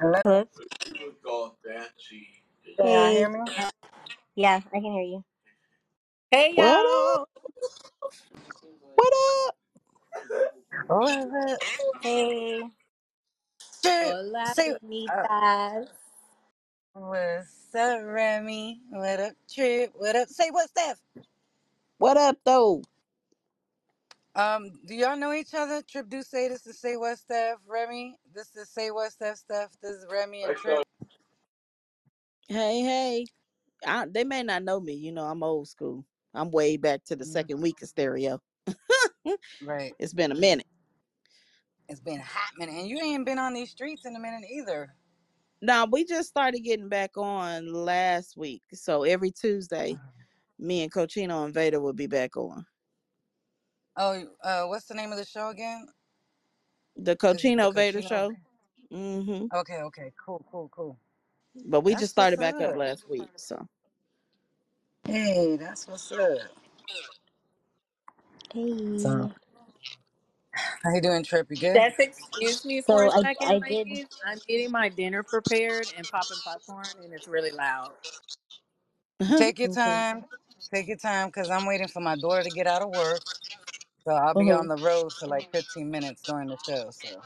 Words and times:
Hello. 0.00 0.20
Hello? 0.24 0.44
Can 2.80 2.92
y'all 2.92 3.10
hear 3.10 3.28
Hey. 3.28 3.30
me? 3.30 3.40
Yeah, 4.36 4.60
I 4.72 4.80
can 4.80 4.82
hear 4.92 5.02
you. 5.02 5.24
Hey 6.30 6.54
What 6.54 6.68
up? 6.68 6.80
y'all. 6.84 7.26
What 8.96 9.12
up? 9.48 9.56
Who 10.88 11.06
is 11.08 11.28
it? 11.52 11.60
Hey. 12.02 12.62
Shit. 13.84 14.18
Hola, 14.18 14.54
Say 14.54 14.76
uh, 15.12 15.24
bonitas. 15.24 15.88
what's 16.94 17.74
up, 17.74 18.00
Remy? 18.04 18.80
What 18.90 19.20
up, 19.20 19.34
Trip? 19.54 19.92
What 19.96 20.16
up? 20.16 20.28
Say 20.28 20.50
what, 20.50 20.68
Steph? 20.70 20.98
What 21.98 22.16
up, 22.18 22.38
though? 22.44 22.82
Um, 24.36 24.80
do 24.86 24.94
y'all 24.96 25.16
know 25.18 25.32
each 25.34 25.54
other? 25.54 25.82
Trip 25.82 26.08
do 26.10 26.22
say 26.22 26.48
this 26.48 26.66
is 26.66 26.80
say 26.80 26.96
what, 26.96 27.18
Steph. 27.18 27.58
Remy, 27.66 28.16
this 28.34 28.56
is 28.56 28.70
say 28.70 28.92
what, 28.92 29.12
Steph. 29.12 29.38
Steph. 29.38 29.72
This 29.82 29.92
is 29.92 30.06
Remy 30.10 30.44
and 30.44 30.56
Trip. 30.56 30.84
Hey, 32.48 32.82
hey. 32.82 33.26
I, 33.86 34.06
they 34.10 34.24
may 34.24 34.42
not 34.42 34.64
know 34.64 34.80
me. 34.80 34.94
You 34.94 35.12
know, 35.12 35.24
I'm 35.26 35.42
old 35.42 35.68
school. 35.68 36.06
I'm 36.34 36.50
way 36.50 36.76
back 36.76 37.04
to 37.06 37.16
the 37.16 37.24
Mm, 37.24 37.26
second 37.26 37.62
week 37.62 37.82
of 37.82 37.88
stereo. 37.88 38.40
Right. 39.60 39.94
it's 39.98 40.14
been 40.14 40.32
a 40.32 40.36
minute. 40.36 40.66
It's 41.88 42.00
been 42.00 42.20
a 42.20 42.24
hot 42.24 42.52
minute, 42.58 42.74
and 42.76 42.88
you 42.88 43.00
ain't 43.00 43.26
been 43.26 43.38
on 43.38 43.54
these 43.54 43.70
streets 43.70 44.06
in 44.06 44.16
a 44.16 44.20
minute 44.20 44.44
either. 44.50 44.94
Now, 45.62 45.86
we 45.86 46.04
just 46.04 46.28
started 46.28 46.60
getting 46.60 46.88
back 46.88 47.16
on 47.16 47.72
last 47.72 48.36
week. 48.36 48.62
So 48.74 49.04
every 49.04 49.30
Tuesday, 49.32 50.00
me 50.58 50.82
and 50.82 50.92
Cochino 50.92 51.44
and 51.44 51.54
Vader 51.54 51.80
will 51.80 51.94
be 51.94 52.06
back 52.08 52.36
on. 52.36 52.66
Oh, 53.96 54.24
uh, 54.44 54.64
what's 54.64 54.86
the 54.86 54.94
name 54.94 55.12
of 55.12 55.18
the 55.18 55.26
show 55.26 55.50
again? 55.50 55.88
The 56.96 57.16
Is 57.28 57.46
it 57.46 57.60
the 57.60 57.66
Cochino 57.66 57.74
Vader 57.74 58.02
Cochino? 58.02 58.02
show. 58.02 58.36
hmm 58.92 59.46
Okay, 59.54 59.78
okay, 59.82 60.12
cool, 60.24 60.44
cool, 60.50 60.70
cool. 60.74 60.98
But 61.66 61.82
we 61.82 61.96
just 61.96 62.12
That's 62.12 62.16
what's 62.16 62.32
started 62.32 62.40
back 62.40 62.60
up 62.60 62.74
up. 62.74 62.76
last 62.76 63.08
week. 63.08 63.30
So, 63.36 63.66
Hey, 65.06 65.56
that's 65.58 65.88
what's 65.88 66.12
up. 66.12 66.38
So, 68.96 69.10
Hey. 69.10 69.32
how 70.82 70.94
you 70.94 71.02
doing, 71.02 71.24
Trip? 71.24 71.48
You 71.50 71.56
good? 71.58 71.84
That's 71.84 71.98
excuse 71.98 72.64
me 72.64 72.82
for 72.82 73.02
So 73.02 73.06
a 73.06 73.10
I 73.10 73.22
second, 73.22 73.38
I 73.44 73.60
did 73.60 73.88
ladies. 73.88 74.08
I'm 74.26 74.40
getting 74.48 74.72
my 74.72 74.88
dinner 74.90 75.22
prepared 75.22 75.88
and 75.96 76.08
popping 76.10 76.40
popcorn, 76.44 76.88
and 77.02 77.12
it's 77.14 77.28
really 77.28 77.52
loud. 77.52 77.92
Take 79.36 79.58
your 79.60 79.68
okay. 79.68 79.70
time. 79.70 80.24
Take 80.74 80.88
your 80.88 80.98
time, 80.98 81.30
cause 81.32 81.50
I'm 81.50 81.66
waiting 81.66 81.88
for 81.88 82.00
my 82.00 82.16
daughter 82.16 82.44
to 82.44 82.50
get 82.50 82.66
out 82.66 82.82
of 82.82 82.90
work. 82.90 83.22
So 84.06 84.12
I'll 84.14 84.34
be 84.36 84.50
hmm 84.50 84.52
on 84.52 84.68
the 84.68 84.76
road 84.78 85.12
for 85.14 85.28
like 85.28 85.46
15 85.52 85.90
minutes 85.90 86.22
during 86.24 86.48
the 86.50 86.58
show. 86.58 86.90
So 86.92 87.22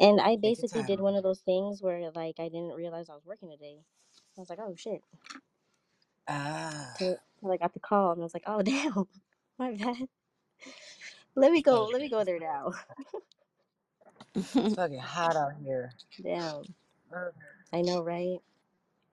And 0.00 0.20
I 0.20 0.36
take 0.44 0.58
your 0.58 0.66
basically 0.66 0.82
did 0.84 1.00
time. 1.00 1.00
one 1.00 1.16
of 1.16 1.22
those 1.24 1.40
things 1.40 1.82
where 1.82 2.10
like 2.14 2.40
I 2.40 2.44
didn't 2.48 2.74
realize 2.74 3.10
I 3.10 3.14
was 3.14 3.26
working 3.26 3.50
today. 3.50 3.78
I 4.38 4.40
was 4.40 4.50
like, 4.50 4.60
oh 4.60 4.74
shit. 4.76 5.02
Ah, 6.28 6.96
Till, 6.96 7.18
till 7.40 7.52
I 7.52 7.58
got 7.58 7.74
the 7.74 7.80
call 7.80 8.12
and 8.12 8.22
I 8.22 8.24
was 8.24 8.34
like, 8.34 8.44
oh 8.46 8.62
damn. 8.64 9.06
My 9.58 9.72
bad. 9.72 10.08
Let 11.36 11.52
me 11.52 11.62
go. 11.62 11.86
Let 11.86 12.02
me 12.02 12.10
go 12.10 12.24
there 12.24 12.40
now. 12.40 12.72
It's 14.62 14.74
fucking 14.74 14.98
hot 15.00 15.36
out 15.36 15.54
here. 15.64 15.94
Damn. 16.22 16.64
Ugh. 17.14 17.32
I 17.72 17.82
know, 17.82 18.02
right? 18.02 18.38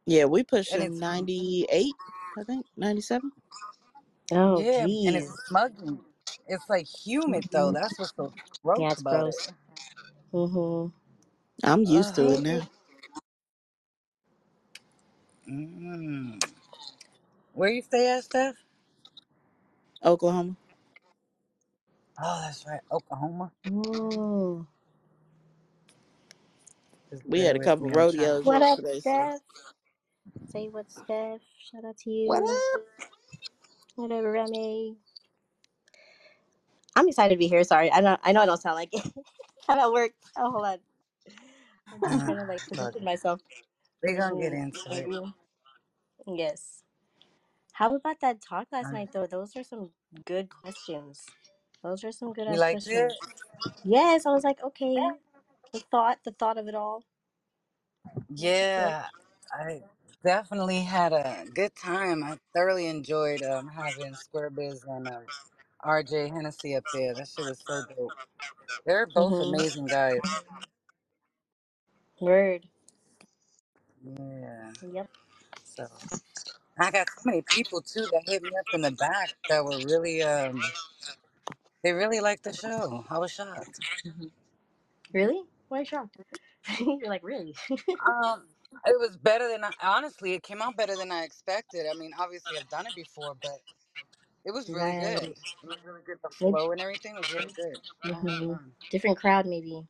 yeah, 0.07 0.25
we 0.25 0.43
And 0.71 0.83
pushing 0.83 0.83
it's 0.83 1.01
98, 1.01 1.95
I 2.37 2.43
think, 2.45 2.65
97. 2.77 3.31
Oh 4.31 4.65
yeah, 4.69 4.87
and 5.05 5.15
it's 5.17 5.27
jeez. 5.27 5.37
smuggy. 5.49 5.99
It's 6.51 6.69
like 6.69 6.87
humid 6.87 7.49
though. 7.53 7.71
hmm 7.71 7.73
That's 7.73 7.99
what's 7.99 8.13
so 8.17 8.33
gross 8.63 8.83
Yeah, 8.83 8.91
it's 8.93 9.01
about 9.01 9.27
it. 9.27 9.35
gross. 9.35 9.49
hmm 10.31 10.87
I'm 11.63 11.83
I 11.87 11.91
used 11.91 12.15
to 12.15 12.29
it 12.31 12.39
hate 12.39 12.43
now. 12.43 12.61
it. 12.61 12.67
Mm. 15.49 16.43
Where 17.53 17.69
you 17.71 17.81
stay 17.83 18.09
at, 18.17 18.25
Steph? 18.25 18.55
Oklahoma. 20.05 20.55
Oh, 22.21 22.41
that's 22.45 22.65
right, 22.67 22.81
Oklahoma. 22.91 23.51
Mm. 23.67 24.67
Just 27.11 27.25
We 27.27 27.43
had 27.43 27.55
a 27.57 27.59
with 27.59 27.61
couple 27.61 27.89
me. 27.89 27.93
I'm 27.93 28.07
rodeos 28.07 28.45
What 28.45 28.61
up, 28.63 28.79
yesterday, 28.79 29.01
so 29.01 29.29
Steph? 29.29 29.41
Say 30.51 30.69
what, 30.69 30.91
Steph? 30.91 31.41
Shout 31.71 31.85
out 31.85 31.97
to 31.99 32.11
what 32.25 32.43
you. 32.43 32.61
up? 32.75 32.81
Whatever, 33.95 34.31
Remy. 34.33 34.97
I'm 36.95 37.07
excited 37.09 37.35
to 37.35 37.39
be 37.39 37.47
here. 37.47 37.63
Sorry, 37.65 37.91
I 37.91 38.01
know 38.01 38.17
I 38.23 38.33
know 38.33 38.41
I 38.41 38.47
don't 38.47 38.61
sound 38.61 38.75
like 38.77 38.89
it. 38.93 39.03
I'm 39.69 39.79
at 39.79 39.91
work. 39.93 40.11
Oh, 40.37 40.51
hold 40.51 40.65
on. 40.65 40.79
I'm 41.91 42.03
just 42.03 42.21
Uh, 42.21 42.25
trying 42.25 42.37
to 42.37 42.45
like 42.45 42.67
position 42.67 43.03
myself. 43.03 43.41
We 44.03 44.13
gonna 44.13 44.37
get 44.39 44.53
Position 44.53 44.53
into 44.53 44.91
it. 44.91 45.05
view. 45.05 45.33
Yes. 46.27 46.83
How 47.73 47.95
about 47.95 48.21
that 48.21 48.41
talk 48.41 48.67
last 48.71 48.91
night 48.93 49.11
though? 49.13 49.27
Those 49.27 49.55
are 49.57 49.63
some 49.63 49.91
good 50.25 50.49
questions. 50.49 51.25
Those 51.83 52.03
are 52.03 52.11
some 52.13 52.33
good 52.33 52.47
You 52.47 52.57
ass 52.57 52.59
liked 52.59 52.87
it? 52.87 53.11
questions. 53.11 53.17
Yes, 53.83 54.25
I 54.25 54.31
was 54.31 54.43
like, 54.43 54.63
okay. 54.63 55.11
The 55.73 55.81
thought, 55.91 56.19
the 56.25 56.31
thought 56.31 56.57
of 56.57 56.67
it 56.67 56.75
all. 56.75 57.03
Yeah, 58.35 59.05
I 59.53 59.83
definitely 60.23 60.81
had 60.81 61.13
a 61.13 61.45
good 61.53 61.75
time. 61.75 62.23
I 62.23 62.37
thoroughly 62.55 62.87
enjoyed 62.87 63.43
um, 63.43 63.69
having 63.69 64.15
Square 64.15 64.51
Biz 64.51 64.85
and 64.85 65.07
uh, 65.09 65.21
RJ 65.85 66.33
Hennessy 66.33 66.75
up 66.75 66.85
there. 66.93 67.15
That 67.15 67.27
shit 67.29 67.45
was 67.45 67.59
so 67.65 67.83
dope. 67.83 68.15
They're 68.85 69.07
both 69.07 69.39
Mm-hmm. 69.39 69.41
amazing 69.41 69.89
guys. 69.89 70.43
Word. 72.25 72.65
Yeah. 74.05 74.71
Yep. 74.93 75.09
So 75.63 75.87
I 76.79 76.91
got 76.91 77.09
so 77.09 77.21
many 77.25 77.43
people 77.43 77.81
too 77.81 78.07
that 78.11 78.23
hit 78.27 78.43
me 78.43 78.51
up 78.59 78.67
in 78.73 78.81
the 78.81 78.91
back 78.91 79.31
that 79.49 79.65
were 79.65 79.79
really 79.79 80.23
um 80.23 80.73
they 81.83 81.93
really 81.93 82.21
liked 82.21 82.43
the 82.43 82.53
show. 82.53 83.05
I 83.09 83.19
was 83.19 83.31
shocked. 83.31 83.81
hmm 84.03 84.27
Really? 85.13 85.43
Why 85.69 85.79
are 85.79 85.81
you 85.81 85.85
shocked? 85.85 86.17
You're 86.79 87.09
like, 87.09 87.23
really? 87.23 87.55
Um, 88.07 88.43
it 88.85 88.99
was 88.99 89.17
better 89.17 89.49
than 89.49 89.63
I 89.65 89.71
honestly. 89.83 90.33
It 90.33 90.43
came 90.43 90.61
out 90.61 90.77
better 90.77 90.97
than 90.97 91.11
I 91.11 91.23
expected. 91.23 91.85
I 91.89 91.93
mean, 91.95 92.11
obviously 92.19 92.57
I've 92.57 92.69
done 92.69 92.87
it 92.87 92.95
before, 92.95 93.35
but 93.41 93.59
it 94.45 94.51
was 94.51 94.69
really 94.69 94.93
good. 94.93 95.23
right. 95.23 95.37
It 95.63 95.67
was 95.67 95.77
really 95.85 96.01
good. 96.05 96.17
The 96.23 96.29
flow 96.29 96.71
and 96.71 96.81
everything 96.81 97.15
was 97.15 97.33
really 97.33 97.53
good. 97.53 97.77
I 98.03 98.07
had 98.09 98.21
hmm. 98.21 98.53
Different 98.89 99.17
crowd, 99.17 99.45
maybe. 99.45 99.83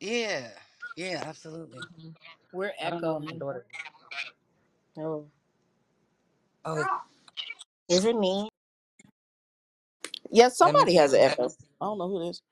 Yeah, 0.00 0.48
yeah, 0.96 1.22
absolutely. 1.26 1.80
We're 2.52 2.72
I 2.84 2.90
don't 2.90 3.02
know 3.04 3.14
what 3.14 3.24
my 3.24 3.32
echoing. 3.32 3.38
daughter. 3.38 3.66
Oh, 4.98 5.26
Oh, 6.64 6.78
is, 6.78 6.86
is 7.88 8.04
it 8.06 8.16
me? 8.16 8.48
Yeah, 10.30 10.48
let 10.62 10.74
me 10.74 10.82
somebody 10.82 10.94
has 10.96 11.12
an 11.12 11.20
Let 11.20 11.32
echo. 11.32 11.48
see. 11.48 11.56
I 11.80 11.84
don't 11.86 11.98
know 11.98 12.08
who 12.08 12.26
it 12.26 12.30
is. 12.30 12.42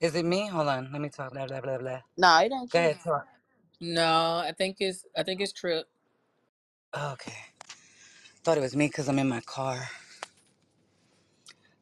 Is 0.00 0.14
it 0.14 0.24
me? 0.24 0.46
Hold 0.48 0.68
on. 0.68 0.90
Let 0.92 1.00
me 1.02 1.08
talk. 1.08 1.32
Blah 1.32 1.46
blah 1.46 1.60
blah 1.60 1.78
blah. 1.78 2.00
Nah, 2.16 2.40
it 2.42 2.52
ain't 2.52 2.70
Go 2.70 2.78
you. 2.78 2.80
ahead, 2.80 2.98
talk. 3.04 3.26
No, 3.80 4.42
I 4.46 4.52
think 4.56 4.76
it's 4.80 5.04
I 5.16 5.22
think 5.22 5.40
it's 5.40 5.52
Trip. 5.52 5.86
Okay. 6.96 7.36
Thought 8.46 8.58
it 8.58 8.62
was 8.62 8.76
me 8.76 8.88
because 8.88 9.10
I'm 9.10 9.18
in 9.18 9.28
my 9.28 9.42
car. 9.42 9.90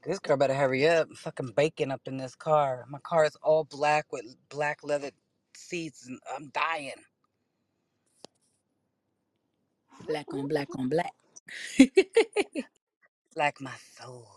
This 0.04 0.18
girl 0.18 0.38
better 0.38 0.54
hurry 0.54 0.88
up. 0.88 1.08
I'm 1.10 1.16
fucking 1.16 1.52
baking 1.56 1.92
up 1.92 2.02
in 2.06 2.16
this 2.18 2.34
car. 2.36 2.86
My 2.88 3.00
car 3.00 3.26
is 3.26 3.36
all 3.42 3.64
black 3.64 4.06
with 4.12 4.24
black 4.50 4.80
leather 4.84 5.10
seats, 5.56 6.06
and 6.08 6.18
I'm 6.34 6.48
dying. 6.50 6.92
Black 10.06 10.34
on 10.34 10.48
black 10.48 10.68
on 10.78 10.88
black. 10.88 11.12
Like 13.36 13.60
my 13.60 13.74
soul. 14.00 14.28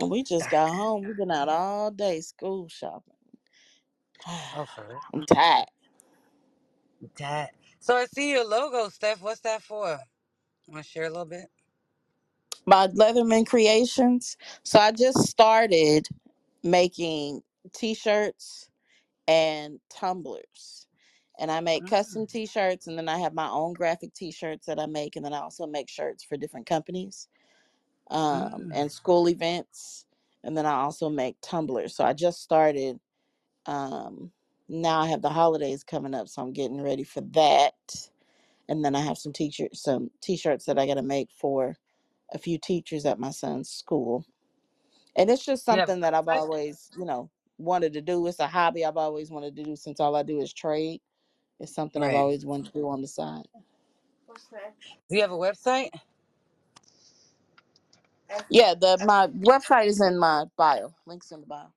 We 0.00 0.22
just 0.24 0.50
Dark. 0.50 0.50
got 0.50 0.70
home. 0.74 1.04
We've 1.06 1.16
been 1.16 1.30
out 1.32 1.48
all 1.48 1.90
day 1.90 2.20
school 2.22 2.68
shopping. 2.68 3.14
Oh, 4.56 4.66
for 4.74 4.86
real? 4.88 5.00
I'm 5.14 5.24
tired. 5.26 5.66
That. 7.18 7.50
So 7.80 7.96
I 7.96 8.06
see 8.06 8.30
your 8.32 8.46
logo, 8.46 8.88
Steph. 8.90 9.22
What's 9.22 9.40
that 9.42 9.62
for? 9.62 9.98
Want 10.72 10.84
to 10.84 10.90
share 10.90 11.04
a 11.06 11.10
little 11.10 11.26
bit? 11.26 11.46
My 12.66 12.88
Leatherman 12.88 13.46
Creations. 13.46 14.36
So 14.64 14.78
I 14.78 14.92
just 14.92 15.20
started 15.28 16.08
making 16.64 17.42
t-shirts 17.74 18.68
and 19.28 19.80
tumblers. 19.90 20.86
And 21.40 21.50
I 21.50 21.60
make 21.60 21.86
Mm, 21.86 21.88
custom 21.88 22.26
t-shirts 22.26 22.86
and 22.88 22.98
then 22.98 23.08
I 23.08 23.18
have 23.18 23.34
my 23.34 23.48
own 23.48 23.74
graphic 23.74 24.14
t-shirts 24.14 24.66
that 24.66 24.80
I 24.80 24.86
make 24.86 25.16
and 25.16 25.24
then 25.24 25.34
I 25.34 25.40
also 25.40 25.66
make 25.66 25.88
shirts 25.90 26.24
for 26.24 26.36
different 26.36 26.66
companies 26.66 27.28
um, 28.10 28.66
mm. 28.66 28.72
and 28.74 28.92
school 28.92 29.28
events. 29.28 30.06
And 30.44 30.56
then 30.56 30.66
I 30.66 30.74
also 30.74 31.08
make 31.10 31.36
tumblers. 31.42 31.96
So 31.96 32.04
I 32.04 32.12
just 32.14 32.42
started 32.42 32.98
um, 33.66 34.32
now 34.68 35.00
I 35.00 35.08
have 35.08 35.22
the 35.22 35.30
holidays 35.30 35.84
coming 35.84 36.14
up, 36.14 36.28
so 36.28 36.42
I'm 36.42 36.52
getting 36.52 36.80
ready 36.82 37.04
for 37.04 37.20
that. 37.32 37.74
And 38.72 38.84
then 38.84 38.96
I 38.96 39.02
have 39.02 39.18
some 39.18 39.34
teacher 39.34 39.68
some 39.74 40.10
t-shirts 40.22 40.66
that 40.66 40.80
I 40.80 40.86
got 40.88 40.96
to 40.96 41.02
make 41.04 41.30
for 41.32 41.76
a 42.32 42.38
few 42.38 42.58
teachers 42.58 43.06
at 43.06 43.20
my 43.20 43.30
son's 43.30 43.70
school. 43.70 44.26
And 45.16 45.30
it's 45.30 45.44
just 45.46 45.64
have 45.70 45.90
something 45.90 46.00
that 46.02 46.14
I've 46.14 46.28
always, 46.28 46.90
you 46.98 47.04
know. 47.06 47.30
wanted 47.58 47.92
to 47.94 48.02
do. 48.02 48.26
It's 48.26 48.40
a 48.40 48.48
hobby 48.48 48.84
I've 48.84 48.96
always 48.98 49.30
wanted 49.30 49.56
to 49.56 49.64
do 49.64 49.76
since 49.76 50.00
all 50.00 50.16
I 50.16 50.22
do 50.24 50.40
is 50.40 50.52
trade. 50.52 51.00
It's 51.60 51.74
something 51.74 52.02
I've 52.02 52.14
Right. 52.14 52.14
always 52.14 52.46
wanted 52.46 52.66
to 52.66 52.72
do 52.80 52.88
on 52.90 53.02
the 53.02 53.08
side. 53.08 53.46
What's 54.26 54.46
that? 54.48 54.74
Do 55.10 55.16
you 55.16 55.22
have 55.22 55.32
a 55.32 55.36
website? 55.36 55.90
Yeah, 58.50 58.74
the 58.74 58.98
my 59.04 59.28
website 59.28 59.86
is 59.86 60.00
in 60.00 60.18
my 60.18 60.46
bio. 60.56 60.94
Links 61.06 61.32
in 61.32 61.40
the 61.40 61.46
bio. 61.46 61.72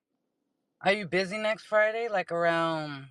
Are 0.84 0.94
you 0.94 1.08
busy 1.08 1.38
next 1.38 1.66
Friday? 1.66 2.10
Like 2.10 2.32
around 2.32 3.08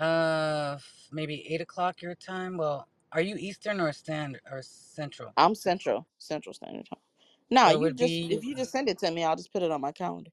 uh 0.00 0.78
maybe 1.14 1.46
eight 1.52 1.62
o'clock 1.62 2.02
your 2.02 2.16
time? 2.16 2.58
Well, 2.58 2.88
are 3.12 3.22
you 3.22 3.36
Eastern 3.36 3.80
or 3.80 3.92
Standard 3.92 4.42
or 4.50 4.62
Central? 4.62 5.36
I'm 5.36 5.54
Central 5.56 6.06
Central 6.18 6.54
Standard 6.54 6.86
Time. 6.88 7.00
No, 7.50 7.68
So 7.68 7.72
it 7.72 7.80
you 7.80 7.80
would 7.80 7.98
just 7.98 8.22
be 8.22 8.30
if 8.30 8.44
you 8.44 8.56
just 8.56 8.72
send 8.72 8.88
it 8.88 8.98
to 9.00 9.10
me, 9.10 9.24
I'll 9.24 9.36
just 9.36 9.52
put 9.52 9.62
it 9.62 9.72
on 9.72 9.80
my 9.82 9.92
calendar. 9.92 10.30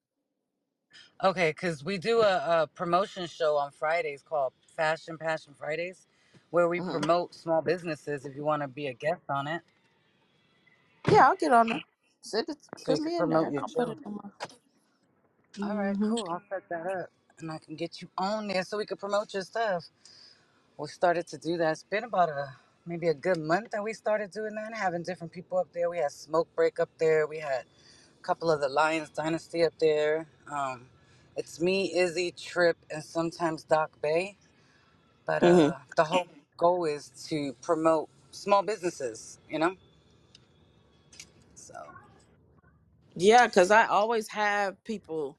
okay 1.24 1.52
because 1.52 1.84
we 1.84 1.98
do 1.98 2.22
a, 2.22 2.64
a 2.64 2.68
promotion 2.76 3.28
show 3.28 3.58
on 3.58 3.72
Fridays 3.72 4.24
called 4.24 4.54
Fashion 4.78 5.18
Passion 5.18 5.56
Fridays, 5.58 6.08
where 6.52 6.70
we 6.70 6.80
hmm 6.80 6.92
promote 6.92 7.36
small 7.36 7.62
businesses. 7.62 8.26
If 8.26 8.36
you 8.36 8.46
want 8.46 8.64
to 8.64 8.70
be 8.70 8.88
a 8.88 8.94
guest 8.94 9.24
on 9.30 9.48
it, 9.48 9.62
Yeah, 11.12 11.28
I'll 11.30 11.36
get 11.38 11.54
on 11.54 11.70
there. 11.70 11.82
Send 12.22 12.50
it, 12.50 12.58
so 12.78 12.92
put 12.92 13.00
you 13.00 13.02
can 13.02 13.12
me 13.12 13.18
in 13.18 13.30
there, 13.30 13.40
promote 13.40 13.48
and 13.48 13.58
your 13.58 13.64
I'll 13.64 13.70
put 13.70 13.90
show. 13.90 13.90
it 13.90 14.00
on 14.06 14.16
my. 14.16 14.30
All 15.64 15.76
right, 15.78 15.98
hmm 15.98 16.10
cool. 16.10 16.28
I'll 16.30 16.44
set 16.50 16.70
that 16.70 16.88
up, 16.88 17.10
and 17.40 17.52
I 17.52 17.60
can 17.60 17.76
get 17.76 18.02
you 18.02 18.10
on 18.18 18.48
there 18.48 18.64
so 18.64 18.78
we 18.78 18.86
can 18.86 18.98
promote 18.98 19.34
your 19.34 19.44
stuff. 19.44 19.86
We 20.82 20.90
started 20.90 21.28
to 21.30 21.40
do 21.40 21.58
that. 21.60 21.74
It's 21.74 21.84
been 21.86 22.06
about 22.06 22.30
a 22.30 22.56
maybe 22.88 23.10
a 23.10 23.16
good 23.16 23.38
month 23.40 23.72
that 23.74 23.84
we 23.84 23.94
started 23.94 24.32
doing 24.32 24.56
that, 24.56 24.76
having 24.76 25.04
different 25.04 25.34
people 25.34 25.60
up 25.60 25.70
there. 25.74 25.90
We 25.90 26.00
had 26.00 26.12
Smoke 26.12 26.50
Break 26.58 26.82
up 26.82 26.90
there. 27.00 27.28
We 27.28 27.40
had 27.40 27.66
a 28.08 28.24
couple 28.24 28.52
of 28.52 28.62
the 28.62 28.70
Lions 28.70 29.10
Dynasty 29.12 29.64
up 29.66 29.74
there. 29.80 30.28
Um, 30.52 30.88
it's 31.38 31.62
me, 31.62 31.96
Izzy, 31.98 32.34
Trip, 32.34 32.78
and 32.92 33.04
sometimes 33.04 33.64
Doc 33.64 33.92
Bay. 34.04 34.38
But 35.28 35.44
hmm 35.44 35.70
uh, 35.70 35.80
the 35.98 36.06
whole 36.06 36.28
goal 36.58 36.86
is 36.86 37.10
to 37.30 37.54
promote 37.64 38.10
small 38.32 38.64
businesses, 38.64 39.40
you 39.50 39.60
know. 39.60 39.76
So. 41.56 41.76
Yeah, 43.16 43.48
because 43.48 43.72
I 43.72 43.88
always 43.88 44.30
have 44.30 44.84
people 44.86 45.38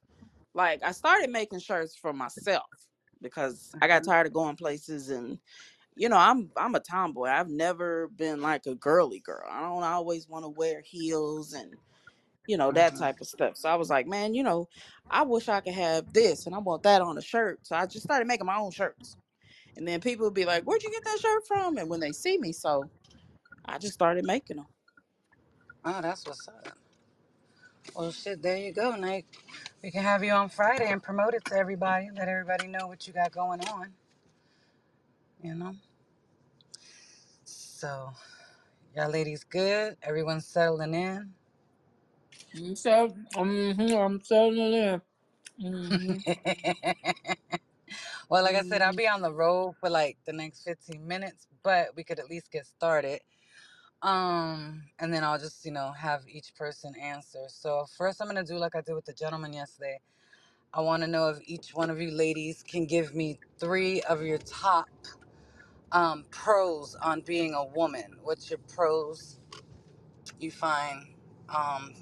like 0.54 0.82
I 0.84 0.92
started 0.92 1.30
making 1.30 1.60
shirts 1.60 1.96
for 1.96 2.12
myself 2.12 2.81
because 3.22 3.74
I 3.80 3.88
got 3.88 4.04
hmm 4.04 4.04
tired 4.04 4.28
of 4.28 4.34
going 4.34 4.56
places 4.56 5.10
and 5.10 5.38
you 5.96 6.08
know 6.08 6.16
I'm 6.18 6.50
I'm 6.56 6.74
a 6.76 6.80
tomboy. 6.80 7.28
I've 7.28 7.50
never 7.50 8.08
been 8.08 8.42
like 8.42 8.66
a 8.66 8.74
girly 8.76 9.20
girl. 9.20 9.46
I 9.50 9.60
don't 9.62 9.84
always 9.84 10.28
want 10.28 10.44
to 10.44 10.50
wear 10.50 10.82
heels 10.82 11.54
and 11.54 11.78
you 12.46 12.56
know 12.58 12.72
that 12.72 12.96
hmm 12.96 12.96
type 12.96 13.20
of 13.20 13.28
stuff. 13.28 13.56
So 13.56 13.68
I 13.70 13.76
was 13.76 13.90
like, 13.90 14.06
man, 14.06 14.34
you 14.34 14.42
know, 14.44 14.68
I 15.10 15.22
wish 15.24 15.48
I 15.48 15.60
could 15.60 15.74
have 15.74 16.12
this 16.12 16.46
and 16.46 16.54
I 16.54 16.58
want 16.58 16.84
that 16.84 17.02
on 17.02 17.18
a 17.18 17.22
shirt. 17.22 17.66
So 17.66 17.76
I 17.76 17.86
just 17.86 18.04
started 18.04 18.28
making 18.28 18.46
my 18.46 18.58
own 18.58 18.72
shirts. 18.72 19.16
And 19.76 19.88
then 19.88 20.00
people 20.00 20.26
would 20.26 20.34
be 20.34 20.44
like, 20.46 20.64
"Where'd 20.64 20.82
you 20.82 20.90
get 20.90 21.04
that 21.04 21.20
shirt 21.20 21.46
from?" 21.48 21.78
And 21.78 21.90
when 21.90 22.00
they 22.00 22.12
see 22.12 22.38
me, 22.38 22.52
so 22.52 22.90
I 23.66 23.78
just 23.78 23.94
started 23.94 24.24
making 24.24 24.58
them. 24.58 24.68
Oh, 25.84 26.00
that's 26.02 26.26
what's 26.26 26.48
up. 26.48 26.78
Well, 27.96 28.12
shit, 28.12 28.42
there 28.42 28.56
you 28.58 28.72
go, 28.72 28.96
Nate. 28.96 29.26
We 29.82 29.90
can 29.92 30.02
have 30.04 30.24
you 30.24 30.32
on 30.32 30.48
Friday 30.50 30.90
and 30.90 31.02
promote 31.02 31.34
it 31.34 31.44
to 31.46 31.56
everybody. 31.56 32.10
Let 32.16 32.28
everybody 32.28 32.68
know 32.68 32.88
what 32.88 33.06
you 33.06 33.12
got 33.14 33.32
going 33.32 33.60
on, 33.62 33.94
you 35.42 35.54
know. 35.54 35.76
So. 37.44 38.10
Y'all 38.96 39.10
ladies 39.10 39.44
good? 39.44 39.96
Everyone's 40.02 40.46
settling 40.46 40.94
in? 40.94 41.32
You 42.54 42.76
so 42.76 43.14
mm-hmm, 43.36 43.94
I'm 43.94 44.22
settling 44.22 44.74
in. 44.74 45.02
Mm-hmm. 45.62 46.18
well, 48.30 48.44
like 48.44 48.56
I 48.56 48.62
said, 48.62 48.82
I'll 48.82 48.92
hmm 48.92 48.96
be 48.96 49.08
on 49.08 49.22
the 49.22 49.32
road 49.32 49.76
for 49.80 49.90
like 49.90 50.18
the 50.26 50.32
next 50.34 50.64
15 50.64 51.06
minutes, 51.06 51.48
but 51.64 51.88
we 51.96 52.04
could 52.04 52.20
at 52.20 52.30
least 52.30 52.52
get 52.52 52.66
started. 52.66 53.20
Um, 54.02 54.84
and 54.98 55.12
then 55.14 55.24
I'll 55.24 55.38
just, 55.38 55.64
you 55.66 55.72
know, 55.72 55.92
have 55.92 56.22
each 56.28 56.54
person 56.56 56.94
answer. 56.96 57.46
So 57.48 57.86
first 57.98 58.20
I'm 58.22 58.28
gonna 58.28 58.44
do 58.44 58.56
like 58.58 58.76
I 58.76 58.82
did 58.82 58.94
with 58.94 59.06
the 59.06 59.14
gentleman 59.14 59.52
yesterday. 59.54 60.00
I 60.74 60.82
wanna 60.82 61.08
know 61.08 61.30
if 61.30 61.38
each 61.46 61.70
one 61.74 61.90
of 61.90 62.00
you 62.00 62.10
ladies 62.12 62.62
can 62.62 62.86
give 62.86 63.14
me 63.14 63.40
three 63.58 64.02
of 64.02 64.22
your 64.22 64.38
top 64.38 64.88
um 65.92 66.26
pros 66.30 66.96
on 66.96 67.22
being 67.22 67.54
a 67.54 67.64
woman. 67.64 68.18
What's 68.22 68.50
your 68.50 68.60
pros 68.74 69.38
you 70.40 70.50
find 70.50 71.06
um 71.48 71.94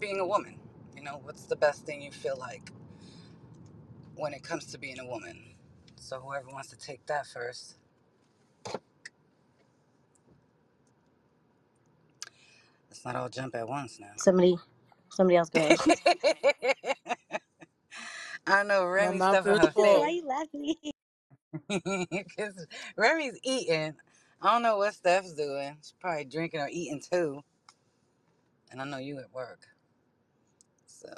being 0.00 0.20
a 0.20 0.26
woman? 0.26 0.60
You 0.96 1.04
know, 1.04 1.20
what's 1.24 1.44
the 1.46 1.56
best 1.56 1.86
thing 1.86 2.02
you 2.02 2.12
feel 2.12 2.38
like? 2.38 2.62
when 4.16 4.32
it 4.34 4.42
comes 4.42 4.66
to 4.66 4.78
being 4.78 4.98
a 5.00 5.06
woman. 5.06 5.54
So 6.00 6.20
whoever 6.20 6.48
wants 6.48 6.70
to 6.70 6.78
take 6.78 7.06
that 7.06 7.26
first. 7.26 7.76
Let's 12.92 13.06
not 13.06 13.16
all 13.16 13.30
jump 13.30 13.54
at 13.54 13.66
once 13.66 13.98
now. 13.98 14.12
Somebody, 14.16 14.56
somebody 15.10 15.36
else 15.38 15.48
go 15.50 15.60
ahead. 15.60 15.78
I 18.46 18.64
know 18.64 18.86
My 18.98 19.12
Remy's 19.12 19.12
mouth 19.12 19.40
stuffing 19.40 19.54
is 19.54 19.60
her 19.60 19.72
Why 19.98 20.06
are 20.06 20.10
you 20.10 20.26
laughing? 20.26 20.74
because 22.10 22.66
Remy's 22.96 23.38
eating. 23.44 23.94
I 24.42 24.52
don't 24.52 24.62
know 24.62 24.78
what 24.78 24.94
Steph's 24.94 25.34
doing. 25.34 25.76
She's 25.82 25.94
probably 26.00 26.24
drinking 26.26 26.60
or 26.60 26.68
eating 26.70 27.00
too. 27.00 27.42
And 28.70 28.82
I 28.82 28.84
know 28.84 28.98
you 28.98 29.18
at 29.20 29.32
work. 29.34 29.60
So 30.86 31.08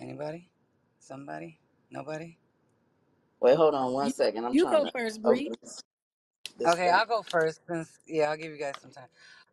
anybody? 0.00 0.50
Somebody? 1.00 1.60
Nobody? 1.90 2.38
Wait, 3.40 3.56
hold 3.56 3.74
on 3.74 3.92
one 3.94 4.08
You, 4.08 4.12
second. 4.12 4.44
I'm 4.44 4.54
you 4.54 4.62
trying 4.62 4.82
go 4.82 4.86
to 4.86 4.92
first, 4.92 5.22
Bree. 5.22 5.48
open 5.48 5.54
this, 5.62 5.80
Okay. 6.66 6.90
I'll 6.90 7.06
go 7.06 7.22
first 7.22 7.60
since 7.68 7.98
yeah, 8.06 8.30
I'll 8.30 8.36
give 8.38 8.52
you 8.52 8.58
guys 8.58 8.78
some 8.80 8.92
time. 8.92 9.08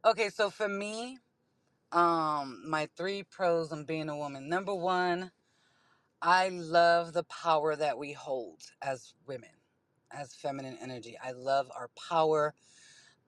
Okay, 0.06 0.30
so 0.30 0.50
for 0.52 0.68
me, 0.70 1.20
um, 1.92 2.64
my 2.70 2.90
three 2.98 3.24
pros 3.24 3.72
on 3.72 3.86
being 3.86 4.10
a 4.10 4.18
woman. 4.18 4.50
Number 4.50 4.76
one, 4.76 5.32
I 6.22 6.50
love 6.50 7.14
the 7.14 7.24
power 7.24 7.76
that 7.78 7.98
we 7.98 8.14
hold 8.14 8.62
as 8.82 9.14
women, 9.28 9.52
as 10.12 10.36
feminine 10.36 10.78
energy. 10.82 11.18
I 11.24 11.32
love 11.34 11.72
our 11.76 11.90
power. 12.10 12.56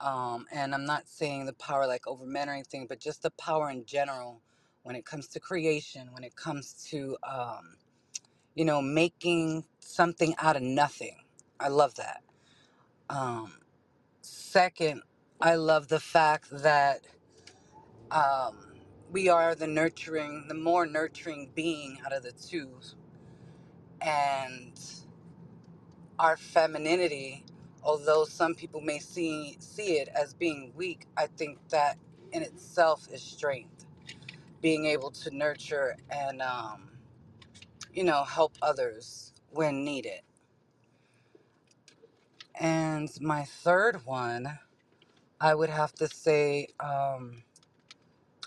Um, 0.02 0.48
and 0.52 0.76
I'm 0.76 0.86
not 0.86 1.08
saying 1.08 1.46
the 1.48 1.54
power 1.54 1.88
like 1.88 2.08
over 2.08 2.26
men 2.26 2.50
or 2.50 2.54
anything, 2.54 2.88
but 2.88 3.00
just 3.00 3.24
the 3.24 3.32
power 3.32 3.70
in 3.72 3.86
general 3.86 4.44
when 4.84 4.96
it 4.96 5.06
comes 5.06 5.28
to 5.30 5.42
creation, 5.42 6.14
when 6.14 6.24
it 6.24 6.36
comes 6.36 6.74
to, 6.92 7.18
um, 7.24 7.78
you 8.56 8.66
know, 8.66 8.82
making 8.82 9.66
something 9.80 10.36
out 10.40 10.58
of 10.58 10.64
nothing. 10.64 11.18
I 11.60 11.70
love 11.70 11.96
that. 11.96 12.24
Second, 14.50 15.04
I 15.42 15.56
love 15.56 15.90
the 15.90 16.00
fact 16.00 16.50
that 16.52 17.02
um, 18.12 18.58
we 19.12 19.30
are 19.30 19.56
the 19.56 19.68
nurturing, 19.68 20.46
the 20.50 20.56
more 20.56 20.86
nurturing 20.88 21.52
being 21.56 22.00
out 22.06 22.14
of 22.14 22.24
the 22.24 22.34
two. 22.34 22.72
And 24.02 24.80
our 26.20 26.38
femininity, 26.38 27.46
although 27.84 28.26
some 28.26 28.56
people 28.56 28.82
may 28.82 29.00
see 29.00 29.58
see 29.60 30.00
it 30.00 30.10
as 30.16 30.34
being 30.34 30.74
weak, 30.76 31.08
I 31.18 31.28
think 31.28 31.60
that 31.70 31.98
in 32.34 32.44
itself 32.44 33.08
is 33.12 33.24
strength. 33.24 33.86
Being 34.62 34.86
able 34.88 35.12
to 35.12 35.36
nurture 35.36 35.98
and 36.12 36.42
um, 36.42 36.90
you 37.94 38.04
know 38.06 38.24
help 38.26 38.54
others 38.62 39.34
when 39.52 39.86
needed. 39.86 40.22
And 42.60 43.10
my 43.22 43.46
third 43.46 44.06
one, 44.06 44.60
I 45.42 45.56
would 45.56 45.70
have 45.72 45.94
to 45.96 46.08
say, 46.10 46.70
um, 46.80 47.44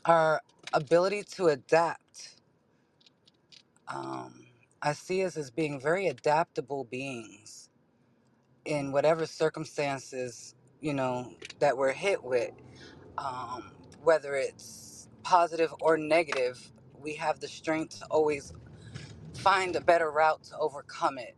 our 0.06 0.42
ability 0.72 1.24
to 1.36 1.48
adapt. 1.48 2.36
Um, 3.88 4.46
I 4.82 4.94
see 4.94 5.24
us 5.24 5.36
as 5.36 5.50
being 5.50 5.80
very 5.80 6.08
adaptable 6.08 6.84
beings 6.84 7.70
in 8.64 8.92
whatever 8.92 9.26
circumstances 9.26 10.54
you 10.80 10.94
know 10.94 11.34
that 11.60 11.76
we're 11.78 11.92
hit 11.92 12.22
with 12.24 12.52
um, 13.18 13.72
whether 14.02 14.34
it's 14.34 15.08
positive 15.22 15.74
or 15.80 15.96
negative, 15.96 16.72
we 17.00 17.14
have 17.14 17.40
the 17.40 17.48
strength 17.48 18.00
to 18.00 18.06
always 18.06 18.52
find 19.36 19.76
a 19.76 19.80
better 19.82 20.10
route 20.10 20.44
to 20.44 20.58
overcome 20.58 21.18
it 21.18 21.36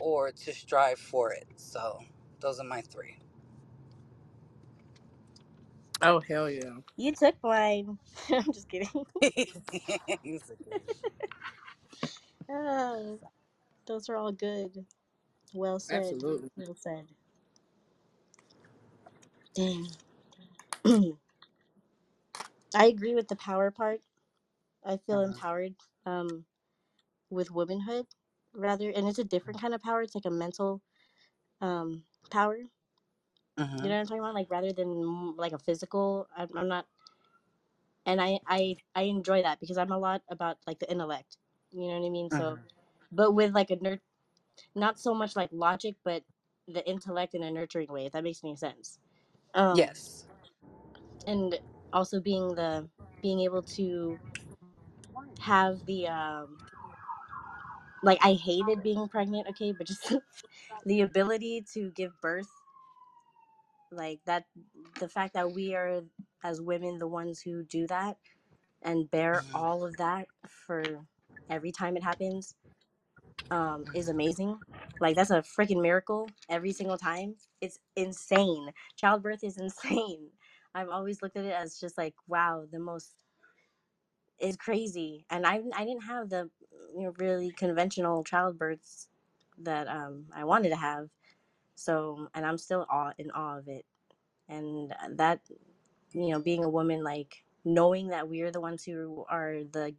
or 0.00 0.32
to 0.32 0.52
strive 0.54 0.98
for 0.98 1.32
it. 1.32 1.46
So 1.56 2.00
those 2.40 2.60
are 2.60 2.64
my 2.64 2.82
three. 2.82 3.18
Oh 6.02 6.20
hell 6.20 6.50
yeah. 6.50 6.78
You 6.96 7.12
took 7.14 7.36
mine. 7.42 7.98
I'm 8.32 8.52
just 8.52 8.68
kidding. 8.68 8.88
He's 10.22 10.50
a 10.50 10.56
good 10.64 10.82
Oh, 12.50 13.20
those 13.86 14.08
are 14.08 14.16
all 14.16 14.32
good. 14.32 14.86
Well 15.54 15.80
said. 15.80 16.18
Absolutely. 16.18 16.50
Well 16.56 16.74
said. 16.74 17.08
Dang. 19.54 19.88
I 22.74 22.86
agree 22.86 23.14
with 23.14 23.28
the 23.28 23.36
power 23.36 23.70
part. 23.70 24.00
I 24.84 24.98
feel 24.98 25.20
hmm 25.20 25.22
empowered 25.22 25.74
um, 26.06 26.46
with 27.30 27.50
womanhood, 27.52 28.06
rather, 28.58 28.90
and 28.90 29.08
it's 29.08 29.18
a 29.20 29.24
different 29.24 29.60
kind 29.60 29.74
of 29.74 29.82
power. 29.82 30.02
It's 30.02 30.16
like 30.16 30.26
a 30.26 30.30
mental 30.30 30.82
um, 31.60 32.04
power. 32.30 32.58
You 32.58 32.68
hmm 33.58 33.90
know 33.90 33.96
what 33.96 34.00
I'm 34.02 34.06
talking 34.06 34.20
about? 34.20 34.34
Like 34.34 34.50
rather 34.50 34.72
than 34.72 35.36
like 35.36 35.52
a 35.52 35.58
physical. 35.58 36.28
I'm, 36.36 36.48
I'm 36.56 36.68
not, 36.68 36.86
and 38.06 38.20
I 38.20 38.40
I 38.46 38.76
I 38.94 39.02
enjoy 39.02 39.42
that 39.42 39.60
because 39.60 39.78
I'm 39.78 39.92
a 39.92 39.98
lot 39.98 40.22
about 40.30 40.58
like 40.66 40.80
the 40.80 40.90
intellect. 40.90 41.38
You 41.70 41.88
know 41.88 42.00
what 42.00 42.06
I 42.06 42.10
mean? 42.10 42.30
So, 42.30 42.58
but 43.12 43.32
with 43.32 43.54
like 43.54 43.70
a 43.70 43.76
nerd, 43.76 44.00
not 44.74 44.98
so 44.98 45.14
much 45.14 45.36
like 45.36 45.50
logic, 45.52 45.96
but 46.04 46.24
the 46.68 46.86
intellect 46.88 47.34
in 47.34 47.42
a 47.42 47.50
nurturing 47.50 47.88
way. 47.90 48.06
If 48.06 48.12
that 48.12 48.24
makes 48.24 48.44
any 48.44 48.56
sense. 48.56 48.98
Um, 49.54 49.90
Yes. 49.92 50.26
and 51.26 51.58
also 51.92 52.20
being 52.20 52.54
the 52.54 52.88
being 53.22 53.40
able 53.40 53.62
to 53.62 54.20
have 55.40 55.84
the 55.86 56.06
um 56.08 56.58
like 58.02 58.18
I 58.24 58.34
hated 58.34 58.82
being 58.82 59.08
pregnant, 59.08 59.48
okay, 59.50 59.72
but 59.72 59.86
just 59.86 60.14
the 60.86 61.02
ability 61.02 61.64
to 61.74 61.90
give 61.92 62.12
birth, 62.22 62.50
like 63.92 64.20
that 64.26 64.46
the 65.00 65.08
fact 65.08 65.34
that 65.34 65.52
we 65.52 65.74
are 65.74 66.02
as 66.44 66.60
women 66.62 66.98
the 66.98 67.08
ones 67.08 67.40
who 67.42 67.64
do 67.64 67.86
that 67.88 68.18
and 68.82 69.10
bear 69.10 69.44
hmm 69.44 69.48
all 69.54 69.84
of 69.84 69.96
that 69.98 70.28
for 70.48 71.06
every 71.50 71.72
time 71.72 71.96
it 71.96 72.04
happens 72.04 72.54
um 73.50 73.86
is 73.94 74.08
amazing. 74.08 74.60
Like 75.00 75.16
that's 75.16 75.30
a 75.30 75.42
freaking 75.44 75.82
miracle 75.82 76.30
every 76.50 76.72
single 76.72 76.98
time. 76.98 77.36
It's 77.62 77.80
insane. 77.96 78.72
Childbirth 78.96 79.44
is 79.44 79.58
insane. 79.60 80.30
I've 80.74 80.90
always 80.90 81.22
looked 81.22 81.38
at 81.38 81.46
it 81.46 81.54
as 81.54 81.78
just 81.80 81.98
like 81.98 82.14
wow, 82.28 82.66
the 82.70 82.80
most 82.80 83.12
is 84.40 84.56
crazy. 84.56 85.24
And 85.30 85.46
I 85.46 85.60
I 85.74 85.84
didn't 85.84 86.04
have 86.04 86.30
the 86.30 86.50
you 86.96 87.04
know 87.04 87.14
really 87.18 87.50
conventional 87.50 88.24
childbirths 88.24 89.08
that 89.58 89.88
um 89.88 90.26
I 90.34 90.44
wanted 90.44 90.70
to 90.70 90.76
have. 90.76 91.08
So 91.74 92.28
and 92.34 92.46
I'm 92.46 92.58
still 92.58 92.86
awe 92.90 93.12
in 93.18 93.30
awe 93.30 93.58
of 93.58 93.68
it. 93.68 93.84
And 94.48 94.94
that 95.16 95.40
you 96.12 96.30
know 96.30 96.40
being 96.40 96.64
a 96.64 96.68
woman 96.70 97.02
like 97.02 97.44
knowing 97.64 98.08
that 98.08 98.28
we're 98.28 98.50
the 98.50 98.60
ones 98.60 98.84
who 98.84 99.24
are 99.28 99.62
the 99.72 99.94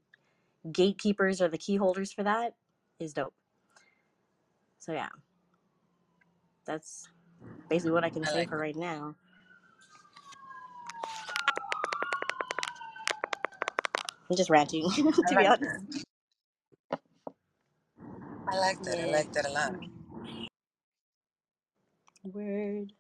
gatekeepers 0.72 1.42
or 1.42 1.48
the 1.48 1.58
key 1.58 1.76
holders 1.76 2.12
for 2.12 2.24
that 2.24 2.56
is 3.00 3.14
dope. 3.14 3.34
So 4.80 4.94
yeah, 4.94 5.10
that's 6.66 7.10
basically 7.70 7.92
what 7.92 8.04
I 8.04 8.10
can 8.10 8.24
I 8.24 8.28
say 8.28 8.40
like 8.40 8.50
for 8.50 8.58
right 8.58 8.76
now. 8.76 9.16
I'm 14.30 14.38
just 14.38 14.50
ranting 14.50 14.90
I 15.26 15.30
to 15.30 15.36
be 15.36 15.46
like 15.46 15.48
honest. 15.48 15.62
that. 15.62 15.82
I 18.48 18.58
like 18.60 18.84
that. 18.84 19.00
I 19.00 19.06
Yeah. 19.06 19.12
like 19.12 19.34
that 19.34 19.48
a 19.48 19.52
lot. 19.52 19.76
Word. 22.24 22.94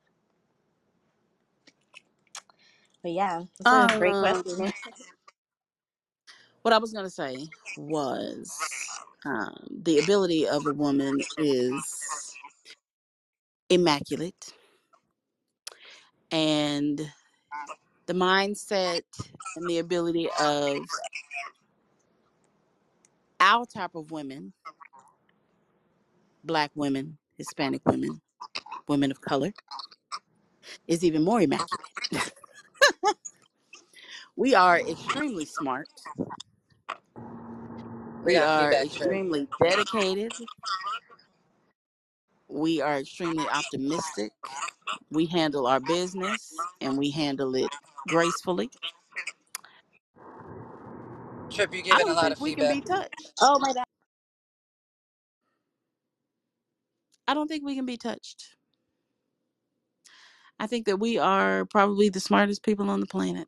But 3.04 3.12
yeah, 3.14 3.44
it's 3.60 3.72
a 3.72 3.88
great 3.98 4.18
Um, 4.18 4.20
question. 4.20 4.74
what 6.64 6.74
I 6.74 6.78
was 6.80 6.94
gonna 6.94 7.10
say 7.10 7.50
was 7.76 9.04
um, 9.26 9.56
the 9.84 10.00
ability 10.00 10.48
of 10.48 10.66
a 10.68 10.72
woman 10.72 11.22
is 11.38 12.36
immaculate, 13.70 14.54
and 16.32 17.12
the 18.10 18.16
mindset 18.16 19.04
and 19.56 19.70
the 19.70 19.78
ability 19.78 20.28
of 20.42 20.80
our 23.40 23.68
type 23.68 23.94
of 23.94 24.10
women, 24.10 24.52
black 26.44 26.72
women, 26.74 27.20
Hispanic 27.38 27.84
women, 27.86 28.20
women 28.88 29.12
of 29.12 29.22
color, 29.22 29.52
is 30.88 31.04
even 31.04 31.24
more 31.24 31.40
immaculate. 31.40 31.86
We 34.36 34.56
are 34.56 34.80
extremely 34.80 35.46
smart. 35.46 35.90
We 38.24 38.36
got 38.36 38.58
are 38.58 38.72
extremely 38.72 39.48
dedicated. 39.62 40.32
We 42.48 42.82
are 42.82 43.00
extremely 43.00 43.46
optimistic. 43.50 44.32
We 45.12 45.28
handle 45.28 45.68
our 45.68 45.80
business 45.82 46.70
and 46.82 46.98
we 46.98 47.12
handle 47.12 47.56
it 47.56 47.76
gracefully. 48.08 48.72
Trip, 51.52 51.74
you 51.74 51.84
I 51.92 52.00
giving 52.00 52.10
a 52.10 52.14
don't 52.14 52.16
lot 52.16 52.32
of 52.32 52.38
think 52.38 52.42
we 52.42 52.54
can 52.54 52.68
feedback. 52.68 52.68
be 52.68 52.82
touched. 52.82 53.34
Oh 53.42 53.60
my 53.60 53.74
bad. 53.74 53.86
I 57.28 57.34
don't 57.36 57.48
think 57.48 57.66
we 57.66 57.76
can 57.76 57.86
be 57.88 57.98
touched. 57.98 58.56
I 60.60 60.68
think 60.68 60.88
that 60.88 60.98
we 61.00 61.18
are 61.20 61.66
probably 61.66 62.10
the 62.10 62.22
smartest 62.22 62.64
people 62.64 62.90
on 62.90 63.02
the 63.02 63.08
planet. 63.08 63.48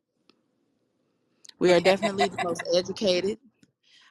We 1.58 1.72
are 1.72 1.80
definitely 1.80 2.28
the 2.28 2.38
most 2.42 2.64
educated. 2.76 3.38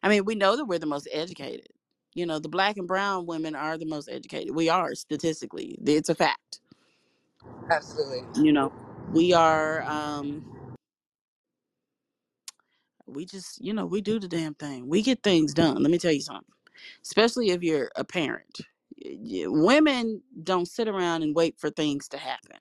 I 0.04 0.10
mean, 0.10 0.26
we 0.26 0.36
know 0.36 0.56
that 0.58 0.66
we're 0.66 0.80
the 0.80 0.86
most 0.88 1.08
educated. 1.12 1.68
You 2.16 2.26
know, 2.26 2.40
the 2.40 2.50
black 2.50 2.78
and 2.78 2.88
brown 2.88 3.26
women 3.28 3.56
are 3.56 3.78
the 3.78 3.86
most 3.86 4.10
educated. 4.10 4.56
We 4.56 4.70
are 4.70 4.96
statistically. 4.96 5.78
It's 5.86 6.10
a 6.10 6.16
fact. 6.16 6.62
Absolutely. 7.70 8.44
You 8.44 8.54
know, 8.54 8.74
we 9.12 9.34
are 9.34 9.84
um 9.84 10.46
we 13.08 13.26
just, 13.26 13.64
you 13.64 13.74
know, 13.74 13.86
we 13.86 14.02
do 14.02 14.20
the 14.20 14.28
damn 14.28 14.54
thing. 14.56 14.88
We 14.88 15.02
get 15.02 15.24
things 15.24 15.54
done. 15.54 15.82
Let 15.82 15.92
me 15.92 15.98
tell 15.98 16.12
you 16.12 16.22
something. 16.22 16.46
Especially 17.04 17.50
if 17.50 17.62
you're 17.62 17.92
a 17.96 18.04
parent. 18.04 18.62
Women 19.04 20.22
don't 20.44 20.68
sit 20.68 20.88
around 20.88 21.24
and 21.24 21.36
wait 21.36 21.60
for 21.60 21.70
things 21.70 22.08
to 22.10 22.18
happen. 22.18 22.58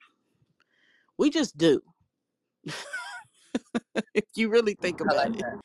We 1.18 1.30
just 1.30 1.56
do. 1.56 1.80
if 4.14 4.24
you 4.34 4.48
really 4.48 4.74
think 4.74 5.00
about 5.00 5.16
like 5.16 5.30
it. 5.30 5.38
that. 5.38 5.60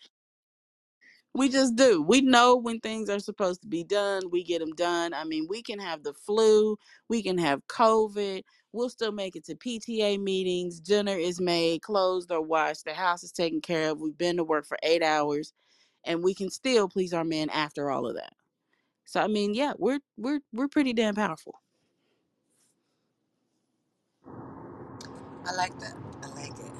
We 1.33 1.49
just 1.49 1.75
do. 1.75 2.01
We 2.01 2.21
know 2.21 2.55
when 2.55 2.79
things 2.79 3.09
are 3.09 3.19
supposed 3.19 3.61
to 3.61 3.67
be 3.67 3.83
done. 3.83 4.29
We 4.31 4.43
get 4.43 4.59
them 4.59 4.71
done. 4.71 5.13
I 5.13 5.25
mean, 5.25 5.47
we 5.49 5.61
can 5.61 5.79
have 5.79 6.03
the 6.03 6.13
flu, 6.13 6.77
we 7.09 7.21
can 7.21 7.37
have 7.37 7.65
COVID. 7.67 8.43
We'll 8.75 8.89
still 8.91 9.13
make 9.13 9.37
it 9.37 9.45
to 9.47 9.55
PTA 9.55 10.19
meetings. 10.21 10.81
Dinner 10.81 11.17
is 11.17 11.41
made, 11.41 11.83
clothes 11.83 12.27
are 12.31 12.41
washed, 12.41 12.85
the 12.85 12.93
house 12.95 13.23
is 13.23 13.33
taken 13.33 13.61
care 13.61 13.91
of. 13.91 14.01
We've 14.01 14.17
been 14.17 14.37
to 14.37 14.45
work 14.45 14.67
for 14.67 14.77
eight 14.83 15.03
hours, 15.03 15.53
and 16.05 16.23
we 16.23 16.35
can 16.35 16.51
still 16.51 16.89
please 16.89 17.13
our 17.13 17.25
men 17.25 17.49
after 17.51 17.91
all 17.91 18.07
of 18.07 18.15
that. 18.17 18.33
So 19.05 19.21
I 19.21 19.27
mean, 19.27 19.53
yeah, 19.55 19.73
we're 19.77 19.99
we're 20.17 20.41
we're 20.53 20.69
pretty 20.69 20.93
damn 20.93 21.15
powerful. 21.15 21.61
I 25.45 25.53
like 25.55 25.77
that. 25.79 25.95
I 26.23 26.27
like 26.29 26.59
it. 26.59 26.71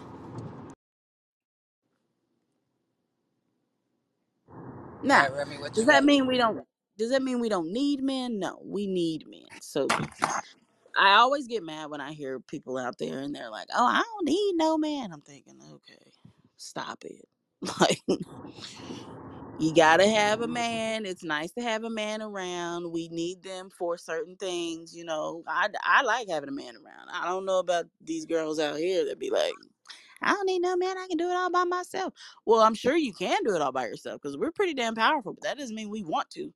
All 5.02 5.02
Now, 5.04 5.28
right, 5.30 5.32
Remy, 5.34 5.58
what 5.60 5.74
does 5.74 5.86
you 5.86 5.88
that 5.88 6.04
got? 6.04 6.06
mean 6.06 6.28
we 6.28 6.38
don't? 6.38 6.66
Does 6.98 7.12
that 7.12 7.24
mean 7.24 7.40
we 7.42 7.50
don't 7.50 7.72
need 7.74 8.04
men? 8.04 8.40
No, 8.40 8.60
we 8.64 8.88
need 8.88 9.26
men. 9.30 9.48
So 9.62 9.96
I 10.98 11.16
always 11.16 11.48
get 11.48 11.64
mad 11.64 11.90
when 11.92 12.02
I 12.02 12.14
hear 12.14 12.40
people 12.40 12.78
out 12.78 12.98
there 13.00 13.20
and 13.22 13.36
they're 13.36 13.52
like, 13.52 13.68
"Oh, 13.76 13.86
I 13.86 14.04
don't 14.04 14.26
need 14.28 14.54
no 14.58 14.78
man." 14.78 15.12
I'm 15.14 15.22
thinking, 15.22 15.56
okay, 15.76 16.12
stop 16.58 17.06
it. 17.06 17.28
Like, 17.82 18.02
you 19.58 19.74
gotta 19.74 20.08
have 20.08 20.42
a 20.42 20.48
man. 20.50 21.06
It's 21.06 21.24
nice 21.24 21.52
to 21.54 21.62
have 21.62 21.84
a 21.86 21.90
man 21.90 22.22
around. 22.22 22.92
We 22.92 23.10
need 23.10 23.44
them 23.44 23.70
for 23.72 23.98
certain 23.98 24.36
things. 24.38 24.96
You 24.96 25.06
know, 25.06 25.44
I 25.48 25.70
I 25.84 26.04
like 26.04 26.30
having 26.30 26.50
a 26.50 26.54
man 26.54 26.76
around. 26.76 27.10
I 27.14 27.26
don't 27.28 27.46
know 27.46 27.60
about 27.60 27.86
these 28.02 28.26
girls 28.26 28.60
out 28.60 28.78
here 28.78 29.06
that 29.06 29.20
be 29.20 29.32
like, 29.32 29.54
"I 30.22 30.34
don't 30.34 30.48
need 30.48 30.62
no 30.62 30.78
man. 30.78 30.98
I 30.98 31.08
can 31.08 31.18
do 31.18 31.30
it 31.30 31.36
all 31.36 31.52
by 31.52 31.66
myself." 31.66 32.14
Well, 32.46 32.62
I'm 32.62 32.76
sure 32.76 32.98
you 32.98 33.14
can 33.14 33.44
do 33.46 33.56
it 33.56 33.62
all 33.62 33.72
by 33.74 33.86
yourself 33.88 34.22
because 34.22 34.38
we're 34.38 34.52
pretty 34.52 34.74
damn 34.76 34.96
powerful. 34.96 35.34
But 35.34 35.44
that 35.44 35.58
doesn't 35.60 35.76
mean 35.76 35.90
we 35.90 36.04
want 36.04 36.30
to. 36.32 36.54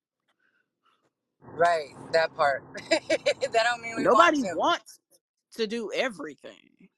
Right, 1.42 1.90
that 2.14 2.36
part. 2.36 2.64
that 2.90 3.64
don't 3.64 3.82
mean 3.82 3.96
we 3.98 4.04
want 4.06 4.36
Nobody 4.38 4.42
to. 4.44 4.56
wants 4.56 5.00
to 5.56 5.68
do 5.68 5.92
everything. 5.94 6.90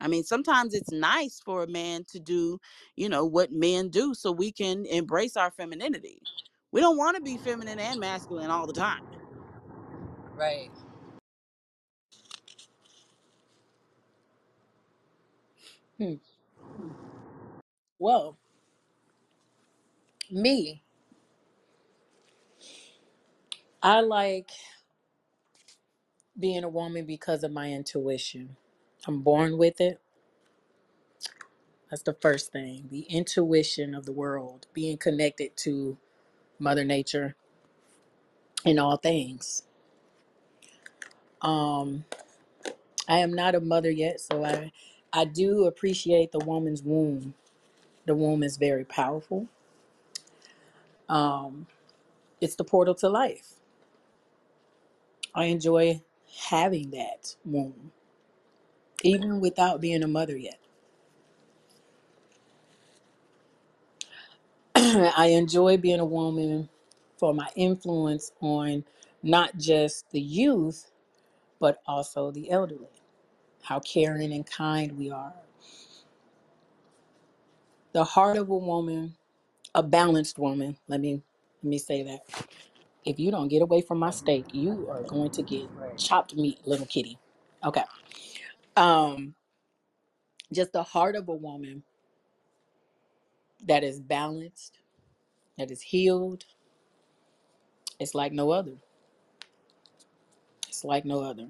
I 0.00 0.08
mean, 0.08 0.22
sometimes 0.22 0.74
it's 0.74 0.92
nice 0.92 1.40
for 1.44 1.64
a 1.64 1.66
man 1.66 2.04
to 2.12 2.20
do, 2.20 2.58
you 2.96 3.08
know, 3.08 3.24
what 3.24 3.52
men 3.52 3.88
do 3.88 4.14
so 4.14 4.30
we 4.30 4.52
can 4.52 4.86
embrace 4.86 5.36
our 5.36 5.50
femininity. 5.50 6.22
We 6.70 6.80
don't 6.80 6.96
want 6.96 7.16
to 7.16 7.22
be 7.22 7.36
feminine 7.36 7.78
and 7.78 7.98
masculine 7.98 8.50
all 8.50 8.66
the 8.66 8.72
time. 8.72 9.00
Right. 10.36 10.70
Hmm. 15.98 16.14
Well, 17.98 18.36
me, 20.30 20.82
I 23.82 24.00
like 24.02 24.50
being 26.38 26.64
a 26.64 26.68
woman 26.70 27.06
because 27.06 27.44
of 27.44 27.52
my 27.52 27.72
intuition. 27.72 28.56
I'm 29.06 29.22
born 29.22 29.58
with 29.58 29.80
it. 29.80 30.00
That's 31.90 32.02
the 32.02 32.14
first 32.14 32.52
thing. 32.52 32.88
The 32.90 33.02
intuition 33.02 33.94
of 33.94 34.06
the 34.06 34.12
world, 34.12 34.66
being 34.74 34.98
connected 34.98 35.56
to 35.58 35.98
Mother 36.58 36.84
Nature 36.84 37.36
in 38.64 38.78
all 38.78 38.96
things. 38.98 39.64
Um, 41.42 42.04
I 43.08 43.18
am 43.20 43.34
not 43.34 43.54
a 43.56 43.60
mother 43.60 43.90
yet, 43.90 44.20
so 44.20 44.44
I 44.44 44.72
I 45.12 45.24
do 45.26 45.66
appreciate 45.66 46.32
the 46.32 46.40
woman's 46.40 46.82
womb. 46.82 47.34
The 48.06 48.14
womb 48.16 48.42
is 48.42 48.56
very 48.58 48.84
powerful. 48.84 49.48
Um, 51.08 51.66
it's 52.40 52.56
the 52.56 52.64
portal 52.64 52.94
to 52.96 53.08
life. 53.10 53.57
I 55.34 55.46
enjoy 55.46 56.02
having 56.48 56.90
that 56.92 57.36
womb, 57.44 57.92
even 59.02 59.40
without 59.40 59.80
being 59.80 60.02
a 60.04 60.08
mother 60.08 60.36
yet. 60.36 60.58
I 64.76 65.28
enjoy 65.32 65.78
being 65.78 66.00
a 66.00 66.04
woman 66.06 66.68
for 67.18 67.34
my 67.34 67.48
influence 67.56 68.32
on 68.40 68.84
not 69.22 69.58
just 69.58 70.10
the 70.12 70.20
youth, 70.20 70.90
but 71.60 71.82
also 71.86 72.30
the 72.32 72.50
elderly. 72.50 72.88
How 73.62 73.80
caring 73.80 74.32
and 74.32 74.46
kind 74.46 74.98
we 74.98 75.10
are. 75.10 75.34
The 77.92 78.04
heart 78.04 78.36
of 78.38 78.50
a 78.50 78.56
woman, 78.56 79.16
a 79.74 79.82
balanced 79.82 80.38
woman. 80.38 80.76
Let 80.88 81.00
me 81.00 81.22
let 81.62 81.70
me 81.70 81.78
say 81.78 82.02
that. 82.04 82.20
If 83.08 83.18
you 83.18 83.30
don't 83.30 83.48
get 83.48 83.62
away 83.62 83.80
from 83.80 83.98
my 83.98 84.10
steak, 84.10 84.52
you 84.52 84.86
are 84.90 85.02
going 85.02 85.30
to 85.30 85.42
get 85.42 85.66
chopped 85.96 86.36
meat, 86.36 86.60
little 86.66 86.84
kitty. 86.84 87.18
Okay. 87.64 87.84
Um, 88.76 89.34
just 90.52 90.72
the 90.72 90.82
heart 90.82 91.16
of 91.16 91.26
a 91.28 91.34
woman 91.34 91.84
that 93.66 93.82
is 93.82 93.98
balanced, 93.98 94.78
that 95.56 95.70
is 95.70 95.80
healed. 95.80 96.44
It's 97.98 98.14
like 98.14 98.32
no 98.32 98.50
other. 98.50 98.74
It's 100.68 100.84
like 100.84 101.06
no 101.06 101.22
other. 101.22 101.46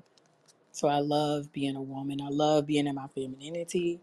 So 0.71 0.87
I 0.87 1.01
love 1.01 1.53
being 1.53 1.75
a 1.75 1.83
woman. 1.83 2.21
I 2.23 2.29
love 2.29 2.67
being 2.67 2.87
in 2.87 2.95
my 2.95 3.09
femininity. 3.09 3.99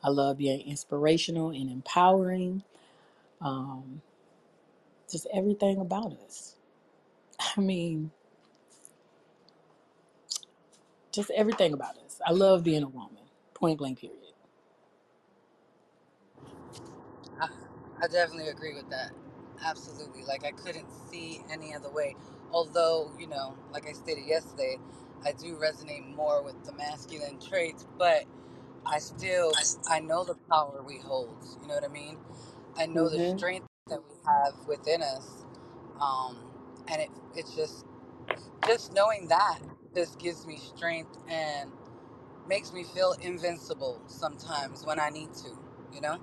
I 0.00 0.10
love 0.10 0.38
being 0.38 0.60
inspirational 0.60 1.50
and 1.50 1.68
empowering. 1.68 2.62
Um, 3.40 4.00
just 5.10 5.26
everything 5.34 5.80
about 5.80 6.12
us. 6.24 6.53
I 7.56 7.60
mean, 7.60 8.12
just 11.12 11.30
everything 11.32 11.72
about 11.72 11.98
us. 11.98 12.20
I 12.26 12.32
love 12.32 12.64
being 12.64 12.82
a 12.82 12.88
woman. 12.88 13.24
Point 13.54 13.78
blank, 13.78 14.00
period. 14.00 14.18
I, 17.40 17.48
I 18.02 18.08
definitely 18.08 18.48
agree 18.50 18.74
with 18.74 18.90
that. 18.90 19.12
Absolutely. 19.64 20.24
Like 20.24 20.44
I 20.44 20.52
couldn't 20.52 20.90
see 21.10 21.42
any 21.50 21.74
other 21.74 21.90
way. 21.90 22.16
Although, 22.52 23.12
you 23.18 23.26
know, 23.28 23.56
like 23.72 23.88
I 23.88 23.92
stated 23.92 24.26
yesterday, 24.26 24.78
I 25.24 25.32
do 25.32 25.56
resonate 25.56 26.14
more 26.14 26.42
with 26.42 26.64
the 26.64 26.72
masculine 26.74 27.40
traits, 27.40 27.86
but 27.98 28.24
I 28.86 28.98
still 29.00 29.52
I 29.90 30.00
know 30.00 30.24
the 30.24 30.36
power 30.50 30.82
we 30.86 30.98
hold. 30.98 31.36
You 31.62 31.68
know 31.68 31.74
what 31.74 31.84
I 31.84 31.88
mean? 31.88 32.18
I 32.76 32.86
know 32.86 33.10
the 33.10 33.20
hmm 33.20 33.36
strength 33.36 33.66
that 33.88 34.00
we 34.08 34.16
have 34.26 34.54
within 34.68 35.02
us. 35.02 35.44
Um, 36.00 36.38
and 36.88 37.02
it 37.02 37.10
it's 37.36 37.54
just 37.56 37.86
just 38.66 38.92
knowing 38.94 39.28
that 39.28 39.60
just 39.94 40.18
gives 40.18 40.46
me 40.46 40.58
strength 40.58 41.18
and 41.28 41.70
makes 42.48 42.72
me 42.72 42.84
feel 42.84 43.14
invincible 43.22 44.00
sometimes 44.06 44.84
when 44.86 45.00
I 45.00 45.10
need 45.10 45.32
to, 45.34 45.50
you 45.92 46.00
know? 46.00 46.18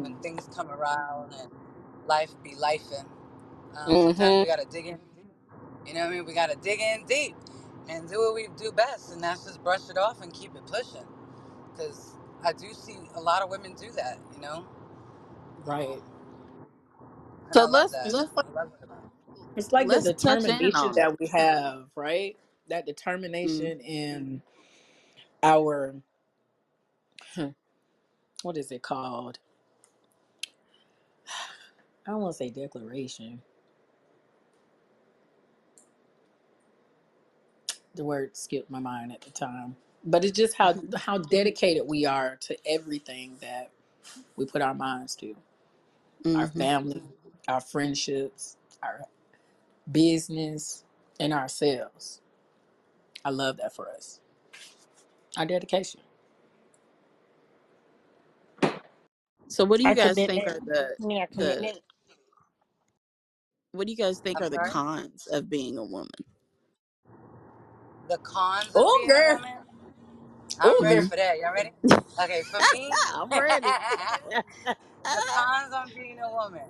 When 0.00 0.14
hmm 0.14 0.22
things 0.22 0.48
come 0.54 0.70
around 0.70 1.34
and 1.40 1.50
life 2.06 2.32
be 2.44 2.52
lifing. 2.52 3.06
Um, 3.76 3.98
sometimes 4.00 4.38
we 4.40 4.46
gotta 4.46 4.66
dig 4.70 4.86
in. 4.86 4.98
You 5.86 5.94
know 5.94 6.02
what 6.02 6.08
I 6.08 6.10
mean? 6.12 6.26
We 6.26 6.34
gotta 6.34 6.56
dig 6.56 6.80
in 6.80 7.06
deep 7.06 7.36
and 7.88 8.08
do 8.08 8.18
what 8.20 8.34
we 8.34 8.48
do 8.58 8.72
best, 8.72 9.12
and 9.12 9.22
that's 9.22 9.44
just 9.44 9.62
brush 9.64 9.88
it 9.90 9.98
off 9.98 10.22
and 10.22 10.32
keep 10.32 10.54
it 10.56 10.66
pushing. 10.66 11.06
Because 11.72 12.14
I 12.44 12.52
do 12.52 12.72
see 12.74 12.98
a 13.16 13.20
lot 13.20 13.42
of 13.42 13.50
women 13.50 13.74
do 13.74 13.90
that, 13.92 14.18
you 14.34 14.40
know? 14.42 14.66
Um, 15.68 15.86
Right. 15.86 16.02
and 17.50 17.58
So 17.58 17.60
I 17.60 17.66
love 17.66 17.90
let's 17.90 17.92
that. 17.92 18.14
let's 18.14 18.32
I 18.46 18.50
love 18.52 18.68
it 18.68 18.79
about 18.79 18.79
It's 19.56 19.72
like 19.72 19.92
the 19.92 19.94
let's 19.94 20.06
touch 20.12 20.48
in 20.48 20.58
determination 20.58 20.74
on 20.74 20.94
that 20.96 21.18
we 21.20 21.26
have, 21.28 21.86
right? 21.96 22.36
That 22.68 22.86
Mm, 23.44 23.72
determination 23.72 23.80
in 23.80 24.42
our, 25.42 25.94
what 28.42 28.56
is 28.56 28.72
it 28.72 28.82
called? 28.82 29.38
I 32.06 32.10
don't 32.12 32.20
want 32.22 32.34
to 32.34 32.38
say 32.38 32.50
declaration. 32.50 33.42
The 37.94 38.04
word 38.04 38.36
skipped 38.36 38.70
my 38.70 38.80
mind 38.80 39.12
at 39.12 39.22
the 39.22 39.30
time. 39.30 39.76
But 40.04 40.24
it's 40.24 40.36
just 40.36 40.54
how 40.54 40.74
how 40.96 41.18
dedicated 41.18 41.84
we 41.86 42.06
are 42.06 42.36
to 42.42 42.56
everything 42.66 43.36
that 43.40 43.70
we 44.36 44.46
put 44.46 44.62
our 44.62 44.74
minds 44.74 45.16
to. 45.16 45.36
Our 46.34 46.46
mm-hmm. 46.46 46.58
family, 46.58 47.02
our 47.48 47.60
friendships, 47.60 48.56
our 48.82 49.02
business, 49.92 50.84
and 51.20 51.32
ourselves. 51.32 52.20
I 53.24 53.30
love 53.30 53.58
that 53.58 53.74
for 53.74 53.88
us. 53.90 54.20
Our 55.36 55.46
dedication. 55.46 56.00
So 59.48 59.64
what 59.64 59.78
do 59.80 59.86
you 59.86 59.92
Our 59.92 59.96
guys 59.96 60.22
think 60.22 60.44
commitment. 60.44 60.48
are 60.48 60.60
the 60.64 60.96
I 61.02 61.06
mean, 61.06 61.20
our 61.20 61.28
the 61.32 61.68
commitment. 61.68 61.80
what 63.72 63.86
do 63.86 63.92
you 63.92 63.98
guys 63.98 64.20
think 64.20 64.40
I'm 64.40 64.42
are 64.42 64.50
the 64.50 64.58
sorry? 64.58 64.74
cons 64.74 65.26
of 65.28 65.50
being 65.50 65.78
a 65.78 65.84
woman? 65.84 66.10
The 68.08 68.18
cons 68.18 68.76
of 68.76 68.86
Oh, 68.86 68.92
being 68.92 69.14
a 69.16 69.22
girl. 69.22 69.38
woman? 69.38 69.58
I'm 70.60 70.80
Oh, 70.80 70.82
ready. 70.82 71.02
For 71.02 71.16
that. 71.16 71.38
Y'all 71.40 71.54
ready? 71.54 71.72
Okay, 72.22 72.42
for 72.50 72.62
me, 72.72 72.98
I'm 73.12 73.36
ready. 73.36 73.76
the 75.12 75.22
cons 75.24 75.72
on 75.74 75.90
being 75.94 76.18
a 76.20 76.30
woman. 76.32 76.68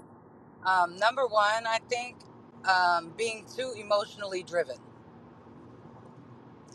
Um, 0.67 0.97
number 0.99 1.27
one, 1.27 1.67
I 1.67 1.79
think 1.91 2.17
um, 2.69 3.13
being 3.17 3.47
too 3.57 3.75
emotionally 3.77 4.43
driven. 4.43 4.77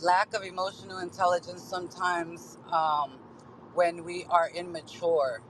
Lack 0.02 0.34
of 0.36 0.44
emotional 0.44 1.00
intelligence 1.00 1.64
sometimes 1.64 2.58
um, 2.72 3.20
when 3.76 4.04
we 4.06 4.26
are 4.30 4.50
immature 4.56 5.42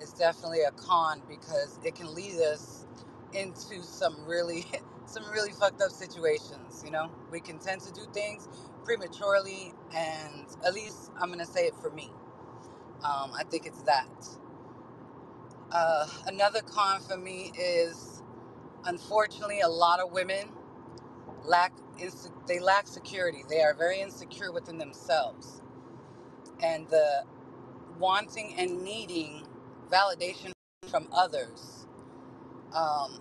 is 0.00 0.12
definitely 0.12 0.62
a 0.62 0.70
con 0.72 1.22
because 1.28 1.78
it 1.84 1.94
can 1.94 2.14
lead 2.14 2.36
us 2.40 2.86
into 3.34 3.82
some 3.82 4.16
really 4.26 4.66
some 5.06 5.24
really 5.32 5.52
fucked 5.52 5.82
up 5.82 5.90
situations 5.90 6.82
you 6.84 6.90
know? 6.90 7.10
We 7.30 7.40
can 7.40 7.58
tend 7.58 7.82
to 7.82 7.92
do 7.92 8.02
things 8.12 8.48
prematurely 8.84 9.74
and 9.94 10.46
at 10.66 10.74
least 10.74 11.10
i'm 11.20 11.30
gonna 11.30 11.46
say 11.46 11.66
it 11.66 11.74
for 11.82 11.90
me. 11.90 12.10
Um, 13.04 13.32
i 13.38 13.44
think 13.50 13.66
it's 13.66 13.82
that. 13.84 14.08
Uh, 15.72 16.06
another 16.26 16.60
con 16.62 17.00
for 17.02 17.16
me 17.18 17.52
is 17.58 18.09
unfortunately 18.86 19.60
a 19.62 19.68
lot 19.68 20.00
of 20.00 20.12
women 20.12 20.48
lack 21.44 21.72
inse- 22.00 22.30
they 22.48 22.60
lack 22.60 22.86
security. 22.88 23.44
They 23.48 23.62
are 23.62 23.74
very 23.74 24.00
insecure 24.00 24.52
within 24.52 24.78
themselves. 24.78 25.62
And 26.62 26.88
the 26.88 27.24
wanting 27.98 28.54
and 28.58 28.82
needing 28.84 29.46
validation 29.90 30.52
from 30.90 31.08
others 31.12 31.86
um, 32.74 33.20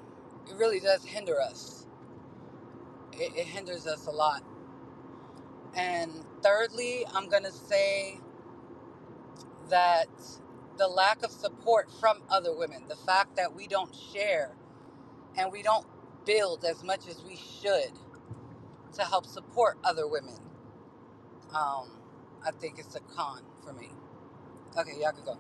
it 0.50 0.56
really 0.58 0.80
does 0.80 1.04
hinder 1.06 1.42
us. 1.42 1.88
It, 3.14 3.34
it 3.36 3.48
hinders 3.48 3.88
us 3.88 4.08
a 4.08 4.12
lot. 4.12 4.44
And 5.76 6.12
thirdly 6.44 7.06
i'm 7.14 7.30
to 7.44 7.52
say 7.52 8.20
that 9.70 10.08
the 10.78 10.88
lack 10.88 11.24
of 11.24 11.32
support 11.32 11.90
from 12.00 12.20
other 12.30 12.56
women 12.56 12.84
the 12.90 12.96
fact 12.96 13.36
that 13.38 13.56
we 13.56 13.68
don't 13.68 13.96
share 14.14 14.52
and 15.38 15.52
we 15.52 15.64
don't 15.64 15.88
build 16.26 16.66
as 16.66 16.84
much 16.84 17.08
as 17.08 17.22
we 17.24 17.36
should 17.38 17.92
to 18.94 19.04
help 19.04 19.26
support 19.26 19.78
other 19.84 20.08
women 20.08 20.36
um, 21.56 21.92
i 22.46 22.52
think 22.60 22.80
it's 22.80 22.96
a 22.96 23.00
con 23.02 23.44
for 23.64 23.74
me 23.74 23.90
okay 24.78 24.94
y'all 25.02 25.12
can 25.12 25.26
go 25.26 25.38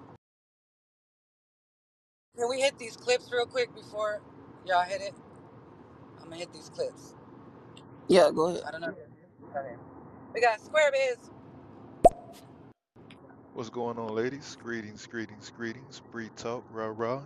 Can 2.37 2.49
we 2.49 2.61
hit 2.61 2.79
these 2.79 2.97
clips 2.97 3.31
real 3.31 3.45
quick 3.45 3.75
before 3.75 4.21
y'all 4.65 4.83
hit 4.85 5.01
it? 5.01 5.13
I'm 6.17 6.25
gonna 6.25 6.37
hit 6.37 6.53
these 6.53 6.69
clips. 6.69 7.15
Yeah, 8.07 8.31
go 8.33 8.47
ahead. 8.49 8.63
I 8.67 8.71
don't 8.71 8.81
know. 8.81 8.95
Okay. 9.55 9.75
We 10.33 10.41
got 10.41 10.61
Square 10.61 10.91
Biz. 10.93 11.17
What's 13.53 13.69
going 13.69 13.99
on, 13.99 14.15
ladies? 14.15 14.57
Greetings, 14.63 15.05
greetings, 15.07 15.51
greetings. 15.55 16.01
Bree 16.11 16.29
Talk, 16.37 16.63
rah 16.71 16.93
rah. 16.95 17.23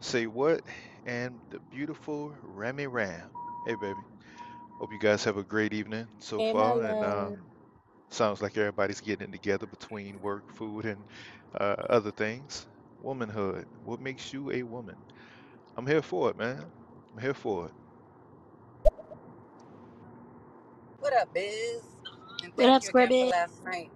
Say 0.00 0.26
what? 0.26 0.62
And 1.04 1.40
the 1.50 1.60
beautiful 1.70 2.36
Remy 2.42 2.86
Ram. 2.86 3.30
Hey, 3.66 3.74
baby. 3.74 4.00
Hope 4.78 4.92
you 4.92 4.98
guys 4.98 5.24
have 5.24 5.36
a 5.36 5.44
great 5.44 5.72
evening 5.74 6.08
so 6.18 6.40
Hey, 6.40 6.54
my 6.54 6.72
far. 6.72 6.82
And 6.84 7.02
uh, 7.02 7.30
love. 7.30 7.38
Sounds 8.10 8.40
like 8.42 8.56
everybody's 8.56 9.00
getting 9.00 9.32
together 9.32 9.66
between 9.66 10.20
work, 10.20 10.44
food, 10.54 10.84
and 10.86 11.04
uh, 11.58 11.76
other 11.90 12.12
things. 12.12 12.66
Womanhood. 13.00 13.66
What 13.82 14.00
makes 14.00 14.32
you 14.32 14.50
a 14.52 14.62
woman? 14.62 14.96
I'm 15.76 15.86
here 15.86 16.02
for 16.02 16.30
it, 16.30 16.36
man. 16.36 16.72
I'm 17.14 17.20
here 17.22 17.34
for 17.34 17.66
it. 17.66 17.74
What 20.98 21.14
up, 21.14 21.32
Biz? 21.34 21.82
And 22.42 22.54
What 22.54 22.68
thank 22.68 22.70
up, 22.70 22.82
you 22.82 22.88
Square 22.88 23.06
again 23.06 23.12
for 23.18 23.26
Bit? 23.26 23.26
last 23.26 23.64
night. 23.64 23.90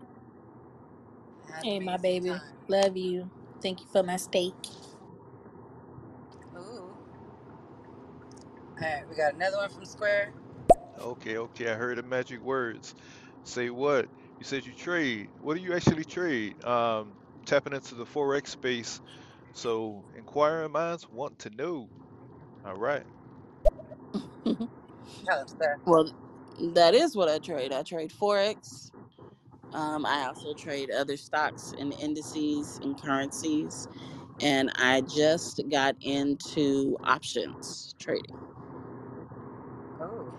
I 1.48 1.56
had 1.56 1.64
Hey, 1.64 1.80
my 1.80 1.96
amazing 1.96 1.98
baby. 1.98 2.30
time. 2.30 2.58
Love 2.68 2.96
you. 2.96 3.30
Thank 3.62 3.80
you 3.82 3.86
for 3.92 4.02
my 4.02 4.16
steak. 4.16 4.54
Ooh. 6.56 6.96
All 8.82 8.88
right, 8.88 9.08
we 9.08 9.16
got 9.16 9.34
another 9.34 9.58
one 9.58 9.70
from 9.70 9.84
Square. 9.84 10.32
Okay, 11.00 11.36
okay. 11.38 11.70
I 11.70 11.74
heard 11.74 11.98
the 11.98 12.02
magic 12.02 12.40
words. 12.40 12.94
Say 13.44 13.70
what? 13.70 14.06
You 14.38 14.44
said 14.44 14.66
you 14.66 14.72
trade. 14.72 15.28
What 15.40 15.56
do 15.56 15.62
you 15.62 15.74
actually 15.74 16.04
trade? 16.04 16.62
Um, 16.64 17.12
tapping 17.46 17.72
into 17.72 17.94
the 17.94 18.04
forex 18.04 18.48
space. 18.48 19.00
So 19.52 20.04
inquiring 20.16 20.72
minds 20.72 21.08
want 21.08 21.38
to 21.40 21.50
know. 21.50 21.88
All 22.64 22.74
right. 22.76 23.04
Tell 24.44 25.46
sir. 25.46 25.76
Well, 25.84 26.10
that 26.74 26.94
is 26.94 27.16
what 27.16 27.28
I 27.28 27.38
trade. 27.38 27.72
I 27.72 27.82
trade 27.82 28.10
forex. 28.10 28.90
Um, 29.72 30.06
I 30.06 30.26
also 30.26 30.54
trade 30.54 30.90
other 30.90 31.16
stocks 31.16 31.74
and 31.78 31.92
indices 32.00 32.78
and 32.82 33.00
currencies, 33.00 33.88
and 34.40 34.70
I 34.76 35.02
just 35.02 35.60
got 35.70 35.96
into 36.00 36.96
options 37.04 37.94
trading. 37.98 38.38
Ooh. 40.02 40.32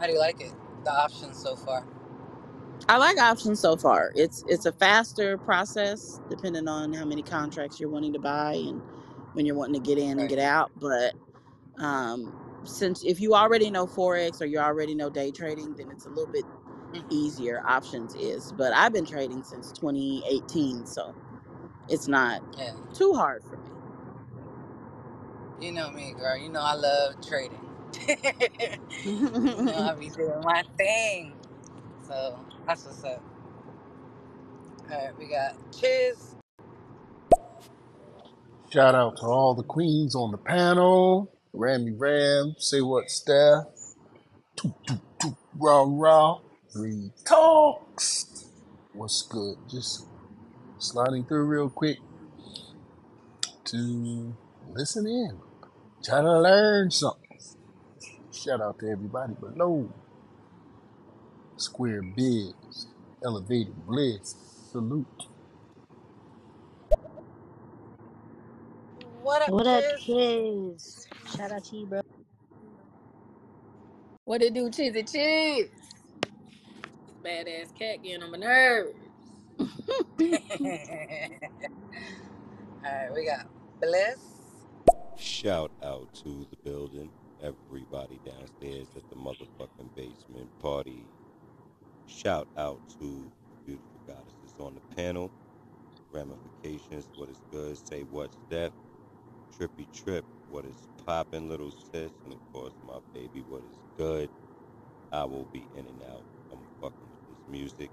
How 0.00 0.06
do 0.06 0.12
you 0.14 0.18
like 0.20 0.40
it? 0.40 0.52
The 0.84 0.92
options 0.92 1.38
so 1.38 1.56
far. 1.56 1.86
I 2.88 2.98
like 2.98 3.18
options 3.18 3.60
so 3.60 3.76
far. 3.78 4.12
It's 4.16 4.44
it's 4.46 4.66
a 4.66 4.72
faster 4.72 5.38
process 5.38 6.20
depending 6.30 6.68
on 6.68 6.94
how 6.94 7.04
many 7.06 7.24
contracts 7.24 7.80
you're 7.80 7.90
wanting 7.90 8.14
to 8.14 8.20
buy 8.20 8.54
and 8.54 8.82
when 9.32 9.46
you're 9.46 9.56
wanting 9.56 9.74
to 9.82 9.86
get 9.86 9.98
in 9.98 10.20
and 10.20 10.20
Right. 10.22 10.30
get 10.30 10.40
out. 10.40 10.72
But 10.76 11.14
um, 11.78 12.34
since 12.64 13.04
if 13.04 13.20
you 13.20 13.34
already 13.34 13.70
know 13.70 13.86
forex 13.86 14.40
or 14.42 14.46
you 14.46 14.58
already 14.58 14.94
know 14.94 15.10
day 15.10 15.32
trading, 15.32 15.74
then 15.76 15.90
it's 15.90 16.06
a 16.06 16.10
little 16.10 16.28
bit 16.32 16.46
Mhm. 16.94 17.04
easier. 17.10 17.62
Options 17.66 18.14
is, 18.14 18.52
but 18.52 18.72
I've 18.74 18.92
been 18.92 19.06
trading 19.06 19.42
since 19.44 19.72
2018, 19.72 20.86
so 20.86 21.16
it's 21.88 22.08
not 22.08 22.42
Yeah. 22.58 22.74
too 22.94 23.14
hard 23.14 23.44
for 23.44 23.58
me. 23.58 23.70
You 25.60 25.72
know 25.72 25.90
me, 25.90 26.14
girl. 26.14 26.36
You 26.36 26.50
know 26.50 26.62
I 26.62 26.74
love 26.74 27.14
trading. 27.26 27.65
you 29.04 29.20
know 29.20 29.88
I 29.90 29.94
be 29.98 30.08
doing 30.10 30.40
my 30.42 30.62
thing. 30.76 31.32
So 32.06 32.38
that's 32.66 32.84
what's 32.84 33.04
up. 33.04 33.22
All 34.90 35.04
right, 35.04 35.18
we 35.18 35.26
got 35.26 35.54
Chiz. 35.72 36.34
Shout 38.70 38.94
out 38.94 39.16
to 39.18 39.26
all 39.26 39.54
the 39.54 39.62
queens 39.62 40.14
on 40.14 40.32
the 40.32 40.38
panel. 40.38 41.32
Rammy 41.54 41.94
Ram, 41.98 42.54
say 42.58 42.80
what, 42.80 43.10
Steph? 43.10 43.64
Toot, 44.56 44.74
toot, 44.86 45.00
toot, 45.20 45.34
rah, 45.58 45.84
rah. 45.88 46.38
Three 46.72 47.12
talks. 47.24 48.46
What's 48.92 49.22
good? 49.22 49.56
Just 49.70 50.06
sliding 50.78 51.24
through 51.24 51.44
real 51.46 51.70
quick 51.70 51.98
to 53.64 54.34
listen 54.68 55.06
in. 55.06 55.38
Try 56.04 56.20
to 56.22 56.40
learn 56.40 56.90
something. 56.90 57.25
Shout 58.36 58.60
out 58.60 58.78
to 58.80 58.90
everybody 58.90 59.32
below. 59.34 59.88
Square 61.56 62.02
Biz, 62.14 62.52
Elevated 63.24 63.74
Bliss, 63.86 64.34
salute. 64.70 65.06
What 69.22 69.42
up, 69.42 69.48
What 69.48 69.66
up, 69.66 69.82
Chiz? 69.98 70.04
kids? 70.04 71.08
Shout 71.34 71.50
out 71.50 71.64
to 71.64 71.76
you, 71.76 71.86
bro. 71.86 72.02
What 74.24 74.42
it 74.42 74.52
do, 74.52 74.70
cheesy 74.70 75.02
cheese? 75.02 75.70
This 76.20 77.16
badass 77.24 77.74
cat 77.76 78.02
getting 78.02 78.22
on 78.22 78.32
my 78.32 78.38
nerves. 78.38 78.92
All 79.58 79.66
right, 82.84 83.12
we 83.14 83.24
got 83.24 83.46
Bliss. 83.80 84.18
Shout 85.16 85.70
out 85.82 86.12
to 86.22 86.46
the 86.50 86.56
building, 86.62 87.10
everybody 87.40 88.20
downstairs 88.24 88.90
at 88.96 89.04
the 89.10 89.16
motherfucking 89.16 89.94
basement 89.96 90.50
party. 90.60 91.08
Shout 92.06 92.48
out 92.56 92.82
to 93.00 93.32
beautiful 93.66 94.00
goddesses 94.06 94.54
on 94.58 94.76
the 94.76 94.96
panel. 94.96 95.32
Ramifications, 96.12 97.08
what 97.14 97.30
is 97.30 97.42
good? 97.52 97.78
Say 97.86 98.02
what's 98.02 98.38
that? 98.50 98.72
Trippy 99.58 99.88
trip, 99.92 100.26
what 100.46 100.66
is 100.66 100.88
poppin', 101.06 101.48
little 101.48 101.72
sis? 101.72 102.12
And 102.24 102.32
of 102.34 102.40
course, 102.52 102.74
my 102.82 102.98
baby, 103.14 103.42
what 103.46 103.64
is 103.64 103.78
good? 103.98 104.30
I 105.12 105.24
will 105.24 105.48
be 105.52 105.68
in 105.74 105.86
and 105.86 106.02
out. 106.02 106.26
I'm 106.52 106.64
fucking 106.80 107.10
with 107.12 107.22
this 107.28 107.38
music. 107.48 107.92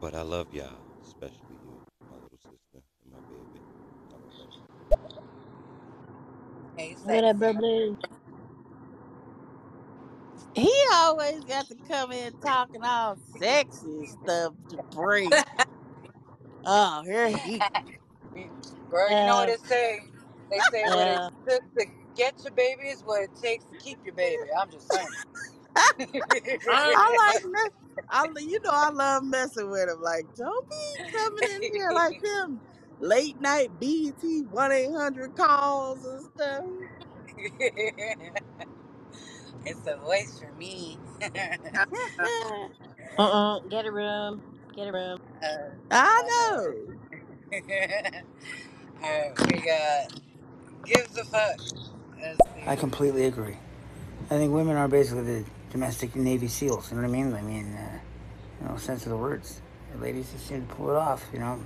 But 0.00 0.14
I 0.14 0.22
love 0.22 0.48
y'all, 0.52 0.84
especially 1.02 1.58
you, 1.62 1.80
my 2.10 2.16
little 2.16 2.38
sister 2.38 2.84
and 3.04 3.12
my 3.12 3.20
baby. 3.30 3.62
All 6.78 6.84
right, 6.84 6.98
What 7.02 7.24
up, 7.24 7.38
bro? 7.38 7.52
sexy. 7.52 7.54
Blue? 7.54 7.98
He 10.54 10.72
always 10.94 11.44
got 11.44 11.68
to 11.68 11.76
come 11.88 12.12
in 12.12 12.34
talking 12.42 12.82
all 12.84 13.16
sexy 13.38 13.88
and 14.00 14.08
stuff 14.08 14.54
to 14.70 14.78
bring. 14.92 15.44
Oh, 16.64 17.02
here 17.04 17.28
he. 17.28 17.64
Girl, 18.90 19.12
you 19.16 19.24
know 19.24 19.36
what 19.36 19.46
Uh, 19.46 19.50
they 19.50 19.56
say? 19.58 20.00
They 20.50 20.62
say 20.62 20.88
what 20.90 21.08
it 21.08 21.22
uh, 21.22 21.30
took 21.48 21.62
to 21.78 21.86
get 22.16 22.42
your 22.44 22.52
baby 22.52 22.88
is 22.88 23.02
what 23.02 23.22
it 23.22 23.30
takes 23.40 23.64
to 23.66 23.76
keep 23.76 23.98
your 24.04 24.14
baby. 24.14 24.44
I'm 24.58 24.70
just 24.70 24.90
saying. 24.90 25.08
I 25.76 27.14
like 27.26 27.42
mess. 27.44 27.70
I 28.10 28.26
you 28.40 28.60
know 28.64 28.70
I 28.72 28.90
love 28.90 29.24
messing 29.24 29.70
with 29.70 29.88
him. 29.88 30.00
Like, 30.02 30.26
don't 30.36 30.68
be 30.70 31.10
coming 31.12 31.44
in 31.56 31.62
here 31.72 31.92
like 31.94 32.16
them 32.22 32.62
late 33.00 33.40
night 33.40 33.78
BT 33.80 34.42
one 34.50 34.72
eight 34.72 34.92
hundred 34.92 35.34
calls 35.36 36.04
and 36.04 36.24
stuff. 36.34 36.64
it's 39.64 39.86
a 39.86 39.98
voice 39.98 40.38
for 40.40 40.52
me. 40.54 41.00
uh-uh. 43.18 43.60
Get 43.70 43.86
a 43.86 43.92
room. 43.92 44.42
Get 44.74 44.88
a 44.88 44.92
room. 44.92 45.18
uh, 45.42 45.70
I 45.90 46.22
I 46.22 46.30
know. 46.30 46.74
know. 47.52 47.62
Alright, 49.02 49.34
we 49.38 49.62
got 49.62 50.08
gives 50.84 51.16
a 51.18 51.24
fuck. 51.24 51.60
Let's 52.20 52.42
I 52.66 52.76
who. 52.76 52.76
completely 52.76 53.24
agree. 53.26 53.58
I 54.30 54.38
think 54.38 54.52
women 54.54 54.76
are 54.76 54.88
basically 54.88 55.24
the 55.24 55.44
domestic 55.70 56.16
Navy 56.16 56.48
SEALs. 56.48 56.90
You 56.90 56.96
know 56.98 57.02
what 57.04 57.10
I 57.10 57.12
mean? 57.12 57.34
I 57.34 57.42
mean, 57.42 57.74
uh, 57.74 57.98
you 58.62 58.68
know, 58.68 58.76
sense 58.78 59.04
of 59.06 59.10
the 59.10 59.16
words. 59.18 59.62
The 59.92 59.98
ladies 60.00 60.32
just 60.32 60.46
seem 60.48 60.66
to 60.66 60.74
pull 60.74 60.90
it 60.90 60.96
off. 60.96 61.28
You 61.32 61.40
know, 61.40 61.60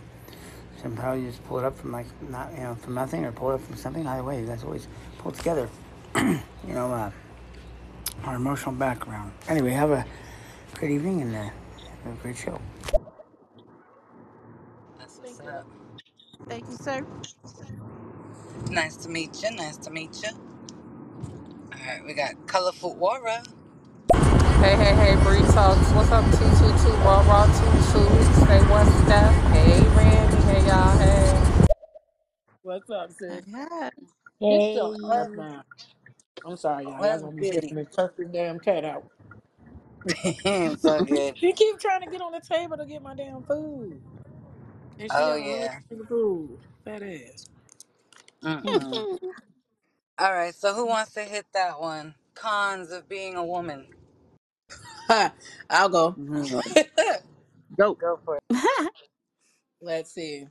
somehow 0.83 1.15
you 1.15 1.29
just 1.29 1.45
pull 1.47 1.59
it 1.59 1.65
up 1.65 1.77
from 1.79 1.93
like 1.93 2.07
not, 2.31 2.53
you 2.55 2.61
know, 2.61 2.75
from 2.75 2.95
nothing, 2.95 3.25
or 3.25 3.33
pull 3.33 3.51
it 3.51 3.55
up 3.55 3.61
from 3.63 3.77
something. 3.77 4.07
Either 4.07 4.25
way, 4.25 4.41
you 4.41 4.47
guys 4.47 4.65
always 4.65 4.89
pull 5.19 5.33
together. 5.33 5.69
you 6.17 6.41
know, 6.67 6.93
uh, 6.93 7.11
our 8.25 8.37
emotional 8.37 8.75
background. 8.75 9.33
Anyway, 9.49 9.71
have 9.71 9.91
a 9.91 10.05
great 10.75 10.93
evening 10.93 11.23
and 11.23 11.37
uh, 11.37 11.43
have 12.05 12.15
a 12.15 12.23
great 12.23 12.37
show. 12.37 12.61
That's 14.99 15.19
what's 15.19 15.39
Thank 15.39 15.43
you. 15.43 15.49
up. 15.51 15.67
Thank 16.49 16.69
you, 16.69 16.77
sir. 16.77 17.07
Nice 18.71 18.97
to 18.99 19.09
meet 19.09 19.43
you. 19.43 19.51
Nice 19.53 19.77
to 19.79 19.91
meet 19.91 20.23
you. 20.23 20.31
Alright, 21.75 22.05
we 22.05 22.15
got 22.15 22.47
colorful 22.47 22.97
aura. 23.01 23.43
Hey, 24.61 24.77
hey, 24.77 24.95
hey, 24.95 25.17
Bree 25.25 25.41
Talks. 25.53 25.91
What's 25.93 26.11
up, 26.13 26.25
222 26.39 26.91
Raw 27.05 27.23
Raw 27.27 27.47
22? 27.47 28.47
Say 28.47 28.61
what's 28.69 29.11
up. 29.11 29.33
Hey, 29.53 29.80
Randy. 29.80 29.80
Hey, 30.51 30.67
y'all. 30.67 30.99
Hey. 30.99 31.45
What's 32.63 32.91
up, 32.91 33.13
sis? 33.13 33.45
Yeah. 33.47 33.91
Get 34.49 34.75
your 34.75 34.93
Hey. 35.11 35.15
ass 35.15 35.29
down. 35.37 35.65
I'm 36.45 36.57
sorry, 36.57 36.89
y'all. 36.89 37.05
Y'all 37.05 37.19
What's 37.19 37.21
gonna 37.21 37.33
be 37.33 37.47
goody? 37.51 37.61
hearing 37.61 37.75
me 37.75 37.85
turf 37.87 38.13
this 38.19 38.29
damn 38.33 38.61
cat 38.61 38.85
out. 38.85 39.07
it's 40.07 40.85
all 40.87 41.03
good. 41.03 41.37
She 41.37 41.53
keep 41.55 41.81
trying 41.81 42.03
to 42.03 42.09
get 42.09 42.23
on 42.23 42.33
the 42.33 42.41
table 42.41 42.77
to 42.79 42.87
get 42.87 43.03
my 43.03 43.15
damn 43.15 43.45
food. 43.45 44.01
And 44.99 45.13
she 45.13 45.25
Oh 45.25 45.25
got 45.25 45.41
all 45.41 45.61
yeah. 45.61 45.81
the 45.91 46.05
food. 46.07 46.59
Fat 46.85 47.03
ass. 47.03 47.47
Mm-mm. 48.45 49.07
All 50.19 50.33
right. 50.33 50.55
So 50.55 50.75
who 50.75 50.87
wants 50.87 51.13
to 51.15 51.23
hit 51.23 51.47
that 51.55 51.81
one? 51.81 52.15
Cons 52.35 52.93
of 52.93 53.09
being 53.09 53.37
a 53.37 53.45
woman. 53.45 53.89
I'll 55.71 55.89
go. 55.91 56.19
Mm-hmm. 56.19 56.61
Go. 57.79 57.99
Go 58.01 58.21
for 58.25 58.37
it. 58.39 58.43
Let's 59.83 60.13
see. 60.15 60.47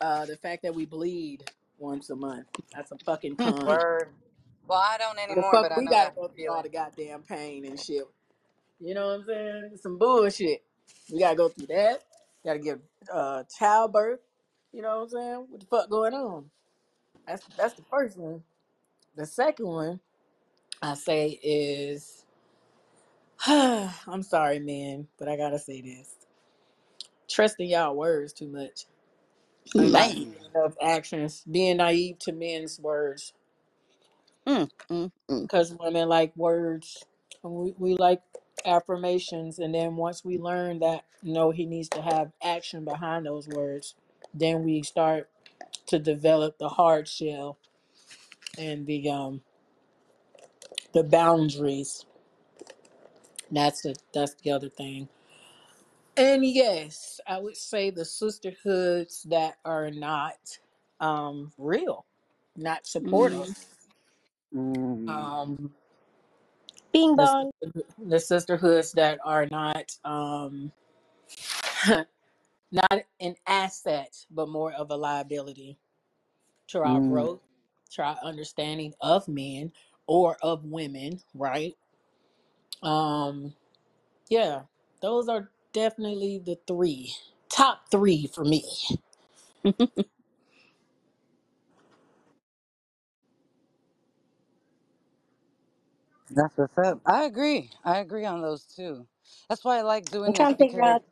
Uh, 0.00 0.26
the 0.26 0.36
fact 0.36 0.62
that 0.64 0.74
we 0.74 0.86
bleed 0.86 1.44
once 1.78 2.10
a 2.10 2.16
month. 2.16 2.46
That's 2.74 2.92
a 2.92 2.98
fucking 2.98 3.36
con. 3.36 3.66
Word. 3.66 4.10
Well, 4.68 4.80
I 4.84 4.98
don't 4.98 5.18
The 5.28 5.42
anymore, 5.42 5.44
fuck 5.44 5.68
but 5.68 5.72
I 5.72 5.76
we 5.76 5.86
know 5.86 5.96
gotta 5.96 6.12
that 6.16 6.16
go 6.16 6.28
through 6.28 6.50
all 6.50 6.62
feeling. 6.62 6.64
the 6.64 6.70
goddamn 6.70 7.22
pain 7.22 7.66
and 7.66 7.80
shit. 7.80 8.04
You 8.80 8.94
know 8.94 9.06
what 9.08 9.14
I'm 9.20 9.24
saying? 9.26 9.78
Some 9.82 9.98
bullshit. 9.98 10.62
We 11.12 11.20
gotta 11.20 11.36
go 11.36 11.48
through 11.48 11.68
that. 11.68 12.02
Gotta 12.44 12.60
give 12.60 12.80
uh 13.12 13.44
childbirth. 13.58 14.20
You 14.72 14.82
know 14.82 14.96
what 14.98 15.02
I'm 15.04 15.08
saying? 15.10 15.46
What 15.50 15.60
the 15.60 15.66
fuck 15.66 15.90
going 15.90 16.14
on? 16.14 16.46
That's 17.26 17.44
that's 17.56 17.74
the 17.74 17.84
first 17.90 18.18
one. 18.18 18.42
The 19.16 19.26
second 19.26 19.66
one 19.66 20.00
I 20.82 20.94
say 20.94 21.38
is 21.42 22.24
I'm 23.46 24.22
sorry, 24.22 24.60
man, 24.60 25.08
but 25.18 25.28
I 25.28 25.36
gotta 25.36 25.58
say 25.60 25.82
this. 25.82 26.14
Trusting 27.34 27.68
y'all 27.70 27.96
words 27.96 28.32
too 28.34 28.48
much 28.48 28.86
and 29.78 29.92
not 29.92 30.10
Man. 30.10 30.34
enough 30.54 30.74
actions, 30.82 31.44
being 31.50 31.78
naive 31.78 32.18
to 32.20 32.32
men's 32.32 32.80
words. 32.80 33.34
Mm, 34.48 34.70
mm, 34.90 35.12
mm. 35.30 35.48
Because 35.48 35.74
women 35.80 36.08
like 36.08 36.36
words. 36.36 37.04
We, 37.42 37.74
we 37.78 37.96
like 37.96 38.22
affirmations. 38.66 39.58
And 39.60 39.74
then 39.74 39.96
once 39.96 40.24
we 40.24 40.38
learn 40.38 40.80
that, 40.80 41.04
no, 41.22 41.50
he 41.52 41.66
needs 41.66 41.88
to 41.90 42.02
have 42.02 42.32
action 42.42 42.84
behind 42.84 43.26
those 43.26 43.48
words, 43.48 43.94
then 44.34 44.64
we 44.64 44.82
start 44.82 45.30
to 45.88 45.98
develop 45.98 46.58
the 46.58 46.68
hard 46.70 47.08
shell 47.08 47.58
and 48.58 48.86
the 48.86 49.10
um 49.10 49.42
the 50.94 51.04
boundaries. 51.04 52.06
That's 53.50 53.82
the 53.82 53.96
that's 54.14 54.34
the 54.36 54.52
other 54.52 54.70
thing. 54.70 55.08
And 56.16 56.46
yes, 56.46 57.20
I 57.26 57.38
would 57.38 57.56
say 57.56 57.90
the 57.90 58.04
sisterhoods 58.04 59.24
that 59.24 59.56
are 59.64 59.90
not 59.90 60.58
um 61.00 61.52
real, 61.58 62.06
not 62.56 62.86
supportive. 62.86 63.50
Mm, 64.54 64.54
mm. 64.54 65.08
Um 65.08 65.72
Bing 66.92 67.16
the, 67.16 67.26
bong. 67.26 67.50
sister- 67.62 67.84
the 67.98 68.20
sisterhoods 68.20 68.92
that 68.92 69.18
are 69.24 69.46
not 69.50 69.96
um 70.04 70.72
not 72.72 73.02
an 73.20 73.36
asset 73.46 74.14
but 74.30 74.48
more 74.48 74.72
of 74.72 74.90
a 74.90 74.96
liability 74.96 75.78
to 76.68 76.80
our 76.80 77.00
Mm. 77.00 77.02
growth 77.02 77.40
to 77.92 78.02
our 78.02 78.18
understanding 78.24 78.94
of 79.00 79.28
men 79.28 79.72
or 80.06 80.36
of 80.42 80.64
women 80.64 81.20
right 81.34 81.76
um 82.82 83.54
yeah 84.30 84.62
those 85.02 85.28
are 85.28 85.50
definitely 85.74 86.42
the 86.44 86.58
three 86.68 87.14
top 87.50 87.90
three 87.92 88.28
for 88.34 88.44
me 88.44 88.64
That's 96.30 96.56
what's 96.56 96.78
up. 96.78 97.00
I 97.06 97.24
agree. 97.24 97.70
I 97.84 97.98
agree 97.98 98.26
on 98.26 98.42
those 98.42 98.64
two. 98.64 99.06
That's 99.48 99.64
why 99.64 99.78
I 99.78 99.82
like 99.82 100.10
I'm 100.26 100.32
doing 100.32 100.34
trying 100.34 100.54
to 100.54 100.58
figure 100.58 100.82
because 100.82 100.84
out 100.84 101.02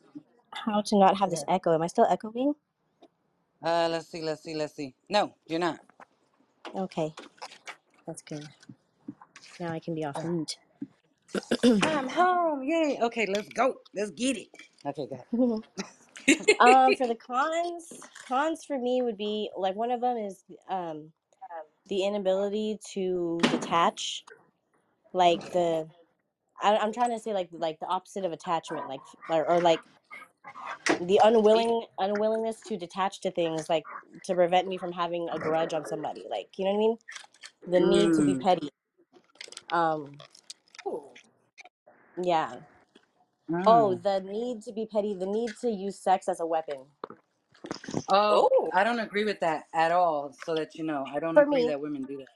how 0.52 0.82
to 0.82 0.98
not 0.98 1.18
have 1.18 1.30
this 1.30 1.44
echo. 1.48 1.74
Am 1.74 1.82
I 1.82 1.88
still 1.88 2.06
echoing? 2.10 2.54
Uh, 3.64 3.88
let's 3.92 4.08
see, 4.08 4.22
let's 4.22 4.42
see, 4.42 4.54
let's 4.56 4.74
see. 4.74 4.94
No, 5.10 5.34
you're 5.48 5.60
not. 5.60 5.80
Okay, 6.76 7.14
that's 8.06 8.22
good. 8.22 8.48
Now 9.60 9.72
I 9.72 9.80
can 9.80 9.94
be 9.94 10.04
off 10.04 10.24
mute. 10.24 10.58
I'm 11.64 12.08
home. 12.08 12.62
Yay. 12.64 12.98
Okay, 13.02 13.26
let's 13.26 13.48
go. 13.50 13.74
Let's 13.94 14.10
get 14.12 14.36
it. 14.36 14.48
Okay, 14.86 15.06
got 15.06 15.26
um, 16.60 16.94
for 16.94 17.06
the 17.06 17.14
cons, 17.14 17.92
cons 18.26 18.64
for 18.64 18.78
me 18.78 19.02
would 19.02 19.16
be 19.16 19.50
like 19.56 19.74
one 19.74 19.90
of 19.90 20.00
them 20.00 20.16
is 20.16 20.44
um 20.68 21.10
the 21.88 22.04
inability 22.04 22.78
to 22.94 23.38
detach, 23.50 24.24
like 25.12 25.40
the 25.52 25.88
I, 26.62 26.76
I'm 26.76 26.92
trying 26.92 27.10
to 27.10 27.18
say 27.18 27.32
like 27.32 27.48
like 27.52 27.78
the 27.80 27.86
opposite 27.86 28.24
of 28.24 28.32
attachment, 28.32 28.88
like 28.88 29.02
or, 29.28 29.48
or 29.48 29.60
like 29.60 29.80
the 31.00 31.20
unwilling 31.24 31.86
unwillingness 31.98 32.62
to 32.64 32.76
detach 32.76 33.20
to 33.22 33.30
things, 33.30 33.68
like 33.68 33.86
to 34.24 34.34
prevent 34.34 34.68
me 34.68 34.78
from 34.78 34.92
having 34.92 35.28
a 35.32 35.38
grudge 35.38 35.72
on 35.72 35.86
somebody, 35.86 36.26
like 36.30 36.48
you 36.56 36.64
know 36.64 36.72
what 36.72 36.76
I 36.76 36.80
mean. 36.80 36.96
The 37.66 37.80
need 37.80 38.12
to 38.14 38.22
be 38.22 38.34
mm, 38.34 38.42
petty. 38.42 38.68
Um, 39.70 40.18
yeah. 42.20 42.56
Oh, 43.66 43.96
mm. 43.96 44.02
the 44.02 44.20
need 44.20 44.62
to 44.64 44.72
be 44.72 44.86
petty, 44.86 45.14
the 45.14 45.26
need 45.26 45.56
to 45.60 45.70
use 45.70 45.98
sex 45.98 46.28
as 46.28 46.40
a 46.40 46.46
weapon. 46.46 46.78
Oh, 48.08 48.48
oh 48.52 48.70
I 48.72 48.84
don't 48.84 49.00
agree 49.00 49.24
with 49.24 49.40
that 49.40 49.64
at 49.74 49.92
all. 49.92 50.34
So 50.44 50.54
that 50.56 50.74
you 50.76 50.84
know, 50.84 51.04
I 51.14 51.20
don't 51.20 51.36
For 51.36 51.42
agree 51.42 51.64
me, 51.64 51.68
that 51.68 51.80
women 51.80 52.04
do 52.06 52.18
that. 52.18 52.28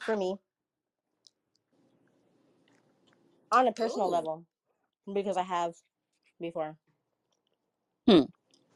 for 0.00 0.16
me, 0.16 0.36
on 3.52 3.68
a 3.68 3.72
personal 3.72 4.08
oh 4.08 4.10
level, 4.10 4.44
because 5.12 5.36
I 5.36 5.42
have 5.42 5.74
before. 6.40 6.76
Hmm. 8.08 8.24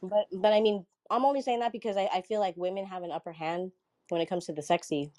But 0.01 0.27
but 0.33 0.53
I 0.53 0.61
mean, 0.61 0.85
I'm 1.09 1.25
only 1.25 1.41
saying 1.41 1.59
that 1.61 1.71
because 1.73 1.97
I, 1.97 2.09
I 2.13 2.21
feel 2.21 2.39
like 2.39 2.55
women 2.57 2.85
have 2.85 3.03
an 3.03 3.11
upper 3.11 3.33
hand 3.33 3.71
when 4.09 4.21
it 4.21 4.29
comes 4.29 4.45
to 4.47 4.53
the 4.53 4.61
sexy 4.61 5.11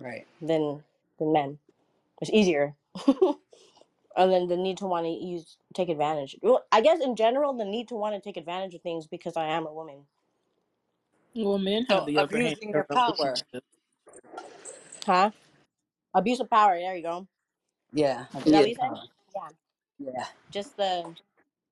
Right. 0.00 0.26
than 0.40 0.84
than 1.18 1.32
men. 1.32 1.58
It's 2.20 2.30
easier. 2.32 2.74
and 4.16 4.32
then 4.32 4.48
the 4.48 4.56
need 4.56 4.78
to 4.78 4.86
want 4.86 5.06
to 5.06 5.10
use 5.10 5.58
take 5.74 5.88
advantage. 5.90 6.36
Well, 6.42 6.64
I 6.72 6.80
guess 6.82 7.00
in 7.00 7.16
general, 7.16 7.54
the 7.56 7.64
need 7.64 7.88
to 7.88 7.96
want 7.96 8.14
to 8.16 8.20
take 8.20 8.36
advantage 8.36 8.74
of 8.74 8.82
things 8.82 9.06
because 9.08 9.36
I 9.36 9.46
am 9.48 9.66
a 9.66 9.74
woman. 9.74 10.06
well 11.40 11.58
men 11.58 11.86
have 11.90 12.04
So 12.04 12.06
the 12.06 12.20
upper 12.20 12.40
hand 12.40 12.56
abusing 12.56 12.74
in 12.74 12.74
your 12.74 12.88
power. 12.94 13.14
relationship 13.18 13.64
Huh? 15.06 15.32
Abuse 16.14 16.40
of 16.40 16.50
power. 16.50 16.78
There 16.78 16.96
you 16.96 17.02
go. 17.02 17.28
Yeah, 17.92 18.26
Is 18.44 18.52
that 18.52 18.60
what 18.62 18.68
abuse 18.68 18.70
you 18.70 18.76
said? 18.76 18.90
power. 18.90 19.02
Yeah. 19.36 19.50
Yeah. 19.98 20.26
Just 20.50 20.76
the. 20.76 21.16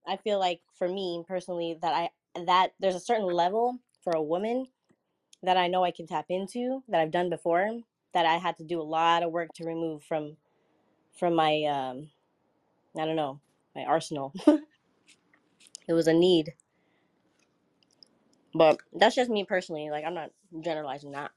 I 0.06 0.18
feel 0.18 0.38
like 0.40 0.60
for 0.78 0.88
me 0.88 1.24
personally 1.28 1.78
that 1.82 1.94
I 1.94 2.10
that 2.46 2.72
there's 2.80 2.96
a 2.96 3.00
certain 3.00 3.26
level 3.26 3.78
for 4.04 4.14
a 4.14 4.22
woman 4.22 4.66
that 5.42 5.56
I 5.56 5.68
know 5.68 5.84
I 5.84 5.92
can 5.92 6.06
tap 6.06 6.26
into 6.28 6.82
that 6.88 7.00
I've 7.00 7.10
done 7.12 7.30
before 7.30 7.68
that 8.14 8.26
I 8.26 8.38
had 8.38 8.58
to 8.58 8.64
do 8.64 8.80
a 8.80 8.84
lot 8.84 9.22
of 9.22 9.32
work 9.32 9.52
to 9.54 9.64
remove 9.64 10.02
from 10.04 10.36
from 11.18 11.34
my 11.34 11.64
um 11.64 12.08
I 12.98 13.04
don't 13.06 13.16
know 13.16 13.40
my 13.76 13.84
arsenal. 13.84 14.32
it 14.46 15.92
was 15.92 16.08
a 16.08 16.14
need, 16.14 16.54
but 18.54 18.78
that's 18.92 19.16
just 19.16 19.30
me 19.30 19.44
personally. 19.44 19.90
Like 19.90 20.04
I'm 20.04 20.14
not 20.14 20.30
generalizing 20.60 21.12
that. 21.12 21.30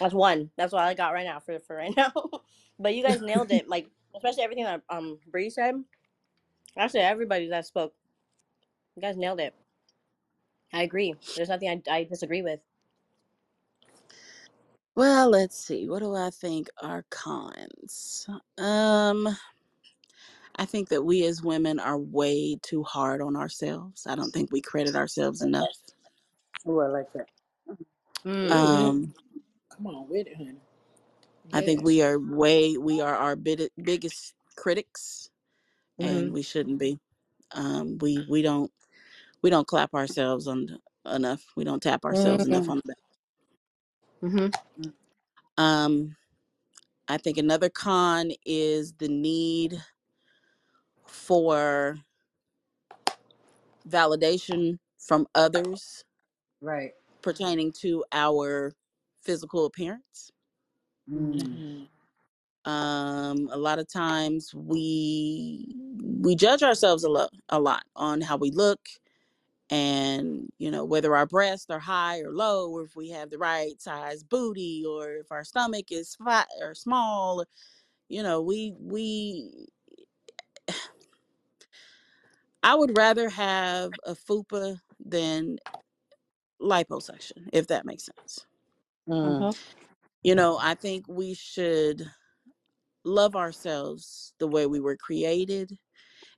That's 0.00 0.14
one. 0.14 0.50
That's 0.56 0.72
what 0.72 0.82
I 0.82 0.94
got 0.94 1.12
right 1.14 1.26
now 1.26 1.40
for 1.40 1.58
for 1.60 1.76
right 1.76 1.94
now. 1.98 2.12
but 2.78 2.94
you 2.94 3.02
guys 3.02 3.20
nailed 3.20 3.50
it. 3.52 3.68
Like 3.68 3.88
especially 4.16 4.42
everything 4.44 4.64
that 4.64 4.82
um 4.90 5.18
Bree 5.30 5.50
said. 5.50 5.74
Actually, 6.78 7.00
everybody 7.00 7.48
that 7.48 7.66
spoke, 7.66 7.94
you 8.96 9.02
guys 9.02 9.16
nailed 9.16 9.40
it. 9.40 9.54
I 10.72 10.82
agree. 10.82 11.14
There's 11.36 11.48
nothing 11.48 11.68
I, 11.88 11.92
I 11.92 12.04
disagree 12.04 12.42
with. 12.42 12.60
Well, 14.96 15.28
let's 15.30 15.56
see. 15.58 15.88
What 15.88 16.00
do 16.00 16.14
I 16.14 16.30
think 16.30 16.68
are 16.82 17.04
cons? 17.10 18.26
Um, 18.56 19.28
I 20.56 20.64
think 20.64 20.88
that 20.88 21.02
we 21.02 21.26
as 21.26 21.42
women 21.42 21.78
are 21.78 21.98
way 21.98 22.58
too 22.62 22.82
hard 22.82 23.20
on 23.20 23.36
ourselves. 23.36 24.06
I 24.06 24.14
don't 24.14 24.30
think 24.30 24.50
we 24.50 24.62
credit 24.62 24.96
ourselves 24.96 25.42
enough. 25.42 25.68
Oh, 26.66 26.80
I 26.80 26.86
like 26.88 27.12
that. 27.12 27.28
Mm-hmm. 28.24 28.52
Um, 28.52 29.14
come 29.68 29.86
on 29.86 30.08
with 30.08 30.26
it 30.26 30.36
honey 30.36 30.56
I 31.52 31.60
think 31.60 31.84
we 31.84 32.02
are 32.02 32.18
way 32.18 32.76
we 32.76 33.00
are 33.00 33.14
our 33.14 33.36
bid- 33.36 33.70
biggest 33.82 34.34
critics, 34.56 35.30
and 35.98 36.30
Mhm. 36.30 36.32
we 36.32 36.42
shouldn't 36.42 36.78
be. 36.78 36.98
Um, 37.52 37.98
we 37.98 38.26
we 38.28 38.42
don't 38.42 38.72
we 39.42 39.50
don't 39.50 39.66
clap 39.66 39.94
ourselves 39.94 40.48
on 40.48 40.80
enough. 41.04 41.52
We 41.54 41.62
don't 41.64 41.82
tap 41.82 42.04
ourselves 42.04 42.46
enough 42.46 42.64
Mm. 42.66 42.70
on 42.70 42.82
the 42.84 42.94
back. 44.22 44.30
Mhm. 44.32 44.54
Um, 45.58 46.16
I 47.08 47.18
think 47.18 47.38
another 47.38 47.68
con 47.70 48.32
is 48.46 48.94
the 48.94 49.08
need 49.08 49.78
for 51.06 51.98
validation 53.88 54.78
from 54.98 55.26
others 55.34 56.04
Right. 56.60 56.94
pertaining 57.22 57.72
to 57.80 58.04
our 58.12 58.74
physical 59.24 59.66
appearance. 59.66 60.30
Mm. 61.10 61.42
hmm 61.48 61.84
Um, 62.64 63.48
a 63.52 63.58
lot 63.58 63.78
of 63.80 63.88
times 63.92 64.54
we 64.54 65.74
we 66.22 66.36
judge 66.36 66.62
ourselves 66.62 67.04
a 67.04 67.10
lot 67.10 67.30
a 67.50 67.60
lot 67.60 67.84
on 67.96 68.20
how 68.22 68.36
we 68.36 68.50
look 68.52 68.80
and 69.70 70.48
you 70.58 70.70
know 70.70 70.84
whether 70.84 71.16
our 71.16 71.26
breasts 71.26 71.70
are 71.70 71.80
high 71.80 72.20
or 72.20 72.32
low 72.32 72.70
or 72.70 72.84
if 72.84 72.96
we 72.96 73.10
have 73.10 73.30
the 73.30 73.38
right 73.38 73.80
size 73.82 74.22
booty 74.24 74.84
or 74.88 75.14
if 75.14 75.32
our 75.32 75.44
stomach 75.44 75.92
is 75.92 76.16
fat 76.24 76.48
or 76.62 76.74
small 76.74 77.44
you 78.08 78.22
know 78.22 78.42
we 78.42 78.74
we 78.80 79.68
i 82.62 82.74
would 82.74 82.96
rather 82.96 83.30
have 83.30 83.98
a 84.06 84.14
fupa 84.14 84.80
than 85.00 85.58
liposuction 86.62 87.48
if 87.52 87.68
that 87.68 87.86
makes 87.86 88.06
sense 88.06 88.46
Mm. 89.08 89.48
Mhm. 89.50 89.56
you 90.24 90.34
know 90.34 90.58
i 90.60 90.74
think 90.74 91.06
we 91.08 91.34
should 91.34 92.04
love 93.04 93.36
ourselves 93.36 94.34
the 94.38 94.48
way 94.48 94.66
we 94.66 94.80
were 94.80 94.96
created 94.96 95.78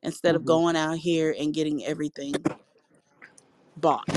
instead 0.02 0.36
of 0.36 0.44
Mhm. 0.44 0.46
going 0.46 0.76
out 0.76 0.98
here 0.98 1.34
and 1.38 1.54
getting 1.54 1.84
everything 1.84 2.34
bought. 3.80 4.08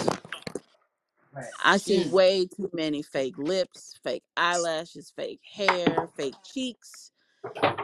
Right. 1.33 1.45
I 1.63 1.77
see 1.77 1.99
Mm. 1.99 2.11
way 2.11 2.47
too 2.47 2.69
many 2.73 3.03
fake 3.03 3.37
lips, 3.37 3.99
fake 4.03 4.23
eyelashes, 4.37 5.11
fake 5.15 5.41
hair, 5.55 6.07
fake 6.15 6.37
cheeks, 6.43 7.11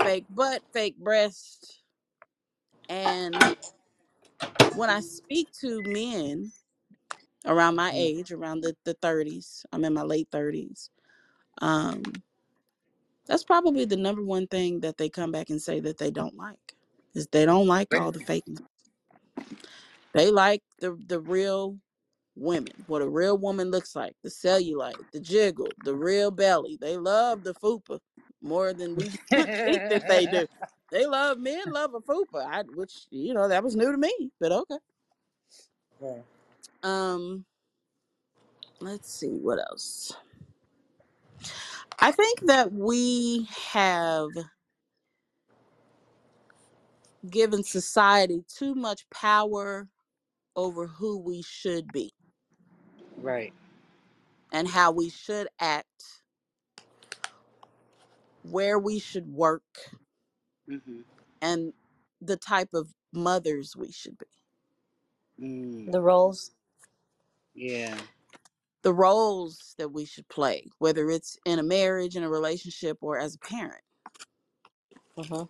fake 0.03 0.25
butt, 0.29 0.63
fake 0.73 0.97
breast. 0.97 1.83
And 2.89 3.57
when 4.73 4.89
I 4.89 5.01
speak 5.01 5.51
to 5.61 5.83
men 5.83 6.53
around 7.45 7.75
my 7.75 7.91
Mhm. 7.91 7.95
age, 7.95 8.31
around 8.31 8.61
the, 8.61 8.75
the 8.85 8.95
30s, 8.95 9.65
I'm 9.73 9.85
in 9.85 9.93
my 9.93 10.03
late 10.03 10.29
30s, 10.31 10.89
um, 11.61 12.23
that's 13.27 13.43
probably 13.45 13.85
the 13.85 13.97
number 13.97 14.23
one 14.23 14.47
thing 14.47 14.81
that 14.81 14.97
they 14.97 15.09
come 15.09 15.31
back 15.31 15.49
and 15.51 15.61
say 15.61 15.79
that 15.81 15.97
they 15.99 16.11
don't 16.11 16.37
like 16.37 16.75
is 17.15 17.27
they 17.27 17.45
don't 17.45 17.67
like 17.67 17.95
all 17.95 18.11
the 18.11 18.19
fakeness. 18.19 18.76
They 20.17 20.31
like 20.31 20.63
the 20.79 20.97
the 21.05 21.19
real 21.19 21.77
women, 22.35 22.73
what 22.87 23.03
a 23.03 23.07
real 23.07 23.37
woman 23.37 23.69
looks 23.69 23.95
like, 23.95 24.15
the 24.23 24.29
cellulite, 24.29 24.95
the 25.13 25.19
jiggle, 25.19 25.69
the 25.83 25.93
real 25.95 26.31
belly. 26.31 26.75
They 26.81 26.97
love 26.97 27.43
the 27.43 27.53
fupa 27.53 27.99
more 28.41 28.73
than 28.73 28.95
we 28.95 29.09
think 29.29 29.51
that 29.89 30.07
they 30.07 30.25
do. 30.25 30.47
They 30.89 31.05
love 31.05 31.37
men 31.37 31.71
love 31.71 31.93
a 31.93 31.99
fupa, 31.99 32.45
I, 32.49 32.63
which 32.73 33.07
you 33.11 33.35
know 33.35 33.47
that 33.47 33.63
was 33.63 33.75
new 33.75 33.91
to 33.91 33.97
me, 33.97 34.31
but 34.39 34.53
okay. 34.53 34.77
right. 35.99 36.23
Um, 36.81 37.45
let's 38.79 39.13
see 39.13 39.27
what 39.27 39.59
else. 39.59 40.15
I 41.99 42.11
think 42.11 42.39
that 42.47 42.71
we 42.71 43.47
have 43.73 44.31
given 47.29 47.63
society 47.63 48.43
too 48.47 48.73
much 48.73 49.07
power 49.09 49.89
over 50.57 50.87
who 50.87 51.19
we 51.19 51.43
should 51.43 51.93
be 51.93 52.13
Right. 53.17 53.53
and 54.53 54.69
how 54.69 54.91
we 54.91 55.09
should 55.09 55.47
act, 55.59 56.23
where 58.43 58.79
we 58.79 58.99
should 58.99 59.27
work, 59.27 59.63
Mhm. 60.69 61.05
and 61.41 61.73
the 62.21 62.37
type 62.37 62.69
of 62.73 62.93
mothers 63.13 63.75
we 63.77 63.91
should 63.91 64.17
be. 64.17 64.27
Mm. 65.39 65.91
The 65.91 66.01
roles. 66.01 66.51
Yeah. 67.55 67.99
The 68.83 68.93
roles 68.93 69.75
that 69.77 69.89
we 69.91 70.05
should 70.05 70.29
play, 70.29 70.67
whether 70.79 71.09
it's 71.11 71.37
in 71.45 71.59
a 71.59 71.63
marriage, 71.63 72.15
in 72.15 72.23
a 72.23 72.29
relationship, 72.29 72.97
or 73.01 73.19
as 73.19 73.35
a 73.35 73.39
parent. 73.39 73.83
hmm 75.17 75.43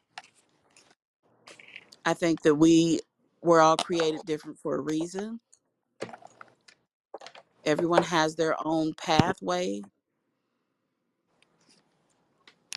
I 2.06 2.14
think 2.16 2.44
that 2.44 2.56
we 2.56 3.02
were 3.42 3.62
all 3.62 3.78
created 3.78 4.22
different 4.26 4.58
for 4.60 4.76
a 4.76 4.82
reason. 4.82 5.40
Everyone 7.66 8.04
has 8.04 8.36
their 8.36 8.56
own 8.66 8.94
pathway. 8.94 9.82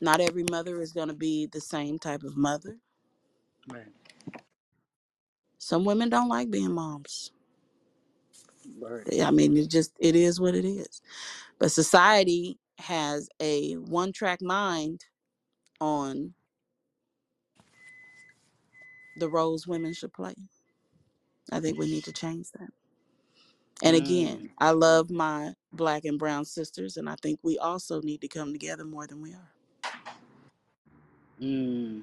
Not 0.03 0.21
every 0.21 0.45
mother 0.51 0.81
is 0.81 0.93
going 0.93 1.09
to 1.09 1.15
be 1.15 1.47
the 1.47 1.61
same 1.61 1.99
type 1.99 2.23
of 2.23 2.37
mother. 2.37 2.79
Right. 3.69 3.87
Some 5.59 5.85
women 5.85 6.09
don't 6.09 6.29
like 6.29 6.51
being 6.51 6.73
moms. 6.73 7.33
Word. 8.79 9.09
I 9.23 9.31
mean, 9.31 9.57
it 9.57 9.69
just 9.69 9.93
it 10.01 10.17
is 10.17 10.41
what 10.41 10.55
it 10.55 10.65
is. 10.65 11.03
But 11.59 11.73
society 11.73 12.59
has 12.79 13.29
a 13.41 13.75
one-track 13.75 14.41
mind 14.41 15.05
on 15.81 16.35
the 19.21 19.31
roles 19.31 19.69
women 19.69 19.95
should 19.95 20.15
play. 20.15 20.35
I 21.53 21.61
think 21.61 21.79
we 21.79 21.87
need 21.89 22.05
to 22.05 22.13
change 22.13 22.49
that. 22.53 22.71
And 23.83 23.97
again, 23.97 24.39
Mm. 24.39 24.51
I 24.59 24.73
love 24.73 25.11
my 25.11 25.55
black 25.73 26.05
and 26.05 26.19
brown 26.19 26.45
sisters, 26.47 26.97
and 26.97 27.09
I 27.09 27.17
think 27.23 27.41
we 27.43 27.59
also 27.59 28.03
need 28.03 28.21
to 28.23 28.29
come 28.29 28.53
together 28.53 28.85
more 28.85 29.07
than 29.07 29.23
we 29.23 29.35
are. 29.35 29.53
Mm. 31.43 32.03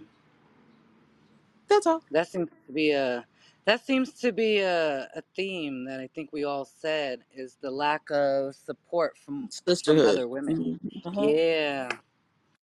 That's 1.70 1.88
all. 1.88 2.04
That 2.12 2.28
seems 2.30 2.50
to 2.68 2.74
be 2.74 2.92
a 2.92 3.26
that 3.66 3.86
seems 3.86 4.14
to 4.22 4.32
be 4.32 4.60
a, 4.60 5.10
a 5.16 5.24
theme 5.36 5.86
that 5.86 6.00
I 6.00 6.08
think 6.16 6.32
we 6.34 6.46
all 6.46 6.66
said 6.66 7.22
is 7.36 7.58
the 7.62 7.72
lack 7.72 8.04
of 8.12 8.56
support 8.56 9.18
from 9.18 9.52
from 9.86 10.04
Sisterhood. 10.06 10.06
other 10.06 10.28
women. 10.28 10.56
hmm 10.56 10.74
hmm 11.06 11.30
Yeah. 11.30 11.90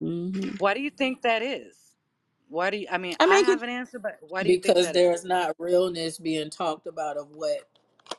hmm 0.01 0.55
Why 0.59 0.73
do 0.75 0.81
you 0.81 0.91
think 0.91 1.23
that 1.23 1.41
is? 1.43 1.84
Why 2.55 2.71
do 2.71 2.77
you 2.77 2.87
I 2.91 2.99
mean, 2.99 3.17
I 3.19 3.27
I 3.27 3.41
mean, 3.43 3.45
have 3.49 3.63
an 3.63 3.69
answer, 3.69 3.99
but 3.99 4.19
why 4.21 4.43
do 4.43 4.51
you 4.51 4.57
think 4.57 4.77
because 4.77 4.81
that 4.81 4.97
is? 4.97 5.03
there's 5.03 5.25
not 5.25 5.55
realness 5.59 6.19
being 6.19 6.49
talked 6.51 6.87
about 6.87 7.17
of 7.17 7.29
what 7.35 7.69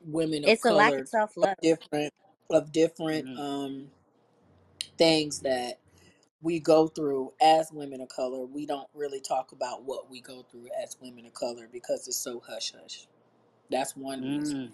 women 0.07 0.44
of 0.44 0.55
color 0.55 0.55
It's 0.55 0.68
a 0.70 0.75
lack 0.75 1.01
of 1.01 1.07
color 1.07 1.09
self 1.09 1.37
of 1.42 1.51
love. 1.51 1.57
different 1.62 2.14
of 2.51 2.72
different 2.72 3.27
Mm. 3.27 3.38
um 3.38 3.88
things 4.99 5.40
that 5.40 5.81
we 6.42 6.61
go 6.61 6.88
through 6.88 7.33
as 7.42 7.72
women 7.72 8.01
of 8.03 8.09
color. 8.09 8.46
We 8.46 8.66
don't 8.66 8.88
really 8.94 9.20
talk 9.20 9.53
about 9.53 9.85
what 9.85 10.11
we 10.11 10.20
go 10.20 10.44
through 10.51 10.68
as 10.83 10.96
women 11.01 11.27
of 11.27 11.35
color 11.35 11.68
because 11.72 12.09
it's 12.09 12.18
so 12.18 12.42
hush 12.46 12.72
hush. 12.81 13.07
That's 13.70 13.96
one 13.96 14.25
reason. 14.27 14.57
Mm. 14.57 14.72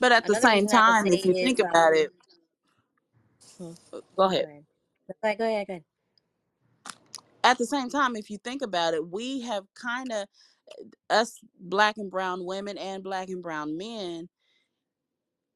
but 0.00 0.12
at 0.12 0.26
the 0.26 0.34
Another 0.34 0.48
same 0.48 0.66
reason 0.66 0.70
I 0.70 0.82
could 0.82 0.96
time, 0.96 1.06
say 1.06 1.10
if 1.12 1.24
you 1.24 1.34
is 1.34 1.34
think 1.34 1.60
about 1.60 1.94
um. 1.94 1.96
it, 1.96 2.12
hmm, 3.58 3.72
go 3.92 4.02
Go 4.16 4.24
ahead. 4.26 4.46
ahead. 4.46 4.64
Go 5.22 5.28
ahead. 5.28 5.38
Go 5.38 5.44
ahead. 5.46 5.66
Go 5.68 5.72
ahead. 5.74 5.84
At 7.44 7.58
the 7.58 7.66
same 7.66 7.90
time, 7.90 8.16
if 8.16 8.30
you 8.30 8.38
think 8.38 8.62
about 8.62 8.94
it, 8.94 9.08
we 9.10 9.42
have 9.42 9.64
kind 9.74 10.12
of 10.12 10.28
us 11.10 11.38
black 11.60 11.98
and 11.98 12.10
brown 12.10 12.44
women 12.44 12.78
and 12.78 13.02
black 13.04 13.28
and 13.30 13.42
brown 13.42 13.76
men 13.78 14.22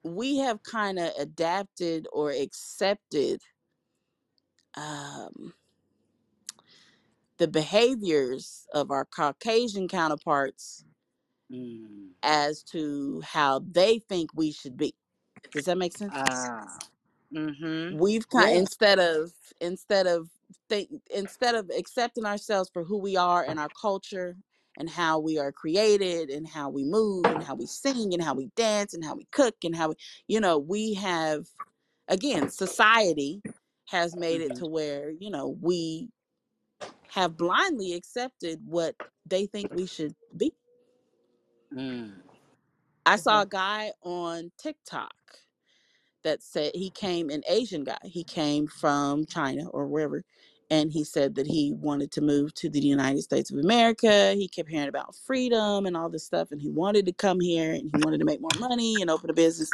we 0.05 0.39
have 0.39 0.63
kind 0.65 0.99
of 0.99 1.13
adapted 1.19 2.09
or 2.13 2.33
accepted 2.33 3.43
um, 4.77 5.55
the 7.39 7.49
behaviors 7.49 8.67
of 8.75 8.91
our 8.91 9.05
Caucasian 9.07 9.89
counterparts 9.89 10.85
Mm. 11.53 12.11
as 12.23 12.63
to 12.65 13.23
how 13.23 13.61
they 13.71 14.01
think 14.01 14.31
we 14.35 14.53
should 14.53 14.77
be. 14.77 14.95
Does 15.53 15.67
that 15.67 15.79
make 15.79 15.97
sense? 15.97 16.13
Ah. 16.13 16.79
Mhm. 17.35 17.97
We've 18.01 18.29
kind 18.29 18.51
Yeah. 18.51 18.59
instead 18.59 18.99
of 18.99 19.33
instead 19.61 20.09
of 20.09 20.31
think 20.69 20.91
instead 21.15 21.55
of 21.55 21.71
accepting 21.77 22.27
ourselves 22.27 22.71
for 22.75 22.85
who 22.85 22.99
we 22.99 23.17
are 23.17 23.45
and 23.45 23.61
our 23.61 23.71
culture 23.81 24.37
and 24.79 24.91
how 24.91 25.21
we 25.21 25.39
are 25.39 25.53
created 25.53 26.31
and 26.31 26.49
how 26.49 26.71
we 26.71 26.85
move 26.85 27.31
and 27.31 27.45
how 27.45 27.55
we 27.55 27.67
sing 27.69 28.15
and 28.15 28.25
how 28.25 28.35
we 28.35 28.49
dance 28.57 28.95
and 28.95 29.05
how 29.05 29.15
we 29.15 29.27
cook 29.33 29.57
and 29.65 29.77
how 29.77 29.91
we 29.91 29.97
you 30.29 30.41
know 30.41 30.59
we 30.59 30.95
have 30.95 31.47
again 32.09 32.49
society 32.49 33.43
has 33.89 34.17
made 34.17 34.43
it 34.43 34.55
Mhm. 34.55 34.57
to 34.57 34.67
where 34.67 35.13
you 35.21 35.31
know 35.31 35.57
we 35.63 36.11
have 37.09 37.37
blindly 37.37 37.95
accepted 37.95 38.61
what 38.67 38.97
they 39.27 39.47
think 39.47 39.71
we 39.73 39.87
should 39.87 40.15
be 40.37 40.53
Mm. 41.73 42.23
i 43.07 43.17
saw 43.17 43.43
a 43.43 43.47
guy 43.47 43.93
on 44.03 44.53
tiktok 44.59 45.15
that 46.25 46.43
said 46.43 46.73
he 46.75 46.91
came 46.91 47.31
an 47.31 47.43
asian 47.49 47.85
guy. 47.85 47.99
He 48.05 48.25
came 48.25 48.67
from 48.67 49.27
china 49.27 49.69
or 49.69 49.87
wherever 49.87 50.25
and 50.71 50.91
he 50.91 51.05
said 51.05 51.35
that 51.35 51.47
he 51.47 51.75
wanted 51.75 52.11
to 52.13 52.21
move 52.21 52.55
to 52.55 52.69
the 52.69 52.81
united 52.81 53.23
states 53.23 53.51
of 53.51 53.59
america. 53.59 54.35
He 54.35 54.49
kept 54.49 54.69
hearing 54.69 54.89
about 54.89 55.15
freedom 55.15 55.87
and 55.87 55.97
all 55.97 56.09
this 56.09 56.25
stuff 56.25 56.51
and 56.51 56.61
he 56.61 56.71
wanted 56.71 57.07
to 57.07 57.13
come 57.13 57.41
here 57.41 57.73
and 57.73 57.91
he 57.95 58.03
wanted 58.03 58.19
to 58.19 58.27
make 58.27 58.41
more 58.41 58.51
money 58.59 58.97
and 59.01 59.11
open 59.11 59.31
a 59.31 59.35
business. 59.35 59.71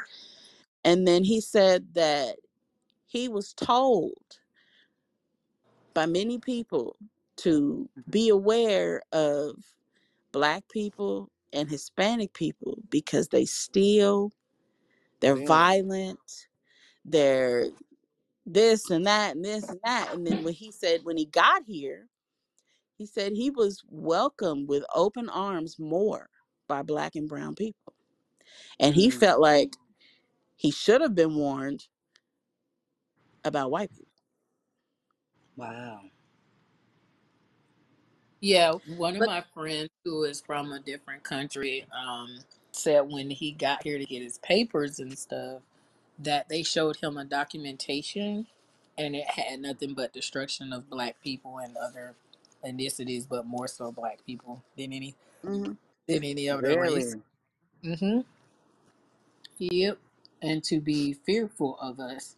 And 0.85 1.07
then 1.07 1.25
he 1.25 1.41
said 1.41 1.95
that 1.95 2.37
he 3.07 3.29
was 3.29 3.53
told 3.53 4.39
by 5.95 6.07
many 6.07 6.39
people 6.39 6.96
to 7.37 7.88
mm-hmm. 7.98 8.11
be 8.11 8.29
aware 8.29 9.03
of 9.13 9.57
black 10.33 10.69
people 10.69 11.31
and 11.53 11.69
Hispanic 11.69 12.33
people 12.33 12.79
because 12.90 13.29
they 13.29 13.44
steal, 13.44 14.33
they're 15.21 15.37
Really? 15.37 15.37
violent, 15.37 16.21
they're 17.04 17.68
this 18.46 18.90
and 18.90 19.06
that 19.06 19.37
and 19.37 19.44
this 19.44 19.71
and 19.71 19.81
that. 19.85 20.10
And 20.12 20.27
then 20.27 20.42
when 20.42 20.54
he 20.54 20.73
said 20.73 21.00
when 21.04 21.16
he 21.16 21.27
got 21.27 21.62
here, 21.66 22.08
he 22.98 23.06
said 23.06 23.33
he 23.33 23.50
was 23.50 23.83
welcomed 23.90 24.68
with 24.68 24.85
open 24.94 25.29
arms 25.31 25.79
more 25.79 26.29
by 26.68 26.83
black 26.83 27.16
and 27.16 27.29
brown 27.29 27.54
people. 27.54 27.94
And 28.81 28.94
he 28.94 29.10
Mm. 29.10 29.10
felt 29.10 29.40
like 29.40 29.77
he 30.56 30.71
should 30.71 31.00
have 31.02 31.14
been 31.14 31.37
warned 31.37 31.87
about 33.44 33.71
white 33.71 33.90
people. 33.90 34.06
Wow. 35.56 36.02
Yeah, 38.40 38.75
one 38.87 39.16
of 39.16 39.23
But 39.23 39.25
my 39.25 39.44
friends 39.54 39.90
who 40.04 40.25
is 40.25 40.40
from 40.42 40.73
a 40.73 40.81
different 40.81 41.25
country 41.25 41.87
um, 41.92 42.40
said 42.83 43.10
when 43.10 43.31
he 43.31 43.52
got 43.52 43.85
here 43.85 43.98
to 43.98 44.04
get 44.06 44.22
his 44.22 44.38
papers 44.38 44.98
and 45.00 45.18
stuff 45.18 45.62
that 46.18 46.48
they 46.48 46.62
showed 46.62 46.96
him 46.96 47.16
a 47.18 47.24
documentation 47.24 48.46
and 48.98 49.16
it 49.16 49.26
had 49.26 49.60
nothing 49.60 49.94
but 49.94 50.12
destruction 50.12 50.72
of 50.72 50.90
black 50.90 51.16
people 51.22 51.58
and 51.58 51.76
other 51.76 52.14
ethnicities, 52.64 53.26
but 53.28 53.46
more 53.46 53.68
so 53.68 53.92
black 53.92 54.18
people 54.26 54.62
than 54.76 54.92
any 54.92 55.14
hmm 55.42 55.72
than 56.08 56.24
any 56.24 56.48
other 56.48 56.78
race. 56.81 57.16
Really? 57.83 57.96
Mm-hmm. 57.96 58.20
Yep. 59.58 59.98
And 60.42 60.64
to 60.64 60.81
be 60.81 61.14
fearful 61.14 61.78
of 61.81 62.00
us 62.00 62.37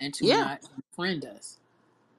and 0.00 0.14
to 0.14 0.26
Yeah. 0.26 0.44
not 0.44 0.60
befriend 0.90 1.24
us. 1.24 1.58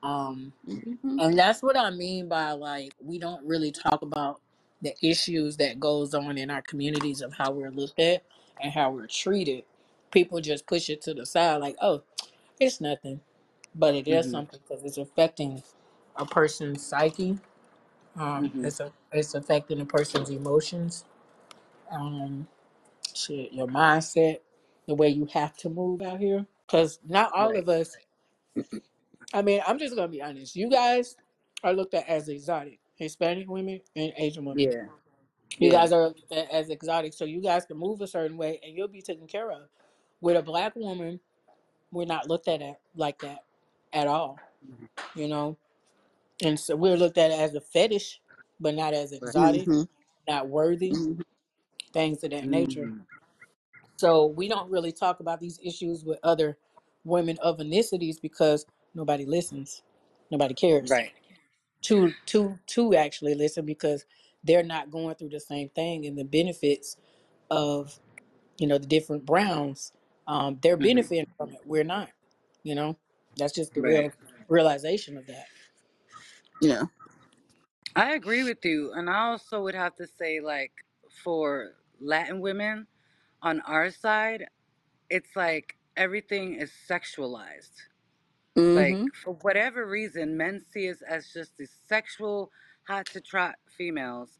Um, 0.03 0.53
hmm 0.67 1.19
and 1.19 1.37
that's 1.37 1.63
what 1.63 1.77
I 1.77 1.91
mean 1.91 2.27
by 2.29 2.51
like 2.51 2.93
we 3.03 3.19
don't 3.19 3.45
really 3.45 3.71
talk 3.71 4.01
about 4.01 4.41
the 4.85 4.95
issues 5.03 5.57
that 5.57 5.81
goes 5.81 6.15
on 6.15 6.39
in 6.39 6.51
our 6.51 6.63
communities 6.63 7.21
of 7.21 7.33
how 7.35 7.51
we're 7.51 7.71
looked 7.71 7.99
at 7.99 8.23
and 8.61 8.73
how 8.73 8.91
we're 8.91 9.07
treated. 9.07 9.65
People 10.11 10.41
just 10.41 10.67
push 10.67 10.89
it 10.89 11.01
to 11.03 11.15
the 11.15 11.25
side 11.27 11.57
like, 11.61 11.77
oh, 11.81 12.03
it's 12.59 12.81
nothing, 12.81 13.21
but 13.75 13.95
it 13.95 14.07
is 14.07 14.29
hmm 14.29 14.31
something 14.31 14.59
because 14.67 14.83
it's 14.85 14.97
affecting 14.97 15.63
a 16.17 16.25
person's 16.25 16.85
psyche. 16.85 17.39
Um, 18.17 18.53
hmm 18.53 18.63
it's 18.63 18.79
a, 18.81 18.91
it's 19.13 19.35
affecting 19.35 19.81
a 19.81 19.85
person's 19.85 20.29
emotions. 20.31 21.05
Um, 21.91 22.47
shit, 23.15 23.53
your 23.53 23.67
mindset, 23.67 24.39
the 24.87 24.95
way 24.95 25.09
you 25.09 25.27
have 25.33 25.57
to 25.59 25.69
move 25.69 26.01
out 26.01 26.19
here. 26.19 26.45
Because 26.67 26.99
not 27.07 27.31
all 27.33 27.51
Right. 27.51 27.57
of 27.57 27.69
us. 27.69 27.97
I 29.33 29.41
mean, 29.43 29.61
I'm 29.67 29.79
just 29.79 29.95
gonna 29.95 30.09
be 30.09 30.21
honest. 30.23 30.55
You 30.55 30.69
guys 30.69 31.17
are 31.63 31.73
looked 31.73 31.95
at 31.95 32.07
as 32.09 32.29
exotic, 32.29 32.79
Hispanic 32.97 33.49
women 33.49 33.81
and 33.95 34.13
Asian 34.17 34.45
women. 34.45 34.67
Yeah. 34.71 34.85
You 35.59 35.71
Yeah. 35.71 35.71
guys 35.71 35.91
are 35.93 36.13
as 36.51 36.69
exotic, 36.69 37.13
so 37.13 37.25
you 37.25 37.41
guys 37.41 37.65
can 37.65 37.77
move 37.77 38.01
a 38.01 38.07
certain 38.07 38.37
way 38.37 38.59
and 38.63 38.75
you'll 38.75 38.87
be 38.89 39.01
taken 39.01 39.27
care 39.27 39.51
of. 39.51 39.69
With 40.21 40.37
a 40.37 40.43
black 40.43 40.75
woman, 40.75 41.19
we're 41.91 42.05
not 42.05 42.27
looked 42.29 42.47
at 42.47 42.61
at- 42.61 42.81
like 42.95 43.19
that 43.21 43.45
at 43.93 44.07
all. 44.07 44.39
You 45.15 45.27
know, 45.29 45.57
and 46.43 46.59
so 46.59 46.75
we're 46.75 46.97
looked 46.97 47.17
at 47.19 47.31
as 47.31 47.55
a 47.55 47.61
fetish, 47.61 48.21
but 48.59 48.75
not 48.75 48.93
as 48.93 49.11
Right. 49.21 49.35
exotic, 49.35 49.65
hmm 49.65 49.83
not 50.27 50.49
worthy, 50.49 50.97
hmm 50.97 51.13
things 51.93 52.23
of 52.23 52.31
that 52.31 52.47
nature. 52.47 52.91
hmm 52.91 52.99
So 53.97 54.27
we 54.27 54.47
don't 54.49 54.71
really 54.71 54.91
talk 54.93 55.19
about 55.21 55.39
these 55.39 55.59
issues 55.63 56.05
with 56.05 56.19
other 56.23 56.57
women 57.05 57.37
of 57.41 57.57
ethnicities 57.59 58.21
because 58.21 58.65
nobody 58.95 59.25
listens, 59.25 59.83
nobody 60.31 60.53
cares. 60.55 60.91
Right. 60.91 61.13
To 61.85 62.13
to 62.27 62.59
to 62.67 62.95
actually 62.95 63.35
listen 63.35 63.65
because 63.65 64.05
they're 64.43 64.63
not 64.63 64.91
going 64.91 65.15
through 65.15 65.29
the 65.31 65.41
same 65.41 65.69
thing 65.69 66.05
and 66.07 66.17
the 66.17 66.25
benefits 66.25 66.97
of 67.51 67.99
you 68.59 68.67
know 68.67 68.77
the 68.79 68.87
different 68.87 69.25
browns. 69.25 69.93
Um, 70.27 70.59
they're 70.61 70.77
hmm 70.79 70.87
benefiting 70.91 71.27
from 71.37 71.51
it. 71.51 71.61
We're 71.65 71.83
not. 71.85 72.09
You 72.63 72.75
know, 72.75 72.97
that's 73.37 73.53
just 73.53 73.75
the 73.75 73.81
Right. 73.81 73.83
real 73.83 74.13
realization 74.49 75.17
of 75.17 75.27
that. 75.27 75.47
Yeah. 76.61 76.83
I 77.95 78.13
agree 78.15 78.43
with 78.43 78.65
you. 78.65 78.93
And 78.93 79.09
I 79.09 79.27
also 79.29 79.63
would 79.63 79.75
have 79.75 79.95
to 79.97 80.07
say, 80.07 80.41
like, 80.41 80.73
for 81.23 81.73
Latin 82.01 82.41
women 82.41 82.87
on 83.41 83.61
our 83.61 83.91
side, 83.91 84.47
it's 85.09 85.35
like 85.35 85.77
everything 85.97 86.55
is 86.55 86.71
sexualized. 86.89 87.83
Like, 88.73 88.99
hmm 88.99 89.07
for 89.23 89.33
whatever 89.41 89.87
reason, 89.87 90.37
men 90.37 90.61
see 90.71 90.89
us 90.91 91.01
as 91.07 91.31
just 91.33 91.57
these 91.57 91.73
sexual, 91.87 92.51
hot 92.87 93.07
to 93.07 93.21
trot 93.21 93.55
females. 93.77 94.39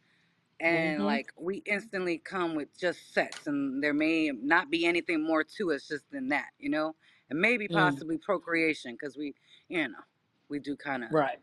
And, 0.62 1.06
hmm 1.06 1.06
like, 1.06 1.32
we 1.38 1.64
instantly 1.66 2.20
come 2.20 2.56
with 2.56 2.70
just 2.80 3.14
sex. 3.14 3.48
And 3.48 3.84
there 3.84 3.94
may 3.94 4.32
not 4.32 4.72
be 4.72 4.86
anything 4.86 5.24
more 5.26 5.44
to 5.58 5.74
us 5.74 5.88
just 5.88 6.12
than 6.12 6.30
that, 6.30 6.50
you 6.60 6.70
know? 6.70 6.96
And 7.30 7.40
maybe 7.40 7.68
Mm, 7.72 8.04
possibly 8.04 8.18
procreation, 8.20 8.94
because 8.94 9.18
we, 9.18 9.36
you 9.70 9.88
know, 9.88 9.96
we 10.50 10.60
do 10.60 10.76
kind 10.78 11.04
of 11.04 11.10
right. 11.10 11.40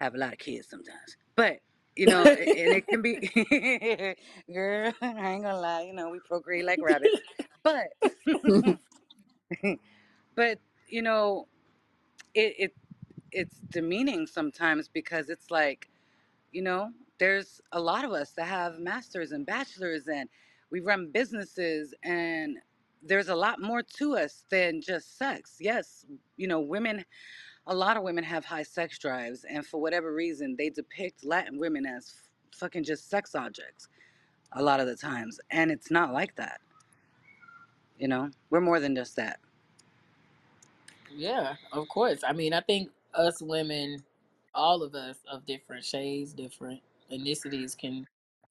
have 0.00 0.14
a 0.14 0.18
lot 0.18 0.32
of 0.32 0.38
kids 0.40 0.68
sometimes. 0.68 1.16
But 1.36 1.60
you 1.96 2.08
know, 2.08 2.26
and 2.26 2.74
it 2.74 2.88
can 2.88 3.02
be, 3.02 3.16
girl. 4.54 4.92
I 5.02 5.30
ain't 5.32 5.44
gonna 5.44 5.60
lie. 5.60 5.82
You 5.82 5.94
know, 5.94 6.10
we 6.10 6.20
procreate 6.20 6.66
like 6.66 6.82
rabbits. 6.82 7.20
But, 7.64 7.88
but 10.36 10.58
you 10.88 11.02
know, 11.02 11.48
it, 12.34 12.54
it 12.58 12.76
it's 13.32 13.60
demeaning 13.70 14.26
sometimes 14.26 14.88
because 14.88 15.28
it's 15.30 15.50
like, 15.50 15.90
you 16.52 16.62
know, 16.62 16.90
there's 17.18 17.60
a 17.72 17.80
lot 17.80 18.04
of 18.04 18.12
us 18.12 18.32
that 18.32 18.46
have 18.46 18.78
masters 18.78 19.32
and 19.32 19.46
bachelors, 19.46 20.08
and 20.08 20.28
we 20.70 20.80
run 20.80 21.10
businesses, 21.12 21.94
and 22.04 22.58
there's 23.02 23.28
a 23.28 23.34
lot 23.36 23.60
more 23.60 23.82
to 23.82 24.16
us 24.16 24.44
than 24.50 24.80
just 24.82 25.18
sex. 25.18 25.56
Yes, 25.60 26.06
you 26.36 26.48
know, 26.48 26.60
women 26.60 27.04
a 27.66 27.74
lot 27.74 27.96
of 27.96 28.02
women 28.02 28.24
have 28.24 28.44
high 28.44 28.62
sex 28.64 28.98
drives, 28.98 29.44
and 29.44 29.66
for 29.66 29.80
whatever 29.80 30.12
reason, 30.14 30.56
they 30.58 30.70
depict 30.70 31.24
Latin 31.24 31.58
women 31.58 31.86
as 31.86 32.14
f- 32.52 32.58
fucking 32.60 32.84
just 32.84 33.08
sex 33.08 33.34
objects 33.34 33.88
a 34.52 34.62
lot 34.62 34.80
of 34.80 34.86
the 34.86 34.96
times, 34.96 35.40
and 35.50 35.70
it's 35.70 35.90
not 35.90 36.12
like 36.12 36.36
that. 36.36 36.60
You 37.98 38.08
know, 38.08 38.30
we're 38.50 38.60
more 38.62 38.80
than 38.80 38.96
just 38.96 39.16
that. 39.16 39.40
Yeah, 41.14 41.56
of 41.72 41.88
course. 41.88 42.22
I 42.26 42.34
mean, 42.34 42.54
I 42.54 42.62
think 42.62 42.90
us 43.14 43.42
women, 43.42 44.04
all 44.54 44.82
of 44.82 44.94
us 44.96 45.18
of 45.30 45.46
different 45.46 45.84
shades, 45.84 46.34
different 46.34 46.82
ethnicities, 47.12 47.78
can 47.78 48.06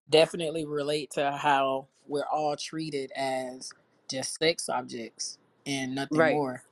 definitely 0.09 0.65
relate 0.65 1.11
to 1.11 1.31
how 1.33 1.87
we're 2.07 2.27
all 2.31 2.57
treated 2.57 3.11
as 3.15 3.71
just 4.09 4.39
sex 4.39 4.69
objects 4.69 5.39
and 5.67 5.95
nothing 5.95 6.27
Right. 6.27 6.29
more. 6.29 6.63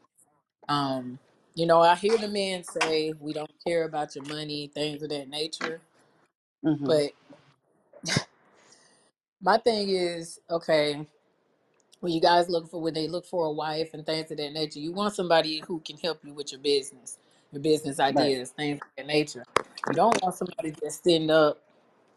Um, 0.69 1.19
you 1.55 1.65
know, 1.67 1.81
I 1.81 1.95
hear 1.95 2.17
the 2.17 2.27
men 2.29 2.63
say 2.63 3.13
we 3.19 3.33
don't 3.33 3.51
care 3.65 3.85
about 3.85 4.15
your 4.15 4.25
money, 4.25 4.71
things 4.73 5.03
of 5.03 5.09
that 5.09 5.29
nature. 5.29 5.81
hmm 6.63 6.87
But 6.87 7.11
my 9.41 9.57
thing 9.59 9.89
is, 9.89 10.39
okay, 10.49 11.07
when 12.01 12.13
you 12.13 12.21
guys 12.21 12.49
look 12.49 12.69
for 12.69 12.81
when 12.81 12.95
they 12.95 13.07
look 13.09 13.25
for 13.27 13.47
a 13.47 13.51
wife 13.51 13.91
and 13.93 14.05
things 14.05 14.31
of 14.31 14.37
that 14.37 14.53
nature, 14.53 14.79
you 14.79 14.93
want 14.93 15.15
somebody 15.15 15.63
who 15.67 15.81
can 15.81 15.97
help 15.99 16.21
you 16.25 16.33
with 16.35 16.53
your 16.53 16.61
business, 16.61 17.19
your 17.53 17.63
business 17.63 17.99
Right. 18.13 18.33
ideas, 18.33 18.51
things 18.51 18.79
of 18.81 18.89
that 18.97 19.07
nature. 19.07 19.45
You 19.89 19.95
don't 19.95 20.21
want 20.23 20.35
somebody 20.35 20.73
just 20.83 21.03
sitting 21.03 21.31
up 21.31 21.61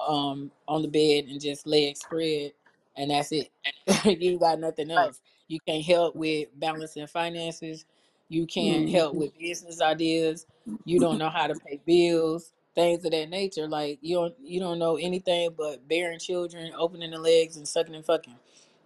um 0.07 0.53
on 0.68 0.82
the 0.82 0.89
bed 0.89 1.26
and 1.30 1.41
just 1.41 1.66
legs 1.66 2.01
spread 2.01 2.53
and 2.97 3.11
that's 3.11 3.32
it. 3.32 3.51
you 4.05 4.39
got 4.39 4.61
nothing 4.61 4.91
Right. 4.97 5.11
else. 5.11 5.20
You 5.49 5.61
can't 5.66 5.85
help 5.85 6.16
with 6.16 6.49
balancing 6.59 7.07
finances. 7.09 7.87
You 8.28 8.47
can't 8.47 8.89
hmm 8.89 8.91
help 8.91 9.16
with 9.16 9.39
business 9.39 9.82
ideas. 9.82 10.47
You 10.85 11.01
don't 11.01 11.18
know 11.18 11.30
how 11.30 11.49
to 11.49 11.57
pay 11.57 11.80
bills, 11.87 12.53
things 12.74 13.05
of 13.05 13.12
that 13.12 13.30
nature. 13.30 13.68
Like 13.68 13.99
you 14.03 14.16
don't 14.16 14.35
you 14.43 14.61
don't 14.61 14.80
know 14.80 14.97
anything 14.97 15.51
but 15.59 15.89
bearing 15.89 16.20
children, 16.20 16.72
opening 16.78 17.12
the 17.12 17.18
legs 17.20 17.57
and 17.57 17.68
sucking 17.68 17.95
and 17.97 18.07
fucking. 18.07 18.37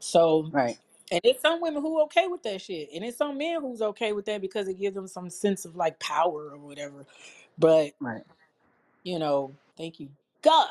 So 0.00 0.52
Right. 0.52 0.78
And 1.12 1.20
it's 1.24 1.42
some 1.42 1.60
women 1.60 1.82
who 1.82 2.02
okay 2.04 2.28
with 2.28 2.42
that 2.44 2.60
shit. 2.62 2.90
And 2.94 3.04
it's 3.04 3.18
some 3.18 3.38
men 3.38 3.60
who's 3.62 3.82
okay 3.82 4.12
with 4.12 4.26
that 4.26 4.40
because 4.42 4.68
it 4.68 4.78
gives 4.78 4.94
them 4.96 5.08
some 5.08 5.30
sense 5.30 5.64
of 5.64 5.76
like 5.76 5.98
power 6.00 6.50
or 6.52 6.58
whatever. 6.58 7.06
But, 7.58 7.92
Right. 8.00 8.22
you 9.04 9.18
know, 9.18 9.54
thank 9.78 10.00
you 10.00 10.10
God. 10.42 10.68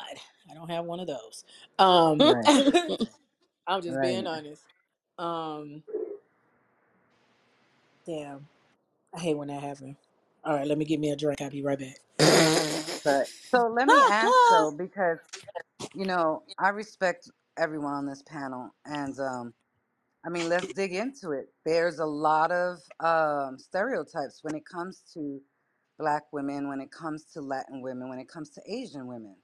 I 0.50 0.54
don't 0.54 0.70
have 0.70 0.84
one 0.86 1.00
of 1.00 1.08
those. 1.08 1.44
Um 1.78 2.30
Right. 2.30 2.46
I'm 3.68 3.82
just 3.82 4.00
being 4.00 4.26
honest. 4.26 4.62
Um 5.18 5.82
damn. 8.06 8.46
I 9.14 9.20
hate 9.20 9.36
when 9.36 9.48
that 9.48 9.62
happens. 9.62 9.96
All 10.44 10.54
right, 10.56 10.66
let 10.66 10.78
me 10.78 10.84
get 10.84 11.00
me 11.00 11.10
a 11.10 11.16
drink. 11.16 11.42
I'll 11.42 11.50
be 11.50 11.62
right 11.62 11.78
back. 11.78 11.98
But 13.04 13.28
so 13.52 13.68
let 13.68 13.88
me 13.88 14.04
ask 14.10 14.42
though, 14.48 14.72
because 14.72 15.18
you 15.94 16.06
know, 16.06 16.42
I 16.58 16.70
respect 16.70 17.30
everyone 17.58 17.94
on 17.94 18.06
this 18.06 18.22
panel, 18.22 18.70
and 18.86 19.18
um, 19.20 19.54
I 20.24 20.30
mean, 20.30 20.48
let's 20.48 20.72
dig 20.74 20.94
into 20.94 21.30
it. 21.32 21.46
There's 21.64 21.98
a 21.98 22.06
lot 22.06 22.50
of 22.50 22.78
um, 23.00 23.58
stereotypes 23.58 24.40
when 24.42 24.54
it 24.54 24.64
comes 24.66 25.02
to 25.14 25.40
Black 25.98 26.24
women, 26.32 26.68
when 26.68 26.80
it 26.80 26.90
comes 26.92 27.24
to 27.34 27.40
Latin 27.40 27.82
women, 27.82 28.08
when 28.08 28.18
it 28.18 28.28
comes 28.28 28.50
to 28.50 28.62
Asian 28.68 29.06
women. 29.06 29.36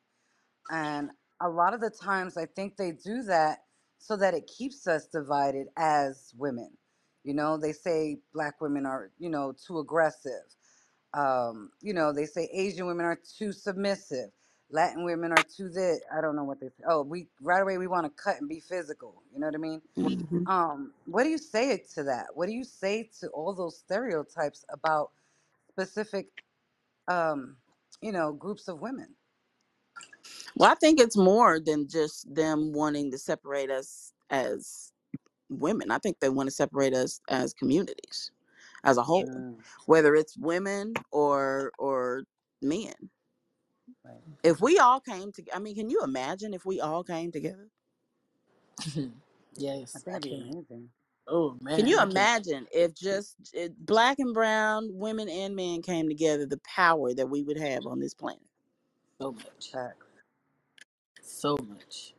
And 0.71 1.11
a 1.41 1.49
lot 1.49 1.75
of 1.75 1.81
the 1.81 1.91
times, 1.91 2.37
I 2.37 2.47
think 2.47 2.77
they 2.77 2.93
do 2.93 3.23
that 3.25 3.61
so 3.99 4.17
that 4.17 4.35
it 4.35 4.47
keeps 4.47 4.87
us 4.87 5.07
divided 5.07 5.69
as 5.77 6.33
women. 6.37 6.71
You 7.25 7.35
know, 7.35 7.57
they 7.57 7.73
say 7.73 8.19
Black 8.35 8.61
women 8.61 8.87
are, 8.87 9.11
you 9.19 9.31
know, 9.31 9.55
too 9.67 9.79
aggressive. 9.79 10.43
Um, 11.15 11.71
you 11.81 11.95
know, 11.95 12.13
they 12.13 12.27
say 12.27 12.49
Asian 12.53 12.87
women 12.87 13.07
are 13.07 13.19
too 13.39 13.53
submissive. 13.53 14.31
Latin 14.75 15.05
women 15.07 15.33
are 15.33 15.45
too 15.45 15.71
this. 15.71 16.01
I 16.17 16.23
don't 16.23 16.37
know 16.37 16.45
what 16.45 16.61
they 16.61 16.69
say. 16.69 16.85
Oh, 16.89 17.03
we 17.05 17.29
right 17.43 17.63
away 17.63 17.79
we 17.79 17.89
want 17.89 18.07
to 18.07 18.23
cut 18.25 18.41
and 18.41 18.51
be 18.51 18.61
physical. 18.61 19.25
You 19.35 19.41
know 19.41 19.49
what 19.49 19.57
I 19.57 19.61
mean? 19.61 19.83
hmm 19.97 20.45
Um, 20.47 20.95
what 21.07 21.25
do 21.25 21.31
you 21.31 21.39
say 21.39 21.73
to 21.95 22.05
that? 22.05 22.29
What 22.35 22.47
do 22.47 22.53
you 22.55 22.65
say 22.65 23.11
to 23.21 23.29
all 23.31 23.55
those 23.55 23.79
stereotypes 23.79 24.65
about 24.71 25.13
specific, 25.71 26.29
um, 27.09 27.57
you 28.03 28.13
know, 28.13 28.33
groups 28.33 28.69
of 28.69 28.81
women? 28.81 29.17
Well, 30.57 30.71
I 30.73 30.77
think 30.77 31.01
it's 31.01 31.17
more 31.17 31.61
than 31.61 31.89
just 31.89 32.33
them 32.35 32.73
wanting 32.73 33.11
to 33.13 33.19
separate 33.19 33.71
us 33.71 34.13
as 34.31 34.93
women. 35.51 35.91
I 35.93 35.99
think 35.99 36.21
they 36.21 36.31
want 36.31 36.49
to 36.49 36.53
separate 36.55 36.95
us 36.95 37.21
as 37.29 37.55
communities. 37.55 38.23
as 38.85 38.97
a 38.97 39.03
whole, 39.03 39.29
Mm, 39.29 39.59
whether 39.87 40.15
it's 40.15 40.37
women 40.37 40.95
or 41.13 41.73
or 41.79 42.25
men. 42.63 42.95
Right. 44.05 44.23
If 44.45 44.61
we 44.61 44.79
all 44.79 45.01
came 45.01 45.33
to, 45.33 45.45
I 45.55 45.59
mean, 45.59 45.77
can 45.77 45.91
you 45.91 46.01
imagine 46.05 46.55
if 46.55 46.65
we 46.67 46.81
all 46.81 47.05
came 47.05 47.33
together? 47.33 47.69
Yes, 49.57 50.05
it'd 50.09 50.23
be 50.23 50.31
can. 50.31 50.45
amazing. 50.51 50.91
Oh 51.29 51.57
Can 51.75 51.87
man, 51.87 51.87
you 51.87 52.01
I 52.01 52.07
can. 52.07 52.29
imagine 52.43 52.67
if 52.73 52.95
just 52.95 53.37
it, 53.55 53.75
black 53.87 54.19
and 54.21 54.35
brown 54.35 54.91
women 54.93 55.29
and 55.29 55.57
men 55.57 55.83
came 55.83 56.09
together, 56.09 56.47
the 56.47 56.61
power 56.65 57.15
that 57.15 57.29
we 57.31 57.43
would 57.43 57.59
have 57.59 57.87
on 57.87 58.01
this 58.01 58.15
planet? 58.15 58.43
So 59.21 59.33
much, 59.33 59.73
Facts. 59.73 60.07
so 61.23 61.57
much. 61.69 62.15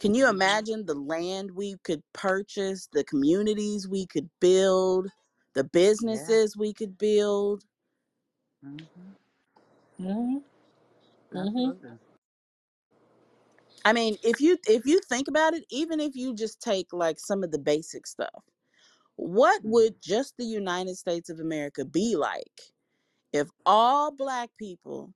Can 0.00 0.14
you 0.14 0.28
imagine 0.28 0.86
the 0.86 0.94
land 0.94 1.52
we 1.52 1.76
could 1.84 2.02
purchase, 2.14 2.88
the 2.92 3.04
communities 3.04 3.88
we 3.88 4.06
could 4.06 4.30
build, 4.40 5.08
the 5.54 5.64
Yeah. 6.00 6.38
businesses 6.44 6.56
we 6.56 6.74
could 6.74 6.98
build? 6.98 7.64
Mm-hmm. 8.66 9.12
hmm 9.98 10.38
hmm 11.32 11.70
Absolutely. 11.70 11.90
I 13.84 13.92
mean, 13.94 14.16
if 14.24 14.40
you 14.40 14.58
if 14.68 14.86
you 14.86 15.00
think 15.08 15.28
about 15.28 15.54
it, 15.54 15.64
even 15.70 16.00
if 16.00 16.16
you 16.16 16.34
just 16.34 16.60
take 16.62 16.92
like 16.92 17.18
some 17.20 17.44
of 17.44 17.52
the 17.52 17.58
basic 17.60 18.06
stuff, 18.06 18.44
what 19.16 19.60
Mm-hmm. 19.64 19.64
would 19.64 20.02
just 20.02 20.34
the 20.38 20.44
United 20.46 20.96
States 20.96 21.30
of 21.30 21.40
America 21.40 21.84
be 21.84 22.16
like 22.16 22.62
if 23.32 23.48
all 23.66 24.12
black 24.12 24.50
people 24.58 25.12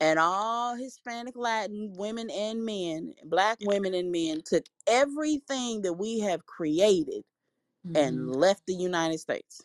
and 0.00 0.18
all 0.18 0.76
Hispanic 0.76 1.36
Latin 1.36 1.92
women 1.96 2.30
and 2.30 2.64
men, 2.64 3.14
black 3.24 3.58
women 3.62 3.94
and 3.94 4.12
men 4.12 4.42
took 4.44 4.64
everything 4.88 5.82
that 5.82 5.94
we 5.94 6.20
have 6.20 6.46
created 6.46 7.22
and 7.94 8.30
left 8.36 8.62
the 8.66 8.74
United 8.74 9.20
States? 9.20 9.62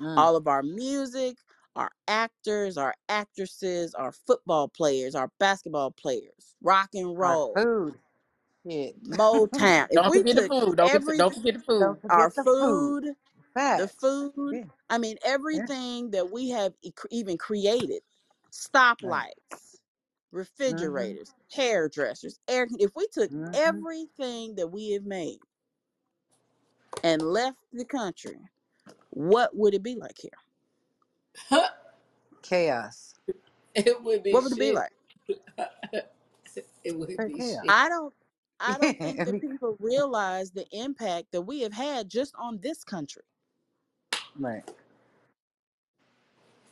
Mm. 0.00 0.16
all 0.16 0.36
of 0.36 0.46
our 0.48 0.62
music, 0.62 1.36
our 1.76 1.90
actors, 2.08 2.78
our 2.78 2.94
actresses, 3.08 3.94
our 3.94 4.12
football 4.12 4.68
players, 4.68 5.14
our 5.14 5.30
basketball 5.40 5.90
players, 5.92 6.56
rock 6.62 6.90
and 6.94 7.18
Our 7.22 7.38
roll, 7.38 7.56
food. 7.56 7.94
Shit. 8.68 8.96
Motown. 9.04 9.88
If 9.90 10.02
Don't 10.02 10.06
we 10.06 10.24
forget 10.24 10.36
the 10.36 10.42
took 10.42 10.52
food. 10.52 10.76
Don't 10.76 10.92
every 10.92 11.18
don't 11.18 11.34
forget 11.34 11.54
the 11.54 11.60
food. 11.60 11.78
Don't 11.80 12.02
our 12.10 12.30
forget 12.30 12.34
the 12.36 12.44
food. 12.44 12.94
food, 12.94 13.14
the 13.74 13.88
food, 13.88 14.56
Yeah. 14.56 14.64
I 14.90 14.98
mean 14.98 15.16
Yeah. 15.52 15.66
everything 15.66 16.10
that 16.12 16.30
we 16.32 16.50
have 16.50 16.74
e- 16.82 16.92
even 17.10 17.38
created, 17.38 18.02
stoplights, 18.52 19.78
Mm-hmm. 20.70 21.04
refrigerators, 21.12 21.34
hairdressers, 21.52 22.40
air. 22.48 22.68
If 22.78 22.92
we 22.96 23.06
took 23.12 23.32
Mm-hmm. 23.34 23.54
everything 23.54 24.56
that 24.56 24.68
we 24.68 24.92
have 24.92 25.04
made 25.04 25.40
and 27.04 27.22
left 27.22 27.58
the 27.72 27.84
country, 27.86 28.38
what 29.10 29.56
would 29.56 29.74
it 29.74 29.82
be 29.84 29.96
like 29.96 30.18
here? 30.18 30.30
Chaos. 32.42 33.14
it 33.74 34.02
would 34.02 34.22
be 34.22 34.32
What 34.32 34.44
would 34.44 34.52
it 34.52 34.58
be 34.58 34.72
shit. 34.72 34.74
like? 34.74 34.92
it 36.84 36.96
would 36.98 37.10
Straight 37.14 37.28
be 37.28 37.34
chaos. 37.34 37.62
shit. 37.62 37.62
I 37.68 37.88
don't 37.88 38.14
I 38.60 38.78
don't 38.78 39.00
think 39.00 39.24
that 39.24 39.40
people 39.40 39.76
realize 39.80 40.50
the 40.52 40.66
impact 40.72 41.28
that 41.32 41.42
we 41.42 41.60
have 41.62 41.72
had 41.74 42.08
just 42.10 42.34
on 42.38 42.60
this 42.62 42.84
country. 42.84 43.22
right. 44.38 44.64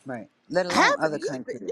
Right. 0.07 0.29
Let 0.51 0.67
Half 0.71 0.97
alone 0.97 0.99
of 1.03 1.05
other 1.05 1.19
these 1.19 1.31
countries. 1.31 1.63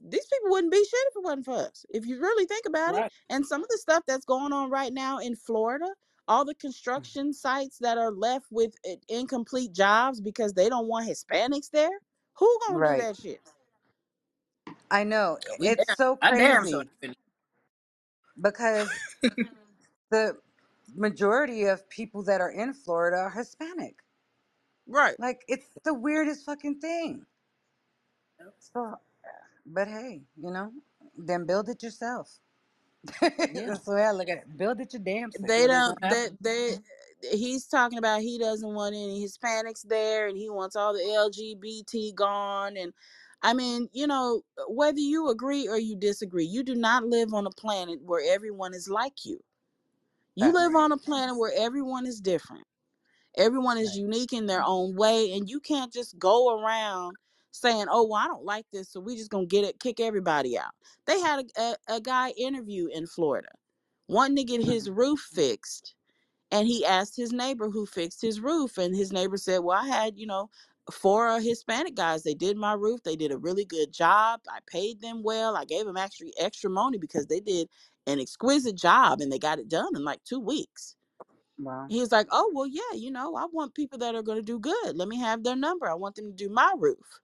these 0.00 0.26
people 0.26 0.50
wouldn't 0.50 0.72
be 0.72 0.78
shit 0.78 1.00
if 1.10 1.16
it 1.16 1.24
wasn't 1.24 1.46
for 1.46 1.54
us. 1.56 1.86
If 1.90 2.06
you 2.06 2.20
really 2.20 2.46
think 2.46 2.66
about 2.66 2.96
it, 2.96 2.98
Right. 2.98 3.12
and 3.30 3.46
some 3.46 3.62
of 3.62 3.68
the 3.70 3.78
stuff 3.78 4.04
that's 4.06 4.26
going 4.26 4.52
on 4.52 4.70
right 4.70 4.92
now 4.92 5.18
in 5.18 5.36
Florida, 5.36 5.88
all 6.28 6.44
the 6.44 6.54
mm. 6.54 6.60
construction 6.60 7.32
sites 7.34 7.78
that 7.80 7.98
are 7.98 8.12
left 8.12 8.46
with 8.50 8.74
i- 8.86 8.98
incomplete 9.08 9.74
jobs 9.74 10.20
because 10.20 10.54
they 10.54 10.68
don't 10.70 10.88
want 10.88 11.08
Hispanics 11.08 11.70
there, 11.70 11.90
who 12.34 12.58
gonna 12.66 12.84
do 12.86 12.96
Right. 12.96 12.98
that 12.98 13.16
shit? 13.16 13.40
I 14.90 15.04
know. 15.04 15.38
We 15.58 15.70
It's 15.70 15.76
damn, 15.76 15.96
so 15.96 16.16
I 16.22 16.32
damn 16.32 16.66
sure 16.66 16.80
crazy 16.80 16.88
ain't 17.02 17.16
because 18.40 18.90
the 20.10 20.36
majority 20.94 21.64
of 21.66 21.88
people 21.90 22.24
that 22.24 22.40
are 22.40 22.50
in 22.52 22.74
Florida 22.74 23.18
are 23.18 23.30
Hispanic. 23.30 23.96
Right. 24.88 25.16
Like 25.18 25.42
it's 25.48 25.66
the 25.84 25.94
weirdest 25.94 26.46
fucking 26.46 26.80
thing. 26.80 27.26
So, 28.60 28.96
but 29.66 29.88
hey, 29.88 30.22
you 30.36 30.52
know, 30.52 30.72
then 31.18 31.46
build 31.46 31.68
it 31.70 31.82
yourself. 31.82 32.38
Yeah, 33.52 33.68
That's 33.68 33.84
the 33.84 33.94
way 33.94 34.04
I 34.04 34.12
look 34.12 34.28
at 34.28 34.38
it. 34.38 34.58
Build 34.58 34.80
it 34.80 34.92
your 34.94 35.02
damn 35.02 35.32
self. 35.32 35.52
They 35.52 35.58
what 35.58 35.70
is 35.70 35.84
gonna 35.84 35.96
don't 35.98 36.08
they 36.08 36.28
they 36.40 36.76
he's 37.30 37.66
talking 37.66 37.98
about 37.98 38.20
he 38.20 38.38
doesn't 38.38 38.74
want 38.74 38.94
any 38.94 39.24
Hispanics 39.24 39.82
there 39.86 40.28
and 40.28 40.36
he 40.36 40.50
wants 40.50 40.76
all 40.76 40.92
the 40.92 41.00
LGBT 41.00 42.14
gone 42.14 42.76
and 42.76 42.92
I 43.44 43.54
mean, 43.54 43.88
you 43.92 44.06
know, 44.06 44.42
whether 44.68 45.00
you 45.00 45.28
agree 45.28 45.66
or 45.66 45.76
you 45.76 45.96
disagree, 45.96 46.44
you 46.44 46.62
do 46.62 46.76
not 46.76 47.04
live 47.04 47.34
on 47.34 47.44
a 47.46 47.50
planet 47.50 47.98
where 48.04 48.22
everyone 48.32 48.72
is 48.72 48.88
like 48.88 49.24
you. 49.24 49.40
You 50.36 50.52
live 50.52 50.76
on 50.76 50.92
a 50.92 50.96
planet 50.96 51.36
where 51.36 51.52
everyone 51.56 52.06
is 52.06 52.20
different. 52.20 52.64
Everyone 53.36 53.78
is 53.78 53.96
unique 53.96 54.32
in 54.32 54.46
their 54.46 54.62
own 54.64 54.94
way 54.94 55.32
and 55.32 55.48
you 55.50 55.58
can't 55.58 55.92
just 55.92 56.18
go 56.18 56.58
around 56.58 57.16
saying, 57.50 57.86
"Oh, 57.90 58.06
well, 58.06 58.22
I 58.22 58.26
don't 58.28 58.44
like 58.44 58.66
this, 58.72 58.88
so 58.88 59.00
we 59.00 59.16
just 59.16 59.30
going 59.30 59.48
to 59.48 59.56
get 59.56 59.64
it 59.64 59.80
kick 59.80 60.00
everybody 60.00 60.56
out." 60.56 60.72
They 61.06 61.20
had 61.20 61.44
a, 61.56 61.60
a, 61.60 61.96
a 61.96 62.00
guy 62.00 62.30
interview 62.30 62.88
in 62.92 63.06
Florida 63.06 63.48
wanting 64.08 64.36
to 64.36 64.44
get 64.44 64.62
his 64.62 64.88
roof 64.90 65.20
fixed 65.32 65.94
and 66.52 66.68
he 66.68 66.84
asked 66.84 67.16
his 67.16 67.32
neighbor 67.32 67.70
who 67.70 67.86
fixed 67.86 68.20
his 68.20 68.38
roof 68.38 68.78
and 68.78 68.94
his 68.94 69.12
neighbor 69.12 69.36
said 69.36 69.58
well 69.58 69.78
i 69.78 69.86
had 69.88 70.16
you 70.16 70.26
know 70.26 70.48
four 70.90 71.40
hispanic 71.40 71.94
guys 71.94 72.22
they 72.22 72.34
did 72.34 72.56
my 72.56 72.74
roof 72.74 73.02
they 73.02 73.16
did 73.16 73.32
a 73.32 73.38
really 73.38 73.64
good 73.64 73.92
job 73.92 74.40
i 74.48 74.58
paid 74.66 75.00
them 75.00 75.22
well 75.22 75.56
i 75.56 75.64
gave 75.64 75.86
them 75.86 75.96
actually 75.96 76.32
extra 76.38 76.68
money 76.70 76.98
because 76.98 77.26
they 77.26 77.40
did 77.40 77.68
an 78.06 78.20
exquisite 78.20 78.76
job 78.76 79.20
and 79.20 79.32
they 79.32 79.38
got 79.38 79.58
it 79.58 79.68
done 79.68 79.94
in 79.94 80.04
like 80.04 80.22
two 80.24 80.40
weeks. 80.40 80.96
Wow. 81.58 81.86
he 81.88 82.00
was 82.00 82.10
like 82.10 82.26
oh 82.32 82.50
well 82.54 82.66
yeah 82.66 82.96
you 82.96 83.10
know 83.10 83.36
i 83.36 83.46
want 83.52 83.74
people 83.74 83.98
that 83.98 84.14
are 84.14 84.22
going 84.22 84.38
to 84.38 84.42
do 84.42 84.58
good 84.58 84.96
let 84.96 85.06
me 85.06 85.18
have 85.18 85.44
their 85.44 85.54
number 85.54 85.88
i 85.88 85.94
want 85.94 86.16
them 86.16 86.26
to 86.26 86.32
do 86.32 86.48
my 86.48 86.72
roof. 86.76 87.20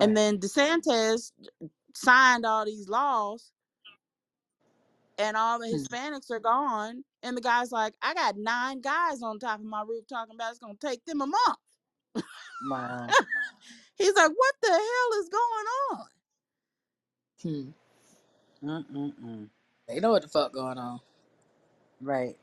And 0.00 0.16
then 0.16 0.38
desantis 0.38 1.30
signed 1.94 2.44
all 2.44 2.64
these 2.64 2.88
laws 2.88 3.52
and 5.18 5.36
all 5.36 5.58
the 5.60 5.66
Hmm. 5.70 5.84
Hispanics 5.92 6.30
are 6.30 6.40
gone. 6.40 7.04
And 7.22 7.36
the 7.36 7.42
guy's 7.42 7.72
like, 7.72 7.94
I 8.02 8.14
got 8.14 8.36
nine 8.38 8.80
guys 8.80 9.22
on 9.22 9.38
top 9.38 9.60
of 9.60 9.66
my 9.66 9.82
roof 9.88 10.06
talking 10.08 10.34
about 10.36 10.50
it's 10.52 10.60
gonna 10.60 10.74
take 10.80 11.04
them 11.06 11.22
a 11.22 11.26
month. 11.26 11.58
Wow. 12.62 13.14
He's 13.96 14.14
like, 14.14 14.30
what 14.34 14.54
the 14.62 14.70
hell 14.70 15.20
is 15.20 15.30
going 15.30 15.66
on? 15.92 16.06
Hmm. 17.42 17.70
Mm-mm-mm. 18.64 19.48
They 19.88 20.00
know 20.00 20.12
what 20.12 20.22
the 20.22 20.28
fuck 20.28 20.52
going 20.52 20.78
on. 20.78 21.00
Right. 22.00 22.36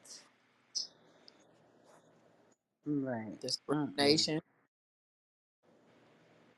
Right. 2.86 3.39
Mm-mm. 3.72 4.22
Discrimination. 4.22 4.41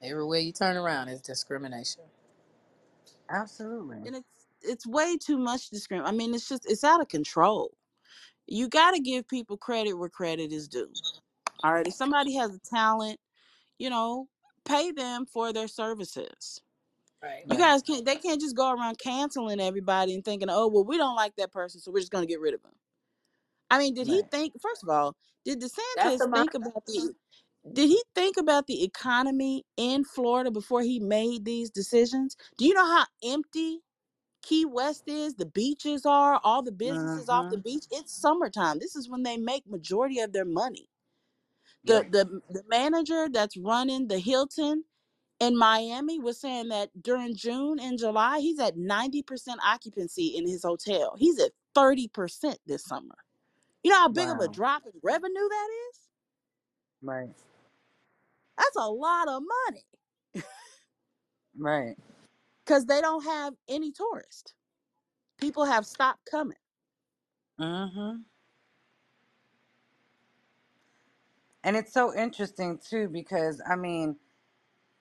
Everywhere 0.02 0.40
you 0.40 0.54
turn 0.54 0.78
around 0.78 1.10
is 1.10 1.22
discrimination. 1.22 2.04
Absolutely. 3.30 4.00
And 4.06 4.16
it's 4.18 4.28
it's 4.64 4.88
way 4.88 5.18
too 5.18 5.38
much 5.38 5.70
discrimination. 5.70 6.14
I 6.14 6.18
mean, 6.18 6.34
it's 6.34 6.48
just 6.48 6.70
it's 6.70 6.84
out 6.84 7.02
of 7.02 7.08
control. 7.08 7.72
You 8.48 8.68
gotta 8.68 9.00
give 9.00 9.28
people 9.28 9.58
credit 9.58 9.94
where 9.94 10.10
credit 10.10 10.52
is 10.52 10.68
due. 10.68 10.90
All 11.64 11.74
right. 11.74 11.88
If 11.88 11.94
somebody 11.94 12.34
has 12.36 12.54
a 12.54 12.60
talent, 12.60 13.20
you 13.78 13.90
know, 13.90 14.28
pay 14.66 14.92
them 14.92 15.26
for 15.26 15.54
their 15.54 15.68
services. 15.68 16.62
Right. 17.22 17.44
You 17.50 17.58
guys 17.58 17.82
can't 17.82 18.06
they 18.06 18.18
can't 18.18 18.42
just 18.42 18.56
go 18.56 18.74
around 18.74 19.00
canceling 19.00 19.62
everybody 19.62 20.14
and 20.14 20.26
thinking, 20.26 20.50
oh 20.50 20.68
well, 20.68 20.84
we 20.84 20.98
don't 20.98 21.16
like 21.16 21.36
that 21.38 21.54
person, 21.54 21.80
so 21.80 21.92
we're 21.92 22.00
just 22.00 22.12
gonna 22.12 22.26
get 22.26 22.42
rid 22.42 22.54
of 22.54 22.62
them. 22.62 22.74
I 23.72 23.80
mean, 23.80 23.94
did 23.94 24.08
he 24.08 24.22
think 24.30 24.54
first 24.62 24.84
of 24.84 24.90
all, 24.90 25.16
did 25.46 25.62
DeSantis 25.62 26.18
the 26.18 26.28
mind. 26.28 26.52
think 26.52 26.66
about 26.66 26.86
the 26.86 27.14
did 27.72 27.88
he 27.88 28.04
think 28.14 28.36
about 28.36 28.68
the 28.68 28.84
economy 28.84 29.64
in 29.78 30.04
Florida 30.04 30.52
before 30.52 30.82
he 30.82 31.00
made 31.00 31.46
these 31.46 31.70
decisions? 31.70 32.36
Do 32.58 32.66
you 32.66 32.74
know 32.74 32.86
how 32.86 33.06
empty 33.24 33.80
Key 34.44 34.66
West 34.66 35.06
is? 35.08 35.36
The 35.36 35.48
beaches 35.48 36.06
are, 36.06 36.42
all 36.46 36.64
the 36.64 36.74
businesses 36.74 37.30
off 37.30 37.50
the 37.50 37.58
Mm-hmm. 37.58 37.60
beach. 37.60 37.86
It's 37.92 38.14
summertime. 38.14 38.80
This 38.80 38.98
is 38.98 39.10
when 39.10 39.24
they 39.24 39.38
make 39.38 39.68
majority 39.68 40.22
of 40.22 40.34
their 40.34 40.46
money. 40.46 40.90
The 41.86 42.06
Right. 42.06 42.12
the 42.12 42.42
the 42.50 42.64
manager 42.70 43.30
that's 43.32 43.58
running 43.58 44.08
the 44.10 44.20
Hilton 44.20 44.86
in 45.40 45.58
Miami 45.58 46.20
was 46.20 46.42
saying 46.42 46.70
that 46.70 46.90
during 47.02 47.36
June 47.36 47.80
and 47.80 48.00
July, 48.00 48.40
he's 48.40 48.60
at 48.60 48.78
90% 48.78 49.24
occupancy 49.66 50.28
in 50.38 50.48
his 50.48 50.64
hotel. 50.64 51.16
He's 51.18 51.40
at 51.40 51.52
30% 51.78 52.58
this 52.68 52.86
summer. 52.86 53.16
You 53.84 53.92
know 53.92 54.00
how 54.00 54.10
big 54.10 54.30
of 54.30 54.40
a 54.40 54.48
Wow. 54.48 54.50
drop 54.50 54.84
in 54.86 54.94
revenue 55.04 55.50
that 55.50 55.70
is? 55.92 56.00
Right. 57.02 57.30
That's 58.58 58.78
a 58.78 58.90
lot 58.92 59.28
of 59.30 59.44
money 59.68 59.84
Right. 61.58 61.98
Because 62.66 62.86
they 62.86 63.02
don't 63.02 63.24
have 63.26 63.56
any 63.70 63.92
tourists. 63.92 64.54
People 65.40 65.66
have 65.66 65.86
stopped 65.86 66.30
coming. 66.30 66.58
Mm-hmm. 67.60 68.18
And 71.64 71.78
it's 71.78 71.94
so 71.94 72.16
interesting 72.16 72.80
too 72.80 73.10
because 73.10 73.62
I 73.70 73.76
mean, 73.78 74.18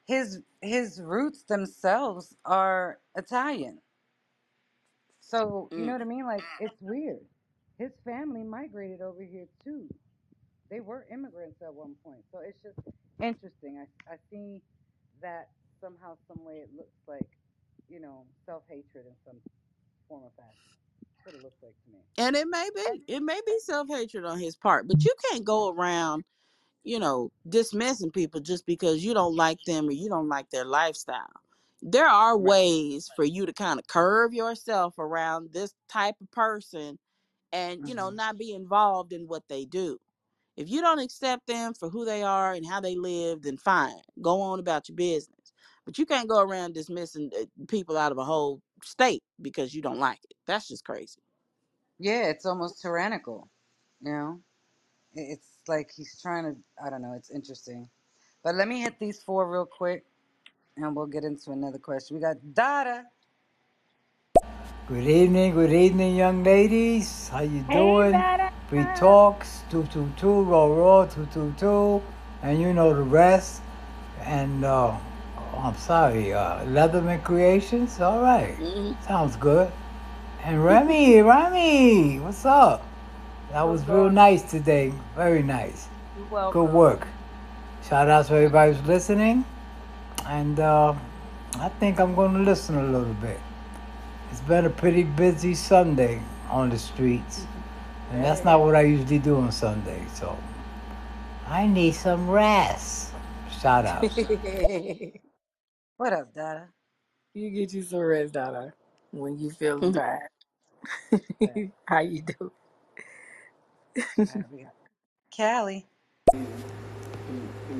his 0.06 0.42
his 0.62 1.00
roots 1.02 1.44
themselves 1.44 2.36
are 2.44 3.00
Italian. 3.16 3.80
So, 5.20 5.70
you 5.76 5.86
know 5.86 5.92
Mm. 5.92 5.94
what 5.94 6.02
I 6.02 6.06
mean? 6.06 6.26
Like 6.26 6.44
it's 6.60 6.76
weird. 6.80 7.20
His 7.78 7.92
family 8.04 8.44
migrated 8.44 9.00
over 9.02 9.22
here 9.22 9.46
too. 9.64 9.88
They 10.70 10.80
were 10.80 11.06
immigrants 11.12 11.62
at 11.62 11.74
one 11.74 11.96
point. 12.04 12.24
So 12.32 12.40
it's 12.40 12.58
just 12.62 12.78
interesting. 13.22 13.78
I 13.78 14.14
I 14.14 14.16
see 14.30 14.62
that 15.22 15.50
somehow 15.80 16.16
some 16.28 16.44
way 16.44 16.56
it 16.56 16.70
looks 16.76 16.96
like, 17.08 17.28
you 17.89 18.01
know, 18.01 18.26
self-hatred 18.47 19.07
in 19.07 19.16
some 19.26 19.41
form 20.09 20.24
or 20.24 20.33
fashion. 20.37 20.72
That's 21.16 21.24
what 21.24 21.35
it 21.35 21.43
looks 21.43 21.62
like 21.62 21.76
to 21.85 21.91
me. 21.93 22.01
And 22.18 22.37
it 22.37 22.47
may 22.49 22.68
be, 22.74 23.05
it 23.09 23.22
may 23.22 23.41
be 23.47 23.59
self 23.61 23.89
hatred 23.89 24.24
on 24.24 24.39
his 24.39 24.57
part, 24.57 24.87
but 24.89 25.05
you 25.05 25.14
can't 25.30 25.45
go 25.45 25.70
around, 25.70 26.24
you 26.85 26.99
know, 26.99 27.30
dismissing 27.49 28.11
people 28.12 28.41
just 28.41 28.66
because 28.66 29.05
you 29.05 29.14
don't 29.14 29.37
like 29.37 29.62
them 29.66 29.89
or 29.89 29.93
you 29.93 30.09
don't 30.09 30.28
like 30.28 30.51
their 30.51 30.64
lifestyle. 30.64 31.30
There 31.83 32.07
are 32.07 32.39
Right. 32.39 32.55
ways 32.55 33.11
for 33.14 33.24
you 33.24 33.47
to 33.47 33.53
kind 33.53 33.78
of 33.80 33.87
curve 33.89 34.35
yourself 34.35 34.99
around 34.99 35.53
this 35.53 35.74
type 35.89 36.16
of 36.20 36.30
person 36.33 36.99
and, 37.53 37.87
you 37.87 37.95
know, 37.95 38.11
hmm 38.11 38.12
not 38.12 38.39
be 38.39 38.53
involved 38.53 39.12
in 39.12 39.28
what 39.28 39.45
they 39.49 39.64
do. 39.66 39.99
If 40.57 40.68
you 40.70 40.80
don't 40.83 40.99
accept 41.01 41.47
them 41.47 41.74
for 41.74 41.89
who 41.91 42.05
they 42.05 42.22
are 42.22 42.53
and 42.55 42.66
how 42.66 42.80
they 42.80 42.97
live, 42.97 43.43
then 43.43 43.57
fine, 43.59 44.03
go 44.22 44.41
on 44.41 44.59
about 44.61 44.89
your 44.89 44.97
business. 44.97 45.41
But 45.87 45.99
you 45.99 46.07
can't 46.07 46.28
go 46.28 46.41
around 46.41 46.74
dismissing 46.74 47.30
uh, 47.39 47.45
people 47.68 47.99
out 47.99 48.12
of 48.12 48.18
a 48.18 48.24
whole 48.24 48.62
state 48.85 49.22
because 49.43 49.74
you 49.74 49.83
don't 49.83 49.99
like 50.01 50.20
it. 50.24 50.35
That's 50.47 50.68
just 50.68 50.85
crazy. 50.85 51.20
Yeah, 51.99 52.24
it's 52.28 52.47
almost 52.47 52.83
tyrannical, 52.83 53.49
you 54.03 54.12
know? 54.12 54.41
I- 55.16 55.33
It's 55.35 55.49
like 55.68 55.91
he's 55.97 56.20
trying 56.20 56.45
to, 56.45 56.57
I 56.85 56.91
don't 56.91 57.03
know, 57.03 57.14
it's 57.14 57.30
interesting. 57.30 57.89
But 58.45 58.57
let 58.57 58.68
me 58.68 58.80
hit 58.80 58.99
these 59.01 59.22
four 59.22 59.51
real 59.51 59.66
quick 59.66 60.05
and 60.76 60.97
we'll 60.97 61.07
get 61.07 61.24
into 61.24 61.53
another 61.53 61.78
question. 61.78 62.16
We 62.16 62.22
got 62.22 62.37
Dada. 62.55 63.07
Good 64.89 65.09
evening, 65.09 65.55
good 65.55 65.72
evening, 65.72 66.16
young 66.16 66.45
ladies. 66.45 67.28
How 67.30 67.41
you 67.41 67.62
Hey, 67.68 67.72
doing? 67.72 68.12
Dada. 68.12 68.53
Free 68.68 68.85
talks, 68.97 69.62
two 69.70 69.85
two 69.87 70.12
two, 70.18 70.43
raw 70.43 70.66
raw, 70.66 71.07
two 71.07 71.26
two 71.33 71.55
two, 71.59 72.03
and 72.43 72.61
you 72.61 72.74
know 72.74 72.95
the 72.95 73.03
rest. 73.03 73.62
And 74.20 74.64
uh, 74.64 74.99
oh, 75.53 75.59
I'm 75.59 75.76
sorry, 75.76 76.32
uh, 76.32 76.64
Leatherman 76.64 77.22
Creations. 77.24 78.00
All 78.00 78.22
right, 78.22 78.59
hmm 78.59 78.92
sounds 79.00 79.36
good. 79.36 79.72
And 80.42 80.64
Remy, 80.64 81.20
Remy, 81.22 82.20
what's 82.20 82.44
up? 82.44 82.84
That 83.50 83.62
was 83.62 83.86
real 83.88 84.11
nice 84.11 84.42
today. 84.42 84.92
Very 85.16 85.42
nice. 85.42 85.88
Good 86.50 86.70
work. 86.70 87.07
Shout 87.82 88.09
out 88.11 88.26
to 88.26 88.34
everybody 88.34 88.72
who's 88.72 88.86
listening. 88.86 89.44
And 90.26 90.59
uh, 90.61 90.94
I 91.59 91.68
think 91.68 92.00
I'm 92.00 92.14
going 92.14 92.32
to 92.34 92.40
listen 92.40 92.76
a 92.76 92.84
little 92.84 93.14
bit. 93.14 93.40
It's 94.30 94.40
been 94.40 94.66
a 94.66 94.70
pretty 94.70 95.05
busy 95.05 95.55
Sunday 95.55 96.22
on 96.50 96.70
the 96.70 96.78
streets. 96.78 97.46
And 98.11 98.24
that's 98.24 98.44
not 98.44 98.61
what 98.61 98.74
I 98.76 98.82
usually 98.82 99.18
do 99.18 99.36
on 99.36 99.53
Sunday. 99.53 100.05
So 100.14 100.36
I 101.46 101.66
need 101.66 101.92
some 101.94 102.28
rest. 102.30 103.12
Shout 103.50 103.86
outs. 103.86 104.30
you 105.99 106.05
What 106.05 106.12
up, 106.14 106.34
Dada? 106.34 106.68
You 107.34 107.51
get 107.51 107.72
you 107.74 107.82
some 107.82 108.01
rest, 108.01 108.34
Dada, 108.34 108.74
when 109.12 109.38
you 109.38 109.51
feel 109.51 109.82
tired. 109.93 110.28
Yeah. 111.40 111.53
How 111.86 112.01
you 112.01 112.22
do? 112.22 112.53
All 114.30 114.34
right, 114.36 114.45
we 114.53 114.62
got 114.64 114.74
Callie. 115.36 115.86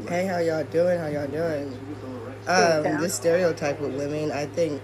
Hey, 0.09 0.27
how 0.27 0.39
y'all 0.39 0.65
doing? 0.65 0.99
How 1.01 1.09
y'all 1.09 1.27
doing? 1.29 1.79
Cool, 2.55 2.77
Um, 2.77 2.83
Cal. 2.83 3.01
this 3.01 3.15
stereotype 3.15 3.81
with 3.81 3.95
women, 3.97 4.33
I 4.33 4.47
think 4.47 4.83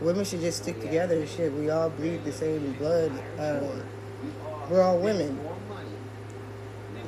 women 0.00 0.24
should 0.24 0.40
just 0.40 0.62
stick 0.62 0.80
together. 0.80 1.26
Shit, 1.26 1.52
we 1.52 1.70
all 1.70 1.90
bleed 1.90 2.24
the 2.24 2.32
same 2.32 2.72
blood. 2.74 3.12
Um, 3.38 3.84
we're 4.70 4.82
all 4.82 4.98
women. 4.98 5.40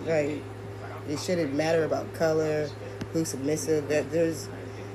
Right? 0.07 0.43
It 1.09 1.18
shouldn't 1.20 1.55
matter 1.55 1.84
about 1.84 2.12
color, 2.14 2.70
who's 3.12 3.28
submissive. 3.30 3.88
That 3.88 4.11
there's 4.12 4.49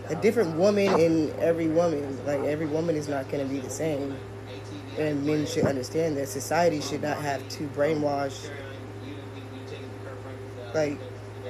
a 0.10 0.16
different 0.16 0.56
woman 0.58 1.00
in 1.00 1.34
every 1.40 1.68
woman. 1.68 2.24
Like 2.26 2.42
every 2.42 2.68
woman 2.68 2.96
is 2.96 3.08
not 3.08 3.30
going 3.30 3.46
to 3.48 3.54
be 3.54 3.60
the 3.60 3.70
same, 3.70 4.18
and 4.98 5.26
men 5.26 5.46
should 5.46 5.66
understand 5.66 6.18
that 6.18 6.28
society 6.28 6.82
should 6.82 7.02
not 7.02 7.18
have 7.18 7.48
to 7.50 7.68
brainwash 7.70 8.50
like 10.74 11.00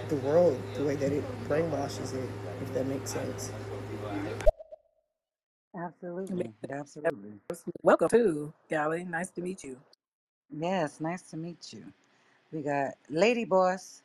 the 0.10 0.16
world 0.18 0.62
the 0.76 0.84
way 0.84 0.96
that 0.96 1.12
it 1.12 1.24
brainwashes 1.48 2.14
it. 2.14 2.30
If 2.62 2.74
that 2.74 2.86
makes 2.88 3.12
sense. 3.12 3.52
Absolutely. 5.76 6.54
Absolutely. 6.70 7.34
Welcome 7.84 8.10
to 8.10 8.54
Callie. 8.70 9.04
Nice 9.04 9.30
to 9.32 9.42
meet 9.42 9.64
you. 9.64 9.78
Yes, 10.52 11.02
nice 11.02 11.24
to 11.32 11.38
meet 11.38 11.74
you. 11.74 11.86
We 12.52 12.62
got 12.62 12.96
Lady 13.10 13.46
Boss. 13.46 14.04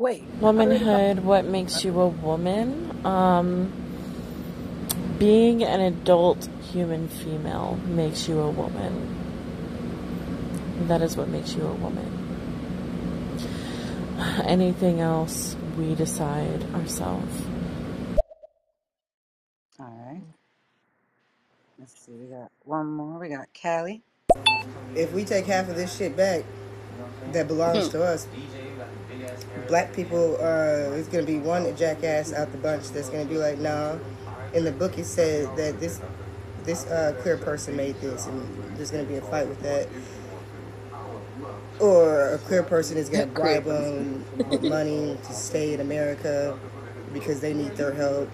Wait, 0.00 0.24
I 0.42 0.52
already 0.54 0.78
called. 0.78 0.98
Womanhood, 0.98 1.18
what 1.20 1.44
makes 1.44 1.84
you 1.84 2.00
a 2.00 2.08
woman? 2.08 3.04
Um, 3.04 3.72
being 5.18 5.62
an 5.62 5.80
adult 5.80 6.48
human 6.72 7.08
female 7.08 7.78
makes 7.86 8.26
you 8.26 8.40
a 8.40 8.50
woman. 8.50 9.16
That 10.88 11.02
is 11.02 11.16
what 11.18 11.28
makes 11.28 11.54
you 11.54 11.66
a 11.66 11.74
woman. 11.74 12.10
Anything 14.44 15.00
else, 15.00 15.56
we 15.76 15.94
decide 15.94 16.64
ourselves. 16.74 17.42
All 19.78 19.86
right. 20.06 20.22
Let's 21.78 21.98
see. 22.00 22.12
We 22.12 22.26
got 22.26 22.50
one 22.64 22.86
more. 22.86 23.18
We 23.18 23.28
got 23.28 23.48
Callie. 23.60 24.02
If 24.94 25.12
we 25.12 25.24
take 25.24 25.46
half 25.46 25.68
of 25.68 25.76
this 25.76 25.94
shit 25.96 26.16
back 26.16 26.44
that 27.32 27.48
belongs 27.48 27.88
to 27.90 28.02
us, 28.02 28.26
black 29.70 29.94
people 29.94 30.36
uh 30.42 30.92
is 30.98 31.08
gonna 31.08 31.24
be 31.26 31.38
one 31.38 31.64
jackass 31.76 32.32
out 32.34 32.52
the 32.52 32.58
bunch 32.58 32.90
that's 32.90 33.08
gonna 33.10 33.24
be 33.24 33.38
like, 33.38 33.58
nah. 33.58 33.96
In 34.52 34.64
the 34.64 34.72
book 34.72 34.98
it 34.98 35.06
said 35.06 35.56
that 35.56 35.80
this 35.80 36.02
this 36.64 36.86
uh 36.86 37.14
queer 37.22 37.38
person 37.38 37.76
made 37.76 37.96
this 38.00 38.26
and 38.26 38.42
there's 38.76 38.90
gonna 38.90 39.04
be 39.04 39.16
a 39.16 39.22
fight 39.22 39.48
with 39.48 39.62
that. 39.62 39.88
Or 41.80 42.34
a 42.34 42.38
queer 42.38 42.64
person 42.64 42.98
is 42.98 43.08
gonna 43.08 43.26
Queer 43.28 43.60
bribe 43.60 43.64
them 43.64 44.24
with 44.50 44.62
money 44.62 45.18
to 45.26 45.32
stay 45.32 45.74
in 45.74 45.80
America 45.80 46.58
because 47.14 47.40
they 47.40 47.54
need 47.54 47.76
their 47.76 47.92
help 47.94 48.28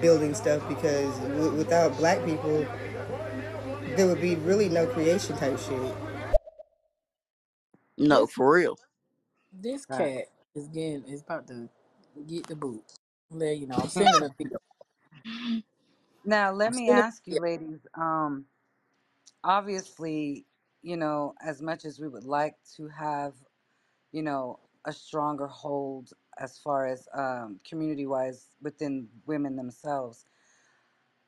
building 0.00 0.34
stuff 0.34 0.66
because 0.68 1.18
w- 1.20 1.52
without 1.56 1.96
black 1.98 2.24
people 2.24 2.66
there 3.96 4.06
would 4.06 4.20
be 4.20 4.36
really 4.36 4.68
no 4.68 4.86
creation 4.86 5.36
type 5.36 5.58
shit. 5.58 5.94
No, 7.98 8.26
for 8.26 8.50
real. 8.52 8.78
This 9.52 9.86
Right. 9.88 10.08
cat 10.08 10.26
is 10.54 10.68
getting 10.68 11.04
is 11.06 11.22
about 11.22 11.48
to 11.48 11.68
get 12.28 12.48
the 12.48 12.56
boot. 12.56 12.84
Let 13.30 13.58
you 13.58 13.66
know, 13.68 13.76
I'm 13.78 13.88
sending 13.90 14.22
a 14.22 14.30
video. 14.38 14.58
Now, 16.24 16.52
let 16.52 16.70
I'm 16.70 16.74
me 16.74 16.88
sending. 16.88 16.92
ask 16.92 17.26
you, 17.26 17.40
ladies. 17.40 17.86
Um, 17.94 18.46
obviously, 19.44 20.46
you 20.82 20.96
know, 20.96 21.34
as 21.44 21.62
much 21.62 21.84
as 21.84 22.00
we 22.00 22.08
would 22.08 22.24
like 22.24 22.56
to 22.76 22.88
have, 22.88 23.34
you 24.12 24.22
know, 24.22 24.60
a 24.86 24.92
stronger 24.92 25.46
hold 25.48 26.10
as 26.40 26.58
far 26.58 26.86
as 26.86 27.08
um, 27.16 27.60
community 27.68 28.06
wise 28.06 28.48
within 28.62 29.08
women 29.26 29.56
themselves, 29.56 30.26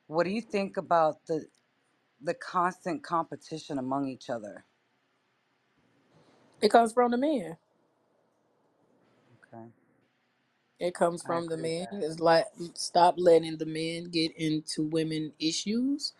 what 0.09 0.25
do 0.25 0.31
you 0.31 0.43
think 0.43 0.77
about 0.79 1.27
the 1.27 1.47
the 2.23 2.35
constant 2.35 3.03
competition 3.05 3.79
among 3.79 4.09
each 4.09 4.31
other? 4.31 4.65
It 6.63 6.71
comes 6.71 6.93
from 6.93 7.13
the 7.13 7.19
men. 7.19 7.57
Okay, 9.55 9.65
It 10.81 10.95
comes 10.95 11.23
I 11.27 11.37
from 11.37 11.49
the 11.49 11.57
agree 11.57 11.65
with 11.65 11.73
men. 11.73 11.87
that. 11.91 12.03
It's 12.03 12.21
like 12.21 12.47
stop 12.75 13.15
letting 13.19 13.57
the 13.59 13.67
men 13.67 14.11
get 14.11 14.33
into 14.37 14.85
women 14.85 15.33
issues. 15.39 16.15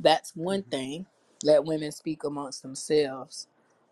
That's 0.00 0.34
one 0.36 0.62
hmm 0.62 0.70
thing. 0.70 1.06
Let 1.44 1.64
women 1.64 1.92
speak 1.92 2.24
amongst 2.24 2.62
themselves. 2.62 3.48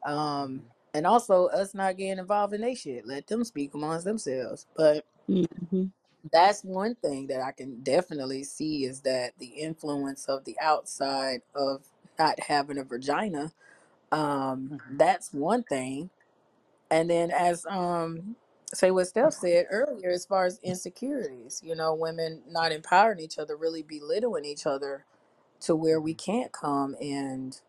Um, 0.07 0.63
hmm 0.63 0.67
and 0.95 1.07
also 1.07 1.47
us 1.49 1.75
not 1.75 1.97
getting 1.99 2.19
involved 2.19 2.55
in 2.55 2.63
their 2.63 2.77
shit. 2.77 3.07
Let 3.07 3.27
them 3.27 3.45
speak 3.45 3.75
amongst 3.75 4.05
themselves. 4.05 4.67
But 4.77 5.07
hmm 5.29 5.87
that's 6.33 6.63
one 6.65 6.97
thing 6.97 7.29
that 7.29 7.41
I 7.43 7.53
can 7.53 7.83
definitely 7.83 8.45
see 8.45 8.85
is 8.85 9.01
that 9.03 9.33
the 9.39 9.47
influence 9.49 10.27
of 10.27 10.45
the 10.45 10.57
outside 10.61 11.43
of 11.55 11.83
not 12.19 12.41
having 12.41 12.79
a 12.79 12.85
vagina. 12.85 13.53
Um, 14.13 14.75
hmm 14.87 14.99
that's 14.99 15.33
one 15.33 15.65
thing 15.65 16.11
and 16.91 17.11
then 17.11 17.33
as 17.33 17.67
um 17.71 18.37
say 18.75 18.91
what 18.93 19.09
Steph 19.09 19.35
said 19.35 19.67
earlier, 19.71 20.11
as 20.11 20.27
far 20.27 20.47
as 20.47 20.61
insecurities, 20.63 21.61
you 21.65 21.77
know, 21.77 21.95
women 21.95 22.43
not 22.49 22.73
empowering 22.73 23.21
each 23.21 23.39
other, 23.39 23.57
really 23.57 23.83
belittling 23.83 24.45
each 24.47 24.67
other 24.67 25.07
to 25.63 25.77
where 25.77 26.01
we 26.01 26.15
can't 26.15 26.53
come 26.53 26.97
and 27.01 27.61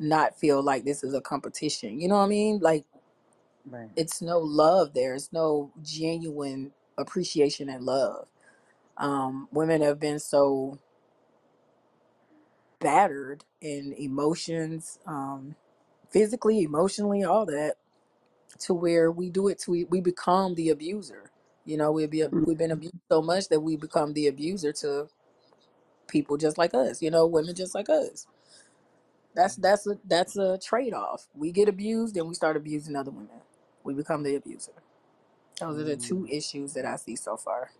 not 0.00 0.38
feel 0.38 0.62
like 0.62 0.84
this 0.84 1.04
is 1.04 1.14
a 1.14 1.22
competition. 1.22 2.00
You 2.00 2.08
know 2.08 2.16
what 2.16 2.24
I 2.26 2.28
mean? 2.28 2.60
Like 2.60 2.86
Right. 3.66 3.90
it's 3.96 4.22
no 4.22 4.38
love 4.38 4.94
there. 4.94 5.14
It's 5.14 5.32
no 5.32 5.72
genuine 5.82 6.72
appreciation 6.98 7.68
and 7.68 7.84
love. 7.84 8.28
Um, 8.98 9.48
women 9.52 9.82
have 9.82 10.00
been 10.00 10.20
so 10.20 10.78
battered 12.80 13.44
in 13.60 13.94
emotions, 13.98 14.98
um, 15.06 15.56
physically, 16.10 16.62
emotionally, 16.62 17.24
all 17.24 17.46
that, 17.46 17.76
to 18.60 18.74
where 18.74 19.10
we 19.12 19.30
do 19.30 19.48
it 19.48 19.58
to 19.60 19.72
we, 19.72 19.84
we 19.84 20.00
become 20.02 20.54
the 20.56 20.70
abuser. 20.70 21.30
You 21.66 21.78
know, 21.78 21.92
we 21.92 22.06
be 22.06 22.26
we've 22.46 22.58
been 22.58 22.72
abused 22.72 22.96
so 23.10 23.22
much 23.22 23.48
that 23.50 23.60
we 23.60 23.76
become 23.76 24.14
the 24.14 24.28
abuser 24.28 24.72
to 24.74 25.08
people 26.08 26.36
just 26.38 26.58
like 26.58 26.74
us. 26.74 27.02
You 27.02 27.10
know, 27.10 27.26
women 27.26 27.54
just 27.54 27.74
like 27.74 27.88
us. 27.90 28.26
That's 29.34 29.56
that's 29.56 29.86
a 29.86 29.98
that's 30.06 30.36
a 30.36 30.58
trade 30.58 30.94
off. 30.94 31.28
We 31.34 31.52
get 31.52 31.68
abused, 31.68 32.16
and 32.16 32.28
we 32.28 32.34
start 32.34 32.56
abusing 32.56 32.96
other 32.96 33.10
women. 33.12 33.42
We 33.84 33.94
become 33.94 34.24
the 34.24 34.36
abuser. 34.36 34.72
Those 35.60 35.78
are 35.80 35.84
the 35.84 35.96
two 35.96 36.26
Mm, 36.26 36.30
issues 36.30 36.74
that 36.74 36.86
I 36.86 36.96
see 36.96 37.16
so 37.16 37.36
far. 37.36 37.72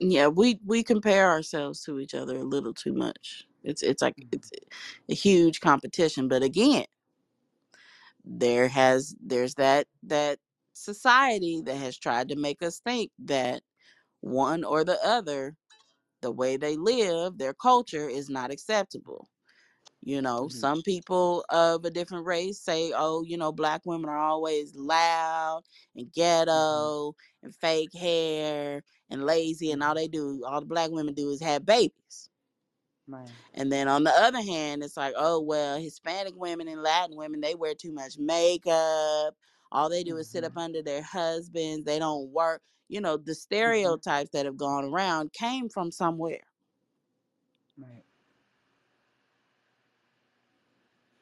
Yeah, 0.00 0.28
we 0.28 0.60
we 0.66 0.82
compare 0.82 1.30
ourselves 1.30 1.82
to 1.84 1.98
each 2.00 2.14
other 2.14 2.36
a 2.38 2.44
little 2.44 2.74
too 2.74 2.92
much. 2.92 3.46
It's 3.64 3.82
it's 3.82 4.02
like 4.02 4.14
mhm, 4.18 4.30
it's 4.32 4.50
a 5.10 5.14
huge 5.14 5.60
competition. 5.60 6.28
But 6.28 6.42
again, 6.42 6.84
there 8.30 8.68
has 8.68 9.16
there's 9.20 9.56
that 9.56 9.88
that 10.04 10.40
society 10.74 11.62
that 11.66 11.76
has 11.76 11.98
tried 11.98 12.30
to 12.30 12.36
make 12.36 12.62
us 12.62 12.80
think 12.80 13.12
that 13.20 13.62
one 14.20 14.64
or 14.64 14.84
the 14.84 14.98
other, 15.04 15.56
the 16.22 16.32
way 16.32 16.56
they 16.56 16.76
live, 16.76 17.38
their 17.38 17.54
culture 17.54 18.08
is 18.08 18.30
not 18.30 18.52
acceptable. 18.52 19.28
You 20.02 20.22
know, 20.22 20.48
mhm, 20.48 20.50
some 20.50 20.82
people 20.82 21.44
of 21.50 21.84
a 21.84 21.90
different 21.90 22.26
race 22.26 22.60
say, 22.60 22.92
oh, 22.96 23.24
you 23.24 23.36
know, 23.38 23.52
black 23.52 23.82
women 23.86 24.10
are 24.10 24.18
always 24.18 24.76
loud 24.76 25.62
and 25.96 26.12
mhm, 26.52 26.92
ghetto 26.92 27.14
and 27.42 27.54
fake 27.56 27.94
hair 27.94 28.82
and 29.10 29.24
lazy, 29.26 29.72
and 29.72 29.82
all 29.82 29.94
mhm. 29.94 29.96
they 29.96 30.08
do, 30.08 30.42
all 30.46 30.60
the 30.60 30.66
black 30.66 30.90
women 30.92 31.14
do 31.14 31.30
is 31.30 31.42
have 31.42 31.66
babies. 31.66 32.29
Right. 33.10 33.30
And 33.54 33.72
then 33.72 33.88
on 33.88 34.04
the 34.04 34.12
other 34.12 34.42
hand, 34.42 34.82
it's 34.84 34.96
like, 34.96 35.14
oh, 35.16 35.40
well, 35.40 35.78
Hispanic 35.80 36.34
women 36.36 36.68
and 36.68 36.82
Latin 36.82 37.16
women, 37.16 37.40
they 37.40 37.54
wear 37.54 37.74
too 37.74 37.92
much 37.92 38.18
makeup. 38.18 39.34
All 39.72 39.88
they 39.90 40.04
do 40.04 40.16
is 40.18 40.30
sit 40.30 40.44
up 40.44 40.52
Mhm, 40.52 40.56
under 40.56 40.82
their 40.82 41.02
husbands. 41.02 41.84
They 41.84 41.98
don't 41.98 42.30
work. 42.30 42.62
You 42.88 43.00
know, 43.00 43.16
the 43.16 43.34
mhm. 43.66 43.94
stereotypes 43.94 44.30
that 44.32 44.46
have 44.46 44.56
gone 44.58 44.84
around 44.84 45.32
came 45.32 45.68
from 45.68 45.90
somewhere. 45.92 46.42
Right. 47.78 48.04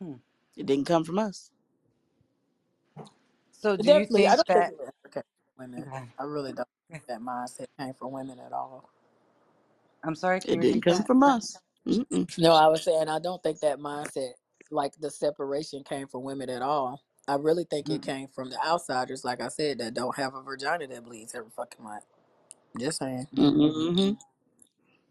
Hmm. 0.02 0.14
It 0.56 0.66
didn't 0.66 0.86
come 0.86 1.04
from 1.04 1.18
us. 1.18 1.50
So, 3.52 3.76
do 3.76 3.90
you 3.90 4.06
definitely, 4.06 4.26
I 4.28 4.36
think 4.36 4.38
don't 4.38 4.46
that? 4.48 4.74
it 4.80 4.80
ever 4.82 4.92
came 5.12 5.22
from 5.56 5.66
women. 5.70 5.86
Okay. 5.88 6.04
I 6.18 6.24
really 6.24 6.52
don't 6.52 6.68
think 6.90 7.06
that 7.08 7.20
mindset 7.22 7.66
came 7.78 7.94
from 7.94 8.12
women 8.12 8.40
at 8.40 8.52
all. 8.52 8.90
I'm 10.04 10.16
sorry. 10.16 10.40
It 10.44 10.60
didn't 10.60 10.82
come 10.84 11.02
that? 11.02 11.06
from 11.06 11.22
us. 11.22 11.58
Mm-mm. 11.86 12.28
No, 12.38 12.52
I 12.54 12.66
was 12.68 12.82
saying 12.84 13.08
I 13.08 13.20
don't 13.20 13.42
think 13.42 13.60
that 13.60 13.78
mindset, 13.78 14.32
like 14.70 14.94
the 15.00 15.10
separation, 15.10 15.84
came 15.84 16.08
from 16.08 16.24
women 16.24 16.50
at 16.50 16.62
all. 16.62 17.02
I 17.28 17.36
really 17.36 17.64
think 17.64 17.90
it 17.90 18.02
Mm. 18.02 18.02
came 18.02 18.28
from 18.28 18.50
the 18.50 18.58
outsiders, 18.66 19.24
like 19.24 19.40
I 19.40 19.48
said, 19.48 19.78
that 19.78 19.94
don't 19.94 20.16
have 20.16 20.34
a 20.34 20.42
vagina 20.42 20.86
that 20.88 21.04
bleeds 21.04 21.34
every 21.34 21.50
fucking 21.56 21.84
month. 21.84 22.04
Just 22.78 22.98
saying. 23.00 23.28
Mm-hmm. 23.36 24.14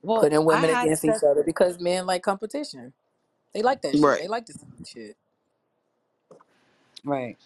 Well, 0.04 0.30
Putting 0.30 0.46
I 0.50 0.62
women 0.62 0.70
had 0.70 0.94
against 0.94 1.06
each 1.06 1.18
said 1.18 1.22
other 1.24 1.46
because 1.46 1.80
men 1.80 2.06
like 2.08 2.24
competition. 2.24 2.94
They 3.54 3.64
like 3.64 3.82
that 3.84 4.00
shit. 4.00 4.18
They 4.20 4.28
Right. 4.28 4.30
like 4.30 4.46
to 4.48 4.54
see 4.54 4.68
shit. 4.86 5.18
right. 7.06 7.38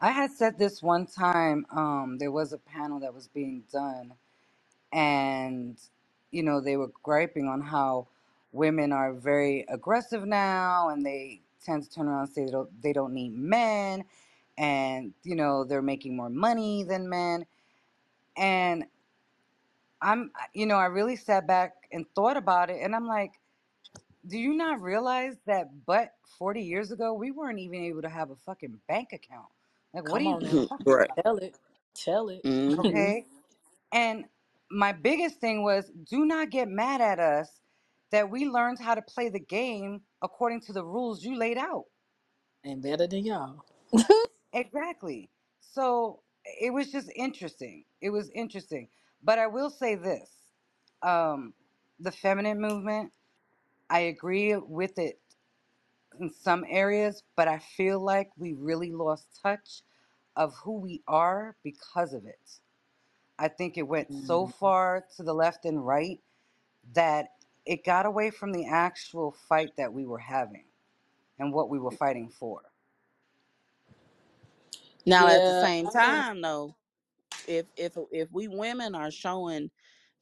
I 0.00 0.10
had 0.12 0.32
said 0.32 0.58
this 0.58 0.82
one 0.82 1.06
time. 1.06 1.66
Um, 1.72 2.18
there 2.18 2.32
was 2.32 2.52
a 2.52 2.58
panel 2.58 3.00
that 3.00 3.14
was 3.14 3.28
being 3.28 3.64
done, 3.72 4.14
and 4.92 5.78
you 6.32 6.42
know 6.44 6.60
they 6.60 6.76
were 6.76 6.92
griping 7.02 7.48
on 7.48 7.62
how 7.62 8.08
women 8.52 8.92
are 8.92 9.14
very 9.14 9.66
aggressive 9.68 10.26
now, 10.26 10.90
and 10.90 11.04
they 11.06 11.42
tend 11.64 11.84
to 11.84 11.90
turn 11.90 12.08
around 12.08 12.22
and 12.22 12.30
say 12.30 12.44
they 12.46 12.52
don't 12.52 12.82
they 12.82 12.92
don't 12.92 13.14
need 13.14 13.34
men, 13.34 14.04
and 14.58 15.14
you 15.24 15.36
know 15.36 15.64
they're 15.64 15.82
making 15.82 16.16
more 16.16 16.30
money 16.30 16.84
than 16.84 17.08
men, 17.08 17.46
and 18.36 18.86
I'm 20.02 20.32
you 20.54 20.66
know 20.66 20.76
I 20.76 20.86
really 20.86 21.16
sat 21.16 21.46
back 21.46 21.74
and 21.92 22.06
thought 22.14 22.36
about 22.38 22.70
it, 22.70 22.80
and 22.82 22.94
I'm 22.96 23.06
like 23.06 23.32
Do 24.28 24.38
you 24.38 24.54
not 24.54 24.80
realize 24.82 25.36
that 25.46 25.68
but 25.86 26.14
40 26.38 26.62
years 26.62 26.92
ago, 26.92 27.14
we 27.14 27.32
weren't 27.32 27.58
even 27.60 27.82
able 27.84 28.02
to 28.02 28.08
have 28.10 28.30
a 28.30 28.36
fucking 28.36 28.80
bank 28.88 29.12
account? 29.12 29.48
Like, 29.94 30.04
what 30.06 30.22
are 30.22 30.24
Come 30.24 30.40
you 30.40 30.40
now. 30.40 30.58
talking 30.68 30.86
right. 30.86 31.10
about? 31.10 31.20
Tell 31.24 31.36
it. 31.38 31.56
Tell 31.94 32.28
it. 32.30 32.44
Mm-hmm. 32.44 32.80
Okay. 32.80 33.26
And 33.92 34.26
my 34.70 34.92
biggest 34.92 35.40
thing 35.40 35.62
was 35.64 35.90
do 36.10 36.26
not 36.26 36.50
get 36.50 36.68
mad 36.68 37.00
at 37.00 37.18
us 37.20 37.57
that 38.10 38.30
we 38.30 38.46
learned 38.48 38.80
how 38.80 38.94
to 38.94 39.02
play 39.02 39.28
the 39.30 39.40
game 39.40 40.02
according 40.22 40.62
to 40.62 40.72
the 40.72 40.84
rules 40.84 41.24
you 41.24 41.36
laid 41.36 41.58
out. 41.58 41.86
and 42.64 42.82
better 42.82 43.06
than 43.06 43.26
y'all. 43.26 43.64
Exactly. 44.52 45.30
So 45.60 46.22
it 46.60 46.72
was 46.72 46.92
just 46.92 47.10
interesting. 47.16 47.84
It 48.02 48.10
was 48.10 48.30
interesting. 48.30 48.88
But 49.22 49.38
I 49.38 49.48
will 49.48 49.70
say 49.70 49.96
this 49.96 50.30
um, 51.02 51.54
the 52.00 52.12
feminine 52.12 52.60
movement, 52.60 53.12
I 53.90 54.00
agree 54.00 54.56
with 54.56 54.98
it 54.98 55.20
in 56.20 56.30
some 56.30 56.64
areas, 56.68 57.22
but 57.36 57.48
I 57.48 57.58
feel 57.58 58.00
like 58.00 58.30
we 58.38 58.54
really 58.54 58.92
lost 58.92 59.40
touch 59.42 59.82
of 60.36 60.54
who 60.64 60.80
we 60.80 61.02
are 61.08 61.56
because 61.64 62.14
of 62.14 62.26
it. 62.26 62.60
I 63.38 63.48
think 63.48 63.78
it 63.78 63.88
went 63.88 64.14
so 64.14 64.46
Mhm. 64.46 64.52
far 64.60 65.06
to 65.16 65.24
the 65.24 65.34
left 65.34 65.64
and 65.66 65.86
right 65.86 66.20
that 66.94 67.28
it 67.68 67.84
got 67.84 68.06
away 68.06 68.30
from 68.30 68.52
the 68.52 68.66
actual 68.66 69.32
fight 69.48 69.72
that 69.78 69.92
we 69.92 70.06
were 70.06 70.18
having 70.20 70.66
and 71.38 71.52
what 71.52 71.70
we 71.70 71.78
were 71.80 71.92
fighting 71.92 72.30
for. 72.30 72.62
Now, 75.06 75.28
at 75.28 75.44
the 75.44 75.54
Yeah. 75.54 75.54
same 75.54 75.88
I 75.88 76.06
mean, 76.06 76.24
time, 76.24 76.42
though, 76.42 76.76
if 77.46 77.66
if 77.76 77.96
if 78.12 78.30
we 78.32 78.48
women 78.48 78.94
are 78.94 79.10
showing 79.10 79.70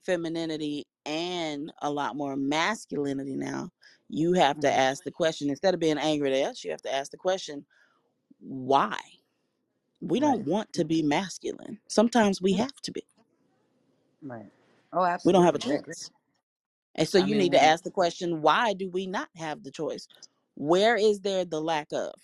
femininity 0.05 0.87
and 1.07 1.73
a 1.83 1.91
lot 1.91 2.17
more 2.17 2.37
masculinity 2.37 3.37
now, 3.37 3.71
you 4.09 4.35
have 4.35 4.61
to 4.61 4.73
hmm 4.73 4.73
ask 4.73 5.05
the 5.05 5.13
question 5.13 5.51
instead 5.51 5.75
of 5.75 5.81
being 5.81 5.99
angry 5.99 6.43
at 6.43 6.51
us, 6.51 6.65
you 6.65 6.73
have 6.73 6.83
to 6.83 6.95
ask 6.95 7.11
the 7.13 7.19
question, 7.19 7.67
why? 8.41 8.99
We 10.01 10.21
don't 10.21 10.47
want 10.47 10.73
to 10.75 10.85
be 10.85 11.03
masculine. 11.03 11.81
Sometimes 11.89 12.43
we 12.43 12.55
Mm, 12.55 12.57
have 12.57 12.77
to 12.85 12.93
be. 12.93 13.05
Right. 14.23 14.51
Oh, 14.93 15.05
absolutely. 15.05 15.11
We 15.25 15.33
don't 15.33 15.45
have 15.45 15.57
a 15.57 15.59
absolutely. 15.59 15.67
I 15.67 15.75
agree. 15.77 15.95
choice. 15.95 16.11
And 16.97 17.09
so 17.09 17.19
I 17.19 17.27
you 17.27 17.37
mean, 17.37 17.37
need 17.37 17.53
to 17.53 17.63
ask 17.65 17.85
the 17.85 17.93
question, 17.93 18.43
why 18.43 18.75
do 18.75 18.91
we 18.91 19.07
not 19.09 19.29
have 19.37 19.65
the 19.65 19.73
choice? 19.73 20.09
Where 20.57 20.97
is 20.97 21.21
there 21.23 21.47
the 21.47 21.61
lack 21.63 21.89
of? 21.93 22.15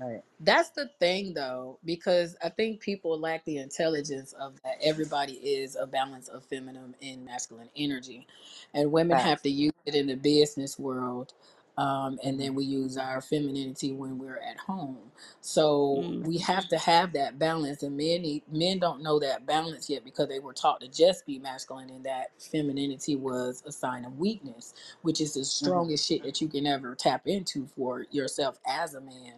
right. 0.00 0.22
That's 0.40 0.70
the 0.70 0.90
thing, 1.00 1.34
though, 1.34 1.78
because 1.84 2.36
I 2.44 2.50
think 2.50 2.80
people 2.80 3.18
lack 3.20 3.44
the 3.44 3.58
intelligence 3.58 4.34
of 4.34 4.60
that 4.64 4.78
everybody 4.82 5.34
is 5.34 5.76
a 5.76 5.86
balance 5.86 6.28
of 6.28 6.44
feminine 6.44 6.94
and 7.02 7.24
masculine 7.24 7.70
energy, 7.76 8.26
and 8.74 8.92
women 8.92 9.18
have 9.18 9.40
Facts. 9.40 9.44
to 9.44 9.50
use 9.50 9.72
it 9.86 9.94
in 9.94 10.08
the 10.08 10.16
business 10.16 10.78
world, 10.78 11.34
um, 11.78 12.18
and 12.24 12.40
then 12.40 12.54
we 12.54 12.64
use 12.64 12.98
our 12.98 13.20
femininity 13.20 13.92
when 13.92 14.18
we're 14.18 14.38
at 14.38 14.58
home. 14.58 14.98
So 15.40 16.06
Mm, 16.06 16.24
we 16.24 16.38
have 16.38 16.68
to 16.68 16.78
have 16.78 17.14
that 17.14 17.38
balance, 17.38 17.82
and 17.82 17.96
men 17.96 18.22
need, 18.22 18.44
men 18.52 18.78
don't 18.80 19.02
know 19.02 19.20
that 19.20 19.46
balance 19.46 19.90
yet 19.90 20.04
because 20.04 20.28
they 20.28 20.40
were 20.40 20.54
taught 20.54 20.80
to 20.82 20.88
just 20.88 21.26
be 21.26 21.38
masculine, 21.38 21.90
and 21.90 22.04
that 22.04 22.28
femininity 22.40 23.16
was 23.16 23.62
a 23.66 23.72
sign 23.72 24.04
of 24.04 24.18
weakness, 24.18 24.74
which 25.02 25.20
is 25.20 25.34
the 25.34 25.44
hmm 25.60 25.82
strongest 25.84 26.08
shit 26.08 26.22
that 26.24 26.40
you 26.40 26.48
can 26.48 26.66
ever 26.66 26.94
tap 26.94 27.22
into 27.26 27.66
for 27.76 28.06
yourself 28.10 28.58
as 28.66 28.94
a 28.94 29.00
man 29.02 29.34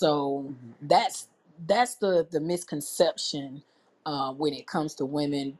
so 0.00 0.54
hmm 0.54 0.72
that's 0.82 1.28
that's 1.66 1.96
the 1.96 2.26
the 2.30 2.40
misconception 2.40 3.62
uh, 4.06 4.32
when 4.32 4.54
it 4.54 4.66
comes 4.68 4.94
to 4.96 5.06
women. 5.06 5.58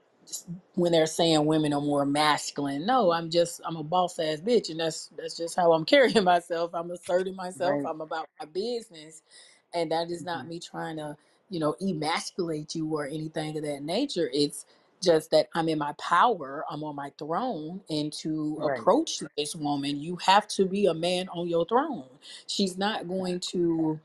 When 0.75 0.93
they're 0.93 1.07
saying 1.07 1.47
women 1.47 1.72
are 1.75 1.81
more 1.81 2.07
masculine, 2.07 2.87
no, 2.87 3.12
I'm 3.12 3.31
just 3.31 3.61
I'm 3.64 3.77
a 3.77 3.85
boss 3.85 4.18
ass 4.18 4.41
bitch, 4.41 4.70
and 4.70 4.81
that's 4.81 5.11
that's 5.18 5.37
just 5.37 5.57
how 5.57 5.72
I'm 5.72 5.85
carrying 5.87 6.25
myself. 6.25 6.72
I'm 6.75 6.91
asserting 6.91 7.37
myself. 7.37 7.72
Right. 7.72 7.87
I'm 7.87 8.01
about 8.01 8.29
my 8.41 8.47
business, 8.47 9.22
and 9.75 9.93
that 9.93 10.11
is 10.11 10.25
not 10.25 10.41
mm-hmm. 10.41 10.51
me 10.51 10.61
trying 10.61 10.99
to 10.99 11.16
you 11.51 11.61
know 11.61 11.77
emasculate 11.83 12.75
you 12.75 12.89
or 12.95 13.07
anything 13.07 13.57
of 13.59 13.64
that 13.64 13.83
nature. 13.83 14.31
It's 14.33 14.66
just 15.03 15.31
that 15.33 15.49
I'm 15.55 15.68
in 15.68 15.79
my 15.79 15.95
power. 15.95 16.64
I'm 16.70 16.85
on 16.85 16.97
my 16.97 17.12
throne, 17.18 17.83
and 17.91 18.12
to 18.14 18.59
Right. 18.59 18.81
approach 18.81 19.22
this 19.37 19.57
woman, 19.57 20.01
you 20.01 20.16
have 20.16 20.49
to 20.49 20.66
be 20.66 20.87
a 20.87 20.95
man 20.95 21.29
on 21.31 21.49
your 21.49 21.66
throne. 21.66 22.07
She's 22.49 22.79
not 22.79 23.09
going 23.09 23.41
to 23.53 24.01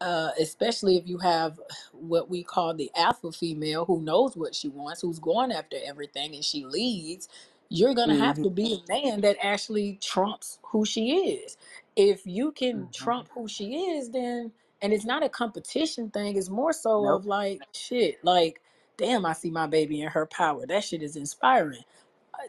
uh, 0.00 0.30
especially 0.40 0.96
if 0.98 1.06
you 1.08 1.18
have 1.18 1.60
what 1.92 2.30
we 2.30 2.44
call 2.44 2.74
the 2.74 2.90
alpha 2.96 3.32
female 3.32 3.84
who 3.86 4.02
knows 4.02 4.36
what 4.36 4.54
she 4.54 4.68
wants, 4.68 5.02
who's 5.02 5.20
going 5.20 5.52
after 5.52 5.76
everything, 5.86 6.34
and 6.34 6.44
she 6.44 6.64
leads, 6.66 7.28
you're 7.70 7.94
going 7.94 8.10
to 8.10 8.16
have 8.16 8.40
hmm 8.40 8.42
to 8.42 8.50
be 8.50 8.74
a 8.74 8.92
man 8.92 9.22
that 9.22 9.36
actually 9.42 9.98
trumps 10.02 10.58
who 10.72 10.84
she 10.86 11.12
is. 11.16 11.56
If 11.96 12.22
you 12.26 12.52
can 12.52 12.88
hmm 12.94 12.94
trump 12.94 13.28
who 13.34 13.48
she 13.48 13.74
is, 13.76 14.10
then 14.10 14.52
and 14.82 14.92
it's 14.92 15.04
not 15.06 15.24
a 15.24 15.28
competition 15.28 16.10
thing 16.10 16.36
it's 16.36 16.50
more 16.50 16.72
so 16.72 17.08
Nope. 17.08 17.14
of 17.14 17.26
like 17.26 17.62
shit 17.72 18.18
like 18.24 18.60
damn 18.96 19.26
i 19.26 19.32
see 19.32 19.50
my 19.50 19.66
baby 19.66 20.00
in 20.02 20.08
her 20.08 20.26
power 20.26 20.66
that 20.66 20.84
shit 20.84 21.02
is 21.02 21.16
inspiring 21.16 21.76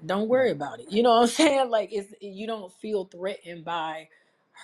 don't 0.05 0.29
worry 0.29 0.51
about 0.51 0.79
it. 0.79 0.87
You 0.91 1.03
know 1.03 1.11
what 1.11 1.21
I'm 1.23 1.27
saying? 1.29 1.71
Like 1.71 1.89
it's 1.93 2.13
you 2.21 2.47
don't 2.47 2.73
feel 2.73 3.05
threatened 3.05 3.65
by 3.65 4.09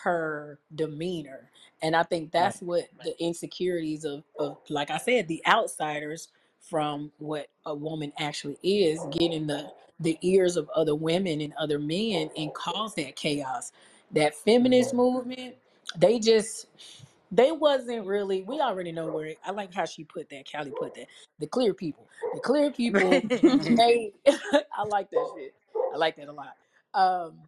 her 0.04 0.60
demeanor. 0.76 1.52
And 1.84 1.96
I 1.96 2.04
think 2.04 2.34
Right. 2.38 2.54
that's 2.54 2.62
what 2.62 2.86
the 3.04 3.16
insecurities 3.24 4.06
of, 4.06 4.26
of 4.40 4.58
like 4.70 4.92
I 4.92 5.00
said, 5.00 5.30
the 5.30 5.44
outsiders 5.48 6.30
from 6.62 7.14
what 7.20 7.48
a 7.66 7.76
woman 7.76 8.14
actually 8.20 8.60
is, 8.64 9.06
getting 9.12 9.48
the 9.48 9.72
the 10.02 10.20
ears 10.24 10.58
of 10.58 10.70
other 10.76 10.96
women 10.96 11.42
and 11.42 11.54
other 11.56 11.80
men 11.80 12.32
and 12.38 12.54
cause 12.56 12.96
that 12.96 13.18
chaos. 13.18 13.74
That 14.14 14.36
feminist 14.36 14.96
movement, 14.96 15.58
they 15.98 16.20
just 16.20 16.68
they 17.32 17.52
wasn't 17.54 18.08
really 18.08 18.44
we 18.44 18.62
already 18.62 18.92
know 18.94 19.08
where 19.08 19.28
it, 19.28 19.40
I 19.46 19.52
like 19.52 19.74
how 19.74 19.86
she 19.86 20.06
put 20.06 20.30
that, 20.32 20.52
Callie 20.52 20.72
put 20.72 20.96
that. 20.96 21.08
The 21.40 21.48
clear 21.48 21.74
people. 21.76 22.08
The 22.34 22.42
clear 22.42 22.72
people 22.72 23.28
made 23.70 24.14
I 24.28 24.84
like 24.86 25.12
that 25.12 25.28
shit. 25.36 25.56
I 25.94 25.98
like 25.98 26.18
that 26.18 26.30
a 26.30 26.34
lot. 26.34 26.56
Um 26.96 27.40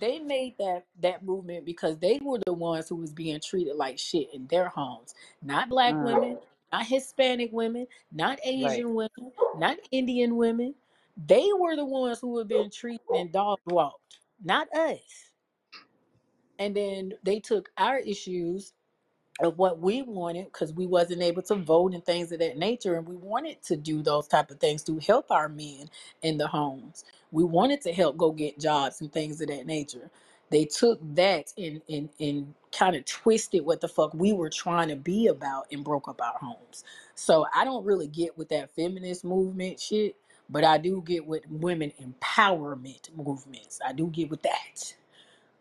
they 0.00 0.18
made 0.20 0.56
that 0.58 0.86
that 1.02 1.24
movement 1.24 1.66
because 1.66 1.98
they 1.98 2.20
were 2.22 2.40
the 2.46 2.52
ones 2.52 2.88
who 2.88 2.96
was 2.96 3.12
being 3.12 3.40
treated 3.40 3.76
like 3.76 3.98
shit 3.98 4.34
in 4.34 4.46
their 4.48 4.68
homes. 4.68 5.14
Not 5.42 5.68
black 5.70 5.96
Mm, 5.96 6.00
women, 6.00 6.38
not 6.72 6.86
Hispanic 6.86 7.50
women, 7.52 7.86
not 8.12 8.38
right. 8.58 8.84
Asian 8.84 8.94
women, 8.94 9.32
not 9.54 9.78
Indian 9.92 10.36
women. 10.36 10.74
They 11.26 11.48
were 11.58 11.76
the 11.76 11.84
ones 11.86 12.20
who 12.20 12.28
were 12.30 12.44
being 12.44 12.70
treated 12.70 13.02
and 13.14 13.32
dog 13.32 13.60
walked, 13.66 14.20
not 14.44 14.68
us. 14.74 15.00
And 16.58 16.76
then 16.76 17.14
they 17.24 17.40
took 17.40 17.70
our 17.78 17.98
issues 17.98 18.72
of 19.40 19.58
what 19.58 19.80
we 19.80 20.02
wanted 20.02 20.46
because 20.46 20.72
we 20.74 20.86
wasn't 20.86 21.22
able 21.22 21.42
to 21.44 21.56
vote 21.56 21.94
and 21.94 22.04
things 22.04 22.32
of 22.32 22.40
that 22.40 22.58
nature 22.58 22.96
and 22.96 23.06
we 23.08 23.16
wanted 23.16 23.62
to 23.64 23.76
do 23.76 24.02
those 24.02 24.28
type 24.28 24.50
of 24.50 24.60
things 24.60 24.82
to 24.84 24.98
help 25.00 25.30
our 25.30 25.48
men 25.48 25.90
in 26.22 26.38
the 26.38 26.48
homes 26.48 27.04
we 27.32 27.44
wanted 27.44 27.82
to 27.82 27.92
help 27.92 28.18
go 28.18 28.32
get 28.32 28.60
jobs 28.60 29.02
and 29.02 29.12
things 29.12 29.42
of 29.42 29.48
that 29.48 29.66
nature 29.66 30.10
they 30.50 30.66
took 30.66 31.00
that 31.16 31.52
and 31.58 31.82
and, 31.90 32.10
and 32.20 32.54
kind 32.78 32.96
of 32.96 33.04
twisted 33.06 33.64
what 33.66 33.80
the 33.82 33.88
fuck 33.88 34.14
we 34.14 34.32
were 34.34 34.50
trying 34.50 34.88
to 34.88 34.96
be 34.96 35.28
about 35.28 35.66
and 35.72 35.84
broke 35.84 36.08
up 36.08 36.20
our 36.22 36.38
homes 36.40 36.84
so 37.16 37.46
i 37.56 37.64
don't 37.64 37.86
really 37.86 38.08
get 38.08 38.38
with 38.38 38.50
that 38.50 38.70
feminist 38.76 39.24
movement 39.24 39.80
shit 39.80 40.16
but 40.50 40.64
i 40.64 40.78
do 40.78 41.02
get 41.06 41.26
with 41.26 41.44
women 41.50 41.92
empowerment 42.02 43.10
movements 43.16 43.80
i 43.86 43.92
do 43.92 44.08
get 44.08 44.30
with 44.30 44.42
that 44.42 44.94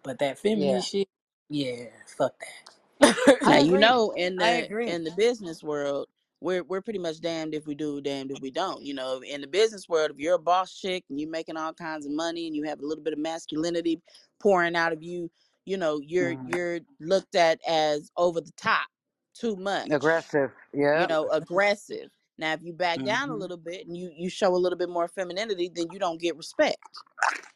but 0.03 0.19
that 0.19 0.39
Yeah. 0.53 0.81
feminist 0.81 0.91
shit 0.91 1.09
yeah 1.49 1.85
fuck 2.05 2.35
that 2.39 2.49
Now 3.45 3.57
you 3.57 3.77
agree. 3.77 3.79
know 3.79 4.11
in 4.11 4.39
I 4.39 4.49
the 4.49 4.69
agree. 4.69 4.87
in 4.87 5.03
the 5.05 5.11
business 5.11 5.63
world, 5.63 6.07
we're 6.41 6.63
we're 6.63 6.81
pretty 6.81 6.99
much 6.99 7.21
damned 7.21 7.53
if 7.55 7.67
we 7.67 7.75
do, 7.75 8.01
damned 8.01 8.31
if 8.31 8.41
we 8.41 8.51
don't. 8.51 8.83
You 8.83 8.93
know, 8.95 9.21
in 9.21 9.41
the 9.41 9.47
business 9.47 9.87
world, 9.87 10.11
if 10.11 10.17
you're 10.17 10.35
a 10.35 10.39
boss 10.39 10.73
chick 10.77 11.05
and 11.09 11.19
you're 11.19 11.29
making 11.29 11.57
all 11.57 11.73
kinds 11.73 12.05
of 12.05 12.11
money 12.11 12.47
and 12.47 12.55
you 12.55 12.63
have 12.63 12.79
a 12.81 12.85
little 12.85 13.03
bit 13.03 13.13
of 13.13 13.19
masculinity 13.19 14.01
pouring 14.39 14.75
out 14.75 14.91
of 14.93 15.03
you, 15.03 15.31
you 15.65 15.77
know, 15.77 16.01
you're 16.03 16.35
Mm. 16.35 16.47
you're 16.47 16.79
looked 16.99 17.35
at 17.35 17.59
as 17.67 18.11
over 18.17 18.41
the 18.41 18.51
top, 18.57 18.87
too 19.35 19.55
much, 19.55 19.89
Aggressive. 19.91 20.51
Yeah, 20.73 21.01
you 21.01 21.07
know, 21.07 21.29
aggressive. 21.29 22.09
Now 22.37 22.53
if 22.53 22.63
you 22.63 22.73
back 22.73 23.03
down 23.03 23.29
a 23.29 23.33
hmm 23.33 23.39
little 23.39 23.57
bit 23.57 23.87
and 23.87 23.95
you 23.95 24.11
you 24.15 24.29
show 24.29 24.53
a 24.55 24.57
little 24.57 24.77
bit 24.77 24.89
more 24.89 25.07
femininity, 25.07 25.71
then 25.73 25.91
you 25.91 25.99
don't 25.99 26.19
get 26.19 26.37
respect. 26.37 26.77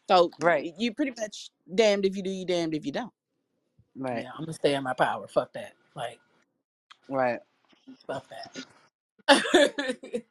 So 0.09 0.33
Right. 0.39 0.73
you 0.77 0.93
pretty 0.93 1.13
much 1.19 1.49
damned 1.73 2.05
if 2.05 2.15
you 2.15 2.23
do, 2.23 2.29
you 2.29 2.45
damned 2.45 2.75
if 2.75 2.85
you 2.85 2.91
don't. 2.91 3.13
Right. 3.95 4.23
Yeah, 4.23 4.31
I'm 4.37 4.41
gonna 4.45 4.53
stay 4.53 4.75
in 4.75 4.83
my 4.83 4.93
power. 4.93 5.27
Fuck 5.27 5.53
that. 5.53 5.73
Like, 5.95 6.19
Right. 7.09 7.39
Fuck 8.07 8.25
that. 8.29 8.65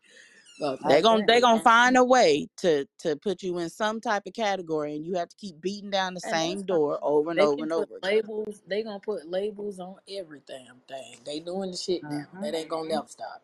They're 0.89 1.03
that. 1.03 1.03
gonna 1.03 1.23
agree. 1.23 1.27
they 1.27 1.41
gonna 1.41 1.61
find 1.63 1.97
a 1.97 2.05
way 2.05 2.49
to 2.59 2.87
to 3.01 3.17
put 3.17 3.43
you 3.43 3.59
in 3.59 3.71
some 3.71 4.01
type 4.01 4.25
of 4.27 4.35
category, 4.35 4.97
and 4.97 5.05
you 5.05 5.15
have 5.17 5.29
to 5.29 5.37
keep 5.37 5.61
beating 5.61 5.91
down 5.91 6.15
the 6.15 6.21
And 6.23 6.33
same 6.33 6.57
that's 6.59 6.65
fine. 6.69 6.79
door 6.79 6.99
over 7.03 7.31
and 7.31 7.39
They 7.39 7.45
over 7.45 7.55
can 7.57 7.65
and 7.65 7.73
put 7.73 7.89
over 7.89 7.97
again. 7.99 8.03
labels. 8.11 8.63
They 8.69 8.83
gonna 8.83 9.01
put 9.01 9.29
labels 9.29 9.81
on 9.81 9.97
every 10.09 10.43
damn 10.47 10.81
thing. 10.89 11.17
They 11.25 11.41
doing 11.41 11.71
the 11.73 11.77
shit 11.77 12.03
now. 12.03 12.27
hmm 12.31 12.43
That 12.43 12.55
ain't 12.55 12.69
gonna 12.69 12.89
never 12.89 13.09
stop. 13.09 13.43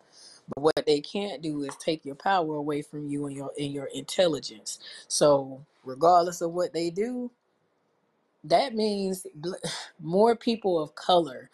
But 0.55 0.63
what 0.63 0.87
they 0.87 1.01
can't 1.01 1.43
do 1.43 1.63
is 1.65 1.77
take 1.77 2.05
your 2.05 2.17
power 2.17 2.57
away 2.57 2.83
from 2.83 3.07
you 3.09 3.27
and 3.27 3.37
your 3.37 3.53
and 3.59 3.73
your 3.73 3.87
intelligence. 3.95 4.79
So 5.09 5.65
regardless 5.85 6.41
of 6.41 6.53
what 6.53 6.73
they 6.73 6.91
do, 6.91 7.31
that 8.45 8.75
means 8.75 9.27
bl- 9.35 9.55
more 10.01 10.37
people 10.37 10.83
of 10.83 10.95
color 10.95 11.51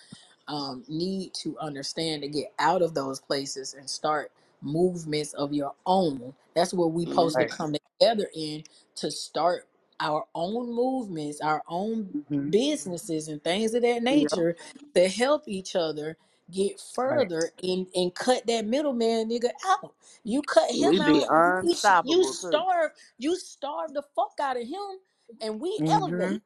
um, 0.48 0.84
need 0.88 1.34
to 1.34 1.58
understand 1.58 2.22
to 2.22 2.28
get 2.28 2.52
out 2.58 2.82
of 2.82 2.94
those 2.94 3.20
places 3.20 3.74
and 3.74 3.88
start 3.90 4.32
movements 4.62 5.34
of 5.34 5.52
your 5.52 5.74
own. 5.86 6.34
That's 6.54 6.74
where 6.74 6.88
we 6.88 7.06
supposed 7.06 7.38
to 7.38 7.46
Right. 7.46 7.46
come 7.46 7.74
together 8.00 8.28
in 8.34 8.64
to 8.96 9.10
start 9.10 9.68
our 10.00 10.26
own 10.34 10.74
movements, 10.74 11.40
our 11.40 11.62
own 11.68 12.14
hmm 12.28 12.50
businesses 12.50 13.28
and 13.28 13.42
things 13.44 13.74
of 13.74 13.82
that 13.82 14.02
Yep. 14.10 14.32
nature 14.32 14.56
to 14.94 15.08
help 15.08 15.44
each 15.48 15.76
other 15.76 16.16
get 16.50 16.80
Right. 17.08 17.30
further 17.34 17.50
and, 17.62 17.86
and 17.94 18.14
cut 18.14 18.46
that 18.46 18.66
middleman 18.66 19.30
nigga 19.30 19.50
out. 19.68 19.94
You 20.24 20.42
cut 20.42 20.70
We 20.74 20.98
him 20.98 21.04
be 21.04 21.24
out, 21.24 21.56
you, 21.62 21.76
you 22.02 22.24
unstoppable 22.24 22.34
too. 22.34 22.64
starve, 22.64 22.92
you 23.18 23.36
starve 23.36 23.94
the 23.94 24.02
fuck 24.16 24.34
out 24.40 24.56
of 24.60 24.68
him, 24.68 24.98
and 25.40 25.60
we 25.60 25.80
hmm 25.80 25.90
elevate 25.90 26.42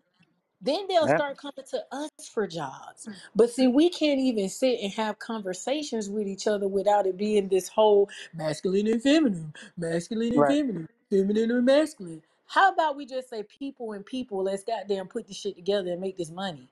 then 0.60 0.86
they'll 0.88 1.08
Yep. 1.08 1.16
start 1.16 1.38
coming 1.38 1.64
to 1.70 1.84
us 1.92 2.10
for 2.32 2.46
jobs. 2.46 3.06
Mm. 3.06 3.14
But 3.34 3.50
see, 3.50 3.66
we 3.68 3.88
can't 3.88 4.20
even 4.20 4.48
sit 4.48 4.80
and 4.80 4.92
have 4.92 5.18
conversations 5.18 6.10
with 6.10 6.26
each 6.28 6.46
other 6.46 6.68
without 6.68 7.06
it 7.06 7.16
being 7.16 7.48
this 7.48 7.68
whole 7.68 8.08
masculine 8.34 8.86
and 8.86 9.02
feminine, 9.02 9.54
masculine 9.76 10.32
and 10.32 10.40
Right. 10.40 10.56
feminine, 10.56 10.88
feminine 11.08 11.50
and 11.50 11.64
masculine. 11.64 12.22
How 12.46 12.72
about 12.72 12.96
we 12.96 13.06
just 13.06 13.30
say 13.30 13.42
people 13.44 13.92
and 13.92 14.04
people, 14.04 14.42
let's 14.42 14.64
goddamn 14.64 15.08
put 15.08 15.28
this 15.28 15.36
shit 15.36 15.56
together 15.56 15.92
and 15.92 16.00
make 16.00 16.16
this 16.16 16.30
money. 16.30 16.68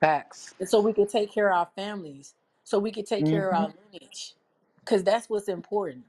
Facts. 0.00 0.54
And 0.58 0.68
so 0.68 0.80
we 0.80 0.92
can 0.92 1.06
take 1.06 1.32
care 1.32 1.50
of 1.50 1.56
our 1.58 1.68
families, 1.76 2.34
so 2.64 2.78
we 2.78 2.90
can 2.90 3.04
take 3.04 3.26
care 3.26 3.48
of 3.50 3.54
mm-hmm. 3.54 3.64
our 3.64 3.74
lineage. 3.92 4.34
Because 4.80 5.04
that's 5.04 5.28
what's 5.28 5.48
important. 5.48 6.04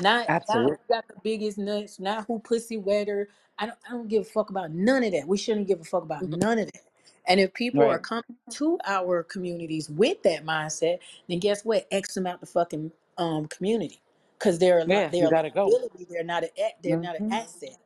Not 0.00 0.28
not 0.28 0.28
Absolutely. 0.28 0.76
who 0.88 0.94
got 0.94 1.08
the 1.08 1.14
biggest 1.22 1.58
nuts, 1.58 2.00
not 2.00 2.26
who 2.26 2.38
pussy 2.38 2.76
wetter. 2.76 3.28
I 3.58 3.66
don't 3.66 3.78
I 3.88 3.92
don't 3.92 4.08
give 4.08 4.22
a 4.22 4.26
fuck 4.26 4.50
about 4.50 4.72
none 4.72 5.04
of 5.04 5.12
that. 5.12 5.28
We 5.28 5.38
shouldn't 5.38 5.68
give 5.68 5.80
a 5.80 5.84
fuck 5.84 6.04
about 6.04 6.26
none 6.26 6.60
of 6.60 6.66
that. 6.66 6.82
And 7.26 7.40
if 7.40 7.54
people 7.54 7.86
are 7.88 7.98
coming 8.00 8.24
to 8.52 8.78
our 8.86 9.24
communities 9.24 9.90
with 9.90 10.22
that 10.24 10.44
mindset, 10.46 11.00
then 11.28 11.40
guess 11.40 11.64
what? 11.64 11.86
X 11.92 12.14
them 12.14 12.26
out 12.28 12.40
the 12.40 12.46
fucking 12.46 12.92
um 13.18 13.46
community. 13.48 14.00
Cause 14.40 14.58
they're 14.60 14.80
a 14.80 14.84
li- 14.84 15.02
Yeah. 15.02 15.12
You 15.18 15.28
they're 15.28 15.30
a 15.30 15.30
gotta 15.30 15.50
go. 15.50 15.76
liability. 15.76 16.06
They're 16.10 16.24
not 16.24 16.44
a 16.44 16.50
they're 16.82 16.98
not 16.98 17.16
an 17.16 17.22
hmm 17.22 17.32
asset 17.32 17.78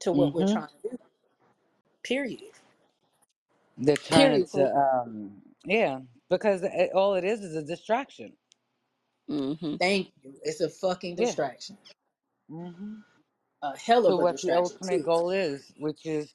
to 0.00 0.12
what 0.12 0.34
we're 0.34 0.44
hmm 0.44 0.46
trying 0.46 0.68
to 0.82 0.90
do. 0.90 0.98
Period. 2.04 2.40
They're 3.78 3.96
trying 3.98 4.42
Period. 4.42 4.48
to. 4.54 4.64
um 4.74 5.42
Yeah. 5.64 6.00
Because 6.30 6.62
it, 6.64 6.90
all 6.94 7.14
it 7.16 7.24
is 7.24 7.40
is 7.42 7.56
a 7.56 7.62
distraction. 7.64 8.34
hmm 9.28 9.76
Thank 9.78 10.12
you. 10.24 10.34
It's 10.44 10.60
a 10.60 10.70
fucking 10.70 11.16
Yeah. 11.16 11.34
distraction. 11.34 11.78
hmm 12.50 12.96
A 13.62 13.76
hell 13.78 14.06
To 14.06 14.16
of 14.16 14.18
a 14.18 14.24
what 14.24 14.40
the 14.42 14.52
distraction 14.52 14.52
ultimate 14.52 15.04
too. 15.04 15.04
goal 15.04 15.30
is, 15.30 15.72
which 15.78 16.06
is 16.06 16.34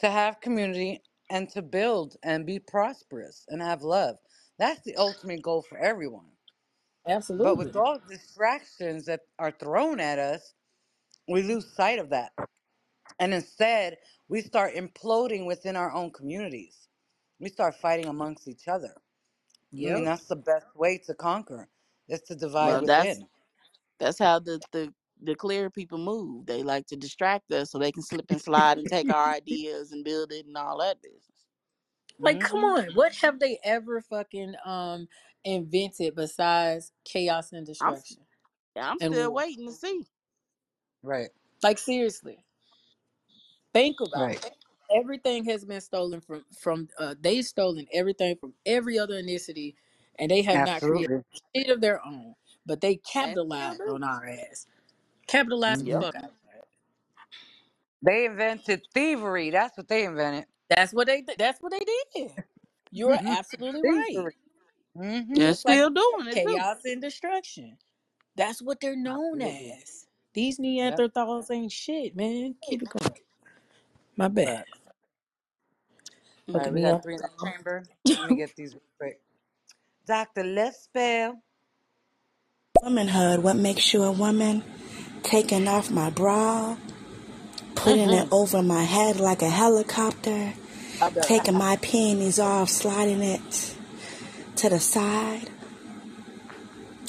to 0.00 0.10
have 0.10 0.40
community 0.40 1.02
and 1.30 1.48
to 1.50 1.62
build 1.62 2.16
and 2.22 2.46
be 2.46 2.58
prosperous 2.60 3.44
and 3.48 3.62
have 3.62 3.82
love. 3.82 4.16
That's 4.58 4.82
the 4.82 4.96
ultimate 4.96 5.42
goal 5.42 5.62
for 5.62 5.78
everyone. 5.78 6.32
Absolutely. 7.06 7.14
But 7.42 7.56
Absolutely. 7.56 7.66
with 7.66 7.76
all 7.76 7.98
the 8.00 8.14
distractions 8.16 9.06
that 9.06 9.22
are 9.38 9.52
thrown 9.52 10.00
at 10.00 10.18
us, 10.18 10.54
we 11.28 11.42
lose 11.42 11.74
sight 11.74 11.98
of 12.00 12.10
that. 12.10 12.32
And 13.20 13.34
instead, 13.34 13.98
we 14.28 14.42
start 14.42 14.74
imploding 14.74 15.46
within 15.46 15.76
our 15.76 15.92
own 15.92 16.12
communities. 16.12 16.88
We 17.40 17.50
start 17.50 17.76
fighting 17.76 18.06
amongst 18.08 18.48
each 18.48 18.68
other. 18.68 18.94
Yep. 19.72 19.96
And 19.96 20.06
that's 20.06 20.26
the 20.28 20.36
best 20.36 20.66
way 20.76 20.98
to 21.06 21.14
conquer, 21.14 21.68
is 22.08 22.22
to 22.22 22.36
divide 22.36 22.76
Well, 22.76 22.82
that's 22.82 23.20
within. 23.20 23.28
that's 24.00 24.18
how 24.18 24.40
the 24.40 24.62
the 24.72 24.94
the 25.22 25.34
clear 25.36 25.70
people 25.70 25.98
move. 25.98 26.46
They 26.46 26.62
like 26.62 26.86
to 26.88 26.96
distract 26.96 27.52
us 27.52 27.70
so 27.72 27.78
they 27.78 27.92
can 27.92 28.02
slip 28.02 28.26
and 28.30 28.40
slide 28.42 28.78
and 28.78 28.88
take 28.88 29.10
our 29.10 29.30
ideas 29.32 29.92
and 29.92 30.04
build 30.04 30.32
it 30.32 30.46
and 30.46 30.56
all 30.56 30.78
that 30.80 31.02
business. 31.02 31.22
Like, 32.22 32.40
come 32.40 32.60
hmm 32.60 32.72
on, 32.78 32.90
what 32.94 33.14
have 33.16 33.40
they 33.40 33.58
ever 33.64 34.00
fucking 34.02 34.54
um 34.64 35.08
invented 35.44 36.16
besides 36.16 36.92
chaos 37.04 37.52
and 37.52 37.66
I'm 37.80 37.94
s- 37.94 38.04
destruction 38.06 38.22
I'm 38.76 39.00
and 39.00 39.14
still 39.14 39.32
war? 39.32 39.34
waiting 39.34 39.66
to 39.66 39.72
see. 39.72 40.06
Right, 41.02 41.30
Like, 41.62 41.78
seriously, 41.78 42.44
think 43.74 44.00
about 44.00 44.30
right. 44.30 44.40
it. 44.44 44.54
Everything 44.94 45.44
has 45.46 45.64
been 45.64 45.80
stolen 45.82 46.20
from 46.20 46.44
from 46.60 46.88
uh 46.98 47.14
they've 47.20 47.44
stolen 47.46 47.86
everything 47.92 48.36
from 48.36 48.54
every 48.66 48.98
other 48.98 49.14
ethnicity, 49.22 49.74
and 50.18 50.30
they 50.30 50.42
have 50.42 50.60
not 50.62 50.84
created 50.84 51.10
Absolutely. 51.10 51.24
shit 51.56 51.70
of 51.70 51.80
their 51.80 52.04
own. 52.06 52.34
But 52.66 52.80
they 52.82 52.96
capitalized 52.96 53.82
on 53.86 54.04
our 54.04 54.26
ass. 54.26 54.66
Capitalized 55.28 55.86
the 55.86 55.90
hmm 55.90 55.98
Yep. 55.98 56.06
fuck 56.06 56.16
out 56.16 56.24
of 56.24 56.30
that. 56.54 56.64
They 58.02 58.26
invented 58.26 58.82
thievery. 58.94 59.50
That's 59.50 59.76
what 59.76 59.88
they 59.88 60.04
invented. 60.04 60.46
That's 60.70 60.92
what 60.94 61.06
they. 61.08 61.24
That's 61.38 61.60
what 61.62 61.72
they 61.72 61.80
did. 62.14 62.32
You're 62.92 63.18
absolutely 63.26 63.84
right. 63.84 64.24
thievery. 64.24 64.36
Mm-hmm. 64.98 65.34
They're 65.34 65.54
Just 65.54 65.64
like 65.66 65.82
still 65.82 65.90
doing 65.90 66.28
it 66.28 66.42
too. 66.42 66.60
chaos 66.60 66.78
and 66.84 67.02
destruction. 67.02 67.78
That's 68.36 68.62
what 68.62 68.80
they're 68.80 68.96
known 68.96 69.42
Absolutely. 69.42 69.74
as. 69.80 70.06
These 70.34 70.58
Yep. 70.82 71.04
Neanderthals 71.04 71.50
ain't 71.50 71.72
shit, 71.72 72.16
man. 72.16 72.56
Keep 72.62 72.84
it 72.84 72.90
going. 72.90 73.14
My 74.16 74.28
bad. 74.28 74.46
Facts. 74.46 74.78
All 76.54 76.60
right, 76.62 76.72
Fucking 76.72 76.74
we 76.74 76.80
got 76.82 77.02
three 77.02 77.14
in 77.16 77.22
the 77.22 77.28
Neanderthal. 77.28 77.44
chamber. 77.44 77.84
Let 78.18 78.30
me 78.30 78.36
get 78.36 78.56
these 78.56 78.74
real 78.74 78.82
quick. 79.00 79.20
Dr. 80.06 80.44
Left 80.44 80.76
Spell. 80.76 81.42
Womanhood, 82.82 83.42
what 83.42 83.56
makes 83.56 83.94
you 83.94 84.04
a 84.04 84.12
woman? 84.12 84.64
Taking 85.26 85.68
off 85.68 85.90
my 85.90 86.10
bra, 86.10 86.76
putting 87.74 88.12
it 88.12 88.26
Mm-hmm. 88.26 88.32
over 88.32 88.62
my 88.62 88.84
head 88.84 89.20
like 89.20 89.42
a 89.42 89.50
helicopter, 89.50 90.54
taking 91.20 91.56
my 91.56 91.76
panties 91.76 92.38
off, 92.38 92.70
sliding 92.70 93.22
it 93.22 93.76
to 94.56 94.68
the 94.70 94.80
side 94.80 95.50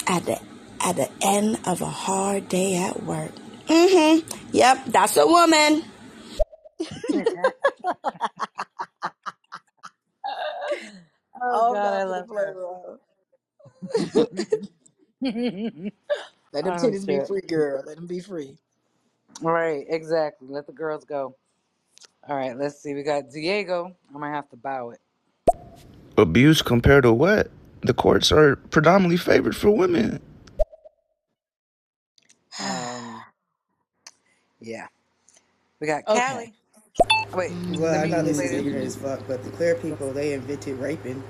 at 0.08 0.24
the 0.26 0.40
at 0.84 0.96
the 0.96 1.10
end 1.22 1.58
of 1.66 1.82
a 1.82 1.86
hard 1.86 2.48
day 2.48 2.76
at 2.76 3.02
work. 3.04 3.32
Mm-hmm. 3.68 4.28
Yep, 4.52 4.86
that's 4.88 5.16
a 5.18 5.26
woman. 5.26 5.84
oh 11.40 11.66
I'm 11.66 11.66
God, 11.66 11.94
I 11.94 12.04
love 12.04 12.28
her. 12.30 12.56
around. 16.54 16.54
Let 16.54 16.64
them 16.64 16.76
titties 16.76 17.06
be 17.06 17.20
shit. 17.20 17.26
free, 17.26 17.42
girl. 17.42 17.82
Let 17.86 17.96
them 17.96 18.06
be 18.06 18.20
free. 18.20 18.56
Right, 19.42 19.86
exactly. 19.88 20.48
Let 20.50 20.66
the 20.66 20.72
girls 20.72 21.04
go. 21.04 21.36
All 22.28 22.36
right, 22.36 22.56
let's 22.56 22.82
see. 22.82 22.94
We 22.94 23.02
got 23.04 23.30
Diego. 23.30 23.96
I 24.14 24.18
might 24.18 24.30
have 24.34 24.48
to 24.50 24.56
bow 24.56 24.90
it. 24.90 25.00
Abuse 26.18 26.62
compared 26.62 27.04
to 27.04 27.12
what? 27.12 27.50
The 27.82 27.94
courts 27.94 28.32
are 28.32 28.56
predominantly 28.56 29.18
favored 29.18 29.56
for 29.56 29.70
women. 29.70 30.20
Um, 32.60 33.22
yeah. 34.60 34.88
We 35.80 35.86
got 35.88 36.06
Okay. 36.08 36.24
Callie. 36.26 36.54
Wait, 37.34 37.52
let 37.78 37.78
Well, 37.78 38.02
I 38.02 38.06
me 38.06 38.08
know 38.08 38.22
this 38.22 38.42
is 38.42 38.52
play 38.52 38.52
ignorant 38.52 38.86
as 38.86 38.96
fuck, 38.96 39.20
but 39.28 39.44
the 39.44 39.50
clear 39.50 39.76
people 39.76 40.12
they 40.12 40.34
invented 40.34 40.78
raping. 40.78 41.22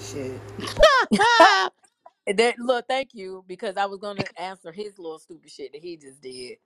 Shit. 0.00 0.40
That 2.26 2.58
look, 2.58 2.86
thank 2.88 3.10
you, 3.14 3.44
because 3.48 3.76
I 3.76 3.86
was 3.86 4.00
gonna 4.00 4.26
answer 4.38 4.72
his 4.72 4.98
little 4.98 5.20
stupid 5.20 5.50
shit 5.50 5.72
that 5.74 5.82
he 5.82 5.98
just 5.98 6.22
did. 6.22 6.58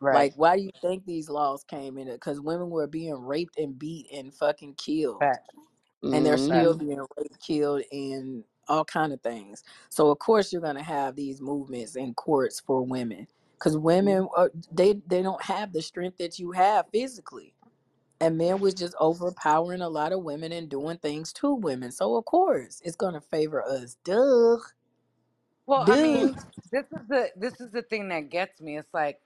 Right. 0.00 0.26
Like, 0.26 0.34
why 0.36 0.56
do 0.56 0.62
you 0.62 0.70
think 0.82 1.04
these 1.06 1.30
laws 1.30 1.64
came 1.64 1.98
in 1.98 2.08
it? 2.08 2.14
Because 2.14 2.40
women 2.40 2.70
were 2.70 2.86
being 2.88 3.14
raped 3.14 3.58
and 3.58 3.78
beat 3.78 4.08
and 4.12 4.34
fucking 4.34 4.74
killed, 4.76 5.20
Fact. 5.20 5.50
and 6.12 6.26
they're 6.26 6.38
Fact. 6.48 6.70
still 6.70 6.74
Mm-hmm. 6.74 6.78
being 6.78 7.00
raped, 7.18 7.40
killed, 7.40 7.82
and 7.92 8.44
all 8.68 8.84
kind 8.84 9.12
of 9.12 9.22
things. 9.22 9.64
So 9.90 10.10
of 10.10 10.18
course 10.20 10.52
you're 10.52 10.62
gonna 10.62 10.82
have 10.84 11.16
these 11.16 11.40
movements 11.42 11.96
in 11.96 12.14
courts 12.14 12.60
for 12.60 12.82
women, 12.82 13.28
because 13.54 13.78
women 13.78 14.28
are, 14.36 14.52
they 14.72 14.94
they 15.06 15.22
don't 15.22 15.42
have 15.44 15.72
the 15.72 15.82
strength 15.82 16.18
that 16.18 16.38
you 16.38 16.52
have 16.52 16.86
physically, 16.92 17.54
and 18.20 18.38
men 18.38 18.60
was 18.60 18.74
just 18.74 18.94
overpowering 19.00 19.82
a 19.82 19.88
lot 19.90 20.12
of 20.12 20.24
women 20.24 20.52
and 20.52 20.68
doing 20.70 20.98
things 20.98 21.32
to 21.34 21.54
women. 21.54 21.92
So 21.92 22.16
of 22.16 22.24
course 22.26 22.80
it's 22.84 22.96
gonna 22.96 23.22
favor 23.22 23.64
us. 23.64 23.96
Duh, 24.04 24.58
Well, 25.66 25.84
I 25.90 26.02
mean, 26.02 26.36
this 26.72 26.86
is 26.92 27.08
the 27.08 27.30
this 27.36 27.60
is 27.60 27.70
the 27.72 27.82
thing 27.82 28.08
that 28.10 28.30
gets 28.30 28.60
me. 28.60 28.78
It's 28.78 28.92
like 28.94 29.20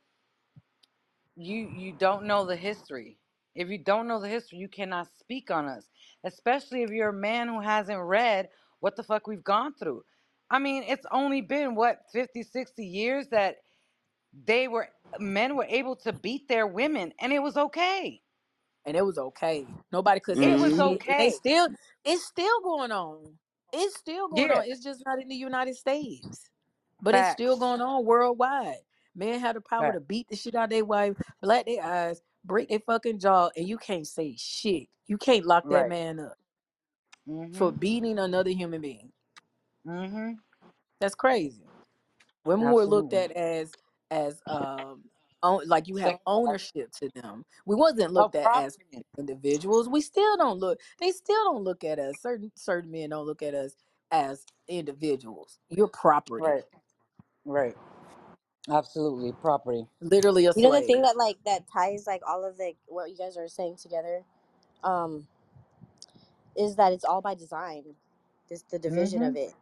you 1.37 1.71
you 1.77 1.93
don't 1.93 2.27
know 2.27 2.47
the 2.47 2.57
history. 2.57 3.19
If 3.55 3.69
you 3.71 3.79
don't 3.79 4.09
know 4.09 4.21
the 4.21 4.29
history, 4.29 4.59
you 4.59 4.69
cannot 4.69 5.09
speak 5.19 5.51
on 5.51 5.67
us, 5.67 5.89
especially 6.25 6.83
if 6.85 6.91
you're 6.91 7.11
a 7.11 7.15
man 7.15 7.49
who 7.49 7.61
hasn't 7.61 8.01
read 8.01 8.49
what 8.81 8.97
the 8.97 9.03
fuck 9.05 9.27
we've 9.27 9.45
gone 9.45 9.75
through. 9.75 10.05
I 10.51 10.59
mean, 10.61 10.85
it's 10.85 11.07
only 11.13 11.43
been 11.43 11.75
what 11.75 12.03
50, 12.13 12.43
60 12.45 12.87
years 12.87 13.29
that 13.29 13.57
they 14.47 14.69
were 14.69 14.89
men 15.21 15.57
were 15.57 15.67
able 15.69 15.97
to 15.97 16.13
beat 16.13 16.49
their 16.49 16.67
women 16.67 17.13
and 17.21 17.33
it 17.33 17.41
was 17.41 17.57
okay. 17.57 18.23
and 18.87 18.97
it 18.97 19.07
was 19.07 19.19
okay. 19.19 19.67
Nobody 19.93 20.21
could 20.21 20.39
say 20.39 20.53
It 20.53 20.61
was 20.61 20.75
shit. 20.77 21.03
And 21.09 21.19
they 21.19 21.31
okay. 21.31 21.31
still 21.31 21.69
it's 22.05 22.25
still 22.27 22.61
going 22.63 22.93
on. 22.93 23.39
It's 23.73 23.97
still 23.99 24.29
going 24.29 24.51
Yeah, 24.51 24.59
on. 24.59 24.65
It's 24.67 24.83
just 24.83 25.03
not 25.07 25.21
in 25.21 25.29
the 25.29 25.35
United 25.37 25.77
States. 25.77 26.49
But 27.03 27.15
it's 27.15 27.29
still 27.31 27.57
facts. 27.57 27.61
going 27.61 27.81
on 27.81 28.05
worldwide. 28.05 28.79
Men 29.15 29.41
have 29.41 29.55
the 29.55 29.61
power 29.61 29.93
to 29.93 30.01
Facts. 30.01 30.07
beat 30.07 30.29
the 30.29 30.37
shit 30.37 30.55
out 30.55 30.65
of 30.65 30.71
their 30.71 30.85
wife, 30.85 31.17
black 31.43 31.67
their 31.67 31.83
eyes, 31.85 32.23
break 32.45 32.69
their 32.69 32.81
fucking 32.81 33.19
jaw, 33.21 33.51
and 33.57 33.69
you 33.69 33.79
can't 33.79 34.07
say 34.07 34.37
shit. 34.37 34.89
You 35.07 35.19
can't 35.19 35.47
lock 35.47 35.69
that 35.69 35.87
Right. 35.87 35.89
man 35.89 36.21
up 36.21 36.39
for 37.53 37.73
Mhm. 37.73 37.81
beating 37.81 38.19
another 38.19 38.51
human 38.51 38.81
being. 38.81 39.13
Mhm. 39.87 40.39
That's 41.01 41.15
crazy. 41.15 41.65
Women 42.45 42.71
were 42.71 42.87
looked 42.87 43.13
Absolutely. 43.13 43.19
at 43.19 43.33
as 43.33 43.73
as 44.11 44.43
um 44.47 45.11
own, 45.43 45.63
like 45.69 45.89
you 45.89 45.97
have 45.97 46.17
ownership 46.27 46.91
to 47.01 47.11
them. 47.15 47.45
We 47.67 47.77
wasn't 47.77 48.13
looked 48.13 48.37
at 48.37 48.51
as 48.55 48.79
individuals. 49.19 49.89
We 49.89 50.03
still 50.03 50.37
don't 50.39 50.61
look. 50.61 50.81
They 51.01 51.13
still 51.13 51.45
don't 51.45 51.65
look 51.65 51.85
at 51.85 51.99
us. 52.01 52.21
Certain 52.23 52.53
certain 52.57 52.91
men 52.93 53.11
don't 53.11 53.27
look 53.27 53.43
at 53.43 53.55
us 53.55 53.75
as 54.13 54.47
individuals. 54.69 55.59
You're 55.71 55.89
property, 55.89 56.55
Right. 56.55 56.65
Right. 57.47 57.77
Absolutely. 58.71 59.33
Property. 59.33 59.87
literally 60.01 60.47
a 60.47 60.55
You 60.57 60.63
know 60.65 60.73
the 60.73 60.83
thing 60.83 61.03
that 61.03 61.17
like 61.17 61.39
that 61.47 61.65
ties 61.73 62.07
like 62.07 62.23
all 62.29 62.45
of 62.45 62.59
the 62.59 62.75
what 62.89 63.11
you 63.11 63.17
guys 63.17 63.37
are 63.39 63.49
saying 63.49 63.77
together, 63.83 64.23
um, 64.85 65.29
is 66.57 66.77
that 66.77 66.93
it's 66.93 67.05
all 67.05 67.23
by 67.23 67.35
design. 67.35 67.85
This 68.51 68.65
the 68.71 68.79
division 68.79 69.23
of 69.23 69.35
Mhm. 69.35 69.37
it, 69.37 69.55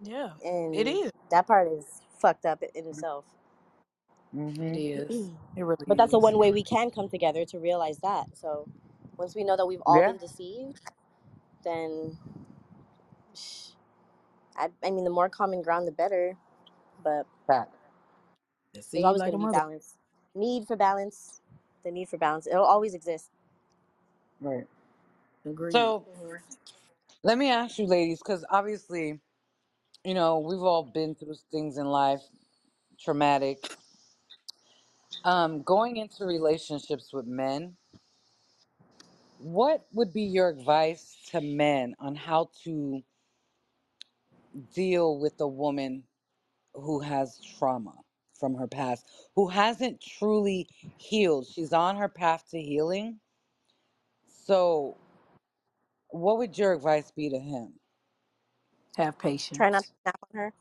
Yeah, 0.00 0.34
it 0.72 0.86
and 0.86 0.88
is. 0.88 1.12
that 1.30 1.46
part 1.46 1.68
is 1.68 2.02
fucked 2.20 2.46
up 2.46 2.62
in 2.74 2.86
itself. 2.86 3.26
It 4.72 4.78
Mhm. 4.78 4.80
is. 4.80 5.32
It 5.56 5.62
really 5.64 5.86
But 5.86 5.98
that's 5.98 6.12
the 6.12 6.18
is. 6.18 6.20
one 6.20 6.38
way 6.38 6.52
we 6.52 6.64
can 6.64 6.90
come 6.90 7.08
together 7.08 7.44
to 7.46 7.58
realize 7.60 8.00
that. 8.00 8.28
So 8.34 8.68
once 9.18 9.34
we 9.36 9.44
know 9.44 9.56
that 9.56 9.66
we've 9.66 9.82
all 9.86 10.02
Yeah. 10.02 10.04
been 10.04 10.18
deceived, 10.18 10.80
then 11.64 12.18
sh- 13.34 13.70
I, 14.56 14.70
I 14.84 14.90
mean, 14.90 15.04
the 15.04 15.10
more 15.10 15.28
common 15.30 15.62
ground, 15.62 15.88
the 15.88 15.92
better. 15.92 16.36
But 17.02 17.26
Fact. 17.46 17.74
there's 18.92 19.04
Deceived 19.04 19.04
always 19.04 19.22
like 19.22 19.24
going 19.24 19.34
a 19.34 19.38
to 19.38 19.38
be 19.38 19.46
mother. 19.46 19.48
balance. 19.48 19.96
Need 20.34 20.66
for 20.66 20.76
balance. 20.76 21.40
The 21.84 21.92
need 21.92 22.08
for 22.08 22.18
balance. 22.18 22.46
It'll 22.46 22.64
always 22.64 22.94
exist. 22.94 23.30
Right. 24.40 24.66
Agreed. 25.46 25.94
So 25.94 26.06
hmm 26.06 26.36
let 27.24 27.38
me 27.38 27.50
ask 27.50 27.78
you, 27.78 27.86
ladies, 27.86 28.20
because 28.20 28.44
obviously, 28.50 29.20
you 30.04 30.14
know, 30.14 30.40
we've 30.40 30.62
all 30.62 30.84
been 30.84 31.14
through 31.14 31.36
things 31.52 31.78
in 31.78 31.86
life, 31.86 32.22
traumatic. 33.00 33.58
Um, 35.24 35.62
going 35.62 35.98
into 35.98 36.26
relationships 36.26 37.12
with 37.12 37.26
men, 37.26 37.76
what 39.38 39.86
would 39.92 40.12
be 40.12 40.22
your 40.22 40.48
advice 40.50 41.16
to 41.32 41.40
men 41.42 41.94
on 42.00 42.16
how 42.16 42.50
to 42.64 43.02
deal 44.74 45.18
with 45.20 45.34
a 45.40 45.48
woman 45.48 46.04
who 46.74 47.00
has 47.00 47.40
trauma 47.58 47.94
from 48.38 48.56
her 48.56 48.68
past, 48.68 49.06
who 49.36 49.48
hasn't 49.48 50.00
truly 50.02 50.68
healed? 50.98 51.46
She's 51.46 51.72
on 51.72 51.96
her 51.96 52.08
path 52.08 52.44
to 52.52 52.60
healing. 52.62 53.20
So, 54.46 54.98
what 56.10 56.38
would 56.38 56.58
your 56.58 56.72
advice 56.74 57.12
be 57.12 57.30
to 57.30 57.38
him? 57.38 57.74
Have 58.96 59.18
patience. 59.18 59.52
Try 59.54 59.70
not 59.70 59.84
patience. 59.84 59.86
to 59.86 59.90
snap 60.04 60.20
on 60.34 60.40
her. 60.40 60.54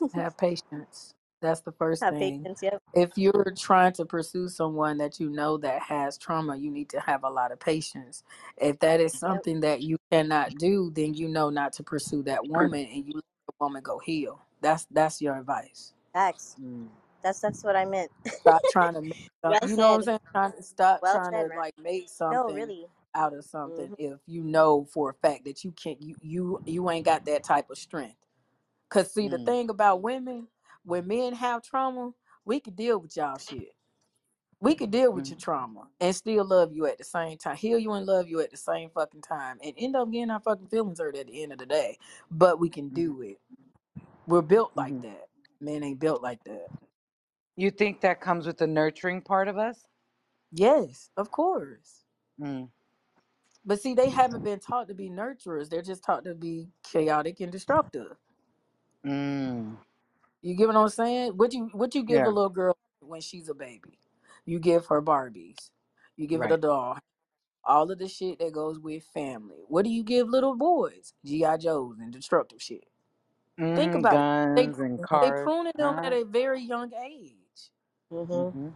Have 0.14 0.36
patience. 0.38 1.14
That's 1.42 1.62
the 1.62 1.72
first 1.72 2.08
Have 2.08 2.18
thing. 2.18 2.48
patience. 2.48 2.60
Yep. 2.62 2.82
If 2.94 3.12
you're 3.16 3.54
trying 3.58 3.94
to 3.94 4.06
pursue 4.06 4.48
someone 4.48 4.98
that 4.98 5.20
you 5.20 5.30
know 5.30 5.58
that 5.58 5.82
has 5.84 6.18
trauma, 6.18 6.56
you 6.56 6.70
need 6.72 6.90
to 6.90 7.00
have 7.00 7.24
a 7.24 7.30
lot 7.30 7.52
of 7.52 7.60
patience. 7.60 8.24
If 8.58 8.80
that 8.80 9.00
is 9.00 9.16
Yep. 9.26 9.46
something 9.46 9.60
that 9.62 9.82
you 9.82 9.98
cannot 10.12 10.58
do, 10.58 10.90
then 10.94 11.14
you 11.14 11.28
know 11.28 11.50
not 11.50 11.74
to 11.74 11.84
pursue 11.84 12.24
that 12.24 12.48
woman 12.48 12.86
and 12.92 13.06
you 13.06 13.14
let 13.16 13.24
the 13.48 13.54
woman 13.60 13.82
go 13.84 14.00
heal. 14.00 14.42
That's 14.62 14.86
that's 14.92 15.22
your 15.22 15.36
advice. 15.38 15.94
Facts. 16.14 16.56
Mm, 16.62 16.88
That's 17.22 17.40
that's 17.40 17.64
what 17.64 17.76
I 17.76 17.84
meant. 17.86 18.10
Stop 18.46 18.66
trying 18.68 18.94
to 18.94 19.02
make 19.02 19.16
some, 19.44 19.58
well 19.58 19.60
you 19.62 19.76
know 19.76 19.90
what 19.90 19.96
I'm 19.96 20.02
said. 20.02 20.04
saying? 20.04 20.20
Trying 20.34 20.52
to 20.54 20.62
stop 20.64 21.02
Well 21.02 21.12
trying 21.12 21.32
said, 21.32 21.48
to 21.50 21.54
like 21.56 21.74
make 21.78 22.08
No, 22.30 22.44
something 22.48 22.54
really. 22.54 22.86
out 23.14 23.34
of 23.34 23.44
something 23.44 23.88
hmm 23.88 23.94
if 23.98 24.20
you 24.26 24.42
know 24.44 24.86
for 24.92 25.10
a 25.10 25.14
fact 25.14 25.44
that 25.46 25.64
you 25.64 25.72
can't 25.72 26.02
you 26.02 26.16
you 26.22 26.60
you 26.66 26.90
ain't 26.90 27.06
got 27.06 27.26
that 27.26 27.44
type 27.44 27.70
of 27.70 27.78
strength. 27.78 28.16
Cause 28.90 29.12
see 29.12 29.28
the 29.28 29.38
mm, 29.38 29.46
thing 29.46 29.70
about 29.70 30.02
women, 30.02 30.48
when 30.84 31.06
men 31.06 31.34
have 31.34 31.62
trauma, 31.62 32.12
we 32.44 32.60
can 32.60 32.74
deal 32.74 32.98
with 32.98 33.16
y'all 33.16 33.38
shit. 33.38 33.74
We 34.60 34.76
can 34.76 34.90
deal 34.90 35.12
with 35.12 35.28
your 35.28 35.38
trauma 35.38 35.88
and 36.00 36.14
still 36.14 36.44
love 36.44 36.72
you 36.72 36.86
at 36.86 36.96
the 36.96 37.04
same 37.04 37.36
time, 37.36 37.56
heal 37.56 37.80
you 37.80 37.92
and 37.92 38.06
love 38.06 38.28
you 38.28 38.40
at 38.40 38.52
the 38.52 38.56
same 38.56 38.90
fucking 38.90 39.22
time, 39.22 39.58
and 39.64 39.74
end 39.76 39.96
up 39.96 40.10
getting 40.12 40.30
our 40.30 40.38
fucking 40.38 40.68
feelings 40.68 41.00
hurt 41.00 41.16
at 41.16 41.26
the 41.26 41.42
end 41.42 41.52
of 41.52 41.58
the 41.58 41.66
day. 41.66 41.98
But 42.30 42.60
we 42.60 42.68
can 42.68 42.90
mm, 42.90 42.94
do 42.94 43.22
it. 43.22 43.40
We're 44.28 44.42
built 44.42 44.70
like 44.76 44.92
mm. 44.92 45.02
that. 45.02 45.28
Men 45.60 45.82
ain't 45.82 45.98
built 45.98 46.22
like 46.22 46.44
that. 46.44 46.68
You 47.56 47.72
think 47.72 48.00
that 48.02 48.20
comes 48.20 48.46
with 48.46 48.58
the 48.58 48.68
nurturing 48.68 49.20
part 49.20 49.48
of 49.48 49.58
us? 49.58 49.84
Yes, 50.52 51.10
of 51.16 51.30
course. 51.32 52.04
Mm. 52.40 52.68
But 53.64 53.80
see, 53.80 53.94
they 53.94 54.10
haven't 54.10 54.44
been 54.44 54.58
taught 54.58 54.88
to 54.88 54.94
be 54.94 55.10
nurturers. 55.10 55.68
They're 55.68 55.82
just 55.82 56.04
taught 56.04 56.24
to 56.24 56.34
be 56.34 56.68
chaotic 56.84 57.40
and 57.40 57.50
destructive. 57.50 58.16
Mm. 59.04 59.76
You 60.42 60.56
get 60.56 60.68
what 60.68 60.76
I'm 60.76 60.88
saying? 60.90 61.32
What 61.36 61.52
you 61.52 61.70
what 61.72 61.94
you 61.94 62.04
give 62.04 62.26
a 62.26 62.28
Yeah. 62.28 62.30
little 62.30 62.50
girl 62.50 62.76
when 63.00 63.20
she's 63.22 63.48
a 63.48 63.54
baby? 63.54 63.98
You 64.46 64.60
give 64.60 64.86
her 64.86 65.02
Barbies. 65.02 65.70
You 66.16 66.26
give 66.28 66.44
it 66.44 66.52
a 66.52 66.56
Right. 66.56 66.58
doll. 66.58 66.98
All 67.64 67.90
of 67.90 67.98
the 67.98 68.08
shit 68.08 68.40
that 68.40 68.52
goes 68.52 68.78
with 68.78 69.04
family. 69.14 69.58
What 69.68 69.84
do 69.84 69.90
you 69.90 70.04
give 70.04 70.28
little 70.28 70.56
boys? 70.56 71.14
GI 71.26 71.58
Joes 71.58 71.98
and 72.00 72.12
destructive 72.12 72.62
shit. 72.62 72.84
Think 73.74 73.94
Mm, 73.94 73.96
about 73.96 74.16
it. 74.16 74.26
They 74.56 74.68
guns 74.68 74.80
and 74.80 75.00
they 75.20 75.32
cars. 75.32 75.32
pruning 75.32 75.72
them 75.76 75.98
at 76.02 76.12
Uh-huh. 76.12 76.14
a 76.14 76.24
very 76.24 76.62
young 76.62 76.92
age. 76.94 77.70
Mhm. 78.12 78.54
Mm-hmm. 78.54 78.68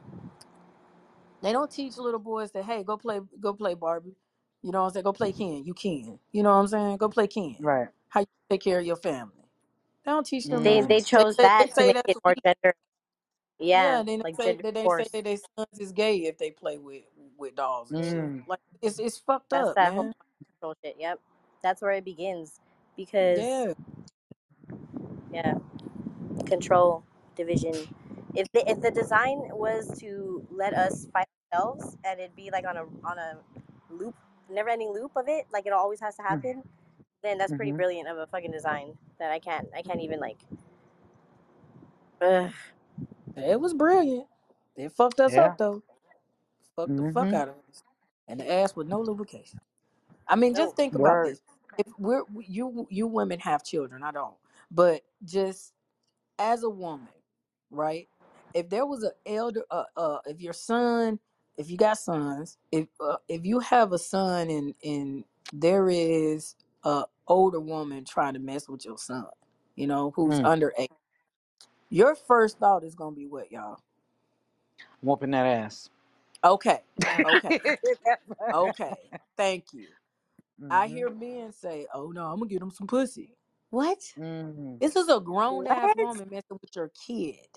They 1.42 1.52
don't 1.52 1.70
teach 1.70 1.96
little 1.98 2.20
boys 2.20 2.52
that 2.52 2.64
hey, 2.64 2.84
go 2.84 2.96
play 2.96 3.20
go 3.40 3.54
play 3.54 3.74
Barbie. 3.74 4.16
You 4.62 4.72
know 4.72 4.80
what 4.82 4.88
I'm 4.88 4.92
saying? 4.94 5.04
Go 5.04 5.12
play 5.14 5.32
Ken. 5.32 5.64
You 5.64 5.74
can. 5.74 6.18
You 6.32 6.42
know 6.42 6.50
what 6.50 6.56
I'm 6.62 6.68
saying? 6.68 6.96
Go 6.98 7.08
play 7.08 7.28
Ken. 7.28 7.56
Right. 7.58 7.88
How 8.08 8.20
you 8.20 8.26
take 8.50 8.62
care 8.62 8.80
of 8.80 8.86
your 8.86 8.96
family. 8.96 9.45
They 10.06 10.12
don't 10.12 10.26
teach 10.26 10.50
them 10.50 10.64
They 10.64 10.82
that. 10.82 10.88
they 10.88 11.00
Mm. 11.00 11.06
They 11.16 11.24
chose 11.24 11.38
say, 11.38 11.50
they 11.58 11.66
that 11.66 11.74
to 11.74 11.84
say 11.84 11.92
make 11.92 11.94
that's 11.94 12.08
it 12.08 12.18
more 12.24 12.34
weak. 12.34 12.44
gender. 12.44 12.74
Yeah, 13.60 13.94
Yeah, 13.94 14.04
then 14.04 14.24
like 14.24 14.38
they 14.38 14.52
say 14.52 14.56
gender 14.56 14.64
that 14.64 14.74
they 14.74 14.88
say 14.88 15.08
force. 15.08 15.10
that 15.12 15.24
their 15.24 15.36
sons 15.36 15.78
is 15.78 15.92
gay 15.92 16.18
if 16.24 16.38
they 16.38 16.50
play 16.52 16.78
with 16.78 17.04
with 17.38 17.56
dolls 17.56 17.92
and 17.92 18.04
shit. 18.04 18.30
Mm. 18.30 18.44
Like 18.46 18.60
it's 18.82 18.98
it's 19.00 19.18
fucked 19.18 19.52
That's 19.52 19.72
up, 19.72 19.76
that 19.76 19.94
whole 19.94 20.04
man. 20.04 20.14
control 20.60 20.74
shit. 20.84 20.96
Yep, 20.98 21.20
that's 21.62 21.82
where 21.82 21.92
it 21.92 22.04
begins. 22.04 22.60
Because 22.96 23.46
Yeah. 23.46 23.74
yeah, 25.32 25.54
control 26.46 27.04
division. 27.36 27.74
If 28.34 28.50
the 28.52 28.68
if 28.70 28.80
the 28.82 28.90
design 28.92 29.40
was 29.52 29.90
to 30.00 30.46
let 30.50 30.74
us 30.74 31.08
fight 31.12 31.26
ourselves 31.52 31.96
and 32.04 32.20
it'd 32.20 32.36
be 32.36 32.50
like 32.52 32.66
on 32.66 32.76
a 32.76 32.84
on 33.06 33.18
a 33.18 33.38
loop, 33.90 34.16
never 34.50 34.70
ending 34.70 34.92
loop 34.92 35.12
of 35.16 35.28
it, 35.28 35.46
like 35.52 35.66
it 35.66 35.72
always 35.72 36.00
has 36.00 36.16
to 36.16 36.22
happen, 36.22 36.62
then 37.26 37.38
that's 37.38 37.52
pretty 37.54 37.72
Mm-hmm. 37.72 37.72
brilliant 37.72 38.08
of 38.08 38.18
a 38.18 38.26
fucking 38.28 38.52
design 38.52 38.94
that 39.20 39.32
I 39.32 39.40
can't 39.40 39.68
I 39.76 39.82
can't 39.82 40.02
even 40.02 40.20
like. 40.20 40.38
Ugh. 42.22 42.52
It 43.36 43.60
was 43.60 43.74
brilliant. 43.74 44.26
It 44.76 44.92
fucked 44.92 45.20
us 45.20 45.36
Yeah. 45.36 45.38
up 45.38 45.58
though. 45.58 45.82
Fucked 46.76 46.96
the 46.98 47.04
fuck 47.04 47.32
Mm-hmm. 47.32 47.34
out 47.34 47.48
of 47.48 47.56
us. 47.70 47.84
And 48.28 48.40
the 48.40 48.50
ass 48.52 48.76
with 48.76 48.88
no 48.88 49.00
lubrication. 49.00 49.60
I 50.28 50.36
mean, 50.36 50.54
just 50.54 50.76
No. 50.76 50.76
think 50.76 50.94
about 50.94 51.22
this. 51.22 51.42
If 51.78 51.88
we're 51.98 52.22
you 52.46 52.86
you 52.90 53.06
women 53.06 53.40
have 53.40 53.64
children, 53.64 54.02
I 54.02 54.12
don't. 54.12 54.34
But 54.70 55.02
just 55.24 55.72
as 56.38 56.64
a 56.64 56.70
woman, 56.70 57.08
right? 57.70 58.08
If 58.54 58.70
there 58.70 58.86
was 58.86 59.04
an 59.04 59.12
elder, 59.26 59.64
uh, 59.70 59.84
uh, 59.96 60.18
if 60.26 60.40
your 60.42 60.54
son, 60.54 61.20
if 61.58 61.70
you 61.70 61.78
got 61.78 61.98
sons, 61.98 62.58
if 62.72 62.88
uh, 63.00 63.18
if 63.28 63.46
you 63.46 63.60
have 63.60 63.92
a 63.92 63.98
son 63.98 64.50
and 64.50 64.74
and 64.84 65.24
there 65.52 65.90
is 65.90 66.56
a 66.84 67.04
older 67.28 67.60
woman 67.60 68.04
trying 68.04 68.34
to 68.34 68.40
mess 68.40 68.68
with 68.68 68.84
your 68.84 68.98
son, 68.98 69.26
you 69.76 69.86
know, 69.86 70.12
who's 70.16 70.40
Mm. 70.40 70.44
under 70.44 70.72
eight, 70.78 70.92
your 71.90 72.14
first 72.16 72.58
thought 72.58 72.84
is 72.84 72.94
gonna 72.94 73.16
be 73.16 73.26
what, 73.26 73.52
y'all? 73.52 73.78
Whooping 75.02 75.32
that 75.32 75.46
ass. 75.46 75.90
Okay, 76.44 76.80
okay, 77.24 77.60
mm-hmm. 78.52 78.52
okay. 78.52 78.96
Thank 79.36 79.66
you. 79.72 79.88
I 80.70 80.88
hear 80.88 81.10
men 81.10 81.52
say, 81.52 81.86
"Oh 81.94 82.10
no, 82.12 82.26
I'm 82.26 82.38
gonna 82.38 82.50
get 82.50 82.62
him 82.62 82.70
some 82.70 82.86
pussy." 82.88 83.36
What? 83.70 83.98
Mm. 84.18 84.80
This 84.80 84.96
is 84.96 85.08
a 85.08 85.20
grown 85.20 85.66
ass 85.68 85.94
What? 85.94 85.96
woman 85.96 86.28
messing 86.30 86.58
with 86.60 86.76
your 86.76 86.90
kid. 87.06 87.48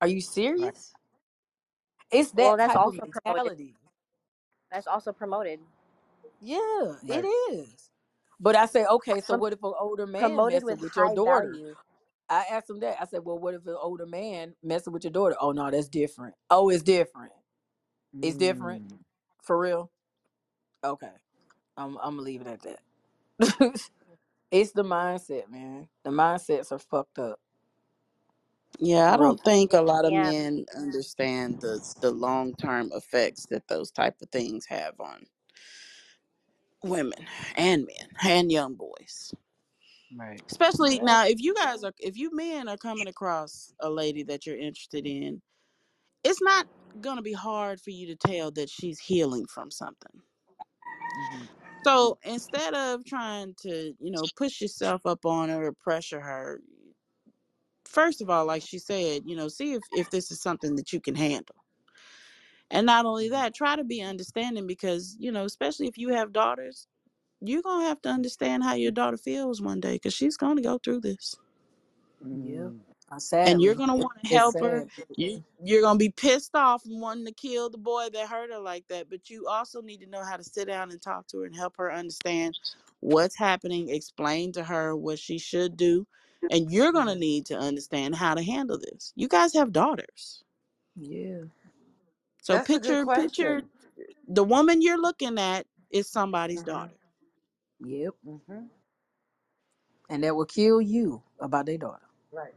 Are 0.00 0.08
you 0.08 0.20
Right. 0.58 0.72
serious? 0.72 0.94
It's 2.10 2.32
Well, 2.32 2.56
that 2.56 2.58
that's 2.58 2.74
type 2.74 2.86
of 2.86 2.94
also 2.94 3.06
promoted. 3.06 3.52
mentality. 3.52 3.76
That's 4.72 4.86
also 4.86 5.12
promoted. 5.12 5.60
Yeah, 6.40 6.96
it 7.08 7.24
Right. 7.24 7.28
is. 7.52 7.85
But 8.40 8.56
I 8.56 8.66
say, 8.66 8.84
okay, 8.86 9.20
so 9.20 9.34
Prom- 9.34 9.36
what 9.36 9.52
if 9.52 9.62
an 9.64 9.72
older 9.80 10.06
man 10.06 10.44
promoted 10.44 10.46
messing 10.46 10.80
with 10.80 10.80
with 10.80 10.96
your 10.96 11.08
high 11.08 11.16
daughter? 11.16 11.54
value. 11.54 11.74
I 12.30 12.44
asked 12.50 12.70
him 12.70 12.80
that. 12.80 12.98
I 13.00 13.06
said, 13.06 13.24
well, 13.24 13.38
what 13.38 13.54
if 13.54 13.66
an 13.66 13.76
older 13.80 14.06
man 14.06 14.54
messing 14.62 14.92
with 14.92 15.04
your 15.04 15.12
daughter? 15.12 15.36
Oh 15.40 15.52
no, 15.52 15.70
that's 15.70 15.88
different. 15.88 16.34
Oh, 16.50 16.70
it's 16.70 16.82
different. 16.84 17.32
It's 18.22 18.36
different 18.36 18.82
Mm. 18.82 18.98
for 19.42 19.58
real. 19.58 19.90
Okay, 20.84 21.10
I'm 21.76 21.96
I'm 21.98 22.12
gonna 22.16 22.22
leave 22.22 22.42
it 22.42 22.48
at 22.48 22.62
that. 22.62 22.80
it's 24.50 24.72
the 24.72 24.84
mindset, 24.84 25.50
man. 25.50 25.88
The 26.04 26.10
mindsets 26.10 26.72
are 26.72 26.78
fucked 26.80 27.18
up. 27.18 27.40
Yeah, 28.80 29.12
I 29.14 29.16
Real 29.16 29.18
don't 29.18 29.42
think 29.42 29.72
a 29.72 29.80
lot 29.82 30.04
of 30.04 30.14
Yeah. 30.14 30.32
men 30.32 30.66
understand 30.76 31.60
the 31.62 31.80
the 32.02 32.10
long 32.10 32.54
term 32.56 32.90
effects 32.94 33.46
that 33.50 33.68
those 33.68 33.90
type 33.90 34.16
of 34.22 34.30
things 34.30 34.66
have 34.66 35.00
on 35.00 35.26
women 36.88 37.26
and 37.56 37.86
men 37.86 38.08
and 38.24 38.50
young 38.52 38.74
boys. 38.74 39.32
Right. 40.16 40.40
Especially 40.50 40.96
Yeah. 40.96 41.04
now, 41.04 41.26
if 41.26 41.40
you 41.40 41.54
guys 41.54 41.84
are, 41.84 41.92
if 41.98 42.16
you 42.16 42.34
men 42.34 42.68
are 42.68 42.76
coming 42.76 43.08
across 43.08 43.74
a 43.80 43.90
lady 43.90 44.22
that 44.24 44.46
you're 44.46 44.56
interested 44.56 45.06
in, 45.06 45.42
it's 46.24 46.40
not 46.42 46.66
gonna 47.00 47.22
be 47.22 47.32
hard 47.32 47.80
for 47.80 47.90
you 47.90 48.06
to 48.06 48.16
tell 48.16 48.50
that 48.52 48.70
she's 48.70 48.98
healing 48.98 49.46
from 49.46 49.70
something. 49.70 50.22
Mm-hmm. 51.02 51.44
So 51.84 52.18
instead 52.24 52.74
of 52.74 53.04
trying 53.04 53.54
to, 53.62 53.94
you 54.00 54.10
know, 54.10 54.24
push 54.36 54.60
yourself 54.60 55.06
up 55.06 55.24
on 55.24 55.48
her 55.48 55.66
or 55.68 55.72
pressure 55.72 56.20
her, 56.20 56.60
first 57.84 58.20
of 58.22 58.30
all, 58.30 58.46
like 58.46 58.62
she 58.62 58.78
said, 58.78 59.22
you 59.24 59.36
know, 59.36 59.48
see 59.48 59.74
if 59.74 59.82
if 59.92 60.10
this 60.10 60.30
is 60.30 60.40
something 60.40 60.76
that 60.76 60.92
you 60.92 61.00
can 61.00 61.14
handle. 61.14 61.56
And 62.70 62.86
not 62.86 63.06
only 63.06 63.28
that, 63.30 63.54
try 63.54 63.76
to 63.76 63.84
be 63.84 64.02
understanding 64.02 64.66
because, 64.66 65.16
you 65.20 65.32
know, 65.32 65.44
especially 65.44 65.88
if 65.88 65.98
you 65.98 66.10
have 66.10 66.32
daughters, 66.32 66.88
you're 67.40 67.62
going 67.62 67.82
to 67.82 67.88
have 67.88 68.02
to 68.02 68.08
understand 68.10 68.64
how 68.64 68.74
your 68.74 68.92
daughter 68.92 69.16
feels 69.18 69.62
one 69.62 69.80
day 69.80 69.94
because 69.94 70.14
she's 70.14 70.36
going 70.36 70.56
to 70.56 70.62
go 70.62 70.78
through 70.78 71.00
this. 71.02 71.36
Yeah. 72.42 72.70
Mm. 72.70 72.80
Uh, 73.10 73.20
And 73.44 73.62
you're 73.62 73.74
going 73.76 73.90
to 73.90 73.94
want 73.96 74.18
to 74.24 74.30
help 74.30 74.60
her. 74.60 74.86
You, 75.16 75.44
you're 75.62 75.82
going 75.82 75.96
to 75.96 76.04
be 76.04 76.10
pissed 76.10 76.54
off 76.56 76.84
and 76.86 77.00
wanting 77.00 77.26
to 77.26 77.32
kill 77.32 77.70
the 77.70 77.78
boy 77.78 78.08
that 78.12 78.28
hurt 78.28 78.50
her 78.52 78.58
like 78.58 78.88
that. 78.88 79.10
But 79.10 79.30
you 79.30 79.46
also 79.48 79.82
need 79.82 80.00
to 80.00 80.10
know 80.10 80.24
how 80.24 80.36
to 80.36 80.44
sit 80.44 80.68
down 80.68 80.90
and 80.90 81.00
talk 81.02 81.28
to 81.28 81.40
her 81.40 81.46
and 81.46 81.56
help 81.56 81.76
her 81.78 81.92
understand 81.92 82.56
what's 83.00 83.36
happening, 83.36 83.90
explain 83.90 84.52
to 84.52 84.64
her 84.64 84.96
what 84.96 85.18
she 85.18 85.38
should 85.38 85.76
do. 85.76 86.06
And 86.50 86.70
you're 86.70 86.92
going 86.92 87.08
to 87.08 87.16
need 87.16 87.46
to 87.46 87.58
understand 87.58 88.16
how 88.16 88.34
to 88.34 88.42
handle 88.42 88.78
this. 88.78 89.12
You 89.16 89.28
guys 89.28 89.54
have 89.54 89.72
daughters. 89.72 90.44
Yeah. 90.96 91.44
So 92.46 92.58
That's 92.58 92.74
a 92.74 92.80
good 92.80 93.00
picture, 93.00 93.06
picture 93.06 93.62
question. 93.62 93.68
the 94.28 94.44
woman 94.44 94.82
you're 94.82 95.00
looking 95.00 95.38
at 95.38 95.66
is 95.90 96.08
somebody's 96.10 96.62
Mm-hmm. 96.62 96.64
daughter. 96.64 96.94
Yep. 97.80 98.14
Mm-hmm. 98.26 98.66
And 100.10 100.24
that 100.24 100.36
will 100.36 100.46
kill 100.46 100.80
you 100.80 101.22
about 101.40 101.66
their 101.66 101.78
daughter. 101.78 102.06
Right. 102.32 102.54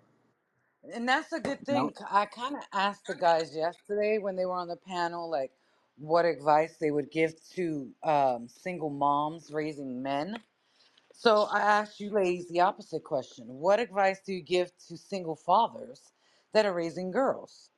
And 0.94 1.08
that's 1.08 1.34
a 1.34 1.40
good 1.40 1.66
No. 1.70 1.92
thing. 1.92 1.94
I 2.10 2.26
kind 2.26 2.56
of 2.56 2.64
asked 2.74 3.08
the 3.08 3.16
guys 3.16 3.56
yesterday 3.56 4.20
when 4.20 4.36
they 4.36 4.46
were 4.46 4.54
on 4.56 4.68
the 4.68 4.78
panel, 4.78 5.30
like, 5.30 5.52
what 5.98 6.26
advice 6.26 6.78
they 6.78 6.92
would 6.92 7.12
give 7.12 7.34
to 7.56 7.92
um, 8.04 8.48
single 8.48 8.90
moms 8.90 9.52
raising 9.52 10.02
men. 10.04 10.38
So 11.14 11.48
I 11.52 11.60
asked 11.62 12.00
you 12.00 12.12
ladies 12.12 12.50
the 12.50 12.62
opposite 12.62 13.04
question. 13.04 13.46
What 13.48 13.80
advice 13.80 14.22
do 14.26 14.34
you 14.34 14.42
give 14.42 14.72
to 14.88 14.98
single 14.98 15.36
fathers 15.36 16.14
that 16.54 16.66
are 16.66 16.74
raising 16.74 17.12
girls? 17.12 17.72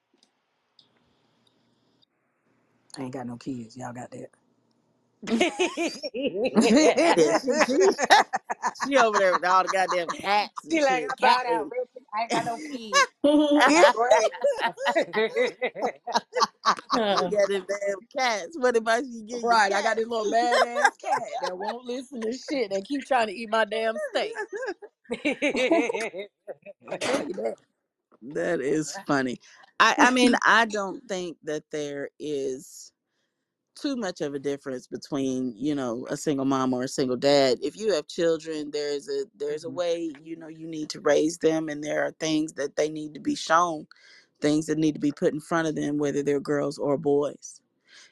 I 2.97 3.03
ain't 3.03 3.13
got 3.13 3.27
no 3.27 3.37
kids. 3.37 3.77
Y'all 3.77 3.93
got 3.93 4.11
that. 4.11 4.29
She, 7.39 7.53
she, 7.65 7.89
she 8.75 8.97
over 8.97 9.17
there 9.19 9.35
with 9.35 9.45
all 9.45 9.63
the 9.63 9.69
goddamn 9.69 10.11
cats 10.11 10.65
and 10.65 10.71
she 10.71 10.83
like, 10.83 11.05
shit. 11.05 11.11
I 11.11 11.15
Cat 11.19 11.41
bowed 11.43 11.45
out 11.47 11.65
lady. 11.65 11.71
real 11.71 11.85
quick. 11.93 12.05
I 12.13 12.21
ain't 12.23 12.31
got 12.31 12.45
no 12.45 12.59
kids. 12.59 13.07
Great. 13.91 14.33
you 17.21 17.29
got 17.29 17.49
them 17.49 17.65
damn 17.67 18.07
cats. 18.17 18.57
What 18.57 18.77
advice 18.77 19.05
you 19.07 19.23
give 19.23 19.47
your 19.49 19.59
right. 19.59 19.73
I 19.73 19.81
got 19.81 19.95
cat? 19.95 19.97
this 19.97 20.07
little 20.07 20.27
badass 20.27 20.99
cat 21.01 21.21
that 21.41 21.57
won't 21.57 21.85
listen 21.85 22.21
to 22.23 22.33
shit. 22.33 22.71
That 22.71 22.85
keep 22.85 23.05
trying 23.05 23.27
to 23.27 23.33
eat 23.33 23.49
my 23.49 23.65
damn 23.65 23.99
steak. 23.99 24.39
I 26.89 26.97
tell 26.97 27.23
you 27.27 27.33
that. 27.35 27.55
That 28.21 28.61
is 28.61 28.97
funny. 29.07 29.39
I, 29.81 29.97
I 30.01 30.11
mean, 30.11 30.35
I 30.45 30.65
don't 30.67 31.01
think 31.09 31.39
that 31.45 31.65
there 31.71 32.11
is 32.19 32.85
too 33.75 33.95
much 33.95 34.21
of 34.21 34.33
a 34.33 34.39
difference 34.39 34.87
between 34.87 35.53
you 35.57 35.73
know 35.73 36.05
a 36.09 36.17
single 36.17 36.45
mom 36.45 36.73
or 36.73 36.83
a 36.83 36.87
single 36.89 37.15
dad 37.17 37.57
if 37.61 37.77
you 37.77 37.93
have 37.93 38.07
children 38.07 38.69
there's 38.71 39.07
a 39.07 39.25
there's 39.35 39.63
a 39.63 39.69
Mhm. 39.69 39.71
way 39.71 40.13
you 40.21 40.35
know 40.35 40.47
you 40.49 40.67
need 40.67 40.89
to 40.89 40.99
raise 41.01 41.37
them 41.39 41.69
and 41.69 41.83
there 41.83 42.03
are 42.05 42.11
things 42.13 42.53
that 42.53 42.75
they 42.75 42.89
need 42.89 43.13
to 43.13 43.19
be 43.19 43.35
shown 43.35 43.87
things 44.41 44.67
that 44.67 44.77
need 44.77 44.93
to 44.93 44.99
be 45.01 45.11
put 45.13 45.33
in 45.33 45.39
front 45.41 45.67
of 45.67 45.75
them 45.75 45.97
whether 45.97 46.23
they're 46.23 46.39
girls 46.39 46.77
or 46.77 46.97
boys 46.97 47.61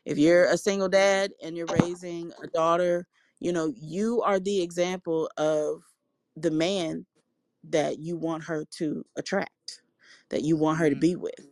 if 0.06 0.18
you're 0.18 0.46
a 0.46 0.58
single 0.58 0.90
dad 0.90 1.32
and 1.44 1.58
you're 1.58 1.68
raising 1.68 2.32
a 2.44 2.48
daughter 2.48 3.08
you 3.40 3.54
know 3.54 3.74
you 3.76 4.22
are 4.24 4.40
the 4.40 4.62
example 4.62 5.30
of 5.38 5.84
the 6.36 6.52
man 6.52 7.06
that 7.64 8.00
you 8.00 8.18
want 8.18 8.44
her 8.44 8.66
to 8.66 9.06
attract 9.18 9.84
that 10.30 10.44
you 10.44 10.58
want 10.58 10.80
her 10.80 10.90
to 10.90 10.96
Mhm. 10.96 11.02
be 11.02 11.16
with 11.16 11.48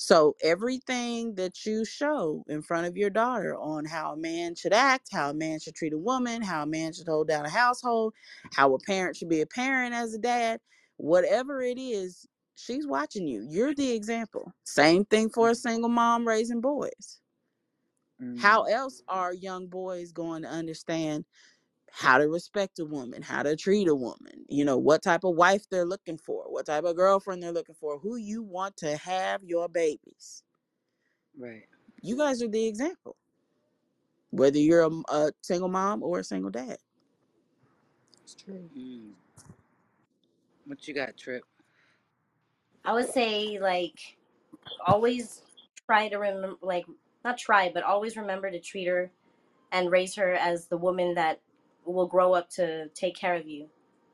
So 0.00 0.36
everything 0.42 1.36
that 1.36 1.66
you 1.66 1.86
show 1.86 2.44
in 2.48 2.62
front 2.62 2.88
of 2.88 2.98
your 2.98 3.10
daughter 3.10 3.56
on 3.58 3.86
how 3.86 4.14
a 4.14 4.18
man 4.18 4.56
should 4.56 4.74
act, 4.74 5.10
how 5.12 5.30
a 5.30 5.34
man 5.34 5.60
should 5.60 5.76
treat 5.76 5.94
a 5.94 5.98
woman, 5.98 6.42
how 6.42 6.64
a 6.64 6.68
man 6.68 6.94
should 6.94 7.08
hold 7.08 7.28
down 7.28 7.46
a 7.46 7.50
household, 7.50 8.14
how 8.54 8.74
a 8.74 8.80
parent 8.80 9.16
should 9.16 9.30
be 9.30 9.42
a 9.42 9.46
parent 9.46 9.94
as 9.94 10.14
a 10.14 10.18
dad, 10.20 10.60
whatever 10.98 11.62
it 11.62 11.78
is, 11.78 12.28
she's 12.56 12.88
watching 12.88 13.28
you. 13.28 13.46
You're 13.48 13.74
the 13.76 13.92
example. 13.92 14.54
Same 14.64 15.06
thing 15.06 15.30
for 15.30 15.50
a 15.50 15.56
single 15.56 15.90
mom 15.90 16.28
raising 16.28 16.62
boys. 16.62 17.20
How 18.36 18.62
Mm, 18.62 18.64
else 18.64 19.02
are 19.08 19.34
young 19.34 19.68
boys 19.68 20.12
going 20.12 20.42
to 20.44 20.48
understand 20.48 21.26
how 21.92 22.18
to 22.18 22.28
respect 22.28 22.78
a 22.78 22.84
woman, 22.84 23.22
how 23.22 23.42
to 23.42 23.56
treat 23.56 23.88
a 23.88 23.94
woman, 23.94 24.44
you 24.48 24.64
know, 24.64 24.78
what 24.78 25.02
type 25.02 25.24
of 25.24 25.36
wife 25.36 25.64
they're 25.70 25.84
looking 25.84 26.18
for, 26.18 26.44
what 26.48 26.66
type 26.66 26.84
of 26.84 26.96
girlfriend 26.96 27.42
they're 27.42 27.52
looking 27.52 27.74
for, 27.74 27.98
who 27.98 28.16
you 28.16 28.42
want 28.42 28.76
to 28.78 28.96
have 28.96 29.42
your 29.44 29.68
babies. 29.68 30.42
right. 31.38 31.64
You 32.02 32.16
guys 32.16 32.42
are 32.42 32.48
the 32.48 32.66
example, 32.66 33.16
whether 34.30 34.58
you're 34.58 34.82
a, 34.82 34.90
a 35.12 35.32
single 35.42 35.68
mom 35.68 36.02
or 36.02 36.20
a 36.20 36.24
single 36.24 36.50
dad. 36.50 36.78
It's 38.22 38.34
true. 38.34 38.70
Mm. 38.76 39.10
What 40.66 40.86
you 40.88 40.94
got, 40.94 41.16
Trip? 41.16 41.42
I 42.84 42.92
would 42.92 43.10
say 43.10 43.58
like 43.60 44.16
always 44.86 45.42
try 45.86 46.08
to 46.08 46.16
remember 46.16 46.56
like 46.62 46.86
not 47.24 47.36
try 47.36 47.70
but 47.72 47.82
always 47.82 48.16
remember 48.16 48.50
to 48.50 48.60
treat 48.60 48.86
her 48.86 49.10
and 49.72 49.90
raise 49.90 50.14
her 50.14 50.32
as 50.34 50.66
the 50.66 50.76
woman 50.76 51.14
that 51.14 51.40
will 51.84 52.06
grow 52.06 52.34
up 52.34 52.48
to 52.50 52.88
take 52.90 53.16
care 53.16 53.34
of 53.34 53.46
you. 53.48 53.68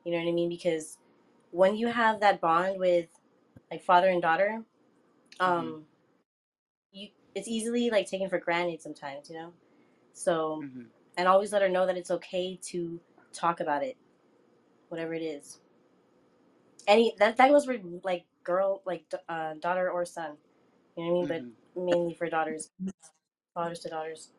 You 0.05 0.12
know 0.12 0.18
what 0.18 0.28
I 0.28 0.32
mean? 0.32 0.48
Because 0.48 0.98
when 1.52 1.76
you 1.76 1.88
have 1.88 2.20
that 2.20 2.40
bond 2.40 2.78
with 2.78 3.09
like 3.70 3.82
father 3.82 4.09
and 4.09 4.22
daughter, 4.22 4.62
hmm 5.44 5.70
um, 5.70 5.84
you 6.93 7.09
it's 7.34 7.48
easily 7.48 7.90
like 7.90 8.09
taken 8.09 8.28
for 8.28 8.38
granted 8.38 8.82
sometimes, 8.82 9.30
you 9.30 9.36
know. 9.36 9.52
So 10.14 10.66
hmm 10.66 10.86
and 11.16 11.28
always 11.28 11.52
let 11.52 11.62
her 11.62 11.68
know 11.68 11.86
that 11.86 11.97
it's 11.97 12.10
okay 12.10 12.59
to 12.70 13.01
talk 13.32 13.60
about 13.60 13.82
it, 13.82 13.97
whatever 14.88 15.14
it 15.14 15.22
is. 15.22 15.60
Any 16.86 17.14
that 17.18 17.36
that 17.36 17.51
goes 17.51 17.64
for 17.64 17.76
like 18.05 18.24
girl, 18.44 18.82
like 18.86 19.05
uh, 19.28 19.55
daughter 19.55 19.90
or 19.90 20.05
son. 20.05 20.32
You 20.97 21.05
know 21.05 21.10
what 21.12 21.16
I 21.16 21.20
mean? 21.20 21.26
hmm 21.28 21.51
But 21.74 21.82
mainly 21.82 22.14
for 22.14 22.28
daughters, 22.28 22.70
fathers 23.55 23.80
to 23.80 23.88
daughters. 23.90 24.30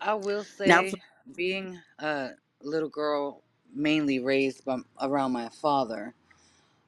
I 0.00 0.14
will 0.14 0.44
Now, 0.64 0.82
for, 0.82 0.96
say, 0.96 1.02
being 1.34 1.78
a 1.98 2.30
little 2.62 2.88
girl, 2.88 3.42
mainly 3.74 4.20
raised 4.20 4.64
by, 4.64 4.78
around 5.00 5.32
my 5.32 5.48
father, 5.48 6.14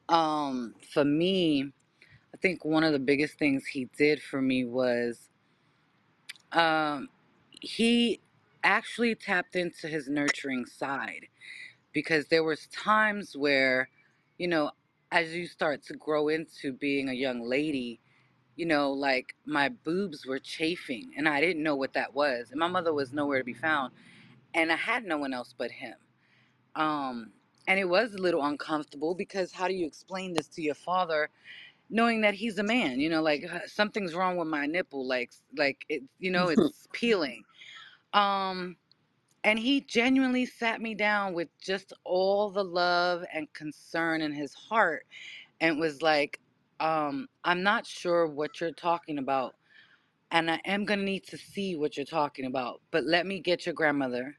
um, 0.09 0.75
for 0.93 1.05
me, 1.05 1.73
I 2.35 2.37
think 2.39 2.65
one 2.65 2.85
of 2.85 2.93
the 2.93 2.99
biggest 2.99 3.39
things 3.39 3.67
he 3.67 3.89
did 3.97 4.23
for 4.23 4.41
me 4.41 4.65
was 4.65 5.29
um, 6.53 7.09
he 7.61 8.21
actually 8.65 9.15
tapped 9.15 9.57
into 9.57 9.89
his 9.89 10.09
nurturing 10.09 10.67
side 10.67 11.27
because 11.93 12.27
there 12.27 12.45
was 12.45 12.67
times 12.69 13.37
where, 13.37 13.89
you 14.39 14.49
know, 14.49 14.71
as 15.13 15.35
you 15.35 15.47
start 15.47 15.83
to 15.85 15.95
grow 15.95 16.29
into 16.29 16.73
being 16.73 17.09
a 17.09 17.13
young 17.13 17.43
lady, 17.43 18.01
you 18.57 18.67
know, 18.67 18.93
like 18.93 19.35
my 19.47 19.69
boobs 19.69 20.27
were 20.27 20.39
chafing 20.39 21.11
and 21.17 21.29
I 21.29 21.41
didn't 21.41 21.63
know 21.63 21.77
what 21.77 21.95
that 21.95 22.15
was. 22.15 22.49
And 22.51 22.61
my 22.61 22.69
mother 22.69 22.93
was 22.93 23.13
nowhere 23.13 23.39
to 23.39 23.45
be 23.45 23.55
found. 23.55 23.93
And 24.55 24.73
I 24.73 24.77
had 24.77 25.05
no 25.05 25.19
one 25.19 25.33
else 25.35 25.55
but 25.57 25.71
him. 25.71 25.97
Um, 26.77 27.33
and 27.69 27.79
it 27.79 27.89
was 27.89 28.15
a 28.15 28.19
little 28.19 28.45
uncomfortable 28.45 29.15
because 29.15 29.53
how 29.53 29.69
do 29.69 29.75
you 29.75 29.87
explain 29.87 30.35
this 30.35 30.49
to 30.49 30.63
your 30.63 30.75
father 30.75 31.29
knowing 31.91 32.23
that 32.23 32.35
he's 32.35 32.59
a 32.59 32.63
man 32.63 33.01
you 33.01 33.09
know 33.11 33.23
like 33.23 33.45
uh, 33.53 33.61
something's 33.67 34.15
wrong 34.15 34.37
with 34.37 34.49
my 34.49 34.67
nipple 34.67 35.07
like 35.07 35.33
like 35.57 35.85
it 35.89 36.03
you 36.19 36.31
know 36.31 36.49
it's 36.51 36.89
peeling 36.93 37.45
um 38.15 38.77
and 39.45 39.59
he 39.59 39.81
genuinely 39.83 40.47
sat 40.47 40.81
me 40.81 40.95
down 40.95 41.35
with 41.35 41.49
just 41.61 41.93
all 42.05 42.51
the 42.51 42.65
love 42.65 43.25
and 43.33 43.53
concern 43.55 44.23
in 44.23 44.33
his 44.33 44.55
heart 44.55 45.07
and 45.61 45.81
was 45.81 46.03
like 46.03 46.41
um 46.81 47.29
i'm 47.45 47.63
not 47.63 47.87
sure 47.87 48.27
what 48.27 48.61
you're 48.61 48.73
talking 48.73 49.19
about 49.19 49.57
and 50.33 50.51
i 50.51 50.61
am 50.67 50.85
going 50.85 51.01
to 51.01 51.07
need 51.07 51.25
to 51.25 51.39
see 51.39 51.77
what 51.77 51.97
you're 51.97 52.07
talking 52.07 52.47
about 52.47 52.83
but 52.93 53.05
let 53.05 53.27
me 53.27 53.41
get 53.41 53.67
your 53.67 53.75
grandmother 53.75 54.37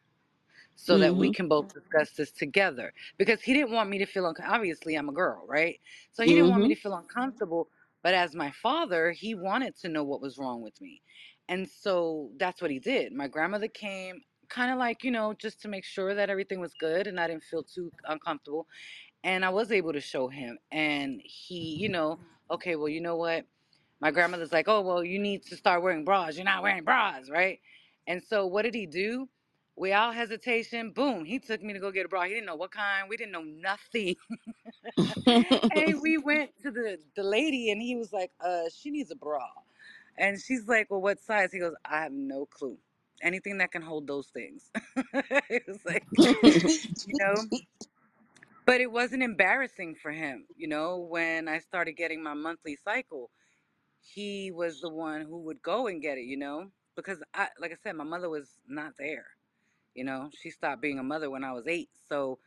so 0.76 0.98
that 0.98 1.16
we 1.16 1.30
mm-hmm, 1.30 1.32
can 1.32 1.48
both 1.48 1.68
discuss 1.74 2.12
this 2.12 2.32
together 2.32 2.94
because 3.18 3.42
he 3.42 3.54
didn't 3.54 3.72
want 3.72 3.90
me 3.90 3.98
to 4.00 4.06
feel 4.06 4.26
uncomfortable. 4.26 4.56
obviously 4.56 4.96
I'm 4.96 5.10
a 5.10 5.14
girl, 5.14 5.46
right? 5.48 5.80
So 6.12 6.24
he 6.24 6.34
didn't 6.34 6.50
want 6.50 6.64
me 6.64 6.68
mm-hmm, 6.68 6.74
to 6.74 6.76
feel 6.76 6.94
uncomfortable, 6.94 7.70
but 8.04 8.14
as 8.14 8.36
my 8.36 8.52
father, 8.52 9.12
he 9.12 9.34
wanted 9.36 9.76
to 9.78 9.90
know 9.90 10.04
what 10.04 10.22
was 10.22 10.38
wrong 10.38 10.62
with 10.62 10.80
me. 10.82 11.02
And 11.48 11.68
so 11.70 12.32
that's 12.38 12.62
what 12.62 12.72
he 12.72 12.80
did. 12.80 13.14
My 13.14 13.28
grandmother 13.28 13.68
came 13.68 14.22
kind 14.50 14.72
of 14.72 14.78
like, 14.78 15.04
you 15.04 15.12
know, 15.12 15.34
just 15.34 15.62
to 15.62 15.68
make 15.68 15.84
sure 15.84 16.14
that 16.16 16.30
everything 16.30 16.60
was 16.60 16.74
good 16.74 17.08
and 17.08 17.20
I 17.20 17.28
didn't 17.28 17.44
feel 17.44 17.64
too 17.64 17.92
uncomfortable. 18.06 18.68
And 19.24 19.46
I 19.46 19.50
was 19.50 19.72
able 19.72 19.94
to 19.94 20.02
show 20.02 20.28
him 20.30 20.58
and 20.72 21.22
he, 21.24 21.76
you 21.82 21.90
know, 21.90 22.20
okay, 22.50 22.76
well, 22.76 22.90
you 22.90 23.02
know 23.02 23.16
what? 23.18 23.46
My 24.02 24.12
grandmother's 24.12 24.52
like, 24.52 24.68
"Oh, 24.68 24.82
well, 24.82 25.04
you 25.04 25.20
need 25.20 25.44
to 25.44 25.56
start 25.56 25.82
wearing 25.84 26.04
bras. 26.06 26.36
You're 26.36 26.46
not 26.46 26.64
wearing 26.64 26.84
bras, 26.84 27.30
right?" 27.30 27.60
And 28.08 28.24
so 28.24 28.46
what 28.48 28.64
did 28.64 28.74
he 28.76 28.86
do? 28.88 29.30
Without 29.82 30.14
hesitation, 30.14 30.92
boom, 30.92 31.26
he 31.26 31.40
took 31.40 31.64
me 31.64 31.74
to 31.74 31.80
go 31.80 31.90
get 31.90 32.06
a 32.06 32.08
bra. 32.08 32.26
He 32.26 32.36
didn't 32.36 32.46
know 32.46 32.56
what 32.56 32.70
kind. 32.70 33.10
We 33.10 33.18
didn't 33.18 33.32
know 33.32 33.42
nothing. 33.42 34.16
and 35.26 36.00
we 36.04 36.20
went 36.20 36.52
to 36.62 36.70
the 36.70 37.00
the 37.16 37.24
lady, 37.24 37.72
and 37.72 37.82
he 37.82 37.96
was 37.96 38.14
like, 38.14 38.30
"Uh, 38.40 38.66
she 38.72 38.92
needs 38.92 39.10
a 39.10 39.16
bra." 39.16 39.48
And 40.20 40.40
she's 40.40 40.68
like, 40.68 40.92
"Well, 40.92 41.02
what 41.02 41.20
size?" 41.20 41.52
He 41.52 41.58
goes, 41.58 41.74
"I 41.84 42.04
have 42.04 42.12
no 42.12 42.46
clue. 42.46 42.78
Anything 43.24 43.58
that 43.58 43.72
can 43.72 43.82
hold 43.82 44.06
those 44.06 44.28
things." 44.28 44.70
it 45.50 45.64
was 45.68 45.84
like, 45.84 46.06
you 46.18 47.16
know, 47.20 47.44
but 48.68 48.82
it 48.82 48.92
wasn't 48.92 49.24
embarrassing 49.24 49.96
for 49.96 50.12
him, 50.12 50.46
you 50.56 50.68
know, 50.68 51.00
when 51.00 51.48
I 51.48 51.58
started 51.58 51.94
getting 51.94 52.22
my 52.22 52.36
monthly 52.36 52.76
cycle 52.76 53.32
he 54.02 54.52
was 54.52 54.82
the 54.82 54.90
one 54.90 55.22
who 55.22 55.40
would 55.40 55.62
go 55.62 55.88
and 55.88 56.02
get 56.02 56.18
it, 56.18 56.26
you 56.26 56.38
know? 56.38 56.68
Because 56.96 57.24
I 57.34 57.48
like 57.60 57.72
I 57.72 57.78
said, 57.84 57.96
my 57.96 58.04
mother 58.04 58.30
was 58.30 58.60
not 58.68 58.94
there. 59.00 59.26
You 59.96 60.06
know, 60.06 60.30
she 60.40 60.52
stopped 60.52 60.82
being 60.82 61.00
a 61.00 61.04
mother 61.04 61.30
when 61.30 61.44
I 61.44 61.54
was 61.54 61.68
eight. 61.68 61.90
So 62.10 62.40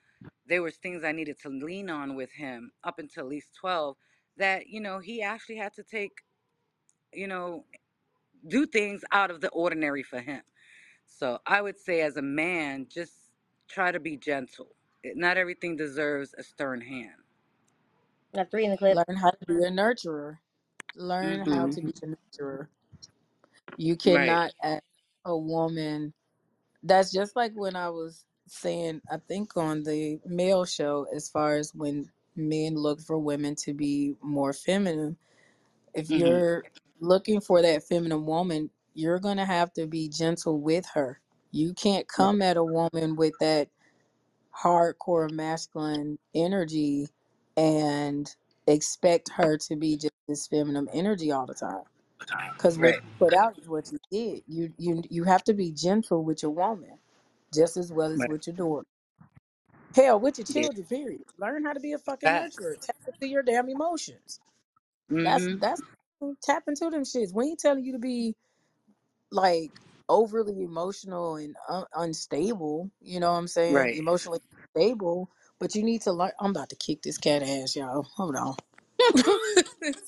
there 0.47 0.63
was 0.63 0.77
things 0.77 1.05
I 1.05 1.13
needed 1.13 1.39
to 1.43 1.49
lean 1.51 1.91
on 1.91 2.17
with 2.17 2.33
him 2.33 2.73
up 2.85 2.99
until 2.99 3.25
at 3.25 3.31
least 3.31 3.55
twelve 3.61 3.97
that, 4.39 4.69
you 4.69 4.81
know, 4.81 4.99
he 4.99 5.23
actually 5.23 5.57
had 5.57 5.75
to 5.75 5.83
take, 5.85 6.13
you 7.13 7.29
know, 7.29 7.65
do 8.49 8.67
things 8.67 9.05
out 9.13 9.31
of 9.31 9.41
the 9.41 9.49
ordinary 9.51 10.03
for 10.03 10.21
him. 10.21 10.43
So 11.07 11.39
I 11.47 11.63
would 11.63 11.79
say 11.79 12.03
as 12.03 12.17
a 12.17 12.23
man, 12.23 12.87
just 12.91 13.15
try 13.69 13.93
to 13.93 14.01
be 14.01 14.17
gentle. 14.17 14.77
It- 15.03 15.17
Not 15.17 15.37
everything 15.39 15.77
deserves 15.77 16.35
a 16.39 16.43
stern 16.43 16.81
hand. 16.83 17.23
I 18.35 18.41
have 18.41 18.51
three 18.51 18.65
in 18.65 18.73
the 18.73 18.79
clip. 18.79 19.01
Learn 19.09 19.17
how 19.17 19.31
to 19.31 19.47
be 19.47 19.65
a 19.65 19.71
nurturer. 19.71 20.39
Learn 20.97 21.43
how 21.43 21.67
to 21.69 21.81
mm-hmm. 21.81 21.87
be 21.87 21.93
a 22.03 22.07
nurturer. 22.07 22.69
You 23.77 23.97
Right. 24.07 24.27
cannot 24.27 24.53
ask 24.63 24.85
a 25.27 25.37
woman. 25.37 26.15
That's 26.85 27.13
just 27.13 27.37
like 27.37 27.55
when 27.55 27.77
I 27.77 27.91
was 27.91 28.27
saying, 28.49 29.03
I 29.13 29.19
think 29.19 29.57
on 29.59 29.85
the 29.85 30.21
male 30.27 30.67
show, 30.67 31.07
as 31.15 31.31
far 31.31 31.57
as 31.57 31.75
when 31.75 32.11
men 32.37 32.77
look 32.77 33.01
for 33.03 33.19
women 33.19 33.57
to 33.57 33.75
be 33.75 34.17
more 34.23 34.55
feminine. 34.55 35.19
If 35.95 36.11
Mhm. 36.11 36.19
you're 36.19 36.65
looking 37.01 37.41
for 37.41 37.63
that 37.63 37.85
feminine 37.85 38.27
woman, 38.27 38.71
you're 38.95 39.21
going 39.21 39.39
to 39.39 39.47
have 39.47 39.73
to 39.75 39.87
be 39.87 40.09
gentle 40.09 40.61
with 40.61 40.87
her. 40.95 41.21
You 41.53 41.75
can't 41.75 42.09
come 42.09 42.43
at 42.43 42.57
a 42.59 42.65
woman 42.65 43.17
with 43.17 43.35
that 43.41 43.71
hardcore 44.57 45.31
masculine 45.31 46.19
energy 46.35 47.09
and 47.57 48.35
expect 48.69 49.31
her 49.31 49.59
to 49.59 49.77
be 49.77 49.97
just 49.97 50.13
this 50.29 50.49
feminine 50.49 50.89
energy 50.93 51.33
all 51.33 51.47
the 51.47 51.55
time 51.55 51.85
because 52.57 52.79
what 52.79 52.95
Right. 52.95 53.03
you 53.21 53.27
put 53.29 53.35
out 53.35 53.55
is 53.59 53.69
what 53.69 53.91
you 53.93 53.99
get 54.13 54.45
you 54.49 54.73
you 54.79 55.03
you 55.11 55.25
have 55.25 55.45
to 55.45 55.55
be 55.55 55.73
gentle 55.73 56.25
with 56.25 56.43
your 56.43 56.53
woman 56.53 56.99
just 57.55 57.77
as 57.77 57.93
well 57.93 58.13
as 58.13 58.27
Right. 58.27 58.29
with 58.29 58.47
your 58.47 58.57
daughter 58.57 58.87
hell 59.95 60.21
with 60.21 60.39
your 60.39 60.47
Yeah. 60.49 60.69
children 60.69 60.87
period 60.87 61.23
learn 61.39 61.65
how 61.65 61.73
to 61.73 61.81
be 61.81 61.93
a 61.93 61.99
fucking 61.99 62.33
nurturer 62.35 62.75
Facts. 62.75 62.83
tap 62.83 62.97
into 63.07 63.29
your 63.31 63.43
damn 63.43 63.69
emotions 63.69 64.41
that's 65.25 65.49
Mhm. 65.49 65.61
that's 65.61 65.83
tap 66.43 66.65
into 66.69 66.91
them 66.91 67.03
shits 67.05 67.35
we 67.35 67.47
ain't 67.47 67.61
telling 67.61 67.85
you 67.85 67.93
to 67.93 67.99
be 68.01 68.33
like 69.31 69.73
overly 70.09 70.63
emotional 70.63 71.37
and 71.37 71.55
un- 71.69 71.87
unstable. 71.95 72.91
You 73.01 73.21
know 73.21 73.33
what 73.33 73.39
I'm 73.39 73.49
saying? 73.49 73.89
Right. 73.89 73.95
Emotionally 73.95 74.41
stable, 74.77 75.31
but 75.61 75.75
you 75.75 75.83
need 75.83 76.03
to 76.03 76.13
learn. 76.13 76.33
I'm 76.41 76.51
about 76.51 76.71
to 76.71 76.77
kick 76.77 77.03
this 77.03 77.19
cat 77.19 77.43
ass, 77.43 77.77
y'all. 77.77 78.05
Hold 78.17 78.37
on. 78.37 78.57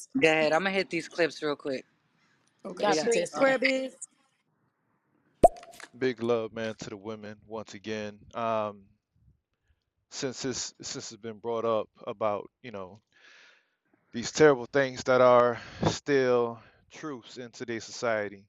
Go 0.21 0.29
ahead. 0.29 0.53
I'm 0.53 0.61
gonna 0.61 0.71
hit 0.73 0.91
these 0.91 1.09
clips 1.09 1.43
real 1.43 1.57
quick. 1.57 1.87
Okay, 2.67 2.87
Got 2.87 2.93
she 2.93 3.05
three 3.05 3.07
tested 3.07 3.29
out. 3.35 3.49
square 3.49 3.59
biz. 3.59 3.97
Big 5.99 6.23
love, 6.23 6.53
man, 6.53 6.75
to 6.77 6.91
the 6.91 6.97
women 6.97 7.37
once 7.47 7.75
again. 7.75 8.19
Um, 8.35 8.85
since 10.11 10.43
this 10.43 10.75
since 10.83 11.13
it's 11.13 11.21
been 11.23 11.39
brought 11.39 11.65
up 11.65 11.89
about 12.07 12.51
you 12.63 12.71
know 12.73 13.01
these 14.13 14.33
terrible 14.33 14.67
things 14.73 15.05
that 15.05 15.21
are 15.21 15.61
still 15.89 16.59
truths 16.93 17.39
in 17.39 17.51
today's 17.51 17.85
society. 17.85 18.47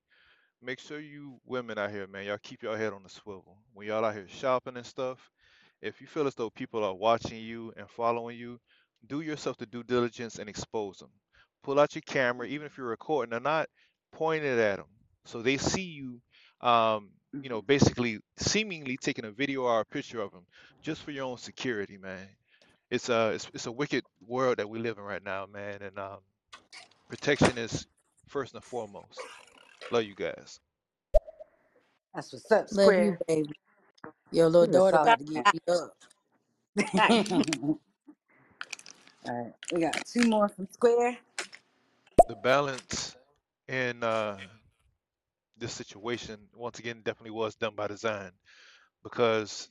Make 0.62 0.80
sure 0.80 1.00
you 1.00 1.40
women 1.46 1.78
out 1.78 1.92
here, 1.92 2.08
man, 2.08 2.26
y'all 2.26 2.40
keep 2.42 2.64
your 2.64 2.78
head 2.78 2.94
on 2.94 3.04
the 3.04 3.10
swivel. 3.10 3.58
When 3.74 3.88
y'all 3.88 4.06
out 4.06 4.16
here 4.16 4.28
shopping 4.30 4.78
and 4.78 4.86
stuff, 4.86 5.32
if 5.82 6.02
you 6.02 6.08
feel 6.08 6.28
as 6.28 6.36
though 6.36 6.50
people 6.50 6.84
are 6.84 6.96
watching 6.96 7.40
you 7.40 7.74
and 7.78 7.90
following 7.90 8.38
you, 8.38 8.60
do 9.08 9.22
yourself 9.22 9.58
the 9.58 9.66
due 9.68 9.84
diligence 9.84 10.40
and 10.40 10.50
expose 10.50 10.98
them. 11.00 11.12
Pull 11.64 11.80
out 11.80 11.96
your 11.96 12.04
camera, 12.08 12.48
even 12.48 12.66
if 12.68 12.78
you're 12.78 12.88
recording 12.88 13.34
or 13.36 13.40
not, 13.42 13.68
point 14.14 14.44
it 14.44 14.60
at 14.60 14.78
them 14.78 14.88
so 15.28 15.42
they 15.42 15.58
see 15.58 15.84
you. 15.84 16.22
Um, 16.62 17.12
you 17.34 17.50
know, 17.50 17.62
basically, 17.62 18.20
seemingly 18.38 18.98
taking 18.98 19.26
a 19.26 19.32
video 19.32 19.64
or 19.64 19.82
a 19.82 19.86
picture 19.86 20.22
of 20.22 20.32
them, 20.32 20.46
just 20.82 21.04
for 21.04 21.12
your 21.12 21.26
own 21.26 21.38
security, 21.38 21.98
man. 21.98 22.28
It's 22.90 23.10
a 23.10 23.32
it's, 23.32 23.48
it's 23.54 23.66
a 23.68 23.72
wicked 23.72 24.06
world 24.26 24.58
that 24.58 24.70
we 24.70 24.80
live 24.80 24.98
in 24.98 25.04
right 25.04 25.24
now, 25.24 25.46
man, 25.46 25.82
and 25.82 26.00
um, 26.00 26.20
protection 27.10 27.58
is 27.58 27.86
first 28.28 28.56
and 28.56 28.64
foremost. 28.64 29.20
Love 29.92 30.04
you 30.06 30.16
guys. 30.16 30.60
That's 32.16 32.34
what's 32.34 32.52
up, 32.52 32.70
Love 32.72 32.98
you, 32.98 33.14
Square. 33.14 33.22
baby. 33.28 33.50
Your 34.32 34.50
little 34.50 34.68
You 34.68 34.78
a 34.78 34.82
daughter 34.82 34.96
solid 34.96 34.98
about 34.98 35.20
to 35.20 35.26
get 35.26 35.46
man. 35.46 35.54
beat 35.54 35.64
up. 35.70 35.92
All 39.28 39.36
right, 39.44 39.54
we 39.74 39.82
got 39.82 39.96
two 40.06 40.28
more 40.30 40.50
from 40.50 40.70
Square. 40.72 41.18
The 42.28 42.36
balance 42.38 43.17
in 43.68 44.04
uh, 44.04 44.38
this 45.58 45.74
situation, 45.74 46.40
once 46.56 46.80
again, 46.80 47.02
definitely 47.04 47.32
was 47.32 47.56
done 47.56 47.76
by 47.76 47.88
design 47.88 48.32
because 49.04 49.70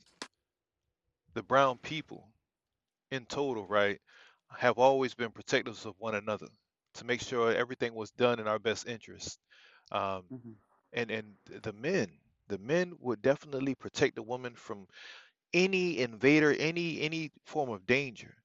the 1.33 1.43
brown 1.43 1.77
people 1.77 2.27
in 3.11 3.25
total, 3.25 3.65
right, 3.67 3.99
have 4.57 4.77
always 4.77 5.13
been 5.13 5.31
protectors 5.31 5.85
of 5.85 5.95
one 5.99 6.15
another 6.15 6.47
to 6.95 7.05
make 7.05 7.21
sure 7.21 7.53
everything 7.53 7.93
was 7.93 8.11
done 8.11 8.39
in 8.39 8.47
our 8.47 8.59
best 8.59 8.87
interest. 8.87 9.39
Um, 9.91 10.23
hmm 10.29 10.53
and 10.93 11.11
and 11.11 11.33
the 11.63 11.73
men, 11.73 12.09
the 12.47 12.57
men 12.59 12.93
would 12.99 13.21
definitely 13.21 13.75
protect 13.75 14.15
the 14.15 14.23
woman 14.23 14.55
from 14.55 14.87
any 15.53 15.99
invader, 15.99 16.53
any 16.53 17.01
any 17.01 17.31
form 17.45 17.69
of 17.69 17.85
danger, 17.85 18.35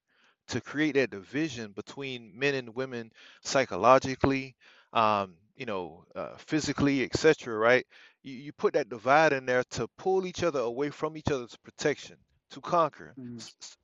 to 0.48 0.60
create 0.60 0.94
that 0.94 1.10
division 1.10 1.72
between 1.72 2.38
men 2.38 2.54
and 2.54 2.74
women 2.74 3.12
psychologically, 3.42 4.56
um, 4.92 5.34
you 5.56 5.66
know, 5.66 6.04
uh, 6.14 6.36
physically, 6.38 7.02
etc. 7.04 7.56
Right? 7.56 7.86
You, 8.22 8.34
you 8.34 8.52
put 8.52 8.74
that 8.74 8.88
divide 8.88 9.32
in 9.32 9.46
there 9.46 9.64
to 9.72 9.88
pull 9.98 10.26
each 10.26 10.42
other 10.42 10.60
away 10.60 10.90
from 10.90 11.16
each 11.16 11.30
other's 11.30 11.56
protection, 11.56 12.16
to 12.50 12.60
conquer, 12.60 13.16
hmm 13.16 13.38
S- 13.38 13.54
s- 13.60 13.76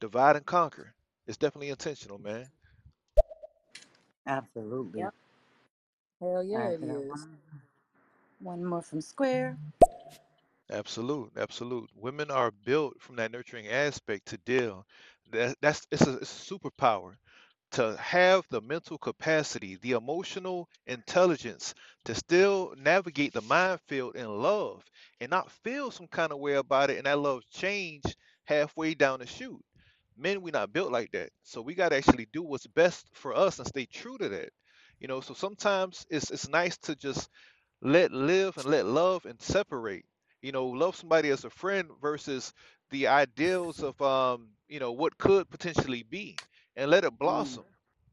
divide 0.00 0.36
and 0.36 0.46
conquer. 0.46 0.94
It's 1.26 1.38
definitely 1.38 1.70
intentional, 1.70 2.18
man. 2.18 2.50
Absolutely. 4.26 5.00
Yep. 5.00 5.14
Hell 6.20 6.42
yeah, 6.44 6.58
right, 6.58 6.74
it 6.74 6.80
we 6.80 6.86
got 6.86 6.96
is. 6.96 7.08
one, 7.08 7.38
one 8.40 8.64
more 8.64 8.82
from 8.82 9.00
Square. 9.00 9.56
Absolute, 10.70 11.32
absolute. 11.36 11.90
Women 11.94 12.30
are 12.30 12.50
built 12.50 13.00
from 13.00 13.16
that 13.16 13.30
nurturing 13.30 13.68
aspect 13.68 14.26
to 14.28 14.38
deal. 14.38 14.86
That, 15.30 15.56
that's 15.60 15.86
it's 15.90 16.06
a, 16.06 16.16
it's 16.18 16.48
a 16.50 16.54
superpower 16.54 17.16
to 17.72 17.96
have 17.98 18.44
the 18.50 18.60
mental 18.60 18.98
capacity, 18.98 19.76
the 19.76 19.92
emotional 19.92 20.68
intelligence 20.86 21.74
to 22.04 22.14
still 22.14 22.74
navigate 22.78 23.32
the 23.32 23.42
minefield 23.42 24.16
in 24.16 24.28
love 24.42 24.82
and 25.20 25.30
not 25.30 25.50
feel 25.50 25.90
some 25.90 26.06
kind 26.08 26.32
of 26.32 26.38
way 26.38 26.54
about 26.54 26.90
it 26.90 26.98
and 26.98 27.06
that 27.06 27.18
love 27.18 27.42
change 27.50 28.04
halfway 28.44 28.94
down 28.94 29.20
the 29.20 29.26
chute. 29.26 29.62
Men, 30.16 30.42
we're 30.42 30.52
not 30.52 30.72
built 30.72 30.90
like 30.92 31.12
that. 31.12 31.30
So 31.44 31.62
we 31.62 31.74
gotta 31.74 31.96
actually 31.96 32.26
do 32.32 32.42
what's 32.42 32.66
best 32.66 33.06
for 33.12 33.34
us 33.34 33.58
and 33.58 33.68
stay 33.68 33.86
true 33.86 34.18
to 34.18 34.28
that. 34.30 34.50
You 35.00 35.06
know, 35.08 35.20
so 35.20 35.34
sometimes 35.34 36.06
it's 36.10 36.30
it's 36.30 36.48
nice 36.48 36.76
to 36.78 36.96
just 36.96 37.28
let 37.82 38.12
live 38.12 38.56
and 38.56 38.66
let 38.66 38.86
love 38.86 39.24
and 39.26 39.40
separate. 39.40 40.04
You 40.42 40.52
know, 40.52 40.66
love 40.66 40.96
somebody 40.96 41.30
as 41.30 41.44
a 41.44 41.50
friend 41.50 41.88
versus 42.00 42.52
the 42.90 43.08
ideals 43.08 43.82
of 43.82 44.00
um, 44.02 44.48
you 44.68 44.80
know, 44.80 44.92
what 44.92 45.18
could 45.18 45.50
potentially 45.50 46.02
be 46.04 46.36
and 46.78 46.90
let 46.90 47.04
it 47.04 47.18
Mm. 47.22 47.60
blossom. 47.60 47.66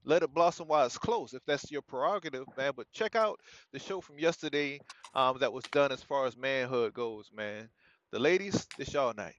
Let 0.05 0.23
it 0.23 0.33
blossom 0.33 0.69
while 0.69 0.87
it's 0.87 0.99
close, 0.99 1.35
if 1.35 1.45
that's 1.47 1.71
your 1.71 1.83
prerogative, 1.83 2.47
man. 2.57 2.73
But 2.77 2.91
check 2.93 3.15
out 3.15 3.41
the 3.73 3.79
show 3.79 4.01
from 4.01 4.19
yesterday 4.19 4.81
um, 5.15 5.39
that 5.39 5.53
was 5.53 5.67
done 5.67 5.93
as 5.93 6.03
far 6.03 6.27
as 6.27 6.37
manhood 6.37 6.95
goes, 6.95 7.31
man. 7.33 7.69
The 8.11 8.19
ladies, 8.19 8.69
this 8.77 8.93
y'all 8.93 9.13
night. 9.15 9.35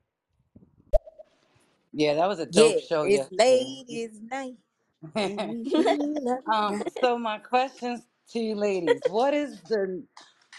Yeah, 1.92 2.14
that 2.14 2.28
was 2.28 2.40
a 2.40 2.46
Yeah, 2.50 2.74
dope 2.74 2.78
show 2.80 3.04
it's 3.04 3.26
yesterday. 3.26 3.32
ladies' 3.32 4.20
night, 4.22 4.56
and 5.16 5.48
we 5.48 5.66
feel 5.66 6.42
um, 6.52 6.84
alright. 6.88 6.92
so 7.02 7.18
my 7.18 7.38
questions 7.38 8.02
to 8.30 8.40
you 8.40 8.54
ladies: 8.56 9.08
What 9.08 9.34
is 9.34 9.62
the 9.68 10.04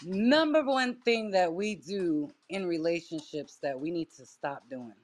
number 0.02 0.64
one 0.64 1.00
thing 1.02 1.32
that 1.32 1.52
we 1.52 1.76
do 1.76 2.30
in 2.50 2.66
relationships 2.66 3.58
that 3.62 3.80
we 3.80 3.90
need 3.90 4.10
to 4.18 4.26
stop 4.26 4.68
doing 4.70 4.94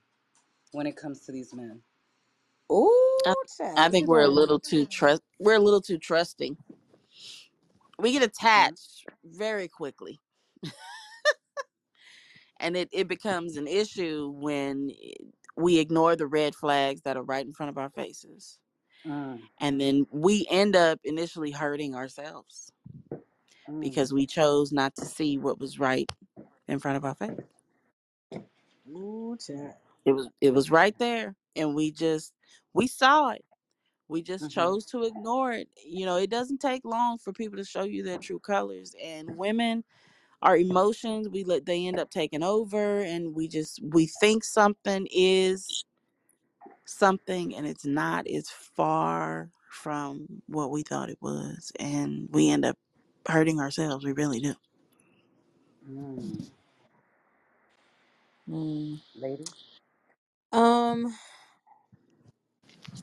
when 0.73 0.87
it 0.87 0.97
comes 0.97 1.21
to 1.27 1.33
these 1.33 1.55
men? 1.55 1.83
I, 3.27 3.35
Ooh, 3.35 3.45
I 3.77 3.89
child, 3.89 3.91
think 3.91 4.09
you 4.09 4.09
we're 4.09 4.23
a 4.23 4.29
little 4.29 4.61
too 4.61 4.87
trust. 4.87 5.23
We're 5.41 5.57
a 5.57 5.61
little 5.61 5.83
too 5.83 5.99
trusting. 5.99 6.59
We 7.99 8.13
get 8.13 8.23
Mhm. 8.57 8.77
attached 8.77 9.07
very 9.25 9.69
quickly, 9.69 10.21
and 12.61 12.77
it 12.77 12.89
it 12.93 13.09
becomes 13.09 13.57
an 13.57 13.67
issue 13.69 14.31
when 14.35 14.93
we 15.57 15.79
ignore 15.81 16.17
the 16.17 16.27
red 16.29 16.55
flags 16.55 17.03
that 17.03 17.17
are 17.17 17.23
right 17.25 17.47
in 17.47 17.53
front 17.55 17.71
of 17.71 17.79
our 17.79 17.91
faces, 17.91 18.59
Mm, 19.07 19.41
and 19.61 19.81
then 19.81 20.07
we 20.13 20.47
end 20.51 20.77
up 20.77 21.01
initially 21.05 21.53
hurting 21.53 21.95
ourselves 21.95 22.73
mm, 23.69 23.81
because 23.81 24.13
we 24.13 24.27
chose 24.27 24.73
not 24.73 24.97
to 24.97 25.07
see 25.07 25.39
what 25.39 25.61
was 25.61 25.79
right 25.79 26.11
in 26.69 26.79
front 26.81 26.97
of 26.99 27.05
our 27.05 27.15
face. 27.17 27.33
Ooh, 28.89 29.37
child. 29.39 29.75
It 30.07 30.13
was 30.13 30.29
it 30.41 30.53
was 30.55 30.71
right 30.71 30.97
there, 30.99 31.37
and 31.57 31.75
we 31.75 31.93
just 31.93 32.33
we 32.75 32.87
saw 32.89 33.31
it. 33.31 33.45
We 34.09 34.23
just 34.23 34.51
hmm 34.51 34.51
chose 34.51 34.87
to 34.87 35.05
ignore 35.05 35.53
it. 35.53 35.69
You 35.87 36.07
know, 36.07 36.17
it 36.19 36.31
doesn't 36.31 36.61
take 36.61 36.85
long 36.85 37.19
for 37.19 37.33
people 37.33 37.59
to 37.59 37.65
show 37.65 37.85
you 37.85 38.03
their 38.05 38.19
true 38.19 38.41
colors, 38.41 38.95
and 39.03 39.37
women 39.37 39.83
our 40.43 40.57
emotions 40.57 41.29
we 41.29 41.45
let 41.45 41.67
they 41.67 41.87
end 41.87 41.99
up 41.99 42.11
taking 42.11 42.43
over 42.43 43.01
and 43.01 43.35
we 43.35 43.49
just 43.49 43.81
we 43.83 44.07
think 44.07 44.45
something 44.45 45.09
is 45.11 45.85
something 46.87 47.55
and 47.57 47.67
it's 47.67 47.87
not 47.87 48.25
it's 48.27 48.51
far 48.51 49.51
from 49.71 50.27
what 50.49 50.71
we 50.71 50.83
thought 50.83 51.11
it 51.11 51.19
was 51.23 51.73
and 51.81 52.29
we 52.33 52.51
end 52.51 52.65
up 52.65 52.79
hurting 53.29 53.61
ourselves 53.61 54.05
we 54.05 54.13
really 54.13 54.41
do 54.41 54.55
mm. 55.89 56.51
Mm. 58.51 59.01
Ladies? 59.17 59.55
Um, 60.53 61.15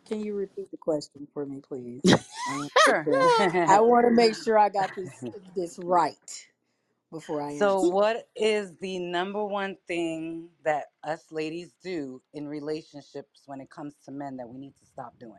can 0.07 0.21
you 0.21 0.35
repeat 0.35 0.71
the 0.71 0.77
question 0.77 1.27
for 1.33 1.45
me, 1.45 1.61
please? 1.67 2.03
Mm, 2.47 2.69
Because 2.85 3.33
I 3.67 3.81
want 3.81 4.05
to 4.07 4.11
make 4.11 4.35
sure 4.35 4.57
I 4.57 4.69
got 4.69 4.95
this 4.95 5.25
this 5.55 5.79
right 5.79 6.47
before 7.11 7.41
I 7.43 7.53
so, 7.59 7.81
answer. 7.81 7.83
what 7.83 8.27
is 8.35 8.73
the 8.81 8.99
number 8.99 9.43
one 9.45 9.77
thing 9.87 10.49
that 10.65 10.85
us 11.03 11.25
ladies 11.31 11.73
do 11.83 12.21
in 12.33 12.47
relationships 12.47 13.43
when 13.47 13.61
it 13.61 13.69
comes 13.69 13.95
to 14.05 14.11
men 14.11 14.37
that 14.37 14.49
we 14.49 14.59
need 14.59 14.75
to 14.79 14.85
stop 14.87 15.13
doing? 15.19 15.33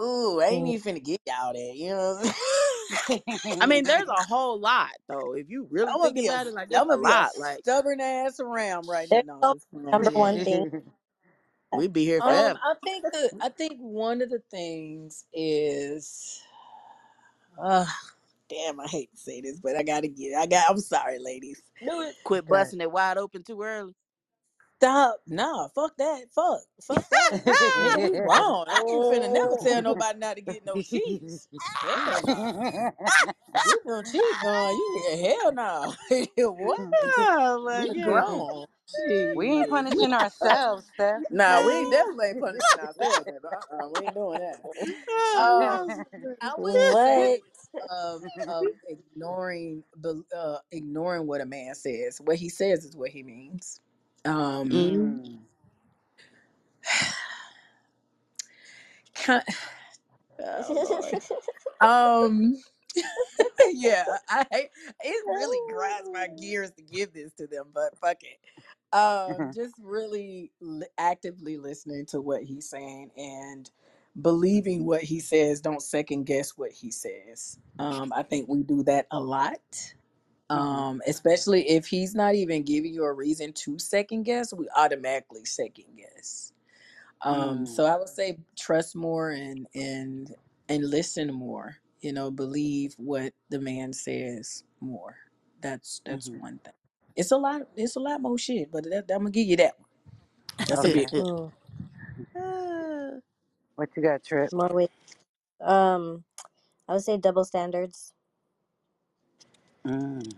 Ooh, 0.00 0.40
I 0.42 0.46
ain't 0.48 0.68
even 0.68 0.94
finna 0.96 1.04
get 1.04 1.20
y'all 1.26 1.52
there, 1.54 1.74
you 1.74 1.90
know. 1.90 2.14
what 2.20 2.26
I'm? 2.28 2.34
I 3.60 3.66
mean, 3.66 3.86
there's 3.86 4.08
a 4.08 4.24
whole 4.24 4.60
lot 4.60 4.90
though. 5.08 5.34
If 5.34 5.50
you 5.50 5.68
really 5.70 5.94
I'm 5.94 5.98
gonna 5.98 6.12
think 6.12 6.14
be 6.14 6.28
a 6.28 6.36
about 6.36 6.46
it, 6.48 6.54
like 6.54 6.70
I'm 6.74 6.90
a 6.90 6.96
gonna 6.96 7.02
be 7.02 7.12
a 7.12 7.24
lot. 7.24 7.30
Like 7.38 7.60
stubborn 7.64 8.00
ass 8.00 8.40
around 8.40 8.88
right 8.88 9.08
now. 9.10 9.20
There's 9.20 9.24
No, 9.24 9.34
I'm 9.42 9.48
no 9.48 9.54
just 9.54 9.66
playing. 9.72 9.92
number 9.92 10.10
one 10.12 10.40
thing. 10.40 10.66
We'd 11.72 11.92
be 11.92 12.04
here 12.04 12.22
Um, 12.22 12.22
forever. 12.22 12.60
I 12.62 12.74
think 12.84 13.04
the 13.12 13.32
I 13.40 13.48
think 13.50 13.78
one 13.80 14.22
of 14.22 14.30
the 14.30 14.42
things 14.50 15.26
is, 15.32 16.42
uh, 17.62 17.86
damn, 18.48 18.80
I 18.80 18.86
hate 18.88 19.10
to 19.12 19.18
say 19.18 19.40
this, 19.42 19.60
but 19.60 19.76
I 19.76 19.82
gotta 19.84 20.08
get. 20.08 20.36
I 20.38 20.46
got. 20.46 20.70
I'm 20.70 20.78
sorry, 20.80 21.18
ladies. 21.20 21.62
Do 21.80 22.02
it. 22.02 22.16
Quit 22.24 22.48
God, 22.48 22.72
busting 22.72 22.80
it 22.82 22.92
wide 22.92 23.18
open 23.18 23.44
too 23.44 23.62
early. 23.62 23.94
stop. 24.78 25.16
Nah, 25.28 25.68
fuck 25.74 25.96
that. 25.98 26.26
Fuck. 26.34 26.60
Fuck 26.82 27.04
that. 27.10 27.32
Nigga, 27.74 28.02
we 28.02 28.12
grown. 28.22 28.66
I 28.68 28.82
ain't 28.88 29.06
finna 29.06 29.30
never 29.30 29.56
tell 29.56 29.82
nobody 29.82 30.18
not 30.18 30.36
to 30.36 30.42
get 30.42 30.64
no 30.66 30.80
cheeks. 30.80 31.48
Hell 31.82 32.22
no. 32.22 32.46
Get 33.64 33.84
them 33.86 34.04
cheeks 34.04 34.38
done. 34.42 34.74
You 34.94 35.34
hell 35.42 35.52
no. 35.52 35.94
what? 36.38 36.78
Oh 36.94 37.62
my 37.64 37.88
We 37.88 37.94
goodness. 37.94 38.44
grown. 38.44 38.66
We 39.34 39.48
ain't 39.48 39.68
punishing 39.68 40.12
ourselves, 40.14 40.86
Steph. 40.86 41.22
Nah, 41.30 41.60
we 41.62 41.86
definitely 41.86 42.28
ain't 42.28 42.40
punishing 42.40 42.78
ourselves, 42.78 43.26
baby. 43.26 43.38
Uh-uh, 43.52 43.88
we 43.90 44.04
ain't 44.06 44.14
doing 44.14 44.40
that. 44.40 44.58
Um, 45.34 46.04
I 46.40 46.54
funny. 46.56 46.58
wouldn't 46.58 46.92
What? 46.92 47.00
say 47.00 47.42
of 47.90 48.24
of 48.48 48.72
ignoring 48.88 49.84
the 49.96 50.22
uh, 50.36 50.58
ignoring 50.72 51.26
what 51.26 51.40
a 51.42 51.46
man 51.46 51.74
says. 51.74 52.20
What 52.22 52.36
he 52.36 52.48
says 52.50 52.84
is 52.84 52.96
what 52.96 53.10
he 53.10 53.22
means. 53.22 53.80
Um, 54.24 54.70
Mm, 54.72 55.20
mm, 55.24 55.38
Kind, 59.14 59.44
oh 60.40 60.78
Lord. 60.82 61.18
Um. 61.80 62.56
yeah, 63.72 64.04
I 64.28 64.44
it 64.52 65.24
really 65.26 65.60
grinds 65.68 66.10
my 66.12 66.28
gears 66.28 66.72
to 66.72 66.82
give 66.82 67.12
this 67.14 67.32
to 67.34 67.46
them, 67.48 67.66
but 67.74 67.98
fuck 67.98 68.18
it. 68.22 68.38
Um, 68.92 69.52
just 69.54 69.74
really 69.82 70.52
li- 70.60 70.86
actively 70.98 71.56
listening 71.56 72.06
to 72.06 72.20
what 72.20 72.42
he's 72.42 72.68
saying 72.68 73.10
and 73.16 73.70
believing 74.20 74.84
what 74.84 75.02
he 75.02 75.20
says. 75.20 75.60
Don't 75.60 75.82
second 75.82 76.24
guess 76.24 76.58
what 76.58 76.72
he 76.72 76.90
says. 76.90 77.58
Um, 77.78 78.12
I 78.14 78.22
think 78.22 78.48
we 78.48 78.62
do 78.62 78.82
that 78.84 79.06
a 79.10 79.20
lot. 79.20 79.60
Mhm. 80.50 80.56
Um, 80.56 81.02
especially 81.06 81.68
if 81.70 81.86
he's 81.86 82.14
not 82.14 82.34
even 82.34 82.62
giving 82.62 82.92
you 82.92 83.04
a 83.04 83.12
reason 83.12 83.52
to 83.54 83.78
second 83.78 84.24
guess, 84.24 84.52
we 84.52 84.68
automatically 84.76 85.44
second 85.46 85.96
guess. 85.96 86.52
Um, 87.22 87.64
Mm. 87.64 87.68
so 87.68 87.86
I 87.86 87.96
would 87.96 88.08
say 88.08 88.38
trust 88.56 88.96
more 88.96 89.30
and 89.30 89.66
and 89.74 90.34
and 90.68 90.84
listen 90.90 91.32
more. 91.32 91.78
You 92.00 92.12
know, 92.12 92.30
believe 92.30 92.94
what 92.98 93.32
the 93.48 93.60
man 93.60 93.92
says 93.92 94.64
more. 94.80 95.16
That's 95.60 96.02
that's 96.04 96.28
Mhm. 96.28 96.40
one 96.40 96.58
thing. 96.58 96.72
It's 97.16 97.32
a 97.32 97.36
lot. 97.38 97.62
It's 97.76 97.96
a 97.96 98.00
lot 98.00 98.20
more 98.22 98.38
shit, 98.38 98.72
but 98.72 98.84
that, 98.84 99.06
I'm 99.10 99.20
gonna 99.20 99.30
give 99.30 99.46
you 99.48 99.56
that 99.58 99.78
one. 99.78 99.88
That's 100.68 100.84
a 100.84 100.88
Okay. 100.88 100.90
big 100.90 101.10
one. 101.12 101.24
Mm, 101.24 101.52
Ah, 102.36 103.18
What 103.76 103.90
you 103.96 104.02
got, 104.02 104.24
Trip? 104.24 104.52
more 104.52 104.70
ways. 104.72 104.88
Um, 105.60 106.24
I 106.88 106.94
would 106.94 107.04
say 107.04 107.18
double 107.18 107.44
standards. 107.44 108.12
Mm. 109.86 110.34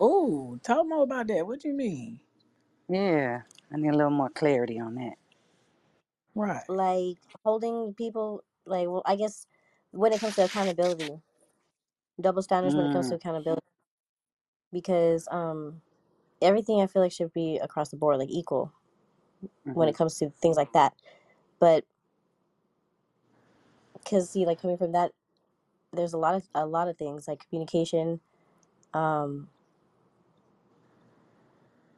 Oh, 0.00 0.58
talk 0.62 0.86
more 0.86 1.04
about 1.04 1.28
that. 1.28 1.46
What 1.46 1.60
do 1.60 1.68
you 1.68 1.74
mean? 1.74 2.20
Yeah, 2.88 3.42
I 3.72 3.76
need 3.78 3.90
a 3.90 3.96
little 3.96 4.10
more 4.12 4.30
clarity 4.30 4.80
on 4.80 4.96
that. 4.96 5.14
Right. 6.34 6.64
Like 6.68 7.18
holding 7.44 7.94
people, 7.94 8.44
like, 8.66 8.88
well, 8.88 9.02
I 9.06 9.16
guess 9.16 9.46
when 9.92 10.12
it 10.12 10.20
comes 10.20 10.36
to 10.36 10.44
accountability, 10.44 11.20
double 12.20 12.42
standards 12.42 12.76
when 12.76 12.86
it 12.86 12.92
comes 12.92 13.08
to 13.10 13.14
Mm. 13.14 13.16
accountability, 13.16 13.62
because 14.72 15.28
um, 15.30 15.80
everything 16.42 16.80
I 16.80 16.86
feel 16.86 17.02
like 17.02 17.12
should 17.12 17.32
be 17.32 17.58
across 17.58 17.90
the 17.90 17.96
board, 17.96 18.18
like 18.18 18.30
equal 18.30 18.72
when 19.72 19.88
it 19.88 19.96
comes 19.96 20.18
to 20.18 20.30
things 20.30 20.56
like 20.56 20.72
that. 20.72 20.94
But 21.60 21.84
because 23.94 24.30
see, 24.30 24.46
like 24.46 24.60
coming 24.60 24.78
from 24.78 24.92
that, 24.92 25.12
there's 25.92 26.12
a 26.12 26.18
lot 26.18 26.34
of 26.34 26.44
a 26.54 26.66
lot 26.66 26.88
of 26.88 26.96
things 26.98 27.28
like 27.28 27.48
communication, 27.48 28.20
um, 28.94 29.48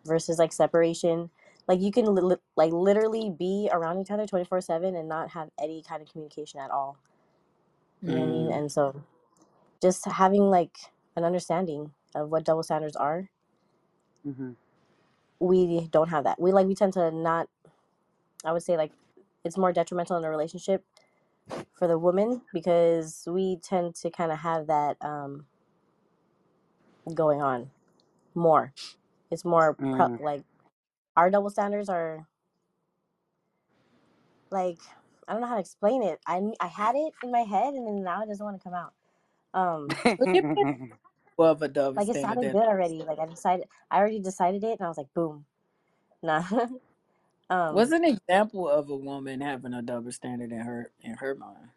versus 0.06 0.38
like 0.38 0.52
separation. 0.52 1.30
Like 1.68 1.80
you 1.80 1.92
can 1.92 2.14
li- 2.14 2.22
li- 2.22 2.36
like 2.56 2.72
literally 2.72 3.30
be 3.30 3.68
around 3.72 4.00
each 4.00 4.10
other 4.10 4.26
twenty 4.26 4.44
four 4.44 4.60
seven 4.60 4.96
and 4.96 5.08
not 5.08 5.30
have 5.30 5.50
any 5.60 5.82
kind 5.82 6.02
of 6.02 6.10
communication 6.10 6.60
at 6.60 6.70
all. 6.70 6.98
You 8.06 8.14
know 8.14 8.22
what 8.22 8.28
I 8.28 8.32
mean? 8.32 8.48
Mm. 8.48 8.50
Mm. 8.50 8.58
And 8.58 8.72
so 8.72 9.02
just 9.82 10.06
having 10.06 10.42
like 10.50 10.76
an 11.16 11.24
understanding 11.24 11.92
of 12.14 12.30
what 12.30 12.44
double 12.44 12.62
standards 12.64 12.96
are, 12.96 13.30
Mhm. 14.24 14.56
we 15.40 15.88
don't 15.90 16.10
have 16.10 16.24
that. 16.24 16.40
We 16.40 16.52
like 16.52 16.66
we 16.66 16.74
tend 16.74 16.94
to 16.94 17.10
not. 17.10 17.48
I 18.44 18.52
would 18.52 18.62
say 18.62 18.76
like 18.76 18.92
it's 19.44 19.58
more 19.58 19.72
detrimental 19.72 20.16
in 20.18 20.24
a 20.24 20.30
relationship 20.30 20.84
for 21.74 21.88
the 21.88 21.98
woman 21.98 22.42
because 22.52 23.24
we 23.28 23.56
tend 23.58 23.94
to 23.96 24.10
kind 24.10 24.32
of 24.32 24.38
have 24.40 24.68
that 24.68 24.96
um, 25.02 25.46
going 27.14 27.42
on 27.42 27.70
more. 28.34 28.72
It's 29.30 29.44
more 29.44 29.78
pro- 29.90 30.08
Mm. 30.08 30.20
like 30.20 30.44
our 31.16 31.30
double 31.30 31.50
standards 31.50 31.88
are 31.90 32.28
like 34.50 34.78
I 35.28 35.32
don't 35.32 35.42
know 35.42 35.48
how 35.48 35.56
to 35.56 35.60
explain 35.60 36.02
it. 36.02 36.20
I 36.26 36.40
I 36.60 36.68
had 36.68 36.96
it 36.96 37.14
in 37.22 37.32
my 37.32 37.42
head 37.42 37.74
and 37.74 37.86
then 37.86 38.02
now 38.04 38.22
it 38.22 38.28
doesn't 38.28 38.44
want 38.44 38.58
to 38.60 38.64
come 38.64 38.74
out. 38.74 38.94
Um, 39.54 39.98
Well, 40.18 40.28
give 40.32 40.44
me 40.56 40.64
more 41.40 41.48
of 41.50 41.62
a 41.62 41.68
double 41.68 41.96
like 41.96 42.08
it 42.08 42.16
standard. 42.16 42.34
sounded 42.34 42.48
That 42.48 42.52
good 42.52 42.68
already. 42.68 43.02
Like 43.02 43.18
I 43.18 43.26
decided, 43.26 43.66
I 43.90 43.98
already 43.98 44.20
decided 44.20 44.62
it, 44.62 44.78
and 44.78 44.82
I 44.82 44.88
was 44.88 44.98
like, 44.98 45.12
boom, 45.14 45.46
nah. 46.22 46.42
what's 47.72 47.92
um, 47.92 48.02
an 48.02 48.04
example 48.04 48.68
of 48.68 48.90
a 48.90 48.96
woman 48.96 49.40
having 49.40 49.74
a 49.74 49.82
double 49.82 50.12
standard 50.12 50.52
in 50.52 50.60
her 50.60 50.90
in 51.02 51.14
her 51.14 51.34
mind. 51.34 51.70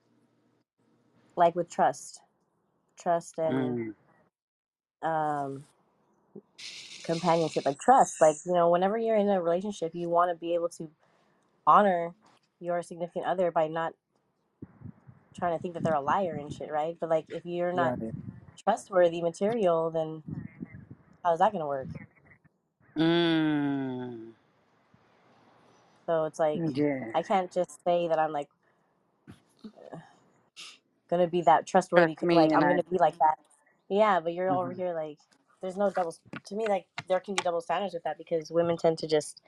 like 1.37 1.55
with 1.55 1.69
trust, 1.69 2.21
trust 2.99 3.35
and 3.37 3.95
mm. 5.03 5.07
um 5.07 5.63
companionship, 7.03 7.65
like 7.65 7.79
trust. 7.79 8.19
Like 8.21 8.35
you 8.45 8.53
know, 8.53 8.69
whenever 8.69 8.97
you're 8.97 9.17
in 9.17 9.29
a 9.29 9.41
relationship, 9.41 9.91
you 9.95 10.09
want 10.09 10.31
to 10.31 10.35
be 10.35 10.55
able 10.55 10.69
to 10.69 10.89
honor 11.65 12.13
your 12.59 12.83
significant 12.83 13.25
other 13.25 13.51
by 13.51 13.67
not 13.67 13.93
trying 15.37 15.57
to 15.57 15.61
think 15.61 15.73
that 15.75 15.83
they're 15.83 15.95
a 15.95 16.01
liar 16.01 16.37
and 16.39 16.53
shit, 16.53 16.71
right? 16.71 16.97
But 16.99 17.09
like 17.09 17.25
if 17.29 17.45
you're 17.45 17.73
not 17.73 17.99
Right. 18.01 18.13
Trustworthy 18.65 19.21
material, 19.21 19.91
then 19.91 20.23
how's 21.23 21.39
that 21.39 21.53
gonna 21.53 21.67
work? 21.67 21.89
Mm. 22.97 24.33
So 26.07 26.25
it's 26.25 26.39
like 26.39 26.65
Yeah. 26.75 27.13
I 27.13 27.23
can't 27.23 27.51
just 27.51 27.83
say 27.85 28.07
that 28.09 28.19
I'm 28.19 28.31
like 28.33 28.49
gonna 31.09 31.27
be 31.27 31.41
that 31.43 31.67
trustworthy. 31.67 32.15
Trust 32.15 32.21
c- 32.21 32.27
me, 32.27 32.35
Like 32.35 32.51
and 32.53 32.55
I'm 32.55 32.65
I. 32.65 32.67
gonna 32.67 32.83
be 32.89 32.97
like 32.99 33.17
that. 33.19 33.35
Yeah, 33.89 34.19
but 34.21 34.33
you're 34.33 34.51
over 34.51 34.73
Mhm. 34.73 34.75
here 34.75 34.93
like 34.93 35.19
there's 35.61 35.77
no 35.77 35.91
double. 35.91 36.15
To 36.47 36.55
me, 36.55 36.67
like 36.67 36.87
there 37.09 37.19
can 37.21 37.35
be 37.35 37.41
double 37.43 37.61
standards 37.61 37.93
with 37.95 38.03
that 38.03 38.17
because 38.17 38.51
women 38.51 38.77
tend 38.77 38.99
to 38.99 39.07
just 39.07 39.41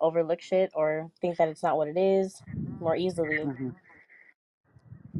overlook 0.00 0.40
shit 0.42 0.70
or 0.74 1.10
think 1.20 1.38
that 1.38 1.48
it's 1.48 1.62
not 1.62 1.76
what 1.78 1.88
it 1.88 1.98
is 1.98 2.42
more 2.80 2.96
easily. 2.96 3.46
Mhm. 3.46 3.76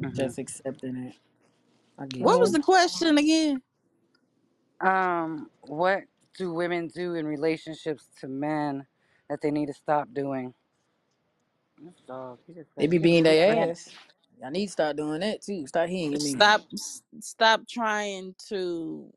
Mhm. 0.03 0.13
Just 0.15 0.39
accepting 0.39 0.97
it. 0.97 1.15
I 1.99 2.07
get 2.07 2.25
what 2.25 2.39
was 2.41 2.51
the 2.53 2.61
question 2.61 3.17
again? 3.17 3.61
Um, 4.81 5.49
what 5.61 6.03
do 6.37 6.53
women 6.53 6.87
do 6.87 7.15
in 7.15 7.25
relationships 7.27 8.09
to 8.21 8.27
men 8.27 8.85
that 9.29 9.41
they 9.41 9.51
need 9.51 9.67
to 9.67 9.73
stop 9.73 10.07
doing? 10.13 10.53
This 11.83 11.95
dog, 12.07 12.39
he 12.47 12.53
just 12.53 12.73
They 12.77 12.87
said, 12.87 12.87
be 12.87 12.97
"Get 12.97 12.99
being 12.99 13.23
him, 13.23 13.25
their 13.25 13.49
him." 13.49 13.71
ass. 13.71 13.89
I 14.45 14.49
need 14.51 14.67
to 14.67 14.71
start 14.73 14.97
doing 14.97 15.21
that 15.21 15.41
too. 15.41 15.67
Start 15.67 15.89
hearing 15.89 16.23
me. 16.23 16.41
Stop 16.41 16.63
s- 16.73 17.03
stop 17.21 17.67
trying 17.67 18.35
to 18.49 19.13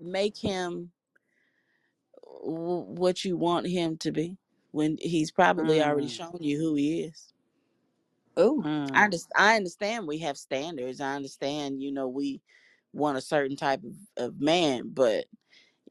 make 0.00 0.38
him 0.38 0.92
w- 2.42 2.84
what 2.86 3.24
you 3.24 3.36
want 3.36 3.66
him 3.68 3.96
to 3.98 4.12
be 4.12 4.38
when 4.72 4.98
he's 5.00 5.32
probably 5.32 5.82
already 5.82 6.08
Mm. 6.08 6.10
shown 6.10 6.38
you 6.40 6.58
who 6.58 6.74
he 6.76 7.02
is. 7.04 7.32
Oh, 8.38 8.66
I 8.94 9.08
Mm. 9.08 9.10
just 9.10 9.30
I 9.36 9.56
understand 9.56 10.08
we 10.08 10.20
have 10.20 10.38
standards. 10.38 11.00
I 11.00 11.16
understand, 11.16 11.82
you 11.82 11.92
know, 11.92 12.08
we 12.08 12.42
want 12.94 13.18
a 13.18 13.22
certain 13.22 13.56
type 13.56 13.82
of, 13.84 13.94
of 14.26 14.40
man, 14.40 14.90
but 14.94 15.26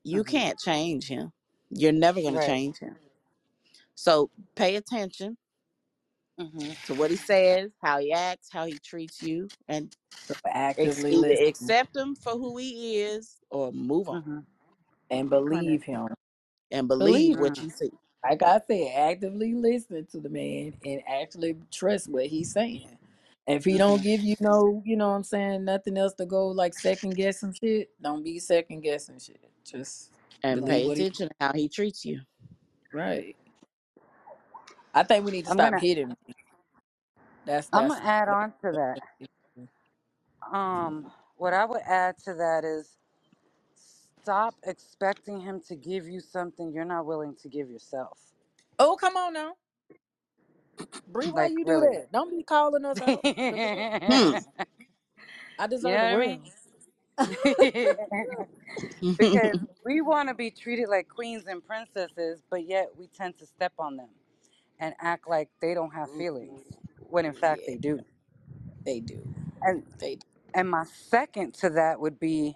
you 0.03 0.23
Mhm. 0.23 0.25
can't 0.25 0.59
change 0.59 1.07
him. 1.09 1.31
You're 1.71 1.93
never 1.93 2.21
gonna 2.21 2.39
Right. 2.39 2.41
change 2.41 2.79
him. 2.79 2.97
So 3.95 4.31
pay 4.55 4.75
attention 4.77 5.37
Mhm. 6.39 6.77
to 6.85 6.95
what 6.95 7.11
he 7.11 7.17
says, 7.17 7.71
how 7.83 7.99
he 7.99 8.13
acts, 8.13 8.49
how 8.51 8.65
he 8.65 8.79
treats 8.79 9.21
you, 9.21 9.51
and 9.67 9.95
so 10.27 10.35
actively 10.45 11.33
accept 11.33 11.95
him 11.97 12.15
for 12.15 12.33
who 12.33 12.57
he 12.57 13.01
is 13.01 13.37
or 13.51 13.71
move 13.73 14.09
on 14.09 14.21
Mhm. 14.23 14.45
and 15.11 15.29
believe 15.29 15.83
him. 15.83 16.09
and 16.71 16.87
believe 16.87 17.37
Believe, 17.37 17.39
what 17.39 17.61
you 17.61 17.69
see. 17.71 17.91
Like 18.23 18.43
I 18.43 18.61
said, 18.67 18.91
actively 18.95 19.53
listen 19.53 20.05
to 20.07 20.19
the 20.19 20.29
man 20.29 20.73
and 20.85 21.01
actually 21.07 21.55
trust 21.71 22.09
what 22.09 22.25
he's 22.27 22.51
saying. 22.51 22.97
If 23.47 23.63
he 23.63 23.77
don't 23.77 24.03
give 24.03 24.21
you 24.21 24.35
no, 24.41 24.81
you 24.85 24.97
know 24.97 25.09
what 25.09 25.15
I'm 25.15 25.23
saying, 25.23 25.65
nothing 25.65 25.97
else 25.97 26.13
to 26.15 26.25
go 26.25 26.47
like 26.49 26.73
second 26.73 27.15
guessing 27.15 27.53
shit, 27.53 27.89
don't 28.01 28.23
be 28.23 28.39
second 28.39 28.81
guessing 28.81 29.19
shit. 29.19 29.39
Just 29.63 30.11
And 30.43 30.61
believe 30.61 30.83
pay 30.83 30.87
what 30.87 30.97
he 30.97 31.03
attention 31.03 31.29
to 31.29 31.35
how 31.39 31.53
he 31.53 31.69
treats 31.69 32.05
you. 32.05 32.21
right. 32.93 33.35
I 34.93 35.03
think 35.03 35.25
we 35.25 35.31
need 35.31 35.45
to 35.45 35.51
I'm 35.51 35.55
stop 35.55 35.73
gonna. 35.73 35.79
hitting. 35.79 36.15
That's 37.45 37.69
I'm 37.71 37.87
that's 37.87 37.95
gonna 37.95 38.05
add 38.05 38.27
that's 38.27 38.37
on 38.37 38.53
to 38.63 38.71
that. 38.73 38.99
Um, 40.53 41.11
what 41.37 41.53
I 41.53 41.65
would 41.65 41.81
add 41.81 42.17
to 42.25 42.33
that 42.35 42.63
is 42.63 42.97
stop 44.27 44.55
expecting 44.65 45.39
him 45.41 45.61
to 45.69 45.75
give 45.75 46.07
you 46.07 46.19
something 46.19 46.71
you're 46.73 46.85
not 46.85 47.05
willing 47.05 47.35
to 47.43 47.49
give 47.49 47.69
yourself. 47.69 48.17
Oh, 48.79 48.97
come 48.99 49.17
on 49.17 49.33
now. 49.33 49.53
Bree, 51.07 51.31
why 51.31 51.45
Like 51.45 51.49
you 51.49 51.65
do 51.65 51.77
really. 51.77 51.81
that? 51.81 52.11
Don't 52.11 52.29
be 52.35 52.43
calling 52.43 52.85
us 52.85 52.97
you 52.97 53.01
out. 53.01 53.23
The 53.49 53.57
fuck? 54.07 54.09
Hmm. 54.09 54.37
I 55.59 55.67
know 55.67 55.67
deserve 55.67 56.01
the 56.01 56.07
what 56.09 56.13
I 56.13 56.17
mean? 56.17 56.41
because 59.17 59.57
we 59.85 60.01
want 60.01 60.29
to 60.29 60.35
be 60.35 60.51
treated 60.51 60.89
like 60.89 61.07
queens 61.09 61.47
and 61.47 61.65
princesses, 61.65 62.41
but 62.49 62.65
yet 62.67 62.89
we 62.97 63.07
tend 63.07 63.37
to 63.39 63.45
step 63.47 63.73
on 63.79 63.97
them 63.97 64.09
and 64.79 64.93
act 65.01 65.27
like 65.29 65.49
they 65.61 65.73
don't 65.73 65.93
have 65.93 66.09
feelings 66.11 66.61
when 67.09 67.25
in 67.25 67.33
fact 67.33 67.61
yeah, 67.61 67.67
they 67.67 67.75
do. 67.77 67.99
they 68.85 69.01
do. 69.01 69.27
And 69.63 69.83
They 69.99 70.15
do. 70.15 70.27
and 70.53 70.69
my 70.69 70.83
second 70.85 71.53
to 71.55 71.69
that 71.71 71.99
would 72.01 72.19
be 72.19 72.55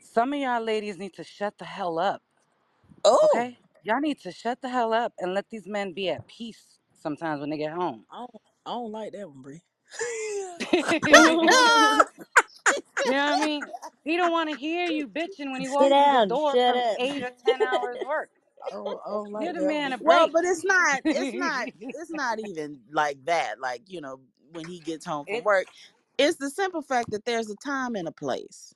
some 0.00 0.32
of 0.34 0.40
y'all 0.40 0.62
ladies 0.62 0.98
need 0.98 1.14
to 1.14 1.24
shut 1.24 1.58
the 1.58 1.64
hell 1.66 1.98
up. 1.98 2.22
Oh, 3.04 3.18
Okay? 3.22 3.58
Y'all 3.82 4.00
need 4.00 4.20
to 4.20 4.32
shut 4.32 4.62
the 4.62 4.68
hell 4.70 4.92
up 4.94 5.14
and 5.18 5.34
let 5.34 5.50
these 5.50 5.66
men 5.66 5.92
be 5.94 6.10
at 6.10 6.26
peace. 6.28 6.78
sometimes 6.92 7.40
when 7.40 7.50
they 7.50 7.58
get 7.58 7.72
home. 7.72 8.06
I 8.10 8.18
don't, 8.20 8.30
I 8.66 8.70
don't 8.72 8.92
like 8.92 9.12
that 9.12 9.28
one, 9.28 9.42
Bree. 9.42 9.62
You 13.04 13.12
know 13.12 13.26
what 13.26 13.34
I 13.34 13.36
mean? 13.36 13.72
He 14.04 14.16
don't 14.16 14.32
want 14.32 14.50
to 14.50 14.56
hear 14.56 14.88
you 14.88 15.08
bitching 15.08 15.52
when 15.52 15.60
he 15.62 15.68
Sit 15.68 15.70
walks 15.70 15.98
through 15.98 16.12
the 16.12 16.20
down. 16.20 16.28
door 16.28 16.56
Shut 16.56 16.62
from 16.62 16.76
up. 16.76 16.98
eight 16.98 17.22
or 17.22 17.32
ten 17.44 17.62
hours 17.62 18.00
work. 18.02 18.30
I 18.66 18.70
don't, 18.70 19.00
I 19.06 19.10
don't 19.10 19.32
Give 19.38 19.54
like 19.54 19.56
the 19.56 19.60
that 19.60 19.62
man 19.62 19.92
one. 19.92 19.94
a 19.94 19.98
well, 20.00 20.28
break. 20.28 20.32
but 20.32 20.44
it's 20.44 20.64
not. 20.64 21.02
It's 21.12 21.34
not. 21.34 21.68
It's 21.94 22.12
not 22.12 22.40
even 22.40 22.80
like 22.92 23.24
that. 23.26 23.60
Like 23.60 23.82
you 23.88 24.00
know, 24.00 24.20
when 24.52 24.66
he 24.66 24.80
gets 24.80 25.06
home 25.06 25.26
from 25.26 25.44
work, 25.44 25.68
it's 26.18 26.38
the 26.38 26.50
simple 26.50 26.82
fact 26.82 27.10
that 27.12 27.24
there's 27.26 27.50
a 27.50 27.56
time 27.56 27.96
and 27.96 28.08
a 28.08 28.12
place, 28.12 28.74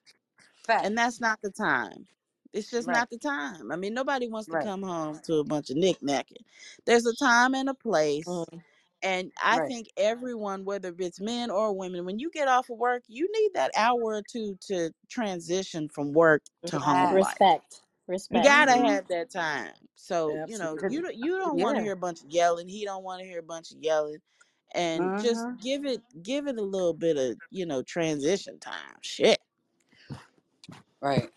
and 0.69 0.97
that's 0.99 1.21
not 1.21 1.41
the 1.43 1.51
time. 1.51 2.07
It's 2.53 2.71
just 2.71 2.89
Right, 2.89 2.89
not 2.89 3.11
the 3.11 3.19
time. 3.19 3.73
I 3.73 3.77
mean, 3.77 3.95
nobody 3.95 4.29
wants 4.29 4.49
to 4.51 4.57
right, 4.57 4.59
come 4.59 4.83
home 4.83 5.21
to 5.25 5.37
a 5.37 5.45
bunch 5.45 5.71
of 5.71 5.77
knickknacking. 5.77 6.45
There's 6.87 7.07
a 7.07 7.15
time 7.17 7.55
and 7.55 7.69
a 7.71 7.75
place. 7.75 8.27
Mhm. 8.27 8.65
And 9.03 9.33
I 9.43 9.61
right. 9.61 9.69
think 9.69 9.89
everyone, 9.97 10.65
whether 10.65 10.95
it's 10.99 11.21
men 11.21 11.51
or 11.51 11.73
women, 11.77 12.05
when 12.07 12.19
you 12.21 12.31
get 12.31 12.49
off 12.49 12.71
of 12.71 12.79
work, 12.79 13.05
you 13.09 13.29
need 13.33 13.53
that 13.55 13.73
hour 13.77 14.01
or 14.03 14.23
two 14.23 14.59
to 14.69 14.93
transition 15.09 15.89
from 15.89 16.13
work 16.13 16.43
to 16.67 16.79
home 16.81 17.13
Yes. 17.13 17.17
life. 17.17 17.39
Respect. 17.39 17.83
Respect. 18.09 18.31
You 18.31 18.43
gotta 18.43 18.73
Mm-hmm. 18.73 18.89
have 18.89 19.09
that 19.09 19.31
time. 19.31 19.75
So 19.97 20.43
you 20.45 20.59
know, 20.59 20.79
you 20.87 21.03
don't 21.03 21.17
you 21.17 21.39
don't 21.39 21.61
want 21.61 21.77
to 21.77 21.83
hear 21.83 21.93
a 21.93 21.97
bunch 21.97 22.23
of 22.23 22.31
yelling. 22.31 22.69
He 22.69 22.85
don't 22.85 23.05
want 23.05 23.21
to 23.21 23.27
hear 23.27 23.41
a 23.41 23.45
bunch 23.45 23.73
of 23.73 23.79
yelling, 23.79 24.19
and 24.75 25.17
just 25.19 25.47
Mm-hmm. 25.47 25.57
give 25.61 25.87
it 25.87 26.03
give 26.23 26.47
it 26.49 26.59
a 26.59 26.63
little 26.63 26.95
bit 26.95 27.17
of 27.19 27.39
you 27.51 27.67
know 27.67 27.83
transition 27.83 28.59
time. 28.61 28.97
Shit. 29.03 29.41
Right. 31.03 31.31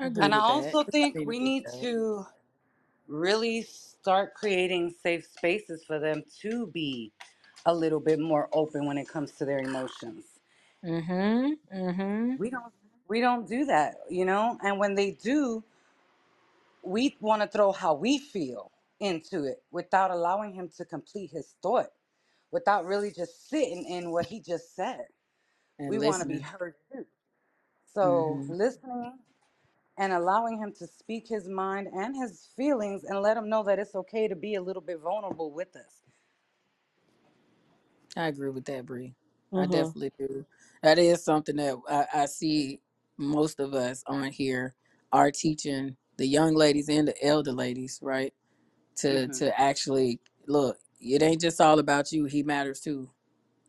I 0.00 0.06
agree 0.06 0.28
And 0.28 0.34
I 0.34 0.38
with 0.38 0.46
that. 0.46 0.64
also 0.64 0.84
think 0.84 1.16
Everybody 1.16 1.26
we 1.26 1.40
needs 1.40 1.54
need 1.54 1.64
that. 1.64 1.74
to 1.80 2.26
really 3.08 3.62
start 3.62 4.34
creating 4.34 4.94
safe 5.02 5.26
spaces 5.26 5.84
for 5.84 5.98
them 6.00 6.24
to 6.42 6.68
be 6.68 7.12
a 7.66 7.74
little 7.74 8.00
bit 8.00 8.20
more 8.20 8.48
open 8.52 8.86
when 8.86 8.98
it 8.98 9.08
comes 9.08 9.32
to 9.32 9.44
their 9.46 9.60
emotions. 9.60 10.24
Mm-hmm. 10.84 11.76
Mm-hmm. 11.76 12.36
We 12.38 12.50
don't 12.50 12.72
we 13.08 13.20
don't 13.20 13.48
do 13.48 13.66
that, 13.66 13.96
you 14.10 14.24
know? 14.24 14.58
And 14.62 14.78
when 14.78 14.94
they 14.96 15.12
do, 15.12 15.64
we 16.82 17.16
want 17.20 17.42
to 17.42 17.48
throw 17.48 17.72
how 17.72 17.94
we 17.94 18.18
feel 18.18 18.72
into 19.00 19.44
it 19.44 19.62
without 19.72 20.10
allowing 20.10 20.54
him 20.54 20.70
to 20.78 20.84
complete 20.84 21.30
his 21.32 21.54
thought, 21.62 21.88
without 22.52 22.86
really 22.86 23.12
just 23.12 23.48
sitting 23.50 23.84
in 23.86 24.12
what 24.12 24.26
he 24.26 24.40
just 24.40 24.76
said. 24.76 25.06
And 25.78 25.88
We 25.88 25.98
want 25.98 26.22
to 26.22 26.28
be 26.28 26.38
listening. 26.38 26.40
heard 26.40 26.74
too. 26.92 27.06
So 27.96 28.44
Mm-hmm. 28.44 28.50
listening 28.50 29.18
and 29.98 30.12
allowing 30.12 30.58
him 30.58 30.72
to 30.78 30.86
speak 30.86 31.28
his 31.28 31.48
mind 31.48 31.88
and 31.94 32.16
his 32.16 32.48
feelings 32.56 33.04
and 33.04 33.22
let 33.22 33.36
him 33.36 33.48
know 33.48 33.64
that 33.64 33.78
it's 33.78 33.94
okay 33.96 34.28
to 34.28 34.36
be 34.36 34.56
a 34.56 34.62
little 34.62 34.82
bit 34.82 35.00
vulnerable 35.00 35.52
with 35.52 35.76
us. 35.76 36.02
I 38.16 38.28
agree 38.28 38.50
with 38.50 38.66
that, 38.66 38.86
Bree. 38.86 39.14
I 39.56 39.66
Mhm. 39.66 39.66
definitely 39.66 40.12
do. 40.18 40.46
That 40.82 40.98
is 40.98 41.24
something 41.24 41.56
that 41.56 41.76
I, 41.88 42.22
I 42.22 42.26
see 42.26 42.80
most 43.18 43.60
of 43.60 43.74
us 43.74 44.02
on 44.06 44.30
here 44.32 44.74
are 45.12 45.30
teaching 45.30 45.96
the 46.18 46.26
young 46.26 46.54
ladies 46.54 46.88
and 46.88 47.08
the 47.08 47.24
elder 47.26 47.52
ladies, 47.52 48.00
right? 48.02 48.34
To 48.98 49.28
hmm 49.28 49.30
to 49.30 49.60
actually 49.60 50.20
look, 50.46 50.78
it 51.00 51.22
ain't 51.22 51.40
just 51.42 51.60
all 51.60 51.78
about 51.78 52.12
you. 52.12 52.26
He 52.26 52.42
matters 52.42 52.80
too. 52.80 53.10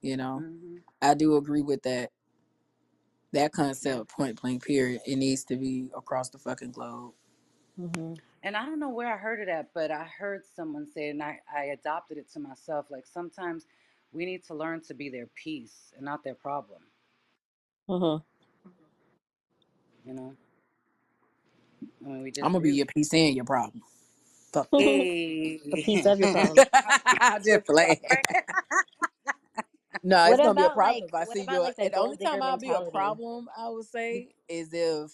You 0.02 0.18
know, 0.18 0.46
hmm 0.46 0.78
I 1.02 1.14
do 1.16 1.38
agree 1.38 1.64
with 1.64 1.84
that. 1.84 2.12
That 3.34 3.54
concept, 3.54 4.10
point 4.10 4.42
blank, 4.42 4.66
period. 4.66 5.02
It 5.06 5.18
needs 5.18 5.46
to 5.46 5.58
be 5.58 5.90
across 5.96 6.30
the 6.30 6.40
fucking 6.40 6.72
globe. 6.72 7.14
Mhm. 7.80 8.20
And 8.44 8.58
I 8.58 8.66
don't 8.66 8.80
know 8.80 8.90
where 8.90 9.14
I 9.14 9.18
heard 9.18 9.40
it 9.42 9.50
at, 9.50 9.74
but 9.74 9.92
I 9.92 10.06
heard 10.06 10.44
someone 10.46 10.88
say, 10.88 11.08
it 11.10 11.12
and 11.12 11.24
I, 11.24 11.42
I 11.54 11.66
adopted 11.66 12.18
it 12.18 12.32
to 12.34 12.40
myself. 12.40 12.88
Like 12.92 13.06
sometimes 13.08 13.68
we 14.14 14.26
need 14.26 14.46
to 14.46 14.56
learn 14.56 14.82
to 14.84 14.94
be 14.94 15.10
their 15.10 15.28
peace 15.36 15.94
and 15.96 16.06
not 16.06 16.24
their 16.24 16.36
problem. 16.36 16.82
Mhm. 17.90 18.24
You 20.06 20.14
know, 20.16 20.36
I 22.06 22.10
mean, 22.10 22.24
we 22.24 22.32
I'm 22.42 22.54
gonna 22.54 22.62
be 22.62 22.72
really. 22.72 22.78
your 22.78 22.88
piece 22.88 23.14
and 23.14 23.36
your 23.36 23.46
problem. 23.46 23.84
Fuck 24.54 24.70
that. 24.78 25.10
a 25.72 25.78
Hey. 25.78 25.78
piece 25.78 26.06
of 26.06 26.20
your 26.20 26.30
problem. 26.30 26.62
I 26.74 27.40
just 27.40 27.66
play. 27.66 28.02
No, 30.04 30.26
What 30.26 30.32
it's 30.32 30.42
gonna 30.42 30.56
be 30.56 30.64
a 30.64 30.70
about 30.70 30.72
problem 30.72 31.04
like 31.04 31.10
if 31.10 31.14
I 31.14 31.26
what 31.26 31.38
see 31.38 31.44
about 31.44 31.64
you. 31.64 31.64
like 31.64 31.78
the 31.80 31.86
And 31.86 31.94
the 31.94 32.00
only 32.00 32.18
gold 32.18 32.20
digger 32.20 32.42
time 32.42 32.44
I'll 32.44 32.58
be 32.58 32.74
a 32.74 32.82
mentality? 32.82 32.92
problem, 32.92 33.50
I 33.58 33.70
would 33.70 33.86
say, 33.86 34.30
is 34.50 34.70
if 34.74 35.12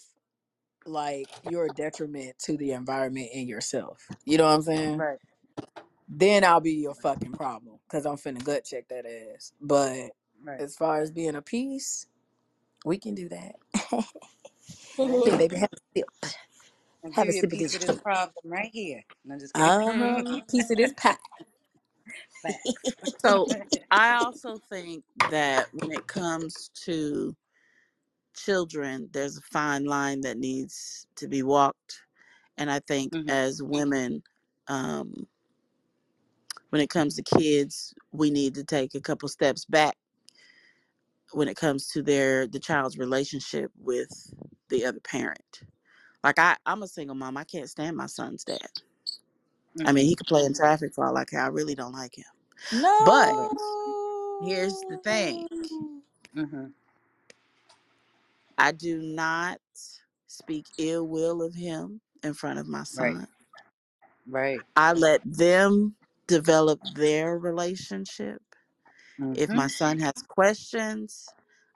like 0.86 1.30
you're 1.42 1.66
a 1.66 1.70
detriment 1.72 2.38
to 2.40 2.56
the 2.56 2.72
environment 2.72 3.30
and 3.34 3.48
yourself. 3.48 4.06
You 4.24 4.38
know 4.38 4.44
what 4.46 4.54
I'm 4.54 4.62
saying? 4.62 5.04
right, 5.04 5.18
Then 6.08 6.44
I'll 6.44 6.60
be 6.60 6.72
your 6.74 6.94
fucking 6.94 7.32
problem 7.34 7.78
because 7.88 8.06
I'm 8.06 8.16
finna 8.16 8.44
gut 8.44 8.64
check 8.64 8.88
that 8.88 9.06
ass. 9.06 9.52
But 9.60 10.10
right. 10.44 10.64
as 10.64 10.76
far 10.76 11.00
as 11.02 11.10
being 11.12 11.36
a 11.36 11.42
piece, 11.42 12.06
we 12.84 12.98
can 12.98 13.14
do 13.14 13.28
that. 13.30 13.56
Here, 15.24 15.36
baby, 15.36 15.56
have 15.56 15.70
a 15.72 15.98
sip. 15.98 16.08
I'll 17.04 17.12
Have 17.12 17.28
give 17.28 17.30
a 17.30 17.32
you 17.32 17.40
a 17.42 17.44
sip 17.44 17.52
of 17.52 17.58
piece 17.58 17.60
this 17.60 17.74
of 17.74 17.82
this 17.82 17.98
problem 17.98 18.34
right 18.44 18.70
here. 18.72 19.02
No, 19.24 19.38
just 19.38 19.54
kidding. 19.54 19.74
Uh 19.74 20.22
huh. 20.26 20.40
Piece 20.50 20.70
of 20.70 20.78
this 20.78 20.92
pie. 20.94 21.16
So 23.24 23.50
I 23.90 24.14
also 24.14 24.60
think 24.70 25.04
that 25.30 25.68
when 25.72 25.92
it 25.92 26.06
comes 26.06 26.70
to 26.84 27.36
children, 28.36 29.10
there's 29.12 29.38
a 29.38 29.42
fine 29.42 29.84
line 29.86 30.22
that 30.22 30.38
needs 30.38 31.06
to 31.16 31.28
be 31.28 31.42
walked, 31.42 32.02
and 32.58 32.70
I 32.70 32.80
think 32.80 33.12
hmm 33.12 33.28
as 33.28 33.62
women, 33.62 34.22
um, 34.68 35.26
when 36.70 36.82
it 36.82 36.90
comes 36.90 37.16
to 37.16 37.22
kids, 37.22 37.94
we 38.12 38.30
need 38.30 38.54
to 38.56 38.64
take 38.64 38.94
a 38.94 39.00
couple 39.00 39.28
steps 39.28 39.64
back 39.66 39.96
when 41.32 41.48
it 41.48 41.56
comes 41.56 41.88
to 41.88 42.02
their 42.02 42.46
the 42.48 42.60
child's 42.60 42.98
relationship 42.98 43.72
with 43.80 44.10
the 44.70 44.84
other 44.86 45.00
parent. 45.00 45.62
Like 46.24 46.38
I, 46.38 46.56
I'm 46.66 46.82
a 46.82 46.88
single 46.88 47.16
mom. 47.16 47.36
I 47.36 47.44
can't 47.44 47.70
stand 47.70 47.96
my 47.96 48.06
son's 48.06 48.44
dad. 48.44 48.68
I 49.84 49.92
mean, 49.92 50.06
he 50.06 50.16
could 50.16 50.26
play 50.28 50.44
in 50.44 50.54
traffic 50.54 50.94
for 50.94 51.06
all 51.06 51.16
I 51.16 51.24
care. 51.24 51.42
I 51.42 51.48
really 51.48 51.74
don't 51.74 51.92
like 51.94 52.16
him. 52.18 52.24
But 53.00 53.36
here's 54.40 54.84
the 54.88 54.98
thing: 54.98 55.46
No. 56.34 56.42
hmm 56.44 56.66
I 58.58 58.72
do 58.72 59.00
not 59.02 59.60
speak 60.28 60.66
ill 60.78 61.08
will 61.08 61.42
of 61.42 61.54
him 61.54 62.00
in 62.22 62.34
front 62.34 62.58
of 62.60 62.68
my 62.68 62.84
Right. 62.92 63.18
son. 63.18 63.28
Right. 64.28 64.66
I 64.76 64.92
let 64.94 65.22
them 65.24 65.96
develop 66.28 66.80
their 66.84 67.38
relationship. 67.38 68.42
If 69.34 69.50
hmm 69.50 69.54
my 69.54 69.68
son 69.68 69.98
has 70.00 70.14
questions, 70.28 71.34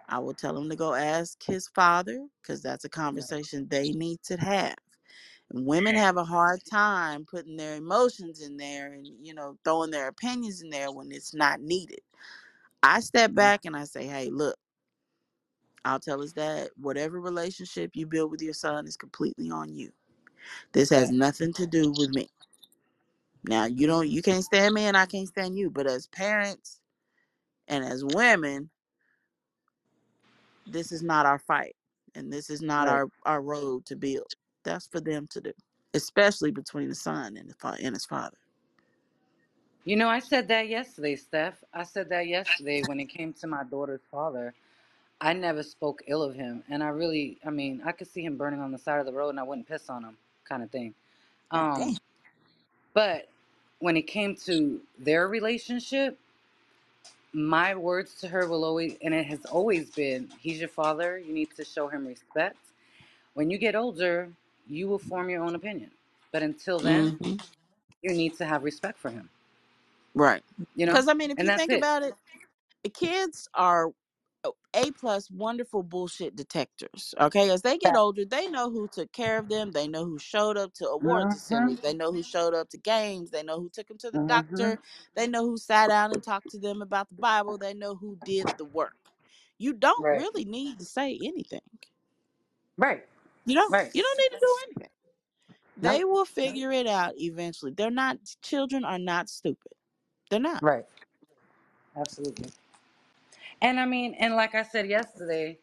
I 0.08 0.20
will 0.20 0.34
tell 0.34 0.56
him 0.58 0.70
to 0.70 0.76
go 0.76 0.94
ask 0.94 1.42
his 1.44 1.68
father 1.74 2.26
because 2.42 2.62
that's 2.62 2.84
a 2.84 2.90
Right. 3.12 3.26
conversation 3.28 3.68
they 3.68 3.92
need 3.92 4.20
to 4.24 4.36
have. 4.38 4.76
And 5.50 5.66
women 5.66 5.94
have 5.96 6.16
a 6.16 6.24
hard 6.24 6.60
time 6.70 7.24
putting 7.30 7.56
their 7.56 7.76
emotions 7.76 8.42
in 8.42 8.56
there 8.56 8.92
and 8.94 9.06
you 9.22 9.34
know 9.34 9.56
throwing 9.64 9.90
their 9.90 10.08
opinions 10.08 10.62
in 10.62 10.70
there 10.70 10.92
when 10.92 11.12
it's 11.12 11.34
not 11.34 11.60
needed. 11.60 12.00
I 12.82 13.00
step 13.00 13.34
mm. 13.34 13.34
back 13.34 13.64
and 13.64 13.76
I 13.76 13.84
say, 13.84 14.06
"Hey, 14.06 14.30
look, 14.30 14.56
I'll 15.84 16.00
tell 16.00 16.20
his 16.20 16.32
dad 16.34 16.70
whatever 16.76 17.20
relationship 17.20 17.92
you 17.94 18.06
build 18.06 18.30
with 18.30 18.42
your 18.42 18.54
son 18.54 18.86
is 18.86 18.96
completely 18.96 19.50
on 19.50 19.74
you. 19.74 19.90
This 20.72 20.90
has 20.90 21.10
nothing 21.10 21.52
to 21.54 21.66
do 21.66 21.92
with 21.92 22.10
me. 22.10 22.28
Now, 23.44 23.66
you 23.66 23.86
don't 23.86 24.08
you 24.08 24.22
can't 24.22 24.44
stand 24.44 24.74
me 24.74 24.84
and 24.84 24.96
I 24.96 25.06
can't 25.06 25.28
stand 25.28 25.56
you, 25.56 25.70
but 25.70 25.86
as 25.86 26.06
parents 26.08 26.80
and 27.68 27.84
as 27.84 28.04
women, 28.04 28.70
this 30.66 30.92
is 30.92 31.02
not 31.02 31.26
our 31.26 31.38
fight 31.38 31.76
and 32.14 32.32
this 32.32 32.50
is 32.50 32.62
not 32.62 32.88
Right. 32.88 32.88
our 32.88 33.08
our 33.24 33.42
road 33.42 33.86
to 33.86 33.96
build. 33.96 34.32
That's 34.68 34.88
for 34.88 35.00
them 35.00 35.28
to 35.32 35.40
do, 35.40 35.52
especially 35.94 36.52
between 36.52 36.88
the 36.90 36.94
son 36.96 37.36
and 37.36 37.50
the 37.50 37.54
fa- 37.54 37.78
and 37.82 37.96
his 37.96 38.06
father. 38.06 38.38
You 39.84 39.96
know, 39.96 40.08
I 40.08 40.20
said 40.20 40.48
that 40.48 40.68
yesterday, 40.68 41.16
Steph. 41.16 41.64
I 41.74 41.84
said 41.84 42.10
that 42.10 42.28
yesterday 42.28 42.82
when 42.82 43.00
it 43.00 43.06
came 43.06 43.32
to 43.34 43.46
my 43.48 43.64
daughter's 43.64 44.02
father. 44.10 44.54
I 45.20 45.32
never 45.32 45.62
spoke 45.64 46.02
ill 46.08 46.22
of 46.22 46.34
him, 46.34 46.64
and 46.70 46.82
I 46.82 46.88
really, 46.88 47.38
I 47.44 47.50
mean, 47.50 47.82
I 47.84 47.92
could 47.92 48.08
see 48.08 48.24
him 48.24 48.36
burning 48.36 48.60
on 48.60 48.72
the 48.72 48.78
side 48.78 49.00
of 49.00 49.06
the 49.06 49.12
road, 49.12 49.30
and 49.30 49.40
I 49.40 49.44
wouldn't 49.44 49.68
piss 49.68 49.90
on 49.90 50.04
him, 50.04 50.16
kind 50.48 50.62
of 50.62 50.70
thing. 50.70 50.94
Damn. 51.74 51.90
Um, 51.90 51.98
but 52.94 53.28
when 53.80 53.96
it 53.96 54.02
came 54.02 54.36
to 54.46 54.80
their 54.98 55.28
relationship, 55.28 56.18
my 57.32 57.74
words 57.74 58.14
to 58.20 58.28
her 58.28 58.46
will 58.48 58.64
always, 58.64 58.96
and 59.02 59.14
it 59.14 59.26
has 59.26 59.44
always 59.46 59.90
been, 59.90 60.30
he's 60.40 60.60
your 60.60 60.68
father. 60.68 61.18
You 61.18 61.32
need 61.34 61.50
to 61.56 61.64
show 61.64 61.88
him 61.88 62.06
respect. 62.06 62.58
When 63.34 63.50
you 63.50 63.58
get 63.58 63.76
older, 63.76 64.30
you 64.68 64.88
will 64.88 64.98
form 65.00 65.30
your 65.30 65.44
own 65.44 65.54
opinion. 65.56 65.90
But 66.32 66.42
until 66.44 66.80
then, 66.80 67.20
hmm 67.20 67.36
you 68.02 68.12
need 68.14 68.36
to 68.38 68.46
have 68.46 68.64
respect 68.64 68.98
for 68.98 69.10
him. 69.10 69.30
Right. 70.14 70.42
You 70.76 70.86
know, 70.86 70.98
Because 70.98 71.08
I 71.08 71.14
mean, 71.14 71.30
if 71.32 71.38
and 71.38 71.48
you 71.48 71.50
think 71.52 71.72
it. 71.72 71.74
about 71.74 72.02
it, 72.04 72.16
the 72.84 72.90
kids 72.90 73.48
are. 73.54 73.88
A 74.74 74.92
plus 74.92 75.30
wonderful 75.30 75.82
bullshit 75.82 76.36
detectors. 76.36 77.14
Okay, 77.20 77.50
as 77.50 77.62
they 77.62 77.78
get 77.78 77.96
older, 77.96 78.24
they 78.24 78.48
know 78.48 78.70
who 78.70 78.88
took 78.88 79.12
care 79.12 79.38
of 79.38 79.48
them. 79.48 79.72
They 79.72 79.88
know 79.88 80.04
who 80.04 80.18
showed 80.18 80.56
up 80.56 80.74
to 80.74 80.88
awards 80.88 81.34
Mm-hmm. 81.34 81.36
assemblies. 81.36 81.80
They 81.80 81.94
know 81.94 82.12
who 82.12 82.22
showed 82.22 82.54
up 82.54 82.70
to 82.70 82.78
games. 82.78 83.30
They 83.32 83.42
know 83.42 83.60
who 83.60 83.68
took 83.70 83.88
them 83.88 83.98
to 83.98 84.12
the 84.12 84.20
Mm-hmm. 84.20 84.20
doctor. 84.20 84.78
They 85.16 85.26
know 85.26 85.44
who 85.46 85.58
sat 85.58 85.88
down 85.88 86.12
and 86.12 86.22
talked 86.22 86.50
to 86.50 86.58
them 86.60 86.82
about 86.82 87.08
the 87.08 87.16
Bible. 87.16 87.58
They 87.58 87.74
know 87.74 87.96
who 87.96 88.16
did 88.24 88.48
the 88.58 88.64
work. 88.66 88.94
You 89.58 89.72
don't 89.74 90.06
Right. 90.06 90.14
really 90.14 90.44
need 90.44 90.78
to 90.80 90.86
say 90.86 91.18
anything. 91.22 91.62
Right. 92.78 93.04
You 93.48 93.56
don't. 93.56 93.76
Right. 93.76 93.92
You 93.94 94.02
don't 94.04 94.18
need 94.20 94.30
to 94.38 94.40
do 94.40 94.56
anything. 94.68 94.92
Nope. 95.82 96.00
They 96.00 96.04
will 96.04 96.26
figure 96.26 96.72
it 96.72 96.86
out 96.88 97.14
eventually. 97.16 97.72
They're 97.72 97.90
not. 97.90 98.18
Children 98.42 98.84
are 98.84 98.98
not 99.00 99.28
stupid. 99.30 99.72
They're 100.30 100.40
not. 100.40 100.62
Right. 100.62 100.86
Absolutely. 101.96 102.50
And 103.62 103.80
I 103.80 103.86
mean, 103.86 104.14
and 104.20 104.36
like 104.36 104.54
I 104.54 104.62
said 104.64 104.88
yesterday, 104.88 105.58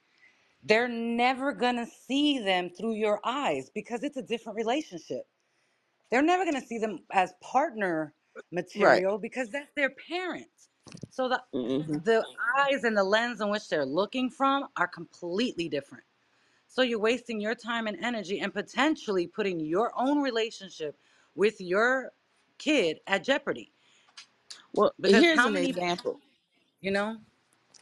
they're 0.63 0.87
never 0.89 1.53
gonna 1.53 1.87
see 2.07 2.39
them 2.39 2.69
through 2.71 2.95
your 2.95 3.21
eyes 3.25 3.71
because 3.73 4.03
it's 4.03 4.17
a 4.17 4.23
different 4.23 4.57
relationship. 4.57 5.27
They're 6.11 6.21
never 6.23 6.45
gonna 6.45 6.65
see 6.65 6.79
them 6.79 7.01
as 7.11 7.33
partner 7.41 8.13
Right. 8.75 9.05
material 9.05 9.17
because 9.19 9.51
that's 9.51 9.71
their 9.75 9.91
parents. 9.91 10.69
So 11.11 11.29
the 11.29 11.41
hmm 11.53 11.81
the 11.87 12.25
eyes 12.59 12.83
and 12.85 12.97
the 12.97 13.03
lens 13.03 13.41
in 13.41 13.49
which 13.49 13.69
they're 13.69 13.85
looking 13.85 14.29
from 14.29 14.67
are 14.77 14.87
completely 14.87 15.69
different. 15.69 16.05
So 16.76 16.84
you're 16.84 16.99
wasting 16.99 17.41
your 17.41 17.56
time 17.56 17.88
and 17.88 17.97
energy 18.03 18.41
and 18.41 18.53
potentially 18.53 19.27
putting 19.27 19.61
your 19.61 19.93
own 19.97 20.22
relationship 20.22 20.99
with 21.38 21.61
your 21.61 22.11
kid 22.60 22.99
at 23.07 23.23
jeopardy. 23.23 23.73
Well, 24.73 24.93
Because 25.02 25.26
here's 25.26 25.35
how 25.35 25.47
an 25.47 25.56
many, 25.56 25.72
example. 25.72 26.22
you 26.81 26.91
know? 26.91 27.18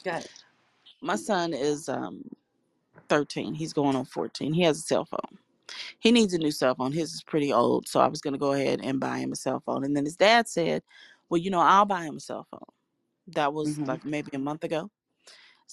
God. 0.03 0.26
My 1.02 1.15
son 1.18 1.53
is 1.53 1.90
um 1.90 2.24
13. 3.10 3.56
He's 3.56 3.74
going 3.74 3.95
on 3.95 4.06
14. 4.06 4.53
He 4.53 4.64
has 4.64 4.80
a 4.80 4.84
cell 4.84 5.06
phone. 5.06 5.40
He 5.99 6.11
needs 6.11 6.34
a 6.34 6.40
new 6.40 6.52
cell 6.52 6.76
phone. 6.76 6.94
His 6.94 7.14
is 7.14 7.24
pretty 7.24 7.53
old. 7.53 7.88
So 7.88 7.99
I 8.02 8.07
was 8.07 8.22
going 8.22 8.34
to 8.34 8.40
go 8.40 8.53
ahead 8.53 8.82
and 8.84 8.99
buy 8.99 9.20
him 9.20 9.34
a 9.34 9.36
cell 9.38 9.61
phone. 9.65 9.84
And 9.86 9.95
then 9.98 10.06
his 10.06 10.18
dad 10.18 10.48
said, 10.49 10.84
Well, 11.30 11.40
you 11.41 11.52
know, 11.52 11.61
I'll 11.61 11.86
buy 11.86 12.06
him 12.06 12.18
a 12.18 12.22
cell 12.22 12.48
phone. 12.52 12.61
That 13.36 13.53
was 13.53 13.82
hmm 13.82 13.86
like 13.88 14.06
maybe 14.06 14.32
a 14.34 14.40
month 14.40 14.64
ago. 14.64 14.90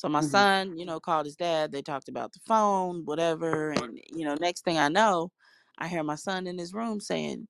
So 0.00 0.08
my 0.08 0.20
hmm 0.20 0.22
son, 0.22 0.78
you 0.78 0.86
know, 0.86 1.00
called 1.00 1.26
his 1.26 1.36
dad. 1.36 1.72
They 1.72 1.82
talked 1.82 2.08
about 2.08 2.32
the 2.32 2.40
phone, 2.46 3.04
whatever. 3.04 3.72
And, 3.72 4.00
you 4.14 4.24
know, 4.26 4.36
next 4.40 4.64
thing 4.64 4.78
I 4.78 4.88
know, 4.88 5.32
I 5.78 5.88
hear 5.88 6.02
my 6.04 6.16
son 6.16 6.48
in 6.48 6.58
his 6.58 6.74
room 6.74 7.00
saying, 7.00 7.48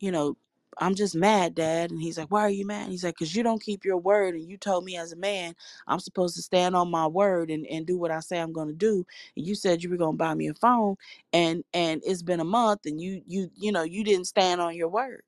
you 0.00 0.12
know, 0.12 0.36
I'm 0.78 0.94
just 0.94 1.16
mad, 1.16 1.54
Dad. 1.54 1.90
And 1.90 2.02
he's 2.02 2.18
like, 2.18 2.30
Why 2.30 2.42
are 2.42 2.50
you 2.50 2.66
mad? 2.66 2.90
He's 2.90 3.04
like, 3.04 3.14
Because 3.18 3.34
you 3.34 3.42
don't 3.42 3.62
keep 3.62 3.84
your 3.84 3.96
word. 3.98 4.34
And 4.34 4.48
you 4.48 4.58
told 4.58 4.84
me 4.84 4.96
as 4.98 5.12
a 5.12 5.16
man, 5.16 5.54
I'm 5.88 6.00
supposed 6.00 6.36
to 6.36 6.42
stand 6.42 6.76
on 6.76 6.90
my 6.90 7.06
word 7.06 7.50
and, 7.50 7.66
and 7.68 7.86
do 7.86 7.98
what 7.98 8.10
I 8.10 8.20
say 8.20 8.40
I'm 8.40 8.52
gonna 8.52 8.74
do. 8.74 9.06
And 9.36 9.46
you 9.46 9.54
said 9.54 9.82
you 9.82 9.90
were 9.90 9.96
gonna 9.98 10.16
buy 10.18 10.34
me 10.34 10.48
a 10.48 10.54
phone 10.54 10.96
and 11.32 11.64
and 11.74 12.02
it's 12.06 12.22
been 12.22 12.40
a 12.40 12.44
month 12.44 12.86
and 12.86 13.00
you 13.00 13.22
you 13.26 13.50
you 13.56 13.72
know, 13.72 13.84
you 13.84 14.04
didn't 14.04 14.26
stand 14.26 14.60
on 14.60 14.76
your 14.76 14.88
word. 14.88 15.22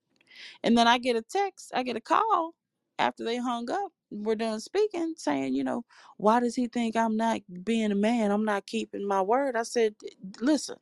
And 0.64 0.78
then 0.78 0.88
I 0.88 0.98
get 0.98 1.16
a 1.16 1.22
text, 1.22 1.72
I 1.74 1.82
get 1.84 1.96
a 1.96 2.00
call 2.02 2.54
after 2.98 3.24
they 3.24 3.38
hung 3.38 3.70
up. 3.70 3.92
We're 4.10 4.36
done 4.36 4.60
speaking, 4.60 5.14
saying, 5.16 5.54
you 5.54 5.64
know, 5.64 5.84
why 6.18 6.40
does 6.40 6.56
he 6.56 6.68
think 6.68 6.96
I'm 6.96 7.16
not 7.16 7.40
being 7.64 7.92
a 7.92 7.96
man? 7.96 8.30
I'm 8.32 8.44
not 8.44 8.66
keeping 8.66 9.06
my 9.06 9.22
word. 9.22 9.56
I 9.56 9.64
said, 9.64 9.96
listen, 10.40 10.78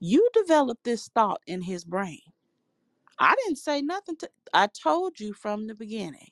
you 0.00 0.28
developed 0.34 0.84
this 0.84 1.08
thought 1.08 1.42
in 1.46 1.62
his 1.62 1.84
brain 1.84 2.20
I 3.18 3.36
didn't 3.36 3.58
say 3.58 3.82
nothing 3.82 4.16
to 4.18 4.30
I 4.54 4.68
told 4.68 5.20
you 5.20 5.34
from 5.34 5.68
the 5.68 5.76
beginning. 5.76 6.30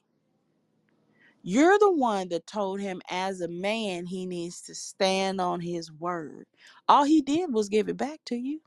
You're 1.42 1.78
the 1.78 1.92
one 1.92 2.28
that 2.30 2.46
told 2.46 2.80
him 2.80 3.02
as 3.10 3.40
a 3.40 3.48
man 3.48 4.06
he 4.06 4.26
needs 4.26 4.62
to 4.62 4.74
stand 4.74 5.40
on 5.40 5.60
his 5.60 5.92
word. 5.92 6.46
All 6.88 7.04
he 7.04 7.22
did 7.22 7.52
was 7.54 7.68
give 7.70 7.88
it 7.88 7.96
back 7.98 8.20
to 8.26 8.36
you. 8.36 8.60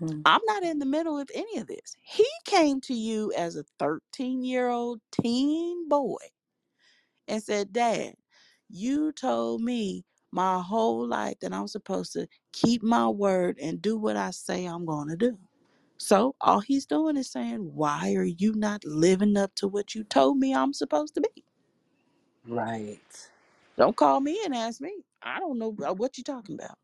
Hmm. 0.00 0.22
I'm 0.24 0.40
not 0.46 0.64
in 0.64 0.78
the 0.78 0.86
middle 0.86 1.18
of 1.18 1.30
any 1.34 1.58
of 1.58 1.66
this. 1.68 1.96
He 2.02 2.26
came 2.46 2.80
to 2.82 2.94
you 2.94 3.32
as 3.36 3.56
a 3.56 3.64
13 3.78 4.44
year 4.44 4.68
old 4.68 5.00
teen 5.12 5.88
boy 5.88 6.18
and 7.28 7.42
said, 7.42 7.72
Dad, 7.72 8.14
you 8.68 9.12
told 9.12 9.62
me 9.62 10.04
my 10.32 10.60
whole 10.60 11.06
life 11.06 11.40
that 11.40 11.52
I'm 11.52 11.68
supposed 11.68 12.12
to 12.14 12.28
keep 12.52 12.82
my 12.82 13.08
word 13.08 13.58
and 13.60 13.82
do 13.82 13.96
what 13.98 14.16
I 14.16 14.30
say 14.30 14.66
I'm 14.66 14.86
going 14.86 15.08
to 15.08 15.16
do. 15.16 15.38
So 15.98 16.36
all 16.40 16.60
he's 16.60 16.86
doing 16.86 17.16
is 17.16 17.30
saying, 17.30 17.72
Why 17.74 18.14
are 18.14 18.24
you 18.24 18.54
not 18.54 18.84
living 18.84 19.36
up 19.36 19.54
to 19.56 19.68
what 19.68 19.94
you 19.94 20.04
told 20.04 20.38
me 20.38 20.54
I'm 20.54 20.74
supposed 20.74 21.14
to 21.16 21.20
be? 21.22 21.44
Right. 22.48 23.28
Don't 23.78 23.96
call 23.96 24.20
me 24.20 24.40
and 24.44 24.54
ask 24.54 24.80
me. 24.80 24.92
I 25.22 25.40
don't 25.40 25.58
know 25.58 25.76
uh, 25.86 25.94
what 25.94 26.18
you're 26.18 26.24
talking 26.24 26.56
about. 26.56 26.78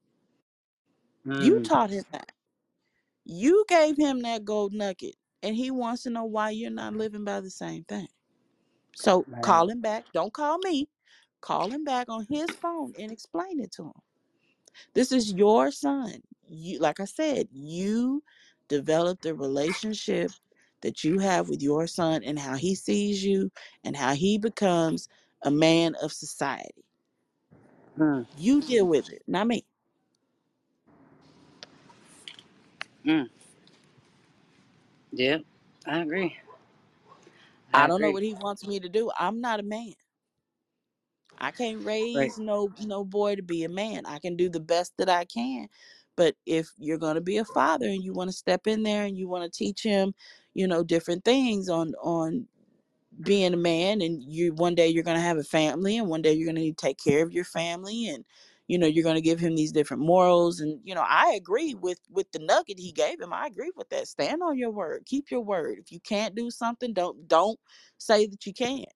You 1.39 1.59
Mm. 1.59 1.65
taught 1.65 1.91
him 1.91 2.05
that. 2.13 2.33
You 3.25 3.65
gave 3.69 3.97
him 3.99 4.23
that 4.23 4.45
gold 4.45 4.75
nugget, 4.75 5.17
and 5.43 5.57
he 5.57 5.71
wants 5.71 6.05
to 6.05 6.11
know 6.11 6.25
why 6.27 6.51
you're 6.51 6.71
not 6.71 6.95
living 6.95 7.25
by 7.25 7.41
the 7.41 7.51
same 7.51 7.85
thing. 7.85 8.09
So 8.97 9.29
Right. 9.29 9.43
call 9.43 9.71
him 9.71 9.81
back. 9.83 10.07
Don't 10.15 10.33
call 10.35 10.59
me. 10.61 10.89
Call 11.41 11.71
him 11.71 11.85
back 11.85 12.09
on 12.11 12.27
his 12.31 12.57
phone 12.57 12.95
and 12.99 13.13
explain 13.13 13.61
it 13.61 13.73
to 13.73 13.85
him. 13.85 13.93
This 14.95 15.13
is 15.13 15.33
your 15.35 15.71
son. 15.71 16.23
You 16.49 16.79
like 16.81 17.01
I 17.01 17.05
said, 17.05 17.49
you 17.53 18.23
developed 18.69 19.23
the 19.23 19.35
relationship 19.35 20.33
that 20.83 21.05
you 21.05 21.19
have 21.19 21.49
with 21.49 21.63
your 21.63 21.87
son 21.87 22.23
and 22.25 22.39
how 22.39 22.57
he 22.57 22.75
sees 22.75 23.25
you 23.25 23.51
and 23.85 23.97
how 23.97 24.15
he 24.15 24.39
becomes 24.39 25.09
a 25.43 25.51
man 25.51 25.95
of 26.03 26.13
society. 26.13 26.85
Mm. 27.99 28.27
You 28.33 28.63
deal 28.63 28.87
with 28.89 29.11
it, 29.11 29.23
not 29.27 29.47
me. 29.49 29.65
Mm. 33.07 33.31
Yep. 35.13 35.43
I 35.87 36.01
agree. 36.03 36.37
I 37.75 37.85
I 37.85 37.87
don't 37.87 38.01
know 38.03 38.11
agree. 38.11 38.13
what 38.13 38.23
he 38.25 38.35
wants 38.35 38.67
me 38.67 38.81
to 38.81 38.89
do. 38.89 39.11
I'm 39.19 39.41
not 39.41 39.61
a 39.61 39.65
man. 39.65 39.95
I 41.39 41.53
can't 41.53 41.85
Right. 42.15 42.33
raise 42.33 42.39
no 42.39 42.73
no 42.81 43.05
boy 43.05 43.37
to 43.37 43.43
be 43.43 43.65
a 43.65 43.71
man. 43.71 44.07
I 44.07 44.19
can 44.21 44.37
do 44.37 44.51
the 44.51 44.61
best 44.61 44.95
that 44.99 45.09
I 45.11 45.27
can. 45.27 45.69
But 46.17 46.37
if 46.47 46.71
you're 46.79 46.99
going 46.99 47.17
to 47.17 47.23
be 47.23 47.39
a 47.39 47.45
father 47.47 47.87
and 47.87 48.03
you 48.05 48.15
want 48.15 48.31
to 48.31 48.37
step 48.37 48.67
in 48.67 48.85
there 48.85 49.05
and 49.05 49.19
you 49.19 49.29
want 49.29 49.45
to 49.53 49.59
teach 49.59 49.83
him, 49.83 50.15
you 50.55 50.67
know, 50.69 50.85
different 50.85 51.25
things 51.25 51.69
on 51.71 51.95
on 52.03 52.49
being 53.23 53.55
a 53.55 53.59
man 53.59 54.03
and 54.03 54.23
you 54.23 54.55
one 54.55 54.75
day 54.75 54.89
you're 54.89 55.05
going 55.05 55.17
to 55.17 55.23
have 55.23 55.39
a 55.39 55.45
family 55.45 55.99
and 55.99 56.09
one 56.09 56.23
day 56.23 56.33
you're 56.33 56.47
going 56.47 56.57
to 56.57 56.63
need 56.63 56.79
to 56.79 56.87
take 56.87 56.99
care 56.99 57.25
of 57.25 57.33
your 57.33 57.45
family 57.45 58.09
and 58.09 58.25
you 58.69 58.79
know 58.79 58.87
you're 58.87 59.05
going 59.05 59.17
to 59.17 59.21
give 59.23 59.41
him 59.41 59.57
these 59.57 59.73
different 59.73 60.03
morals 60.03 60.61
and 60.61 60.81
you 60.85 60.95
know 60.95 61.05
I 61.09 61.35
agree 61.37 61.75
with 61.75 62.01
with 62.11 62.31
the 62.33 62.41
nugget 62.41 62.79
he 62.79 62.93
gave 62.93 63.21
him. 63.21 63.33
I 63.33 63.47
agree 63.47 63.73
with 63.77 63.89
that. 63.91 64.09
Stand 64.09 64.43
on 64.43 64.59
your 64.59 64.71
word. 64.71 65.05
Keep 65.07 65.31
your 65.31 65.43
word. 65.43 65.79
If 65.79 65.93
you 65.93 66.01
can't 66.01 66.35
do 66.35 66.51
something, 66.51 66.93
don't 66.95 67.29
don't 67.29 67.59
say 67.99 68.27
that 68.27 68.47
you 68.47 68.55
can't. 68.55 68.87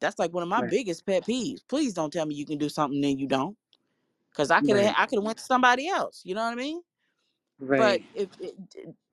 That's 0.00 0.18
like 0.18 0.32
one 0.34 0.42
of 0.44 0.48
my 0.50 0.62
Right. 0.62 0.70
biggest 0.70 1.06
pet 1.06 1.26
peeves. 1.26 1.60
Please 1.68 1.94
don't 1.94 2.12
tell 2.12 2.26
me 2.26 2.34
you 2.36 2.46
can 2.46 2.58
do 2.58 2.68
something 2.68 3.04
and 3.04 3.20
you 3.20 3.28
don't 3.28 3.56
cuz 4.36 4.50
I 4.50 4.60
could 4.62 4.76
Right. 4.76 4.94
I 4.96 5.06
could 5.06 5.18
have 5.18 5.24
went 5.24 5.38
to 5.38 5.44
somebody 5.44 5.88
else, 5.88 6.22
you 6.24 6.34
know 6.34 6.44
what 6.44 6.52
I 6.52 6.56
mean? 6.56 6.82
right 7.60 7.76
But 7.76 8.02
if 8.14 8.30
it, 8.40 8.54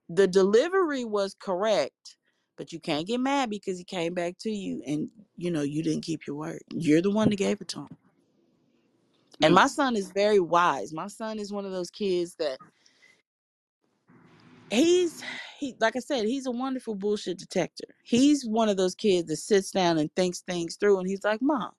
the 0.08 0.28
delivery 0.28 1.04
was 1.04 1.36
correct, 1.40 2.16
but 2.58 2.72
you 2.72 2.80
can't 2.80 3.06
get 3.08 3.20
mad 3.20 3.50
because 3.50 3.78
he 3.78 3.84
came 3.84 4.14
back 4.14 4.36
to 4.40 4.50
you 4.50 4.82
and 4.86 5.10
you 5.36 5.50
know 5.50 5.62
you 5.62 5.82
didn't 5.82 6.02
keep 6.04 6.26
your 6.26 6.36
word. 6.36 6.62
You're 6.72 7.02
the 7.02 7.10
one 7.12 7.30
that 7.30 7.36
gave 7.36 7.60
it 7.62 7.68
to 7.70 7.80
him. 7.82 7.88
And 9.44 9.54
Mm. 9.54 9.56
my 9.56 9.68
son 9.68 9.96
is 9.96 10.10
very 10.12 10.40
wise. 10.40 10.94
My 10.94 11.08
son 11.08 11.38
is 11.40 11.52
one 11.52 11.66
of 11.66 11.72
those 11.72 11.90
kids 11.90 12.36
that 12.36 12.60
he's 14.70 15.22
he 15.58 15.76
like 15.80 15.96
I 15.96 16.00
said, 16.00 16.26
he's 16.26 16.46
a 16.46 16.52
wonderful 16.52 16.96
bullshit 16.96 17.38
detector. 17.38 17.86
He's 18.04 18.46
one 18.46 18.68
of 18.70 18.76
those 18.78 18.94
kids 18.96 19.28
that 19.28 19.38
sits 19.38 19.72
down 19.72 19.98
and 19.98 20.14
thinks 20.16 20.40
things 20.42 20.76
through 20.76 20.98
and 21.00 21.08
he's 21.08 21.24
like, 21.24 21.42
"Mom, 21.42 21.72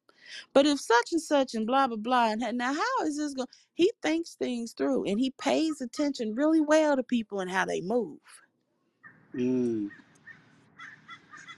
but 0.53 0.65
if 0.67 0.79
such 0.81 1.13
and 1.13 1.21
such 1.21 1.55
and 1.55 1.67
blah 1.67 1.87
blah 1.87 1.97
blah 1.97 2.31
and 2.33 2.57
now 2.57 2.73
how 2.73 3.05
is 3.05 3.17
this 3.17 3.33
going?" 3.35 3.49
He 3.75 3.91
thinks 4.03 4.35
things 4.35 4.73
through 4.73 5.05
and 5.05 5.19
he 5.19 5.31
pays 5.31 5.81
attention 5.81 6.35
really 6.35 6.61
well 6.61 6.95
to 6.97 7.03
people 7.03 7.41
and 7.41 7.51
how 7.51 7.65
they 7.65 7.81
move. 7.81 8.19
Mm. 9.35 9.91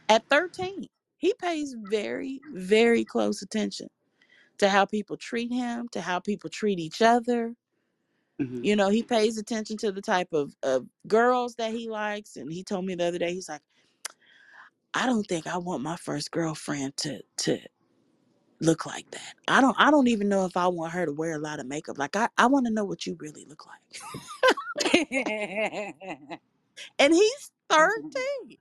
At 0.09 0.29
13, 0.29 0.87
he 1.17 1.33
pays 1.41 1.75
very, 1.77 2.41
very 2.53 3.05
close 3.05 3.41
attention 3.43 3.89
to 4.59 4.69
how 4.69 4.85
people 4.85 5.17
treat 5.17 5.51
him, 5.51 5.87
to 5.89 6.01
how 6.01 6.19
people 6.19 6.49
treat 6.49 6.79
each 6.79 7.01
other. 7.01 7.55
hmm 8.39 8.63
You 8.63 8.75
know, 8.75 8.89
he 8.89 9.03
pays 9.03 9.37
attention 9.37 9.77
to 9.77 9.91
the 9.91 10.01
type 10.01 10.33
of, 10.33 10.55
of 10.63 10.87
girls 11.07 11.55
that 11.55 11.71
he 11.71 11.89
likes. 11.89 12.37
And 12.37 12.51
he 12.51 12.63
told 12.63 12.85
me 12.85 12.95
the 12.95 13.05
other 13.05 13.19
day, 13.19 13.33
he's 13.33 13.49
like, 13.49 13.61
I 14.93 15.05
don't 15.05 15.25
think 15.27 15.47
I 15.47 15.57
want 15.57 15.83
my 15.83 15.95
first 15.97 16.31
girlfriend 16.31 16.97
to 16.97 17.21
to 17.39 17.59
look 18.61 18.85
like 18.85 19.09
that. 19.11 19.33
I 19.47 19.61
don't 19.61 19.75
I 19.79 19.91
don't 19.91 20.07
even 20.07 20.29
know 20.29 20.45
if 20.45 20.57
I 20.57 20.67
want 20.67 20.93
her 20.93 21.05
to 21.05 21.13
wear 21.13 21.33
a 21.33 21.39
lot 21.39 21.59
of 21.59 21.67
makeup. 21.67 21.97
Like 21.97 22.15
I, 22.15 22.29
I 22.37 22.47
want 22.47 22.65
to 22.67 22.73
know 22.73 22.85
what 22.85 23.05
you 23.05 23.15
really 23.19 23.45
look 23.45 23.65
like. 23.67 24.01
And 26.99 27.13
he's 27.13 27.51
13. 27.69 28.57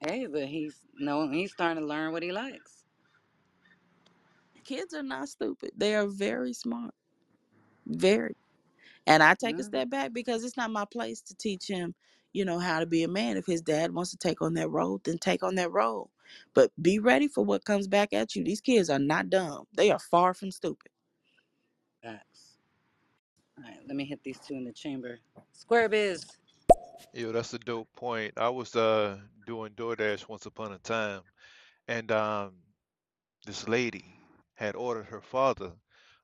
hey, 0.00 0.26
but 0.26 0.46
he's 0.46 0.76
no, 0.98 1.28
he's 1.30 1.52
starting 1.52 1.82
to 1.82 1.86
learn 1.88 2.12
what 2.12 2.22
he 2.22 2.32
likes. 2.32 2.81
Kids 4.64 4.94
are 4.94 5.02
not 5.04 5.28
stupid. 5.28 5.72
They 5.76 5.94
are 5.96 6.06
very 6.08 6.52
smart. 6.54 6.94
Very. 7.86 8.36
And 9.06 9.22
I 9.22 9.34
take 9.34 9.60
a 9.60 9.64
Mm, 9.64 9.64
step 9.64 9.90
back 9.90 10.14
because 10.14 10.44
it's 10.44 10.56
not 10.58 10.72
my 10.72 10.86
place 10.86 11.22
to 11.22 11.36
teach 11.36 11.68
him, 11.68 11.94
you 12.32 12.46
know, 12.46 12.60
how 12.60 12.80
to 12.80 12.86
be 12.86 13.04
a 13.04 13.08
man. 13.08 13.36
If 13.38 13.46
his 13.46 13.62
dad 13.62 13.94
wants 13.94 14.12
to 14.12 14.18
take 14.18 14.42
on 14.42 14.54
that 14.54 14.70
role, 14.70 15.00
then 15.04 15.18
take 15.18 15.44
on 15.44 15.56
that 15.56 15.72
role. 15.72 16.10
But 16.54 16.72
be 16.82 17.00
ready 17.00 17.28
for 17.28 17.44
what 17.44 17.66
comes 17.66 17.88
back 17.88 18.14
at 18.14 18.36
you. 18.36 18.44
These 18.44 18.62
kids 18.62 18.90
are 18.90 19.00
not 19.00 19.30
dumb. 19.30 19.66
They 19.76 19.92
are 19.92 20.00
far 20.00 20.34
from 20.34 20.52
stupid. 20.52 20.92
facts. 22.02 22.58
All 23.58 23.64
right, 23.64 23.80
let 23.86 23.96
me 23.96 24.04
hit 24.04 24.22
these 24.24 24.40
two 24.40 24.54
in 24.54 24.64
the 24.64 24.72
chamber. 24.72 25.18
Square 25.52 25.90
biz. 25.90 26.26
Yo, 27.14 27.32
that's 27.32 27.54
a 27.54 27.58
dope 27.60 27.88
point. 27.96 28.34
I 28.38 28.50
was 28.50 28.76
uh 28.76 29.18
doing 29.46 29.72
DoorDash 29.74 30.28
once 30.28 30.46
upon 30.46 30.72
a 30.72 30.78
time, 30.78 31.22
and 31.88 32.12
um 32.12 32.56
this 33.46 33.68
lady 33.68 34.04
had 34.62 34.76
ordered 34.76 35.04
her 35.06 35.20
father 35.22 35.72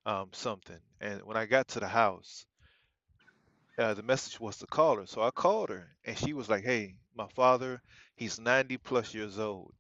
um 0.06 0.31
something, 0.32 0.81
and 1.01 1.23
when 1.24 1.36
I 1.36 1.47
got 1.47 1.69
to 1.69 1.81
the 1.81 1.89
house, 1.89 2.47
uh, 3.78 3.94
the 3.94 4.02
message 4.02 4.40
was 4.40 4.56
to 4.59 4.66
call 4.66 4.97
her. 4.97 5.06
So 5.06 5.23
I 5.23 5.31
called 5.31 5.70
her, 5.70 5.89
and 6.05 6.16
she 6.19 6.32
was 6.32 6.48
like, 6.48 6.65
"Hey, 6.65 6.97
my 7.15 7.28
father, 7.28 7.82
he's 8.16 8.39
90 8.40 8.77
plus 8.78 9.15
years 9.15 9.39
old. 9.39 9.74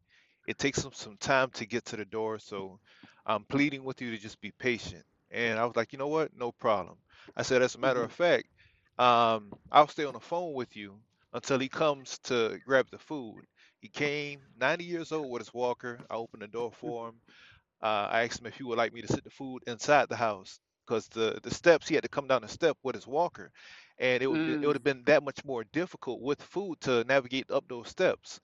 It 0.46 0.58
takes 0.58 0.84
him 0.84 0.92
some 0.92 1.16
time 1.18 1.50
to 1.52 1.66
get 1.66 1.84
to 1.86 1.96
the 1.96 2.04
door, 2.04 2.38
so 2.38 2.80
I'm 3.26 3.44
pleading 3.44 3.84
with 3.84 4.00
you 4.00 4.10
to 4.12 4.18
just 4.18 4.40
be 4.40 4.52
patient." 4.52 5.04
And 5.30 5.58
I 5.58 5.66
was 5.66 5.76
like, 5.76 5.92
"You 5.92 5.98
know 5.98 6.08
what? 6.08 6.34
No 6.34 6.52
problem." 6.52 6.98
I 7.36 7.42
said, 7.42 7.62
"As 7.62 7.74
a 7.74 7.78
matter 7.78 8.02
Mhm. 8.02 8.04
of 8.04 8.12
fact, 8.12 8.48
um, 8.98 9.52
I'll 9.72 9.88
stay 9.88 10.04
on 10.04 10.14
the 10.14 10.20
phone 10.20 10.54
with 10.54 10.76
you 10.76 11.00
until 11.34 11.58
he 11.58 11.68
comes 11.68 12.18
to 12.24 12.58
grab 12.64 12.88
the 12.90 12.98
food." 12.98 13.44
He 13.80 13.88
came, 13.88 14.42
90 14.56 14.84
years 14.84 15.12
old, 15.12 15.30
with 15.30 15.40
his 15.42 15.54
walker. 15.54 16.00
I 16.10 16.14
opened 16.16 16.42
the 16.42 16.48
door 16.48 16.72
for 16.72 17.08
him. 17.08 17.20
Uh, 17.82 18.08
I 18.10 18.24
asked 18.24 18.40
him 18.40 18.46
if 18.46 18.56
he 18.56 18.64
would 18.64 18.78
like 18.78 18.92
me 18.92 19.02
to 19.02 19.08
sit 19.08 19.24
the 19.24 19.30
food 19.30 19.62
inside 19.66 20.08
the 20.08 20.16
house 20.16 20.60
because 20.86 21.08
the 21.08 21.40
the 21.42 21.50
steps 21.54 21.88
he 21.88 21.94
had 21.94 22.04
to 22.04 22.10
come 22.10 22.28
down 22.28 22.42
the 22.42 22.48
step 22.48 22.76
with 22.82 22.94
his 22.96 23.06
walker, 23.06 23.52
and 23.98 24.22
it 24.22 24.26
would 24.28 24.44
be, 24.44 24.54
it 24.60 24.66
would 24.66 24.74
Mm, 24.74 24.76
have 24.76 24.84
been 24.84 25.04
that 25.06 25.24
much 25.24 25.44
more 25.44 25.64
difficult 25.72 26.20
with 26.22 26.42
food 26.42 26.80
to 26.82 27.04
navigate 27.04 27.50
up 27.50 27.64
those 27.68 27.88
steps. 27.88 28.40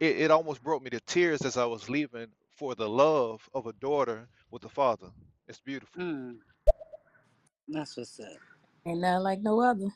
It 0.00 0.18
it 0.20 0.30
almost 0.32 0.62
brought 0.62 0.82
me 0.82 0.90
to 0.90 1.00
tears 1.00 1.44
as 1.44 1.56
I 1.56 1.66
was 1.66 1.88
leaving 1.90 2.28
for 2.56 2.74
the 2.74 2.88
love 2.88 3.48
of 3.54 3.66
a 3.66 3.72
daughter 3.74 4.28
with 4.50 4.64
a 4.64 4.68
father. 4.70 5.10
It's 5.48 5.60
beautiful. 5.60 6.02
mm. 6.02 6.36
That's 7.68 7.96
what's 7.96 8.20
up. 8.20 8.28
Ain't 8.86 9.00
nothing 9.00 9.24
like 9.24 9.40
no 9.42 9.60
other. 9.60 9.88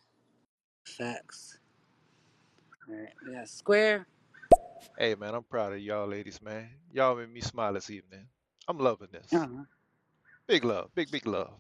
Facts. 0.86 1.58
All 2.88 2.96
right, 2.96 3.14
we 3.26 3.34
got 3.34 3.48
square. 3.48 4.06
Hey 4.98 5.14
man, 5.16 5.34
I'm 5.34 5.44
proud 5.44 5.72
of 5.74 5.80
y'all 5.80 6.06
ladies, 6.08 6.40
man. 6.42 6.70
Y'all 6.92 7.16
made 7.16 7.30
me 7.32 7.40
smile 7.42 7.74
this 7.74 7.90
evening. 7.90 8.28
I'm 8.68 8.78
loving 8.78 9.09
this. 9.12 9.28
Uh-huh. 9.32 9.64
Big 10.48 10.64
love, 10.64 10.90
big 10.94 11.10
big 11.10 11.26
love. 11.26 11.52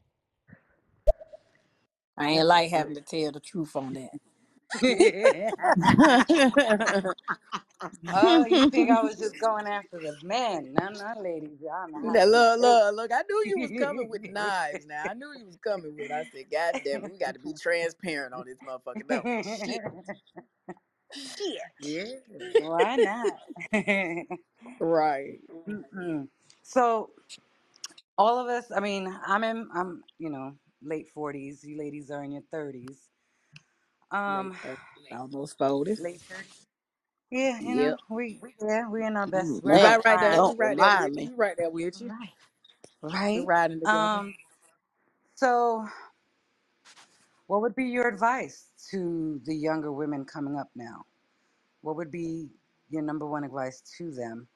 I 2.16 2.30
ain't 2.30 2.46
like 2.46 2.70
having 2.70 2.94
to 2.96 3.02
tell 3.02 3.32
the 3.32 3.40
truth 3.40 3.76
on 3.76 3.94
that. 3.94 4.10
up. 4.82 7.14
oh, 8.12 8.46
you 8.46 8.64
think 8.70 8.90
I 8.90 9.02
was 9.02 9.18
just 9.18 9.36
going 9.40 9.66
after 9.66 10.00
the 10.00 10.16
men? 10.22 10.74
No, 10.74 10.88
no, 10.90 11.20
ladies. 11.22 11.58
Y'all 11.62 11.88
know 11.90 12.08
how 12.08 12.12
Now, 12.12 12.24
look, 12.24 12.60
look, 12.60 12.94
look. 12.96 13.12
I 13.12 13.22
knew 13.28 13.44
you 13.46 13.60
was 13.60 13.72
coming 13.72 14.08
with 14.08 14.22
knives. 14.28 14.86
Now 14.86 15.08
I 15.10 15.14
knew 15.14 15.32
you 15.38 15.46
was 15.46 15.56
coming 15.58 15.96
with. 15.96 16.10
I 16.12 16.24
said, 16.24 16.44
God 16.50 16.76
damn 16.84 17.04
it, 17.04 17.10
we 17.10 17.18
got 17.18 17.34
to 17.34 17.40
be 17.40 17.54
transparent 17.54 18.34
on 18.34 18.46
this 18.46 18.58
motherfucker, 18.66 19.06
don't? 19.08 19.28
Shit, 19.42 19.82
shit. 21.12 21.62
yeah, 21.80 22.04
why 22.56 22.96
not? 22.96 23.40
Right. 24.80 25.40
Mm-mm. 25.68 26.28
So 26.72 27.10
all 28.18 28.38
of 28.38 28.48
us. 28.48 28.66
I 28.74 28.80
mean, 28.80 29.14
I'm 29.26 29.44
in. 29.44 29.68
I'm 29.74 30.04
you 30.18 30.30
know 30.30 30.54
late 30.82 31.10
forties. 31.10 31.64
You 31.64 31.78
ladies 31.78 32.10
are 32.10 32.24
in 32.24 32.32
your 32.32 32.44
thirties. 32.52 33.08
Late 34.26 34.52
Um, 34.52 34.58
thirties, 34.62 34.80
almost 35.12 35.58
forty. 35.58 35.96
late 35.98 36.22
thirties. 36.28 36.66
Yeah, 37.30 37.60
you 37.60 37.76
know 37.76 37.90
Yep. 37.90 38.00
we 38.10 38.40
we 38.42 38.54
yeah 38.62 38.88
we 38.88 39.04
in 39.06 39.16
our 39.16 39.26
best. 39.28 39.62
We're 39.64 39.74
We 39.74 39.76
in 39.76 39.84
our 39.84 39.94
Man, 39.94 40.00
right, 40.04 40.04
right 40.04 40.20
there. 40.20 40.30
prime. 40.30 40.52
We 40.58 40.68
don't 40.70 40.76
right 40.76 40.76
there 40.78 40.92
with 40.92 41.12
you. 41.14 41.14
me. 41.14 41.30
We 41.30 41.34
right 41.36 41.56
there 41.58 41.70
with 41.70 42.00
you. 42.00 42.10
Right. 42.10 42.34
We 43.32 43.40
Right. 43.40 43.42
riding 43.42 43.80
together. 43.80 44.20
Um. 44.20 44.34
So, 45.36 45.86
what 47.48 47.62
would 47.62 47.76
be 47.76 47.86
your 47.86 48.08
advice 48.08 48.66
to 48.92 49.40
the 49.46 49.54
younger 49.54 49.92
women 49.92 50.24
coming 50.26 50.56
up 50.58 50.70
now? 50.76 51.04
What 51.82 51.96
would 51.96 52.10
be 52.10 52.48
your 52.90 53.02
number 53.02 53.26
one 53.26 53.44
advice 53.44 53.82
to 53.98 54.12
them 54.12 54.48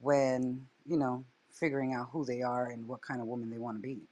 when 0.00 0.66
you 0.86 0.98
know 0.98 1.24
figuring 1.54 1.94
out 1.94 2.08
who 2.12 2.24
they 2.24 2.42
are 2.42 2.66
and 2.66 2.86
what 2.86 3.02
kind 3.02 3.20
of 3.20 3.26
woman 3.26 3.50
they 3.50 3.58
want 3.58 3.78
to 3.78 3.82
be? 3.82 4.02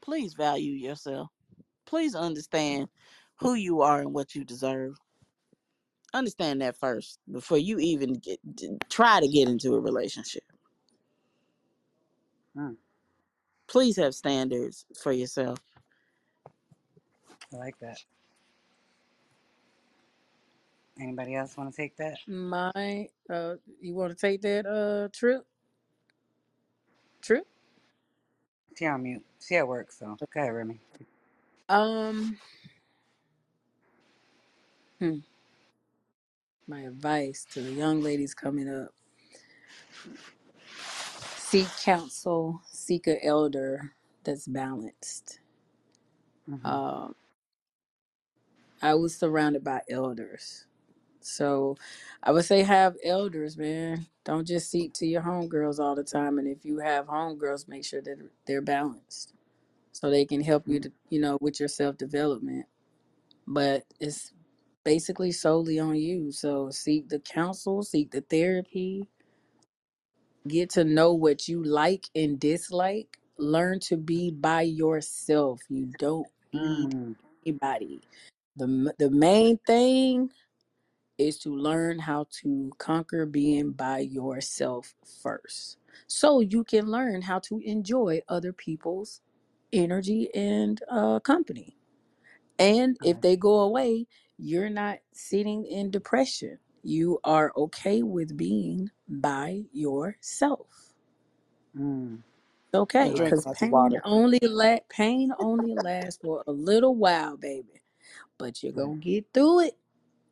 Please 0.00 0.34
value 0.34 0.72
yourself. 0.72 1.30
Please 1.86 2.14
understand 2.14 2.88
who 3.36 3.54
you 3.54 3.82
are 3.82 4.00
and 4.00 4.14
what 4.14 4.34
you 4.34 4.44
deserve. 4.44 4.98
Understand 6.14 6.62
that 6.62 6.76
first 6.78 7.18
before 7.30 7.58
you 7.58 7.78
even 7.78 8.14
get 8.14 8.40
try 8.88 9.20
to 9.20 9.28
get 9.28 9.48
into 9.48 9.74
a 9.74 9.80
relationship. 9.80 10.44
Mm, 12.56 12.76
Please 13.68 13.96
have 13.96 14.14
standards 14.14 14.86
for 15.02 15.12
yourself. 15.12 15.58
I 17.52 17.56
like 17.56 17.78
that. 17.80 17.98
Anybody 21.00 21.34
else 21.34 21.56
want 21.56 21.70
to 21.72 21.76
take 21.76 21.96
that? 21.98 22.18
My, 22.26 23.08
uh, 23.28 23.56
you 23.80 23.94
want 23.94 24.12
to 24.12 24.16
take 24.16 24.42
that 24.42 24.66
uh 24.66 25.08
trip? 25.12 25.46
Trip? 27.22 27.46
She 28.76 28.86
on 28.86 29.02
mute. 29.04 29.24
She 29.46 29.56
at 29.56 29.68
work, 29.68 29.92
so 29.92 30.16
go 30.34 30.40
ahead, 30.40 30.54
Remy. 30.54 30.80
Um, 31.68 32.38
hmm, 35.00 35.18
my 36.68 36.82
advice 36.82 37.46
to 37.52 37.62
the 37.62 37.72
young 37.72 38.02
ladies 38.02 38.34
coming 38.34 38.68
up: 38.68 38.90
seek 41.36 41.68
counsel, 41.84 42.62
seek 42.66 43.06
a 43.08 43.24
elder 43.24 43.92
that's 44.24 44.48
balanced. 44.48 45.40
hmm 46.48 46.56
Um, 46.64 47.14
I 48.82 48.94
was 48.94 49.16
surrounded 49.16 49.64
by 49.64 49.82
elders, 49.90 50.66
so 51.20 51.76
I 52.22 52.32
would 52.32 52.44
say 52.46 52.62
have 52.64 52.96
elders, 53.04 53.56
man. 53.58 54.06
Don't 54.26 54.46
just 54.48 54.70
seek 54.70 54.94
to 54.96 55.06
your 55.06 55.22
homegirls 55.22 55.80
all 55.80 55.96
the 55.96 56.04
time, 56.04 56.38
and 56.38 56.48
if 56.48 56.64
you 56.64 56.80
have 56.80 57.08
homegirls, 57.08 57.68
make 57.68 57.86
sure 57.86 58.02
that 58.02 58.18
they're 58.46 58.62
balanced 58.62 59.34
so 59.92 60.10
they 60.10 60.24
can 60.26 60.42
help 60.42 60.68
you 60.68 60.80
to, 60.80 60.92
you 61.10 61.20
know, 61.20 61.38
with 61.40 61.60
your 61.60 61.68
self 61.68 61.98
development. 61.98 62.66
But 63.46 63.84
it's 64.00 64.32
basically 64.84 65.32
solely 65.32 65.78
on 65.80 65.96
you. 65.96 66.32
So 66.32 66.70
seek 66.70 67.08
the 67.08 67.20
counsel, 67.20 67.82
seek 67.82 68.12
the 68.12 68.22
therapy, 68.22 69.08
get 70.48 70.70
to 70.72 70.84
know 70.84 71.14
what 71.14 71.48
you 71.48 71.64
like 71.64 72.06
and 72.14 72.40
dislike. 72.40 73.18
Learn 73.38 73.80
to 73.82 73.96
be 73.98 74.30
by 74.32 74.62
yourself. 74.62 75.60
You 75.70 75.86
don't 75.98 76.28
need 76.52 76.90
Mm, 76.92 77.16
anybody. 77.46 78.00
The 78.56 78.94
the 78.98 79.10
main 79.10 79.58
thing 79.66 80.30
is 81.18 81.38
to 81.40 81.56
learn 81.56 82.00
how 82.00 82.26
to 82.42 82.72
conquer 82.78 83.26
being 83.26 83.72
by 83.72 84.00
yourself 84.00 84.94
first. 85.22 85.78
So 86.08 86.40
you 86.40 86.64
can 86.64 86.86
learn 86.86 87.22
how 87.22 87.40
to 87.40 87.60
enjoy 87.64 88.22
other 88.28 88.52
people's 88.52 89.22
energy 89.72 90.30
and 90.34 90.80
uh, 90.90 91.20
company 91.20 91.74
And 92.58 92.98
if 93.02 93.22
they 93.22 93.36
go 93.36 93.60
away, 93.60 94.08
you're 94.38 94.70
not 94.70 95.00
sitting 95.14 95.66
in 95.66 95.92
depression. 95.92 96.58
You 96.84 97.20
are 97.24 97.52
okay 97.56 98.04
with 98.04 98.38
being 98.38 98.90
by 99.08 99.64
yourself. 99.72 100.94
mm, 101.78 102.18
It's 102.18 102.74
I 103.00 103.06
And 103.06 103.14
okay, 103.14 103.14
drink 103.14 103.38
because 103.38 103.46
of 103.46 103.58
pain 103.60 103.70
water. 103.70 104.04
only 104.04 104.40
la- 104.42 104.80
pain 104.90 105.32
only 105.38 105.74
lasts 105.76 106.20
for 106.22 106.44
a 106.46 106.52
little 106.52 106.96
while, 106.96 107.36
baby. 107.36 107.82
But 108.38 108.62
you're 108.62 108.72
gonna 108.72 108.96
get 108.96 109.26
through 109.34 109.60
it. 109.62 109.78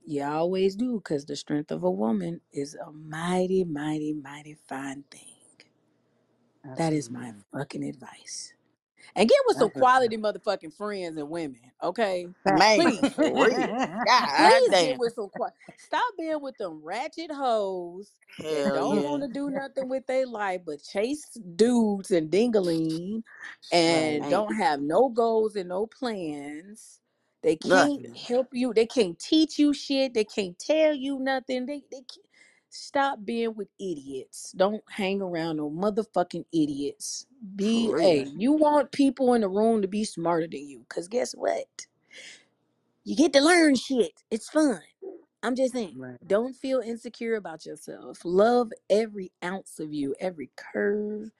You 0.07 0.25
always 0.25 0.77
do, 0.77 0.97
because 0.99 1.27
the 1.27 1.37
strength 1.37 1.71
of 1.73 1.85
a 1.85 1.91
woman 1.91 2.41
is 2.53 2.75
a 2.77 2.93
mighty, 2.93 3.65
mighty, 3.65 4.15
mighty 4.15 4.57
fine 4.69 5.05
thing. 5.11 5.21
That 6.77 6.93
is 6.93 7.11
my 7.11 7.33
Absolutely. 7.33 7.45
fucking 7.53 7.85
advice. 7.85 8.55
And 9.17 9.29
get 9.29 9.39
with 9.47 9.59
some 9.59 9.71
That's 9.71 9.79
quality 9.79 10.17
motherfucking 10.19 10.75
friends 10.75 11.19
and 11.19 11.31
women, 11.31 11.61
okay? 11.83 12.29
Man, 12.47 12.81
Please. 12.81 13.15
for 13.15 13.25
real. 13.33 13.77
God 14.07 14.29
Please 14.37 14.75
get 14.77 14.97
damn. 14.97 14.99
with 14.99 15.15
some 15.15 15.31
quiet. 15.31 15.55
Stop 15.79 16.05
being 16.19 16.43
with 16.43 16.57
them 16.59 16.81
ratchet 16.83 17.33
hoes 17.33 18.13
that 18.51 18.65
Hell 18.65 18.75
don't 18.75 19.03
yeah. 19.03 19.03
want 19.03 19.23
to 19.23 19.29
do 19.29 19.51
nothing 19.51 19.89
with 19.89 20.07
their 20.07 20.27
life 20.27 20.63
but 20.67 20.83
chase 20.83 21.27
dudes 21.57 22.11
and 22.13 22.31
dingaling 22.31 23.23
and 23.73 24.23
Man, 24.23 24.31
don't 24.31 24.55
have 24.55 24.81
no 24.81 25.09
goals 25.11 25.57
and 25.57 25.69
no 25.71 25.87
plans. 25.87 27.01
They 27.45 27.57
can't 27.57 28.07
nothing. 28.07 28.15
help 28.29 28.49
you. 28.53 28.75
They 28.75 28.87
can't 28.87 29.19
teach 29.21 29.61
you 29.61 29.75
shit. 29.75 30.15
They 30.15 30.25
can't 30.25 30.59
tell 30.59 30.95
you 30.95 31.21
nothing. 31.21 31.66
They 31.66 31.85
they 31.93 31.99
can't. 31.99 32.27
Stop 32.71 33.21
being 33.27 33.57
with 33.57 33.69
idiots. 33.81 34.53
Don't 34.57 34.85
hang 34.91 35.23
around 35.23 35.59
no 35.59 35.71
motherfucking 35.71 36.47
idiots. 36.53 37.27
For 37.73 37.81
Be 37.81 37.95
real. 37.97 38.05
a 38.05 38.27
you 38.37 38.53
want 38.55 38.93
people 38.93 39.35
in 39.35 39.43
the 39.43 39.51
room 39.51 39.83
to 39.83 39.89
be 39.89 40.05
smarter 40.05 40.49
than 40.49 40.69
you. 40.69 40.87
Cause 40.91 41.09
guess 41.09 41.35
what? 41.35 41.66
You 43.05 43.16
get 43.16 43.33
to 43.35 43.41
learn 43.43 43.77
shit. 43.77 44.12
It's 44.31 44.51
fun. 44.51 44.81
I'm 45.43 45.57
just 45.57 45.75
saying. 45.75 45.99
Right. 45.99 46.19
Don't 46.27 46.55
feel 46.57 46.81
insecure 46.81 47.37
about 47.37 47.66
yourself. 47.66 48.21
Love 48.25 48.73
every 48.91 49.33
ounce 49.45 49.81
of 49.81 49.93
you, 49.95 50.15
every 50.21 50.51
curve, 50.57 51.31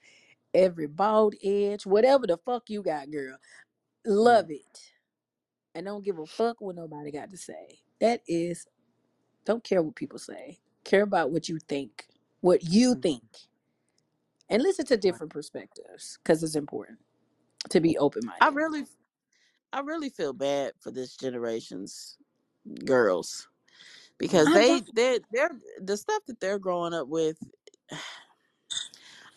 every 0.55 0.89
bald 0.89 1.35
edge, 1.45 1.87
whatever 1.87 2.27
the 2.27 2.39
fuck 2.39 2.71
you 2.71 2.83
got, 2.83 3.11
girl. 3.11 3.39
Love 4.07 4.51
it. 4.51 4.94
And 5.75 5.87
don't 5.87 6.05
give 6.05 6.19
a 6.19 6.27
fuck 6.27 6.61
what 6.61 6.77
nobody 6.77 7.13
got 7.13 7.31
to 7.31 7.37
say. 7.39 7.81
That 8.01 8.23
is, 8.29 8.67
don't 9.47 9.65
care 9.65 9.83
what 9.83 9.97
people 9.97 10.19
say. 10.19 10.61
Care 10.85 11.03
about 11.03 11.31
what 11.33 11.49
you 11.49 11.59
think. 11.61 12.09
What 12.41 12.65
you 12.65 12.95
Mm, 12.95 13.03
think. 13.03 13.25
And 14.51 14.63
listen 14.63 14.87
to 14.87 14.97
different 14.97 15.33
perspectives. 15.33 16.19
Because 16.23 16.43
it's 16.43 16.57
important 16.57 17.01
to 17.71 17.81
be 17.81 17.99
open 17.99 18.27
I 18.41 18.49
minded. 18.49 18.51
really, 18.51 18.87
I 19.73 19.81
really 19.81 20.11
feel 20.11 20.33
bad 20.35 20.75
for 20.81 20.91
this 20.93 21.17
generation's 21.17 22.19
girls 22.85 23.49
because 24.19 24.53
I 24.53 24.53
they, 24.53 24.81
don't 24.81 24.87
they, 24.95 25.21
they're 25.33 25.51
the 25.81 25.97
stuff 25.97 26.23
that 26.27 26.41
they're 26.41 26.59
growing 26.61 26.95
up 26.95 27.09
with. 27.09 27.39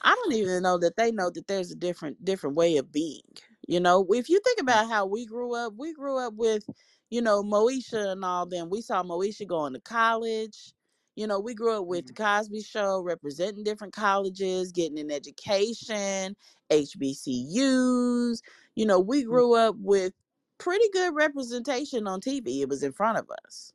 I 0.04 0.16
don't 0.16 0.34
even 0.34 0.64
know 0.64 0.78
that 0.80 0.98
they 0.98 1.12
know 1.12 1.30
that 1.32 1.48
there's 1.48 1.72
a 1.72 1.76
different 1.76 2.26
different 2.26 2.56
way 2.56 2.78
of 2.78 2.92
being. 2.92 3.24
You 3.68 3.80
know, 3.82 4.06
if 4.12 4.30
you 4.30 4.40
think 4.42 4.62
mm, 4.62 4.62
about 4.62 4.90
how 4.90 5.06
we 5.06 5.26
grew 5.26 5.56
up, 5.56 5.74
we 5.78 5.94
grew 5.94 6.18
up 6.18 6.34
with, 6.36 6.64
you 7.10 7.22
know, 7.22 7.44
Moesha 7.44 8.14
and 8.14 8.26
all 8.26 8.46
them. 8.46 8.70
We 8.70 8.82
saw 8.82 9.04
Moesha 9.04 9.48
going 9.48 9.74
to 9.74 9.82
college. 9.82 10.74
You 11.16 11.28
know, 11.28 11.40
we 11.40 11.56
grew 11.56 11.74
up 11.80 11.88
with 11.88 12.08
the 12.08 12.14
mm, 12.14 12.16
Cosby 12.16 12.62
Show, 12.64 13.02
representing 13.02 13.64
different 13.64 13.94
colleges, 13.94 14.72
getting 14.72 15.00
an 15.00 15.12
education, 15.12 16.36
HBCUs. 16.72 18.42
You 18.76 18.86
know, 18.86 19.00
we 19.00 19.24
mm. 19.24 19.26
grew 19.26 19.54
up 19.56 19.76
with 19.80 20.14
pretty 20.60 20.90
good 20.94 21.16
representation 21.16 22.08
on 22.08 22.22
TV. 22.22 22.62
It 22.62 22.70
was 22.70 22.84
in 22.84 22.94
front 22.94 23.18
of 23.20 23.30
us. 23.46 23.74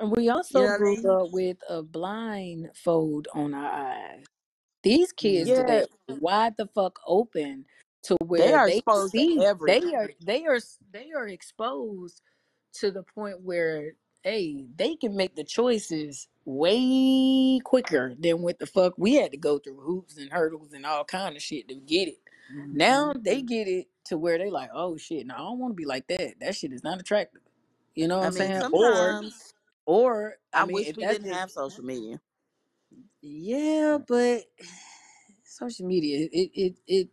and 0.00 0.12
we 0.16 0.28
You 0.28 0.34
also 0.36 0.60
know 0.62 0.72
what 0.72 0.76
I 0.76 0.78
grew 0.78 0.96
mean? 0.96 1.18
up 1.22 1.30
with 1.32 1.58
a 1.68 1.82
blindfold 1.82 3.28
on 3.34 3.54
our 3.54 3.72
eyes. 3.72 4.24
These 4.82 5.12
kids 5.12 5.48
Yeah. 5.48 5.56
today 5.56 5.86
wide 6.08 6.56
the 6.58 6.66
fuck 6.68 6.98
open 7.06 7.66
to 8.06 8.16
where 8.26 8.40
they 8.40 8.52
are 8.54 8.66
they 8.66 8.78
exposed 8.78 9.16
to 9.16 9.24
see 9.24 9.38
they 9.66 9.82
are 9.84 10.10
they 10.20 10.46
are 10.46 10.60
they 10.92 11.12
are 11.12 11.28
exposed 11.28 12.22
to 12.74 12.90
the 12.90 13.02
point 13.02 13.40
where 13.42 13.92
hey 14.24 14.64
they 14.76 14.96
can 14.96 15.16
make 15.16 15.36
the 15.36 15.44
choices 15.44 16.28
way 16.46 17.60
quicker 17.64 18.14
than 18.20 18.42
what 18.42 18.58
the 18.58 18.66
fuck 18.66 18.94
we 18.98 19.14
had 19.16 19.32
to 19.32 19.38
go 19.38 19.58
through 19.58 19.80
hoops 19.80 20.18
and 20.18 20.32
hurdles 20.32 20.72
and 20.74 20.86
all 20.86 21.04
kind 21.04 21.36
of 21.36 21.42
shit 21.42 21.68
to 21.68 21.74
get 21.76 22.08
it. 22.08 22.20
Now 22.72 23.12
hmm 23.12 23.18
they 23.18 23.42
get 23.42 23.68
it 23.68 23.88
to 24.06 24.18
where 24.18 24.38
they 24.38 24.50
like, 24.50 24.70
oh 24.74 24.96
shit, 24.96 25.26
no, 25.26 25.34
I 25.34 25.38
don't 25.38 25.58
want 25.60 25.72
to 25.72 25.76
be 25.76 25.86
like 25.86 26.08
that. 26.08 26.40
That 26.40 26.56
shit 26.56 26.72
is 26.72 26.84
not 26.84 27.00
attractive. 27.00 27.42
You 27.94 28.08
know 28.08 28.18
what 28.18 28.26
I 28.26 28.28
I'm 28.28 28.32
mean, 28.32 28.50
saying? 28.50 28.64
Or 28.72 29.18
sometimes 29.18 29.54
or 29.86 30.36
I 30.54 30.62
I 30.62 30.66
mean, 30.66 30.74
wish 30.74 30.94
we 30.96 31.06
didn't 31.06 31.32
have 31.32 31.50
social 31.50 31.84
media. 31.84 32.20
yeah, 33.22 33.98
but 34.06 34.42
social 35.44 35.86
media 35.86 36.28
it 36.32 36.50
it 36.54 36.76
it 36.86 37.08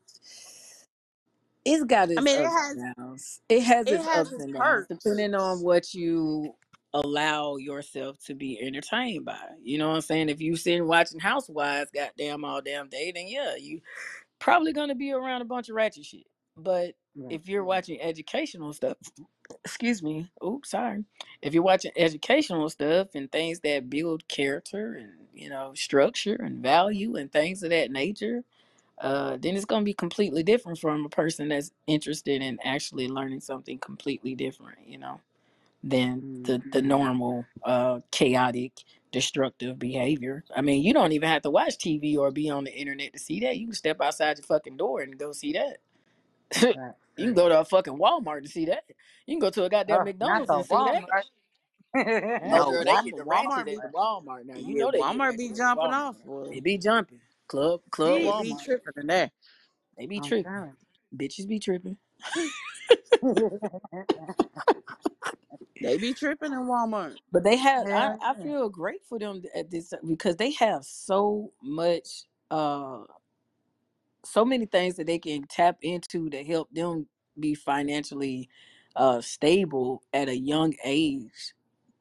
it's 1.66 1.84
got 1.86 2.12
I 2.18 2.22
its 2.22 2.22
mean, 2.22 2.40
it 2.40 2.46
ups 2.46 2.50
has 2.50 2.78
and 2.78 2.96
downs. 2.98 3.42
It 3.50 3.64
has 3.64 3.88
it 3.88 3.92
its 3.92 4.08
has 4.08 4.32
ups 4.32 4.32
its 4.32 4.46
and 4.46 4.54
downs 4.54 4.86
perks. 4.86 4.90
depending 4.90 5.36
on 5.36 5.62
what 5.62 5.94
you 5.94 6.56
allow 6.94 7.58
yourself 7.58 8.20
to 8.26 8.36
be 8.36 8.60
entertained 8.62 9.26
by. 9.26 9.40
You 9.64 9.78
know 9.80 9.90
what 9.90 9.96
I'm 9.96 10.02
saying? 10.02 10.30
If 10.30 10.42
you 10.42 10.56
sitting 10.58 10.88
watching 10.88 11.20
Housewives 11.20 11.92
goddamn 11.94 12.46
all 12.46 12.62
damn 12.62 12.90
day, 12.90 13.12
then 13.16 13.28
yeah, 13.28 13.56
you 13.58 13.82
probably 14.40 14.74
gonna 14.74 14.96
be 14.96 15.14
around 15.14 15.42
a 15.42 15.46
bunch 15.46 15.70
of 15.70 15.76
ratchet 15.76 16.06
shit. 16.06 16.28
But 16.58 16.96
Right. 17.16 17.40
if 17.40 17.48
you're 17.50 17.64
watching 17.66 18.02
educational 18.02 18.74
stuff, 18.74 18.98
excuse 19.66 20.04
me, 20.04 20.30
oops, 20.46 20.72
sorry. 20.72 21.06
If 21.42 21.54
you're 21.54 21.64
watching 21.64 21.92
educational 21.98 22.70
stuff 22.70 23.10
and 23.16 23.32
things 23.32 23.62
that 23.62 23.90
build 23.90 24.28
character 24.28 24.96
and 24.96 25.12
you 25.34 25.50
know 25.50 25.74
structure 25.76 26.36
and 26.36 26.64
value 26.64 27.16
and 27.18 27.32
things 27.32 27.64
of 27.64 27.72
that 27.72 27.92
nature, 27.92 28.44
uh, 29.02 29.38
then 29.40 29.56
it's 29.56 29.66
gonna 29.66 29.86
be 29.86 29.94
completely 29.94 30.44
different 30.44 30.80
from 30.80 31.06
a 31.06 31.10
person 31.10 31.50
that's 31.50 31.72
interested 31.88 32.42
in 32.42 32.60
actually 32.64 33.08
learning 33.08 33.42
something 33.42 33.78
completely 33.80 34.36
different, 34.36 34.80
you 34.88 34.98
know, 34.98 35.22
than 35.84 36.26
the 36.44 36.64
the 36.72 36.82
normal 36.82 37.46
uh 37.66 38.00
chaotic 38.12 38.74
destructive 39.12 39.80
behavior. 39.80 40.44
I 40.56 40.62
mean, 40.62 40.84
you 40.84 40.94
don't 40.94 41.14
even 41.14 41.30
have 41.30 41.44
to 41.44 41.52
watch 41.52 41.78
TV 41.78 42.18
or 42.18 42.32
be 42.32 42.50
on 42.50 42.66
the 42.66 42.74
internet 42.74 43.14
to 43.14 43.20
see 43.20 43.42
that. 43.42 43.58
You 43.58 43.68
can 43.68 43.76
step 43.76 44.02
outside 44.02 44.38
your 44.38 44.46
fucking 44.46 44.78
door 44.78 45.02
and 45.02 45.18
go 45.18 45.34
see 45.34 45.54
that. 45.54 45.78
Right. 46.76 46.94
you 47.18 47.26
can 47.28 47.34
go 47.36 47.50
to 47.50 47.60
a 47.62 47.66
fucking 47.66 47.98
Walmart 48.00 48.44
to 48.44 48.50
see 48.50 48.66
that. 48.66 48.84
You 49.28 49.36
can 49.36 49.40
go 49.42 49.50
to 49.52 49.66
a 49.66 49.70
goddamn 49.70 50.04
Oh, 50.04 50.12
not 50.20 50.44
McDonald's 50.44 50.48
the 50.48 50.54
and 50.54 50.66
see 50.66 50.84
that. 50.86 51.06
Walmart. 51.06 51.24
No, 52.44 52.66
girl, 52.66 52.86
they 52.86 52.98
Walmart, 52.98 53.00
get 53.00 53.16
the 53.18 53.26
ratchet 53.26 53.58
Walmart 53.58 53.70
at 53.70 53.82
be 53.82 53.82
the 53.82 53.90
Walmart 53.90 54.46
now. 54.46 54.58
You 54.58 54.76
yeah, 54.76 54.78
know 54.78 54.92
they 54.92 55.04
get 55.04 55.24
Walmart 55.24 55.38
be 55.38 55.50
at 55.50 55.58
the 55.58 55.58
jumping 55.58 55.76
Walmart. 55.76 55.94
off. 55.94 56.18
Boy. 56.26 56.50
They 56.52 56.60
be 56.62 56.78
jumping. 56.78 57.22
Club 57.54 57.82
Club 57.92 58.24
They 58.24 58.34
be 58.34 58.56
Walmart. 58.56 58.58
tripping 58.58 58.94
in 58.98 59.08
there. 59.08 59.32
They 59.98 60.08
be 60.08 60.20
I'm 60.20 60.22
tripping. 60.22 60.46
telling 60.46 60.76
Bitches 61.16 61.48
be 61.48 61.60
tripping. 61.60 61.98
you. 63.24 63.52
They 65.82 65.98
be 65.98 66.14
tripping 66.14 66.54
in 66.54 66.60
Walmart. 66.68 67.18
But 67.32 67.44
they 67.44 67.58
have 67.58 67.88
I, 67.92 68.12
Hell 68.12 68.22
I 68.22 68.36
yeah. 68.36 68.44
feel 68.44 68.70
great 68.70 69.06
for 69.08 69.20
them 69.20 69.44
at 69.56 69.72
this 69.72 69.94
because 70.08 70.38
they 70.38 70.52
have 70.54 70.86
so 70.86 71.54
much 71.64 72.26
uh 72.52 73.02
so 74.26 74.46
many 74.46 74.66
things 74.68 74.96
that 74.98 75.08
they 75.08 75.20
can 75.20 75.44
tap 75.48 75.78
into 75.82 76.30
to 76.32 76.44
help 76.44 76.70
them 76.74 77.08
be 77.40 77.56
financially 77.56 78.50
uh 78.96 79.22
stable 79.22 80.04
at 80.14 80.30
a 80.30 80.38
young 80.38 80.74
age 80.86 81.54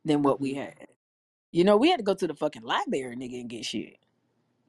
than 0.04 0.22
what 0.22 0.40
we 0.40 0.54
hmm 0.54 0.56
had. 0.56 0.88
You 1.52 1.64
know, 1.64 1.76
we 1.78 1.90
had 1.90 1.98
to 1.98 2.04
go 2.04 2.14
to 2.14 2.26
the 2.26 2.34
fucking 2.34 2.62
library, 2.62 3.16
nigga, 3.16 3.40
and 3.40 3.50
get 3.50 3.64
shit. 3.66 3.98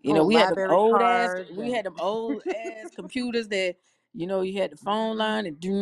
You 0.04 0.14
know, 0.14 0.24
Pull 0.24 0.26
we 0.26 0.38
had 0.38 0.50
them 0.50 0.60
library 0.60 0.70
old 0.70 1.02
ass, 1.02 1.36
cards 1.36 1.52
we 1.52 1.72
and 1.72 1.72
had 1.72 1.86
them 1.86 1.96
old 2.00 2.44
ass 2.54 2.92
computers 2.96 3.50
that, 3.50 3.78
you 4.14 4.28
know, 4.28 4.42
you 4.42 4.62
had 4.62 4.72
the 4.74 4.78
phone 4.78 5.18
line 5.18 5.48
and 5.48 5.60
doom, 5.60 5.76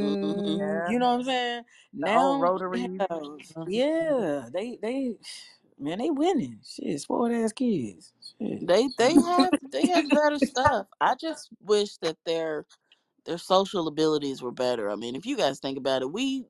hmm 0.00 0.40
yeah, 0.44 0.82
you 0.86 0.98
know 1.00 1.08
what 1.08 1.14
I'm 1.20 1.24
saying? 1.24 1.64
the 2.00 2.10
old 2.12 2.40
Now 2.40 2.52
they 2.72 2.80
rotaries. 2.80 2.92
have, 3.00 3.28
Mhm. 3.56 3.68
yeah, 3.68 4.48
they 4.52 4.78
they, 4.82 5.16
man, 5.78 5.98
they 5.98 6.10
winning. 6.10 6.60
Shit, 6.66 7.00
spoiled 7.00 7.32
ass 7.32 7.52
kids. 7.52 8.12
Shit. 8.40 8.66
They 8.66 8.88
they 8.98 9.14
have 9.14 9.54
they 9.72 9.88
have 9.88 10.12
better 10.12 10.38
stuff. 10.38 10.86
I 11.00 11.14
just 11.16 11.48
wish 11.60 11.96
that 11.98 12.16
their 12.26 12.66
their 13.26 13.38
social 13.38 13.88
abilities 13.88 14.42
were 14.42 14.52
better. 14.52 14.90
I 14.90 14.96
mean, 14.96 15.16
if 15.16 15.26
you 15.26 15.36
guys 15.36 15.60
think 15.60 15.78
about 15.78 16.02
it, 16.02 16.12
we 16.12 16.46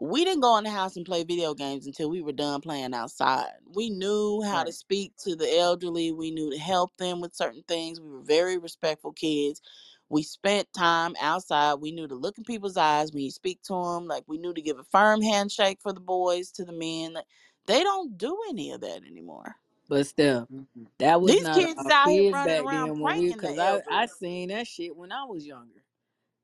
we 0.00 0.24
didn't 0.24 0.40
go 0.42 0.56
in 0.58 0.64
the 0.64 0.70
house 0.70 0.96
and 0.96 1.06
play 1.06 1.24
video 1.24 1.54
games 1.54 1.86
until 1.86 2.10
we 2.10 2.22
were 2.22 2.32
done 2.32 2.60
playing 2.60 2.94
outside. 2.94 3.52
We 3.74 3.90
knew 3.90 4.42
how 4.42 4.64
to 4.64 4.72
speak 4.72 5.14
to 5.24 5.36
the 5.36 5.58
elderly. 5.58 6.12
We 6.12 6.30
knew 6.32 6.50
to 6.50 6.58
help 6.58 6.96
them 6.96 7.20
with 7.20 7.34
certain 7.34 7.62
things. 7.68 8.00
We 8.00 8.10
were 8.10 8.22
very 8.22 8.58
respectful 8.58 9.12
kids. 9.12 9.62
We 10.08 10.22
spent 10.24 10.72
time 10.72 11.14
outside. 11.20 11.74
We 11.76 11.92
knew 11.92 12.08
to 12.08 12.14
look 12.16 12.38
in 12.38 12.44
people's 12.44 12.76
eyes 12.76 13.12
when 13.12 13.22
you 13.22 13.30
speak 13.30 13.62
to 13.64 13.74
them. 13.74 14.06
Like 14.08 14.24
we 14.26 14.38
knew 14.38 14.54
to 14.54 14.62
give 14.62 14.78
a 14.78 14.84
firm 14.84 15.22
handshake 15.22 15.80
for 15.82 15.92
the 15.92 16.00
boys 16.00 16.50
to 16.52 16.64
the 16.64 16.72
men. 16.72 17.14
Like, 17.14 17.26
they 17.66 17.82
don't 17.82 18.18
do 18.18 18.36
any 18.50 18.72
of 18.72 18.80
that 18.82 19.02
anymore. 19.06 19.56
But 19.88 20.06
still, 20.06 20.48
hmm 20.50 20.62
that 20.98 21.20
was 21.20 21.38
These 21.38 21.40
not 21.40 21.66
kids 21.66 21.80
is 21.82 21.86
our 21.86 21.90
out 21.90 22.10
here 22.10 22.24
kids 22.24 22.32
running 22.32 22.58
back 22.58 22.64
around 22.64 22.92
then 22.92 22.98
when 22.98 23.16
we, 23.16 23.32
pranking 23.32 23.34
cause 23.34 23.58
I 23.58 23.80
I 23.90 24.06
seen 24.06 24.48
that 24.48 24.66
shit 24.66 24.96
when 24.96 25.12
I 25.12 25.24
was 25.24 25.46
younger. 25.46 25.84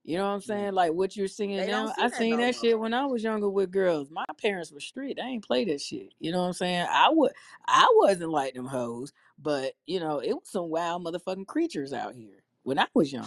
You 0.08 0.16
know 0.16 0.24
what 0.24 0.30
I'm 0.30 0.40
mm-hmm. 0.40 0.46
saying? 0.46 0.72
Like 0.72 0.94
what 0.94 1.14
you're 1.18 1.28
singing 1.28 1.58
They 1.58 1.66
now. 1.66 1.92
I 1.98 2.08
that 2.08 2.16
seen 2.16 2.30
no 2.30 2.36
that 2.38 2.54
more. 2.54 2.62
shit 2.64 2.78
when 2.78 2.94
I 2.94 3.04
was 3.04 3.22
younger 3.22 3.50
with 3.50 3.70
girls. 3.70 4.10
My 4.10 4.24
parents 4.40 4.72
were 4.72 4.80
strict. 4.80 5.16
They 5.16 5.22
ain't 5.22 5.46
play 5.46 5.66
that 5.66 5.82
shit. 5.82 6.14
You 6.18 6.32
know 6.32 6.40
what 6.40 6.46
I'm 6.46 6.52
saying? 6.54 6.86
I 6.90 7.10
would 7.10 7.32
I 7.66 7.86
wasn't 7.94 8.30
like 8.30 8.54
them 8.54 8.64
hoes, 8.64 9.12
but 9.38 9.74
you 9.84 10.00
know, 10.00 10.20
it 10.20 10.32
was 10.32 10.48
some 10.48 10.70
wild 10.70 11.04
motherfucking 11.04 11.46
creatures 11.46 11.92
out 11.92 12.14
here 12.14 12.42
when 12.62 12.78
I 12.78 12.86
was 12.94 13.12
young. 13.12 13.26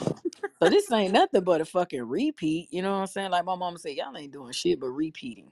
So 0.59 0.69
this 0.69 0.91
ain't 0.91 1.13
nothing 1.13 1.43
but 1.43 1.61
a 1.61 1.65
fucking 1.65 2.01
repeat. 2.01 2.69
You 2.71 2.81
know 2.81 2.93
what 2.93 3.01
I'm 3.01 3.07
saying? 3.07 3.29
Like 3.29 3.45
my 3.45 3.55
mama 3.55 3.77
said, 3.77 3.95
y'all 3.95 4.17
ain't 4.17 4.33
doing 4.33 4.51
shit 4.51 4.79
but 4.79 4.87
repeating. 4.87 5.51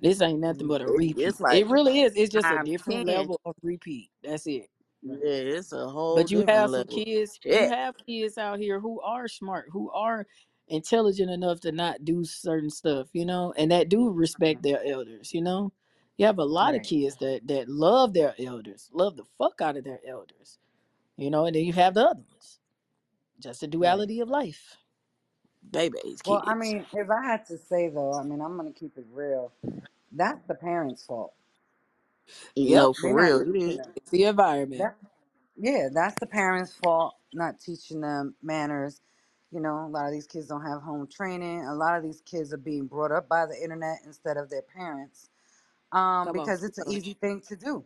This 0.00 0.22
ain't 0.22 0.40
nothing 0.40 0.64
mm, 0.64 0.68
but 0.68 0.80
a 0.80 0.86
repeat. 0.86 1.18
it's 1.18 1.38
like 1.38 1.60
It 1.60 1.66
really 1.66 2.00
is. 2.00 2.14
It's 2.16 2.32
just 2.32 2.46
a 2.46 2.62
different 2.64 3.06
10. 3.06 3.14
level 3.14 3.38
of 3.44 3.54
repeat. 3.62 4.08
That's 4.24 4.46
it. 4.46 4.70
Right. 5.06 5.20
Yeah, 5.22 5.30
it's 5.58 5.72
a 5.72 5.88
whole 5.88 6.14
But 6.14 6.30
you 6.30 6.44
different 6.44 6.48
have 6.48 6.72
some 6.72 6.86
level. 6.88 6.88
kids, 6.88 7.40
you 7.48 7.68
Shit. 7.68 7.68
have 7.68 7.96
kids 8.06 8.38
out 8.38 8.58
here 8.60 8.80
who 8.80 9.00
are 9.02 9.28
smart, 9.28 9.66
who 9.72 9.90
are 9.92 10.26
intelligent 10.68 11.30
enough 11.30 11.60
to 11.60 11.72
not 11.72 12.04
do 12.04 12.24
certain 12.24 12.70
stuff, 12.70 13.08
you 13.12 13.26
know, 13.26 13.54
and 13.56 13.70
that 13.72 13.88
do 13.88 14.10
respect 14.10 14.62
mm-hmm. 14.62 14.64
their 14.64 14.84
elders, 14.84 15.34
you 15.34 15.42
know. 15.42 15.72
You 16.18 16.26
have 16.26 16.38
a 16.38 16.44
lot 16.44 16.74
of 16.74 16.82
Right. 16.82 16.84
kids 16.84 17.16
that 17.18 17.42
that 17.48 17.68
love 17.68 18.14
their 18.14 18.34
elders, 18.38 18.90
love 18.92 19.16
the 19.16 19.24
fuck 19.38 19.60
out 19.62 19.76
of 19.76 19.84
their 19.84 20.00
elders, 20.08 20.58
you 21.16 21.30
know, 21.30 21.46
and 21.46 21.56
then 21.56 21.64
you 21.64 21.74
have 21.74 21.94
the 21.94 22.02
other 22.06 22.22
ones. 22.30 22.60
Just 23.40 23.60
the 23.62 23.68
Right. 23.80 24.02
duality 24.02 24.20
of 24.20 24.28
life. 24.30 24.78
Baby's 25.70 26.22
Well, 26.24 26.44
I 26.46 26.54
kids. 26.54 26.56
mean, 26.56 26.86
if 26.94 27.10
I 27.10 27.24
had 27.24 27.46
to 27.46 27.58
say 27.58 27.88
though, 27.90 28.14
I 28.14 28.24
mean, 28.24 28.40
I'm 28.42 28.56
gonna 28.56 28.72
keep 28.72 28.98
it 28.98 29.06
real. 29.12 29.52
That's 30.12 30.42
the 30.48 30.56
parents' 30.56 31.04
fault. 31.06 31.34
Yep. 32.56 32.88
No, 32.88 32.94
They're 33.02 33.14
for 33.14 33.14
not 33.14 33.30
real. 33.30 33.40
It 33.40 33.56
teaching 33.64 33.76
is. 33.76 33.78
them. 33.78 33.94
It's 33.96 34.10
the 34.10 34.24
environment. 34.24 34.78
That, 34.78 34.96
yeah, 35.56 35.88
that's 35.94 36.16
the 36.20 36.26
parents' 36.26 36.74
fault, 36.74 37.16
not 37.34 37.60
teaching 37.60 38.00
them 38.02 38.34
manners. 38.42 39.00
You 39.52 39.60
know, 39.60 39.86
a 39.86 39.90
lot 39.90 40.06
of 40.06 40.12
these 40.12 40.26
kids 40.26 40.48
don't 40.48 40.66
have 40.66 40.82
home 40.82 41.08
training. 41.08 41.64
A 41.66 41.74
lot 41.74 41.96
of 41.96 42.04
these 42.04 42.22
kids 42.22 42.52
are 42.54 42.58
being 42.58 42.86
brought 42.86 43.12
up 43.12 43.28
by 43.28 43.46
the 43.46 43.56
internet 43.62 43.98
instead 44.06 44.36
of 44.38 44.50
their 44.50 44.62
parents 44.62 45.30
um, 45.92 46.30
Come 46.30 46.40
on. 46.40 46.52
because 46.52 46.64
it's 46.64 46.78
an 46.78 46.84
easy 46.88 47.14
thing 47.14 47.42
to 47.48 47.56
do. 47.56 47.84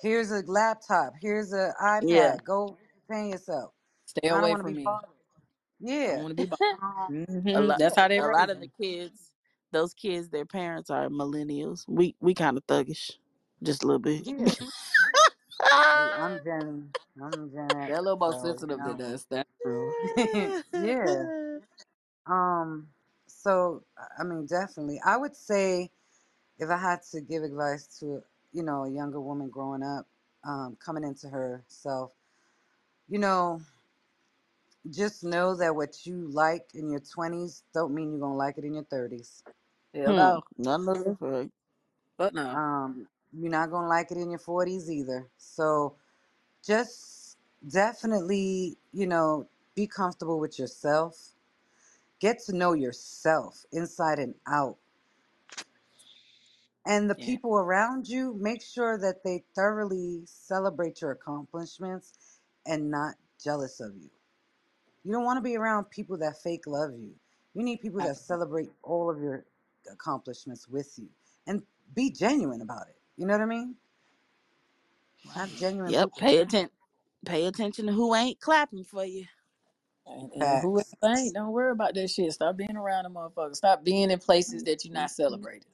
Here's 0.00 0.30
a 0.32 0.42
laptop. 0.46 1.14
Here's 1.20 1.52
a 1.52 1.74
Yeah. 2.00 2.36
iPad. 2.38 2.44
Go 2.44 2.78
entertain 3.10 3.30
yourself. 3.32 3.72
Stay 4.06 4.28
I 4.30 4.40
don't 4.40 4.48
away 4.48 4.50
want 4.50 4.60
to 4.60 4.64
from 4.64 4.74
be 4.74 4.76
me. 4.76 4.84
bothered. 4.84 5.10
I 6.08 6.12
don't 6.12 6.18
Yeah. 6.18 6.22
want 6.22 6.32
to 6.32 6.36
be 6.36 6.46
bothered. 6.46 6.60
Um, 6.82 7.12
A 7.54 7.60
hmm 7.60 7.62
lot. 7.62 7.78
That's 7.78 7.96
how 7.96 8.08
they 8.08 8.20
A 8.20 8.28
lot 8.28 8.50
of 8.50 8.60
the 8.60 8.68
them. 8.68 8.72
kids, 8.80 9.32
those 9.72 9.94
kids, 9.94 10.30
their 10.30 10.46
parents 10.46 10.90
are 10.90 11.08
millennials. 11.08 11.84
We 11.88 12.16
we 12.20 12.34
kind 12.34 12.56
of 12.58 12.66
thuggish, 12.66 13.12
just 13.62 13.82
a 13.82 13.86
little 13.86 14.00
bit. 14.00 14.26
yeah. 14.26 14.46
Hey, 15.70 16.10
I'm 16.18 16.40
Gen. 16.42 16.88
I'm 17.22 17.50
Gen 17.52 17.68
X, 17.70 17.88
They're 17.88 17.98
a 17.98 18.02
little 18.02 18.16
more 18.16 18.32
so 18.32 18.38
you 18.38 18.46
sensitive 18.46 18.78
than 18.78 18.96
know. 18.96 19.14
us. 19.14 19.26
That's 19.28 19.48
true. 19.62 19.92
yeah. 20.74 21.24
Um. 22.26 22.86
So 23.26 23.82
I 24.18 24.24
mean, 24.24 24.46
definitely, 24.46 25.00
I 25.04 25.16
would 25.16 25.34
say 25.34 25.90
if 26.58 26.70
I 26.70 26.76
had 26.76 27.02
to 27.12 27.20
give 27.20 27.42
advice 27.42 27.86
to 28.00 28.22
you 28.52 28.62
know 28.62 28.84
a 28.84 28.90
younger 28.90 29.20
woman 29.20 29.48
growing 29.48 29.82
up, 29.82 30.06
um, 30.44 30.76
coming 30.84 31.02
into 31.02 31.28
herself, 31.28 32.12
you 33.08 33.18
know, 33.18 33.60
just 34.90 35.24
know 35.24 35.54
that 35.56 35.74
what 35.74 36.06
you 36.06 36.28
like 36.30 36.66
in 36.74 36.90
your 36.90 37.00
20s 37.00 37.62
don't 37.74 37.94
mean 37.94 38.12
you're 38.12 38.20
gonna 38.20 38.36
like 38.36 38.58
it 38.58 38.64
in 38.64 38.74
your 38.74 38.84
30s. 38.84 39.42
Hell 39.94 40.10
hmm. 40.10 40.16
no. 40.16 40.42
None 40.58 40.88
of 40.88 41.04
that's 41.04 41.20
right. 41.20 41.50
But 42.16 42.34
no. 42.34 42.48
Um, 42.48 43.06
you're 43.32 43.50
not 43.50 43.70
gonna 43.70 43.88
like 43.88 44.10
it 44.10 44.18
in 44.18 44.30
your 44.30 44.40
40s 44.40 44.88
either. 44.90 45.28
So 45.38 45.96
just 46.64 47.38
definitely, 47.68 48.78
you 48.92 49.06
know, 49.06 49.48
be 49.74 49.86
comfortable 49.86 50.40
with 50.40 50.58
yourself. 50.58 51.30
Get 52.20 52.40
to 52.46 52.56
know 52.56 52.74
yourself 52.74 53.66
inside 53.72 54.18
and 54.18 54.34
out. 54.46 54.78
And 56.86 57.10
the 57.10 57.14
Yeah. 57.16 57.26
people 57.26 57.56
around 57.56 58.08
you, 58.08 58.34
make 58.34 58.62
sure 58.62 58.98
that 58.98 59.24
they 59.24 59.44
thoroughly 59.54 60.22
celebrate 60.26 61.00
your 61.02 61.12
accomplishments 61.12 62.40
and 62.66 62.90
not 62.90 63.16
jealous 63.42 63.80
of 63.80 63.96
you. 63.96 64.10
You 65.04 65.12
don't 65.12 65.24
want 65.24 65.38
to 65.38 65.42
be 65.42 65.56
around 65.56 65.90
people 65.90 66.18
that 66.18 66.42
fake 66.42 66.66
love 66.66 66.92
you. 66.94 67.14
You 67.54 67.64
need 67.64 67.80
people 67.80 68.02
that 68.02 68.16
Absolutely. 68.16 68.18
celebrate 68.18 68.70
all 68.82 69.10
of 69.10 69.20
your 69.20 69.46
accomplishments 69.92 70.68
with 70.68 70.98
you 70.98 71.08
and 71.46 71.64
be 71.94 72.10
genuine 72.10 72.62
about 72.62 72.88
it. 72.88 72.99
You 73.20 73.26
know 73.26 73.34
what 73.34 73.42
I 73.42 73.46
mean? 73.46 73.74
Have 75.34 75.54
genuine 75.58 75.92
Yep. 75.92 76.08
Pay 76.16 76.38
attention. 76.38 76.70
Pay 77.26 77.44
attention 77.44 77.86
to 77.86 77.92
who 77.92 78.14
ain't 78.14 78.40
clapping 78.40 78.82
for 78.82 79.04
you. 79.04 79.26
And, 80.06 80.32
and 80.32 80.62
who 80.62 80.80
ain't, 81.04 81.34
don't 81.34 81.52
worry 81.52 81.70
about 81.70 81.92
that 81.96 82.08
shit. 82.08 82.32
Stop 82.32 82.56
being 82.56 82.78
around 82.78 83.04
them 83.04 83.12
motherfuckers. 83.12 83.56
Stop 83.56 83.84
being 83.84 84.10
in 84.10 84.18
places 84.18 84.64
that 84.64 84.86
you're 84.86 84.94
not 84.94 85.10
mm-hmm. 85.10 85.22
celebrated. 85.22 85.66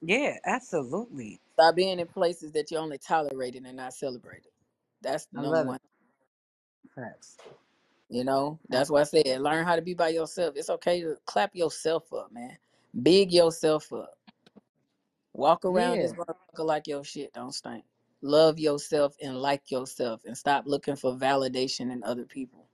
Yeah, 0.00 0.38
absolutely. 0.46 1.38
Stop 1.52 1.76
being 1.76 2.00
in 2.00 2.06
places 2.06 2.52
that 2.52 2.70
you're 2.70 2.80
only 2.80 2.96
tolerated 2.96 3.66
and 3.66 3.76
not 3.76 3.92
celebrated. 3.92 4.50
That's 5.02 5.26
the 5.26 5.40
I 5.40 5.42
number 5.42 5.64
one. 5.64 5.76
it. 5.76 6.90
Facts. 6.94 7.36
You 8.08 8.24
know, 8.24 8.58
that's 8.70 8.88
why 8.88 9.02
I 9.02 9.04
said 9.04 9.42
learn 9.42 9.66
how 9.66 9.76
to 9.76 9.82
be 9.82 9.92
by 9.92 10.08
yourself. 10.08 10.54
It's 10.56 10.70
okay 10.70 11.02
to 11.02 11.16
clap 11.26 11.54
yourself 11.54 12.10
up, 12.14 12.32
man. 12.32 12.56
Big 13.02 13.32
yourself 13.32 13.92
up. 13.92 14.14
Walk 15.34 15.64
around 15.66 16.00
Yeah. 16.00 16.02
this 16.02 16.14
motherfucker 16.14 16.66
like 16.66 16.88
your 16.88 17.04
shit 17.04 17.34
don't 17.34 17.54
stink. 17.54 17.84
Love 18.22 18.60
yourself 18.60 19.16
and 19.22 19.36
like 19.38 19.70
yourself 19.70 20.22
and 20.26 20.38
stop 20.38 20.64
looking 20.66 20.96
for 20.96 21.14
validation 21.14 21.92
in 21.92 22.04
other 22.04 22.24
people. 22.24 22.66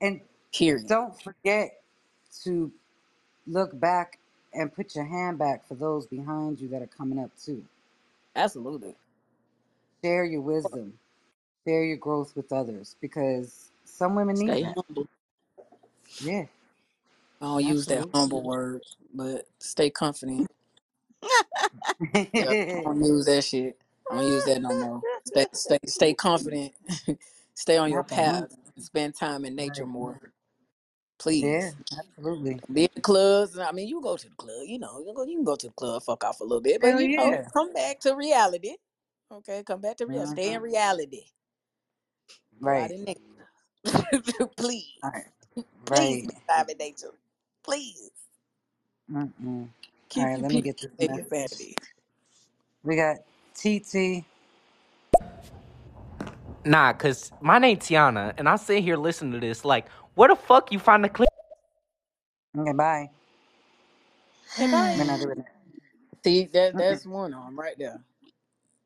And 0.00 0.20
Period. 0.54 0.86
don't 0.88 1.20
forget 1.22 1.82
to 2.44 2.72
look 3.46 3.78
back 3.80 4.18
and 4.54 4.74
put 4.74 4.94
your 4.96 5.04
hand 5.04 5.38
back 5.38 5.66
for 5.66 5.74
those 5.74 6.06
behind 6.06 6.60
you 6.60 6.68
that 6.68 6.82
are 6.82 6.88
coming 6.88 7.18
up 7.18 7.30
too. 7.42 7.64
Absolutely. 8.36 8.96
Share 10.04 10.24
your 10.24 10.42
wisdom, 10.42 10.94
share 11.66 11.84
your 11.84 11.96
growth 11.98 12.36
with 12.36 12.52
others 12.52 12.96
because 13.00 13.70
some 13.84 14.14
women 14.16 14.38
need 14.38 14.58
Stay 14.58 14.60
that. 14.60 14.76
humble. 14.76 15.06
Yeah, 16.20 16.46
I 17.40 17.46
don't 17.46 17.64
use 17.64 17.86
that 17.88 18.06
absolutely. 18.06 18.12
humble 18.14 18.42
word, 18.42 18.82
but 19.14 19.46
stay 19.60 19.90
confident. 19.90 20.48
Yeah, 22.40 22.54
I 22.74 22.80
don't 22.84 23.04
use 23.04 23.26
that 23.26 23.44
shit. 23.44 23.78
I 24.10 24.16
don't 24.16 24.26
use 24.26 24.44
that 24.44 24.62
no 24.62 24.74
more. 24.74 25.04
Stay, 25.24 25.46
stay, 25.52 25.78
stay 25.86 26.14
confident. 26.14 26.72
stay 27.54 27.78
on 27.78 27.92
your 27.92 28.04
path. 28.04 28.46
Spend 28.78 29.14
time 29.14 29.44
in 29.44 29.56
nature 29.56 29.86
more, 29.86 30.20
Yeah, 31.40 31.70
please. 31.70 31.76
absolutely. 31.98 32.60
Be 32.72 32.84
in 32.84 32.90
the 32.96 33.02
clubs. 33.02 33.58
I 33.58 33.72
mean, 33.72 33.88
you 33.88 34.00
go 34.02 34.16
to 34.16 34.28
the 34.28 34.36
club. 34.36 34.64
You 34.66 34.78
know, 34.80 34.98
you 35.00 35.06
can 35.06 35.14
go, 35.14 35.24
you 35.24 35.36
can 35.36 35.44
go 35.44 35.56
to 35.56 35.68
the 35.68 35.74
club, 35.74 36.02
fuck 36.04 36.24
off 36.24 36.40
a 36.40 36.44
little 36.44 36.62
bit, 36.62 36.80
but 36.82 36.90
Hell 36.90 37.00
you 37.00 37.10
know, 37.16 37.38
yeah. 37.38 37.48
come 37.54 37.72
back 37.72 38.00
to 38.00 38.14
reality. 38.16 38.74
Okay, 39.32 39.62
come 39.64 39.80
back 39.82 39.98
to 39.98 40.06
reality. 40.06 40.30
Stay 40.30 40.54
in 40.54 40.62
hmm 40.62 40.62
reality. 40.62 41.22
Go 42.64 42.76
out 42.78 42.90
Right. 42.90 42.92
in 42.92 43.04
nature, 43.04 43.20
please. 44.56 44.86
Right. 45.02 45.26
Please 45.94 46.26
Right. 46.26 46.32
time 46.48 46.66
in 46.70 46.78
nature. 46.78 47.12
Please 47.64 48.10
Mm-mm. 49.12 49.68
All 50.16 50.24
keep 50.24 50.30
right, 50.30 50.38
your 50.38 50.44
let 50.44 50.52
me 50.52 50.60
peace 50.60 50.62
get 50.62 50.80
this 50.80 50.92
and 51.00 51.14
your 51.14 51.24
message. 51.26 51.30
sanity. 51.30 51.76
We 52.84 52.96
got 52.96 53.18
TT. 53.54 54.24
Nah, 56.64 56.92
cause 56.94 57.32
my 57.40 57.58
name's 57.58 57.84
Tiana, 57.84 58.34
and 58.38 58.48
I 58.48 58.56
sit 58.56 58.84
here 58.84 58.96
listening 58.96 59.32
to 59.32 59.40
this 59.40 59.64
like, 59.64 59.88
where 60.14 60.28
the 60.28 60.36
fuck 60.36 60.72
you 60.72 60.78
find 60.78 61.04
the 61.04 61.10
clip? 61.10 61.28
Okay, 62.58 62.72
bye. 62.72 63.10
Okay, 64.58 64.66
bye. 64.68 64.98
We're 64.98 65.04
not 65.04 65.20
doing. 65.20 65.44
See, 66.24 66.46
that 66.54 66.76
that's 66.76 67.06
one 67.06 67.34
of 67.34 67.44
them 67.44 67.58
right 67.58 67.78
there. 67.78 68.00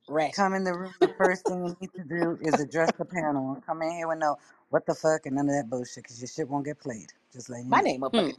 Ratchet. 0.09 0.37
Come 0.37 0.55
in 0.55 0.65
the 0.65 0.75
room. 0.75 0.95
The 1.01 1.09
first 1.19 1.47
thing 1.47 1.65
you 1.67 1.77
need 1.81 1.91
to 1.97 2.05
do 2.05 2.39
is 2.43 2.61
address 2.61 2.93
the 2.99 3.05
panel. 3.07 3.63
Come 3.67 3.83
in 3.83 3.93
here 3.93 4.09
with 4.09 4.19
no 4.19 4.37
what 4.71 4.87
the 4.87 4.95
fuck 4.95 5.27
and 5.27 5.37
none 5.37 5.49
of 5.49 5.55
that 5.57 5.71
bullshit, 5.71 6.05
cause 6.07 6.21
your 6.21 6.29
shit 6.29 6.49
won't 6.49 6.65
get 6.67 6.81
played. 6.81 7.13
Just 7.33 7.51
letting 7.51 7.71
you 7.71 7.73
My 7.73 7.81
know. 7.81 7.83
name 7.83 8.05
up 8.05 8.15
Hmm. 8.15 8.31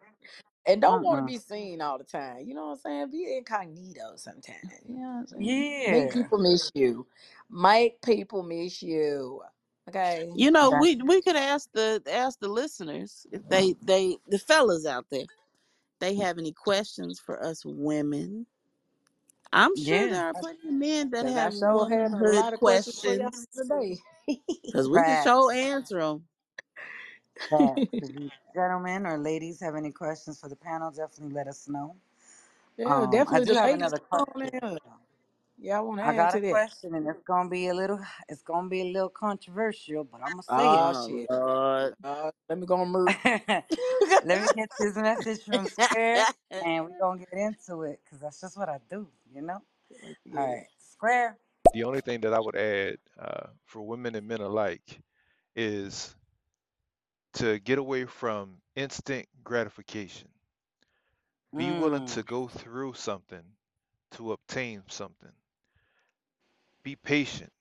And 0.67 0.81
don't 0.83 1.03
want 1.03 1.19
to 1.19 1.23
uh-uh. 1.23 1.27
be 1.27 1.39
seen 1.39 1.81
all 1.81 1.99
the 1.99 2.05
time. 2.05 2.45
You 2.47 2.55
know 2.55 2.67
what 2.67 2.73
I'm 2.73 2.79
saying? 2.79 3.11
Be 3.11 3.37
incognito 3.37 4.15
sometimes. 4.17 4.59
You 4.89 4.97
know 4.97 5.01
what 5.03 5.09
I'm 5.21 5.27
saying? 5.27 5.67
Make 5.87 6.11
Yeah. 6.11 6.13
people 6.13 6.39
miss 6.39 6.71
you. 6.75 7.07
Make 7.51 8.03
people 8.03 8.43
miss 8.45 8.83
you. 8.83 9.43
Okay. 9.89 10.31
You 10.35 10.51
know, 10.51 10.71
That's 10.71 10.81
we 10.81 10.97
we 10.97 11.23
could 11.23 11.37
ask 11.37 11.71
the 11.75 12.03
ask 12.11 12.41
the 12.41 12.49
listeners 12.49 13.27
if 13.33 13.49
they 13.49 13.75
they 13.83 14.19
the 14.29 14.39
fellas 14.39 14.87
out 14.87 15.07
there 15.11 15.27
they 16.01 16.17
have 16.17 16.39
any 16.39 16.53
questions 16.53 17.19
for 17.19 17.43
us 17.43 17.65
women. 17.65 18.47
I'm 19.53 19.77
sure 19.77 20.09
yeah. 20.09 20.09
there 20.09 20.27
are 20.27 20.35
plenty 20.35 20.69
of 20.69 20.75
men 20.75 21.11
that 21.11 21.27
Because 21.27 21.37
I 21.37 21.51
have 21.51 21.55
sure 21.55 21.89
had 21.89 22.13
a 22.13 22.25
womanhood 22.25 22.33
lot 22.33 22.55
of 22.55 22.61
questions 22.61 23.01
for 23.03 23.15
y'all 23.15 23.31
questions 23.31 23.49
today. 23.57 23.99
because 24.73 24.89
we 24.89 25.03
can 25.03 25.17
show 25.17 25.51
Facts. 25.51 25.51
answer 25.51 26.01
them. 26.01 26.25
Facts. 27.51 27.83
If 28.01 28.11
you 28.15 28.31
gentlemen 28.55 29.07
or 29.07 29.19
ladies 29.19 29.61
have 29.61 29.77
any 29.77 29.93
questions 29.93 30.41
for 30.41 30.49
the 30.49 30.57
panel, 30.57 30.91
definitely 30.91 31.35
let 31.35 31.49
us 31.49 31.69
know. 31.69 31.97
yeah, 32.79 32.87
Um, 32.87 33.27
I 33.31 33.41
definitely 33.41 33.47
do 33.47 33.55
the 33.55 33.55
have 33.55 33.73
ladies 33.73 33.73
another 33.73 34.01
come 34.13 34.25
on 34.37 34.43
question. 34.43 34.51
in. 34.53 34.79
Though. 35.63 35.69
Y'all 35.69 35.87
want 35.87 36.01
to 36.01 36.05
I 36.05 36.13
add 36.13 36.15
got 36.15 36.31
to 36.31 36.41
a 36.41 36.41
that? 36.41 36.61
question, 36.61 36.95
and 36.95 37.09
it's 37.09 37.23
gonna 37.23 37.51
be 37.51 37.69
a 37.69 37.75
little, 37.75 38.01
it's 38.29 38.43
gonna 38.43 38.69
be 38.69 38.83
a 38.83 38.93
little 38.93 39.11
controversial, 39.11 40.05
but 40.05 40.23
I'm 40.23 40.33
gonna 40.33 40.43
say 40.43 40.79
Oh, 40.79 40.93
Oh 40.93 40.93
shit. 40.93 41.31
Lord. 41.31 41.95
Uh, 42.05 42.31
let 42.49 42.59
me 42.59 42.67
go 42.67 42.77
on 42.77 42.93
mute. 42.93 43.17
Let 44.23 44.41
me 44.41 44.49
get 44.55 44.71
this 44.79 44.97
message 44.97 45.45
from 45.45 45.67
Square, 45.69 46.29
and 46.61 46.85
we're 46.87 46.99
gonna 47.01 47.21
get 47.21 47.33
into 47.33 47.83
it, 47.83 48.01
cause 48.11 48.21
that's 48.21 48.41
just 48.41 48.57
what 48.59 48.69
I 48.69 48.79
do, 48.91 49.09
you 49.35 49.43
know. 49.43 49.63
Let's 50.03 50.21
All 50.37 50.47
get 50.47 50.49
right, 50.49 50.67
Square. 50.79 51.39
The 51.73 51.85
only 51.85 52.01
thing 52.01 52.21
that 52.23 52.35
I 52.35 52.41
would 52.41 52.57
add 52.57 52.99
uh, 53.19 53.49
for 53.67 53.83
women 53.87 54.15
and 54.17 54.27
men 54.27 54.41
alike 54.41 55.01
is 55.57 56.15
to 57.35 57.59
get 57.61 57.79
away 57.79 58.07
from 58.07 58.61
instant 58.77 59.29
gratification. 59.45 60.29
Be 61.57 61.71
willing 61.73 62.03
Mm, 62.03 62.15
to 62.15 62.23
go 62.23 62.49
through 62.49 62.95
something 62.95 63.45
to 64.13 64.33
obtain 64.33 64.83
something. 64.89 65.33
Be 66.83 66.97
patient. 66.97 67.53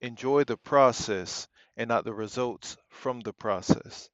Enjoy 0.00 0.44
the 0.44 0.56
process 0.56 1.48
and 1.76 1.88
not 1.88 2.04
the 2.04 2.14
results 2.14 2.76
from 2.88 3.20
the 3.20 3.32
process, 3.32 4.08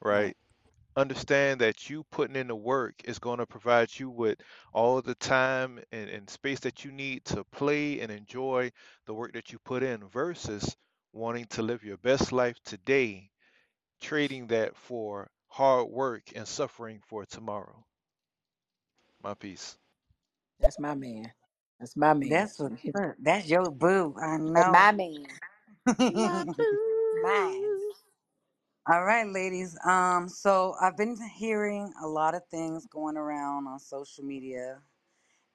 right. 0.00 0.36
Understand 0.96 1.60
that 1.60 1.90
you 1.90 2.04
putting 2.12 2.36
in 2.36 2.46
the 2.46 2.54
work 2.54 2.94
is 3.04 3.18
going 3.18 3.38
to 3.38 3.46
provide 3.46 3.88
you 3.98 4.08
with 4.10 4.38
all 4.72 5.02
the 5.02 5.16
time 5.16 5.80
and, 5.90 6.08
and 6.08 6.30
space 6.30 6.60
that 6.60 6.84
you 6.84 6.92
need 6.92 7.24
to 7.24 7.42
play 7.50 7.98
and 8.00 8.12
enjoy 8.12 8.70
the 9.06 9.14
work 9.14 9.32
that 9.32 9.50
you 9.50 9.58
put 9.64 9.82
in 9.82 10.06
versus 10.06 10.76
wanting 11.12 11.46
to 11.46 11.62
live 11.62 11.82
your 11.82 11.96
best 11.96 12.30
life 12.30 12.56
today 12.64 13.28
trading 14.00 14.48
that 14.48 14.76
for 14.76 15.28
hard 15.48 15.88
work 15.88 16.22
and 16.36 16.46
suffering 16.46 17.00
for 17.06 17.24
tomorrow. 17.24 17.84
My 19.22 19.34
piece. 19.34 19.76
That's 20.60 20.78
my 20.78 20.94
man. 20.94 21.32
That's 21.80 21.96
my 21.96 22.14
man. 22.14 22.30
That's 22.30 22.58
what's 22.60 22.74
up. 22.96 23.16
That's 23.20 23.48
your 23.48 23.70
boo. 23.70 24.14
I 24.22 24.38
That's 24.54 24.70
my 24.70 24.86
man. 24.92 25.40
My 26.12 26.44
Mine. 27.12 27.62
boo. 27.62 27.92
All 28.90 29.04
right, 29.04 29.26
ladies. 29.28 29.78
Um, 29.86 30.28
so 30.28 30.74
I've 30.80 30.96
been 30.96 31.16
hearing 31.36 31.92
a 32.02 32.08
lot 32.08 32.34
of 32.34 32.42
things 32.50 32.86
going 32.86 33.16
around 33.16 33.66
on 33.68 33.78
social 33.80 34.24
media, 34.24 34.80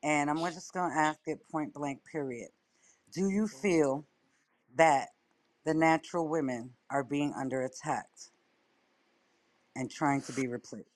and 0.04 0.30
I'm 0.30 0.40
just 0.54 0.74
gonna 0.74 0.96
ask 0.96 1.20
it 1.28 1.40
point 1.52 1.74
blank. 1.74 2.02
Period. 2.12 2.50
Do 3.14 3.30
you 3.30 3.48
feel 3.48 4.06
that 4.76 5.10
the 5.66 5.74
natural 5.74 6.28
women 6.30 6.72
are 6.92 7.04
being 7.04 7.34
under 7.38 7.64
attack 7.64 8.08
and 9.76 9.92
trying 9.92 10.22
to 10.24 10.34
be 10.34 10.48
replaced? 10.48 10.88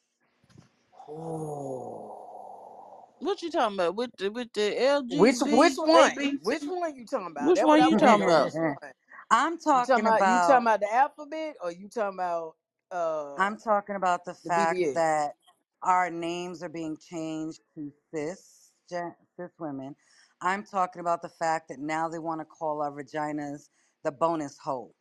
What 3.24 3.42
you 3.44 3.52
talking 3.52 3.76
about 3.78 3.96
with 3.96 4.12
the 4.18 4.30
with 4.30 4.54
the 4.54 4.72
Which 5.10 5.38
which 5.44 5.76
one? 5.78 6.40
Which 6.42 6.64
one 6.68 6.84
are 6.84 6.90
you 6.96 7.06
talking 7.06 7.28
about? 7.32 7.56
Which 7.56 7.58
That's 7.58 7.72
what 7.72 7.80
one 7.80 7.82
I 7.82 7.88
you 7.88 7.98
want 7.98 8.06
to 8.08 8.14
talking 8.14 8.18
know. 8.18 8.30
about? 8.30 8.54
Which 8.54 8.56
one? 8.60 8.94
I'm 9.32 9.60
You 9.74 9.84
talking 9.84 10.02
talking 10.04 10.08
about 10.08 10.28
you 10.28 10.40
talking 10.42 10.64
about. 10.64 10.68
about 10.68 10.82
the 10.82 10.94
alphabet 10.94 11.56
or 11.64 11.72
you 11.72 11.90
talking 11.90 12.18
about 12.20 12.56
uh 12.92 13.40
I'm 13.40 13.58
talking 13.58 13.96
about 13.98 14.26
the 14.26 14.36
the 14.44 14.52
fact 14.52 14.82
BBS? 14.84 14.96
that 14.96 15.36
our 15.84 16.10
names 16.12 16.64
are 16.64 16.70
being 16.70 16.98
changed 16.98 17.62
to 17.76 17.92
cis 18.14 18.72
gen- 18.90 19.16
cis 19.38 19.52
women. 19.60 19.96
I'm 20.42 20.64
talking 20.66 21.02
about 21.02 21.22
the 21.22 21.30
fact 21.30 21.70
that 21.70 21.80
now 21.80 22.10
they 22.10 22.20
want 22.20 22.42
to 22.42 22.46
call 22.46 22.82
our 22.82 22.92
vaginas 22.92 23.70
the 24.04 24.12
bonus 24.12 24.58
hole. 24.60 24.96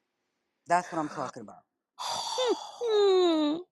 That's 0.69 0.93
what 0.93 0.99
I'm 0.99 1.11
talking 1.11 1.43
about. 1.43 1.65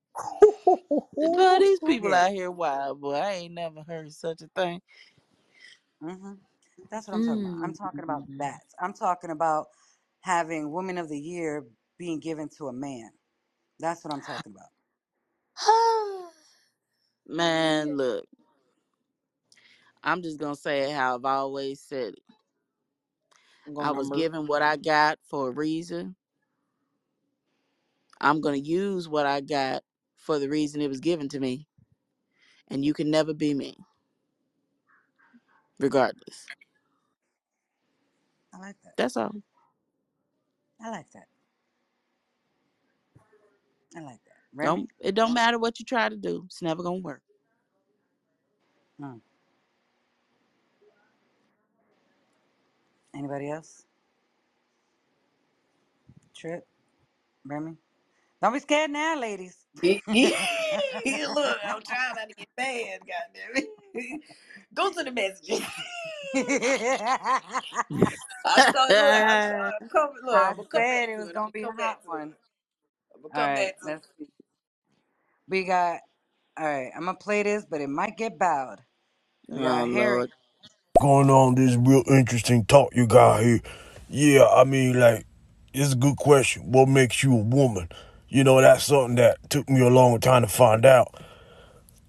Boy, 1.17 1.59
these 1.61 1.81
people 1.81 2.15
out 2.15 2.33
here 2.33 2.51
wild, 2.51 3.01
boy. 3.01 3.15
I 3.15 3.33
ain't 3.33 3.55
never 3.55 3.83
heard 3.83 4.13
such 4.13 4.43
a 4.43 4.49
thing. 4.57 4.81
hmm 6.03 6.35
That's 6.91 7.09
what 7.09 7.15
I'm 7.15 7.23
talking 7.23 7.47
about. 7.47 7.59
I'm 7.65 7.75
talking 7.75 8.05
about 8.05 8.23
that. 8.39 8.61
I'm 8.81 8.93
talking 8.95 9.31
about 9.31 9.67
having 10.21 10.71
Woman 10.73 10.99
of 10.99 11.09
the 11.09 11.19
Year 11.19 11.65
being 11.99 12.21
given 12.21 12.49
to 12.59 12.69
a 12.69 12.73
man. 12.73 13.11
That's 13.81 14.05
what 14.05 14.13
I'm 14.15 14.23
talking 14.23 14.53
about. 14.55 14.69
Man, 17.27 17.97
look, 17.97 18.27
I'm 20.03 20.23
just 20.23 20.39
gonna 20.39 20.57
say 20.57 20.91
it 20.91 20.95
how 20.95 21.17
I've 21.17 21.25
always 21.25 21.81
said 21.81 22.15
it. 22.15 22.21
I'm 23.67 23.77
I 23.81 23.93
was 23.93 24.11
given 24.11 24.47
what 24.47 24.63
I 24.63 24.77
got 24.77 25.19
for 25.29 25.49
a 25.49 25.53
reason. 25.53 26.17
I'm 28.21 28.41
gonna 28.41 28.57
use 28.59 29.09
what 29.09 29.27
I 29.27 29.41
got 29.41 29.83
for 30.21 30.39
the 30.39 30.49
reason 30.49 30.81
it 30.81 30.89
was 30.89 31.01
given 31.01 31.29
to 31.31 31.41
me. 31.41 31.67
And 32.69 32.85
you 32.85 32.95
can 32.95 33.11
never 33.11 33.35
be 33.35 33.53
me, 33.53 33.75
regardless. 35.81 36.47
I 38.55 38.59
like 38.59 38.77
that. 38.85 38.97
That's 38.97 39.17
all. 39.17 39.33
I 40.81 40.91
like 40.91 41.11
that. 41.11 41.27
I 43.97 44.01
like 44.01 44.23
that. 44.25 44.31
Remy? 44.55 44.69
Don't 44.69 44.91
it 45.01 45.15
don't 45.17 45.35
matter 45.35 45.59
what 45.59 45.81
you 45.81 45.85
try 45.85 46.09
to 46.09 46.17
do. 46.17 46.45
It's 46.47 46.63
never 46.63 46.83
gonna 46.85 46.99
work. 46.99 47.23
Mm. 49.01 49.21
Anybody 53.15 53.51
else? 53.51 53.85
Trip? 56.37 56.67
Remy? 57.45 57.77
Don't 58.43 58.53
be 58.55 58.61
scared 58.61 58.91
now, 58.91 59.19
ladies. 59.19 59.57
Look, 61.07 61.59
I'm 61.69 61.83
trying 61.83 62.15
not 62.17 62.29
to 62.29 62.35
get 62.37 62.49
mad, 62.59 63.01
goddamn 63.01 63.65
it. 63.95 64.23
Go 64.75 64.91
to 64.93 65.05
the 65.05 65.13
messages. 65.13 65.63
I 68.45 68.63
start 68.63 68.95
look, 68.97 69.23
I 69.29 69.41
start 69.41 69.75
come 69.93 70.11
look, 70.25 70.37
I 70.37 70.53
I'm 70.53 70.57
gonna 70.57 70.69
come 70.69 70.85
said 70.85 70.89
back 70.89 71.11
it 71.11 71.17
to 71.17 71.23
was 71.23 71.31
it. 71.31 71.37
I'm 71.37 71.43
gonna 71.43 71.51
gonna 71.51 71.53
be 71.53 71.65
a 71.65 71.69
come 71.69 71.77
hot 71.79 71.79
back 71.79 72.03
to 72.05 72.17
it. 72.19 72.21
one. 72.21 72.35
I'm 73.15 73.23
gonna 73.23 73.35
All 73.35 73.41
come 73.47 73.53
right, 73.53 73.55
back 73.55 73.81
to 73.83 73.89
it. 73.91 73.95
let's 73.95 74.09
see. 74.19 74.27
We 75.49 75.65
got. 75.65 76.01
All 76.59 76.67
right, 76.67 76.91
I'm 76.97 77.07
gonna 77.07 77.19
play 77.19 77.43
this, 77.45 77.67
but 77.71 77.81
it 77.83 77.89
might 77.89 78.17
get 78.17 78.39
bowed. 78.39 78.81
We 79.49 79.61
oh 79.61 79.61
got 79.61 79.89
Harry. 79.91 80.21
Lord. 80.21 80.31
going 81.01 81.31
on 81.31 81.55
this 81.57 81.77
real 81.77 82.05
interesting 82.09 82.65
talk 82.67 82.95
you 82.95 83.07
got 83.07 83.43
here. 83.43 83.61
Yeah, 84.09 84.47
I 84.47 84.65
mean, 84.65 84.99
like, 84.99 85.27
it's 85.75 85.93
a 85.93 85.97
good 85.97 86.17
question. 86.17 86.73
What 86.73 86.89
makes 86.89 87.23
you 87.23 87.35
a 87.35 87.43
woman? 87.45 87.89
You 88.33 88.45
know, 88.45 88.61
that's 88.61 88.85
something 88.85 89.17
that 89.17 89.51
took 89.51 89.69
me 89.69 89.81
a 89.81 89.89
long 89.89 90.21
time 90.21 90.43
to 90.43 90.49
find 90.49 90.87
out. 90.87 91.21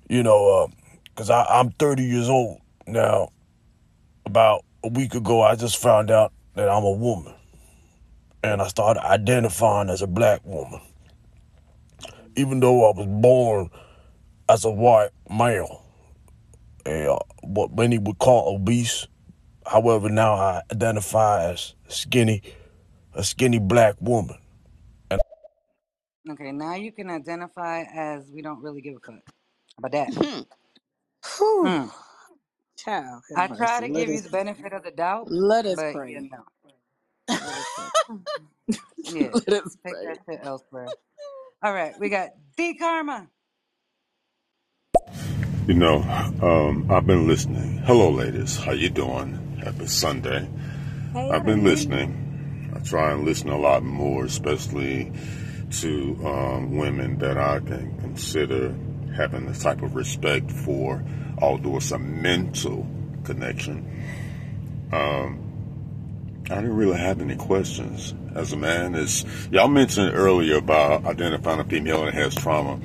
You 0.07 0.21
know, 0.21 0.69
because 1.05 1.31
I 1.31 1.43
I'm 1.45 1.71
30 1.71 2.03
years 2.03 2.29
old 2.29 2.59
now. 2.85 3.29
About 4.23 4.63
a 4.83 4.87
week 4.87 5.15
ago, 5.15 5.41
I 5.41 5.55
just 5.55 5.77
found 5.77 6.11
out 6.11 6.31
that 6.53 6.69
I'm 6.69 6.83
a 6.83 6.91
woman, 6.91 7.33
and 8.43 8.61
I 8.61 8.67
started 8.67 9.03
identifying 9.03 9.89
as 9.89 10.03
a 10.03 10.07
black 10.07 10.45
woman, 10.45 10.79
even 12.35 12.59
though 12.59 12.87
I 12.91 12.95
was 12.95 13.07
born 13.07 13.71
as 14.47 14.63
a 14.63 14.69
white 14.69 15.09
male, 15.27 15.83
uh, 16.85 17.17
what 17.41 17.75
many 17.75 17.97
would 17.97 18.19
call 18.19 18.55
obese. 18.55 19.07
However, 19.65 20.07
now 20.07 20.35
I 20.35 20.61
identify 20.71 21.49
as 21.49 21.73
skinny, 21.87 22.43
a 23.15 23.23
skinny 23.23 23.59
black 23.59 23.95
woman. 23.99 24.37
Okay, 26.29 26.51
now 26.51 26.75
you 26.75 26.91
can 26.91 27.09
identify 27.09 27.83
as 27.83 28.29
we 28.33 28.41
don't 28.41 28.61
really 28.61 28.81
give 28.81 28.95
a 28.95 28.99
fuck 28.99 29.21
about 29.77 29.91
that. 29.93 30.13
Whew. 31.37 31.75
Hmm. 31.79 31.87
Child, 32.77 33.23
have 33.31 33.41
I 33.41 33.47
try 33.47 33.79
mercy. 33.79 33.87
to 33.87 33.89
Let 33.89 34.07
give 34.07 34.11
you 34.11 34.21
us 34.21 34.23
the 34.23 34.29
benefit 34.29 34.73
of 34.73 34.83
the 34.83 34.91
doubt, 34.91 35.29
let 35.29 35.65
us 35.65 35.83
but 35.83 35.97
you 36.05 36.21
pray. 36.21 36.31
know, 36.31 36.45
Let 37.41 37.57
us 37.57 37.65
pray. 37.75 37.89
yeah, 39.07 39.31
let 39.47 39.65
us 39.65 39.77
take 39.85 39.97
pray. 39.97 40.03
that 40.03 40.19
shit 40.29 40.41
elsewhere. 40.43 40.95
All 41.63 41.73
right, 41.73 41.95
we 41.99 42.09
got 42.09 42.29
D 42.57 42.75
Karma. 42.75 43.27
You 45.67 45.75
know, 45.75 45.97
um, 46.43 46.91
I've 46.91 47.07
been 47.07 47.27
listening. 47.27 47.79
Hello, 47.85 48.11
ladies. 48.11 48.57
How 48.57 48.73
you 48.73 48.89
doing? 48.89 49.57
Happy 49.63 49.87
Sunday. 49.87 50.49
Hey, 51.13 51.31
I've 51.31 51.45
been 51.45 51.63
honey. 51.63 51.65
listening. 51.65 52.71
I 52.75 52.79
try 52.79 53.11
and 53.13 53.25
listen 53.25 53.49
a 53.49 53.57
lot 53.57 53.83
more, 53.83 54.25
especially 54.25 55.11
to 55.71 56.17
um, 56.25 56.75
women 56.75 57.17
that 57.19 57.37
I 57.37 57.59
can 57.59 57.97
consider 57.99 58.75
having 59.15 59.45
the 59.45 59.57
type 59.57 59.81
of 59.81 59.95
respect 59.95 60.51
for, 60.51 61.03
although 61.37 61.77
it's 61.77 61.91
a 61.91 61.99
mental 61.99 62.87
connection. 63.23 63.87
Um, 64.91 65.51
I 66.49 66.55
didn't 66.55 66.75
really 66.75 66.97
have 66.97 67.21
any 67.21 67.35
questions. 67.35 68.13
As 68.35 68.53
a 68.53 68.57
man, 68.57 68.95
as 68.95 69.25
y'all 69.51 69.67
mentioned 69.67 70.13
earlier 70.13 70.57
about 70.57 71.05
identifying 71.05 71.59
a 71.59 71.65
female 71.65 72.05
that 72.05 72.13
has 72.13 72.35
trauma, 72.35 72.79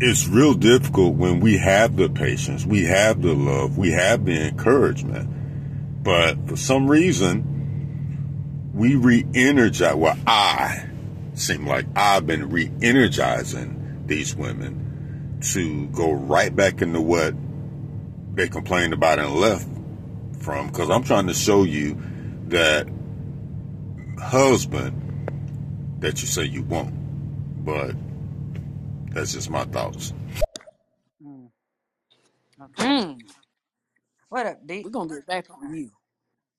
it's 0.00 0.26
real 0.26 0.54
difficult 0.54 1.14
when 1.14 1.40
we 1.40 1.56
have 1.58 1.96
the 1.96 2.08
patience, 2.08 2.66
we 2.66 2.84
have 2.84 3.22
the 3.22 3.34
love, 3.34 3.78
we 3.78 3.92
have 3.92 4.24
the 4.24 4.48
encouragement, 4.48 5.28
but 6.02 6.48
for 6.48 6.56
some 6.56 6.90
reason, 6.90 8.70
we 8.74 8.96
re-energize. 8.96 9.94
Well, 9.94 10.18
I 10.26 10.88
seem 11.34 11.66
like 11.66 11.86
I've 11.96 12.26
been 12.26 12.50
re-energizing 12.50 14.04
these 14.06 14.36
women 14.36 15.38
to 15.52 15.88
go 15.88 16.12
right 16.12 16.54
back 16.54 16.82
into 16.82 17.00
what 17.00 17.34
they 18.34 18.48
complained 18.48 18.94
about 18.94 19.18
and 19.20 19.34
left 19.36 19.68
from. 20.40 20.68
Because 20.68 20.90
I'm 20.90 21.04
trying 21.04 21.28
to 21.28 21.34
show 21.34 21.64
you 21.64 21.98
that 22.48 22.88
husband 24.18 25.14
that 26.00 26.22
you 26.22 26.28
say 26.28 26.44
you 26.44 26.62
want, 26.62 26.94
but 27.64 27.94
that's 29.12 29.34
just 29.34 29.50
my 29.50 29.64
thoughts. 29.66 30.14
Hmm. 31.22 31.46
Okay. 32.62 32.88
Mm, 32.88 33.22
What 34.30 34.46
up, 34.46 34.66
D? 34.66 34.84
we're 34.84 34.90
gonna 34.90 35.14
get 35.14 35.26
back 35.26 35.46
on 35.50 35.74
you. 35.74 35.90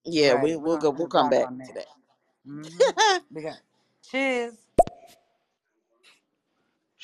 Yeah, 0.05 0.33
Right, 0.33 0.35
we 0.35 0.55
we're 0.55 0.57
we'll 0.57 0.77
gonna 0.77 0.87
go 0.91 0.91
we'll 0.91 1.07
circle 1.07 1.09
come 1.09 1.29
back 1.29 1.31
back 1.31 1.47
on 1.47 1.59
to 1.65 1.73
that. 1.73 1.75
that. 1.75 1.87
hmm 2.45 2.81
We 3.31 3.43
got 3.43 3.57
Chiz. 4.03 4.53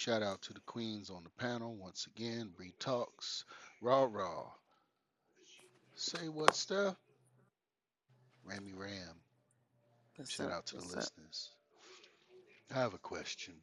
Shout 0.01 0.23
out 0.23 0.41
to 0.41 0.53
the 0.53 0.61
queens 0.61 1.11
on 1.11 1.21
the 1.23 1.29
panel 1.29 1.75
once 1.75 2.07
again. 2.07 2.49
Bree 2.57 2.73
Talks. 2.79 3.45
Raw 3.83 4.07
Raw. 4.09 4.49
Say 5.93 6.27
what, 6.27 6.55
Steph? 6.55 6.95
Ramy 8.43 8.73
Ram. 8.73 8.89
What's 10.15 10.31
Shout 10.31 10.47
up? 10.47 10.53
out 10.53 10.65
to 10.65 10.77
the 10.77 10.81
up? 10.81 10.95
listeners. 10.95 11.49
I 12.71 12.79
have 12.79 12.95
a 12.95 12.97
question 12.97 13.53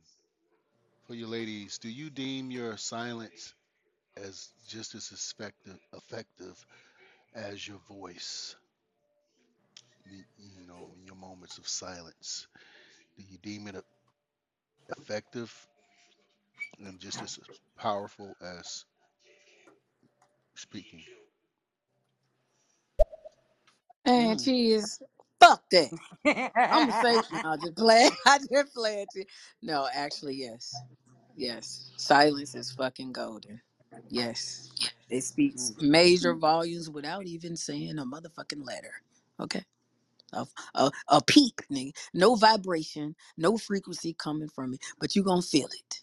for 1.09 1.15
you 1.17 1.27
ladies. 1.27 1.79
Do 1.79 1.89
you 1.89 2.09
deem 2.09 2.53
your 2.53 2.77
silence 2.77 3.53
as 4.17 4.49
just 4.69 4.95
as 4.95 5.11
effective, 5.11 5.81
effective 5.93 6.65
as 7.35 7.67
your 7.67 7.81
voice? 7.89 8.55
You, 10.09 10.23
you 10.39 10.69
know, 10.69 10.93
in 11.01 11.05
your 11.05 11.17
moments 11.17 11.59
of 11.59 11.67
silence, 11.67 12.47
do 13.17 13.25
you 13.29 13.39
deem 13.43 13.67
it 13.67 13.85
effective 14.97 15.53
and 16.85 17.01
just 17.01 17.23
as 17.23 17.39
powerful 17.79 18.37
as 18.43 18.85
speaking. 20.57 21.03
And 24.05 24.41
she 24.41 24.73
is 24.73 25.01
fuck 25.41 25.63
that. 25.71 25.91
I'm 26.71 26.83
gonna 26.83 26.93
say 26.93 27.23
no, 27.45 27.57
just 27.57 27.77
play. 27.77 28.11
I 28.27 28.39
just 28.39 28.75
play 28.75 29.07
it. 29.15 29.29
No, 29.63 29.89
actually, 29.93 30.37
yes, 30.37 30.83
yes. 31.37 31.93
Silence 31.97 32.55
is 32.55 32.73
fucking 32.73 33.13
golden. 33.13 33.63
Yes, 34.11 34.73
it 35.11 35.23
speaks 35.23 35.73
Mm. 35.79 35.81
major 35.81 36.35
volumes 36.35 36.91
without 36.91 37.27
even 37.27 37.57
saying 37.57 37.99
a 37.99 38.05
motherfucking 38.05 38.67
letter. 38.67 38.93
Okay, 39.41 39.65
a 40.33 40.47
a, 40.75 40.91
a 41.09 41.23
peep, 41.23 41.61
nigga. 41.73 41.93
No 42.15 42.37
vibration, 42.37 43.17
no 43.39 43.59
frequency 43.59 44.15
coming 44.15 44.49
from 44.51 44.75
it, 44.75 44.81
but 45.01 45.17
you 45.17 45.23
gonna 45.25 45.43
feel 45.43 45.69
it. 45.69 46.03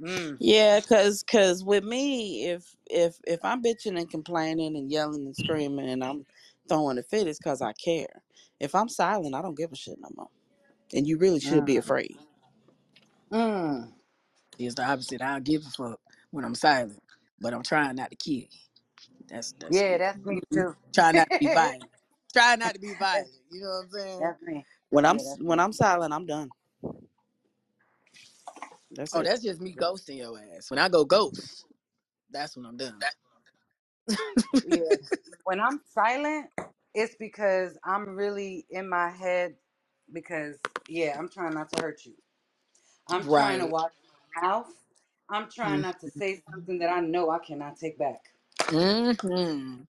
Mm. 0.00 0.40
Yeah, 0.40 0.80
cause 0.82 1.24
cause 1.24 1.64
with 1.64 1.84
me, 1.84 2.46
if 2.48 2.76
if 2.90 3.16
if 3.26 3.40
I'm 3.44 3.62
bitching 3.62 3.98
and 3.98 4.10
complaining 4.10 4.76
and 4.76 4.92
yelling 4.92 5.26
and 5.26 5.36
screaming 5.36 5.88
and 5.88 6.04
I'm 6.04 6.26
throwing 6.68 6.98
a 6.98 7.04
fit, 7.04 7.28
it's 7.28 7.40
cause 7.40 7.62
I 7.62 7.72
care. 7.74 8.22
If 8.60 8.74
I'm 8.76 8.90
silent, 8.90 9.34
I 9.34 9.42
don't 9.42 9.56
give 9.58 9.72
a 9.72 9.76
shit 9.76 9.98
no 10.00 10.10
more. 10.16 10.30
And 10.94 11.06
you 11.06 11.18
really 11.18 11.40
should 11.40 11.64
be 11.64 11.76
Mm. 11.76 11.78
afraid. 11.78 12.16
Mm. 13.32 13.92
It's 14.58 14.76
the 14.76 14.84
opposite. 14.84 15.22
I 15.22 15.34
don't 15.34 15.44
give 15.44 15.62
a 15.66 15.70
fuck 15.70 16.00
when 16.30 16.44
I'm 16.44 16.54
silent, 16.56 17.02
but 17.40 17.54
I'm 17.54 17.62
trying 17.64 17.96
not 17.96 18.10
to 18.10 18.16
kill. 18.16 18.48
That's 19.28 19.54
that's 19.60 19.84
Yeah, 19.84 19.98
me. 19.98 19.98
that's 19.98 20.24
me 20.24 20.40
too. 20.52 20.76
Trying 20.94 21.14
not 21.16 21.26
to 21.26 21.36
be 21.40 21.48
that's, 21.48 21.48
violent. 21.48 21.90
Trying 22.32 22.60
not 22.60 22.74
to 22.74 22.80
be 22.80 22.94
violent. 22.94 23.30
You 23.50 23.62
know 23.62 23.68
what 23.68 23.84
I'm 23.84 23.90
saying? 23.90 24.26
that's 24.26 24.42
me. 24.42 24.66
When 24.90 25.06
I'm 25.06 25.16
Yeah, 25.16 25.18
s- 25.18 25.36
that's 25.36 25.40
when 25.40 25.58
me. 25.58 25.60
I'm 25.60 25.72
silent, 25.72 26.14
I'm 26.14 26.26
done. 26.26 26.52
That's 28.94 29.14
Oh, 29.14 29.22
it. 29.22 29.24
that's 29.24 29.42
just 29.42 29.60
me 29.60 29.74
ghosting 29.74 30.18
your 30.18 30.38
ass. 30.56 30.70
When 30.70 30.78
I 30.80 30.88
go 30.88 31.04
ghost, 31.04 31.66
that's 32.30 32.56
when 32.56 32.66
I'm 32.66 32.76
done. 32.78 33.04
Yeah. 34.64 34.96
When 35.44 35.60
I'm 35.60 35.80
silent, 35.94 36.48
it's 36.94 37.16
because 37.18 37.78
I'm 37.84 38.16
really 38.16 38.66
in 38.70 38.88
my 38.88 39.10
head 39.10 39.56
because 40.12 40.58
yeah, 40.88 41.16
I'm 41.18 41.28
trying 41.28 41.54
not 41.54 41.70
to 41.70 41.82
hurt 41.82 42.04
you. 42.06 42.14
I'm 43.08 43.26
trying 43.26 43.60
to 43.60 43.66
Right. 43.66 43.68
watch 43.68 43.92
my 44.36 44.48
mouth. 44.48 44.68
I'm 45.30 45.50
trying 45.50 45.82
not 45.82 46.00
to 46.00 46.10
say 46.10 46.42
something 46.50 46.78
that 46.80 46.90
I 46.90 47.00
know 47.00 47.30
I 47.30 47.38
cannot 47.40 47.78
take 47.78 47.98
back. 47.98 48.20
Mm-hmm. 48.68 49.82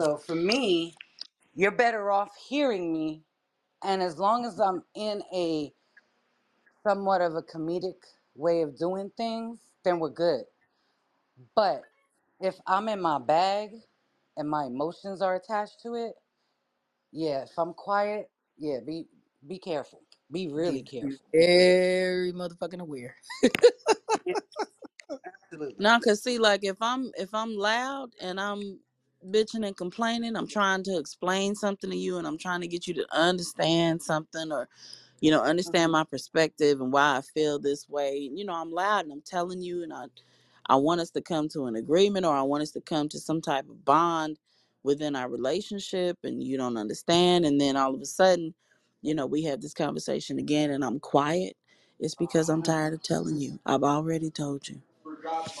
So 0.00 0.16
for 0.18 0.34
me, 0.36 0.94
you're 1.54 1.72
better 1.72 2.10
off 2.10 2.30
hearing 2.48 2.92
me 2.92 3.24
and 3.84 4.02
as 4.02 4.18
long 4.18 4.44
as 4.44 4.60
I'm 4.60 4.82
in 4.94 5.22
a 5.34 5.72
somewhat 6.84 7.22
of 7.22 7.36
a 7.36 7.42
comedic 7.42 7.96
way 8.36 8.62
of 8.62 8.78
doing 8.78 9.12
things, 9.18 9.60
then 9.84 10.00
we're 10.00 10.10
good. 10.10 10.42
But 11.56 11.82
if 12.40 12.56
I'm 12.66 12.88
in 12.88 13.02
my 13.02 13.18
bag 13.20 13.70
and 14.36 14.50
my 14.50 14.66
emotions 14.66 15.22
are 15.22 15.36
attached 15.36 15.82
to 15.84 15.94
it, 15.94 16.14
yeah, 17.12 17.44
if 17.44 17.50
I'm 17.58 17.74
quiet, 17.74 18.30
yeah, 18.58 18.78
be 18.86 19.06
be 19.46 19.58
careful. 19.58 20.02
Be 20.32 20.48
really 20.48 20.82
Be, 20.82 20.88
be 21.00 21.18
careful. 21.22 21.26
very 21.32 22.32
motherfucking 22.32 22.80
aware. 22.80 23.16
Yeah, 24.26 24.34
absolutely. 25.26 25.76
Now, 25.78 26.00
cause 26.00 26.22
see, 26.22 26.38
like 26.38 26.64
if 26.64 26.78
I'm 26.82 27.12
if 27.18 27.34
I'm 27.34 27.56
loud 27.56 28.10
and 28.22 28.40
I'm 28.40 28.80
bitching 29.28 29.66
and 29.66 29.76
complaining, 29.76 30.36
I'm 30.36 30.48
trying 30.48 30.84
to 30.84 30.98
explain 30.98 31.54
something 31.56 31.90
to 31.90 31.96
you, 31.96 32.18
and 32.18 32.26
I'm 32.26 32.38
trying 32.38 32.62
to 32.62 32.68
get 32.68 32.86
you 32.88 32.94
to 32.94 33.06
understand 33.12 34.02
something, 34.02 34.52
or 34.52 34.68
you 35.20 35.30
know, 35.30 35.42
understand 35.42 35.90
Mhm. 35.90 35.92
my 35.92 36.04
perspective 36.04 36.80
and 36.80 36.92
why 36.92 37.18
I 37.18 37.22
feel 37.22 37.58
this 37.58 37.88
way. 37.88 38.30
You 38.34 38.44
know, 38.44 38.54
I'm 38.54 38.72
loud 38.72 39.04
and 39.04 39.12
I'm 39.12 39.22
telling 39.22 39.62
you, 39.62 39.82
and 39.84 39.92
I 39.92 40.06
I 40.68 40.76
want 40.76 41.02
us 41.02 41.10
to 41.12 41.22
come 41.22 41.48
to 41.50 41.66
an 41.66 41.76
agreement, 41.76 42.26
or 42.26 42.34
I 42.36 42.42
want 42.42 42.62
us 42.64 42.72
to 42.72 42.82
come 42.82 43.10
to 43.10 43.20
some 43.20 43.42
type 43.42 43.68
of 43.70 43.84
bond 43.84 44.38
within 44.84 45.16
our 45.16 45.30
relationship, 45.30 46.18
and 46.24 46.42
you 46.44 46.58
don't 46.58 46.78
understand, 46.78 47.46
and 47.46 47.60
then 47.60 47.76
all 47.76 47.94
of 47.94 48.02
a 48.02 48.06
sudden, 48.06 48.54
you 49.02 49.14
know, 49.14 49.26
we 49.26 49.44
have 49.44 49.62
this 49.62 49.74
conversation 49.74 50.38
again, 50.40 50.70
and 50.70 50.84
I'm 50.84 51.00
quiet. 51.00 51.56
It's 52.00 52.16
because 52.16 52.50
I'm 52.50 52.62
Mhm. 52.62 52.64
tired 52.64 52.94
of 52.94 53.02
telling 53.02 53.38
you. 53.38 53.60
I've 53.66 53.84
already 53.84 54.30
told 54.30 54.68
you. 54.68 54.82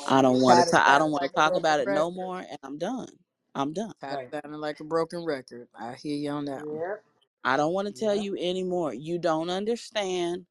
I 0.08 0.22
don't 0.22 0.40
want 0.40 0.60
to 0.60 0.64
Tired 0.64 0.70
talk. 0.70 0.86
I 0.88 0.98
don't 0.98 1.12
want 1.12 1.24
to 1.24 1.30
talk 1.30 1.56
about 1.56 1.80
it 1.80 1.88
no 1.90 2.10
more, 2.10 2.40
and 2.40 2.58
I'm 2.64 2.78
done. 2.78 3.08
I'm 3.54 3.72
done. 3.72 3.94
Tired 4.00 4.20
Right. 4.20 4.28
of 4.32 4.40
sounding 4.44 4.60
like 4.60 4.80
a 4.80 4.84
broken 4.84 5.24
record. 5.24 5.68
I 5.78 5.94
hear 5.94 6.16
you 6.16 6.30
on 6.30 6.46
that 6.46 6.68
one. 6.68 6.80
Yep. 6.80 7.04
I 7.44 7.56
don't 7.58 7.74
want 7.74 7.88
to 7.88 7.94
tell 7.94 8.14
Yep. 8.14 8.16
you 8.16 8.36
anymore. 8.38 8.94
You 8.94 9.18
don't 9.18 9.50
understand. 9.50 10.46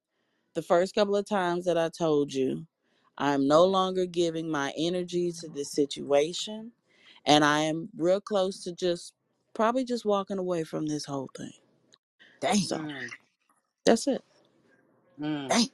The 0.55 0.63
first 0.63 0.95
couple 0.95 1.15
of 1.15 1.27
times 1.27 1.65
that 1.65 1.79
I 1.79 1.89
told 1.89 2.33
you, 2.33 2.67
I'm 3.17 3.47
no 3.47 3.65
longer 3.65 4.05
giving 4.07 4.49
my 4.51 4.73
energy 4.77 5.31
to 5.41 5.49
this 5.49 5.71
situation, 5.71 6.73
and 7.25 7.45
I 7.45 7.61
am 7.61 7.89
real 7.97 8.21
close 8.21 8.63
to 8.65 8.73
just 8.73 9.13
probably 9.55 9.85
just 9.85 10.05
walking 10.05 10.39
away 10.39 10.65
from 10.65 10.87
this 10.87 11.05
whole 11.05 11.29
thing. 11.37 11.53
Damn. 12.41 12.57
So 12.57 12.79
Mm. 12.79 13.09
that's 13.85 14.07
it. 14.07 14.23
Mm. 15.19 15.49
Damn. 15.49 15.67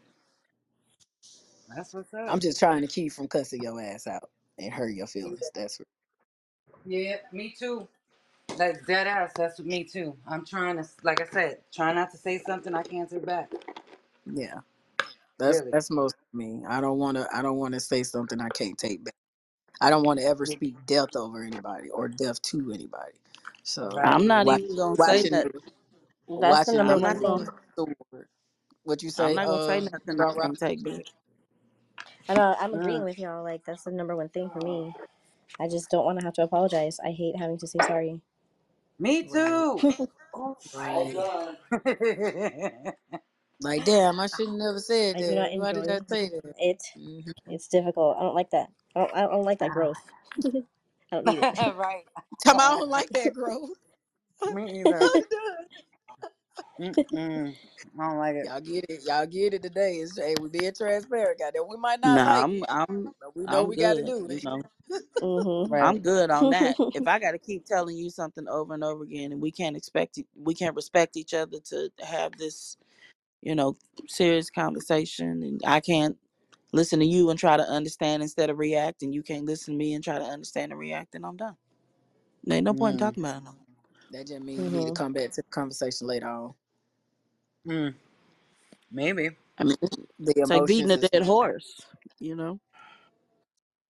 That's 1.76 1.94
what's 1.94 2.14
I'm 2.28 2.40
up. 2.40 2.42
just 2.42 2.60
trying 2.60 2.82
to 2.82 2.88
keep 2.88 3.14
from 3.14 3.28
cussing 3.28 3.64
your 3.64 3.82
ass 3.82 4.08
out 4.08 4.30
and 4.60 4.74
hurt 4.74 4.94
your 4.94 5.08
feelings. 5.08 5.52
That's 5.56 5.80
what. 5.80 5.88
Yeah, 6.86 7.18
me 7.34 7.56
too. 7.58 7.88
Like 8.58 8.86
dead 8.88 9.08
ass. 9.08 9.34
That's 9.36 9.60
me 9.60 9.84
too. 9.84 10.16
I'm 10.28 10.46
trying 10.46 10.78
to, 10.78 10.88
like 11.04 11.22
I 11.22 11.26
said, 11.28 11.60
try 11.74 11.94
not 11.94 12.12
to 12.12 12.18
say 12.18 12.40
something 12.40 12.74
I 12.76 12.84
can't 12.84 13.10
take 13.10 13.26
back. 13.26 13.52
yeah. 14.26 14.62
That's 15.40 15.62
Really. 15.62 15.74
that's 15.74 15.92
most 15.92 16.16
of 16.16 16.40
me. 16.40 16.64
I 16.68 16.82
don't 16.82 17.00
want 17.00 17.18
to. 17.18 17.28
I 17.34 17.42
don't 17.42 17.58
want 17.58 17.74
to 17.76 17.80
say 17.82 18.04
something 18.04 18.42
I 18.42 18.50
can't 18.52 18.78
take 18.78 19.04
back. 19.04 19.16
I 19.82 19.90
don't 19.92 20.04
want 20.04 20.20
to 20.20 20.26
ever 20.26 20.46
speak 20.46 20.86
death 20.86 21.16
over 21.16 21.44
anybody 21.44 21.90
or 21.92 22.08
death 22.10 22.42
to 22.44 22.72
anybody. 22.74 23.14
So 23.64 24.04
Right. 24.04 24.14
I'm 24.14 24.28
not 24.28 24.48
watch, 24.48 24.62
even 24.62 24.76
gonna 24.76 24.98
say 24.98 25.24
watching 25.24 25.32
nothing. 25.32 25.50
the 26.28 26.42
That's 26.42 26.66
the 26.66 26.74
watching 26.74 26.88
the 26.88 26.96
number 26.96 26.98
I'm 26.98 27.00
one 27.00 27.02
not 27.02 27.22
movie 27.22 27.38
thing. 27.38 27.40
gonna. 27.40 27.52
Sword. 27.78 28.28
What 28.84 29.04
you 29.04 29.12
say? 29.12 29.26
I'm 29.26 29.36
say? 29.36 29.36
not 29.36 29.48
gonna 29.50 29.62
say 29.62 29.80
Uh, 29.80 29.90
nothing 29.94 30.18
I 30.20 30.26
Rock 30.26 30.38
Rock? 30.38 30.42
can't 30.42 30.60
take 30.60 30.84
back. 30.84 31.06
I 32.30 32.36
know 32.36 32.56
I'm 32.60 32.76
agreeing 32.76 33.04
Mm. 33.04 33.06
with 33.06 33.20
y'all. 33.20 33.44
Like 33.44 33.66
that's 33.66 33.84
the 33.84 33.92
number 33.92 34.16
one 34.16 34.30
thing 34.30 34.50
for 34.52 34.62
me. 34.62 34.94
I 35.60 35.68
just 35.70 35.90
don't 35.92 36.06
want 36.06 36.20
to 36.20 36.26
have 36.26 36.34
to 36.36 36.44
apologize. 36.44 37.00
I 37.06 37.12
hate 37.12 37.38
having 37.38 37.58
to 37.60 37.68
say 37.68 37.80
sorry. 37.82 38.22
Me 39.00 39.24
too. 39.30 39.84
Oh 40.34 40.58
my 40.74 41.06
god. 41.14 41.58
Like 43.62 43.86
damn, 43.86 44.20
I 44.20 44.28
should 44.28 44.50
have 44.50 44.58
never 44.58 44.80
said 44.80 45.18
I 45.18 45.22
do 45.22 45.36
not 45.36 45.52
that. 45.52 45.58
Why 45.58 45.74
did 45.74 45.90
I 45.90 46.00
say 46.08 46.30
that? 46.30 46.56
it. 46.60 46.84
hmm 46.98 47.32
It's 47.48 47.68
difficult. 47.70 48.18
I 48.18 48.22
don't 48.24 48.36
like 48.36 48.52
that. 48.52 48.70
I 48.96 49.02
don't. 49.02 49.16
I 49.16 49.22
don't 49.24 49.44
like 49.46 49.60
that 49.60 49.74
growth. 49.74 50.02
I 50.46 50.52
don't 51.12 51.26
need 51.26 51.40
it. 51.40 51.50
right. 51.58 52.06
Tell 52.42 52.56
me 52.56 52.64
I 52.66 52.70
don't 52.70 52.90
like 52.90 53.12
that 53.14 53.34
growth. 53.34 53.72
Me 54.50 54.82
I'm 54.86 54.92
either. 54.92 55.12
done. 55.32 55.66
Mm-mm. 56.82 57.56
I 58.00 58.10
don't 58.10 58.18
like 58.20 58.36
it. 58.36 58.46
Y'all 58.48 58.62
get 58.62 58.86
it. 58.90 59.02
Y'all 59.06 59.26
get 59.28 59.54
it 59.56 59.64
today. 59.64 59.96
It's 59.98 60.18
hey, 60.18 60.36
we 60.38 60.50
being 60.50 60.74
transparent. 60.74 61.40
Goddamn, 61.40 61.68
we 61.70 61.78
might 61.78 62.02
not 62.02 62.24
Nah, 62.24 62.24
like 62.24 62.46
I'm 62.46 62.64
it, 62.64 62.68
I'm 62.70 63.14
but 63.22 63.36
we 63.36 63.48
know 63.48 63.64
I'm 63.64 63.66
we 63.66 63.78
got 63.78 63.96
to 63.98 64.04
good. 64.04 64.04
do 64.04 64.28
You 64.28 64.40
it. 64.40 64.44
know, 64.44 64.64
mhm. 65.22 65.70
Right. 65.70 65.82
I'm 65.82 66.02
good 66.02 66.32
on 66.32 66.50
that. 66.52 66.80
If 66.94 67.08
I 67.08 67.20
got 67.20 67.32
to 67.32 67.40
keep 67.40 67.66
telling 67.66 67.98
you 67.98 68.10
something 68.10 68.48
over 68.50 68.74
and 68.74 68.84
over 68.84 69.04
again, 69.04 69.32
and 69.34 69.42
we 69.42 69.52
can't 69.52 69.78
expect 69.78 70.18
it, 70.20 70.28
we 70.36 70.56
can't 70.56 70.76
respect 70.76 71.18
each 71.18 71.34
other 71.34 71.60
to 71.68 71.92
have 72.06 72.38
this, 72.38 72.78
you 73.42 73.56
know, 73.56 73.78
serious 74.08 74.50
conversation, 74.52 75.44
and 75.44 75.62
I 75.66 75.82
can't 75.82 76.18
listen 76.74 77.00
to 77.00 77.06
you 77.06 77.30
and 77.30 77.40
try 77.40 77.58
to 77.58 77.64
understand 77.64 78.24
instead 78.24 78.50
of 78.50 78.60
react, 78.60 79.04
and 79.04 79.14
you 79.16 79.24
can't 79.24 79.46
listen 79.46 79.74
to 79.76 79.78
me 79.78 79.94
and 79.94 80.04
try 80.04 80.20
to 80.20 80.26
understand 80.26 80.72
and 80.72 80.80
react, 80.80 81.14
then 81.14 81.26
I'm 81.26 81.38
done. 81.38 81.58
There 82.46 82.58
ain't 82.58 82.66
no 82.66 82.74
point 82.76 82.94
in 82.94 82.98
Mm. 82.98 83.00
talking 83.00 83.24
about 83.24 83.38
it 83.38 83.46
no 83.46 83.54
more. 83.54 83.69
That 84.12 84.28
just 84.28 84.42
means 84.42 84.60
we 84.62 84.80
need 84.80 84.86
to 84.86 84.92
Mhm. 84.92 84.96
come 84.96 85.14
back 85.14 85.32
to 85.32 85.42
the 85.42 85.50
conversation 85.50 86.08
later 86.08 86.28
on. 86.28 86.54
Mm. 87.68 87.96
Maybe. 88.92 89.30
I 89.58 89.64
mean, 89.64 89.76
The 89.82 90.34
it's 90.36 90.50
like 90.50 90.66
beating 90.66 90.90
emotions 90.90 90.92
a 90.92 90.98
is 90.98 91.10
dead 91.10 91.24
horse, 91.24 91.86
you 92.20 92.36
know. 92.36 92.60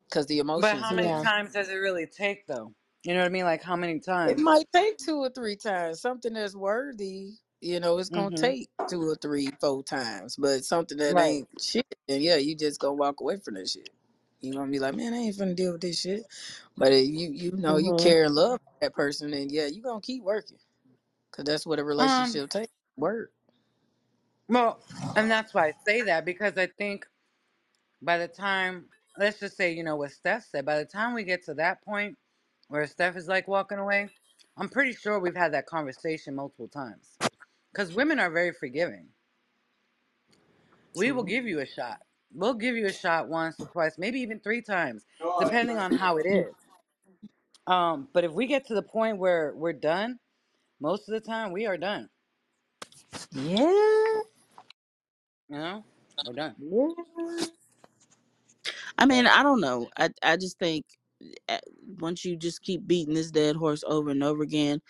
because 0.09 0.25
the 0.25 0.39
But 0.39 0.41
emotions 0.41 0.81
how 0.81 0.91
is 0.91 0.95
many 0.95 1.07
Yeah. 1.07 1.23
times 1.23 1.53
does 1.53 1.69
it 1.69 1.75
really 1.75 2.05
take, 2.05 2.47
though? 2.47 2.73
You 3.03 3.13
know 3.13 3.19
what 3.21 3.27
I 3.27 3.29
mean? 3.29 3.45
Like, 3.45 3.63
how 3.63 3.75
many 3.75 3.99
times? 3.99 4.31
it 4.31 4.35
times? 4.35 4.43
might 4.43 4.65
take 4.73 4.97
two 4.97 5.17
or 5.17 5.29
three 5.29 5.55
times. 5.55 6.01
Something 6.01 6.33
that's 6.33 6.55
worthy, 6.55 7.37
you 7.61 7.79
know, 7.79 7.97
it's 7.97 8.09
gonna 8.09 8.31
Mm-hmm. 8.31 8.41
take 8.41 8.69
two 8.89 9.07
or 9.07 9.15
three, 9.15 9.49
four 9.61 9.83
times. 9.83 10.35
But 10.35 10.65
something 10.65 10.97
that 10.97 11.15
Right. 11.15 11.23
ain't 11.25 11.47
shit, 11.61 11.85
then 12.07 12.21
yeah, 12.21 12.35
you 12.35 12.55
just 12.55 12.79
gonna 12.79 12.93
walk 12.95 13.21
away 13.21 13.37
from 13.37 13.53
that 13.53 13.69
shit. 13.69 13.89
You 14.41 14.53
gonna 14.53 14.71
be 14.71 14.79
like, 14.79 14.95
man, 14.95 15.13
I 15.13 15.17
ain't 15.17 15.35
finna 15.35 15.55
deal 15.55 15.73
with 15.73 15.81
this 15.81 15.99
shit. 16.01 16.23
But 16.77 16.93
if 16.93 17.07
you 17.09 17.31
you 17.31 17.51
know 17.57 17.77
you 17.77 17.93
Mhm. 17.93 17.93
care 17.93 18.25
and 18.25 18.35
love 18.35 18.59
that 18.81 18.93
person, 18.93 19.33
and 19.33 19.51
yeah, 19.51 19.67
you 19.67 19.81
gonna 19.83 20.01
keep 20.01 20.23
working 20.23 20.57
because 21.31 21.45
that's 21.45 21.65
what 21.67 21.79
a 21.79 21.85
Um. 21.99 22.37
relationship 22.37 22.49
takes. 22.49 22.71
Work. 22.97 23.31
Well, 24.49 24.79
and 25.15 25.31
that's 25.31 25.53
why 25.53 25.67
I 25.67 25.73
say 25.85 26.03
that 26.03 26.25
because 26.25 26.57
I 26.57 26.67
think 26.67 27.05
by 28.01 28.17
the 28.19 28.27
time, 28.29 28.87
let's 29.17 29.39
just 29.39 29.57
say, 29.57 29.73
you 29.73 29.83
know, 29.83 29.97
what 29.97 30.11
Steph 30.11 30.45
said, 30.45 30.65
by 30.65 30.79
the 30.79 30.85
time 30.85 31.13
we 31.15 31.23
get 31.23 31.45
to 31.45 31.55
that 31.55 31.83
point 31.83 32.17
where 32.69 32.87
Steph 32.87 33.17
is 33.17 33.27
like 33.27 33.47
walking 33.47 33.79
away, 33.79 34.09
I'm 34.57 34.69
pretty 34.69 34.93
sure 34.93 35.19
we've 35.19 35.35
had 35.35 35.53
that 35.53 35.67
conversation 35.67 36.35
multiple 36.35 36.67
times. 36.69 37.19
Because 37.73 37.93
women 37.93 38.19
are 38.19 38.31
very 38.31 38.53
forgiving. 38.53 39.09
we 40.95 41.13
will 41.13 41.23
True. 41.23 41.25
give 41.25 41.47
you 41.47 41.61
a 41.61 41.67
shot. 41.67 41.99
We'll 42.33 42.53
give 42.53 42.75
you 42.75 42.85
a 42.85 42.93
shot 42.93 43.27
once 43.27 43.59
or 43.59 43.65
twice, 43.67 43.97
maybe 43.97 44.19
even 44.19 44.39
three 44.39 44.61
times, 44.61 45.05
depending 45.39 45.77
on 45.77 45.93
how 45.93 46.17
it 46.17 46.25
is. 46.25 46.53
Um, 47.67 48.07
but 48.13 48.23
if 48.23 48.31
we 48.31 48.47
get 48.47 48.65
to 48.67 48.73
the 48.73 48.81
point 48.81 49.17
where 49.17 49.53
we're 49.55 49.73
done, 49.73 50.19
most 50.79 51.07
of 51.07 51.13
the 51.13 51.19
time 51.19 51.51
we 51.51 51.65
are 51.65 51.77
done. 51.77 52.09
Yeah. 53.31 54.21
You 55.49 55.57
know, 55.57 55.83
we're 56.25 56.33
done. 56.33 56.55
Yeah. 56.59 57.45
I 58.97 59.05
mean, 59.05 59.27
I 59.27 59.43
don't 59.43 59.61
know. 59.61 59.87
I 59.97 60.09
I 60.21 60.35
just 60.35 60.59
think 60.59 60.85
uh, 61.47 61.57
once 61.99 62.25
you 62.25 62.35
just 62.35 62.61
keep 62.61 62.85
beating 62.85 63.13
this 63.13 63.31
dead 63.31 63.55
horse 63.55 63.83
over 63.87 64.09
and 64.09 64.23
over 64.23 64.43
again, 64.43 64.81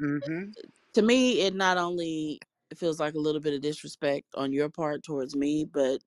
mm-hmm. 0.00 0.50
to 0.94 1.02
me, 1.02 1.40
it 1.42 1.54
not 1.54 1.76
only 1.76 2.40
feels 2.76 3.00
like 3.00 3.14
a 3.14 3.18
little 3.18 3.40
bit 3.40 3.54
of 3.54 3.60
disrespect 3.60 4.26
on 4.34 4.52
your 4.52 4.68
part 4.68 5.02
towards 5.02 5.36
me, 5.36 5.64
but 5.64 6.00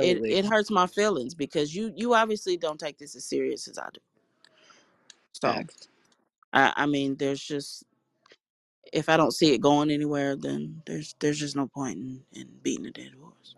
it 0.00 0.20
absolutely 0.20 0.30
it 0.30 0.46
hurts 0.46 0.70
my 0.70 0.86
feelings 0.86 1.34
because 1.34 1.74
you 1.74 1.92
you 1.96 2.14
obviously 2.14 2.56
don't 2.56 2.80
take 2.80 2.98
this 2.98 3.16
as 3.16 3.24
serious 3.26 3.68
as 3.68 3.78
I 3.78 3.88
do. 3.94 4.00
So 5.34 5.66
facts. 5.66 5.88
I 6.52 6.72
I 6.76 6.86
mean, 6.86 7.16
there's 7.18 7.42
just 7.42 7.84
if 8.92 9.08
I 9.08 9.16
don't 9.16 9.32
see 9.34 9.54
it 9.54 9.60
going 9.60 9.90
anywhere, 9.90 10.36
then 10.36 10.82
there's 10.86 11.14
there's 11.20 11.40
just 11.40 11.56
no 11.56 11.68
point 11.68 11.98
in, 11.98 12.22
in 12.34 12.48
beating 12.62 12.86
a 12.86 12.92
dead 12.92 13.12
horse. 13.20 13.56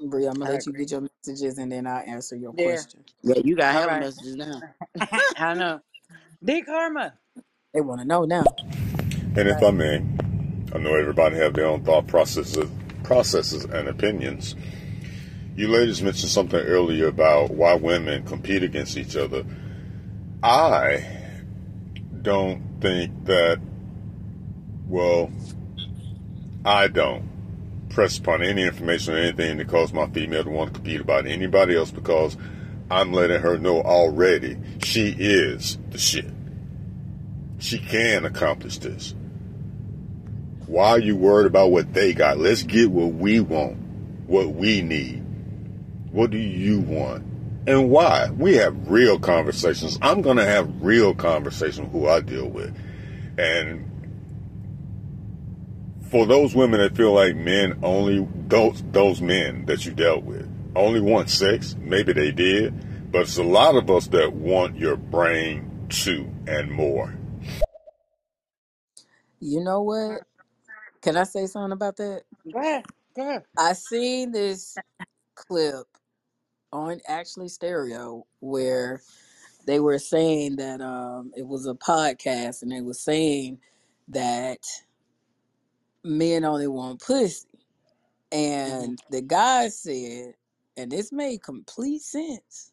Bree, 0.00 0.26
I'm 0.26 0.34
gonna 0.38 0.46
I 0.46 0.52
let 0.52 0.66
you 0.66 0.72
agree. 0.72 0.74
get 0.74 0.90
your 0.92 1.02
messages 1.26 1.58
and 1.58 1.72
then 1.72 1.86
I'll 1.86 2.04
answer 2.06 2.36
your 2.36 2.54
Yeah. 2.54 2.82
question. 2.82 3.04
Yeah, 3.22 3.42
you 3.44 3.56
got 3.56 3.74
All 3.74 3.80
hella 3.80 3.96
right. 3.96 3.96
messages 3.96 4.36
now. 4.36 4.64
I 5.38 5.54
know. 5.54 5.80
D 6.44 6.62
Karma. 6.62 7.14
They 7.74 7.80
want 7.82 8.00
to 8.02 8.06
know 8.06 8.24
now. 8.24 8.54
And 9.36 9.48
if 9.48 9.62
I 9.62 9.70
may, 9.72 9.96
I 10.74 10.78
know 10.78 10.94
everybody 10.96 11.36
have 11.36 11.54
their 11.54 11.66
own 11.66 11.84
thought 11.84 12.06
processes, 12.06 12.70
processes 13.04 13.64
and 13.64 13.88
opinions. 13.88 14.56
You 15.54 15.68
ladies 15.68 16.02
mentioned 16.02 16.30
something 16.30 16.58
earlier 16.58 17.08
about 17.08 17.50
why 17.50 17.74
women 17.74 18.24
compete 18.24 18.62
against 18.62 18.96
each 18.96 19.16
other. 19.16 19.44
I 20.42 21.04
don't 22.22 22.80
think 22.80 23.26
that, 23.26 23.60
well, 24.88 25.30
I 26.64 26.88
don't 26.88 27.28
press 27.90 28.16
upon 28.16 28.42
any 28.42 28.62
information 28.62 29.12
or 29.12 29.18
anything 29.18 29.58
to 29.58 29.66
cause 29.66 29.92
my 29.92 30.06
female 30.06 30.42
to 30.44 30.48
want 30.48 30.72
to 30.72 30.74
compete 30.74 31.02
about 31.02 31.26
anybody 31.26 31.76
else 31.76 31.90
because 31.90 32.34
I'm 32.90 33.12
letting 33.12 33.42
her 33.42 33.58
know 33.58 33.82
already 33.82 34.56
she 34.82 35.14
is 35.18 35.76
the 35.90 35.98
shit. 35.98 36.32
She 37.58 37.78
can 37.78 38.24
accomplish 38.24 38.78
this. 38.78 39.14
Why 40.66 40.92
are 40.92 40.98
you 40.98 41.14
worried 41.14 41.46
about 41.46 41.70
what 41.70 41.92
they 41.92 42.14
got? 42.14 42.38
Let's 42.38 42.62
get 42.62 42.90
what 42.90 43.12
we 43.12 43.40
want, 43.40 43.76
what 44.26 44.54
we 44.54 44.80
need. 44.80 45.21
What 46.12 46.30
do 46.32 46.38
you 46.38 46.80
want? 46.80 47.24
And 47.68 47.90
why? 47.90 48.30
We 48.30 48.56
have 48.56 48.88
real 48.90 49.20
conversations. 49.20 49.98
I'm 50.02 50.22
going 50.22 50.38
to 50.38 50.46
have 50.46 50.82
real 50.82 51.14
conversations 51.14 51.90
who 51.92 52.08
I 52.08 52.20
deal 52.20 52.48
with. 52.48 52.76
And 53.38 54.04
for 56.10 56.26
those 56.26 56.54
women 56.54 56.80
that 56.80 56.96
feel 56.96 57.12
like 57.14 57.36
men 57.36 57.80
only, 57.82 58.26
those, 58.48 58.82
those 58.92 59.22
men 59.22 59.66
that 59.66 59.86
you 59.86 59.92
dealt 59.92 60.24
with 60.24 60.48
only 60.76 61.00
want 61.00 61.30
sex, 61.30 61.76
maybe 61.80 62.12
they 62.12 62.32
did, 62.32 63.12
but 63.12 63.22
it's 63.22 63.38
a 63.38 63.44
lot 63.44 63.76
of 63.76 63.90
us 63.90 64.08
that 64.08 64.32
want 64.32 64.76
your 64.78 64.96
brain 64.96 65.86
too 65.90 66.30
and 66.46 66.70
more. 66.72 67.14
You 69.40 69.62
know 69.64 69.82
what? 69.82 70.22
Can 71.02 71.16
I 71.16 71.24
say 71.24 71.46
something 71.46 71.72
about 71.72 71.96
that? 71.98 72.22
Go 72.52 72.60
ahead. 72.60 72.84
Go 73.16 73.22
ahead. 73.22 73.44
I 73.58 73.74
seen 73.74 74.32
this 74.32 74.80
clip 75.36 75.86
on 76.72 77.00
actually 77.06 77.48
stereo 77.48 78.26
where 78.40 79.02
they 79.66 79.80
were 79.80 79.98
saying 79.98 80.56
that 80.56 80.80
um 80.80 81.32
it 81.36 81.46
was 81.46 81.66
a 81.66 81.74
podcast 81.74 82.62
and 82.62 82.72
they 82.72 82.80
were 82.80 82.94
saying 82.94 83.58
that 84.08 84.58
men 86.04 86.44
only 86.44 86.66
want 86.66 87.00
pussy. 87.00 87.46
Mm-hmm. 88.32 88.84
And 88.84 88.98
the 89.10 89.22
guy 89.22 89.68
said, 89.68 90.34
and 90.76 90.90
this 90.90 91.12
made 91.12 91.42
complete 91.42 92.02
sense. 92.02 92.72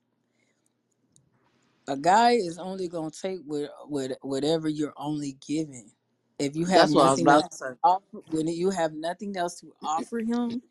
A 1.87 1.97
guy 1.97 2.31
is 2.31 2.57
only 2.59 2.87
gonna 2.87 3.11
take 3.11 3.39
with, 3.45 3.69
with 3.87 4.13
whatever 4.21 4.69
you're 4.69 4.93
only 4.97 5.37
giving. 5.45 5.91
If 6.37 6.55
you 6.55 6.65
have 6.67 6.91
That's 6.91 6.93
what 6.93 7.07
I 7.07 7.11
was 7.11 7.21
nothing 7.21 7.43
else 7.43 7.57
to 7.59 7.65
to 7.65 7.77
offer, 7.83 8.23
when 8.31 8.47
you 8.47 8.69
have 8.69 8.93
nothing 8.93 9.35
else 9.35 9.59
to 9.59 9.73
offer 9.83 10.19
him, 10.19 10.61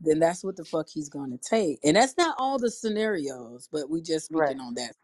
then 0.00 0.20
that's 0.20 0.44
what 0.44 0.56
the 0.56 0.64
fuck 0.64 0.88
he's 0.88 1.08
gonna 1.10 1.38
take. 1.38 1.80
And 1.84 1.96
that's 1.96 2.16
not 2.18 2.36
all 2.38 2.58
the 2.58 2.70
scenarios, 2.70 3.68
but 3.72 3.90
we 3.90 4.02
just 4.02 4.26
Right. 4.30 4.56
speaking 4.56 4.60
on 4.60 4.74
that 4.74 4.94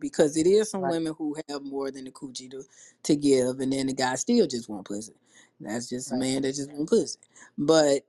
because 0.00 0.36
it 0.36 0.46
is 0.46 0.70
some 0.70 0.82
Right. 0.82 0.90
women 0.90 1.14
who 1.18 1.36
have 1.48 1.64
more 1.64 1.90
than 1.90 2.04
the 2.04 2.12
coochie 2.12 2.50
to, 2.52 2.64
to 3.04 3.16
give, 3.16 3.60
and 3.60 3.72
then 3.72 3.88
the 3.88 3.94
guy 3.94 4.16
still 4.16 4.46
just 4.46 4.68
want 4.68 4.86
pussy. 4.86 5.14
That's 5.60 5.88
just 5.88 6.12
a 6.12 6.14
Right. 6.14 6.20
man 6.20 6.42
that 6.42 6.54
just 6.54 6.72
want 6.72 6.88
pussy. 6.88 7.18
But 7.58 8.02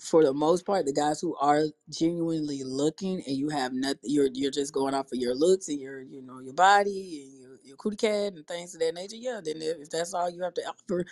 for 0.00 0.24
the 0.24 0.34
most 0.34 0.66
part, 0.66 0.86
the 0.86 0.92
guys 0.92 1.20
who 1.20 1.36
are 1.36 1.64
genuinely 1.90 2.62
looking 2.64 3.22
and 3.26 3.36
you 3.36 3.48
have 3.50 3.72
nothing, 3.72 3.98
you're 4.04 4.28
you're 4.34 4.50
just 4.50 4.74
going 4.74 4.94
off 4.94 5.12
of 5.12 5.18
your 5.18 5.34
looks 5.34 5.68
and 5.68 5.80
your 5.80 6.02
you 6.02 6.22
know 6.22 6.40
your 6.40 6.54
body 6.54 7.22
and 7.24 7.40
your 7.40 7.58
your 7.64 7.76
cootie 7.78 7.96
cat 7.96 8.34
and 8.34 8.46
things 8.46 8.74
of 8.74 8.80
that 8.80 8.94
nature. 8.94 9.16
Yeah, 9.16 9.40
then 9.44 9.56
if, 9.62 9.78
if 9.80 9.90
that's 9.90 10.14
all 10.14 10.30
you 10.30 10.42
have 10.42 10.54
to 10.54 10.62
offer, 10.68 11.06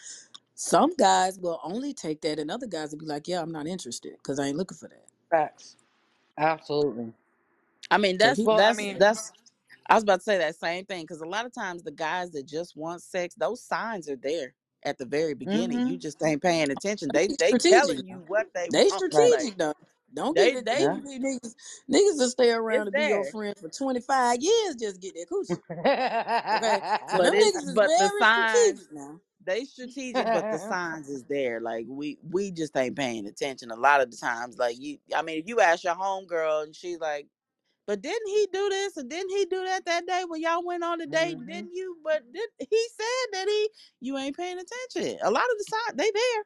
some 0.59 0.93
guys 0.97 1.39
will 1.39 1.61
only 1.63 1.95
take 1.95 2.21
that, 2.23 2.41
and 2.41 2.51
other 2.51 2.67
guys 2.67 2.91
will 2.91 2.99
be 2.99 3.07
like, 3.07 3.29
yeah, 3.29 3.41
I'm 3.41 3.53
not 3.53 3.69
interested 3.69 4.15
because 4.19 4.41
I 4.41 4.47
ain't 4.49 4.59
looking 4.59 4.77
for 4.77 4.89
that. 4.89 5.07
Facts. 5.31 5.77
Absolutely. 6.39 7.13
I 7.91 7.99
mean, 7.99 8.19
So 8.19 8.31
that's 8.31 8.35
he, 8.35 8.47
Well, 8.47 8.61
I 8.63 8.73
that's 8.73 8.73
mean, 8.73 8.99
that's. 8.99 9.33
I 9.89 9.95
was 9.95 10.03
about 10.05 10.17
to 10.21 10.25
say 10.25 10.39
that 10.39 10.57
same 10.57 10.85
thing 10.87 11.03
because 11.05 11.21
a 11.23 11.27
lot 11.27 11.47
of 11.47 11.55
times 11.55 11.83
the 11.83 11.93
guys 11.93 12.33
that 12.33 12.47
just 12.47 12.77
want 12.77 13.03
sex, 13.03 13.35
those 13.37 13.63
signs 13.63 14.09
are 14.09 14.17
there 14.17 14.55
at 14.85 14.99
the 14.99 15.07
very 15.07 15.35
beginning. 15.35 15.81
mm-hmm. 15.81 15.87
You 15.87 15.99
just 15.99 16.23
ain't 16.25 16.43
paying 16.43 16.71
attention. 16.71 17.13
They 17.13 17.29
they 17.29 17.35
they 17.39 17.55
strategic. 17.61 17.71
telling 17.71 18.07
you 18.07 18.25
what 18.27 18.49
they 18.55 18.71
They 18.71 18.89
want. 18.91 19.07
Right. 19.13 19.31
Like 19.31 19.49
strategic 19.49 19.59
though. 19.59 19.75
Don't 20.15 20.37
get 20.39 20.55
they 20.55 20.57
it. 20.57 20.65
They 20.67 20.87
they 20.87 20.87
Yeah. 20.87 21.01
be 21.03 21.19
niggas 21.19 21.55
niggas 21.91 22.19
will 22.19 22.31
stay 22.31 22.53
around 22.53 22.85
it's 22.85 22.87
to 22.87 22.93
be 22.93 23.05
your 23.05 23.25
there, 23.25 23.25
friend 23.25 23.57
for 23.61 23.69
25 23.69 24.39
years 24.43 24.77
just 24.77 24.97
to 24.97 25.01
get 25.01 25.15
that 25.15 25.29
coochie. 25.31 25.63
Okay, 26.55 26.83
so 27.07 27.19
but 27.19 27.25
them 27.25 27.35
it's 27.35 27.55
niggas 27.55 27.69
is 27.69 27.75
but 27.75 27.97
the 27.97 28.09
very 28.09 28.25
signs 28.25 28.81
strategic 28.81 28.93
now. 28.93 29.21
They 29.49 29.67
strategic, 29.67 30.33
but 30.33 30.51
the 30.51 30.59
signs 30.61 31.11
is 31.11 31.25
there. 31.25 31.61
Like 31.61 31.87
we 31.89 32.19
we 32.31 32.53
just 32.53 32.77
ain't 32.79 32.97
paying 32.97 33.27
attention 33.27 33.73
a 33.73 33.77
lot 33.77 34.03
of 34.03 34.13
the 34.13 34.19
times. 34.19 34.59
Like 34.59 34.77
you, 34.81 34.99
I 35.17 35.23
mean, 35.23 35.41
if 35.41 35.49
you 35.49 35.61
ask 35.61 35.85
your 35.85 35.97
homegirl 35.97 36.65
and 36.65 36.77
she's 36.77 37.01
like, 37.01 37.29
"But 37.87 38.03
didn't 38.03 38.29
he 38.29 38.49
do 38.53 38.69
this 38.71 38.97
and 38.99 39.11
didn't 39.11 39.31
he 39.31 39.47
do 39.47 39.65
that 39.65 39.87
that 39.87 40.07
day 40.07 40.25
when 40.29 40.43
y'all 40.43 40.65
went 40.65 40.85
on 40.85 40.99
the 40.99 41.07
date? 41.09 41.37
hmm 41.37 41.47
Didn't 41.47 41.75
you? 41.75 41.99
But 42.05 42.23
did, 42.33 42.49
he 42.61 42.89
said 42.97 43.29
that 43.35 43.49
he 43.49 43.71
you 44.01 44.19
ain't 44.19 44.37
paying 44.37 44.59
attention. 44.61 45.19
A 45.23 45.31
lot 45.31 45.45
of 45.45 45.59
the 45.59 45.65
signs 45.65 45.97
they 45.99 46.11
there, 46.13 46.45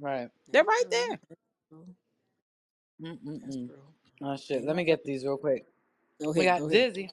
Right. 0.00 0.30
they're 0.52 0.64
right 0.64 0.84
there. 0.90 1.18
That's 1.28 1.40
true. 1.70 1.86
That's 3.42 3.58
Mm-mm-mm. 3.60 3.70
Oh 4.22 4.36
shit. 4.36 4.64
Let 4.64 4.76
me 4.76 4.84
get 4.84 5.04
these 5.04 5.24
real 5.24 5.38
quick. 5.38 5.66
Go 6.22 6.32
We 6.34 6.44
got 6.44 6.58
Go 6.58 6.68
ahead. 6.68 6.86
Dizzy. 6.94 7.10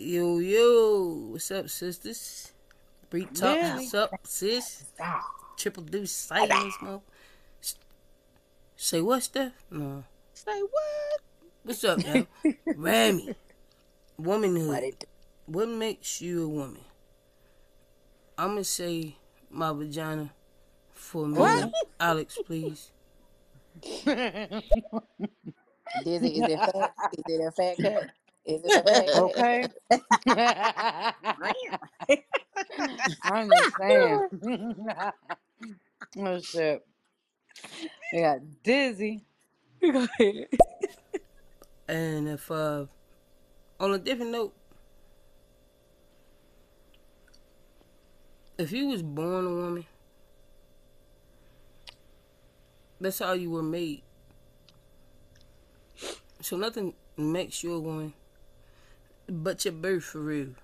Yo, 0.00 0.38
yo, 0.38 1.32
what's 1.34 1.50
up, 1.50 1.68
sisters? 1.68 2.52
Breed 3.10 3.34
talk, 3.34 3.58
what's 3.58 3.94
up, 3.94 4.12
sis? 4.22 4.84
Triple 5.56 5.82
deuce 5.82 6.30
in 6.30 6.48
this 6.48 6.78
mother. 6.80 7.00
Say 8.76 9.00
what, 9.00 9.24
Steph? 9.24 9.52
No. 9.72 10.04
Say 10.34 10.60
what? 10.62 11.20
What's 11.64 11.82
up, 11.82 11.98
yo? 12.06 12.26
Rami. 12.76 13.34
What 14.16 14.26
Womanhood. 14.26 14.84
it 14.84 15.04
What 15.46 15.68
makes 15.68 16.22
you 16.22 16.44
a 16.44 16.48
woman? 16.48 16.84
I'm 18.38 18.50
gonna 18.50 18.64
say 18.64 19.16
my 19.50 19.72
vagina 19.72 20.32
for 20.92 21.26
me, 21.26 21.38
What? 21.38 21.72
Alex, 21.98 22.38
please. 22.46 22.92
Dizzy, 26.04 26.40
is 26.40 26.48
it 26.48 26.58
fat? 26.58 26.94
Is 27.12 27.24
it 27.26 27.40
a 27.46 27.50
fat 27.52 27.80
cat? 27.80 28.10
Is 28.48 28.62
it 28.64 28.82
a 28.86 29.18
okay. 29.18 29.68
cat? 30.26 31.14
I'm 33.22 33.52
just 33.52 33.76
saying. 33.76 34.22
oh 36.18 36.40
shit. 36.40 36.86
We 38.10 38.20
got 38.22 38.38
Dizzy. 38.62 39.24
Go 39.82 40.06
ahead. 40.18 40.48
And 41.88 42.28
if 42.28 42.50
uh 42.50 42.86
on 43.78 43.92
a 43.92 43.98
different 43.98 44.32
note, 44.32 44.54
if 48.56 48.72
you 48.72 48.88
was 48.88 49.02
born 49.02 49.44
a 49.46 49.50
woman, 49.50 49.86
that's 52.98 53.18
how 53.18 53.32
you 53.32 53.50
were 53.50 53.62
made. 53.62 54.02
So 56.40 56.56
nothing 56.56 56.94
makes 57.18 57.62
you 57.62 57.74
a 57.74 57.80
woman 57.80 58.14
but 59.28 59.64
your 59.64 59.74
birth 59.74 60.04
for 60.04 60.20
real. 60.20 60.54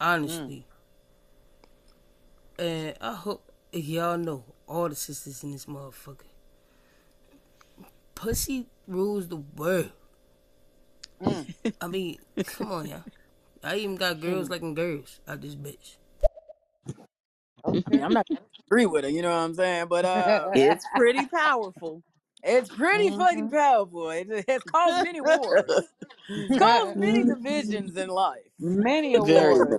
Honestly. 0.00 0.66
And 2.58 2.94
I 3.00 3.14
hope 3.14 3.50
y'all 3.72 4.16
know 4.18 4.44
all 4.66 4.88
the 4.88 4.94
sisters 4.94 5.42
in 5.42 5.52
this 5.52 5.66
motherfucker. 5.66 6.26
Pussy 8.14 8.66
rules 8.86 9.28
the 9.28 9.36
world. 9.36 9.92
Mm. 11.20 11.46
I 11.80 11.86
mean, 11.88 12.18
come 12.46 12.72
on, 12.72 12.86
y'all. 12.88 13.04
I 13.62 13.76
even 13.76 13.96
got 13.96 14.20
girls 14.20 14.48
Mm. 14.48 14.50
liking 14.50 14.74
girls 14.74 15.20
out 15.26 15.40
this 15.42 15.54
bitch. 15.54 15.96
Okay. 17.64 17.98
Yeah, 17.98 18.04
I'm 18.04 18.12
not 18.12 18.26
agree 18.68 18.86
with 18.86 19.04
her, 19.04 19.10
you 19.10 19.22
know 19.22 19.30
what 19.30 19.36
I'm 19.38 19.54
saying? 19.54 19.86
But 19.88 20.04
uh 20.04 20.50
it's 20.54 20.86
pretty 20.88 21.26
powerful. 21.32 22.02
It's 22.46 22.70
pretty 22.70 23.12
fucking 23.12 23.48
Mhm. 23.48 23.50
powerful. 23.50 24.10
It 24.10 24.46
has 24.48 24.64
caused 24.64 25.00
many 25.02 25.22
wars. 25.22 25.92
It's 26.48 26.52
caused 26.56 26.96
many 26.96 27.24
divisions 27.24 27.96
in 27.96 28.10
life. 28.10 28.42
Many 28.60 29.14
Very 29.14 29.56
awards. 29.56 29.78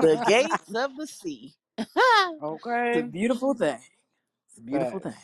The 0.00 0.16
gates 0.16 0.74
of 0.74 0.96
the 0.96 1.06
sea. 1.06 1.54
It's 2.92 2.96
a 2.96 3.02
okay. 3.02 3.04
beautiful 3.04 3.54
thing. 3.54 3.80
It's 4.48 4.58
a 4.58 4.62
beautiful 4.62 5.00
thing. 5.00 5.14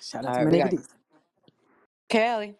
Shout 0.00 0.26
out 0.26 0.32
All 0.32 0.34
to 0.34 0.40
right, 0.40 0.46
my 0.46 0.50
we 0.50 0.58
nigga 0.58 0.58
got 0.58 0.70
D. 0.70 0.78
Kelly. 2.08 2.56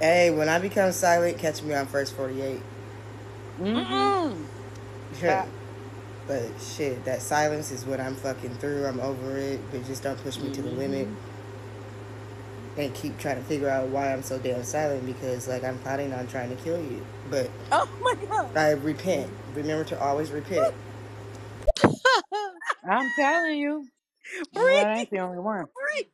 Hey, 0.00 0.30
when 0.30 0.48
I 0.48 0.58
become 0.60 0.92
silent, 0.92 1.38
catch 1.38 1.62
me 1.62 1.74
on 1.74 1.86
first 1.86 2.14
48. 2.16 2.60
Mm-hmm. 3.60 4.44
Fact. 6.28 6.52
but 6.52 6.60
shit, 6.60 7.04
that 7.06 7.22
silence 7.22 7.72
is 7.72 7.86
what 7.86 8.00
I'm 8.00 8.16
fucking 8.16 8.56
through. 8.56 8.86
I'm 8.86 9.00
over 9.00 9.36
it. 9.38 9.60
But 9.72 9.86
just 9.86 10.02
don't 10.04 10.22
push 10.22 10.40
me 10.40 10.50
to 10.50 10.62
the 10.62 10.70
limit. 10.70 11.08
Mm-hmm. 11.08 11.14
And 12.78 12.94
keep 12.94 13.18
trying 13.18 13.36
to 13.36 13.42
figure 13.44 13.68
out 13.70 13.88
why 13.88 14.12
I'm 14.12 14.22
so 14.22 14.38
damn 14.38 14.64
silent 14.64 15.06
because, 15.06 15.48
like, 15.48 15.64
I'm 15.64 15.78
planning 15.80 16.12
on 16.14 16.26
trying 16.28 16.56
to 16.56 16.62
kill 16.62 16.80
you. 16.80 17.04
But 17.30 17.50
Oh 17.72 17.86
my 18.00 18.14
god. 18.28 18.56
I 18.56 18.70
repent. 18.72 19.30
Remember 19.54 19.84
to 19.86 20.00
always 20.02 20.30
repent. 20.32 20.72
I'm 22.88 23.12
telling 23.12 23.58
you. 23.58 23.88
Well, 24.54 24.64
Free, 24.64 24.84
I 24.84 24.98
ain't 25.00 25.10
the 25.10 25.20
only 25.20 25.38
one. 25.40 25.66
free. 25.74 26.10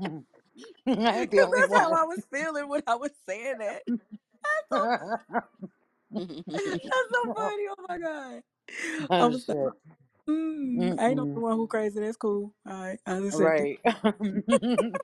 I 0.88 1.20
ain't 1.20 1.30
the 1.32 1.40
Because 1.40 1.46
only 1.46 1.64
that's 1.70 1.74
how. 1.74 1.98
I 1.98 2.04
was 2.04 2.20
feeling 2.32 2.68
when 2.68 2.82
I 2.86 2.96
was 2.96 3.10
saying 3.28 3.58
that. 3.58 3.82
That's 4.44 4.68
so, 4.70 4.88
that's 6.90 7.10
so 7.12 7.26
funny. 7.34 7.64
Oh 7.70 7.86
my 7.88 7.98
god. 7.98 8.42
I 9.20 9.24
oh 9.24 9.32
was 9.32 9.44
like, 9.48 9.58
shit. 9.58 9.74
mm, 10.28 10.94
I 10.98 11.08
ain't 11.08 11.16
the 11.16 11.22
Mm-mm. 11.22 11.42
only 11.42 11.48
one 11.48 11.56
who 11.58 11.66
crazy. 11.68 12.00
That's 12.00 12.16
cool. 12.18 12.52
All 12.68 12.80
right. 12.82 12.98
I 13.06 13.16
accept 13.18 13.60
it. 13.60 13.70
Right. 13.70 13.80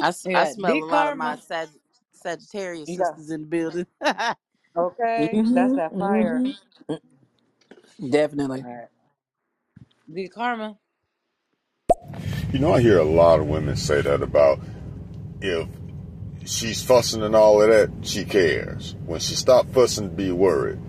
I, 0.00 0.08
s- 0.08 0.28
I 0.34 0.44
yeah. 0.44 0.46
smell 0.46 0.78
D 0.78 0.82
a 0.82 0.86
lot 0.86 1.08
of 1.08 1.16
my 1.16 1.34
karma. 1.34 1.40
Sag- 1.40 1.70
Sagittarius 2.14 2.90
You 2.90 2.98
go. 2.98 3.16
sisters 3.16 3.30
in 3.30 3.42
the 3.42 3.48
building. 3.48 3.86
Okay. 4.76 5.42
That's 5.54 5.72
hmm 5.72 5.76
that 5.76 5.96
fire. 5.98 6.44
hmm 6.88 6.96
Definitely. 8.10 8.64
All 8.64 8.70
right. 8.70 8.88
D 10.12 10.28
karma. 10.28 10.78
You 12.52 12.60
know, 12.60 12.74
I 12.74 12.82
hear 12.82 12.98
a 12.98 13.04
lot 13.04 13.40
of 13.40 13.46
women 13.48 13.76
say 13.76 14.02
that 14.02 14.22
about 14.22 14.60
if 15.42 15.68
she's 16.46 16.82
fussing 16.82 17.22
and 17.22 17.36
all 17.36 17.62
of 17.62 17.70
that, 17.70 17.90
she 18.06 18.24
cares. 18.24 18.96
When 19.06 19.20
she 19.20 19.36
stopped 19.36 19.72
fussing, 19.74 20.10
be 20.16 20.32
worried. 20.32 20.80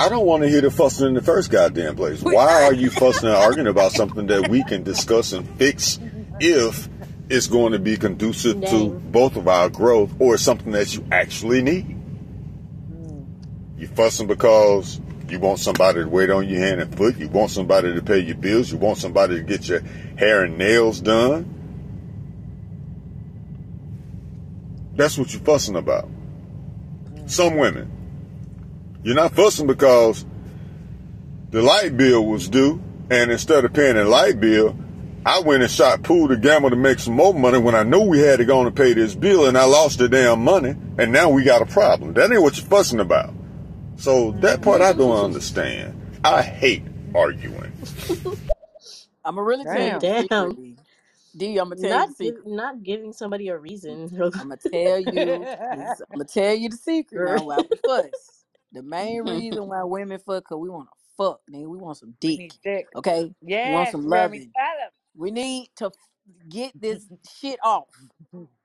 I 0.00 0.08
don't 0.08 0.24
want 0.24 0.42
to 0.44 0.48
hear 0.48 0.62
the 0.62 0.70
fussing 0.70 1.08
in 1.08 1.12
the 1.12 1.20
first 1.20 1.50
goddamn 1.50 1.94
place. 1.94 2.22
Why 2.22 2.64
are 2.64 2.72
you 2.72 2.88
fussing 2.88 3.28
and 3.28 3.36
arguing 3.36 3.66
about 3.66 3.92
something 3.92 4.28
that 4.28 4.48
we 4.48 4.64
can 4.64 4.82
discuss 4.82 5.34
and 5.34 5.46
fix 5.58 5.98
if 6.40 6.88
it's 7.28 7.48
going 7.48 7.72
to 7.72 7.78
be 7.78 7.98
conducive 7.98 8.64
to 8.64 8.88
both 8.88 9.36
of 9.36 9.46
our 9.46 9.68
growth 9.68 10.10
or 10.18 10.38
something 10.38 10.72
that 10.72 10.94
you 10.94 11.04
actually 11.12 11.60
need? 11.60 11.98
You 13.76 13.88
fussing 13.88 14.26
because 14.26 14.98
you 15.28 15.38
want 15.38 15.58
somebody 15.58 16.02
to 16.02 16.08
wait 16.08 16.30
on 16.30 16.48
your 16.48 16.60
hand 16.60 16.80
and 16.80 16.96
foot. 16.96 17.18
You 17.18 17.28
want 17.28 17.50
somebody 17.50 17.94
to 17.94 18.00
pay 18.00 18.20
your 18.20 18.36
bills. 18.36 18.72
You 18.72 18.78
want 18.78 18.96
somebody 18.96 19.36
to 19.36 19.42
get 19.42 19.68
your 19.68 19.82
hair 20.16 20.44
and 20.44 20.56
nails 20.56 21.02
done. 21.02 21.44
That's 24.94 25.18
what 25.18 25.30
you're 25.34 25.42
fussing 25.42 25.76
about. 25.76 26.08
Some 27.26 27.58
women. 27.58 27.99
You're 29.02 29.14
not 29.14 29.34
fussing 29.34 29.66
because 29.66 30.24
the 31.50 31.62
light 31.62 31.96
bill 31.96 32.24
was 32.26 32.48
due, 32.48 32.82
and 33.10 33.30
instead 33.30 33.64
of 33.64 33.72
paying 33.72 33.96
the 33.96 34.04
light 34.04 34.40
bill, 34.40 34.76
I 35.24 35.40
went 35.40 35.62
and 35.62 35.70
shot 35.70 36.02
pool 36.02 36.28
to 36.28 36.36
gamble 36.36 36.70
to 36.70 36.76
make 36.76 36.98
some 36.98 37.14
more 37.14 37.34
money 37.34 37.58
when 37.58 37.74
I 37.74 37.82
knew 37.82 38.00
we 38.02 38.18
had 38.20 38.38
to 38.38 38.44
go 38.44 38.64
and 38.64 38.74
pay 38.74 38.92
this 38.92 39.14
bill, 39.14 39.46
and 39.46 39.56
I 39.56 39.64
lost 39.64 39.98
the 39.98 40.08
damn 40.08 40.42
money, 40.44 40.74
and 40.98 41.12
now 41.12 41.30
we 41.30 41.44
got 41.44 41.62
a 41.62 41.66
problem. 41.66 42.14
That 42.14 42.30
ain't 42.30 42.42
what 42.42 42.56
you're 42.56 42.66
fussing 42.66 43.00
about. 43.00 43.34
So 43.96 44.32
that 44.40 44.62
part 44.62 44.80
I 44.80 44.92
don't 44.92 45.24
understand. 45.24 46.20
I 46.24 46.42
hate 46.42 46.82
arguing. 47.14 47.72
I'm 49.24 49.34
gonna 49.34 49.42
really 49.42 49.64
tell 49.64 49.74
you 49.74 49.78
Damn. 49.78 50.00
the 50.00 50.06
secret, 50.22 50.28
Damn. 50.30 50.54
D. 50.54 50.76
D, 51.36 51.58
I'm 51.58 51.68
gonna 51.68 51.76
tell 51.80 51.90
you 51.90 51.96
Not 51.98 52.08
the 52.08 52.14
secret. 52.14 52.46
not 52.46 52.82
giving 52.82 53.12
somebody 53.12 53.48
a 53.48 53.58
reason. 53.58 54.10
I'm 54.14 54.48
gonna 54.48 54.56
tell 54.56 54.98
you. 55.00 55.46
I'm 55.72 55.96
gonna 56.12 56.24
tell 56.24 56.54
you 56.54 56.68
the 56.70 56.76
secret 56.76 57.22
now. 57.22 57.44
Why 57.44 57.58
we 57.58 57.76
fuss? 57.84 58.39
The 58.72 58.82
main 58.82 59.22
reason 59.24 59.66
why 59.68 59.82
women 59.84 60.18
fuck, 60.18 60.44
cause 60.46 60.58
we 60.58 60.68
want 60.70 60.88
to 60.90 60.96
fuck, 61.16 61.40
nigga. 61.50 61.68
We 61.68 61.78
want 61.78 61.98
some 61.98 62.14
we 62.22 62.32
dick. 62.32 62.34
need 62.34 62.54
dick. 62.64 62.88
Okay, 62.96 63.32
we 63.62 63.70
want 63.70 63.88
Yes, 63.88 63.90
some 63.90 64.06
Remy. 64.06 64.40
loving. 64.40 64.54
Tell 64.56 64.76
We 65.16 65.30
need 65.32 65.70
to 65.76 65.92
get 66.48 66.74
this 66.80 67.08
shit 67.40 67.58
off. 67.64 67.88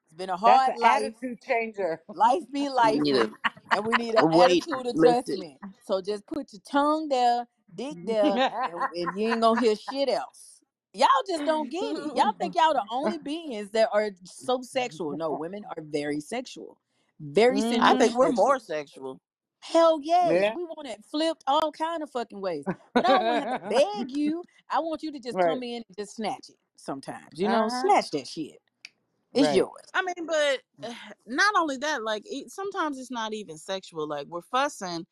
It's 0.08 0.18
been 0.18 0.30
a 0.32 0.38
That's 0.44 0.68
hard 0.68 0.68
an 0.68 0.76
life. 0.76 1.14
attitude 1.22 1.42
changer. 1.42 2.02
Life 2.14 2.44
be 2.52 2.70
you 2.84 3.02
need 3.02 3.16
lifing, 3.16 3.36
and 3.72 3.86
we 3.86 3.96
need 3.96 4.16
an 4.16 4.22
a 4.22 4.26
weight 4.26 4.68
attitude 4.68 4.88
lifted. 4.94 5.42
adjustment. 5.42 5.60
So 5.86 6.02
just 6.02 6.28
put 6.28 6.54
your 6.54 6.62
tongue 6.70 7.10
there, 7.10 7.48
dick 7.74 7.98
there, 8.04 8.42
and, 8.68 8.88
and 8.96 9.18
you 9.18 9.28
ain't 9.28 9.42
gonna 9.44 9.60
hear 9.60 9.76
shit 9.76 10.10
else. 10.10 10.62
Y'all 10.94 11.08
just 11.28 11.46
don't 11.46 11.70
get 11.72 11.98
it. 11.98 12.16
Y'all 12.16 12.34
think 12.40 12.56
y'all 12.56 12.74
the 12.74 12.84
only 12.92 13.20
beings 13.20 13.72
that 13.72 13.90
are 13.94 14.12
so 14.26 14.62
sexual. 14.64 15.16
No, 15.16 15.32
women 15.34 15.66
are 15.66 15.84
very 15.84 16.20
sexual, 16.22 16.80
very 17.20 17.62
I 17.80 17.94
hmm 17.94 17.96
sensually 17.96 17.96
think 17.96 18.16
we're 18.16 18.30
sexual. 18.30 18.32
more 18.32 18.60
sexual. 18.60 19.22
Hell 19.74 20.00
yes, 20.04 20.38
Yeah. 20.42 20.56
we 20.56 20.64
want 20.66 20.88
it 20.88 21.04
flipped 21.12 21.44
all 21.48 21.72
kind 21.72 22.04
of 22.04 22.12
fucking 22.12 22.42
ways. 22.42 22.68
But 22.96 23.06
I 23.06 23.14
don't 23.14 23.28
want 23.28 23.42
to 23.42 23.50
beg 23.70 24.12
you. 24.12 24.44
I 24.70 24.80
want 24.80 25.04
you 25.04 25.12
to 25.14 25.20
just 25.20 25.40
right. 25.40 25.42
come 25.42 25.64
in 25.64 25.78
and 25.78 25.98
just 25.98 26.16
snatch 26.16 26.50
it. 26.50 26.58
Sometimes, 26.78 27.40
you 27.40 27.50
know, 27.50 27.64
Uh 27.64 27.72
huh. 27.72 27.94
snatch 27.94 28.12
that 28.12 28.28
shit. 28.28 28.60
It's 29.34 29.52
Right. 29.52 29.54
yours. 29.54 29.72
I 29.96 30.04
mean, 30.04 30.28
but 30.28 30.62
uh, 30.84 30.94
not 31.28 31.56
only 31.58 31.78
that, 31.78 32.04
like 32.04 32.24
it, 32.26 32.52
sometimes 32.52 33.00
it's 33.00 33.12
not 33.12 33.34
even 33.34 33.58
sexual. 33.58 34.08
Like 34.08 34.28
we're 34.28 34.42
fussing 34.42 35.06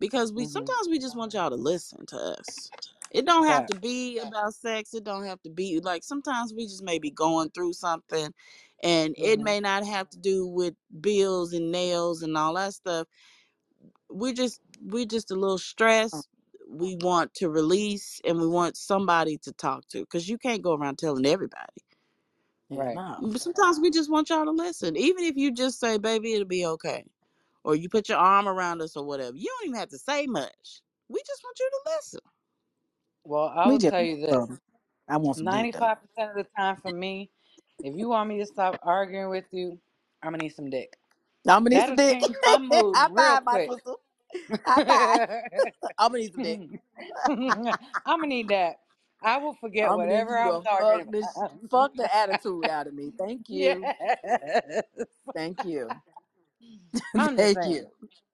because 0.00 0.32
we 0.32 0.46
hmm 0.46 0.46
sometimes 0.46 0.88
we 0.90 1.00
just 1.00 1.16
want 1.16 1.34
y'all 1.34 1.50
to 1.50 1.56
listen 1.56 2.06
to 2.06 2.16
us. 2.16 2.72
It 3.10 3.26
don't 3.26 3.46
have 3.48 3.66
Fact. 3.66 3.68
to 3.68 3.74
be 3.74 4.18
about 4.20 4.54
sex. 4.54 4.94
It 4.94 5.04
don't 5.04 5.24
have 5.26 5.42
to 5.42 5.50
be 5.50 5.80
like 5.80 6.04
sometimes 6.04 6.54
we 6.54 6.66
just 6.66 6.84
may 6.84 7.00
be 7.00 7.10
going 7.10 7.50
through 7.50 7.74
something, 7.74 8.32
and 8.84 9.16
it 9.18 9.40
hmm 9.40 9.42
may 9.42 9.60
not 9.60 9.86
have 9.86 10.10
to 10.10 10.18
do 10.18 10.46
with 10.46 10.74
bills 11.00 11.52
and 11.54 11.72
nails 11.72 12.22
and 12.22 12.36
all 12.38 12.54
that 12.54 12.74
stuff. 12.74 13.08
We 14.10 14.32
just 14.32 14.60
we 14.84 15.06
just 15.06 15.30
a 15.30 15.34
little 15.34 15.54
oh. 15.54 15.58
stressed. 15.58 16.28
We 16.70 16.96
want 17.00 17.32
to 17.34 17.48
release, 17.48 18.20
and 18.26 18.38
we 18.38 18.46
want 18.46 18.76
somebody 18.76 19.38
to 19.38 19.52
talk 19.52 19.88
to 19.88 20.00
because 20.00 20.28
you 20.28 20.36
can't 20.36 20.62
go 20.62 20.74
around 20.74 20.98
telling 20.98 21.24
everybody. 21.24 21.82
Right. 22.70 22.94
no. 22.94 23.16
But 23.22 23.40
sometimes 23.40 23.80
we 23.80 23.90
just 23.90 24.10
want 24.10 24.28
y'all 24.28 24.44
to 24.44 24.50
listen. 24.50 24.96
Even 24.96 25.24
if 25.24 25.36
you 25.36 25.52
just 25.52 25.80
say, 25.80 25.96
baby, 25.98 26.34
it'll 26.34 26.46
be 26.46 26.66
okay. 26.66 27.04
Or 27.64 27.74
you 27.74 27.88
put 27.88 28.08
your 28.08 28.18
arm 28.18 28.46
around 28.46 28.82
us 28.82 28.96
or 28.96 29.04
whatever. 29.04 29.36
You 29.36 29.46
don't 29.46 29.68
even 29.68 29.80
have 29.80 29.88
to 29.90 29.98
say 29.98 30.26
much. 30.26 30.82
We 31.08 31.20
just 31.26 31.42
want 31.42 31.58
you 31.58 31.70
to 31.70 31.90
listen. 31.96 32.20
Well, 33.24 33.52
I 33.54 33.66
We 33.66 33.72
will 33.72 33.78
tell 33.78 34.02
you 34.02 34.26
this. 34.26 34.58
I 35.08 35.16
want 35.16 35.36
some 35.36 35.46
dick 35.46 35.72
though. 35.72 35.80
95% 35.80 35.96
of 36.30 36.36
the 36.36 36.46
time 36.56 36.76
for 36.76 36.92
me, 36.92 37.30
if 37.82 37.94
you 37.96 38.08
want 38.08 38.28
me 38.28 38.38
to 38.38 38.46
stop 38.46 38.78
arguing 38.82 39.30
with 39.30 39.46
you, 39.50 39.78
I'm 40.22 40.30
going 40.30 40.40
to 40.40 40.44
need 40.44 40.54
some 40.54 40.70
dick. 40.70 40.96
I'm 41.48 41.64
gonna 41.64 41.70
need 41.70 41.84
some 41.84 41.94
That'll 41.94 41.96
dick. 41.96 42.20
change 42.20 42.36
my 42.42 42.58
mood 42.58 43.00
High 43.02 43.08
real 43.08 43.38
five, 43.38 43.44
my 43.44 43.58
quick. 43.58 43.70
sister. 43.70 43.94
High 44.66 44.82
five. 44.86 45.08
I'm 45.98 46.12
gonna 46.12 46.18
need 46.18 46.32
some 46.32 46.42
dick. 46.42 46.62
I'm 47.28 47.76
gonna 48.06 48.26
need 48.28 48.48
that. 48.50 48.76
I 49.22 49.38
will 49.38 49.54
forget 49.54 49.92
I'm 49.92 50.00
gonna 50.00 50.12
need 50.12 50.26
whatever 50.26 50.38
you 50.38 50.52
I'm 50.52 50.60
to 50.62 50.62
talking 50.62 51.00
fuck 51.00 51.04
this, 51.10 51.28
about. 51.36 51.52
fuck 51.70 51.96
the 51.96 52.14
attitude 52.14 52.68
out 52.68 52.88
of 52.88 52.94
me. 52.94 53.12
Thank 53.18 53.48
you. 53.50 53.92
Thank 55.34 55.64
you. 55.64 55.96
I'm 57.18 57.38
just 57.38 57.54
Thank 57.54 57.56
saying. 57.56 57.74
you. 57.74 57.86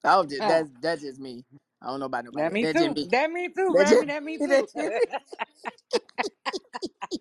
Oh, 0.04 0.24
ju- 0.26 0.42
Huh. 0.42 0.46
that's 0.46 0.70
that's 0.80 1.02
just 1.02 1.20
me. 1.20 1.44
I 1.82 1.88
don't 1.88 2.00
know 2.00 2.06
about 2.06 2.24
nobody 2.26 2.46
That 2.46 2.52
else. 2.52 2.54
me 2.54 2.66
That's 2.66 2.78
just 2.78 2.94
too. 2.94 2.96
me. 2.96 3.10
That 3.10 3.30
me 3.32 3.48
too, 3.56 3.76
That's 3.76 3.90
just 3.90 4.04
That 4.08 4.22
me 4.24 4.38
that's 4.38 4.48
too. 4.48 4.68
just 4.74 4.76
me. 4.76 4.90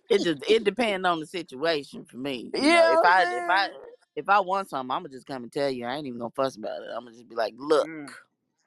It 0.09 0.23
just 0.23 0.43
it 0.47 0.63
depends 0.63 1.07
on 1.07 1.19
the 1.19 1.27
situation 1.27 2.05
for 2.05 2.17
me. 2.17 2.53
You 2.53 2.61
You 2.61 2.71
know, 2.71 2.85
if 2.91 3.01
what 3.01 3.03
I 3.03 3.23
if 3.31 3.45
I 3.49 3.69
saying? 3.69 3.92
If 4.15 4.29
I 4.29 4.39
want 4.41 4.69
something, 4.69 4.91
I'm 4.91 5.03
gonna 5.03 5.09
just 5.09 5.27
come 5.27 5.43
and 5.43 5.51
tell 5.53 5.69
you. 5.69 5.85
I 5.85 5.95
ain't 5.95 6.07
even 6.07 6.19
gonna 6.19 6.31
fuss 6.31 6.57
about 6.57 6.81
it. 6.83 6.89
I'm 6.95 7.05
gonna 7.05 7.13
just 7.13 7.29
be 7.29 7.35
like, 7.35 7.55
look, 7.57 7.89
Mm. 7.89 8.09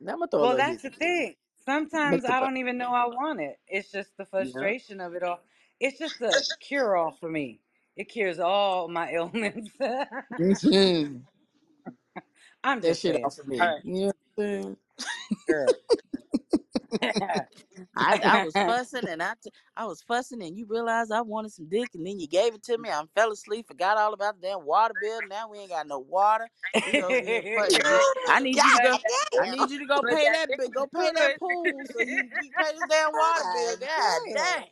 I'm 0.03 0.07
gonna 0.07 0.29
throw 0.29 0.47
Well, 0.47 0.57
that's 0.57 0.83
the 0.83 0.91
thing. 0.91 1.37
Sometimes 1.65 2.25
I 2.25 2.41
don't 2.41 2.59
even 2.59 2.79
know 2.79 2.93
I 2.93 3.07
want 3.07 3.41
it. 3.41 3.59
It's 3.69 3.91
just 3.91 4.17
the 4.19 4.27
frustration 4.27 5.01
of 5.01 5.15
it 5.15 5.23
all. 5.25 5.41
It's 5.81 5.99
just 5.99 6.21
a 6.23 6.45
cure 6.61 6.97
all 6.97 7.13
for 7.13 7.29
me. 7.31 7.61
It 7.97 8.05
cures 8.07 8.39
all 8.41 8.89
my 8.89 9.11
ailments. 9.13 9.71
hmm 10.39 11.19
I'm 12.65 12.83
That 12.83 12.97
just 12.97 13.03
shit 13.03 13.17
saying. 13.17 13.25
off 13.25 13.39
of 13.39 13.49
me. 13.49 13.75
right, 13.75 13.83
You 13.83 13.95
know 13.95 14.07
what 14.07 14.17
I'm 14.45 14.53
saying? 14.53 14.77
girl. 15.49 15.75
I 17.97 18.21
I 18.25 18.39
was 18.39 18.59
fussing 18.67 19.09
and 19.09 19.23
I 19.23 19.35
t- 19.43 19.51
I 19.77 19.87
was 19.87 20.03
fussing 20.03 20.43
and 20.43 20.57
you 20.57 20.67
realized 20.67 21.13
I 21.13 21.23
wanted 21.23 21.53
some 21.53 21.69
dick 21.69 21.91
and 21.95 22.07
then 22.07 22.21
you 22.21 22.29
gave 22.29 22.55
it 22.55 22.63
to 22.65 22.79
me. 22.79 22.91
I 22.91 23.03
fell 23.15 23.33
asleep, 23.33 23.69
forgot 23.69 23.99
all 23.99 24.15
about 24.15 24.41
the 24.41 24.49
damn 24.49 24.65
water 24.67 24.95
bill. 24.95 25.23
Now 25.23 25.51
we 25.51 25.59
ain't 25.61 25.71
got 25.71 25.89
no 25.89 26.01
water. 26.01 26.49
We 26.85 27.03
over 27.03 27.23
here 27.23 27.45
fussing. 27.55 27.87
I 28.27 28.41
need 28.41 28.63
you 28.63 28.73
to 28.73 28.79
go. 28.79 28.99
I 29.39 29.47
need 29.47 29.71
you 29.71 29.79
to 29.81 29.87
go 29.87 30.03
pay 30.03 30.29
that 30.31 30.49
that 30.51 30.57
bi- 30.57 30.69
go 30.69 30.87
pay 30.87 31.13
that 31.13 31.37
pool 31.39 31.85
so 31.87 32.01
you, 32.03 32.31
you 32.39 32.53
pay 32.59 32.73
this 32.73 32.85
damn 32.85 33.13
water 33.15 33.47
bill. 33.53 33.77
God 33.79 34.23
damn. 34.29 34.35
dang. 34.35 34.67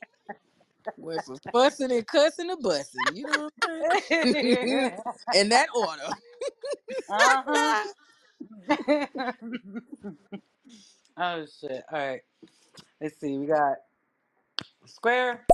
Went 0.97 1.25
from 1.25 1.39
fussing 1.53 1.93
and 1.93 2.07
cussing 2.07 2.49
to 2.49 2.57
bussing. 2.57 3.15
You 3.15 3.27
know 3.27 3.45
what 3.45 3.55
I'm 3.69 4.01
saying? 4.23 5.03
In 5.33 5.49
that 5.51 5.69
order. 5.75 6.11
uh-huh. 7.11 7.87
oh 11.19 11.47
shit. 11.47 11.85
All 11.93 11.99
right. 11.99 12.21
Let's 13.05 13.21
see. 13.21 13.37
We 13.37 13.45
got 13.45 13.77
square. 14.87 15.45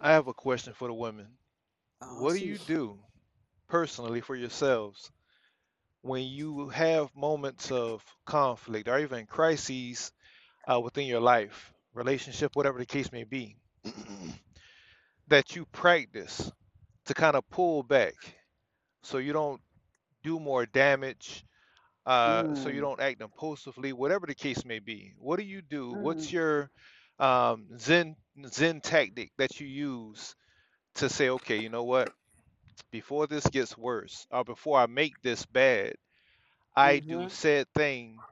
I 0.00 0.10
have 0.10 0.26
a 0.26 0.34
question 0.34 0.72
for 0.72 0.88
the 0.88 0.94
women. 0.94 1.28
Oh 2.02 2.20
What 2.20 2.32
do 2.32 2.40
you 2.40 2.58
do 2.58 2.98
personally 3.68 4.20
for 4.20 4.34
yourselves 4.34 5.12
when 6.00 6.24
you 6.24 6.68
have 6.70 7.14
moments 7.14 7.70
of 7.70 8.02
conflict 8.24 8.88
or 8.88 8.98
even 8.98 9.26
crises 9.26 10.10
uh, 10.66 10.80
within 10.80 11.06
your 11.06 11.20
life, 11.20 11.72
relationship, 11.94 12.56
whatever 12.56 12.80
the 12.80 12.86
case 12.86 13.12
may 13.12 13.22
be, 13.22 13.54
that 15.28 15.54
you 15.54 15.64
practice 15.66 16.50
to 17.04 17.14
kind 17.14 17.36
of 17.36 17.48
pull 17.50 17.84
back 17.84 18.14
so 19.04 19.18
you 19.18 19.32
don't 19.32 19.60
do 20.24 20.40
more 20.40 20.66
damage, 20.66 21.44
uh, 22.06 22.44
so 22.54 22.68
you 22.68 22.80
Mm, 22.80 22.82
don't 22.82 23.00
act 23.00 23.20
impulsively, 23.22 23.92
whatever 23.92 24.26
the 24.26 24.34
case 24.34 24.64
may 24.64 24.78
be. 24.78 25.14
What 25.18 25.38
do 25.38 25.44
you 25.44 25.62
do? 25.62 25.94
mm, 25.94 25.96
What's 25.96 26.32
your 26.32 26.70
um, 27.18 27.68
Zen 27.78 28.16
Zen 28.46 28.80
tactic 28.80 29.32
that 29.38 29.60
you 29.60 29.66
use 29.66 30.34
to 30.96 31.08
say, 31.08 31.28
okay, 31.30 31.58
you 31.58 31.68
know 31.68 31.84
what? 31.84 32.10
Before 32.90 33.26
this 33.26 33.46
gets 33.46 33.76
worse, 33.76 34.26
or 34.30 34.44
before 34.44 34.78
I 34.78 34.86
make 34.86 35.20
this 35.22 35.44
bad, 35.46 35.94
I 36.76 37.00
do 37.00 37.26
mm-hmm, 37.26 37.30
said 37.30 37.66
thing 37.74 38.24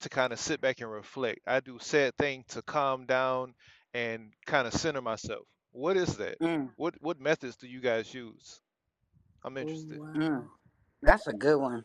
to 0.00 0.08
kind 0.08 0.32
of 0.32 0.38
sit 0.40 0.60
back 0.60 0.80
and 0.80 0.90
reflect. 0.90 1.40
I 1.46 1.60
do 1.60 1.78
said 1.80 2.16
thing 2.16 2.44
to 2.48 2.62
calm 2.62 3.06
down 3.06 3.54
and 3.94 4.32
kind 4.46 4.66
of 4.66 4.74
center 4.74 5.00
myself. 5.02 5.46
What 5.72 5.96
is 5.96 6.16
that? 6.18 6.38
mm, 6.40 6.70
What 6.76 6.94
what 7.00 7.20
methods 7.20 7.56
do 7.56 7.66
you 7.68 7.80
guys 7.80 8.12
use? 8.14 8.60
I'm 9.44 9.56
Oh 9.60 9.66
interested. 9.66 10.00
wow. 10.00 10.44
That's 11.02 11.26
a 11.26 11.32
good 11.32 11.58
one. 11.60 11.84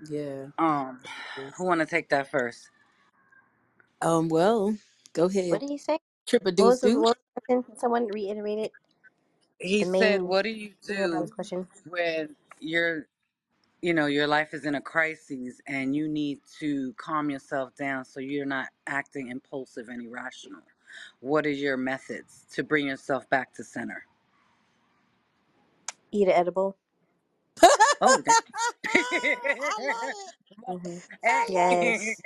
Yeah. 0.00 0.46
Um, 0.58 1.00
who 1.56 1.64
want 1.64 1.80
to 1.80 1.86
take 1.86 2.10
that 2.10 2.30
first? 2.30 2.70
Um, 4.02 4.28
well, 4.28 4.76
go 5.14 5.26
What 5.48 5.60
ahead. 5.60 5.60
did 5.60 5.70
he 5.70 5.78
say? 5.78 5.98
Triple 6.26 6.52
What 6.56 6.66
deuce 6.66 6.80
was 6.82 6.82
the 6.82 6.90
deuce. 6.90 6.98
what 7.00 7.16
was 7.18 7.24
the 7.36 7.40
question? 7.42 7.64
Can 7.64 7.78
Someone 7.78 8.08
reiterate 8.08 8.58
it. 8.58 8.72
He 9.60 9.82
The 9.82 9.86
said, 9.86 10.22
main 10.22 10.22
"What 10.22 10.44
do 10.44 10.50
you 10.50 10.72
meaning 10.88 11.14
of 11.14 11.20
do 11.22 11.30
question. 11.30 11.68
when 11.88 12.36
you're, 12.60 13.06
you 13.82 13.94
know, 13.94 14.06
your 14.06 14.26
life 14.28 14.54
is 14.54 14.66
in 14.66 14.76
a 14.76 14.80
crisis 14.82 15.60
and 15.66 15.96
you 15.96 16.08
need 16.08 16.40
to 16.60 16.94
calm 16.94 17.30
yourself 17.30 17.74
down 17.76 18.04
so 18.04 18.20
you're 18.20 18.46
not 18.46 18.68
acting 18.86 19.28
impulsive 19.30 19.88
and 19.88 20.02
irrational? 20.06 20.62
What 21.20 21.46
are 21.46 21.50
your 21.50 21.76
methods 21.78 22.46
to 22.52 22.64
bring 22.64 22.88
yourself 22.88 23.28
back 23.30 23.54
to 23.54 23.64
center?" 23.64 24.04
Eat 26.12 26.28
an 26.28 26.34
edible. 26.34 26.76
Oh, 28.00 28.22
damn. 28.22 28.34
I 29.60 29.80
love 29.82 30.02
it. 30.04 30.34
hmm 30.68 30.98
I 31.30 31.46
love 31.54 31.82
it. 31.82 32.02
hey. 32.02 32.16
Yes, 32.16 32.22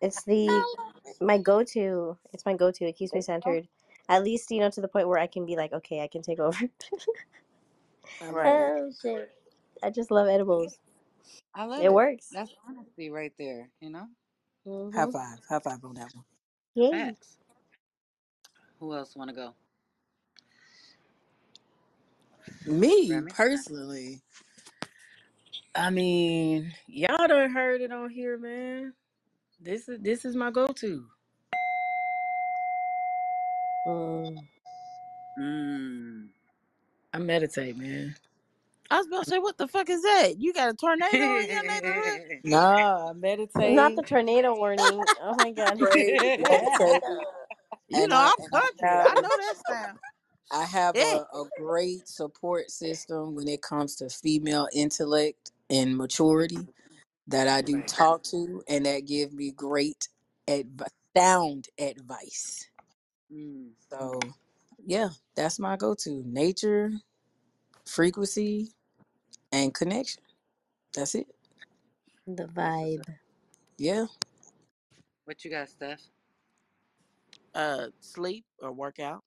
it's 0.00 0.24
the 0.24 0.48
I 0.48 0.74
love 0.78 0.96
it. 1.06 1.16
my 1.20 1.38
go-to. 1.38 2.18
It's 2.32 2.46
my 2.46 2.54
go-to. 2.54 2.86
It 2.86 2.96
keeps 2.96 3.14
me 3.14 3.22
centered. 3.22 3.68
At 4.08 4.24
least 4.24 4.50
you 4.50 4.60
know 4.60 4.70
to 4.70 4.80
the 4.82 4.88
point 4.88 5.08
where 5.08 5.18
I 5.18 5.26
can 5.28 5.46
be 5.46 5.56
like, 5.56 5.72
okay, 5.72 6.02
I 6.02 6.08
can 6.08 6.22
take 6.22 6.40
over. 6.40 6.58
I 8.20 8.28
right. 8.30 8.66
oh 8.66 8.90
shit! 9.02 9.30
I 9.82 9.90
just 9.90 10.10
love 10.10 10.28
edibles. 10.28 10.78
I 11.54 11.64
love 11.66 11.86
It 11.86 11.92
it. 11.92 11.94
works. 11.94 12.32
That's 12.32 12.52
honesty 12.68 13.10
right 13.10 13.32
there, 13.38 13.70
you 13.80 13.90
know? 13.90 14.06
High 14.94 15.06
hmm 15.06 15.10
five. 15.12 15.38
High 15.48 15.60
five 15.60 15.84
on 15.84 15.94
that 15.96 16.14
one. 16.14 16.24
Yay! 16.74 17.16
Facts. 17.16 17.38
Who 18.80 18.94
else 18.94 19.16
want 19.16 19.30
to 19.30 19.36
go? 19.36 19.54
Me 22.66 23.20
Remy? 23.20 23.32
personally, 23.34 24.22
I 25.76 25.90
mean, 25.90 26.74
y'all 26.88 27.28
done 27.28 27.50
heard 27.52 27.82
it 27.82 27.92
on 27.92 28.10
here, 28.10 28.38
man. 28.38 28.94
This 29.60 29.88
is 29.88 30.00
this 30.00 30.24
is 30.24 30.36
my 30.36 30.50
go-to. 30.50 31.06
Mm. 33.86 34.48
Mmm. 35.38 36.28
I 37.12 37.18
meditate, 37.18 37.76
man. 37.78 38.16
I 38.90 38.98
was 38.98 39.08
about 39.08 39.24
to 39.24 39.30
say, 39.30 39.38
what 39.40 39.58
the 39.58 39.68
fuck 39.68 39.90
is 39.90 40.02
that? 40.02 40.34
You 40.40 40.52
got 40.54 40.70
a 40.70 40.74
tornado 40.74 41.36
in 41.38 41.50
your 41.50 41.64
neighborhood? 41.64 42.20
Nah, 42.44 43.10
I 43.10 43.12
meditate. 43.14 43.74
Not 43.74 43.94
meditate, 43.94 43.96
the 43.96 44.02
tornado 44.04 44.56
warning. 44.56 45.08
Oh 45.20 45.34
my 45.36 45.52
god. 45.52 45.80
pray, 45.80 46.36
meditate, 46.38 47.02
You 47.88 48.06
and 48.06 48.08
know, 48.08 48.16
I 48.16 48.30
I'm 48.30 48.36
and 48.38 48.54
I 48.54 48.70
country. 48.70 49.00
I 49.02 49.16
know 49.16 49.36
that 49.38 49.56
sound. 49.66 49.98
I 50.52 50.64
have 50.64 50.96
Yeah. 50.96 51.02
a, 51.02 51.26
a 51.34 51.46
great 51.56 52.08
support 52.08 52.70
system 52.70 53.36
when 53.36 53.48
it 53.48 53.62
comes 53.62 53.96
to 53.96 54.10
female 54.10 54.68
intellect 54.74 55.52
and 55.70 55.96
maturity 55.96 56.68
that 57.28 57.48
I 57.48 57.62
do 57.62 57.82
right. 57.82 57.88
talk 57.88 58.22
to 58.24 58.62
and 58.68 58.86
that 58.86 59.06
give 59.06 59.32
me 59.32 59.52
great 59.52 60.08
adv- 60.48 60.88
sound 61.16 61.68
advice. 61.78 62.68
Mm. 63.32 63.70
So, 63.90 64.20
yeah, 64.86 65.10
that's 65.36 65.58
my 65.58 65.76
go-to. 65.76 66.22
Nature, 66.26 66.92
frequency, 67.86 68.72
and 69.52 69.74
connection. 69.74 70.22
That's 70.94 71.14
it. 71.14 71.28
The 72.26 72.48
That's 72.56 72.76
what's 72.78 72.98
up. 72.98 73.06
vibe. 73.06 73.16
Yeah. 73.78 74.06
What 75.24 75.44
you 75.44 75.50
got, 75.50 75.68
Steph? 75.68 76.00
Uh, 77.54 77.88
sleep 78.00 78.44
or 78.60 78.72
work 78.72 78.98
out. 79.00 79.22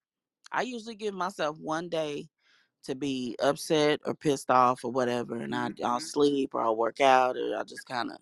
I 0.51 0.63
usually 0.63 0.95
give 0.95 1.13
myself 1.13 1.57
one 1.59 1.89
day 1.89 2.27
to 2.83 2.95
be 2.95 3.35
upset 3.41 4.01
or 4.05 4.15
pissed 4.15 4.49
off 4.51 4.83
or 4.85 4.91
whatever, 4.91 5.37
and 5.37 5.55
I, 5.55 5.71
I'll 5.83 5.99
Mm-hmm. 5.99 6.01
sleep 6.01 6.55
or 6.55 6.61
I'll 6.61 6.77
work 6.77 7.01
out 7.01 7.37
or 7.37 7.55
I'll 7.57 7.65
just 7.65 7.87
kind 7.87 8.11
of, 8.11 8.17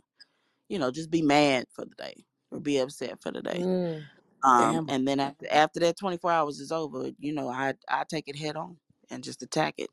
you 0.70 0.80
know, 0.80 0.92
just 0.92 1.12
be 1.12 1.22
mad 1.24 1.66
for 1.74 1.86
the 1.86 1.96
day 1.96 2.26
or 2.52 2.60
be 2.60 2.80
upset 2.80 3.22
for 3.22 3.32
the 3.32 3.42
day. 3.42 3.66
Mm. 3.66 4.06
Um, 4.44 4.84
Damn. 4.84 4.88
and 4.88 5.08
then 5.08 5.20
after 5.20 5.48
after 5.52 5.80
that 5.82 5.98
24 6.00 6.32
hours 6.32 6.60
is 6.60 6.72
over, 6.72 7.12
you 7.20 7.34
know, 7.34 7.50
I 7.50 7.76
I 7.90 8.06
take 8.10 8.28
it 8.30 8.38
head 8.38 8.56
on 8.58 8.78
and 9.12 9.24
just 9.24 9.44
attack 9.44 9.76
it. 9.78 9.90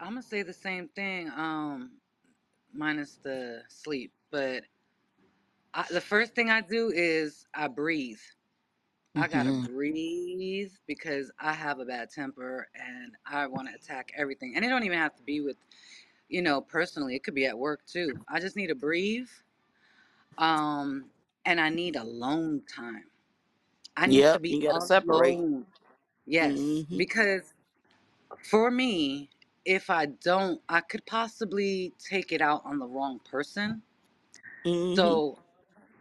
I'm 0.00 0.10
gonna 0.10 0.22
say 0.22 0.42
the 0.42 0.52
same 0.54 0.88
thing, 0.88 1.30
um, 1.30 1.92
minus 2.72 3.18
the 3.22 3.62
sleep. 3.68 4.12
But 4.30 4.64
I, 5.74 5.84
the 5.90 6.00
first 6.00 6.34
thing 6.34 6.50
I 6.50 6.60
do 6.62 6.90
is 6.94 7.46
I 7.54 7.68
breathe. 7.68 8.20
I 9.16 9.28
gotta 9.28 9.52
hmm 9.52 9.66
breathe 9.66 10.72
because 10.86 11.32
I 11.40 11.52
have 11.54 11.80
a 11.80 11.84
bad 11.86 12.10
temper 12.10 12.68
and 12.74 13.16
I 13.26 13.46
want 13.48 13.68
to 13.68 13.74
attack 13.74 14.12
everything. 14.16 14.56
And 14.56 14.64
it 14.64 14.68
don't 14.68 14.84
even 14.84 14.98
have 14.98 15.16
to 15.16 15.22
be 15.24 15.40
with, 15.40 15.56
you 16.28 16.42
know, 16.42 16.60
personally. 16.60 17.16
It 17.16 17.24
could 17.24 17.34
be 17.34 17.46
at 17.46 17.58
work 17.58 17.86
too. 17.86 18.24
I 18.28 18.40
just 18.40 18.56
need 18.56 18.68
to 18.68 18.74
breathe. 18.76 19.28
Um, 20.38 21.10
and 21.44 21.60
I 21.60 21.70
need 21.70 21.96
alone 21.96 22.62
time. 22.74 23.04
I 23.96 24.06
need 24.06 24.26
to 24.28 24.40
be 24.40 24.54
you 24.54 24.62
gotta 24.62 24.80
separate. 24.80 25.40
alone. 25.40 25.66
Yes, 26.26 26.84
Mhm. 26.90 26.96
because 26.96 27.54
for 28.50 28.70
me, 28.70 29.30
if 29.64 29.90
I 29.90 30.06
don't, 30.06 30.62
I 30.68 30.80
could 30.80 31.06
possibly 31.06 31.94
take 31.98 32.32
it 32.32 32.42
out 32.42 32.62
on 32.64 32.78
the 32.78 32.86
wrong 32.86 33.20
person. 33.20 33.82
Mhm. 34.66 35.22
So 35.22 35.38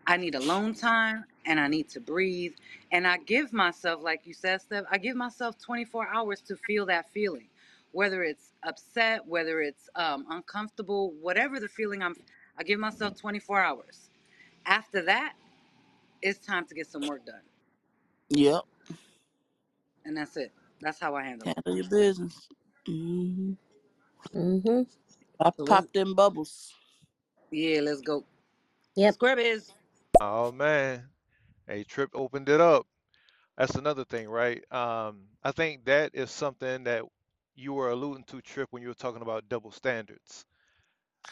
I 0.08 0.18
need 0.18 0.36
alone 0.36 0.74
time 0.76 1.26
and 1.46 1.60
I 1.60 1.68
need 1.68 1.90
to 1.90 2.00
breathe. 2.02 2.54
And 2.92 3.08
I 3.08 3.18
give 3.18 3.54
myself, 3.54 4.04
like 4.04 4.22
you 4.26 4.34
said, 4.34 4.62
Steph, 4.62 4.86
I 4.92 4.98
give 4.98 5.16
myself 5.18 5.58
24 5.60 6.08
hours 6.10 6.42
to 6.44 6.56
feel 6.58 6.86
that 6.88 7.12
feeling. 7.12 7.48
Whether 7.94 8.24
it's 8.24 8.54
upset, 8.64 9.26
whether 9.28 9.62
it's 9.62 9.90
um, 9.96 10.26
uncomfortable, 10.30 11.14
whatever 11.22 11.60
the 11.60 11.68
feeling 11.70 12.04
I'm, 12.04 12.16
I 12.58 12.64
give 12.64 12.80
myself 12.80 13.16
24 13.20 13.62
hours. 13.62 14.10
After 14.66 15.02
that, 15.04 15.34
it's 16.22 16.40
time 16.40 16.66
to 16.68 16.76
get 16.76 16.88
some 16.88 17.06
work 17.06 17.26
done. 17.26 17.42
Yep. 18.30 18.64
And 20.06 20.18
that's 20.18 20.38
it. 20.38 20.54
That's 20.82 21.00
how 21.00 21.16
I 21.16 21.24
handle 21.24 21.50
it. 21.50 21.58
Handle 21.66 21.76
your 21.76 21.90
business. 21.90 22.50
Mhm. 22.88 23.58
hmm 24.34 24.84
Pop, 25.40 25.56
So 25.58 25.66
let's, 25.66 25.88
pop 25.88 25.94
them 25.94 26.16
bubbles. 26.16 26.74
yeah, 27.52 27.82
let's 27.82 28.02
go. 28.02 28.26
Yep. 28.96 29.16
Scrub 29.16 29.40
is. 29.40 29.74
Oh 30.22 30.52
man, 30.52 31.04
hey, 31.68 31.84
Trip 31.84 32.10
opened 32.14 32.50
it 32.50 32.62
up. 32.62 32.88
That's 33.58 33.76
another 33.76 34.06
thing, 34.06 34.30
right? 34.30 34.64
Um, 34.72 35.26
I 35.44 35.52
think 35.52 35.86
that 35.86 36.12
is 36.16 36.32
something 36.32 36.84
that 36.86 37.04
you 37.56 37.74
were 37.74 37.90
alluding 37.92 38.26
to, 38.26 38.42
Trip, 38.42 38.68
when 38.72 38.82
you 38.82 38.90
were 38.90 38.94
talking 38.96 39.22
about 39.22 39.50
double 39.50 39.72
standards. 39.72 40.46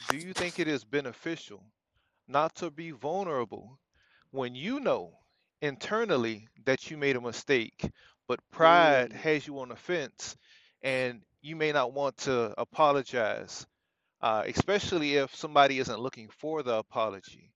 Do 0.06 0.16
you 0.18 0.34
think 0.34 0.60
it 0.60 0.68
is 0.68 0.84
beneficial 0.86 1.64
not 2.28 2.56
to 2.58 2.72
be 2.72 2.92
vulnerable, 2.92 3.80
when 4.32 4.56
you 4.56 4.80
know 4.80 5.20
internally 5.62 6.48
that 6.66 6.90
you 6.92 6.98
made 6.98 7.16
a 7.16 7.22
mistake, 7.22 7.90
but 8.28 8.40
pride 8.52 9.12
Mm, 9.12 9.14
has 9.14 9.48
you 9.48 9.60
on 9.60 9.70
the 9.70 9.76
fence 9.76 10.38
and 10.82 11.24
you 11.42 11.56
may 11.56 11.72
not 11.72 11.94
want 11.94 12.18
to 12.18 12.54
apologize, 12.60 13.66
uh, 14.22 14.44
especially 14.48 15.16
if 15.16 15.36
somebody 15.36 15.80
isn't 15.80 16.00
looking 16.00 16.30
for 16.30 16.64
the 16.64 16.76
apology. 16.76 17.53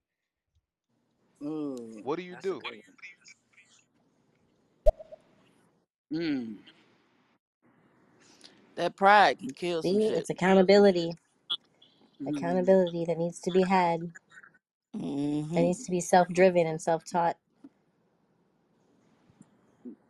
Ooh, 1.44 2.04
What 2.04 2.18
do 2.18 2.24
you 2.24 2.36
that's 2.36 2.52
a 2.52 2.56
do? 2.56 2.58
good 2.58 2.76
one. 6.12 6.22
Mm, 6.22 6.58
That 8.76 8.96
pride 8.98 9.40
can 9.40 9.54
kill 9.54 9.84
some 9.84 10.00
See, 10.00 10.00
shit. 10.00 10.18
it's 10.18 10.30
accountability. 10.30 11.14
mm, 12.22 12.28
Accountability 12.28 13.06
that 13.06 13.18
needs 13.18 13.40
to 13.42 13.52
be 13.52 13.64
had. 13.66 14.14
That 15.56 15.62
hmm 15.62 15.64
needs 15.64 15.84
to 15.86 15.92
be 15.92 16.02
self 16.02 16.30
driven 16.30 16.68
and 16.68 16.82
self 16.82 17.04
taught. 17.06 17.38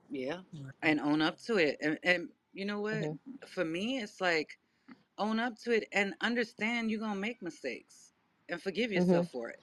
yeah, 0.09 0.39
and 0.83 0.99
own 1.01 1.21
up 1.21 1.39
to 1.43 1.57
it. 1.57 1.77
And, 1.81 1.99
and 2.03 2.29
you 2.53 2.65
know 2.65 2.81
what? 2.81 3.05
hmm 3.05 3.13
For 3.47 3.65
me, 3.65 3.99
it's 3.99 4.21
like 4.21 4.59
own 5.19 5.39
up 5.39 5.57
to 5.63 5.71
it 5.71 5.87
and 5.93 6.15
understand 6.21 6.91
you're 6.91 6.99
gonna 7.01 7.19
make 7.19 7.41
mistakes 7.43 8.13
and 8.49 8.61
forgive 8.61 8.91
hmm 8.95 9.21
yourself 9.21 9.27
for 9.29 9.49
it. 9.49 9.61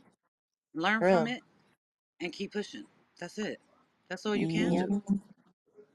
Learn 0.74 1.02
For 1.02 1.06
from 1.06 1.26
real. 1.26 1.28
it 1.28 1.42
and 2.20 2.32
keep 2.32 2.52
pushing. 2.52 2.84
That's 3.20 3.38
it. 3.38 3.60
That's 4.08 4.26
all 4.26 4.36
you 4.36 4.48
can 4.48 4.74
Yep. 4.74 4.76
do. 4.76 4.94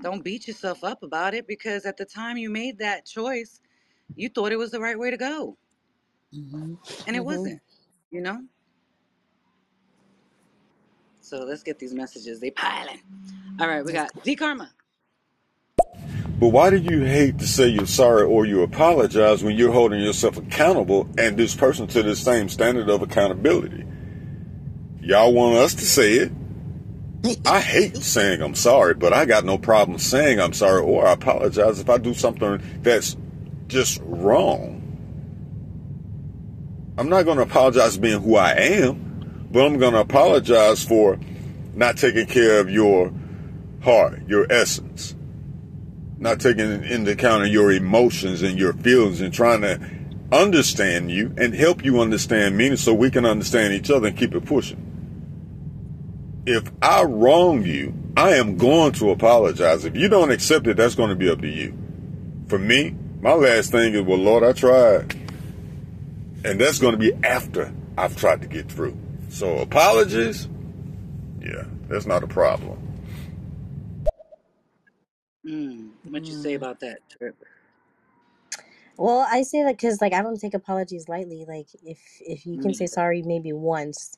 Don't 0.04 0.24
beat 0.24 0.48
yourself 0.48 0.84
up 0.84 1.04
about 1.04 1.34
it 1.36 1.48
because 1.48 1.86
at 1.86 1.98
the 1.98 2.06
time 2.06 2.38
you 2.38 2.50
made 2.50 2.80
that 2.80 3.06
choice, 3.06 3.62
you 4.16 4.30
thought 4.30 4.52
it 4.54 4.58
was 4.60 4.72
the 4.72 4.80
right 4.82 5.00
way 5.00 5.12
to 5.12 5.18
go, 5.18 5.58
hmm 6.34 6.74
and 7.08 7.16
it 7.16 7.26
hmm 7.26 7.26
wasn't. 7.26 7.62
You 8.12 8.22
know. 8.22 8.44
So 11.22 11.40
let's 11.46 11.64
get 11.64 11.80
these 11.80 11.94
messages. 11.94 12.40
They 12.40 12.52
piling. 12.52 13.02
All 13.60 13.68
right, 13.68 13.86
we 13.86 13.94
got 13.94 14.12
go. 14.16 14.22
D 14.24 14.36
Karma. 14.36 14.72
But 16.40 16.50
why 16.50 16.70
do 16.70 16.78
you 16.78 17.04
hate 17.04 17.40
to 17.40 17.48
say 17.48 17.68
you're 17.70 17.88
sorry 17.88 18.24
or 18.24 18.46
you 18.46 18.64
apologize 18.64 19.44
when 19.44 19.58
you're 19.58 19.74
holding 19.74 20.02
yourself 20.02 20.38
accountable 20.38 21.10
and 21.18 21.38
this 21.38 21.56
person 21.56 21.88
to 21.88 22.04
the 22.04 22.16
same 22.16 22.50
standard 22.50 22.90
of 22.90 23.02
accountability? 23.02 23.86
Y'all 25.10 25.34
want 25.34 25.56
us 25.56 25.74
to 25.74 25.86
say 25.86 26.14
it. 26.18 26.32
I 27.44 27.62
hate 27.62 27.98
saying 27.98 28.44
I'm 28.44 28.54
sorry, 28.54 28.94
but 28.94 29.12
I 29.12 29.26
got 29.26 29.44
no 29.44 29.58
problem 29.58 29.98
saying 29.98 30.40
I'm 30.40 30.54
sorry 30.54 30.84
or 30.84 31.08
I 31.08 31.14
apologize 31.14 31.80
if 31.80 31.90
I 31.90 31.98
do 31.98 32.14
something 32.14 32.62
that's 32.84 33.18
just 33.66 34.00
wrong. 34.04 34.76
I'm 36.96 37.10
not 37.10 37.24
going 37.24 37.38
to 37.38 37.44
apologize 37.44 37.96
for 37.96 38.02
being 38.02 38.22
who 38.22 38.36
I 38.36 38.52
am, 38.52 39.48
but 39.52 39.66
I'm 39.66 39.80
going 39.80 39.94
to 39.94 40.00
apologize 40.00 40.84
for 40.84 41.18
not 41.74 41.98
taking 41.98 42.28
care 42.28 42.60
of 42.60 42.70
your 42.70 43.12
heart, 43.82 44.28
your 44.28 44.46
essence, 44.52 45.16
not 46.20 46.40
taking 46.40 46.84
into 46.84 47.14
account 47.14 47.46
of 47.46 47.50
your 47.50 47.72
emotions 47.72 48.44
and 48.44 48.60
your 48.60 48.74
feelings 48.74 49.22
and 49.22 49.34
trying 49.34 49.62
to 49.62 49.82
understand 50.32 51.10
you 51.10 51.34
and 51.36 51.56
help 51.56 51.84
you 51.84 52.00
understand 52.00 52.56
me 52.56 52.76
so 52.76 52.94
we 52.94 53.10
can 53.10 53.26
understand 53.26 53.74
each 53.74 53.90
other 53.90 54.10
and 54.10 54.16
keep 54.16 54.36
it 54.36 54.46
pushing. 54.46 54.86
If 56.50 56.72
I 56.82 57.04
wrong 57.04 57.66
you, 57.66 57.94
I 58.18 58.32
am 58.36 58.58
going 58.58 58.94
to 58.94 59.12
apologize. 59.12 59.86
If 59.86 59.98
you 59.98 60.10
don't 60.10 60.32
accept 60.32 60.68
it, 60.68 60.78
that's 60.78 60.96
going 60.96 61.12
to 61.12 61.18
be 61.18 61.30
up 61.30 61.42
to 61.42 61.50
you. 61.50 61.78
For 62.48 62.60
me, 62.60 62.96
my 63.22 63.34
last 63.34 63.72
thing 63.72 63.96
is, 63.96 64.02
well, 64.04 64.20
Lord, 64.20 64.44
I 64.44 64.54
tried. 64.54 65.16
And 66.46 66.60
that's 66.62 66.80
going 66.80 66.94
to 66.94 67.00
be 67.00 67.14
after 67.26 67.74
I've 67.98 68.18
tried 68.18 68.42
to 68.44 68.48
get 68.48 68.72
through. 68.72 68.98
So 69.30 69.60
apologies, 69.60 70.50
yeah, 71.42 71.66
that's 71.90 72.06
not 72.08 72.24
a 72.24 72.28
problem. 72.28 72.80
Mm, 75.48 75.92
what 76.10 76.28
you 76.30 76.36
say 76.36 76.54
Mm. 76.54 76.56
about 76.56 76.80
that, 76.82 77.00
Trip? 77.10 77.36
Well, 78.98 79.28
I 79.30 79.44
say 79.44 79.64
that 79.64 79.78
because 79.78 80.02
like 80.02 80.14
I 80.14 80.24
don't 80.24 80.40
take 80.40 80.56
apologies 80.56 81.10
lightly. 81.10 81.46
Like 81.48 81.68
if 81.84 82.00
if 82.22 82.46
you 82.46 82.60
can 82.60 82.74
Me 82.74 82.76
say 82.76 82.88
either. 82.88 82.88
sorry 82.88 83.24
maybe 83.24 83.54
once, 83.54 84.18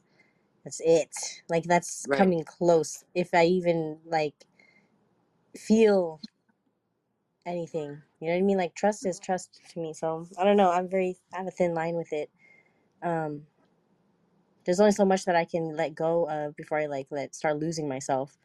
that's 0.64 0.82
it. 0.84 1.44
Like 1.50 1.64
that's 1.66 2.08
Right. 2.08 2.14
coming 2.14 2.44
close. 2.46 3.06
If 3.16 3.34
I 3.34 3.46
even 3.46 4.00
like 4.06 4.36
feel 5.58 6.22
anything, 7.46 8.02
you 8.20 8.28
know 8.28 8.34
what 8.36 8.40
I 8.40 8.44
mean? 8.44 8.58
Like 8.58 8.76
trust 8.76 9.06
is 9.06 9.20
trust 9.20 9.62
to 9.72 9.80
me. 9.80 9.94
So 9.94 10.28
I 10.38 10.44
don't 10.44 10.58
know. 10.58 10.72
I'm 10.72 10.90
very 10.90 11.18
I 11.34 11.40
have 11.40 11.48
a 11.48 11.52
thin 11.52 11.74
line 11.74 11.96
with 11.96 12.14
it. 12.14 12.30
Um, 13.04 13.48
there's 14.66 14.80
only 14.80 14.92
so 14.94 15.06
much 15.06 15.26
that 15.26 15.36
I 15.36 15.46
can 15.46 15.76
let 15.76 15.96
go 15.96 16.30
of 16.30 16.56
before 16.56 16.80
I 16.80 16.88
like 16.88 17.08
let 17.12 17.36
start 17.36 17.58
losing 17.58 17.88
myself. 17.90 18.38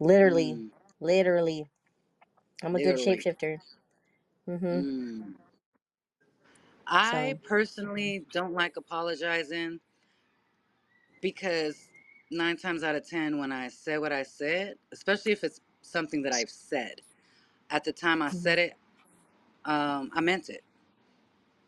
Literally, 0.00 0.58
Mm, 0.58 0.70
literally. 1.00 1.70
I'm 2.62 2.76
a 2.76 2.80
good 2.80 2.96
literally. 2.96 2.98
shapeshifter. 2.98 3.58
Mhm. 4.48 4.86
Mm. 4.86 5.34
I 6.86 7.00
So 7.02 7.40
personally 7.44 8.26
don't 8.32 8.54
like 8.54 8.76
apologizing 8.76 9.80
because 11.24 11.88
nine 12.30 12.58
times 12.58 12.84
out 12.84 12.94
of 12.94 13.08
ten, 13.08 13.38
when 13.38 13.50
I 13.50 13.68
say 13.68 13.98
what 13.98 14.12
I 14.12 14.22
said, 14.24 14.76
especially 14.92 15.32
if 15.32 15.42
it's 15.42 15.62
something 15.82 16.22
that 16.24 16.34
I've 16.34 16.50
said, 16.50 17.00
at 17.70 17.84
the 17.84 17.92
time 17.92 18.22
I 18.22 18.30
mhm. 18.30 18.42
said 18.42 18.58
it, 18.60 18.74
um, 19.64 20.10
I 20.14 20.20
meant 20.20 20.50
it. 20.50 20.64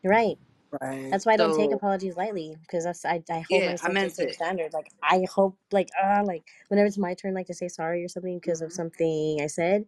right. 0.03 0.37
Right. 0.81 1.09
That's 1.11 1.25
why 1.25 1.33
I 1.33 1.37
don't 1.37 1.53
take 1.53 1.71
apologies 1.71 2.17
lightly 2.17 2.57
because 2.61 2.85
that's 2.85 3.05
I, 3.05 3.23
I 3.31 3.41
hold 3.41 3.63
yeah, 3.63 3.75
I 3.81 3.87
myself 3.87 3.99
to 3.99 4.07
the 4.07 4.09
meant 4.09 4.13
same 4.13 4.31
it. 4.31 4.33
standard. 4.33 4.73
Like 4.73 4.91
I 5.03 5.25
hope 5.33 5.57
like 5.71 5.89
uh 6.01 6.23
like 6.25 6.45
whenever 6.69 6.87
it's 6.87 6.97
my 6.97 7.13
turn 7.15 7.33
like 7.33 7.47
to 7.47 7.53
say 7.53 7.69
sorry 7.69 8.03
or 8.03 8.09
something 8.09 8.39
because 8.39 8.61
of 8.61 8.71
hmm 8.71 8.73
something 8.73 9.39
I 9.41 9.47
said 9.47 9.85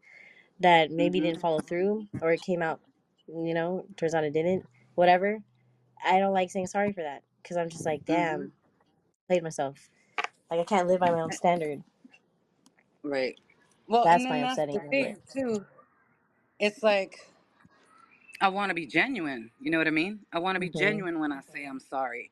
that 0.59 0.91
maybe 0.91 1.19
hmm 1.19 1.22
didn't 1.22 1.41
follow 1.41 1.61
through 1.61 2.07
or 2.22 2.31
it 2.33 2.41
came 2.41 2.61
out 2.61 2.81
you 3.27 3.53
know 3.53 3.85
turns 3.98 4.14
out 4.15 4.23
it 4.25 4.33
didn't 4.33 4.65
whatever 4.95 5.39
I 6.03 6.19
don't 6.19 6.33
like 6.33 6.51
saying 6.51 6.67
sorry 6.67 6.93
for 6.93 7.03
that 7.03 7.23
because 7.43 7.57
I'm 7.57 7.69
just 7.69 7.85
like 7.85 8.06
hmm 8.07 8.07
damn 8.07 8.51
played 9.30 9.43
myself 9.43 9.90
like 10.51 10.61
I 10.61 10.66
can't 10.66 10.88
live 10.88 11.01
by 11.01 11.11
my 11.11 11.22
own 11.22 11.32
standard. 11.33 11.83
Right. 13.03 13.38
Well, 13.88 14.08
and 14.11 14.25
That's 14.25 14.30
my 14.30 14.38
then 14.38 14.41
that's 14.41 14.64
upsetting 14.64 14.74
the 14.74 14.82
moment. 14.82 15.16
thing 15.16 15.17
too. 15.33 15.66
It's 16.59 16.83
like 16.83 17.19
I 18.41 18.49
want 18.49 18.69
to 18.69 18.75
be 18.75 18.85
genuine. 18.85 19.51
You 19.59 19.72
know 19.72 19.80
what 19.80 19.88
I 19.88 19.91
mean? 19.91 20.22
I 20.33 20.40
want 20.40 20.56
to 20.56 20.59
be 20.59 20.69
Mhm. 20.75 21.03
genuine 21.03 21.19
when 21.19 21.32
I 21.32 21.41
say 21.41 21.66
I'm 21.66 21.80
sorry. 21.80 22.32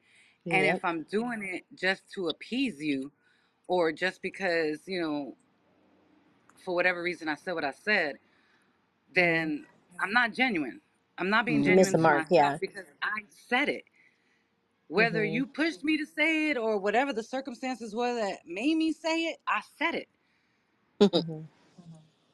And 0.52 0.66
Yep. 0.66 0.76
if 0.78 0.86
I'm 0.86 1.04
doing 1.04 1.44
it 1.44 1.66
just 1.76 2.04
to 2.16 2.30
appease 2.30 2.82
you 2.82 3.12
or 3.68 3.92
just 3.92 4.22
because, 4.22 4.88
you 4.88 5.02
know, 5.02 5.38
for 6.66 6.76
whatever 6.76 7.04
reason 7.04 7.30
I 7.30 7.36
said 7.36 7.56
what 7.56 7.66
I 7.66 7.72
said, 7.72 8.18
Mhm. 9.22 9.54
then 9.56 9.66
I'm 10.02 10.14
not 10.14 10.34
genuine. 10.34 10.82
I'm 11.18 11.30
not 11.30 11.46
being 11.46 11.64
You 11.64 11.74
missed 11.74 11.92
genuine 11.92 11.94
the 11.94 11.98
to 11.98 12.04
Mm-hmm. 12.04 12.10
mark. 12.10 12.28
myself 12.32 12.32
Yeah. 12.32 12.60
because 12.62 12.88
I 13.04 13.24
said 13.30 13.70
it. 13.70 13.86
Whether 14.90 15.24
Mhm. 15.24 15.26
you 15.26 15.48
pushed 15.48 15.84
me 15.84 15.98
to 15.98 16.06
say 16.06 16.50
it 16.50 16.58
or 16.58 16.78
whatever 16.80 17.12
the 17.14 17.24
circumstances 17.24 17.94
were 17.96 18.16
that 18.16 18.46
made 18.46 18.76
me 18.76 18.94
say 18.94 19.26
it, 19.26 19.40
I 19.48 19.62
said 19.78 19.96
it, 19.96 20.08
Mhm. 21.02 21.48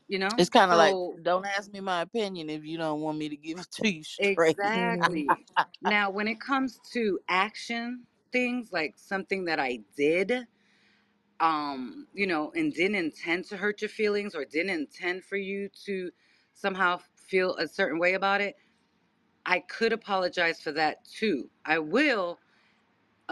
you 0.08 0.20
know? 0.20 0.38
It's 0.38 0.50
kind 0.50 0.72
of 0.72 0.78
like, 0.78 0.98
So, 0.98 1.20
don't 1.22 1.46
ask 1.46 1.72
me 1.72 1.80
my 1.80 2.02
opinion 2.02 2.50
if 2.50 2.66
you 2.66 2.78
don't 2.78 3.02
want 3.02 3.18
me 3.18 3.30
to 3.30 3.38
give 3.38 3.60
it 3.60 3.70
to 3.74 3.88
you 3.88 4.04
straight. 4.04 4.60
Exactly. 4.68 5.48
Now, 5.82 6.10
when 6.10 6.28
it 6.28 6.40
comes 6.40 6.80
to 6.94 7.20
action 7.28 8.06
things 8.32 8.72
like 8.72 8.98
something 8.98 9.46
that 9.46 9.60
I 9.60 9.80
did, 9.96 10.48
um, 11.40 12.08
you 12.14 12.28
know, 12.28 12.52
and 12.54 12.74
didn't 12.74 12.96
intend 12.98 13.46
to 13.48 13.58
hurt 13.58 13.82
your 13.82 13.90
feelings 13.90 14.36
or 14.36 14.46
didn't 14.46 14.72
intend 14.72 15.26
for 15.26 15.38
you 15.38 15.70
to 15.86 16.12
somehow 16.54 17.00
feel 17.18 17.56
a 17.58 17.68
certain 17.68 18.00
way 18.00 18.14
about 18.16 18.42
it, 18.42 18.56
I 19.46 19.60
could 19.62 19.94
apologize 19.94 20.62
for 20.62 20.72
that 20.74 21.06
too. 21.06 21.50
I 21.66 21.80
will 21.80 22.40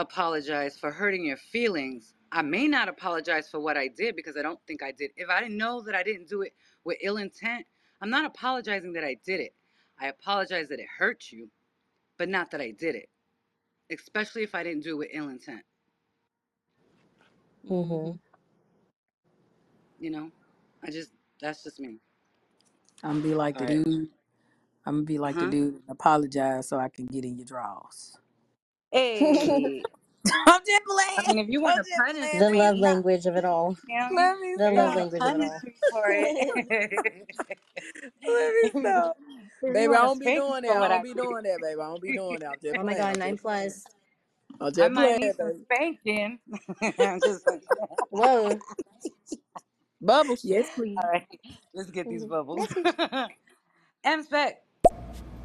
apologize 0.02 0.78
for 0.80 0.92
hurting 0.92 1.26
your 1.26 1.38
feelings. 1.38 2.16
I 2.34 2.44
may 2.44 2.68
not 2.68 2.90
apologize 2.90 3.50
for 3.50 3.62
what 3.62 3.78
I 3.78 3.90
did 3.90 4.18
because 4.18 4.38
I 4.38 4.44
don't 4.44 4.60
think 4.68 4.84
I 4.84 4.92
did. 4.94 5.12
If 5.18 5.30
I 5.30 5.42
didn't 5.42 5.58
know 5.58 5.82
that 5.84 5.96
I 5.96 6.04
didn't 6.04 6.30
do 6.30 6.44
it 6.44 6.54
with 6.86 6.98
ill 7.04 7.18
intent, 7.18 7.66
I'm 8.02 8.12
not 8.12 8.26
apologizing 8.26 8.94
that 8.94 9.06
I 9.06 9.18
did 9.26 9.42
it. 9.42 9.56
I 10.00 10.08
apologize 10.08 10.70
that 10.70 10.80
it 10.82 10.88
hurt 11.00 11.32
you, 11.32 11.50
but 12.18 12.30
not 12.30 12.52
that 12.52 12.62
I 12.62 12.72
did 12.72 12.96
it, 12.96 13.10
especially 13.92 14.44
if 14.44 14.56
I 14.56 14.64
didn't 14.64 14.84
do 14.84 14.92
it 14.96 15.00
with 15.00 15.10
ill 15.14 15.30
intent. 15.30 15.64
hmm 17.68 17.74
Mhm. 17.74 18.20
You 20.00 20.12
know, 20.12 20.32
I 20.84 20.92
just, 20.92 21.12
that's 21.42 21.64
just 21.64 21.80
me. 21.80 21.98
I'm 23.04 23.12
gonna 23.14 23.22
be 23.22 23.36
like 23.36 23.58
All 23.58 23.60
the 23.60 23.66
right. 23.66 23.84
dude. 23.84 24.10
I'm 24.86 24.96
gonna 24.98 25.04
be 25.06 25.20
like 25.20 25.40
the 25.40 25.46
Huh? 25.46 25.48
dude. 25.48 25.76
and 25.76 25.84
Apologize 25.90 26.70
so 26.70 26.80
I 26.80 26.90
can 26.90 27.08
get 27.08 27.26
in 27.26 27.38
your 27.38 27.46
drawers. 27.46 28.18
Hey, 28.92 29.84
I'm 30.48 30.62
just 30.66 30.84
I 31.18 31.24
playing. 31.24 31.34
mean, 31.34 31.40
if 31.40 31.50
you 31.50 31.62
want 31.62 31.78
I'm 31.78 31.84
to 31.84 31.86
just 31.86 32.06
punish 32.06 32.30
playing. 32.32 32.32
the 32.32 32.50
Let 32.50 32.54
me 32.54 32.64
love 32.64 32.78
me, 32.80 32.80
language 32.80 33.26
of 33.28 33.36
it 33.38 33.46
all. 33.46 33.78
Kim, 33.90 34.10
Let 34.10 34.40
me 34.40 34.58
The 34.58 34.72
you 34.72 34.84
love 34.84 34.86
want 34.86 35.02
to 35.02 35.08
language 35.08 35.26
of 35.26 35.36
it 35.36 35.42
punish 35.42 35.52
all. 35.52 35.64
me 35.64 35.74
for 35.92 36.06
it, 36.10 36.38
Let 38.28 38.54
me 38.54 38.72
stop. 38.80 39.18
you 39.64 39.74
Baby, 39.74 39.96
I 39.96 40.00
want 40.00 40.06
to 40.06 40.10
don't 40.10 40.20
be 40.20 40.32
spank 40.32 40.48
me 40.48 40.54
doing 40.54 40.64
that. 40.64 40.72
for 40.72 40.78
I 40.78 40.80
what 40.80 40.90
don't 40.90 41.02
I 41.02 41.04
be 41.04 41.14
doing 41.16 41.44
that, 41.44 41.62
baby. 41.62 41.82
I 41.82 41.86
don't 41.90 42.02
be 42.02 42.14
doing 42.14 42.40
that. 42.42 42.50
I'm 42.52 42.60
just 42.64 42.80
Oh 42.80 42.84
my 42.84 42.96
playing. 42.96 42.96
god, 42.96 43.18
I'm 43.18 43.20
nine 43.20 43.38
just 43.38 43.44
playing. 43.52 43.74
plus. 43.74 43.88
I'm 44.62 44.74
I 44.80 44.88
just 44.88 44.90
might 44.90 45.18
playing, 45.18 45.20
need 45.20 45.34
some 45.36 45.54
baby. 45.54 45.66
spanking. 45.66 46.40
I'm 47.00 47.22
just 47.22 47.48
like, 47.48 47.62
Whoa. 48.10 48.60
Bubbles. 50.02 50.46
Yes, 50.46 50.70
please. 50.72 51.04
right, 51.04 51.28
let's 51.74 51.92
get 51.92 52.10
these 52.10 52.26
mm-hmm. 52.26 52.28
bubbles. 52.28 52.68
Yes, 52.68 52.74
please. 52.74 52.96
M 54.06 54.24
spec. 54.24 54.64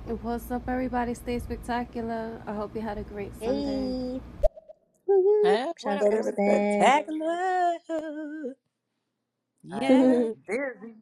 What's 0.06 0.50
up, 0.52 0.68
everybody? 0.68 1.14
Stay 1.14 1.40
spectacular. 1.40 2.40
I 2.46 2.54
hope 2.54 2.76
you 2.76 2.80
had 2.80 2.96
a 2.96 3.02
great 3.02 3.34
Sunday. 3.42 4.20
Hey. 4.20 4.20
Woo 5.06 5.20
woo. 5.20 5.42
Shout 5.78 5.98
out 5.98 6.00
to 6.02 6.06
up, 6.06 6.12
Miss 6.12 6.26
Miss 6.26 6.34
Spec. 6.34 7.04
spectacular. 7.04 7.26
All 9.72 9.80
right, 9.80 9.80
we 9.80 9.86
Yeah. 9.86 10.32
got 10.46 10.46
busy. 10.46 10.94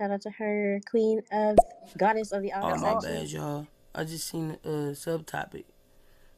Shout 0.00 0.10
out 0.12 0.20
to 0.22 0.30
her, 0.30 0.80
queen 0.90 1.20
of 1.30 1.58
goddess 1.98 2.32
of 2.32 2.42
the 2.42 2.52
Oh, 2.54 2.74
my 2.76 2.98
bad, 3.00 3.28
y'all. 3.30 3.66
I 3.94 4.04
just 4.04 4.26
seen 4.28 4.56
the 4.62 4.70
uh, 4.70 4.92
subtopic. 4.94 5.64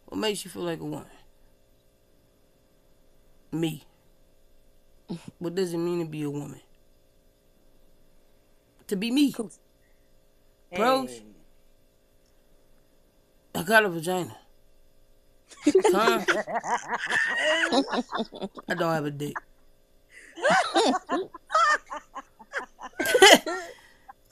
What 0.06 0.18
makes 0.18 0.44
you 0.44 0.50
feel 0.50 0.62
like 0.62 0.80
a 0.80 0.84
woman? 0.84 1.06
Me. 3.52 3.84
What 5.38 5.54
does 5.54 5.72
it 5.74 5.78
mean 5.78 6.00
to 6.00 6.06
be 6.10 6.22
a 6.22 6.30
woman? 6.30 6.60
To 8.88 8.96
be 8.96 9.12
me. 9.12 9.32
Pros. 10.74 11.10
hey. 11.10 11.29
I 13.54 13.62
got 13.62 13.84
a 13.84 13.88
vagina. 13.88 14.36
I 18.68 18.74
don't 18.74 18.94
have 18.94 19.04
a 19.04 19.10
dick. 19.10 19.36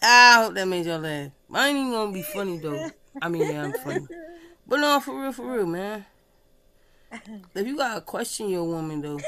I 0.02 0.42
hope 0.42 0.54
that 0.54 0.66
made 0.66 0.86
y'all 0.86 1.00
laugh. 1.00 1.30
I 1.52 1.68
ain't 1.68 1.78
even 1.78 1.92
gonna 1.92 2.12
be 2.12 2.22
funny 2.22 2.58
though. 2.58 2.90
I 3.20 3.28
mean, 3.28 3.50
yeah, 3.50 3.64
I'm 3.64 3.72
funny. 3.72 4.06
But 4.66 4.80
no, 4.80 5.00
for 5.00 5.20
real, 5.20 5.32
for 5.32 5.52
real, 5.52 5.66
man. 5.66 6.06
If 7.54 7.66
you 7.66 7.76
got 7.76 7.94
to 7.94 8.00
question 8.02 8.48
your 8.48 8.64
woman 8.64 9.00
though, 9.00 9.18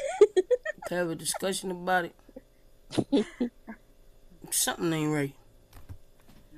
to 0.89 0.95
have 0.95 1.11
a 1.11 1.15
discussion 1.15 1.71
about 1.71 2.07
it, 2.07 2.15
something 4.51 4.93
ain't 4.93 5.13
right. 5.13 5.35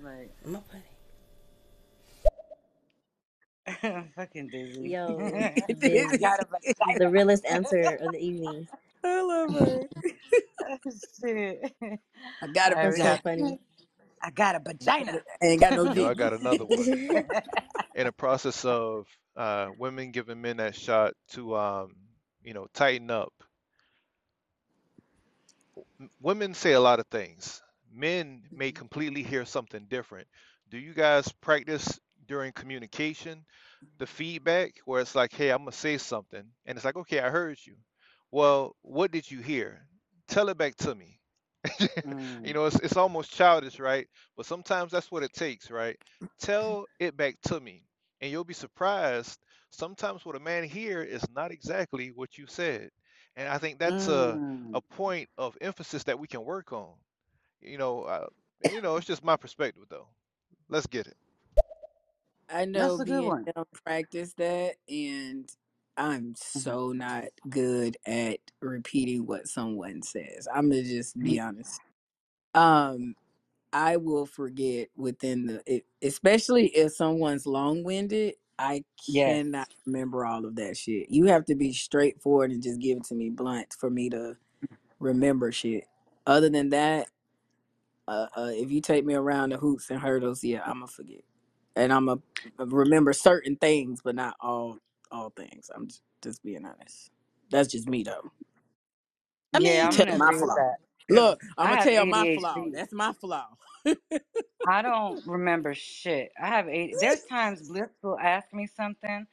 Right. 0.02 0.30
Petty? 0.70 0.91
Fucking 4.16 4.50
dizzy. 4.50 4.92
Yo, 4.92 5.48
I 6.10 6.16
Biz. 6.16 6.18
got 6.18 6.40
a. 6.40 6.46
The 6.98 7.08
realest 7.10 7.44
answer 7.46 7.98
of 8.00 8.12
the 8.12 8.18
evening. 8.18 8.68
I 9.04 9.22
love 9.22 9.52
her. 9.54 9.84
Shit. 11.20 11.72
I 12.42 12.46
got 12.48 12.72
a 12.72 12.76
All 12.76 12.90
right, 12.90 12.94
That's 12.94 13.02
so 13.02 13.16
got. 13.16 13.22
vagina. 13.22 13.24
funny. 13.24 13.60
I 14.22 14.30
got 14.30 14.56
a 14.56 14.60
vagina. 14.60 15.20
Ain't 15.42 15.60
got 15.60 15.74
no 15.74 15.88
Yo, 15.90 16.04
I 16.06 16.14
dick. 16.14 16.14
got 16.14 16.32
another 16.32 16.66
one. 16.66 16.88
In 17.94 18.06
the 18.06 18.12
process 18.12 18.64
of 18.64 19.06
uh, 19.36 19.68
women 19.76 20.12
giving 20.12 20.40
men 20.42 20.58
that 20.58 20.76
shot 20.76 21.14
to, 21.32 21.56
um, 21.56 21.94
you 22.44 22.54
know, 22.54 22.66
tighten 22.74 23.10
up. 23.10 23.32
M- 26.00 26.10
Women 26.20 26.54
say 26.54 26.72
a 26.72 26.80
lot 26.80 27.00
of 27.00 27.06
things. 27.08 27.62
Men 27.92 28.42
may 28.52 28.72
completely 28.72 29.22
hear 29.22 29.44
something 29.46 29.86
different. 29.88 30.28
Do 30.70 30.78
you 30.78 30.94
guys 30.94 31.32
practice 31.42 32.00
during 32.26 32.52
communication 32.52 33.44
the 33.98 34.06
feedback 34.06 34.72
where 34.84 35.00
it's 35.00 35.14
like, 35.14 35.32
hey, 35.32 35.50
I'm 35.50 35.58
gonna 35.60 35.72
say 35.72 35.98
something, 35.98 36.44
and 36.66 36.76
it's 36.76 36.84
like, 36.84 36.96
okay, 36.96 37.20
I 37.20 37.30
heard 37.30 37.58
you. 37.64 37.76
Well, 38.30 38.76
what 38.82 39.10
did 39.12 39.30
you 39.30 39.40
hear? 39.40 39.86
Tell 40.28 40.48
it 40.48 40.58
back 40.58 40.76
to 40.78 40.94
me. 40.94 41.20
You 42.42 42.52
Mm. 42.52 42.54
know, 42.54 42.66
it's 42.66 42.78
it's 42.80 42.96
almost 42.96 43.32
childish, 43.32 43.78
right? 43.80 44.06
But 44.36 44.46
sometimes 44.46 44.92
that's 44.92 45.10
what 45.10 45.22
it 45.22 45.32
takes, 45.32 45.70
right? 45.70 45.96
Tell 46.40 46.86
it 46.98 47.16
back 47.16 47.36
to 47.46 47.60
me, 47.60 47.84
and 48.20 48.30
you'll 48.30 48.44
be 48.44 48.54
surprised. 48.54 49.38
Sometimes 49.70 50.24
what 50.24 50.36
a 50.36 50.40
man 50.40 50.64
hear 50.64 51.02
is 51.02 51.24
not 51.34 51.50
exactly 51.52 52.10
what 52.10 52.38
you 52.38 52.46
said, 52.46 52.90
and 53.36 53.48
I 53.48 53.58
think 53.58 53.78
that's 53.78 54.08
a 54.08 54.40
Mm. 54.40 54.74
a 54.74 54.80
point 54.80 55.28
of 55.38 55.56
emphasis 55.60 56.04
that 56.04 56.18
we 56.18 56.26
can 56.28 56.44
work 56.44 56.72
on. 56.72 56.94
You 57.60 57.78
know, 57.78 58.02
uh, 58.04 58.26
you 58.68 58.80
know, 58.80 58.96
it's 58.96 59.06
just 59.06 59.24
my 59.24 59.36
perspective, 59.36 59.84
though. 59.88 60.08
Let's 60.68 60.86
get 60.86 61.06
it. 61.06 61.16
I 62.52 62.66
That's 62.74 62.98
know 62.98 63.00
a 63.00 63.06
good 63.06 63.24
being 63.24 63.24
one. 63.24 63.48
don't 63.56 63.68
practice 63.84 64.34
that, 64.34 64.76
and 64.88 65.50
I'm 65.96 66.34
Mhm. 66.56 66.76
so 66.76 66.92
not 66.92 67.26
good 67.50 67.96
at 68.06 68.40
repeating 68.62 69.26
what 69.26 69.48
someone 69.48 70.02
says. 70.02 70.48
I'm 70.54 70.70
gonna 70.70 70.84
just 70.84 71.20
be 71.22 71.40
honest. 71.40 71.80
Um, 72.54 73.16
I 73.72 73.98
will 73.98 74.26
forget 74.26 74.90
within 74.96 75.46
the, 75.46 75.62
it, 75.66 75.86
especially 76.02 76.68
if 76.68 76.94
someone's 76.94 77.46
long 77.46 77.84
winded. 77.84 78.36
I 78.58 78.84
Yes. 79.08 79.42
cannot 79.46 79.68
remember 79.86 80.26
all 80.26 80.46
of 80.46 80.56
that 80.56 80.76
shit. 80.76 81.10
You 81.10 81.26
have 81.26 81.46
to 81.46 81.56
be 81.56 81.72
straightforward 81.72 82.52
and 82.52 82.62
just 82.62 82.80
give 82.80 82.98
it 82.98 83.04
to 83.06 83.16
me 83.16 83.30
blunt 83.30 83.74
for 83.80 83.90
me 83.90 84.10
to 84.10 84.36
remember 85.00 85.52
shit. 85.52 85.84
Other 86.26 86.50
than 86.50 86.70
that, 86.70 87.08
uh, 88.08 88.28
uh, 88.36 88.50
if 88.54 88.70
you 88.72 88.80
take 88.80 89.04
me 89.06 89.14
around 89.14 89.50
the 89.52 89.58
hoops 89.58 89.90
and 89.90 90.00
hurdles, 90.00 90.44
yeah, 90.44 90.62
I'm 90.64 90.74
gonna 90.80 90.88
forget, 90.88 91.22
and 91.76 91.92
I'm 91.92 92.06
gonna 92.06 92.20
remember 92.58 93.12
certain 93.12 93.56
things, 93.56 94.00
but 94.04 94.14
not 94.16 94.36
all 94.40 94.78
all 95.12 95.30
things. 95.30 95.70
I'm 95.74 95.88
just, 95.88 96.02
just 96.22 96.44
being 96.44 96.64
honest. 96.64 97.10
That's 97.50 97.68
just 97.72 97.88
me 97.88 98.02
though. 98.04 98.30
I 99.54 99.60
Yeah, 99.60 99.88
mean, 99.88 99.88
I'm 99.88 99.96
tell 99.96 100.06
gonna 100.06 100.16
my 100.16 100.16
agree 100.16 100.38
with 100.38 100.52
flaw. 100.52 100.56
that. 100.56 100.76
Cause 101.10 101.24
Look, 101.24 101.40
I'm 101.58 101.66
I 101.66 101.70
gonna 101.70 101.78
have 101.80 101.90
tell 101.92 102.06
my 102.06 102.26
flaw. 102.26 102.66
ADHD. 102.66 102.72
That's 102.72 102.92
my 102.92 103.12
flaw. 103.14 103.48
I 104.66 104.82
don't 104.82 105.22
remember 105.26 105.74
shit. 105.74 106.32
I 106.42 106.48
have 106.48 106.66
ADHD. 106.66 106.98
There's 107.00 107.24
times 107.24 107.62
Bliss 107.62 107.90
will 108.02 108.18
ask 108.20 108.52
me 108.54 108.66
something, 108.66 109.26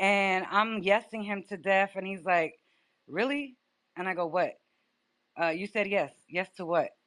and 0.00 0.46
I'm 0.50 0.82
yesing 0.82 1.24
him 1.24 1.44
to 1.50 1.56
death, 1.58 1.92
and 1.96 2.06
he's 2.06 2.24
like, 2.24 2.54
"Really?" 3.08 3.56
And 3.96 4.08
I 4.08 4.14
go, 4.14 4.26
"What?" 4.26 4.54
Uh, 5.40 5.48
you 5.50 5.66
said 5.66 5.88
yes. 5.88 6.12
Yes 6.28 6.50
to 6.56 6.66
what? 6.66 6.90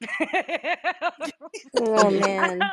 Oh 1.78 2.10
man. 2.10 2.72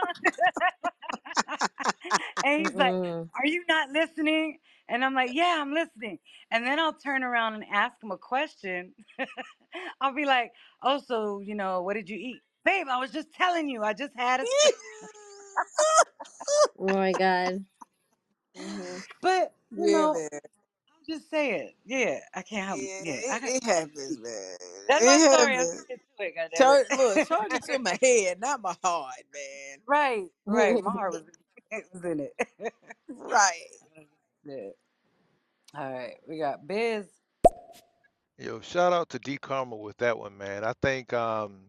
and 2.44 2.62
he's 2.62 2.76
like, 2.78 2.96
Mm-mm. 2.96 3.30
Are 3.38 3.46
you 3.46 3.64
not 3.68 3.90
listening? 3.92 4.60
And 4.90 5.06
I'm 5.06 5.14
like, 5.16 5.32
Yeah, 5.34 5.58
I'm 5.60 5.74
listening. 5.74 6.20
And 6.52 6.66
then 6.66 6.80
I'll 6.80 6.94
turn 6.94 7.24
around 7.24 7.56
and 7.56 7.66
ask 7.72 8.02
him 8.04 8.12
a 8.12 8.18
question. 8.18 8.94
I'll 10.02 10.16
be 10.16 10.26
like, 10.26 10.52
Oh, 10.84 11.00
so, 11.00 11.40
you 11.42 11.56
know, 11.56 11.82
what 11.84 11.96
did 11.96 12.10
you 12.10 12.18
eat? 12.18 12.44
Babe, 12.66 12.88
I 12.90 13.00
was 13.00 13.12
just 13.12 13.34
telling 13.34 13.70
you, 13.70 13.84
I 13.84 13.94
just 13.94 14.14
had 14.18 14.42
a. 14.42 14.48
Oh 16.80 16.94
my 16.96 17.14
god. 17.14 17.66
hmm 18.58 19.00
But, 19.22 19.54
you 19.76 19.88
yeah, 19.88 19.92
know, 19.92 20.14
man. 20.14 20.42
I'm 21.08 21.16
just 21.16 21.30
saying, 21.30 21.72
yeah, 21.86 22.20
I 22.34 22.42
can't 22.44 22.68
help 22.68 22.80
Yeah, 22.82 23.02
Yeah, 23.04 23.34
I 23.34 23.38
it, 23.38 23.42
got, 23.42 23.50
it 23.50 23.64
happens, 23.64 24.20
man. 24.20 24.58
that's 24.88 25.06
my 25.06 25.16
It 25.16 25.20
story. 25.20 25.58
I'm 25.58 25.58
happens. 25.58 25.82
sticking 25.82 25.98
to 26.18 26.24
it, 26.24 26.56
Charge, 26.56 26.86
look, 26.92 27.28
charge 27.28 27.54
it 27.54 27.64
to 27.64 27.72
goddammit. 27.74 27.84
my 27.84 27.98
head, 28.02 28.40
not 28.40 28.62
my 28.62 28.76
heart, 28.84 29.14
man. 29.34 29.78
right, 29.88 30.26
right. 30.46 30.84
My 30.84 30.92
heart 30.92 31.12
was, 31.14 31.24
it 31.72 31.84
was 31.94 32.04
in 32.06 32.20
it. 32.22 32.34
Right. 33.10 33.52
yeah. 34.46 34.70
All 35.76 35.92
right, 35.92 36.16
we 36.28 36.38
got 36.40 36.66
Biz. 36.68 37.06
Yo, 38.38 38.62
shout 38.62 38.94
out 38.94 39.10
to 39.10 39.20
D 39.20 39.38
Karma 39.38 39.76
with 39.76 39.98
that 39.98 40.18
one, 40.18 40.38
man. 40.38 40.64
I 40.64 40.74
think 40.82 41.14
um, 41.14 41.66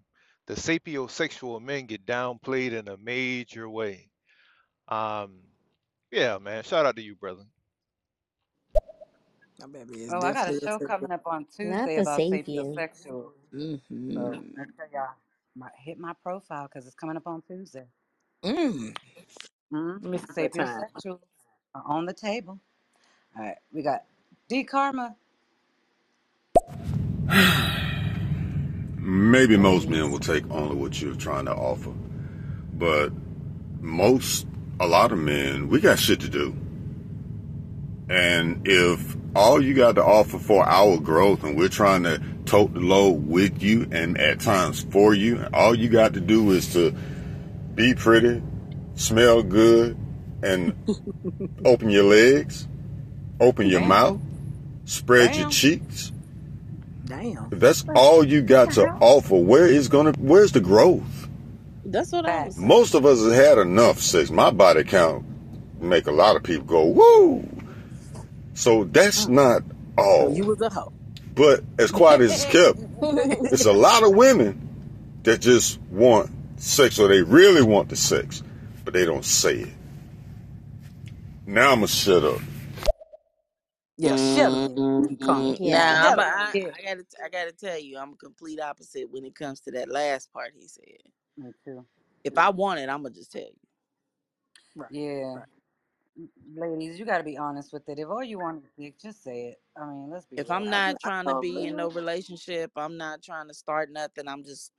the 0.47 0.55
sapiosexual 0.55 1.61
men 1.61 1.87
get 1.87 2.07
downplayed 2.07 2.73
in 2.73 2.89
a 2.89 2.97
major 2.97 3.69
way. 3.69 4.11
Um, 4.89 5.41
yeah, 6.11 6.39
man. 6.39 6.63
Shout 6.63 6.87
out 6.87 6.97
to 6.97 7.03
you, 7.03 7.17
brother. 7.17 7.43
My 9.61 9.67
baby 9.67 10.03
is 10.03 10.15
Oh, 10.15 10.21
I 10.23 10.33
got 10.33 10.51
a 10.51 10.53
definitely 10.53 10.61
a 10.67 10.69
show 10.69 10.81
coming 10.81 11.13
up 11.13 11.27
on 11.27 11.47
Not 11.63 11.91
Tuesday 11.91 11.97
the 11.97 12.03
about 12.03 12.25
sapien. 12.31 12.81
sapiosexual. 12.81 13.31
Mm-hmm. 13.55 14.15
So 14.15 14.45
make 14.57 14.69
sure 14.77 14.89
y'all 14.93 15.09
my, 15.57 15.69
hit 15.85 15.99
my 15.99 16.15
profile 16.23 16.69
because 16.69 16.87
it's 16.87 16.97
coming 16.97 17.17
up 17.17 17.27
on 17.27 17.43
Tuesday. 17.43 17.87
Mm. 18.45 18.97
hmm 19.73 19.97
Let 20.03 20.11
me 20.13 20.19
see 20.19 20.35
what 20.37 20.53
time. 20.55 20.87
Sapiosexual 20.93 21.21
are 21.75 21.85
on 21.87 22.07
the 22.07 22.15
table. 22.15 22.61
All 23.37 23.45
right, 23.45 23.57
we 23.73 23.83
got 23.83 24.05
D 24.49 24.65
Karma. 24.65 25.17
Maybe 28.99 29.57
most 29.57 29.89
men 29.89 30.11
will 30.13 30.21
take 30.21 30.51
only 30.51 30.77
what 30.77 31.01
you're 31.03 31.15
trying 31.17 31.47
to 31.47 31.55
offer, 31.55 31.93
but 32.75 33.13
most, 33.81 34.47
a 34.81 34.87
lot 34.87 35.13
of 35.13 35.19
men, 35.19 35.69
we 35.69 35.81
got 35.81 35.99
shit 35.99 36.21
to 36.21 36.29
do. 36.29 36.57
And 38.09 38.63
if 38.69 39.17
all 39.35 39.63
you 39.63 39.75
got 39.75 39.97
to 39.97 40.05
offer 40.05 40.39
for 40.39 40.65
our 40.65 40.99
growth 40.99 41.45
and 41.45 41.57
we're 41.57 41.69
trying 41.69 42.05
to 42.05 42.21
tote 42.47 42.75
the 42.75 42.81
load 42.81 43.27
with 43.27 43.63
you 43.63 43.89
and 43.91 44.19
at 44.19 44.41
times 44.41 44.83
for 44.85 45.15
you, 45.15 45.47
all 45.53 45.75
you 45.75 45.89
got 45.89 46.15
to 46.15 46.21
do 46.21 46.51
is 46.51 46.73
to 46.75 46.95
be 47.75 47.95
pretty, 47.95 48.43
smell 48.95 49.43
good, 49.43 49.97
and 50.43 50.75
open 51.65 51.91
your 51.91 52.05
legs, 52.05 52.69
open 53.41 53.67
your 53.67 53.81
Damn. 53.81 53.89
mouth, 53.89 54.21
spread 54.85 55.35
your 55.35 55.51
cheeks. 55.51 56.13
Damn. 57.07 57.49
If 57.53 57.61
that's 57.61 57.85
all 57.95 58.25
you 58.25 58.43
got 58.43 58.73
to 58.73 58.87
offer, 58.89 59.37
where 59.37 59.67
is 59.67 59.89
gonna 59.89 60.13
where's 60.19 60.53
the 60.53 60.61
growth? 60.61 61.29
That's 61.85 62.13
what 62.13 62.27
I 62.27 62.47
was 62.47 62.59
Most 62.59 62.95
of 62.95 63.05
us 63.05 63.23
have 63.23 63.33
had 63.33 63.59
enough 63.59 64.01
sex. 64.01 64.31
My 64.31 64.51
body 64.51 64.85
count 64.85 65.25
make 65.81 66.07
a 66.07 66.13
lot 66.13 66.37
of 66.37 66.43
people 66.43 66.65
go, 66.65 66.87
woo. 66.87 67.47
So 68.55 68.85
that's 68.85 69.29
not 69.29 69.63
So 70.19 70.27
all. 70.27 70.29
you 70.29 70.47
was 70.47 70.61
a 70.63 70.71
hoe. 70.71 70.93
But 71.35 71.65
as 71.79 71.91
quiet 71.93 72.21
as 72.23 72.33
it's 72.33 72.45
kept, 72.47 72.79
it's 73.51 73.67
a 73.67 73.73
lot 73.75 74.05
of 74.05 74.15
women 74.15 74.75
that 75.25 75.41
just 75.41 75.81
want 75.91 76.31
sex 76.61 76.99
or 76.99 77.09
they 77.09 77.23
really 77.23 77.63
want 77.63 77.89
the 77.91 77.97
sex, 77.97 78.43
but 78.85 78.95
they 78.95 79.05
don't 79.07 79.25
say 79.25 79.61
it. 79.61 79.69
Now 81.47 81.71
I'm 81.73 81.77
gonna 81.79 81.89
shut 81.89 82.25
up. 82.25 82.41
Yeah, 83.99 84.17
shut 84.17 84.55
up, 84.55 84.61
you 85.09 85.17
cunt. 85.19 85.47
Mm, 85.47 85.59
Yeah. 85.59 85.95
Nah, 85.95 86.03
Shut 86.03 86.17
but 86.17 86.25
up. 86.25 86.27
I, 86.27 86.55
Yeah. 86.55 86.71
I 86.77 86.83
gotta, 86.85 87.05
I 87.25 87.29
gotta 87.31 87.53
tell 87.53 87.79
you, 87.79 87.99
I'm 87.99 88.15
a 88.15 88.17
complete 88.17 88.61
opposite 88.61 89.11
when 89.11 89.25
it 89.25 89.35
comes 89.37 89.61
to 89.63 89.73
that 89.73 89.91
last 89.91 90.33
part 90.33 90.53
he 90.59 90.69
said. 90.69 90.85
Me 91.39 91.53
too. 91.65 91.87
If 92.25 92.39
I 92.39 92.51
want 92.51 92.81
it, 92.81 92.89
I'm 92.89 93.03
gonna 93.03 93.15
just 93.15 93.33
tell 93.33 93.43
you. 93.43 93.57
Right. 94.77 94.91
Yeah. 94.91 95.35
Right. 95.35 95.45
Ladies, 96.57 96.99
you 96.99 97.05
got 97.05 97.19
to 97.19 97.25
be 97.25 97.37
honest 97.37 97.73
with 97.73 97.89
it. 97.89 97.99
If 97.99 98.09
all 98.09 98.23
you 98.25 98.39
want 98.39 98.65
is 98.65 98.71
dick, 98.79 99.01
just 99.01 99.23
say 99.25 99.49
it. 99.49 99.61
I 99.81 99.87
mean, 99.87 100.11
let's 100.11 100.27
be 100.27 100.37
If 100.37 100.51
real. 100.51 100.51
I'm 100.51 100.71
I, 100.71 100.79
not 100.81 101.01
I 101.05 101.11
trying 101.11 101.27
to 101.29 101.35
be 101.35 101.67
in 101.67 101.77
no 101.77 101.89
relationship, 101.91 102.73
I'm 102.77 102.97
not 102.97 103.23
trying 103.23 103.49
to 103.49 103.55
start 103.55 103.91
nothing. 103.93 104.29
I'm 104.29 104.45
just, 104.45 104.73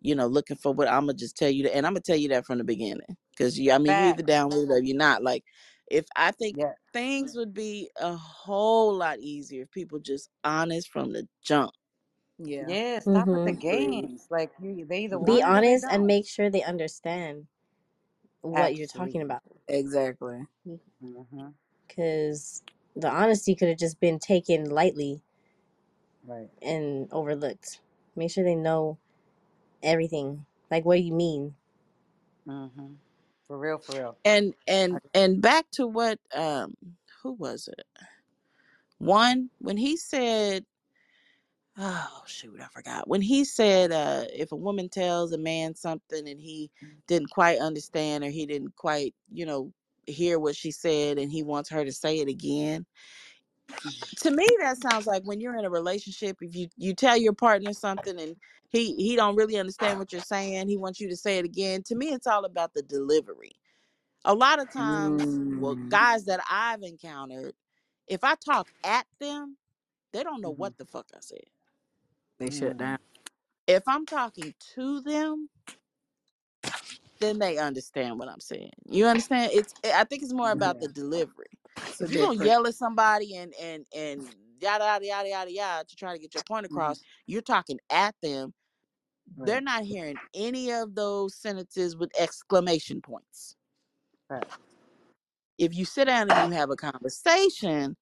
you 0.00 0.14
know, 0.14 0.26
looking 0.26 0.56
for 0.56 0.72
what 0.72 0.88
I'm 0.88 1.02
gonna 1.06 1.14
just 1.14 1.36
tell 1.36 1.50
you 1.50 1.64
that, 1.64 1.76
and 1.76 1.86
I'm 1.86 1.92
gonna 1.94 2.00
tell 2.02 2.16
you 2.16 2.28
that 2.30 2.46
from 2.46 2.58
the 2.58 2.64
beginning, 2.64 3.16
because 3.32 3.58
you, 3.58 3.72
I 3.72 3.78
mean, 3.78 3.98
you 3.98 4.10
either 4.10 4.22
Fact. 4.22 4.24
down 4.24 4.48
with 4.50 4.64
it 4.64 4.70
or 4.70 4.80
you're 4.80 4.96
not. 4.96 5.22
Like, 5.22 5.44
if 5.90 6.06
I 6.16 6.32
think 6.32 6.56
Yeah. 6.56 6.72
things 6.92 7.34
would 7.36 7.54
be 7.54 7.90
a 8.00 8.14
whole 8.16 8.94
lot 8.94 9.18
easier 9.20 9.62
if 9.64 9.70
people 9.72 9.98
just 10.00 10.30
honest 10.44 10.90
from 10.90 11.12
the 11.12 11.28
jump. 11.42 11.72
Yeah. 12.38 12.66
Yeah. 12.66 13.00
Stop 13.00 13.32
with 13.32 13.44
the 13.44 13.52
hmm 13.52 13.52
games. 13.52 14.26
Like 14.30 14.52
you, 14.62 14.86
they 14.88 15.04
either 15.04 15.18
Be 15.24 15.42
want 15.42 15.46
it 15.46 15.54
or 15.54 15.64
they 15.64 15.78
honest 15.78 15.86
and 15.90 16.06
don't. 16.06 16.06
make 16.06 16.26
sure 16.28 16.50
they 16.50 16.62
understand 16.62 17.46
what 18.42 18.76
you're 18.76 18.86
talking 18.88 19.22
Absolutely. 19.22 19.22
about. 19.22 19.42
Exactly. 19.68 20.46
Mm-hmm. 21.04 21.48
Because 21.88 22.62
the 22.96 23.10
honesty 23.10 23.54
could 23.54 23.68
have 23.68 23.78
just 23.78 24.00
been 24.00 24.18
taken 24.18 24.70
lightly 24.70 25.22
Right. 26.26 26.50
and 26.62 27.08
overlooked. 27.12 27.80
Make 28.16 28.30
sure 28.30 28.44
they 28.44 28.54
know 28.56 28.98
everything. 29.82 30.46
Like, 30.70 30.84
what 30.84 30.96
do 30.96 31.02
you 31.02 31.14
mean? 31.14 31.54
Mm-hmm. 32.48 32.94
For 33.48 33.58
real. 33.58 33.78
For 33.78 33.96
real. 33.98 34.18
And 34.24 34.54
I, 34.92 34.96
and 34.96 35.00
and 35.14 35.42
back 35.42 35.66
to 35.72 35.86
what 35.86 36.18
um 36.34 36.74
who 37.22 37.32
was 37.34 37.68
it? 37.68 37.86
One 38.98 39.50
when 39.60 39.76
he 39.76 39.96
said 39.96 40.64
oh 41.78 42.22
shoot, 42.26 42.60
I 42.60 42.66
forgot. 42.66 43.08
When 43.08 43.22
he 43.22 43.44
said 43.44 43.92
uh 43.92 44.24
if 44.32 44.52
a 44.52 44.56
woman 44.56 44.88
tells 44.88 45.32
a 45.32 45.38
man 45.38 45.74
something 45.74 46.28
and 46.28 46.40
he 46.40 46.70
didn't 47.06 47.30
quite 47.30 47.58
understand 47.58 48.24
or 48.24 48.30
he 48.30 48.46
didn't 48.46 48.74
quite, 48.76 49.14
you 49.32 49.46
know, 49.46 49.72
hear 50.06 50.38
what 50.38 50.56
she 50.56 50.70
said 50.70 51.18
and 51.18 51.30
he 51.30 51.42
wants 51.42 51.68
her 51.70 51.84
to 51.84 51.92
say 51.92 52.18
it 52.18 52.28
again. 52.28 52.86
To 54.18 54.30
me 54.30 54.46
that 54.60 54.78
sounds 54.78 55.06
like 55.06 55.22
when 55.24 55.40
you're 55.40 55.58
in 55.58 55.64
a 55.64 55.70
relationship 55.70 56.36
if 56.40 56.54
you 56.54 56.68
you 56.76 56.94
tell 56.94 57.16
your 57.16 57.32
partner 57.34 57.72
something 57.72 58.18
and 58.20 58.36
he 58.68 58.94
he 58.96 59.16
don't 59.16 59.36
really 59.36 59.56
understand 59.56 59.98
what 59.98 60.12
you're 60.12 60.22
saying, 60.22 60.68
he 60.68 60.76
wants 60.76 61.00
you 61.00 61.08
to 61.08 61.16
say 61.16 61.38
it 61.38 61.44
again. 61.44 61.82
To 61.84 61.94
me 61.94 62.08
it's 62.08 62.26
all 62.26 62.44
about 62.44 62.74
the 62.74 62.82
delivery. 62.82 63.52
A 64.26 64.34
lot 64.34 64.60
of 64.60 64.70
times, 64.70 65.24
well, 65.58 65.76
Mm, 65.76 65.88
guys 65.88 66.26
that 66.26 66.40
I've 66.50 66.82
encountered, 66.82 67.54
if 68.06 68.22
I 68.24 68.34
talk 68.34 68.68
at 68.84 69.06
them, 69.18 69.56
they 70.12 70.22
don't 70.22 70.42
know 70.42 70.52
mm-hmm. 70.52 70.60
what 70.60 70.76
the 70.78 70.84
fuck 70.84 71.06
I 71.14 71.20
said. 71.20 71.44
They 72.40 72.50
shut 72.50 72.76
Mm. 72.76 72.78
down. 72.78 72.98
If 73.68 73.84
I'm 73.88 74.06
talking 74.06 74.54
to 74.76 75.00
them, 75.02 75.50
then 77.20 77.38
they 77.38 77.58
understand 77.58 78.18
what 78.18 78.28
I'm 78.28 78.40
saying. 78.40 78.72
You 78.86 79.06
understand? 79.06 79.52
It's 79.54 79.74
I 79.84 80.04
think 80.04 80.22
it's 80.22 80.34
more 80.34 80.52
about 80.52 80.80
the 80.80 80.88
delivery. 80.88 81.46
A 81.86 81.92
If 82.00 82.10
you're 82.10 82.20
gonna 82.20 82.38
yell 82.38 82.66
at 82.66 82.74
somebody 82.76 83.36
and 83.36 83.54
and 83.60 83.86
and 83.96 84.22
yada 84.60 84.84
yada 84.84 85.06
yada 85.06 85.28
yada 85.30 85.52
yada 85.52 85.84
to 85.88 85.96
try 85.96 86.12
to 86.14 86.20
get 86.20 86.34
your 86.34 86.42
point 86.42 86.66
Mm-hmm. 86.72 86.92
across, 86.92 87.02
you're 87.26 87.42
talking 87.42 87.80
at 87.90 88.14
them. 88.22 88.54
They're 89.44 89.62
not 89.62 89.84
hearing 89.84 90.20
any 90.34 90.72
of 90.72 90.94
those 90.96 91.36
sentences 91.36 91.96
with 91.96 92.10
exclamation 92.18 93.02
points. 93.02 93.56
Right. 94.30 94.44
If 95.58 95.74
you 95.76 95.84
sit 95.84 96.06
down 96.06 96.30
and 96.30 96.40
you 96.40 96.50
have 96.50 96.70
a 96.70 96.76
conversation, 96.76 97.96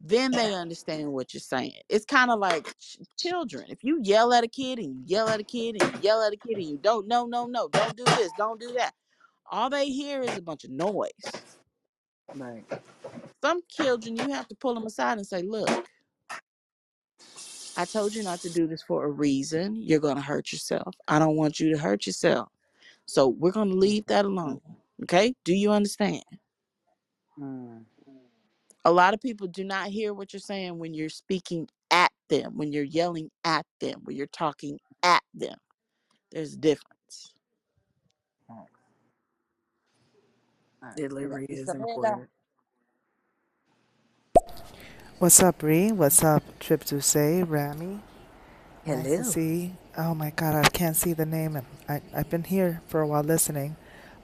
then 0.00 0.30
they 0.30 0.54
understand 0.54 1.12
what 1.12 1.34
you're 1.34 1.40
saying. 1.40 1.72
It's 1.88 2.04
kind 2.04 2.30
of 2.30 2.38
like 2.38 2.66
ch- 2.78 2.98
children. 3.18 3.66
If 3.68 3.82
you 3.82 4.00
yell 4.02 4.32
at 4.32 4.44
a 4.44 4.48
kid 4.48 4.78
and 4.78 4.94
you 4.94 5.02
yell 5.06 5.28
at 5.28 5.40
a 5.40 5.44
kid 5.44 5.76
and 5.80 5.94
you 5.94 6.00
yell 6.02 6.22
at 6.22 6.32
a 6.32 6.36
kid 6.36 6.56
and 6.56 6.66
you 6.66 6.78
don't, 6.78 7.08
no, 7.08 7.26
no, 7.26 7.46
no, 7.46 7.68
don't 7.68 7.96
do 7.96 8.04
this, 8.04 8.30
don't 8.38 8.60
do 8.60 8.72
that. 8.74 8.94
All 9.50 9.70
they 9.70 9.86
hear 9.90 10.22
is 10.22 10.36
a 10.36 10.42
bunch 10.42 10.64
of 10.64 10.70
noise. 10.70 11.10
Right. 12.34 12.64
Some 13.42 13.62
children, 13.68 14.16
you 14.16 14.30
have 14.30 14.48
to 14.48 14.54
pull 14.56 14.74
them 14.74 14.86
aside 14.86 15.18
and 15.18 15.26
say, 15.26 15.42
look, 15.42 15.86
I 17.76 17.84
told 17.84 18.14
you 18.14 18.22
not 18.22 18.40
to 18.42 18.50
do 18.50 18.66
this 18.66 18.82
for 18.82 19.04
a 19.04 19.10
reason. 19.10 19.76
You're 19.76 20.00
going 20.00 20.16
to 20.16 20.22
hurt 20.22 20.52
yourself. 20.52 20.94
I 21.08 21.18
don't 21.18 21.36
want 21.36 21.60
you 21.60 21.72
to 21.72 21.78
hurt 21.78 22.06
yourself. 22.06 22.48
So 23.06 23.28
we're 23.28 23.52
going 23.52 23.70
to 23.70 23.76
leave 23.76 24.06
that 24.06 24.24
alone. 24.24 24.60
Okay? 25.04 25.34
Do 25.44 25.54
you 25.54 25.72
understand? 25.72 26.24
Mm. 27.40 27.84
A 28.88 28.92
lot 28.92 29.12
of 29.12 29.20
people 29.20 29.46
do 29.48 29.64
not 29.64 29.88
hear 29.88 30.14
what 30.14 30.32
you're 30.32 30.40
saying 30.40 30.78
when 30.78 30.94
you're 30.94 31.10
speaking 31.10 31.68
at 31.90 32.10
them, 32.30 32.56
when 32.56 32.72
you're 32.72 32.84
yelling 32.84 33.30
at 33.44 33.66
them, 33.80 34.00
when 34.04 34.16
you're 34.16 34.26
talking 34.28 34.80
at 35.02 35.22
them. 35.34 35.58
There's 36.32 36.54
a 36.54 36.56
difference. 36.56 37.34
All 38.50 38.56
right. 38.56 38.66
All 40.82 40.88
right. 40.90 40.96
Delivery 40.96 41.46
Is- 41.50 41.60
is 41.60 41.74
important. 41.74 42.30
What's 45.18 45.42
up, 45.42 45.58
Bree? 45.58 45.92
What's 45.92 46.24
up, 46.24 46.42
Trip 46.60 46.84
to 46.84 47.02
Say, 47.02 47.42
Rami? 47.42 48.00
Nice 48.86 49.16
to 49.16 49.24
Hello. 49.24 49.32
see. 49.32 49.74
Oh 49.98 50.14
my 50.14 50.30
God, 50.30 50.54
I 50.54 50.68
can't 50.70 50.96
see 50.96 51.12
the 51.14 51.26
name. 51.26 51.56
I, 51.88 52.02
I've 52.14 52.30
been 52.30 52.44
here 52.44 52.82
for 52.88 53.00
a 53.02 53.06
while 53.08 53.24
listening. 53.24 53.76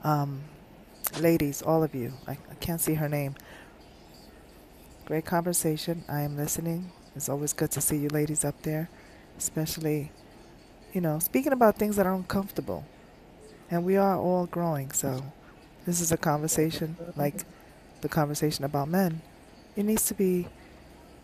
Um, 0.05 0.43
ladies, 1.21 1.63
all 1.63 1.83
of 1.85 1.95
you, 1.95 2.15
I, 2.29 2.33
I 2.33 2.55
can't 2.61 2.81
see 2.81 2.95
her 2.95 3.09
name. 3.09 3.37
Great 5.07 5.27
conversation. 5.27 6.03
I 6.09 6.23
am 6.23 6.35
listening. 6.37 6.91
It's 7.15 7.29
always 7.29 7.53
good 7.53 7.71
to 7.73 7.81
see 7.83 7.97
you 7.99 8.09
ladies 8.09 8.43
up 8.43 8.63
there, 8.63 8.89
especially, 9.37 10.11
you 10.95 11.03
know, 11.03 11.19
speaking 11.19 11.53
about 11.53 11.77
things 11.77 11.97
that 11.97 12.07
are 12.07 12.15
uncomfortable. 12.15 12.87
And 13.71 13.85
we 13.85 13.97
are 13.99 14.17
all 14.17 14.47
growing, 14.47 14.93
so 14.93 15.23
this 15.85 16.01
is 16.01 16.11
a 16.11 16.17
conversation 16.17 16.97
like 17.17 17.45
the 18.01 18.09
conversation 18.09 18.65
about 18.65 18.89
men. 18.89 19.21
It 19.77 19.85
needs 19.85 20.07
to 20.07 20.15
be 20.15 20.49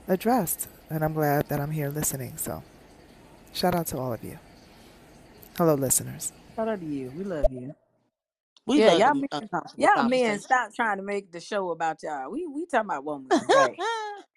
addressed, 0.06 0.68
and 0.90 1.02
I'm 1.02 1.14
glad 1.14 1.48
that 1.48 1.58
I'm 1.58 1.70
here 1.70 1.88
listening. 1.88 2.36
So, 2.36 2.62
shout 3.54 3.74
out 3.74 3.86
to 3.88 3.98
all 3.98 4.12
of 4.12 4.22
you. 4.22 4.38
Hello, 5.56 5.74
listeners. 5.74 6.32
Shout 6.54 6.68
out 6.68 6.80
to 6.80 6.86
you. 6.86 7.12
We 7.16 7.24
love 7.24 7.46
you. 7.50 7.74
We 8.70 8.80
Yeah, 8.80 8.92
love 8.92 9.04
y'all 9.04 9.14
the 9.14 9.14
men, 9.14 9.28
uncomfortable 9.32 9.88
y'all 9.88 10.02
men, 10.04 10.38
conversation. 10.38 10.40
stop 10.40 10.74
trying 10.74 10.98
to 10.98 11.04
make 11.04 11.32
the 11.32 11.40
show 11.40 11.70
about 11.70 12.02
y'all. 12.02 12.30
We 12.30 12.46
we 12.46 12.66
talking 12.66 12.90
about 12.90 13.04
women. 13.04 13.34
Right. 13.48 13.78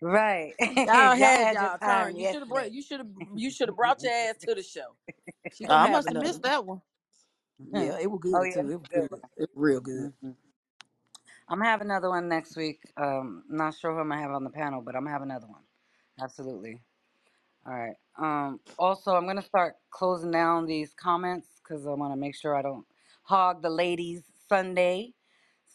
Right. 0.01 0.55
Y'all 0.83 1.15
Y'all 1.17 1.17
had 1.17 1.39
had 1.39 1.61
your 1.61 1.71
y'all 1.71 1.79
time 1.81 2.09
turn. 2.09 2.17
You 2.17 2.25
should 2.25 2.41
have 2.41 2.49
brought. 2.49 2.71
You 2.73 2.81
should 2.81 2.99
have. 2.99 3.09
You 3.35 3.51
should 3.51 3.69
have 3.69 3.77
brought 3.77 4.03
your 4.03 4.13
ass 4.13 4.43
to 4.45 4.55
the 4.55 4.63
show. 4.63 4.95
She 5.49 5.67
gonna 5.67 5.83
I 5.83 5.87
have 5.87 6.03
must 6.03 6.09
have 6.09 6.17
another. 6.17 6.19
missed 6.19 6.43
that 6.43 6.65
one. 6.65 6.81
Yeah, 7.71 7.97
it 7.99 8.11
was 8.11 8.21
oh 8.33 8.43
good 8.43 8.43
yeah, 8.43 8.61
too. 8.61 8.69
it's 8.69 8.71
It 8.71 8.77
was 8.77 8.87
good 8.93 9.09
good. 9.09 9.09
It 9.37 9.41
was 9.41 9.49
real 9.55 9.81
good. 9.81 10.11
hmm 10.21 10.31
I'm 11.49 11.59
gonna 11.59 11.69
have 11.69 11.81
another 11.81 12.09
one 12.09 12.29
next 12.29 12.57
week. 12.57 12.81
Um, 12.97 13.43
not 13.49 13.75
sure 13.75 13.93
who 13.93 13.99
I'm 13.99 14.09
gonna 14.09 14.21
have 14.21 14.31
on 14.31 14.43
the 14.45 14.49
panel, 14.51 14.81
but 14.81 14.95
I'm 14.95 15.03
gonna 15.03 15.13
have 15.13 15.21
another 15.23 15.47
one. 15.47 15.63
Absolutely. 16.21 16.81
All 17.67 17.73
right. 17.73 17.95
Um, 18.17 18.59
also, 18.79 19.15
I'm 19.15 19.27
gonna 19.27 19.41
start 19.43 19.75
closing 19.91 20.31
down 20.31 20.65
these 20.67 20.93
comments 20.95 21.47
because 21.63 21.87
I 21.87 21.91
want 21.91 22.13
to 22.13 22.17
make 22.17 22.35
sure 22.35 22.55
I 22.55 22.63
don't 22.63 22.85
hog 23.23 23.61
the 23.61 23.69
ladies 23.69 24.23
Sunday. 24.47 25.13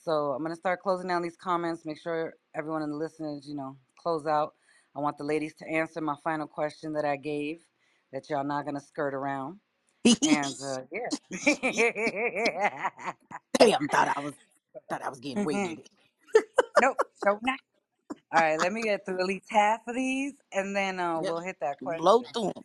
So 0.04 0.32
I'm 0.32 0.42
gonna 0.42 0.56
start 0.56 0.80
closing 0.80 1.08
down 1.08 1.22
these 1.22 1.36
comments. 1.36 1.84
Make 1.84 2.00
sure 2.00 2.34
everyone 2.54 2.82
in 2.82 2.90
the 2.90 2.96
listeners, 2.96 3.46
you 3.48 3.54
know, 3.54 3.76
close 3.98 4.26
out. 4.26 4.54
I 4.96 5.00
want 5.00 5.18
the 5.18 5.24
ladies 5.24 5.54
to 5.56 5.68
answer 5.68 6.00
my 6.00 6.14
final 6.24 6.46
question 6.46 6.92
that 6.94 7.04
I 7.04 7.16
gave, 7.16 7.60
that 8.12 8.28
y'all 8.30 8.44
not 8.44 8.64
gonna 8.64 8.80
skirt 8.80 9.14
around. 9.14 9.58
And 10.22 10.54
uh, 10.62 10.82
yeah. 10.92 11.10
Damn, 13.58 13.88
thought 13.92 14.16
I 14.16 14.20
was 14.20 14.34
thought 14.88 15.02
I 15.02 15.08
was 15.08 15.20
getting 15.20 15.44
rated. 15.44 15.88
nope, 16.80 16.96
nope, 17.24 17.38
not. 17.42 17.58
All 18.32 18.40
right, 18.40 18.60
let 18.60 18.72
me 18.72 18.82
get 18.82 19.06
through 19.06 19.20
at 19.20 19.26
least 19.26 19.46
half 19.50 19.80
of 19.86 19.94
these, 19.94 20.34
and 20.52 20.74
then 20.76 21.00
uh, 21.00 21.20
Yep. 21.22 21.24
we'll 21.32 21.40
hit 21.40 21.56
that 21.60 21.78
question. 21.82 22.02
Blow 22.02 22.20
question. 22.20 22.42
through 22.42 22.52
them. 22.54 22.64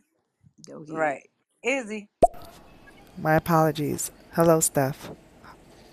Go 0.67 0.83
ahead. 0.93 0.99
Right, 0.99 1.29
Izzy. 1.63 2.09
My 3.17 3.35
apologies. 3.35 4.11
Hello, 4.33 4.59
Steph. 4.59 5.11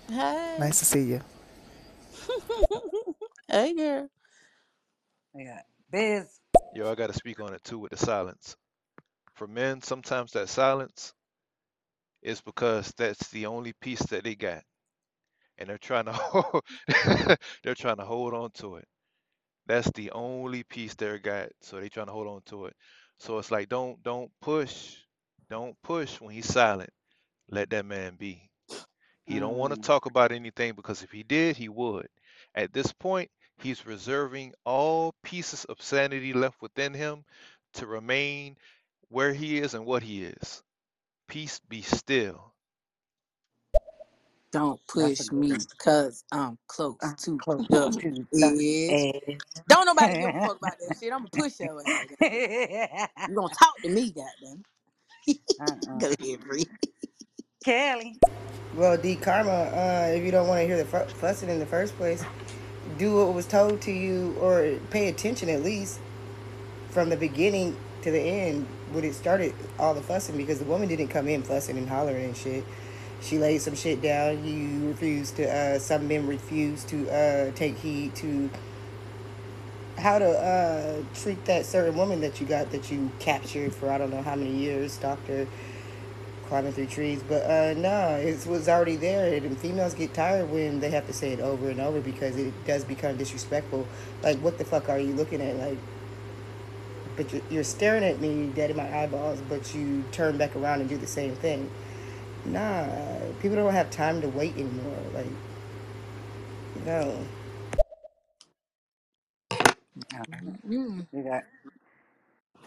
Hey. 0.09 0.57
Nice 0.59 0.79
to 0.79 0.85
see 0.85 1.03
you. 1.03 1.21
hey, 3.47 3.73
girl. 3.75 4.09
We 5.33 5.45
got 5.45 5.65
Biz. 5.91 6.39
Yo, 6.75 6.91
I 6.91 6.95
got 6.95 7.07
to 7.07 7.13
speak 7.13 7.39
on 7.39 7.53
it 7.53 7.63
too 7.63 7.79
with 7.79 7.91
the 7.91 7.97
silence. 7.97 8.55
For 9.35 9.47
men, 9.47 9.81
sometimes 9.81 10.31
that 10.33 10.49
silence 10.49 11.13
is 12.21 12.41
because 12.41 12.93
that's 12.97 13.29
the 13.29 13.45
only 13.47 13.73
piece 13.73 14.01
that 14.07 14.23
they 14.23 14.35
got, 14.35 14.63
and 15.57 15.69
they're 15.69 15.77
trying 15.77 16.05
to 16.05 16.13
hold, 16.13 16.63
they're 17.63 17.75
trying 17.75 17.97
to 17.97 18.05
hold 18.05 18.33
on 18.33 18.51
to 18.55 18.75
it. 18.77 18.85
That's 19.67 19.89
the 19.91 20.11
only 20.11 20.63
piece 20.63 20.95
they 20.95 21.19
got. 21.19 21.49
So 21.61 21.79
they 21.79 21.89
trying 21.89 22.07
to 22.07 22.11
hold 22.13 22.27
on 22.27 22.41
to 22.47 22.65
it. 22.65 22.75
So 23.19 23.37
it's 23.39 23.51
like 23.51 23.69
don't 23.69 24.01
don't 24.03 24.31
push. 24.41 24.95
Don't 25.49 25.75
push 25.83 26.19
when 26.21 26.33
he's 26.33 26.47
silent. 26.51 26.89
Let 27.51 27.71
that 27.71 27.85
man 27.85 28.15
be. 28.17 28.49
He 29.25 29.39
don't 29.39 29.57
want 29.57 29.73
to 29.73 29.77
Mm. 29.77 29.87
talk 29.87 30.05
about 30.07 30.31
anything 30.33 30.73
because 30.75 31.03
if 31.03 31.11
he 31.11 31.23
did, 31.23 31.57
he 31.57 31.69
would. 31.69 32.07
At 32.55 32.73
this 32.73 32.93
point, 32.93 33.31
he's 33.59 33.85
reserving 33.87 34.53
all 34.65 35.15
pieces 35.23 35.65
of 35.65 35.81
sanity 35.81 36.33
left 36.33 36.61
within 36.61 36.93
him 36.93 37.25
to 37.75 37.87
remain 37.87 38.57
where 39.09 39.33
he 39.33 39.59
is 39.59 39.75
and 39.75 39.85
what 39.85 40.03
he 40.03 40.25
is. 40.25 40.63
Peace 41.29 41.61
be 41.69 41.81
still. 41.83 42.53
Don't 44.51 44.81
push 44.87 45.31
me 45.31 45.67
because 45.69 46.23
I'm 46.31 46.57
close 46.67 47.15
to 47.23 47.37
close 47.37 47.67
the 47.71 48.25
edge. 48.43 48.67
edge. 48.89 49.41
Don't 49.67 49.85
nobody 49.85 50.15
give 50.15 50.31
a 50.31 50.39
fuck 50.47 50.57
about 50.57 50.77
that 50.79 50.95
shit. 50.99 51.13
I'm 51.13 51.19
gonna 51.19 51.29
push 51.31 51.59
your 51.61 51.81
ass. 51.81 52.07
Goddamn. 52.09 52.47
You 53.27 53.35
gonna 53.35 53.49
talk 53.49 53.81
to 53.83 53.89
me, 53.89 54.11
goddamn. 54.13 54.63
uh-uh. 55.61 55.99
Go 55.99 56.13
ahead, 56.19 56.41
Bree. 56.41 56.67
Kelly. 57.63 58.17
Well, 58.73 58.97
D 58.97 59.15
Karma, 59.15 59.51
uh, 59.51 60.13
if 60.15 60.23
you 60.23 60.31
don't 60.31 60.47
want 60.47 60.61
to 60.61 60.65
hear 60.65 60.77
the 60.77 60.85
fu- 60.85 61.13
fussing 61.19 61.47
in 61.47 61.59
the 61.59 61.65
first 61.67 61.95
place, 61.95 62.23
do 62.97 63.17
what 63.17 63.35
was 63.35 63.45
told 63.45 63.81
to 63.81 63.91
you 63.91 64.35
or 64.39 64.79
pay 64.89 65.09
attention 65.09 65.47
at 65.47 65.61
least 65.61 65.99
from 66.89 67.09
the 67.09 67.17
beginning 67.17 67.77
to 68.01 68.09
the 68.09 68.19
end 68.19 68.65
when 68.93 69.03
it 69.03 69.13
started 69.13 69.53
all 69.77 69.93
the 69.93 70.01
fussing 70.01 70.37
because 70.37 70.57
the 70.57 70.65
woman 70.65 70.87
didn't 70.87 71.09
come 71.09 71.27
in 71.27 71.43
fussing 71.43 71.77
and 71.77 71.87
hollering 71.87 72.25
and 72.25 72.35
shit. 72.37 72.63
She 73.21 73.37
laid 73.37 73.61
some 73.61 73.75
shit 73.75 74.01
down. 74.01 74.43
You 74.43 74.87
refused 74.87 75.35
to, 75.35 75.47
uh, 75.47 75.77
some 75.77 76.07
men 76.07 76.25
refused 76.25 76.87
to 76.89 77.09
uh, 77.11 77.51
take 77.51 77.77
heed 77.77 78.15
to 78.15 78.49
how 79.99 80.17
to 80.17 80.27
uh, 80.27 81.03
treat 81.13 81.45
that 81.45 81.67
certain 81.67 81.95
woman 81.95 82.21
that 82.21 82.41
you 82.41 82.47
got 82.47 82.71
that 82.71 82.89
you 82.89 83.11
captured 83.19 83.75
for 83.75 83.91
I 83.91 83.99
don't 83.99 84.09
know 84.09 84.23
how 84.23 84.35
many 84.35 84.51
years, 84.51 84.97
doctor 84.97 85.47
climbing 86.51 86.73
through 86.73 86.87
trees. 86.87 87.23
But 87.27 87.43
uh, 87.49 87.75
no, 87.79 88.17
it 88.17 88.45
was 88.47 88.69
already 88.69 88.97
there. 88.97 89.33
And 89.33 89.57
females 89.57 89.95
get 89.95 90.13
tired 90.13 90.51
when 90.51 90.81
they 90.81 90.91
have 90.91 91.07
to 91.07 91.13
say 91.13 91.31
it 91.33 91.41
over 91.41 91.71
and 91.71 91.81
over 91.81 92.01
because 92.01 92.37
it 92.37 92.53
does 92.67 92.85
become 92.85 93.17
disrespectful. 93.17 93.87
Like, 94.23 94.39
what 94.39 94.59
the 94.59 94.65
fuck 94.65 94.89
are 94.89 94.99
you 94.99 95.13
looking 95.13 95.41
at? 95.41 95.57
Like, 95.57 95.79
but 97.17 97.33
you're, 97.33 97.43
you're 97.51 97.63
staring 97.65 98.03
at 98.03 98.21
me 98.21 98.47
dead 98.55 98.71
in 98.71 98.77
my 98.77 99.03
eyeballs, 99.03 99.41
but 99.49 99.75
you 99.75 100.03
turn 100.11 100.37
back 100.37 100.55
around 100.57 100.81
and 100.81 100.89
do 100.89 100.97
the 100.97 101.07
same 101.07 101.35
thing. 101.35 101.71
Nah, 102.45 102.87
people 103.41 103.57
don't 103.57 103.73
have 103.73 103.91
time 103.91 104.21
to 104.21 104.29
wait 104.29 104.55
anymore. 104.55 104.97
Like, 105.13 105.27
no. 106.85 107.17
All 110.13 110.19
right. 110.31 110.69
Mm. 110.69 111.07
We 111.13 111.21
got 111.23 111.43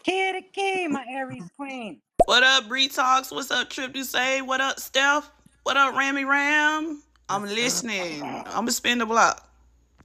Kitty 0.04 0.48
Key, 0.52 0.88
my 0.88 1.06
Aries 1.10 1.50
queen. 1.56 2.00
What 2.26 2.42
up, 2.42 2.68
Bree 2.68 2.88
Talks? 2.88 3.30
What's 3.30 3.50
up, 3.50 3.68
Trip 3.70 3.92
to 3.94 4.04
Say? 4.04 4.40
What 4.40 4.60
up, 4.60 4.80
Steph? 4.80 5.30
What 5.64 5.76
up, 5.76 5.94
Rammy 5.94 6.24
Ram? 6.24 7.02
I'm 7.28 7.42
listening. 7.44 8.22
I'm 8.22 8.42
gonna 8.44 8.70
spin 8.72 8.98
the 8.98 9.06
block. 9.06 9.46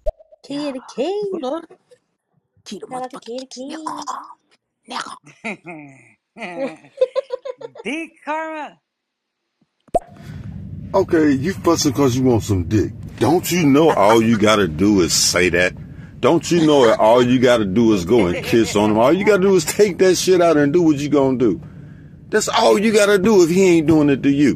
Yeah. 0.06 0.12
Kitty 0.44 0.80
Key. 0.96 1.24
Hold 1.42 1.44
on. 1.46 1.64
Keep 2.66 2.82
the 2.82 2.88
Shout 2.90 3.04
out 3.04 3.12
to 3.12 3.20
motherfucking 3.20 3.22
Kitty 3.26 3.48
Key. 3.52 3.78
nigga. 6.38 6.80
D 7.84 8.12
Karma. 8.26 8.80
Okay, 10.94 11.32
you 11.32 11.54
fussing 11.54 11.92
because 11.92 12.18
you 12.18 12.24
want 12.24 12.44
some 12.44 12.64
dick. 12.66 12.92
Don't 13.20 13.50
you 13.52 13.66
know 13.66 13.92
all 13.92 14.22
you 14.22 14.38
gotta 14.38 14.68
do 14.68 15.02
is 15.02 15.14
say 15.14 15.50
that? 15.50 15.74
Don't 16.20 16.50
you 16.52 16.66
know 16.66 16.88
that 16.88 17.00
all 17.00 17.22
you 17.22 17.40
gotta 17.40 17.66
do 17.66 17.94
is 17.94 18.04
go 18.06 18.28
and 18.28 18.44
kiss 18.44 18.76
on 18.76 18.92
him? 18.92 18.98
All 18.98 19.14
you 19.14 19.26
gotta 19.26 19.42
do 19.42 19.56
is 19.56 19.64
take 19.66 19.98
that 20.00 20.16
shit 20.16 20.42
out 20.42 20.58
and 20.58 20.74
do 20.74 20.82
what 20.82 20.98
you 20.98 21.10
gonna 21.10 21.38
do. 21.38 21.62
That's 22.30 22.48
all 22.48 22.80
you 22.80 22.92
gotta 22.94 23.18
do 23.18 23.44
if 23.44 23.50
he 23.50 23.78
ain't 23.78 23.88
doing 23.88 24.10
it 24.10 24.24
to 24.24 24.30
you. 24.30 24.56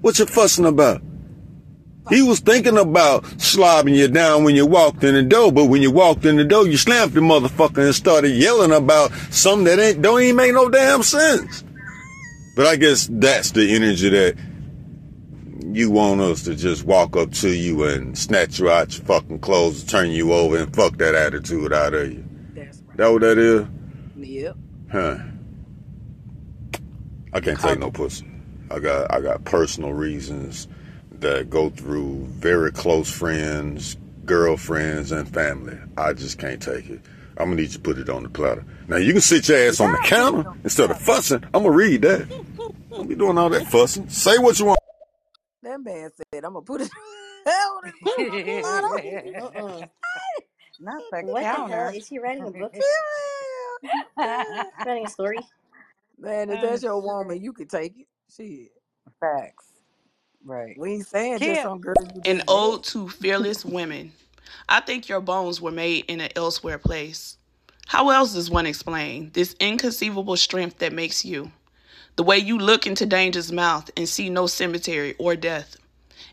What 0.00 0.18
you 0.18 0.26
fussing 0.26 0.66
about? 0.66 1.02
He 2.08 2.22
was 2.22 2.40
thinking 2.40 2.76
about 2.76 3.22
slobbing 3.38 3.94
you 3.94 4.08
down 4.08 4.42
when 4.42 4.56
you 4.56 4.66
walked 4.66 5.04
in 5.04 5.14
the 5.14 5.22
door, 5.22 5.52
but 5.52 5.66
when 5.66 5.82
you 5.82 5.92
walked 5.92 6.24
in 6.24 6.36
the 6.36 6.44
door, 6.44 6.66
you 6.66 6.76
slammed 6.76 7.12
the 7.12 7.20
motherfucker 7.20 7.84
and 7.84 7.94
started 7.94 8.30
yelling 8.30 8.72
about 8.72 9.12
something 9.30 9.64
that 9.64 9.78
ain't 9.78 10.02
don't 10.02 10.20
even 10.20 10.36
make 10.36 10.52
no 10.52 10.68
damn 10.68 11.02
sense. 11.02 11.62
But 12.56 12.66
I 12.66 12.76
guess 12.76 13.08
that's 13.10 13.52
the 13.52 13.74
energy 13.74 14.08
that 14.08 14.36
you 15.72 15.90
want 15.90 16.20
us 16.20 16.42
to 16.44 16.56
just 16.56 16.84
walk 16.84 17.16
up 17.16 17.30
to 17.32 17.48
you 17.48 17.84
and 17.84 18.18
snatch 18.18 18.58
you 18.58 18.70
out 18.70 18.96
your 18.96 19.04
fucking 19.04 19.38
clothes, 19.38 19.84
turn 19.84 20.10
you 20.10 20.32
over, 20.32 20.56
and 20.58 20.74
fuck 20.74 20.96
that 20.98 21.14
attitude 21.14 21.72
out 21.72 21.94
of 21.94 22.12
you. 22.12 22.24
That's 22.54 22.82
right. 22.88 22.96
That 22.96 23.12
what 23.12 23.20
that 23.20 23.38
is? 23.38 23.66
Yep. 24.16 24.56
Huh. 24.90 25.18
I 27.32 27.40
can't 27.40 27.58
take 27.60 27.78
no 27.78 27.90
pussy. 27.90 28.26
I 28.70 28.78
got 28.78 29.12
I 29.12 29.20
got 29.20 29.44
personal 29.44 29.92
reasons 29.92 30.68
that 31.12 31.50
go 31.50 31.70
through 31.70 32.24
very 32.26 32.72
close 32.72 33.10
friends, 33.12 33.96
girlfriends, 34.24 35.12
and 35.12 35.28
family. 35.28 35.78
I 35.96 36.12
just 36.12 36.38
can't 36.38 36.60
take 36.62 36.88
it. 36.88 37.00
I'm 37.36 37.46
gonna 37.46 37.56
need 37.56 37.62
you 37.68 37.74
to 37.74 37.80
put 37.80 37.98
it 37.98 38.08
on 38.08 38.22
the 38.22 38.28
platter. 38.28 38.64
Now 38.88 38.96
you 38.96 39.12
can 39.12 39.20
sit 39.22 39.48
your 39.48 39.58
ass 39.58 39.80
on 39.80 39.92
the 39.92 39.98
counter 39.98 40.52
instead 40.64 40.90
of 40.90 41.00
fussing. 41.00 41.44
I'm 41.54 41.62
gonna 41.62 41.70
read 41.70 42.02
that. 42.02 42.28
Don't 42.90 43.08
be 43.08 43.14
doing 43.14 43.38
all 43.38 43.48
that 43.50 43.66
fussing. 43.68 44.08
Say 44.08 44.38
what 44.38 44.58
you 44.58 44.66
want. 44.66 44.80
That 45.62 45.80
man 45.82 46.10
said, 46.16 46.44
I'm 46.44 46.52
gonna 46.54 46.62
put 46.62 46.80
it 46.82 46.90
hell 47.46 47.80
on 47.84 47.92
Uh-uh. 48.64 49.86
Not 50.82 51.02
the 51.10 51.22
What 51.24 51.40
the 51.42 51.74
hell? 51.74 51.88
Is 51.94 52.08
he 52.08 52.18
writing 52.18 52.44
a 52.44 52.50
book? 52.50 52.74
Facts. 54.16 54.68
Writing 54.86 55.06
a 55.06 55.08
story? 55.10 55.38
Man, 56.20 56.50
if 56.50 56.62
that's 56.62 56.82
your 56.82 57.00
woman, 57.00 57.42
you 57.42 57.52
can 57.52 57.68
take 57.68 57.98
it. 57.98 58.06
Shit. 58.34 58.72
Facts. 59.20 59.66
Right. 60.44 60.76
We 60.78 60.94
ain't 60.94 61.06
saying 61.06 61.40
just 61.40 61.62
Kim. 61.62 61.62
some 61.62 61.80
girl 61.80 61.94
you 62.00 62.22
An 62.26 62.38
just 62.38 62.38
met. 62.38 62.44
ode 62.48 62.84
to 62.84 63.08
fearless 63.08 63.64
women. 63.64 64.12
I 64.68 64.80
think 64.80 65.08
your 65.08 65.20
bones 65.20 65.60
were 65.60 65.70
made 65.70 66.06
in 66.06 66.20
an 66.20 66.30
elsewhere 66.36 66.78
place. 66.78 67.38
How 67.86 68.10
else 68.10 68.34
does 68.34 68.50
one 68.50 68.66
explain 68.66 69.30
this 69.34 69.56
inconceivable 69.60 70.36
strength 70.36 70.78
that 70.78 70.92
makes 70.92 71.24
you? 71.24 71.52
The 72.16 72.22
way 72.22 72.38
you 72.38 72.58
look 72.58 72.86
into 72.86 73.06
danger's 73.06 73.52
mouth 73.52 73.90
and 73.96 74.08
see 74.08 74.30
no 74.30 74.46
cemetery 74.46 75.14
or 75.18 75.36
death. 75.36 75.76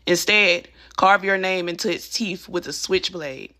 Instead, 0.06 0.68
carve 0.96 1.24
your 1.24 1.38
name 1.38 1.68
into 1.68 1.92
its 1.92 2.08
teeth 2.08 2.48
with 2.48 2.66
a 2.68 2.72
switchblade. 2.72 3.54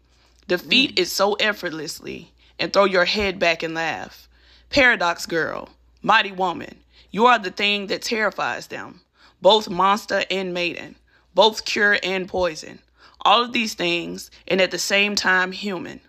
Defeat 0.48 0.96
mm. 0.96 1.00
it 1.00 1.06
so 1.06 1.34
effortlessly 1.34 2.32
and 2.58 2.72
throw 2.72 2.84
your 2.84 3.04
head 3.06 3.38
back 3.38 3.62
and 3.62 3.74
laugh. 3.74 4.28
Paradox 4.70 5.26
girl, 5.26 5.70
mighty 6.02 6.32
woman, 6.32 6.78
you 7.10 7.26
are 7.26 7.38
the 7.38 7.50
thing 7.50 7.86
that 7.88 8.02
terrifies 8.02 8.66
them, 8.66 9.00
both 9.40 9.68
monster 9.68 10.24
and 10.30 10.52
maiden, 10.52 10.96
both 11.34 11.64
cure 11.64 11.98
and 12.02 12.28
poison. 12.28 12.80
All 13.22 13.42
of 13.42 13.52
these 13.52 13.74
things, 13.74 14.30
and 14.46 14.60
at 14.60 14.70
the 14.70 14.78
same 14.78 15.16
time 15.16 15.52
human. 15.52 16.00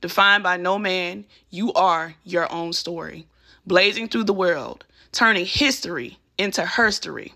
Defined 0.00 0.42
by 0.42 0.56
no 0.56 0.78
man, 0.78 1.24
you 1.50 1.72
are 1.72 2.14
your 2.24 2.50
own 2.52 2.72
story, 2.72 3.26
blazing 3.66 4.08
through 4.08 4.24
the 4.24 4.32
world, 4.32 4.84
turning 5.12 5.46
history 5.46 6.18
into 6.38 6.62
herstory. 6.62 7.32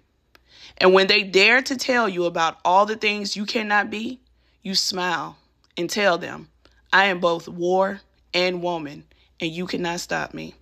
And 0.78 0.94
when 0.94 1.06
they 1.06 1.22
dare 1.22 1.62
to 1.62 1.76
tell 1.76 2.08
you 2.08 2.24
about 2.24 2.58
all 2.64 2.86
the 2.86 2.96
things 2.96 3.36
you 3.36 3.44
cannot 3.44 3.90
be, 3.90 4.20
you 4.62 4.74
smile 4.74 5.36
and 5.76 5.88
tell 5.88 6.18
them, 6.18 6.48
I 6.92 7.06
am 7.06 7.20
both 7.20 7.48
war 7.48 8.00
and 8.32 8.62
woman, 8.62 9.04
and 9.40 9.50
you 9.50 9.66
cannot 9.66 10.00
stop 10.00 10.34
me. 10.34 10.54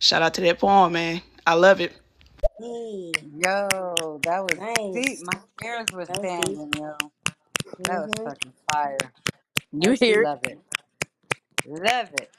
Shout 0.00 0.22
out 0.22 0.34
to 0.34 0.42
that 0.42 0.58
poem, 0.60 0.92
man. 0.94 1.22
I 1.46 1.54
love 1.54 1.80
it. 1.80 1.92
Hey, 2.58 3.14
Yo, 3.36 4.20
that 4.24 4.44
was 4.44 4.60
deep. 4.94 5.20
nice. 5.20 5.22
My 5.22 5.40
ears 5.64 5.92
were 5.92 6.06
That 6.08 6.18
was 6.20 6.30
deep. 6.40 6.60
standing, 6.60 6.74
yo. 6.76 7.12
That 7.86 8.02
was 8.02 8.12
Mm-hmm. 8.12 8.24
fucking 8.24 8.54
fire. 8.72 9.12
You 9.72 9.92
Actually 9.92 10.00
hear 10.00 10.22
it? 10.22 10.30
love 10.30 10.40
it. 10.44 10.58
Love 11.66 12.08
it. 12.14 12.30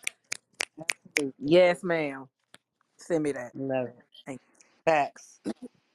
Absolutely. 0.80 1.34
Yes, 1.40 1.84
ma'am. 1.84 2.28
Send 2.98 3.24
me 3.24 3.34
that. 3.34 3.54
Love 3.56 3.88
it. 3.88 3.96
Thank 4.28 4.42
Facts. 4.86 5.42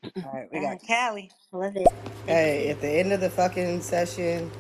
All 0.25 0.33
right, 0.33 0.49
we 0.53 0.61
got 0.61 0.79
Facts. 0.79 0.85
Callie. 0.87 1.33
Love 1.53 1.77
it. 1.77 1.95
Hey, 2.27 2.71
at 2.71 2.81
the 2.81 2.89
end 2.89 3.13
of 3.13 3.21
the 3.21 3.31
fucking 3.31 3.83
session, 3.83 4.51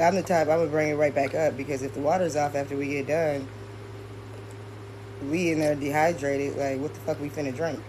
I'm 0.00 0.16
the 0.16 0.22
type 0.22 0.48
I'm 0.48 0.58
gonna 0.58 0.70
bring 0.70 0.90
it 0.90 0.94
right 0.96 1.14
back 1.14 1.34
up 1.34 1.56
because 1.56 1.82
if 1.82 1.94
the 1.94 2.00
water's 2.00 2.36
off 2.36 2.54
after 2.56 2.76
we 2.76 2.88
get 2.88 3.08
done, 3.08 3.48
we 5.30 5.52
in 5.52 5.60
there 5.60 5.74
dehydrated. 5.76 6.56
Like, 6.56 6.80
what 6.80 6.94
the 6.94 7.00
fuck 7.00 7.20
we 7.20 7.30
finna 7.30 7.54
drink? 7.56 7.80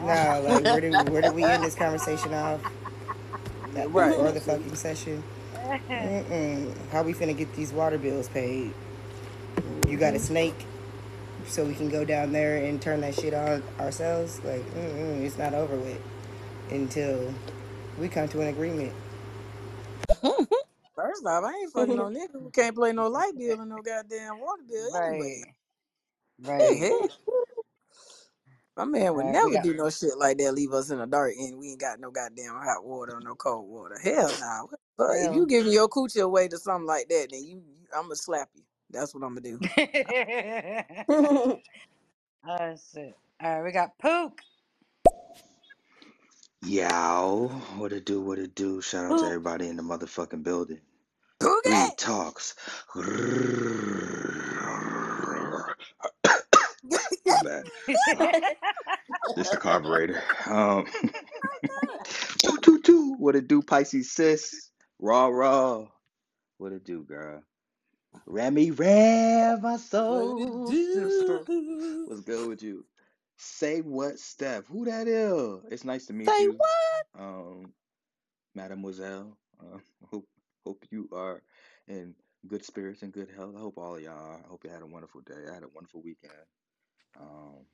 Nah, 0.00 0.38
like, 0.38 0.66
where 0.66 0.80
did 0.80 1.08
where 1.10 1.22
did 1.22 1.34
we 1.34 1.50
end 1.50 1.64
this 1.64 1.76
conversation 1.76 2.34
off? 2.34 2.60
That 3.74 3.94
Right. 3.94 4.18
before 4.18 4.32
the 4.32 4.40
fucking 4.40 4.76
session. 4.76 5.22
Mm-mm. 6.00 6.76
How 6.90 7.02
we 7.04 7.14
finna 7.14 7.36
get 7.36 7.54
these 7.54 7.72
water 7.72 7.98
bills 7.98 8.28
paid? 8.28 8.72
You 9.88 9.98
got 9.98 10.14
a 10.14 10.18
Mm-hmm. 10.18 10.20
snake, 10.20 10.66
so 11.46 11.64
we 11.64 11.74
can 11.74 11.90
go 11.90 12.04
down 12.04 12.32
there 12.32 12.64
and 12.64 12.80
turn 12.82 13.02
that 13.02 13.14
shit 13.14 13.34
on 13.34 13.62
ourselves. 13.80 14.40
Like, 14.44 14.62
mm-mm, 14.74 15.22
it's 15.24 15.38
not 15.38 15.54
over 15.54 15.76
with 15.76 16.00
until 16.70 17.34
we 17.98 18.08
come 18.08 18.28
to 18.28 18.42
an 18.42 18.48
agreement. 18.48 18.92
First 20.96 21.22
first 21.22 21.26
off, 21.26 21.44
I 21.44 21.54
ain't 21.62 21.72
fucking 21.72 21.96
no 21.96 22.04
nigga 22.08 22.32
who 22.34 22.50
can't 22.50 22.76
play 22.76 22.92
no 22.92 23.08
light 23.08 23.32
bill 23.38 23.60
and 23.60 23.70
no 23.70 23.82
goddamn 23.82 24.40
water 24.40 24.62
bill 24.68 24.88
anyway. 24.96 25.54
Right, 26.40 26.64
right. 26.64 26.80
Hey, 26.80 27.08
my 28.76 28.84
man 28.86 29.14
would 29.16 29.26
All 29.26 29.32
right, 29.32 29.42
we 29.42 29.50
never 29.50 29.58
got 29.58 29.64
do 29.64 29.74
no 29.74 29.90
shit 29.90 30.18
like 30.18 30.38
that. 30.38 30.54
Leave 30.54 30.72
us 30.72 30.90
in 30.90 30.98
the 30.98 31.06
dark 31.06 31.34
and 31.38 31.58
we 31.58 31.70
ain't 31.72 31.80
got 31.80 32.00
no 32.00 32.10
goddamn 32.10 32.54
hot 32.56 32.84
water 32.84 33.14
or 33.16 33.20
no 33.22 33.34
cold 33.36 33.68
water. 33.68 33.98
Hell 34.02 34.36
nah. 34.38 34.66
But 34.98 35.10
if 35.22 35.32
you 35.32 35.46
hell. 35.46 35.48
giving 35.48 35.72
your 35.72 35.88
coochie 35.88 36.22
away 36.22 36.48
to 36.48 36.58
something 36.58 36.86
like 36.86 37.08
that, 37.10 37.28
then 37.32 37.44
you, 37.44 37.62
I'm 37.96 38.04
gonna 38.04 38.16
slap 38.16 38.50
you. 38.54 38.62
That's 38.90 39.14
what 39.14 39.24
I'm 39.24 39.34
gonna 39.36 39.42
do. 39.42 39.60
oh 42.48 42.76
shit. 42.94 43.14
All 43.42 43.56
right, 43.56 43.64
we 43.64 43.72
got 43.72 43.98
Pook. 43.98 44.40
Yow, 46.62 47.48
what 47.76 47.92
it 47.92 48.06
do, 48.06 48.20
what 48.22 48.38
it 48.38 48.54
do? 48.54 48.80
Shout 48.82 49.04
out 49.06 49.18
to 49.18 49.26
Pook. 49.26 49.26
everybody 49.26 49.68
in 49.68 49.76
the 49.76 49.82
motherfucking 49.82 50.42
building. 50.44 50.80
Pookie! 51.40 51.52
Three 51.64 51.90
talks. 51.92 52.54
My 57.42 57.48
bad. 57.48 57.64
Uh, 58.18 58.32
this 59.36 59.50
the 59.50 59.56
carburetor. 59.56 60.22
Um, 60.46 60.86
toot 62.38 62.62
toot 62.62 62.84
toot. 62.84 63.18
What 63.18 63.36
it 63.36 63.48
do, 63.48 63.62
Pisces 63.62 64.12
sis? 64.12 64.70
Raw 64.98 65.28
raw. 65.28 65.86
What 66.58 66.72
it 66.72 66.84
do, 66.84 67.02
girl? 67.04 67.42
Remy 68.26 68.72
Ram, 68.72 69.62
my 69.62 69.76
soul 69.76 70.66
sister. 70.66 71.44
What's 72.06 72.20
good 72.22 72.48
with 72.48 72.62
you? 72.62 72.84
Say 73.36 73.80
what, 73.80 74.18
Steph? 74.18 74.66
Who 74.66 74.84
that 74.84 75.08
is? 75.08 75.72
It's 75.72 75.84
nice 75.84 76.06
to 76.06 76.12
meet 76.12 76.28
Say 76.28 76.42
you, 76.42 76.52
Say 76.52 76.56
what? 76.58 77.24
um, 77.24 77.72
Mademoiselle. 78.54 79.36
Uh, 79.60 79.78
hope 80.10 80.26
hope 80.66 80.84
you 80.90 81.08
are 81.12 81.42
in 81.88 82.14
good 82.46 82.64
spirits 82.64 83.02
and 83.02 83.12
good 83.12 83.28
health. 83.34 83.54
I 83.56 83.60
hope 83.60 83.78
all 83.78 83.96
of 83.96 84.02
y'all. 84.02 84.40
I 84.44 84.48
hope 84.48 84.64
you 84.64 84.70
had 84.70 84.82
a 84.82 84.86
wonderful 84.86 85.20
day. 85.22 85.48
I 85.50 85.54
had 85.54 85.62
a 85.62 85.68
wonderful 85.68 86.02
weekend. 86.02 86.32
Um, 87.18 87.66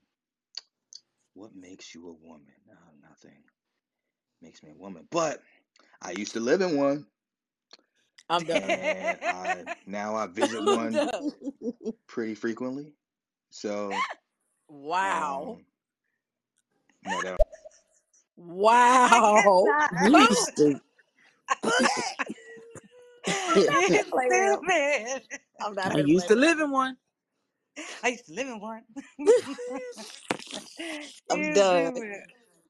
what 1.34 1.55
makes 1.55 1.94
you 1.94 2.08
a 2.08 2.12
woman? 2.15 2.55
Uh, 2.70 2.92
nothing 3.08 3.42
makes 4.42 4.62
me 4.62 4.70
a 4.70 4.74
woman, 4.74 5.06
but 5.10 5.40
I 6.02 6.12
used 6.12 6.34
to 6.34 6.40
live 6.40 6.60
in 6.60 6.76
one, 6.76 7.06
I'm 8.28 8.44
done. 8.44 8.62
and 8.62 9.18
I 9.26 9.65
now 9.86 10.15
I 10.16 10.26
visit 10.26 10.62
I'm 10.66 10.66
one 10.66 10.92
done. 10.92 11.32
pretty 12.06 12.34
frequently. 12.34 12.94
So, 13.50 14.06
Wow. 14.68 15.58
um, 15.58 15.66
no, 17.05 17.20
that 17.23 17.40
Wow. 18.36 19.65
You 20.00 20.26
stupid. 20.31 20.81
you 23.89 23.98
Play 24.10 24.31
with 24.31 24.47
him. 24.48 24.60
stupid. 24.62 25.23
I'm 25.60 25.74
not 25.74 25.92
I 25.92 25.98
used 25.98 26.28
to 26.28 26.34
live 26.36 26.60
in 26.60 26.70
one. 26.70 26.97
I 28.02 28.08
used 28.08 28.26
to 28.26 28.34
live 28.34 28.48
in 28.48 28.60
one. 28.60 28.82
I'm 31.30 31.42
you 31.42 31.55
done. 31.55 31.94
stupid. 31.94 32.22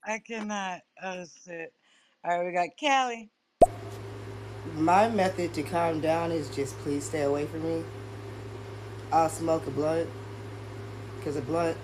I 0.04 0.18
cannot. 0.18 0.80
Oh 1.02 1.24
shit. 1.44 1.72
All 2.24 2.38
right, 2.38 2.46
we 2.46 2.52
got 2.52 2.68
Callie. 2.78 3.30
My 4.74 5.08
method 5.08 5.54
to 5.54 5.62
calm 5.62 6.00
down 6.00 6.32
is 6.32 6.48
just 6.50 6.78
please 6.78 7.04
stay 7.04 7.22
away 7.22 7.46
from 7.46 7.62
me. 7.62 7.84
I'll 9.12 9.28
smoke 9.28 9.66
a 9.66 9.70
blunt. 9.70 10.08
Because 11.18 11.36
a 11.36 11.42
blunt, 11.42 11.76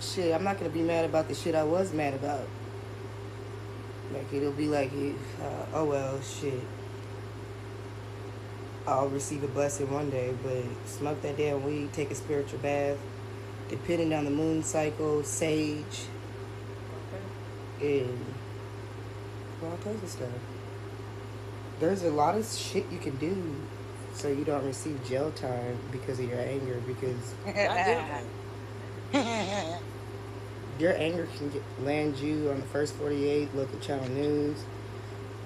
shit, 0.00 0.34
I'm 0.34 0.44
not 0.44 0.58
going 0.58 0.70
to 0.70 0.76
be 0.76 0.82
mad 0.82 1.04
about 1.04 1.28
the 1.28 1.34
shit 1.34 1.54
I 1.54 1.64
was 1.64 1.92
mad 1.92 2.14
about. 2.14 2.48
Like, 4.12 4.32
it'll 4.32 4.52
be 4.52 4.66
like, 4.66 4.90
uh, 5.40 5.66
oh 5.74 5.84
well, 5.84 6.20
shit. 6.20 6.60
I'll 8.88 9.08
receive 9.08 9.44
a 9.44 9.48
blessing 9.48 9.92
one 9.92 10.08
day, 10.08 10.34
but 10.42 10.64
smoke 10.86 11.20
that 11.20 11.36
damn 11.36 11.62
weed, 11.62 11.92
take 11.92 12.10
a 12.10 12.14
spiritual 12.14 12.58
bath. 12.60 12.96
Depending 13.68 14.14
on 14.14 14.24
the 14.24 14.30
moon 14.30 14.62
cycle, 14.62 15.22
sage, 15.24 16.06
and 17.82 18.24
all 19.62 19.76
kinds 19.84 20.02
of 20.02 20.08
stuff. 20.08 20.30
There's 21.80 22.02
a 22.02 22.10
lot 22.10 22.38
of 22.38 22.46
shit 22.46 22.86
you 22.90 22.96
can 22.98 23.16
do 23.16 23.56
so 24.14 24.28
you 24.28 24.44
don't 24.44 24.64
receive 24.64 25.04
jail 25.06 25.30
time 25.32 25.78
because 25.92 26.18
of 26.18 26.26
your 26.26 26.40
anger 26.40 26.80
because 26.86 27.34
your 30.78 30.96
anger 30.96 31.28
can 31.36 31.50
get, 31.50 31.62
land 31.82 32.16
you 32.16 32.50
on 32.50 32.60
the 32.60 32.66
first 32.66 32.94
48 32.94 33.54
local 33.54 33.78
channel 33.80 34.08
news 34.08 34.64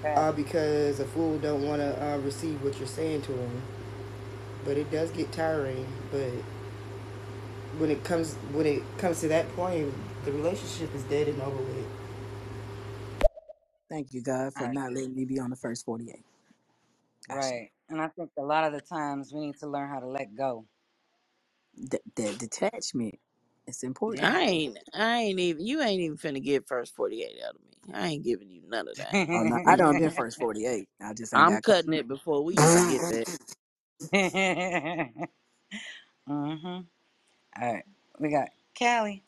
uh, 0.04 0.32
because 0.32 1.00
a 1.00 1.06
fool 1.06 1.38
don't 1.38 1.66
want 1.66 1.80
to 1.82 2.04
uh, 2.04 2.18
receive 2.18 2.62
what 2.64 2.78
you're 2.78 2.88
saying 2.88 3.22
to 3.22 3.32
him 3.32 3.62
but 4.64 4.78
it 4.78 4.90
does 4.90 5.10
get 5.12 5.32
tiring 5.32 5.86
but 6.12 6.30
when 7.78 7.90
it 7.90 8.04
comes 8.04 8.34
when 8.52 8.66
it 8.66 8.82
comes 8.98 9.20
to 9.20 9.28
that 9.28 9.48
point 9.56 9.92
the 10.24 10.32
relationship 10.32 10.94
is 10.94 11.04
dead 11.04 11.28
and 11.28 11.40
over 11.42 11.56
with 11.56 11.86
Thank 13.90 14.14
you, 14.14 14.22
God, 14.22 14.54
for 14.54 14.62
All 14.62 14.68
right. 14.68 14.74
not 14.74 14.92
letting 14.92 15.14
me 15.16 15.24
be 15.26 15.38
on 15.40 15.50
the 15.50 15.56
first 15.56 15.84
48. 15.86 16.24
Gotcha. 17.28 17.54
Right. 17.54 17.70
And 17.88 18.00
I 18.00 18.08
think 18.08 18.32
a 18.38 18.42
lot 18.42 18.64
of 18.64 18.72
the 18.74 18.80
times 18.82 19.32
we 19.32 19.40
need 19.46 19.58
to 19.60 19.68
learn 19.68 19.90
how 19.90 20.00
to 20.00 20.08
let 20.08 20.34
go. 20.36 20.66
D- 21.88 21.98
that 22.16 22.38
detachment 22.38 23.18
is 23.66 23.82
important. 23.84 24.24
Yeah. 24.24 24.34
I 24.34 24.42
ain't. 24.42 24.78
I 24.94 25.16
ain't 25.18 25.40
even. 25.40 25.66
You 25.66 25.82
ain't 25.82 26.00
even 26.02 26.18
finna 26.18 26.42
get 26.42 26.68
first 26.68 26.94
forty 26.94 27.22
eight 27.24 27.38
out 27.46 27.56
of 27.56 27.62
me. 27.62 27.71
I 27.92 28.08
ain't 28.08 28.24
giving 28.24 28.50
you 28.50 28.62
none 28.68 28.88
of 28.88 28.96
that. 28.98 29.18
Oh, 29.34 29.44
no, 29.44 29.60
I 29.66 29.76
done 29.76 29.98
been 29.98 30.10
first 30.10 30.38
48. 30.38 30.88
I 31.02 31.14
just 31.14 31.34
ain't 31.34 31.48
I'm 31.48 31.48
got 31.48 31.62
cutting 31.62 31.94
it 31.94 32.08
before 32.08 32.44
we 32.44 32.56
even 32.56 32.86
get 32.86 33.08
there. 33.08 33.24
mm-hmm. 36.28 36.80
All 37.60 37.74
right. 37.74 37.84
We 38.20 38.30
got 38.30 38.48
Callie. 38.78 39.24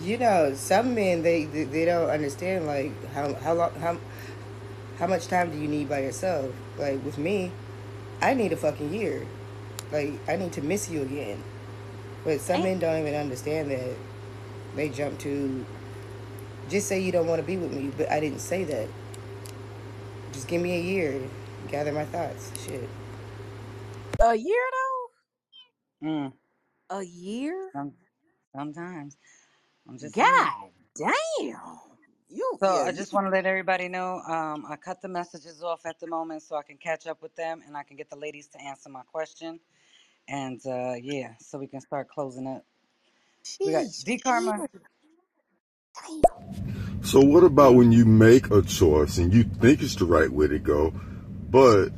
you 0.00 0.18
know 0.18 0.54
some 0.54 0.94
men 0.94 1.22
they 1.22 1.44
they, 1.46 1.64
they 1.64 1.84
don't 1.84 2.10
understand 2.10 2.66
like 2.66 2.92
how 3.12 3.34
how 3.36 3.54
long 3.54 3.74
how 3.80 3.98
how 4.98 5.06
much 5.06 5.28
time 5.28 5.50
do 5.50 5.58
you 5.58 5.68
need 5.68 5.88
by 5.88 6.00
yourself 6.00 6.54
like 6.78 7.04
with 7.04 7.18
me 7.18 7.52
i 8.22 8.34
need 8.34 8.52
a 8.52 8.56
fucking 8.56 8.92
year 8.94 9.26
like 9.92 10.12
i 10.28 10.36
need 10.36 10.52
to 10.52 10.62
miss 10.62 10.90
you 10.90 11.02
again 11.02 11.42
but 12.24 12.40
some 12.40 12.62
men 12.62 12.78
don't 12.78 13.00
even 13.00 13.14
understand 13.14 13.70
that 13.70 13.96
they 14.76 14.88
jump 14.88 15.18
to 15.20 15.64
just 16.70 16.88
say 16.88 17.00
you 17.00 17.12
don't 17.12 17.26
want 17.28 17.40
to 17.40 17.46
be 17.46 17.56
with 17.56 17.72
me 17.72 17.90
but 17.96 18.10
i 18.10 18.20
didn't 18.20 18.40
say 18.40 18.64
that 18.64 18.88
just 20.32 20.48
give 20.48 20.62
me 20.62 20.76
a 20.76 20.82
year 20.82 21.12
to 21.12 21.72
gather 21.72 21.92
my 21.92 22.04
thoughts 22.06 22.52
shit 22.64 22.88
A 24.20 24.34
year, 24.36 24.64
though? 24.72 25.24
Mm, 26.04 26.32
A 26.98 27.02
year? 27.04 27.72
some, 27.72 27.94
sometimes. 28.56 29.16
I'm 29.88 29.98
just 29.98 30.18
saying. 30.18 30.52
God 30.54 30.70
damn. 30.96 31.80
You, 32.30 32.60
So 32.60 32.66
yeah, 32.66 32.84
I 32.86 32.92
you. 32.92 32.92
just 32.92 33.12
want 33.14 33.26
to 33.26 33.30
let 33.30 33.46
everybody 33.46 33.88
know 33.88 34.20
um, 34.28 34.66
I 34.68 34.76
cut 34.76 35.02
the 35.02 35.08
messages 35.08 35.62
off 35.62 35.86
at 35.86 36.00
the 36.00 36.06
moment 36.08 36.42
so 36.42 36.56
I 36.56 36.62
can 36.62 36.78
catch 36.78 37.06
up 37.06 37.22
with 37.22 37.36
them 37.36 37.62
and 37.66 37.76
I 37.76 37.84
can 37.84 37.96
get 37.96 38.10
the 38.10 38.16
ladies 38.16 38.48
to 38.48 38.60
answer 38.62 38.90
my 38.90 39.02
question. 39.12 39.60
And 40.28 40.60
uh, 40.66 40.94
yeah, 41.00 41.34
so 41.40 41.58
we 41.58 41.68
can 41.68 41.80
start 41.80 42.08
closing 42.08 42.46
up. 42.48 42.64
We 43.64 43.72
got 43.72 43.86
Sheesh. 43.86 44.04
D 44.04 44.18
Karma. 44.18 44.66
So 47.02 47.20
what 47.20 47.44
about 47.44 47.76
when 47.76 47.92
you 47.92 48.04
make 48.04 48.50
a 48.50 48.62
choice 48.62 49.18
and 49.18 49.32
you 49.32 49.44
think 49.44 49.80
it's 49.80 49.94
the 49.94 50.04
right 50.04 50.30
way 50.30 50.48
to 50.48 50.58
go, 50.58 50.92
but 51.50 51.90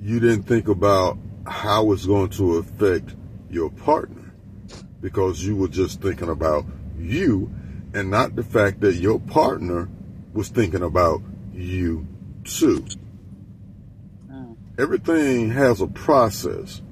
you 0.00 0.20
didn't 0.20 0.42
think 0.42 0.68
about 0.68 1.16
how 1.46 1.92
it's 1.92 2.04
going 2.04 2.28
to 2.30 2.56
affect 2.56 3.14
your 3.50 3.70
partner 3.70 4.34
because 5.00 5.42
you 5.42 5.56
were 5.56 5.68
just 5.68 6.02
thinking 6.02 6.28
about 6.28 6.66
you 6.98 7.50
and 7.94 8.10
not 8.10 8.36
the 8.36 8.42
fact 8.42 8.80
that 8.80 8.96
your 8.96 9.18
partner 9.18 9.88
was 10.34 10.48
thinking 10.48 10.82
about 10.82 11.22
you 11.54 12.06
too. 12.44 12.84
Everything 14.78 15.50
has 15.50 15.80
a 15.80 15.86
process. 15.86 16.82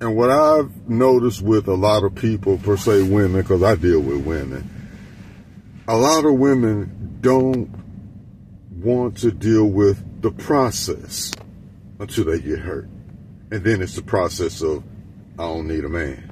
And 0.00 0.16
what 0.16 0.30
I've 0.30 0.88
noticed 0.88 1.42
with 1.42 1.68
a 1.68 1.74
lot 1.74 2.02
of 2.02 2.16
people, 2.16 2.58
per 2.58 2.76
se 2.76 3.08
women, 3.08 3.42
because 3.42 3.62
I 3.62 3.76
deal 3.76 4.00
with 4.00 4.26
women, 4.26 4.81
a 5.92 5.96
lot 5.96 6.24
of 6.24 6.34
women 6.34 7.18
don't 7.20 7.70
want 8.78 9.18
to 9.18 9.30
deal 9.30 9.66
with 9.66 10.22
the 10.22 10.30
process 10.30 11.32
until 11.98 12.24
they 12.24 12.40
get 12.40 12.58
hurt. 12.60 12.88
And 13.50 13.62
then 13.62 13.82
it's 13.82 13.94
the 13.94 14.02
process 14.02 14.62
of, 14.62 14.82
I 15.38 15.42
don't 15.42 15.68
need 15.68 15.84
a 15.84 15.90
man. 15.90 16.30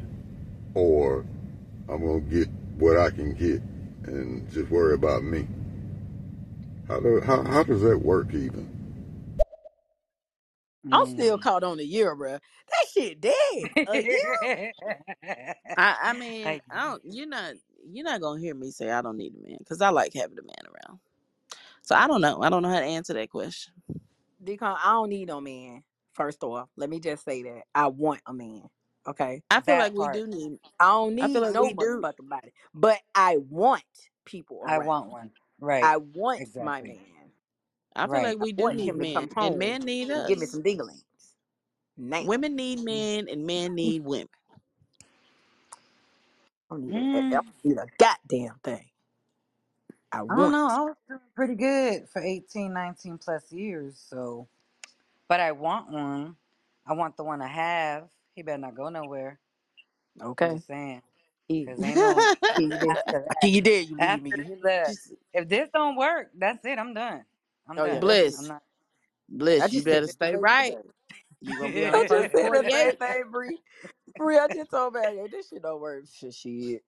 Or 0.75 1.27
I'm 1.91 2.01
going 2.01 2.25
to 2.29 2.31
get 2.39 2.49
what 2.79 2.97
I 2.97 3.11
can 3.11 3.35
get 3.35 3.61
and 4.11 4.51
just 4.51 4.71
worry 4.71 4.95
about 4.95 5.23
me. 5.25 5.47
How, 6.89 7.01
do, 7.01 7.21
how, 7.21 7.43
how 7.45 7.63
does 7.63 7.83
that 7.83 7.99
work 7.99 8.29
even? 8.33 8.69
I'm 10.91 11.05
Mm. 11.07 11.11
still 11.13 11.39
caught 11.39 11.63
on 11.63 11.79
a 11.79 11.83
year, 11.83 12.17
bruh. 12.17 12.41
That 12.41 12.87
shit 12.95 13.21
dead. 13.21 13.35
A 13.87 14.01
year? 14.03 14.73
I. 15.77 15.97
I 16.05 16.13
mean, 16.15 16.47
I- 16.47 16.61
I 16.71 16.85
don't. 16.87 17.03
You're 17.05 17.27
not. 17.29 17.55
You're 17.89 18.05
not 18.05 18.21
gonna 18.21 18.41
hear 18.41 18.55
me 18.55 18.71
say 18.71 18.91
I 18.91 19.03
don't 19.03 19.17
need 19.19 19.35
a 19.37 19.49
man 19.49 19.59
because 19.61 19.81
I 19.81 19.91
like 19.91 20.15
having 20.15 20.39
a 20.39 20.43
man 20.43 20.67
around. 20.67 21.01
So 21.83 21.95
I 21.97 22.07
don't 22.09 22.21
know. 22.23 22.43
I 22.43 22.51
don't 22.51 22.63
know 22.63 22.71
how 22.71 22.81
to 22.81 22.87
answer 22.87 23.15
that 23.15 23.31
question. 23.31 23.75
Decon, 24.45 24.77
I 24.85 24.93
don't 24.93 25.11
need 25.11 25.29
no 25.29 25.41
man. 25.41 25.83
First 26.15 26.43
off, 26.45 26.69
let 26.77 26.91
me 26.91 27.01
just 27.01 27.25
say 27.25 27.43
that 27.45 27.63
I 27.75 27.89
want 27.89 28.21
a 28.27 28.33
man. 28.35 28.65
Okay, 29.07 29.43
I 29.51 29.61
feel 29.61 29.77
like 29.77 29.93
that 29.93 29.95
we 29.95 30.09
do 30.09 30.27
need. 30.27 30.59
I 30.81 30.87
don't 30.91 31.15
need 31.15 31.25
I 31.25 31.29
feel 31.29 31.43
need 31.43 31.43
like 31.43 31.55
no 31.55 31.63
we 31.63 31.75
do. 31.75 31.77
motherfucking 32.03 32.29
body, 32.29 32.53
but 32.75 32.99
I 33.15 33.39
want 33.39 33.85
people 34.27 34.61
I 34.67 34.79
want 34.79 35.11
one. 35.11 35.33
Right. 35.61 35.85
I 35.85 35.99
want 35.99 36.43
my 36.59 36.83
man. 36.83 36.99
I 37.97 38.07
feel 38.09 38.11
Right. 38.13 38.23
like 38.23 38.39
I 38.41 38.45
we 38.45 38.53
do 38.53 38.73
need 38.73 38.89
him 38.89 38.99
to 39.01 39.07
men, 39.07 39.17
come 39.17 39.29
and 39.41 39.59
men 39.59 39.85
need 39.85 40.11
and 40.11 40.27
give 40.27 40.39
me 40.39 40.47
some 40.47 40.63
dinglings. 40.63 41.05
Women 42.21 42.57
need 42.57 42.81
men, 42.81 43.29
and 43.31 43.47
men 43.47 43.75
need 43.77 44.05
women. 44.05 44.29
I 46.71 46.75
don't 46.77 46.85
need 46.87 46.97
a, 46.97 47.19
I 47.19 47.23
Mm, 47.23 47.43
don't 47.43 47.47
need 47.65 47.79
a 47.79 47.87
goddamn 47.99 48.57
thing. 48.65 48.87
I 50.13 50.23
I 50.31 50.35
don't 50.37 50.53
want. 50.53 50.55
know. 50.55 50.69
I 50.69 50.81
was 50.83 50.97
doing 51.09 51.21
pretty 51.37 51.55
good 51.57 52.09
for 52.11 52.23
18, 52.23 52.73
19 52.75 53.19
plus 53.19 53.53
years. 53.53 54.05
So, 54.11 54.49
but 55.29 55.41
I 55.41 55.53
want 55.53 55.91
one. 55.91 56.37
I 56.87 56.95
want 56.95 57.17
the 57.17 57.25
one 57.25 57.43
I 57.43 57.49
have. 57.49 58.09
He 58.35 58.43
better 58.43 58.59
not 58.59 58.77
go 58.77 58.91
nowhere. 58.91 59.41
I'm 60.23 60.31
Okay. 60.31 60.55
just 60.55 60.67
saying. 60.67 61.03
He, 61.49 61.67
Because 61.67 61.83
ain't 61.83 62.01
no 62.01 62.29
he 62.55 62.71
did. 62.73 62.99
after 63.09 63.21
I 63.31 63.35
that. 63.35 63.37
give 63.43 63.51
you 63.55 63.63
dare 63.63 63.81
you 63.83 64.01
leave 64.01 64.23
me. 64.23 64.31
After 64.31 64.37
You- 64.37 64.45
this, 64.45 64.59
look, 64.63 64.95
Just 64.95 65.13
if 65.35 65.49
this 65.49 65.71
don't 65.75 65.97
work, 65.97 66.31
that's 66.39 66.65
it. 66.67 66.79
I'm 66.79 66.95
done. 66.95 67.25
I'm 67.69 67.81
Oh 67.81 67.87
yeah, 67.87 67.95
done. 67.95 68.07
that's. 68.07 68.27
I'm 68.39 68.47
bliss, 68.47 68.49
not. 68.49 68.63
I 69.59 69.69
bliss. 69.69 69.73
You 69.73 69.83
just 69.83 69.89
better 69.89 70.09
stay 70.09 70.37
right. 70.37 70.77
Today. 71.41 71.53
You 71.53 71.59
gonna 71.59 71.73
be 71.73 71.85
on 71.87 71.93
the 71.93 71.99
I 71.99 72.03
just 72.03 72.11
first 72.11 72.33
said 72.35 72.53
the 72.53 72.71
same 72.71 72.97
thing, 72.97 73.25
Bree. 73.31 73.59
Bree, 74.19 74.39
I 74.39 74.49
just 74.49 74.71
told 74.71 74.95
man, 74.95 75.17
hey, 75.17 75.27
this 75.31 75.49
shit 75.49 75.63
don't 75.63 75.81
work. 75.81 76.05
Shit, 76.13 76.35
shit. 76.35 76.83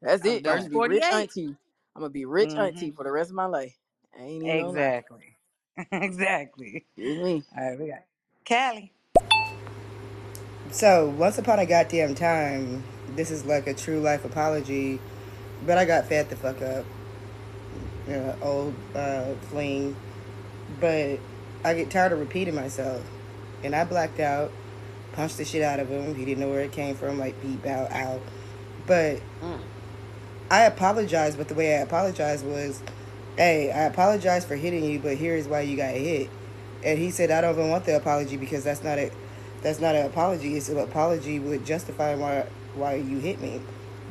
That's 0.00 0.24
it. 0.24 0.46
I'm 0.46 0.58
gonna 0.58 0.68
be 0.68 0.76
rich 0.76 1.02
forty-eight. 1.02 1.12
auntie. 1.12 1.56
I'm 1.94 2.02
gonna 2.02 2.10
be 2.10 2.24
rich 2.24 2.50
hmm 2.50 2.58
auntie 2.58 2.90
for 2.90 3.04
the 3.04 3.12
rest 3.12 3.30
of 3.30 3.36
my 3.36 3.46
life. 3.46 3.76
I 4.18 4.22
ain't 4.22 4.42
even. 4.42 4.68
Exactly. 4.68 5.36
exactly. 5.92 6.86
It's 6.96 7.22
me. 7.22 7.44
All 7.56 7.70
right, 7.70 7.78
we 7.78 7.88
got 7.88 8.04
Callie. 8.48 8.92
So, 10.70 11.08
once 11.18 11.38
upon 11.38 11.58
a 11.58 11.66
goddamn 11.66 12.14
time, 12.14 12.82
this 13.14 13.30
is 13.30 13.44
like 13.44 13.66
a 13.66 13.74
true 13.74 14.00
life 14.00 14.24
apology, 14.24 15.00
but 15.66 15.76
I 15.76 15.84
got 15.84 16.06
fed 16.06 16.30
the 16.30 16.36
fuck 16.36 16.62
up. 16.62 16.86
Uh, 18.08 18.34
old 18.42 18.74
uh, 18.94 19.34
fling. 19.50 19.94
But 20.80 21.18
I 21.64 21.74
get 21.74 21.90
tired 21.90 22.12
of 22.12 22.20
repeating 22.20 22.54
myself. 22.54 23.02
And 23.64 23.74
I 23.74 23.84
blacked 23.84 24.20
out, 24.20 24.52
punched 25.12 25.38
the 25.38 25.44
shit 25.44 25.62
out 25.62 25.80
of 25.80 25.88
him. 25.88 26.14
He 26.14 26.24
didn't 26.24 26.40
know 26.40 26.48
where 26.48 26.60
it 26.62 26.72
came 26.72 26.94
from, 26.94 27.18
like 27.18 27.40
beep 27.42 27.64
out, 27.66 27.90
out. 27.92 28.20
But 28.86 29.20
Mm. 29.40 29.60
I 30.50 30.64
apologized, 30.64 31.38
but 31.38 31.48
the 31.48 31.54
way 31.54 31.76
I 31.76 31.80
apologized 31.80 32.44
was, 32.44 32.82
hey, 33.36 33.70
I 33.72 33.84
apologize 33.84 34.44
for 34.44 34.54
hitting 34.54 34.84
you, 34.84 34.98
but 34.98 35.16
here's 35.16 35.48
why 35.48 35.62
you 35.62 35.76
got 35.76 35.94
hit. 35.94 36.28
And 36.84 36.98
he 36.98 37.10
said, 37.10 37.30
I 37.30 37.40
don't 37.40 37.54
even 37.54 37.70
want 37.70 37.86
the 37.86 37.96
apology 37.96 38.36
because 38.36 38.62
that's 38.64 38.82
not 38.82 38.98
a, 38.98 39.10
that's 39.62 39.80
not 39.80 39.94
an 39.94 40.04
apology. 40.04 40.56
It's 40.56 40.68
an 40.68 40.78
apology 40.78 41.38
with 41.38 41.64
justifying 41.64 42.20
why 42.20 42.46
why 42.74 42.94
you 42.96 43.18
hit 43.18 43.40
me. 43.40 43.60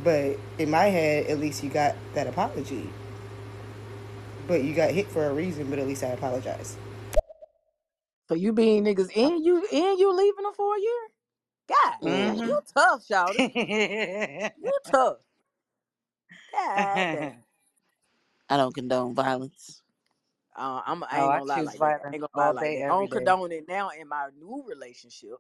But 0.04 0.40
in 0.58 0.70
my 0.72 0.86
head, 0.86 1.28
at 1.28 1.40
least 1.40 1.64
you 1.64 1.70
got 1.70 1.96
that 2.14 2.28
apology. 2.28 2.90
But 4.48 4.64
you 4.64 4.74
got 4.74 4.92
hit 4.92 5.08
for 5.10 5.26
a 5.28 5.34
reason. 5.34 5.70
But 5.70 5.80
at 5.80 5.88
least 5.88 6.04
I 6.04 6.08
apologize. 6.08 6.78
So 8.32 8.36
you 8.36 8.54
being 8.54 8.86
niggas 8.86 9.12
and 9.18 9.44
you 9.46 9.58
and 9.74 10.00
you 10.00 10.16
leaving 10.16 10.46
them 10.46 10.54
for 10.54 10.78
a 10.78 10.80
year? 10.80 11.10
God 11.68 11.98
damn, 12.06 12.38
Mm. 12.38 12.46
you 12.46 12.62
tough, 12.74 13.06
shouter. 13.06 13.42
Mm-hmm. 13.56 14.64
You 14.64 14.80
tough. 14.90 15.18
God. 16.54 17.34
I 18.50 18.58
don't 18.58 18.74
condone 18.74 19.16
violence. 19.16 19.84
Uh, 20.56 20.82
I'm 20.86 21.04
I 21.04 21.20
oh, 21.20 21.22
ain't 21.22 21.32
I 21.32 21.42
gonna 21.42 21.46
lie 21.46 21.62
like 21.62 21.82
that. 21.84 21.98
I 22.04 22.14
ain't 22.14 22.22
gonna 22.22 22.30
lie 22.36 22.52
like 22.52 22.74
day, 22.74 22.76
that. 22.76 22.86
I 22.90 22.94
don't 22.94 23.10
day. 23.10 23.10
condone 23.12 23.52
it 23.52 23.66
now 23.68 23.90
in 23.90 24.08
my 24.08 24.30
new 24.40 24.64
relationship, 24.68 25.36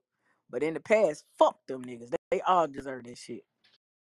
but 0.49 0.63
in 0.63 0.73
the 0.73 0.81
past, 0.81 1.25
fuck 1.39 1.65
them 1.67 1.83
niggas. 1.85 2.09
They, 2.11 2.17
they 2.31 2.41
all 2.41 2.67
deserve 2.67 3.05
this 3.05 3.19
shit. 3.19 3.43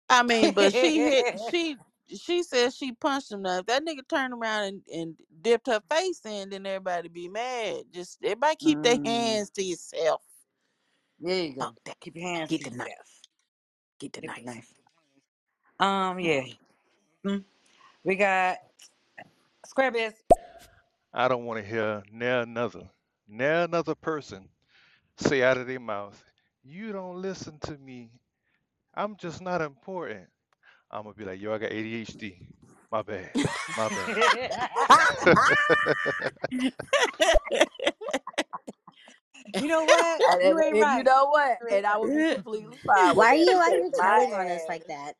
I 0.10 0.24
mean, 0.24 0.54
but 0.54 0.74
she 0.74 1.02
hit. 1.02 1.40
She 1.40 1.78
she 2.18 2.44
said 2.44 2.74
she 2.74 2.94
punched 2.94 3.32
him. 3.32 3.44
Now, 3.44 3.60
if 3.60 3.66
that 3.68 3.86
nigga 3.86 4.08
turned 4.08 4.34
around 4.34 4.64
and, 4.66 4.82
and 4.94 5.16
dipped 5.42 5.68
her 5.68 5.82
face 5.90 6.22
in, 6.26 6.50
then 6.50 6.66
everybody 6.66 7.10
be 7.10 7.30
mad. 7.30 7.84
Just 7.94 8.20
everybody 8.24 8.56
keep 8.58 8.82
their 8.82 9.00
mm, 9.00 9.06
hands 9.06 9.50
to 9.52 9.64
yourself. 9.64 10.22
there 11.20 11.44
you 11.46 11.56
Fuck 11.60 11.74
go. 11.74 11.76
that. 11.86 12.00
Keep 12.02 12.18
your 12.18 12.28
hands 12.30 12.50
Get 12.50 12.64
to 12.64 12.66
the 12.66 12.72
knife. 12.72 12.90
yourself. 12.90 13.08
Get 14.00 14.14
the 14.14 14.22
Get 14.22 14.36
the 14.36 14.42
knife. 14.42 14.44
knife. 14.44 14.74
Um, 15.80 16.20
yeah. 16.20 16.44
Mm. 17.26 17.44
We 18.04 18.16
got 18.16 18.58
Squarebiz. 19.68 20.14
I 21.14 21.28
don't 21.28 21.46
want 21.46 21.60
to 21.64 21.68
hear 21.70 22.04
near 22.12 22.42
another, 22.42 22.90
near 23.28 23.64
another 23.64 23.96
person 23.96 24.50
say 25.18 25.44
out 25.44 25.58
of 25.58 25.68
their 25.68 25.80
mouth, 25.80 26.24
"You 26.64 26.92
don't 26.92 27.22
listen 27.22 27.60
to 27.62 27.78
me. 27.78 28.12
I'm 28.96 29.18
just 29.18 29.42
not 29.42 29.62
important." 29.62 30.30
I'm 30.92 31.04
gonna 31.04 31.14
be 31.14 31.26
like, 31.26 31.40
"Yo, 31.40 31.54
I 31.54 31.58
got 31.60 31.72
ADHD. 31.72 32.36
My 32.92 33.02
bad. 33.04 33.32
My 33.78 33.90
bad." 33.90 34.18
you 39.56 39.68
know 39.68 39.86
what? 39.86 40.22
And, 40.32 40.42
You 40.42 40.60
and, 40.60 40.60
ain't 40.60 40.76
and 40.84 40.98
you 40.98 41.04
know 41.04 41.26
what? 41.26 41.58
And 41.72 41.86
I 41.86 41.92
right. 41.92 42.00
would 42.00 42.16
be 42.16 42.26
completely 42.36 42.78
fine 42.86 43.16
Why 43.16 43.28
are 43.28 43.36
you 43.36 43.58
out 43.60 43.66
because 43.66 43.72
here 43.72 43.92
my 43.98 44.04
telling 44.04 44.34
on 44.34 44.48
us 44.52 44.66
like 44.68 44.88
that? 44.88 45.14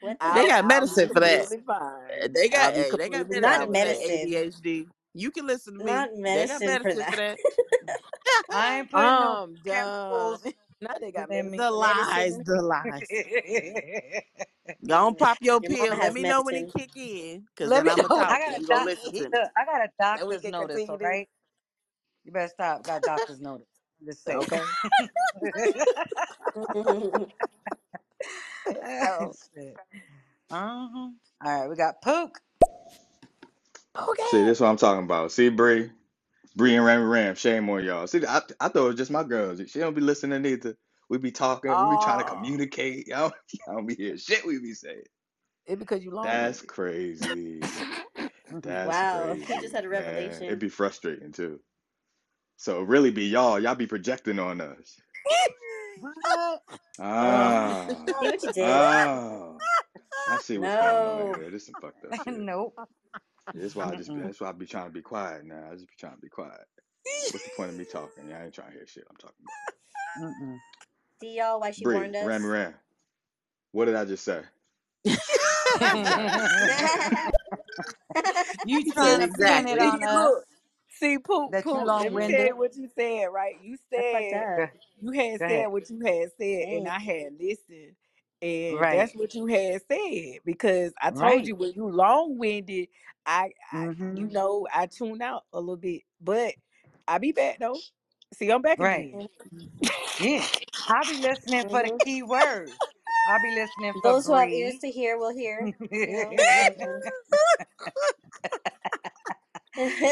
What 0.00 0.16
they 0.34 0.46
got 0.46 0.64
heck? 0.64 0.64
I'll 0.64 0.80
be 0.80 0.86
medicine 0.86 1.08
for 1.10 1.20
that. 1.20 1.48
fine. 1.66 2.32
They 2.34 2.48
got 2.48 2.74
hey, 2.74 2.90
they 2.96 3.08
got 3.10 3.28
medicine 3.28 3.42
Not 3.42 3.60
for 3.60 3.66
that 3.66 3.68
that. 3.68 3.70
medicine. 3.70 4.26
ADHD. 4.28 4.86
You 5.14 5.30
can 5.30 5.46
listen 5.46 5.74
to 5.74 5.84
me. 5.84 5.92
Not 5.92 6.08
They 6.24 6.46
got 6.46 6.62
medicine 6.62 6.68
for 6.78 6.94
medicine 6.94 7.04
for 7.04 7.16
that. 7.16 7.16
that. 7.16 7.38
I 8.50 8.78
ain't 8.78 8.90
putting 8.90 9.18
no 9.18 9.42
I'm 9.42 9.56
done. 9.56 10.38
chemicals 10.40 10.42
now 10.80 10.94
they 11.00 11.12
got 11.12 11.28
medicine 11.28 11.56
the 11.58 11.70
lies, 11.70 12.38
the 12.38 12.62
lies. 12.62 13.02
Go 14.86 15.08
on, 15.08 15.16
pop 15.16 15.38
your 15.42 15.60
Your 15.60 15.72
mama 15.72 15.94
pill. 15.94 15.98
Let 15.98 16.12
has 16.12 16.14
me 16.14 16.24
know 16.24 16.42
when 16.42 16.56
it 16.56 16.66
medicine. 16.66 16.74
kick 16.76 16.92
in, 16.96 17.46
cause 17.56 17.72
Let 17.72 17.84
then 17.84 17.86
me 17.86 17.90
I'ma 17.90 18.08
know 18.08 18.08
when 18.16 18.30
I 18.30 18.38
talk 18.38 18.40
it 18.46 18.50
got 18.50 18.54
and 18.54 18.60
a 18.60 18.62
you 18.62 18.68
kick 18.68 18.68
gonna 18.68 18.84
doc. 18.84 18.86
listen 18.86 19.12
to 19.14 19.28
me. 19.30 19.36
Look, 19.40 19.50
I 19.56 19.64
got 19.66 19.82
a 19.84 19.88
so 20.16 20.28
doctor's 20.28 20.42
can 20.42 20.56
notice. 20.56 20.84
continue 20.84 20.88
All 20.88 20.98
this. 20.98 21.20
you 22.24 22.32
better 22.32 22.48
stop. 22.48 22.84
Got 22.84 23.04
doctor's 23.04 23.40
notice. 23.40 23.68
I'm 24.00 24.06
just 24.08 24.24
saying. 24.24 24.48
Okay. 24.48 24.66
Hell. 28.82 29.34
Shit. 29.54 29.80
Uh-huh. 30.50 31.10
All 31.44 31.60
right, 31.60 31.68
we 31.70 31.76
got 31.76 32.02
Pook. 32.02 32.40
See, 34.24 34.42
Okay. 34.42 34.44
this 34.44 34.58
is 34.58 34.62
what 34.62 34.68
I'm 34.68 34.76
talking 34.78 35.04
about. 35.04 35.32
See, 35.32 35.50
Bree, 35.50 35.90
Bree 36.56 36.76
and 36.76 36.84
Ram 36.84 37.08
Ram, 37.08 37.34
shame 37.36 37.68
on 37.70 37.84
y'all. 37.84 38.06
See, 38.08 38.24
I, 38.26 38.38
I 38.60 38.68
thought 38.68 38.76
it 38.84 38.88
was 38.88 38.96
just 38.96 39.10
my 39.12 39.24
girls. 39.24 39.60
She 39.70 39.80
don't 39.80 39.94
be 39.94 40.02
listening 40.02 40.46
either. 40.46 40.76
We 41.12 41.18
be 41.18 41.30
talking, 41.30 41.70
we 41.70 41.96
be 41.96 42.02
trying 42.02 42.20
to 42.20 42.24
Oh, 42.24 42.36
communicate. 42.36 43.06
Y'all, 43.06 43.30
y'all 43.66 43.76
don't 43.76 43.86
be 43.86 43.94
hearing 43.94 44.16
shit 44.16 44.46
we 44.46 44.58
be 44.60 44.72
saying. 44.72 45.02
it 45.66 45.78
because 45.78 46.02
you 46.02 46.10
long 46.10 46.24
That's 46.24 46.62
crazy. 46.62 47.60
That's 48.62 48.88
wow, 48.88 49.34
he 49.34 49.44
just 49.44 49.74
crazy, 49.74 49.74
had 49.74 49.84
a 49.84 49.90
man. 49.90 50.42
It'd 50.42 50.58
be 50.58 50.70
frustrating 50.70 51.30
too. 51.30 51.60
So 52.56 52.80
really 52.80 53.10
be 53.10 53.26
y'all. 53.26 53.60
Y'all 53.60 53.74
be 53.74 53.86
projecting 53.86 54.38
on 54.38 54.62
us. 54.62 54.96
Ah, 56.98 57.88
See 57.88 58.28
what 58.28 58.42
you 58.42 58.52
did? 58.54 58.64
ah. 58.64 59.52
I 60.30 60.38
see 60.38 60.56
what's 60.56 60.76
going 60.76 61.06
on 61.06 61.40
here. 61.42 61.50
This 61.50 61.66
some 61.66 61.74
fucked 61.74 62.06
up 62.06 62.14
shit. 62.24 62.38
nope. 62.38 62.74
That's 63.52 63.76
why 63.76 63.90
I 63.90 63.96
just 63.96 64.14
be. 64.14 64.22
That's 64.22 64.40
why 64.40 64.48
I 64.48 64.52
be 64.52 64.64
trying 64.64 64.86
to 64.86 64.92
be 64.92 65.02
quiet 65.02 65.44
now. 65.44 65.68
I 65.70 65.74
just 65.74 65.88
be 65.88 65.94
trying 66.00 66.14
to 66.14 66.20
be 66.22 66.30
quiet. 66.30 66.64
What's 67.04 67.44
the 67.44 67.50
point 67.54 67.68
of 67.68 67.76
me 67.76 67.84
talking? 67.84 68.30
Yeah, 68.30 68.38
I 68.38 68.44
ain't 68.44 68.54
trying 68.54 68.70
to 68.70 68.78
hear 68.78 68.86
shit. 68.86 69.04
I'm 69.10 69.16
talking 69.16 69.36
about. 69.44 69.52
Mm-mm. 70.22 70.58
See 71.22 71.38
y'all 71.38 71.60
why 71.60 71.72
she 71.72 71.84
Bree, 71.84 71.86
warned 71.86 72.16
Ram 72.16 72.16
us? 72.16 72.46
Ram. 72.46 72.74
What 73.72 73.86
did 73.86 73.96
I 73.96 74.06
just 74.06 74.24
say? 74.24 74.42
you 78.64 78.92
trying 78.92 79.20
to 79.20 79.28
pin 79.28 79.68
it 79.68 79.78
exactly. 79.78 79.80
on 79.80 80.02
See, 80.02 80.04
us 80.04 80.44
see, 80.88 81.18
poop, 81.18 81.50
that 81.50 81.64
you 81.72 81.72
poop. 81.76 81.84
long 81.84 81.98
Let 81.98 82.14
me 82.14 82.16
winded? 82.16 82.56
what 82.56 82.76
you 82.76 82.88
said, 82.96 83.26
right? 83.32 83.56
You 83.62 83.76
said 83.90 84.34
up. 84.34 84.70
You 85.00 85.12
had 85.12 85.40
go 85.40 85.46
said 85.46 85.46
ahead. 85.46 85.68
what 85.68 85.90
you 85.90 86.00
had 86.04 86.30
said, 86.38 86.68
and 86.68 86.88
I 86.88 86.98
had 86.98 87.32
listened, 87.40 87.94
and 88.42 88.80
Right. 88.80 88.90
that's 88.90 89.14
what 89.14 89.34
you 89.34 89.46
had 89.46 89.80
said 89.90 90.38
because 90.44 90.92
I 91.02 91.10
told 91.12 91.20
Right. 91.20 91.46
you 91.46 91.56
when 91.56 91.72
you 91.74 91.88
long 91.90 92.36
winded, 92.38 92.88
I, 93.26 93.52
I, 93.72 93.86
Mm-hmm. 93.86 94.12
you 94.12 94.28
know, 94.28 94.66
I 94.74 94.86
tune 94.86 95.22
out 95.22 95.44
a 95.52 95.60
little 95.60 95.76
bit, 95.76 96.02
but 96.20 96.54
I 97.08 97.18
be 97.18 97.32
back 97.32 97.58
though. 97.60 97.84
See, 98.34 98.50
I'm 98.50 98.62
back 98.62 98.78
Right. 98.78 98.82
again. 98.82 99.28
Yeah. 100.18 100.46
I'll 100.88 101.06
be 101.06 101.18
listening 101.18 101.66
for 101.70 101.82
the 101.82 101.92
key 102.02 102.22
words. 102.22 102.80
I'll 103.26 103.40
be 103.40 103.52
listening 103.52 103.94
for 104.02 104.14
Those 104.14 104.26
who 104.26 104.34
have 104.34 104.50
ears 104.52 104.74
Bree. 104.74 104.80
to 104.80 104.90
hear 104.90 105.18
will 105.18 105.34
hear. 105.34 105.72
You 105.92 106.16
know, 106.16 106.32
what 106.34 106.48
happened. 106.48 107.04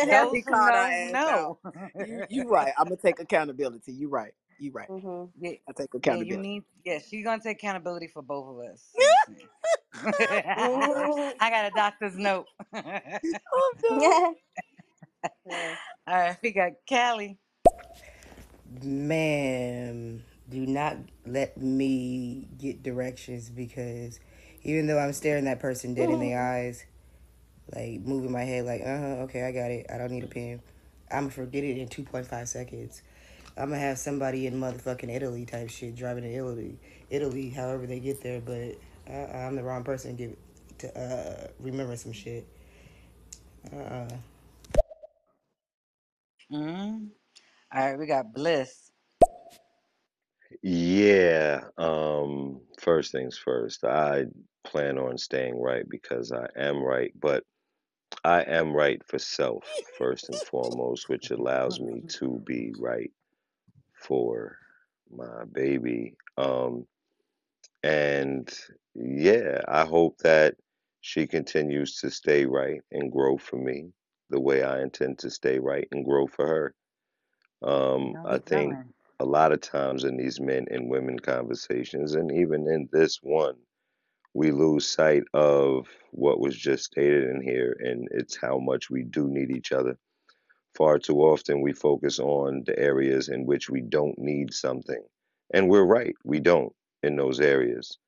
now 0.03 0.27
Those 0.29 0.31
he 0.31 0.43
who 0.45 0.55
called 0.55 0.75
our 0.75 0.87
know, 0.87 0.91
ass 0.91 1.27
out. 1.27 1.53
know. 1.53 1.61
You, 1.99 2.23
you 2.29 2.49
right. 2.49 2.73
I'm 2.79 2.87
gonna 2.89 2.97
take 2.97 3.21
accountability. 3.21 3.93
You 3.93 4.09
right. 4.09 4.35
You 4.59 4.73
right. 4.73 4.89
hmm 4.89 5.27
yeah. 5.41 5.53
I 5.69 5.73
take 5.73 5.95
Yeah, 6.05 6.17
you 6.17 6.37
accountability. 6.37 6.39
need 6.39 6.65
yeah, 6.85 6.99
she's 7.01 7.25
gonna 7.25 7.43
take 7.43 7.59
accountability 7.59 8.09
for 8.09 8.23
both 8.23 8.49
of 8.49 8.73
us. 8.73 8.95
I'm 8.99 9.09
just 9.09 9.27
saying. 9.27 9.49
I 9.95 10.43
hmm 10.57 11.31
got 11.51 11.67
a 11.67 11.73
doctor's 11.75 12.17
note. 12.19 12.49
I'm 12.75 13.73
done. 13.83 14.35
yeah. 15.47 15.77
All 16.07 16.17
right, 16.17 16.39
we 16.43 16.53
got 16.53 16.73
Callie. 16.89 17.39
Man, 18.83 20.25
do 20.51 20.67
not 20.67 20.99
let 21.27 21.57
me 21.59 22.49
get 22.59 22.83
directions 22.83 23.51
because 23.51 24.21
even 24.65 24.89
though 24.89 24.99
I'm 24.99 25.15
staring 25.15 25.47
that 25.47 25.61
person 25.61 25.95
dead 25.95 26.11
in 26.11 26.21
the 26.21 26.37
eyes, 26.37 26.85
like 27.75 28.01
moving 28.03 28.33
my 28.33 28.43
head, 28.45 28.67
like, 28.67 28.83
uh 28.83 28.99
huh, 28.99 29.17
okay, 29.25 29.45
I 29.45 29.53
got 29.53 29.71
it. 29.71 29.87
I 29.93 29.99
don't 29.99 30.13
need 30.13 30.25
a 30.25 30.29
pen. 30.29 30.63
I'm 31.11 31.25
gonna 31.25 31.31
forget 31.33 31.65
it 31.65 31.79
in 31.79 31.89
2.5 31.89 32.49
seconds. 32.49 33.03
I'm 33.57 33.71
gonna 33.71 33.81
have 33.81 33.99
somebody 33.99 34.47
in 34.47 34.55
motherfucking 34.61 35.15
Italy 35.15 35.47
type 35.47 35.71
shit 35.71 35.97
driving 35.97 36.25
to 36.25 36.31
Italy, 36.33 36.79
Italy, 37.11 37.51
however 37.51 37.87
they 37.87 38.01
get 38.01 38.23
there. 38.23 38.41
But 38.41 38.77
uh, 39.13 39.37
I'm 39.37 39.57
the 39.57 39.63
wrong 39.63 39.85
person 39.85 40.17
to 40.17 40.23
give 40.29 40.37
to 40.79 40.99
uh, 41.01 41.49
remember 41.61 41.97
some 41.97 42.13
shit. 42.13 42.47
Uh, 43.75 44.09
Mm. 46.53 47.09
All 47.75 47.87
right, 47.91 47.99
we 47.99 48.07
got 48.07 48.33
Bliss. 48.35 48.90
Yeah. 50.63 51.65
Um, 51.79 52.61
first 52.79 53.13
things 53.13 53.39
first, 53.39 53.85
I 53.85 54.27
plan 54.65 54.99
on 54.99 55.19
staying 55.19 55.61
right 55.61 55.85
because 55.89 56.33
I 56.33 56.47
am 56.57 56.83
right, 56.83 57.13
but 57.19 57.45
I 58.25 58.43
am 58.43 58.73
right 58.73 59.03
for 59.07 59.19
self 59.19 59.65
first 59.99 60.29
and 60.31 60.43
foremost, 60.43 61.09
which 61.09 61.31
allows 61.31 61.81
me 61.81 62.03
to 62.19 62.41
be 62.45 62.73
right 62.79 63.13
for 63.95 64.59
my 65.11 65.45
baby. 65.45 66.17
Um, 66.37 66.87
and 67.83 68.51
yeah, 68.95 69.61
I 69.69 69.85
hope 69.85 70.19
that 70.19 70.57
she 71.01 71.27
continues 71.27 71.97
to 72.01 72.11
stay 72.11 72.47
right 72.47 72.81
and 72.91 73.13
grow 73.13 73.37
for 73.39 73.57
me 73.57 73.93
the 74.31 74.41
way 74.41 74.63
I 74.63 74.83
intend 74.83 75.19
to 75.21 75.31
stay 75.31 75.59
right 75.59 75.87
and 75.93 76.05
grow 76.05 76.27
for 76.27 76.47
her. 76.47 76.75
Um, 77.63 78.17
Don't 78.17 78.25
I 78.25 78.39
be 78.39 78.39
think 78.39 78.79
telling. 78.79 78.95
A 79.21 79.25
lot 79.25 79.53
of 79.53 79.61
times 79.61 80.05
in 80.05 80.17
these 80.17 80.41
men 80.41 80.67
and 80.71 80.89
women 80.89 81.19
conversations, 81.19 82.15
and 82.15 82.33
even 82.33 82.67
in 82.67 82.89
this 82.91 83.19
one, 83.23 83.55
we 84.33 84.51
lose 84.51 84.87
sight 84.87 85.25
of 85.35 85.87
what 86.13 86.41
was 86.41 86.57
just 86.57 86.85
stated 86.85 87.29
in 87.29 87.43
here, 87.43 87.77
and 87.81 88.09
it's 88.13 88.39
how 88.41 88.59
much 88.59 88.89
we 88.89 89.03
do 89.03 89.29
need 89.29 89.51
each 89.51 89.73
other. 89.73 89.99
Far 90.75 90.99
too 90.99 91.19
often, 91.19 91.61
we 91.61 91.75
focus 91.75 92.19
on 92.19 92.63
the 92.65 92.79
areas 92.79 93.29
in 93.29 93.45
which 93.45 93.69
we 93.69 93.83
don't 93.83 94.19
need 94.19 94.55
something. 94.55 95.03
And 95.53 95.69
we're 95.69 95.85
right, 95.85 96.15
we 96.25 96.41
don't 96.41 96.73
in 97.03 97.17
those 97.17 97.41
areas. 97.41 97.99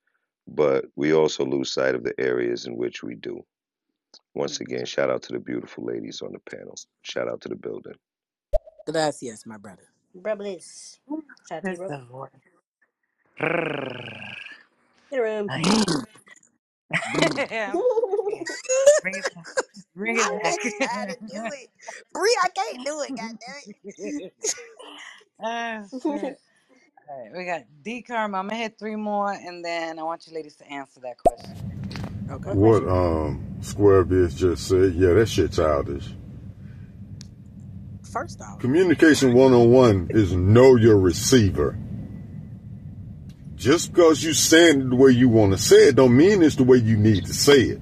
But 0.49 0.87
we 0.97 1.13
also 1.13 1.45
lose 1.45 1.73
sight 1.73 1.95
of 1.95 2.05
the 2.05 2.19
areas 2.19 2.65
in 2.65 2.77
which 2.77 3.03
we 3.03 3.17
do. 3.17 3.45
Once 4.35 4.59
mm. 4.59 4.63
again, 4.63 4.87
shout 4.87 5.11
out 5.11 5.23
to 5.25 5.33
the 5.33 5.41
beautiful 5.41 5.85
ladies 5.85 6.23
on 6.23 6.33
the 6.33 6.57
panel. 6.57 6.75
Shout 7.03 7.29
out 7.29 7.43
to 7.43 7.49
the 7.49 7.57
building. 7.57 7.97
Gracias, 8.87 9.45
my 9.45 9.59
brother. 9.59 9.92
Bro, 10.15 10.37
Bliss. 10.37 10.99
Shout 11.49 11.59
out 11.59 11.65
to 11.67 11.73
you, 11.73 11.77
This 11.77 11.79
bro. 11.79 11.89
the 11.89 11.99
voice. 12.11 12.31
Get 15.11 15.21
a 15.21 15.23
room. 15.23 15.53
Yeah. 17.51 17.79
Bring 19.03 19.17
it 19.19 19.27
back. 19.35 19.47
Bring 19.97 20.19
it 20.19 20.29
I 20.29 20.39
back. 20.43 20.45
bet 20.45 20.65
you 20.65 20.81
how 20.89 21.07
to 21.07 21.17
do 21.27 21.51
it. 21.53 21.71
Bree, 22.13 22.37
I 22.45 22.49
can't 22.51 22.85
do 22.85 23.03
it, 23.03 23.15
goddammit. 23.17 23.69
oh 25.43 25.87
shit. 25.91 26.41
All 27.09 27.23
right, 27.23 27.33
we 27.39 27.45
got 27.47 27.63
D 27.85 28.03
Karma. 28.03 28.39
I'm 28.39 28.49
gonna 28.49 28.59
hit 28.61 28.79
three 28.79 28.97
more, 28.97 29.33
and 29.33 29.65
then 29.65 29.99
I 29.99 30.05
want 30.05 30.27
you 30.27 30.35
ladies 30.35 30.57
to 30.57 30.71
answer 30.71 31.01
that 31.03 31.19
question. 31.19 31.59
Okay. 32.31 32.57
What 32.57 32.83
What 32.85 32.89
um 32.89 33.45
Square 33.63 34.05
Biz 34.07 34.35
just 34.35 34.69
said, 34.69 34.95
yeah, 34.95 35.15
that 35.15 35.29
shit 35.29 35.53
childish. 35.53 36.11
First 38.13 38.43
off, 38.43 38.59
Communication 38.59 39.33
one 39.33 39.55
on 39.55 39.71
one 39.71 40.09
is 40.11 40.33
know 40.33 40.77
your 40.77 40.99
receiver. 40.99 41.79
Just 43.57 43.93
because 43.93 44.23
you 44.23 44.35
saying 44.35 44.83
it 44.83 44.91
the 44.91 44.97
way 44.97 45.13
you 45.13 45.31
want 45.31 45.53
to 45.53 45.59
say 45.59 45.89
it, 45.89 45.97
don't 45.97 46.15
mean 46.15 46.43
it's 46.43 46.57
the 46.57 46.65
way 46.65 46.77
you 46.77 46.97
need 46.97 47.25
to 47.25 47.33
say 47.33 47.61
it. 47.61 47.81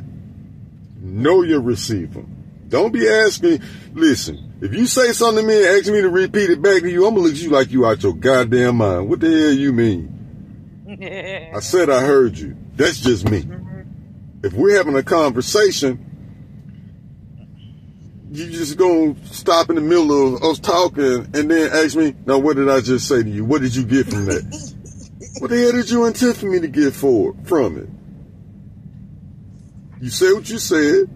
Know 1.00 1.42
your 1.42 1.60
receiver. 1.60 2.24
Don't 2.68 2.92
be 2.92 3.08
asking. 3.08 3.60
Listen, 3.92 4.52
if 4.60 4.72
you 4.72 4.86
say 4.86 5.12
something 5.12 5.42
to 5.42 5.48
me 5.48 5.56
and 5.56 5.78
ask 5.78 5.90
me 5.90 6.00
to 6.00 6.08
repeat 6.08 6.50
it 6.50 6.62
back 6.62 6.82
to 6.82 6.90
you, 6.90 7.06
I'm 7.06 7.14
gonna 7.14 7.26
look 7.26 7.34
at 7.34 7.42
you 7.42 7.50
like 7.50 7.72
you 7.72 7.84
out 7.84 8.02
your 8.02 8.14
goddamn 8.14 8.76
mind. 8.76 9.08
What 9.08 9.18
the 9.18 9.28
hell 9.28 9.52
you 9.52 9.72
mean? 9.72 10.86
I 11.56 11.58
said 11.58 11.90
I 11.90 12.02
heard 12.02 12.38
you. 12.38 12.56
That's 12.76 13.00
just 13.00 13.28
me. 13.28 13.42
Mm-hmm. 13.42 14.46
If 14.46 14.52
we're 14.52 14.76
having 14.76 14.94
a 14.94 15.02
conversation, 15.02 16.09
you 18.30 18.48
just 18.50 18.78
gonna 18.78 19.16
stop 19.26 19.70
in 19.70 19.74
the 19.74 19.80
middle 19.80 20.36
of 20.36 20.42
us 20.42 20.58
talking 20.60 21.28
and 21.34 21.50
then 21.50 21.72
ask 21.72 21.96
me, 21.96 22.14
now 22.26 22.38
what 22.38 22.56
did 22.56 22.68
I 22.68 22.80
just 22.80 23.08
say 23.08 23.22
to 23.22 23.28
you? 23.28 23.44
What 23.44 23.60
did 23.60 23.74
you 23.74 23.84
get 23.84 24.06
from 24.08 24.26
that? 24.26 24.42
what 25.40 25.50
the 25.50 25.58
hell 25.58 25.72
did 25.72 25.90
you 25.90 26.04
intend 26.04 26.36
for 26.36 26.46
me 26.46 26.60
to 26.60 26.68
get 26.68 26.94
for 26.94 27.34
from 27.44 27.76
it? 27.78 27.88
You 30.00 30.10
said 30.10 30.32
what 30.32 30.48
you 30.48 30.58
said, 30.58 31.10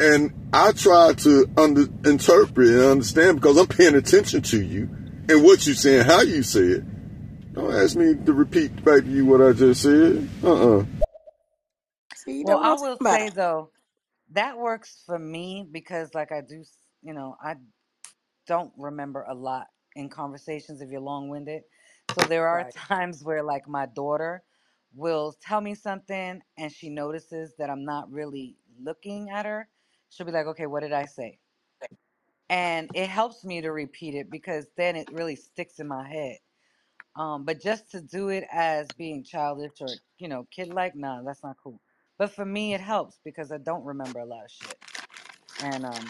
and 0.00 0.32
I 0.52 0.72
try 0.72 1.12
to 1.12 1.46
under, 1.56 1.82
interpret 2.04 2.68
and 2.68 2.80
understand 2.80 3.40
because 3.40 3.58
I'm 3.58 3.66
paying 3.66 3.94
attention 3.94 4.42
to 4.42 4.62
you 4.62 4.88
and 5.28 5.44
what 5.44 5.66
you 5.66 5.74
say 5.74 6.00
and 6.00 6.10
how 6.10 6.22
you 6.22 6.42
say 6.42 6.60
it. 6.60 7.52
Don't 7.52 7.74
ask 7.74 7.96
me 7.96 8.14
to 8.14 8.32
repeat 8.32 8.82
back 8.82 9.02
to 9.02 9.10
you 9.10 9.26
what 9.26 9.42
I 9.42 9.52
just 9.52 9.82
said. 9.82 10.28
Uh-uh. 10.42 10.84
see, 12.14 12.38
you 12.38 12.44
Well, 12.46 12.60
I 12.60 12.72
will 12.72 12.96
say 13.02 13.28
though, 13.28 13.70
that 14.30 14.58
works 14.58 15.02
for 15.06 15.18
me 15.18 15.68
because, 15.70 16.14
like, 16.14 16.32
I 16.32 16.40
do, 16.42 16.60
s- 16.60 16.78
you 17.02 17.14
know, 17.14 17.36
I 17.42 17.56
don't 18.46 18.72
remember 18.78 19.22
a 19.22 19.34
lot 19.34 19.68
in 19.96 20.08
conversations 20.08 20.80
if 20.80 20.90
you're 20.90 21.00
long 21.00 21.28
winded. 21.28 21.64
So 22.08 22.26
there 22.26 22.48
are 22.48 22.64
Right. 22.64 22.74
times 22.74 23.24
where, 23.24 23.42
like, 23.42 23.68
my 23.68 23.86
daughter 23.86 24.44
will 24.94 25.34
tell 25.40 25.60
me 25.60 25.74
something 25.74 26.42
and 26.58 26.72
she 26.72 26.90
notices 26.90 27.54
that 27.58 27.70
I'm 27.70 27.84
not 27.84 28.10
really 28.12 28.58
looking 28.80 29.30
at 29.30 29.46
her. 29.46 29.68
She'll 30.10 30.26
be 30.26 30.32
like, 30.32 30.46
okay, 30.48 30.66
what 30.66 30.80
did 30.82 30.92
I 30.92 31.06
say? 31.06 31.40
And 32.50 32.90
it 32.94 33.08
helps 33.08 33.44
me 33.44 33.60
to 33.62 33.70
repeat 33.70 34.14
it 34.14 34.30
because 34.30 34.68
then 34.76 34.96
it 34.96 35.08
really 35.12 35.36
sticks 35.36 35.80
in 35.80 35.88
my 35.88 36.08
head. 36.08 36.38
Um, 37.16 37.44
but 37.44 37.60
just 37.60 37.90
to 37.92 38.00
do 38.02 38.28
it 38.30 38.44
as 38.52 38.92
being 38.92 39.24
childish 39.24 39.80
or, 39.80 40.00
you 40.18 40.28
know, 40.28 40.44
kid 40.50 40.68
like, 40.68 40.94
nah, 40.96 41.22
that's 41.22 41.42
not 41.44 41.56
cool. 41.62 41.80
But 42.20 42.32
for 42.32 42.44
me, 42.44 42.74
it 42.74 42.82
helps 42.82 43.18
because 43.24 43.50
I 43.50 43.56
don't 43.56 43.82
remember 43.82 44.18
a 44.18 44.26
lot 44.26 44.44
of 44.44 44.50
shit. 44.50 44.78
And 45.64 45.86
um, 45.86 46.06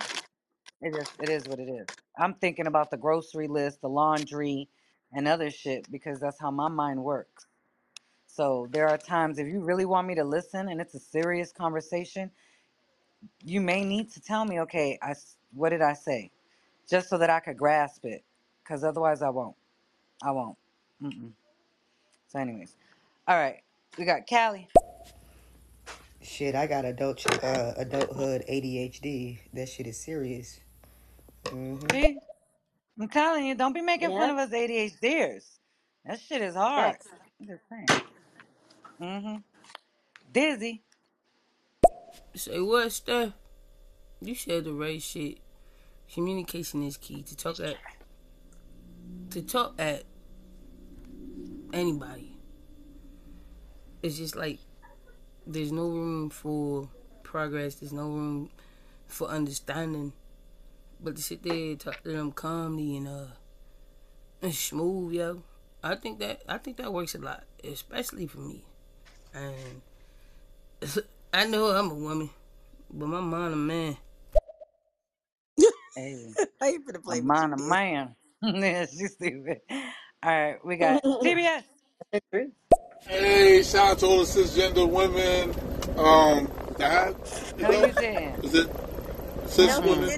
it 0.83 0.97
is 0.97 1.09
it 1.23 1.29
is 1.29 1.47
what 1.47 1.61
it 1.61 1.69
is. 1.69 1.87
I'm 2.19 2.35
thinking 2.35 2.67
about 2.67 2.91
the 2.91 2.97
grocery 2.97 3.47
list, 3.47 3.81
the 3.81 3.89
laundry, 3.89 4.69
and 5.13 5.29
other 5.29 5.53
shit 5.53 5.89
because 5.89 6.19
that's 6.19 6.41
how 6.41 6.51
my 6.51 6.67
mind 6.67 7.01
works. 7.05 7.47
So 8.27 8.67
there 8.73 8.89
are 8.89 8.99
times 8.99 9.39
if 9.39 9.47
you 9.47 9.61
really 9.61 9.85
want 9.85 10.09
me 10.09 10.17
to 10.17 10.25
listen 10.25 10.69
and 10.69 10.81
it's 10.81 10.97
a 10.97 10.99
serious 10.99 11.53
conversation, 11.53 12.33
you 13.45 13.61
may 13.61 13.85
need 13.85 14.11
to 14.11 14.21
tell 14.21 14.45
me, 14.45 14.59
okay, 14.63 14.99
I 15.01 15.15
what 15.55 15.69
did 15.69 15.81
I 15.81 15.93
say, 15.93 16.33
just 16.91 17.09
so 17.09 17.19
that 17.19 17.31
I 17.31 17.39
could 17.39 17.57
grasp 17.57 18.05
it, 18.05 18.25
because 18.65 18.83
otherwise 18.83 19.23
I 19.23 19.29
won't. 19.29 19.55
I 20.25 20.33
won't. 20.33 20.59
Mm-mm. 21.01 21.31
So, 22.27 22.41
anyways, 22.41 22.75
all 23.29 23.37
right, 23.37 23.63
we 23.97 24.05
got 24.05 24.29
Callie. 24.29 24.67
Shit, 26.23 26.55
I 26.55 26.67
got 26.67 26.85
adult 26.85 27.25
uh, 27.43 27.73
adulthood 27.77 28.45
ADHD. 28.49 29.39
That 29.53 29.69
shit 29.69 29.87
is 29.87 29.99
serious. 29.99 30.61
hmm 31.49 31.77
See, 31.91 32.19
I'm 33.01 33.09
telling 33.09 33.47
you, 33.47 33.55
don't 33.55 33.73
be 33.73 33.81
making 33.81 34.11
fun 34.11 34.31
of 34.31 34.37
us 34.39 34.51
ADHDers. 34.51 35.59
That 36.05 36.21
shit 36.21 36.43
is 36.43 36.55
hard. 36.55 36.93
Facts. 36.95 37.09
I'm 37.41 37.47
just 37.47 37.63
saying. 37.69 38.03
Mm-hmm. 39.01 39.37
Dizzy. 40.33 40.83
Say 42.35 42.61
what, 42.61 42.93
Steph? 42.93 43.33
You 44.21 44.35
said 44.35 44.65
the 44.65 44.73
right 44.73 45.01
shit. 45.01 45.39
Communication 46.13 46.83
is 46.83 46.97
key. 46.97 47.23
To 47.23 47.37
talk 47.37 47.61
at 47.61 47.77
to 49.31 49.43
talk 49.43 49.75
at 49.79 50.05
anybody. 51.73 52.37
It's 54.03 54.17
just 54.17 54.37
like 54.37 54.59
there's 55.53 55.73
no 55.73 55.89
room 55.89 56.31
for 56.31 56.89
progress. 57.23 57.77
There's 57.77 57.93
no 57.93 58.09
room 58.09 58.51
for 59.07 59.29
understanding. 59.29 60.13
But 61.01 61.17
to 61.17 61.23
sit 61.23 61.43
there 61.43 61.55
and 61.55 61.81
talk 61.81 62.03
to 62.05 62.11
them 62.13 62.33
calmly 62.33 62.97
and 62.97 63.09
uh 63.09 63.27
and 64.43 64.55
smooth, 64.55 65.13
yo. 65.15 65.43
I 65.83 65.97
think 65.97 66.19
that 66.21 66.43
I 66.49 66.59
think 66.59 66.77
that 66.79 66.93
works 66.93 67.15
a 67.15 67.19
lot, 67.19 67.45
especially 67.65 68.27
for 68.27 68.39
me. 68.41 68.65
And 69.35 69.83
I 71.33 71.47
know 71.47 71.67
I'm 71.69 71.91
a 71.91 71.95
woman, 71.95 72.31
but 72.91 73.07
my 73.09 73.21
mind 73.21 73.55
a 73.55 73.57
man. 73.57 73.97
Hey, 75.97 76.35
I 76.61 76.67
ain't 76.69 76.87
finna 76.87 77.03
a 77.03 77.03
play 77.03 77.21
with 77.23 77.39
you, 77.41 77.43
man, 77.43 77.53
a 77.53 77.57
bitch. 77.57 77.69
man. 77.71 78.17
yeah, 78.43 78.87
she's 78.87 79.13
stupid. 79.15 79.61
All 79.71 80.31
right, 80.31 80.65
we 80.65 80.77
got 80.77 81.03
TBS. 81.23 81.65
Hey, 83.09 83.63
shout 83.63 83.93
out 83.93 83.99
to 84.01 84.07
all 84.07 84.19
the 84.19 84.25
cisgender 84.25 84.89
women. 84.89 85.51
Um, 85.99 86.51
that 86.79 87.15
No, 87.59 87.69
you 87.69 87.69
know, 87.69 87.85
is 88.43 88.55
it 88.55 88.71
cis 89.47 89.79
No, 89.79 89.81
women. 89.81 90.11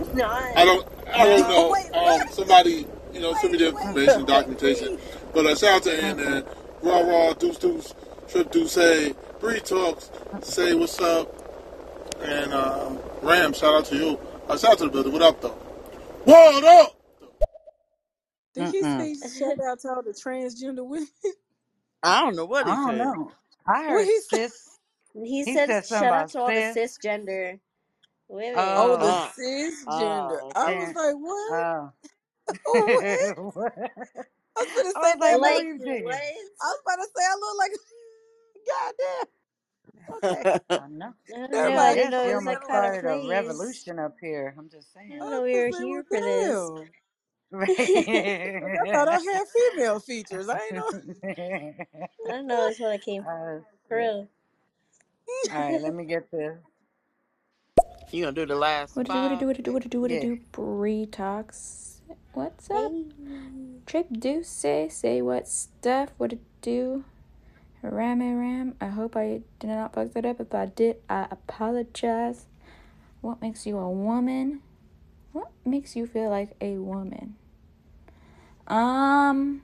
I 0.54 0.64
don't, 0.64 0.88
I 1.12 1.26
don't 1.26 1.48
No. 1.48 1.48
know. 1.48 1.70
Wait, 1.70 1.90
Um, 1.94 2.28
somebody, 2.28 2.86
you 3.12 3.20
know, 3.20 3.34
send 3.34 3.52
me 3.52 3.58
the 3.58 3.68
Wait, 3.70 3.74
wait, 3.74 3.94
information, 3.94 4.24
documentation. 4.26 4.88
wait. 4.88 5.00
But 5.34 5.46
uh, 5.46 5.56
shout 5.56 5.76
out 5.76 5.82
to. 5.84 6.04
Ann 6.04 6.44
Raw 6.82 7.00
Raw, 7.00 7.34
Deuce 7.34 7.58
Deuce, 7.58 7.94
Trip 8.28 8.50
Deuce, 8.50 8.74
hey, 8.76 9.14
Bree 9.40 9.60
Talks, 9.60 10.10
say 10.42 10.74
what's 10.74 11.00
up, 11.00 11.28
and 12.20 12.52
uh, 12.52 12.90
Ram, 13.22 13.52
shout 13.54 13.74
out 13.74 13.84
to 13.86 13.96
you. 13.96 14.20
Uh, 14.48 14.58
shout 14.58 14.72
out 14.72 14.78
to 14.78 14.84
the 14.86 14.90
building. 14.90 15.12
What 15.12 15.22
up, 15.22 15.40
though? 15.42 15.58
What 16.24 16.64
up? 16.64 16.92
Did 18.54 18.68
he 18.68 18.84
say 18.84 19.16
shout 19.28 19.58
out 19.66 19.80
to 19.80 19.88
all 19.90 20.02
the 20.02 20.12
transgender 20.12 20.86
women? 20.86 21.08
I 22.02 22.22
don't 22.22 22.36
know 22.36 22.46
what 22.46 22.68
he 22.68 22.76
said. 22.76 22.76
I 22.76 22.76
he 22.76 22.76
don't 22.76 22.98
said. 22.98 22.98
know. 22.98 23.32
I 23.66 23.84
What 23.86 24.04
heard 24.04 24.06
he 24.06 24.20
say? 24.20 24.38
sis. 24.42 24.78
He 25.14 25.44
He 25.44 25.58
said, 25.58 25.68
said 25.68 25.86
something 25.86 26.06
"Shout 26.06 26.14
out 26.14 26.28
about 26.28 26.30
to 26.30 26.40
all 26.40 26.52
the 26.52 26.62
cis. 26.62 26.76
cisgender 26.76 27.60
Oh, 28.54 28.96
the 28.98 29.06
women." 29.06 29.22
Oh. 29.24 29.32
Uh, 29.86 29.88
cisgender. 29.88 30.40
oh, 30.40 30.54
I 30.56 30.72
was 30.72 30.90
And 30.90 30.96
like, 30.96 31.16
what? 31.16 31.56
oh. 32.66 32.90
what? 32.90 33.54
What? 33.54 33.74
I 34.58 34.62
was 34.62 34.72
gonna 34.74 34.94
I 34.94 35.00
say, 35.00 35.14
was 35.14 35.16
like, 35.20 35.38
damn, 35.38 35.42
I 35.44 35.46
what 35.46 35.54
look. 35.54 35.56
are 35.56 35.56
Like 35.56 35.66
you 35.66 35.80
what? 36.02 36.14
thinking? 36.14 36.20
I 36.62 36.66
was 36.66 36.80
about 36.86 36.96
to 37.02 37.08
say, 37.16 37.24
I 37.24 37.36
look 37.36 37.58
like. 37.58 37.72
Goddamn. 38.68 39.26
Okay. 40.18 40.46
I 40.78 40.88
know. 40.88 41.14
I 41.34 41.46
don't 41.48 41.52
Never 41.52 41.70
know. 41.70 41.78
I 41.78 41.84
I 41.84 41.94
mind. 41.94 41.96
didn't 41.96 42.10
guess 42.10 42.12
know 42.12 42.24
we 42.24 42.30
it 42.30 42.34
He 42.34 42.36
was 42.36 42.44
said, 42.44 42.58
that 42.66 42.66
kind 42.68 42.86
of 42.86 42.94
like. 42.94 43.06
a 43.06 43.18
place. 43.18 43.18
revolution 43.18 43.98
up 43.98 44.16
here. 44.20 44.54
I'm 44.58 44.70
just 44.70 44.92
I 45.10 45.14
saying. 45.14 45.14
didn't 45.14 45.30
know 45.30 45.42
was 45.42 45.44
we 45.44 45.54
gonna 45.54 45.60
were 45.60 45.72
say, 45.72 45.84
here 45.84 46.04
what 46.08 46.08
for 46.08 46.20
this. 46.20 46.70
hell? 46.70 46.90
Like, 47.52 47.72
I 47.78 48.86
thought 48.92 49.08
I 49.08 49.18
had 49.20 49.46
female 49.48 50.00
features. 50.00 50.48
I 50.48 50.66
ain't 50.66 50.76
know. 50.76 50.92
I 52.26 52.32
didn't 52.32 52.48
know 52.48 52.64
that's 52.64 52.80
where 52.80 52.94
it 52.94 53.04
came 53.04 53.24
from. 53.24 53.32
uh, 53.32 53.60
For 53.88 53.98
real. 53.98 54.28
All 55.50 55.58
right, 55.58 55.80
let 55.80 55.94
me 55.94 56.04
get 56.06 56.30
this. 56.30 56.56
You 58.12 58.24
gonna 58.24 58.34
do 58.34 58.46
the 58.46 58.56
last 58.56 58.94
What 58.94 59.06
to 59.06 59.12
do, 59.12 59.22
what 59.22 59.30
to 59.30 59.36
five? 59.36 59.38
do, 59.38 59.46
what 59.46 59.56
to 59.56 59.62
do, 59.62 59.72
what 59.72 59.82
to 59.84 59.88
do, 59.88 60.00
what 60.02 60.08
to 60.08 60.16
Yeah. 60.16 60.20
do, 60.20 60.40
Bree 60.52 61.06
Talks. 61.06 62.02
What's 62.34 62.70
up? 62.70 62.92
hey. 62.92 63.04
Trip 63.86 64.08
do 64.12 64.42
say, 64.44 64.88
say 64.88 65.22
what 65.22 65.48
stuff, 65.48 66.10
what 66.18 66.30
to 66.30 66.38
do. 66.62 67.04
Rame 67.82 68.38
Ram, 68.38 68.76
I 68.80 68.88
hope 68.88 69.16
I 69.16 69.42
did 69.60 69.68
not 69.68 69.94
fuck 69.94 70.12
that 70.14 70.26
up. 70.26 70.40
If 70.40 70.54
I 70.54 70.66
did, 70.66 70.96
I 71.10 71.28
apologize. 71.30 72.46
What 73.22 73.42
makes 73.42 73.66
you 73.66 73.78
a 73.78 73.90
woman? 73.90 74.62
What 75.32 75.50
makes 75.64 75.96
you 75.96 76.06
feel 76.06 76.30
like 76.30 76.56
a 76.60 76.78
woman? 76.78 77.36
Um, 78.66 79.62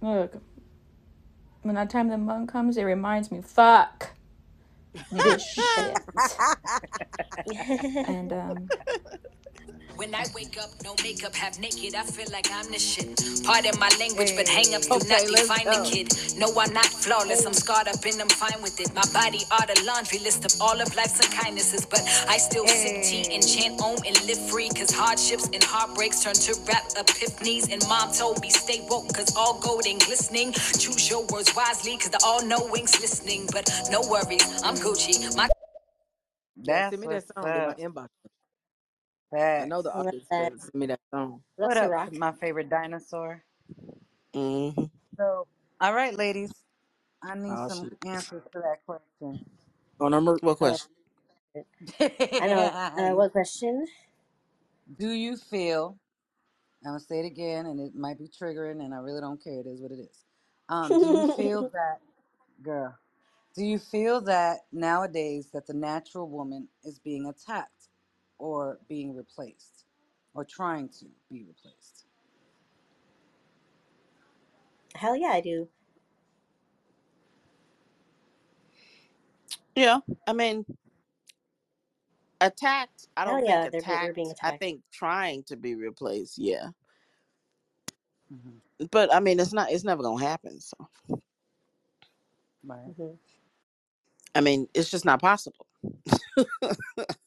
look, 0.00 0.36
when 1.62 1.74
that 1.74 1.90
time 1.90 2.08
the 2.08 2.18
moon 2.18 2.46
comes, 2.46 2.76
it 2.76 2.82
reminds 2.84 3.30
me, 3.30 3.40
fuck 3.42 4.10
this 5.10 5.42
shit. 5.42 5.98
And, 8.08 8.32
um, 8.32 8.68
When 9.96 10.14
I 10.14 10.24
wake 10.34 10.58
up, 10.58 10.70
no 10.84 10.96
makeup, 11.04 11.34
half 11.36 11.58
naked, 11.60 11.94
I 11.94 12.04
feel 12.04 12.26
like 12.32 12.48
I'm 12.52 12.70
the 12.72 12.78
shit. 12.78 13.20
Pardon 13.44 13.78
my 13.80 13.90
language, 14.00 14.32
but 14.36 14.48
hang 14.48 14.74
ups 14.74 14.88
do 14.88 14.98
Hey. 14.98 15.06
not 15.08 15.22
Okay, 15.22 15.28
let's 15.28 15.50
define 15.50 15.66
the 15.70 15.78
go. 15.78 15.84
kid. 15.84 16.08
No, 16.38 16.48
I'm 16.58 16.72
not 16.74 16.86
flawless, 16.86 17.46
I'm 17.46 17.54
scarred 17.54 17.88
up 17.88 18.04
and 18.04 18.20
I'm 18.22 18.28
fine 18.28 18.62
with 18.62 18.80
it. 18.80 18.94
My 18.94 19.04
body 19.12 19.40
are 19.52 19.66
the 19.66 19.84
laundry 19.86 20.18
list 20.20 20.44
of 20.46 20.52
all 20.60 20.80
of 20.80 20.94
life's 20.96 21.20
unkindnesses, 21.20 21.88
but 21.90 22.02
I 22.28 22.38
still 22.38 22.66
sip 22.68 23.04
tea 23.04 23.34
and 23.34 23.46
chant 23.46 23.80
om 23.82 23.96
and 24.06 24.16
live 24.26 24.40
free. 24.50 24.70
Cause 24.70 24.90
hardships 24.92 25.48
and 25.52 25.62
heartbreaks 25.64 26.24
turn 26.24 26.34
to 26.34 26.54
rap 26.66 26.84
epiphanies. 26.96 27.72
And 27.72 27.82
mom 27.88 28.12
told 28.12 28.40
me 28.42 28.50
stay 28.50 28.86
woke, 28.90 29.12
cause 29.14 29.36
all 29.36 29.60
gold 29.60 29.86
ain't 29.86 30.06
glistening. 30.06 30.52
Choose 30.54 31.10
your 31.10 31.26
words 31.32 31.54
wisely, 31.56 31.98
cause 31.98 32.10
the 32.10 32.22
all 32.26 32.44
knowing's 32.44 33.00
listening. 33.00 33.48
But 33.52 33.70
no 33.90 34.02
worries, 34.02 34.44
I'm 34.64 34.76
Gucci. 34.76 35.36
My 35.36 35.48
That's 36.56 36.90
send 36.90 37.02
me 37.02 37.08
that 37.08 37.24
song 37.28 37.54
in 37.56 37.64
my 37.64 37.74
inbox. 37.74 38.08
I 39.58 39.64
know 39.66 39.82
the 39.82 39.92
Facts. 39.92 40.06
Artist 40.06 40.26
that. 40.30 40.52
better 40.52 40.58
send 40.58 40.74
me 40.74 40.86
that 40.86 41.00
song. 41.12 41.42
That's 41.58 41.68
What 41.68 41.76
up, 41.78 41.90
rock. 41.92 42.12
my 42.12 42.32
favorite 42.32 42.70
dinosaur? 42.70 43.42
hmm 44.34 44.70
So, 45.18 45.46
all 45.80 45.94
right, 45.94 46.16
ladies, 46.16 46.52
I 47.22 47.34
need 47.36 47.52
Oh 47.52 47.68
some 47.68 47.80
shit. 47.80 47.98
answers 48.06 48.42
to 48.52 48.60
that 48.60 48.84
question. 48.86 49.44
Oh, 50.00 50.08
number 50.08 50.38
What 50.42 50.58
Uh, 50.62 50.78
question? 50.78 50.90
I 52.40 52.48
know. 52.48 52.60
Uh, 52.60 53.10
what 53.14 53.32
question? 53.32 53.86
Do 54.98 55.10
you 55.10 55.36
feel? 55.36 55.98
I'm 56.84 56.92
gonna 56.92 57.00
say 57.00 57.20
it 57.20 57.26
again, 57.26 57.66
and 57.66 57.80
it 57.80 57.94
might 57.94 58.18
be 58.18 58.28
triggering, 58.28 58.84
and 58.84 58.94
I 58.94 58.98
really 58.98 59.20
don't 59.20 59.42
care. 59.42 59.60
It 59.60 59.66
is 59.66 59.80
what 59.82 59.92
it 59.92 60.00
is. 60.00 60.24
Um, 60.68 60.96
do 60.98 61.06
you 61.06 61.22
feel 61.36 61.70
that, 61.72 62.00
girl? 62.62 62.94
Do 63.54 63.64
you 63.64 63.78
feel 63.78 64.20
that 64.22 64.60
nowadays 64.72 65.50
that 65.52 65.66
the 65.66 65.74
natural 65.74 66.28
woman 66.28 66.68
is 66.84 66.98
being 67.00 67.26
attacked, 67.26 67.75
or 68.38 68.80
being 68.88 69.14
replaced, 69.16 69.86
or 70.34 70.44
trying 70.44 70.88
to 70.90 71.06
be 71.30 71.44
replaced? 71.44 72.06
Hell 74.96 75.16
yeah, 75.16 75.28
I 75.28 75.40
do. 75.42 75.68
Yeah, 79.76 80.00
I 80.26 80.34
mean, 80.34 80.66
attacked. 82.40 83.08
I 83.16 83.24
Hell 83.24 83.24
don't 83.26 83.44
think 83.44 83.62
yeah, 83.62 83.68
they're 83.70 83.82
they're 83.98 84.12
being 84.14 84.30
attacked. 84.30 84.40
I 84.42 84.52
attacked. 84.52 84.60
think 84.60 84.82
trying 84.92 85.44
to 85.44 85.56
be 85.56 85.74
replaced. 85.76 86.38
Yeah, 86.38 86.70
hmm 88.30 88.58
but 88.92 89.14
I 89.14 89.20
mean, 89.20 89.40
it's 89.40 89.52
not. 89.54 89.72
It's 89.72 89.84
never 89.84 90.02
gonna 90.02 90.24
happen. 90.24 90.60
So 90.60 90.76
Right. 92.64 92.92
hmm 92.96 93.12
I 94.34 94.42
mean, 94.42 94.68
it's 94.74 94.90
just 94.90 95.04
not 95.06 95.20
possible. 95.20 95.66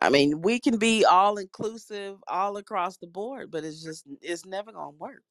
I 0.00 0.10
mean, 0.10 0.42
we 0.42 0.60
can 0.60 0.78
be 0.78 1.04
all 1.04 1.38
inclusive 1.38 2.18
all 2.28 2.56
across 2.56 2.96
the 2.98 3.06
board, 3.06 3.50
but 3.50 3.64
it's 3.64 3.82
just 3.82 4.06
it's 4.22 4.46
never 4.46 4.72
gonna 4.72 4.90
work. 4.90 5.22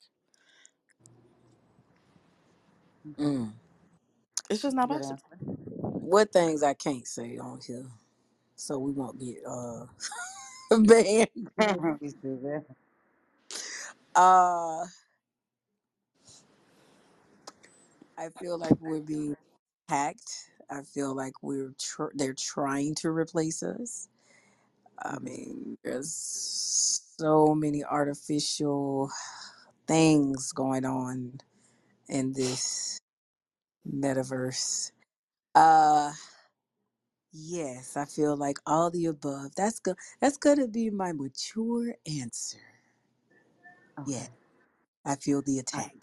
Mm. 3.18 3.52
It's 4.50 4.62
just 4.62 4.76
not 4.76 4.90
Good 4.90 4.98
possible. 4.98 5.20
answer. 5.30 5.38
What 5.80 6.32
things 6.32 6.64
I 6.64 6.74
can't 6.74 7.08
say 7.08 7.38
on 7.38 7.60
here, 7.66 7.86
so 8.56 8.80
we 8.80 8.92
won't 8.92 9.20
get 9.20 9.38
uh 9.48 9.86
banned. 10.80 11.52
you 12.02 12.10
stupid. 12.10 12.66
Uh, 14.16 14.86
I 18.18 18.30
feel 18.40 18.58
like 18.58 18.76
we're 18.80 19.02
being 19.02 19.36
hacked. 19.90 20.52
I 20.72 20.82
feel 20.84 21.16
like 21.16 21.34
we're 21.44 21.74
tr- 21.80 22.14
they're 22.16 22.34
trying 22.34 22.96
to 22.96 23.10
replace 23.10 23.64
us. 23.64 24.10
I 25.00 25.20
mean, 25.20 25.78
there's 25.84 26.14
so 27.20 27.56
many 27.56 27.84
artificial 27.84 29.10
things 29.88 30.52
going 30.54 30.86
on 30.86 31.40
in 32.10 32.34
this 32.34 33.00
metaverse. 33.90 34.92
Uh, 35.56 36.14
yes, 37.34 37.98
I 37.98 38.06
feel 38.06 38.38
like 38.38 38.60
all 38.66 38.92
the 38.92 39.08
above. 39.08 39.56
That's 39.56 39.80
go- 39.80 39.96
That's 40.22 40.38
gonna 40.38 40.68
be 40.68 40.90
my 40.92 41.14
mature 41.14 41.96
answer. 42.08 42.60
Yeah, 44.06 44.28
Okay. 44.28 44.30
I 45.06 45.16
feel 45.16 45.42
the 45.44 45.60
I, 45.74 45.84
attack 45.84 45.96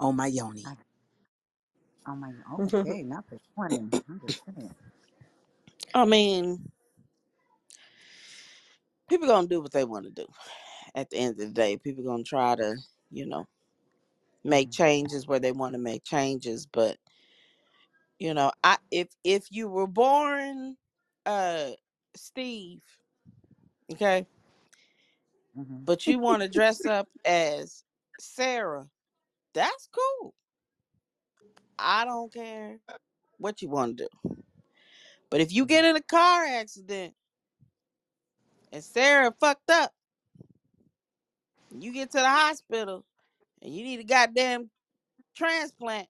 on 0.00 0.16
my 0.16 0.28
yoni. 0.28 0.66
I, 0.66 0.74
oh 2.08 2.16
my. 2.16 2.32
Okay, 2.86 3.02
not 3.04 3.24
the 3.30 3.40
twenty. 3.54 3.92
I'm 4.08 4.20
just 4.20 4.40
saying. 4.46 4.74
I 5.94 6.04
mean, 6.06 6.70
people 9.08 9.28
gonna 9.28 9.48
do 9.48 9.60
what 9.62 9.72
they 9.72 9.84
want 9.84 10.06
to 10.06 10.12
do. 10.12 10.26
At 10.94 11.10
the 11.10 11.18
end 11.18 11.32
of 11.32 11.38
the 11.38 11.54
day, 11.54 11.76
people 11.78 12.04
gonna 12.04 12.24
try 12.24 12.56
to, 12.56 12.76
you 13.10 13.26
know, 13.26 13.46
make 14.44 14.70
hmm 14.70 14.72
changes 14.72 15.26
where 15.28 15.40
they 15.40 15.52
want 15.52 15.74
to 15.74 15.78
make 15.80 16.04
changes. 16.04 16.66
But 16.66 16.98
you 18.18 18.34
know, 18.34 18.52
I 18.64 18.78
if 18.90 19.08
if 19.24 19.46
you 19.50 19.68
were 19.68 19.88
born, 19.88 20.76
uh, 21.26 21.70
Steve, 22.16 22.82
okay, 23.92 24.26
hmm 25.56 25.84
but 25.86 26.06
you 26.06 26.18
want 26.20 26.42
to 26.42 26.48
dress 26.48 26.86
up 26.86 27.08
as 27.24 27.84
Sarah, 28.20 28.88
that's 29.54 29.88
cool. 29.92 30.34
I 31.78 32.04
don't 32.06 32.32
care 32.32 32.78
what 33.38 33.62
you 33.62 33.70
want 33.70 33.98
to 33.98 34.04
do. 34.04 34.08
But 35.30 35.40
if 35.40 35.52
you 35.52 35.66
get 35.66 35.84
in 35.84 35.96
a 35.96 36.02
car 36.02 36.46
accident 36.46 37.14
and 38.72 38.84
Sarah 38.84 39.34
fucked 39.40 39.70
up, 39.70 39.92
you 41.70 41.92
get 41.92 42.12
to 42.12 42.18
the 42.18 42.28
hospital 42.28 43.04
and 43.62 43.74
you 43.74 43.84
need 43.84 44.00
a 44.00 44.04
goddamn 44.04 44.70
transplant, 45.36 46.08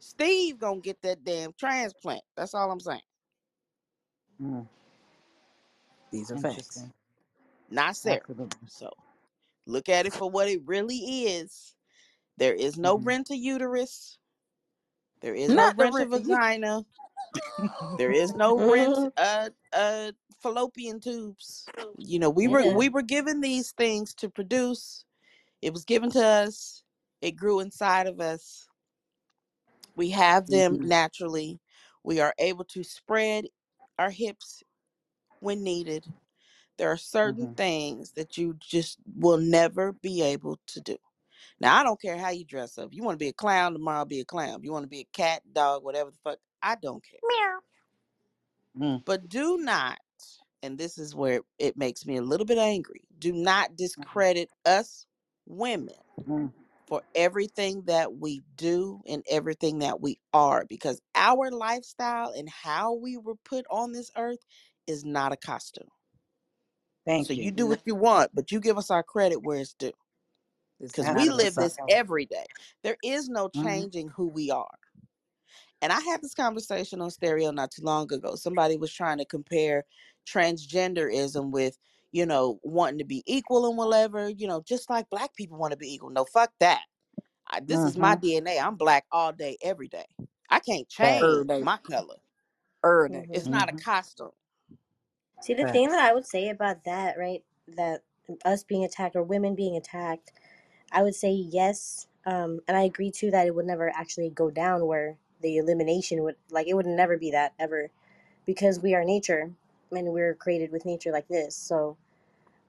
Steve 0.00 0.58
gonna 0.58 0.80
get 0.80 1.02
that 1.02 1.24
damn 1.24 1.52
transplant. 1.58 2.22
That's 2.36 2.54
all 2.54 2.70
I'm 2.72 2.80
saying. 2.80 3.00
Mm, 4.42 4.66
These 6.12 6.30
are 6.32 6.36
facts. 6.38 6.86
Not 7.70 7.96
Sarah. 7.96 8.20
So 8.66 8.90
look 9.66 9.88
at 9.88 10.06
it 10.06 10.14
for 10.14 10.30
what 10.30 10.48
it 10.48 10.62
really 10.66 10.98
is. 10.98 11.74
There 12.38 12.54
is 12.54 12.78
no 12.78 12.98
hmm 12.98 13.04
rent 13.04 13.30
a 13.30 13.36
uterus. 13.36 14.18
There 15.22 15.34
is 15.34 15.54
no 15.54 15.70
Not 15.70 15.76
the 15.78 15.86
rent 15.86 16.00
a 16.00 16.06
to 16.12 16.20
vagina. 16.20 16.84
There 17.96 18.12
is 18.12 18.34
no 18.34 18.58
rent 18.58 18.98
a 19.16 19.50
a 19.74 20.12
fallopian 20.42 21.00
tubes. 21.00 21.72
You 21.98 22.18
know, 22.18 22.30
we 22.30 22.48
were 22.48 22.64
Yeah. 22.64 22.72
we 22.72 22.88
were 22.88 23.02
given 23.02 23.40
these 23.40 23.72
things 23.72 24.14
to 24.16 24.30
produce. 24.30 25.04
It 25.62 25.72
was 25.72 25.84
given 25.84 26.10
to 26.12 26.24
us. 26.24 26.84
It 27.22 27.32
grew 27.36 27.60
inside 27.60 28.06
of 28.08 28.20
us. 28.20 28.68
We 29.96 30.10
have 30.10 30.50
them 30.50 30.78
Mhm. 30.78 30.82
naturally. 30.82 31.60
We 32.04 32.20
are 32.20 32.34
able 32.38 32.64
to 32.66 32.84
spread 32.84 33.46
our 33.98 34.10
hips 34.10 34.62
when 35.40 35.64
needed. 35.64 36.06
There 36.78 36.90
are 36.90 36.98
certain 36.98 37.48
Mhm. 37.48 37.56
things 37.56 38.12
that 38.12 38.38
you 38.38 38.56
just 38.60 38.98
will 39.16 39.38
never 39.38 39.92
be 39.92 40.22
able 40.22 40.58
to 40.68 40.80
do. 40.82 40.96
Now, 41.60 41.80
I 41.80 41.84
don't 41.84 42.00
care 42.00 42.18
how 42.18 42.30
you 42.30 42.44
dress 42.44 42.78
up. 42.78 42.90
You 42.92 43.02
want 43.02 43.14
to 43.18 43.24
be 43.24 43.28
a 43.28 43.32
clown 43.32 43.72
tomorrow, 43.72 44.04
be 44.04 44.20
a 44.20 44.24
clown. 44.24 44.62
You 44.62 44.72
want 44.72 44.84
to 44.84 44.88
be 44.90 45.00
a 45.00 45.08
cat, 45.16 45.42
dog, 45.52 45.84
whatever 45.84 46.10
the 46.10 46.18
fuck. 46.24 46.38
I 46.62 46.76
don't 46.76 47.02
care. 47.04 47.20
Mm. 48.78 49.04
But 49.06 49.28
do 49.28 49.58
not, 49.58 49.98
and 50.62 50.78
this 50.78 50.98
is 50.98 51.14
where 51.14 51.42
it 51.58 51.76
makes 51.76 52.06
me 52.06 52.16
a 52.18 52.22
little 52.22 52.46
bit 52.46 52.58
angry, 52.58 53.02
do 53.18 53.32
not 53.32 53.76
discredit 53.76 54.50
us 54.66 55.06
women 55.46 55.94
Mm. 56.28 56.52
for 56.86 57.02
everything 57.14 57.82
that 57.86 58.14
we 58.16 58.42
do 58.56 59.02
and 59.06 59.24
everything 59.30 59.80
that 59.80 60.00
we 60.00 60.18
are 60.34 60.66
because 60.68 61.00
our 61.14 61.50
lifestyle 61.50 62.32
and 62.36 62.48
how 62.48 62.94
we 62.94 63.18
were 63.18 63.36
put 63.44 63.66
on 63.70 63.92
this 63.92 64.10
earth 64.16 64.40
is 64.86 65.04
not 65.04 65.32
a 65.32 65.38
costume. 65.38 65.88
Thank 67.06 67.28
So 67.28 67.34
you. 67.36 67.46
you 67.46 67.52
do 67.52 67.66
what 67.68 67.82
you 67.86 67.94
want, 67.96 68.32
but 68.34 68.52
you 68.52 68.60
give 68.60 68.78
us 68.78 68.90
our 68.90 69.02
credit 69.04 69.42
where 69.42 69.60
it's 69.60 69.74
due 69.74 69.92
because 70.80 71.10
we 71.10 71.30
live 71.30 71.58
this 71.58 71.78
every 71.88 72.26
day. 72.26 72.46
There 72.84 72.98
is 73.02 73.28
no 73.28 73.48
Mhm. 73.56 73.88
changing 73.88 74.10
who 74.10 74.28
we 74.28 74.50
are. 74.50 74.68
And 75.80 75.92
I 75.92 76.00
had 76.00 76.22
this 76.22 76.34
conversation 76.34 77.00
on 77.00 77.10
stereo 77.10 77.50
not 77.52 77.70
too 77.70 77.82
long 77.82 78.12
ago. 78.12 78.34
Somebody 78.34 78.76
was 78.76 78.92
trying 78.92 79.18
to 79.18 79.24
compare 79.24 79.84
transgenderism 80.32 81.50
with, 81.52 81.78
you 82.12 82.26
know, 82.26 82.60
wanting 82.62 82.98
to 82.98 83.04
be 83.04 83.22
equal 83.26 83.68
and 83.68 83.76
whatever, 83.78 84.28
you 84.28 84.48
know, 84.48 84.62
just 84.62 84.90
like 84.90 85.10
black 85.10 85.34
people 85.36 85.58
want 85.58 85.72
to 85.72 85.78
be 85.78 85.92
equal. 85.94 86.10
No, 86.10 86.24
fuck 86.24 86.52
that. 86.60 86.82
I, 87.48 87.60
this 87.60 87.84
is 87.84 87.96
my 87.98 88.14
Mhm. 88.14 88.16
DNA. 88.16 88.60
I'm 88.60 88.76
black 88.76 89.06
all 89.12 89.32
day, 89.32 89.56
every 89.62 89.88
day. 89.88 90.06
I 90.50 90.60
can't 90.60 90.88
change 90.88 91.46
day. 91.46 91.62
my 91.62 91.78
color. 91.78 92.16
Er 92.84 93.08
day. 93.08 93.26
It's 93.32 93.48
not 93.48 93.68
a 93.70 93.72
Mhm. 93.72 93.84
costume. 93.84 94.32
See, 95.42 95.54
the 95.54 95.64
thing 95.66 95.90
that 95.90 96.00
I 96.00 96.14
would 96.14 96.26
say 96.26 96.48
about 96.48 96.84
that, 96.84 97.18
right, 97.18 97.44
that 97.68 98.02
us 98.44 98.62
being 98.64 98.84
attacked 98.84 99.16
or 99.16 99.22
women 99.22 99.54
being 99.54 99.76
attacked, 99.76 100.32
I 100.92 101.02
would 101.02 101.14
say 101.14 101.32
yes. 101.32 102.08
Um, 102.26 102.60
and 102.68 102.76
I 102.76 102.82
agree 102.82 103.10
too 103.10 103.30
that 103.30 103.46
it 103.46 103.54
would 103.54 103.66
never 103.66 103.90
actually 103.90 104.30
go 104.30 104.50
down 104.50 104.86
where 104.86 105.18
the 105.40 105.56
elimination 105.58 106.22
would, 106.24 106.36
like, 106.50 106.66
it 106.66 106.74
would 106.74 106.86
never 106.86 107.16
be 107.16 107.30
that 107.32 107.54
ever 107.58 107.90
because 108.46 108.80
we 108.80 108.94
are 108.94 109.04
nature 109.04 109.54
and 109.92 110.08
we're 110.12 110.34
created 110.34 110.72
with 110.72 110.86
nature 110.86 111.12
like 111.12 111.28
this. 111.28 111.56
So, 111.56 111.98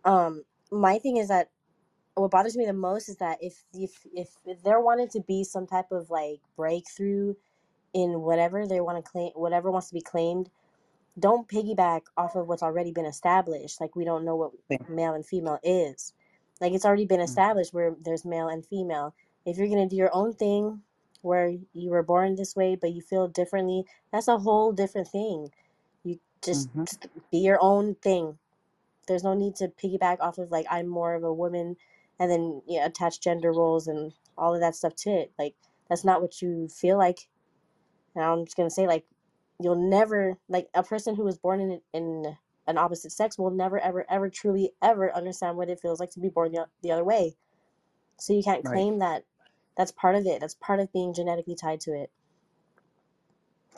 um, 0.06 0.44
my 0.72 1.00
thing 1.00 1.18
is 1.18 1.30
that 1.30 1.50
what 2.16 2.32
bothers 2.32 2.58
me 2.58 2.66
the 2.66 2.74
most 2.74 3.10
is 3.10 3.18
that 3.18 3.40
if 3.42 3.66
if 3.74 4.06
if, 4.14 4.30
if 4.46 4.64
there 4.64 4.82
wanted 4.82 5.12
to 5.12 5.22
be 5.22 5.44
some 5.44 5.68
type 5.68 5.92
of 5.92 6.10
like 6.12 6.42
breakthrough 6.58 7.36
in 7.94 8.22
whatever 8.22 8.68
they 8.68 8.82
want 8.82 9.04
to 9.04 9.12
claim, 9.12 9.32
whatever 9.36 9.72
wants 9.72 9.90
to 9.90 9.96
be 9.96 10.02
claimed 10.02 10.48
don't 11.20 11.48
piggyback 11.48 12.04
off 12.18 12.36
of 12.36 12.48
what's 12.48 12.64
already 12.64 12.92
been 12.92 13.06
established. 13.06 13.82
Like 13.82 13.96
we 13.96 14.06
don't 14.06 14.26
know 14.26 14.36
what 14.36 14.52
male 14.90 15.14
and 15.14 15.26
female 15.26 15.60
is. 15.64 16.14
Like 16.62 16.74
it's 16.74 16.86
already 16.86 17.06
been 17.06 17.22
Mm. 17.22 17.26
established 17.26 17.74
where 17.74 17.96
there's 18.02 18.26
male 18.26 18.48
and 18.50 18.66
female. 18.66 19.16
If 19.46 19.58
you're 19.58 19.70
gonna 19.70 19.90
do 19.90 19.96
your 19.98 20.14
own 20.14 20.34
thing, 20.34 20.82
where 21.22 21.50
you 21.74 21.90
were 21.92 22.04
born 22.04 22.36
this 22.36 22.56
way 22.56 22.76
but 22.76 22.94
you 22.94 23.02
feel 23.02 23.28
differently, 23.28 23.86
that's 24.12 24.28
a 24.28 24.40
whole 24.40 24.74
different 24.74 25.08
thing. 25.10 25.52
You 26.48 26.54
just 26.54 26.70
mm-hmm. 26.70 26.86
just 26.86 27.08
be 27.32 27.40
your 27.40 27.60
own 27.62 27.96
thing. 27.96 28.40
There's 29.08 29.24
no 29.24 29.34
need 29.36 29.56
to 29.58 29.70
piggyback 29.70 30.20
off 30.22 30.38
of 30.40 30.52
like 30.52 30.68
I'm 30.72 30.88
more 30.88 31.16
of 31.16 31.24
a 31.24 31.34
woman, 31.34 31.78
and 32.20 32.32
then 32.32 32.62
yeah, 32.68 32.86
attach 32.86 33.22
gender 33.22 33.54
roles 33.54 33.88
and 33.88 34.14
all 34.38 34.56
of 34.56 34.62
that 34.62 34.76
stuff 34.76 34.96
to 34.98 35.12
it. 35.12 35.34
Like 35.40 35.56
that's 35.90 36.06
not 36.06 36.22
what 36.22 36.42
you 36.42 36.70
feel 36.70 36.98
like 36.98 37.20
and 38.16 38.24
I'm 38.24 38.46
just 38.46 38.58
gonna 38.58 38.70
say 38.70 38.88
like 38.88 39.06
you'll 39.62 39.90
never 39.90 40.38
like 40.50 40.68
a 40.74 40.84
person 40.84 41.16
who 41.16 41.24
was 41.24 41.38
born 41.38 41.62
in 41.62 41.82
in 41.94 42.38
an 42.68 42.78
opposite 42.78 43.12
sex 43.12 43.38
will 43.38 43.52
never 43.52 43.80
ever 43.80 44.06
ever 44.10 44.30
truly 44.30 44.72
ever 44.82 45.14
understand 45.16 45.58
what 45.58 45.70
it 45.70 45.80
feels 45.82 46.00
like 46.00 46.12
to 46.12 46.20
be 46.20 46.30
born 46.30 46.52
the, 46.52 46.68
the 46.84 46.92
other 46.92 47.04
way. 47.04 47.36
So 48.20 48.34
you 48.34 48.44
can't 48.44 48.64
Right. 48.64 48.74
claim 48.74 49.00
that 49.00 49.26
that's 49.78 49.92
part 49.94 50.16
of 50.16 50.26
it. 50.28 50.42
That's 50.42 50.56
part 50.56 50.80
of 50.80 50.94
being 50.94 51.14
genetically 51.14 51.56
tied 51.56 51.82
to 51.82 51.94
it. 51.94 52.12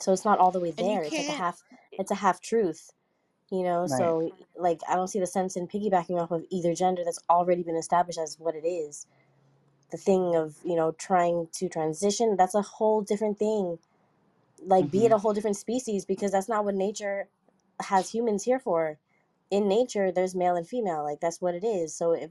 So 0.02 0.12
it's 0.12 0.26
not 0.26 0.40
all 0.40 0.52
the 0.52 0.60
way 0.60 0.72
And 0.78 0.90
you 0.90 0.98
there. 0.98 1.04
It's 1.04 1.18
like 1.18 1.30
a 1.30 1.32
can't 1.32 1.44
half 1.44 1.64
it's 1.98 2.12
a 2.12 2.16
half 2.16 2.40
truth, 2.42 2.92
you 3.50 3.62
know? 3.64 3.86
Right. 3.86 4.16
So 4.18 4.32
like 4.56 4.80
I 4.88 4.96
don't 4.96 5.08
see 5.08 5.20
the 5.20 5.28
sense 5.28 5.56
in 5.56 5.68
piggybacking 5.68 6.20
off 6.20 6.32
of 6.32 6.44
either 6.50 6.74
gender 6.74 7.02
that's 7.04 7.20
already 7.30 7.64
been 7.64 7.76
established 7.76 8.20
as 8.20 8.38
what 8.40 8.56
it 8.56 8.66
is. 8.66 9.06
The 9.92 9.98
thing 9.98 10.36
of, 10.36 10.56
you 10.64 10.76
know, 10.76 10.92
trying 10.92 11.48
to 11.54 11.68
transition, 11.68 12.36
that's 12.36 12.54
a 12.56 12.62
whole 12.62 13.02
different 13.02 13.38
thing 13.38 13.78
like 14.64 14.90
be 14.90 15.06
it 15.06 15.12
Mhm. 15.12 15.12
a 15.12 15.18
whole 15.18 15.34
different 15.34 15.56
species 15.56 16.06
because 16.06 16.32
that's 16.32 16.48
not 16.50 16.64
what 16.66 16.74
nature 16.76 17.28
has 17.82 18.10
humans 18.10 18.44
here 18.44 18.58
for 18.60 18.98
in 19.50 19.68
nature 19.68 20.12
there's 20.12 20.34
male 20.34 20.56
and 20.56 20.68
female 20.68 21.04
like 21.04 21.20
that's 21.20 21.40
what 21.42 21.54
it 21.54 21.64
is 21.64 21.96
so 21.96 22.12
if 22.12 22.30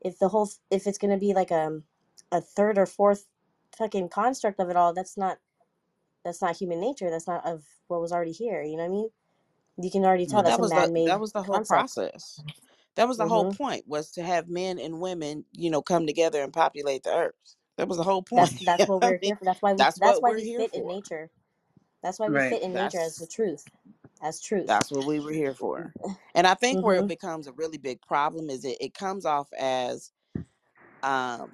if 0.00 0.18
the 0.18 0.28
whole 0.30 0.50
if 0.70 0.86
it's 0.86 0.98
going 0.98 1.12
to 1.12 1.18
be 1.20 1.34
like 1.34 1.50
a 1.50 1.82
a 2.32 2.40
third 2.40 2.78
or 2.78 2.86
fourth 2.86 3.26
fucking 3.76 4.08
construct 4.08 4.60
of 4.60 4.70
it 4.70 4.76
all 4.76 4.94
that's 4.94 5.16
not 5.16 5.38
that's 6.26 6.42
not 6.42 6.56
human 6.56 6.80
nature 6.80 7.08
that's 7.08 7.28
not 7.28 7.46
of 7.46 7.64
what 7.88 8.00
was 8.00 8.12
already 8.12 8.32
here 8.32 8.62
you 8.62 8.76
know 8.76 8.82
what 8.82 8.88
i 8.88 8.88
mean 8.88 9.08
you 9.78 9.90
can 9.90 10.04
already 10.04 10.26
tell 10.26 10.42
that's 10.42 10.56
that 10.56 10.58
a 10.58 10.62
was 10.62 10.70
the 10.70 10.76
man-made 10.76 11.08
that 11.08 11.20
was 11.20 11.32
the 11.32 11.42
whole 11.42 11.56
concept 11.56 11.68
process. 11.68 12.40
That 12.96 13.06
was 13.06 13.18
the 13.18 13.28
whole 13.28 13.46
mm-hmm. 13.46 13.62
point 13.62 13.84
was 13.86 14.10
to 14.12 14.22
have 14.22 14.48
men 14.48 14.78
and 14.78 15.00
women, 15.00 15.44
you 15.52 15.70
know, 15.70 15.82
come 15.82 16.06
together 16.06 16.42
and 16.42 16.50
populate 16.50 17.02
the 17.02 17.14
earth. 17.14 17.34
That 17.76 17.88
was 17.88 17.98
the 17.98 18.02
whole 18.02 18.22
point. 18.22 18.58
that's 18.64 18.88
what 18.88 19.02
we're 19.02 19.18
here 19.22 19.36
for 19.36 19.44
that's 19.44 19.60
why 19.60 19.72
we 19.72 19.76
that's 19.76 19.98
that's 19.98 20.18
why 20.20 20.30
we're 20.30 20.36
we 20.36 20.44
here 20.44 20.66
in 20.72 20.86
nature 20.86 21.30
that's 22.02 22.18
why 22.18 22.28
we 22.28 22.36
Right. 22.36 22.50
fit 22.50 22.62
in 22.62 22.72
nature 22.72 23.00
as 23.00 23.16
the 23.16 23.26
truth 23.26 23.66
as 24.22 24.40
truth 24.40 24.66
that's 24.66 24.90
what 24.90 25.04
we 25.04 25.20
were 25.20 25.32
here 25.32 25.54
for. 25.54 25.92
And 26.34 26.46
I 26.46 26.54
think 26.54 26.84
where 26.84 26.96
it 26.96 27.00
mm-hmm. 27.00 27.08
becomes 27.08 27.46
a 27.46 27.52
really 27.52 27.78
big 27.78 28.00
problem 28.00 28.50
is 28.50 28.64
it, 28.64 28.78
it 28.80 28.94
comes 28.94 29.26
off 29.26 29.48
as 29.58 30.10
um 31.02 31.52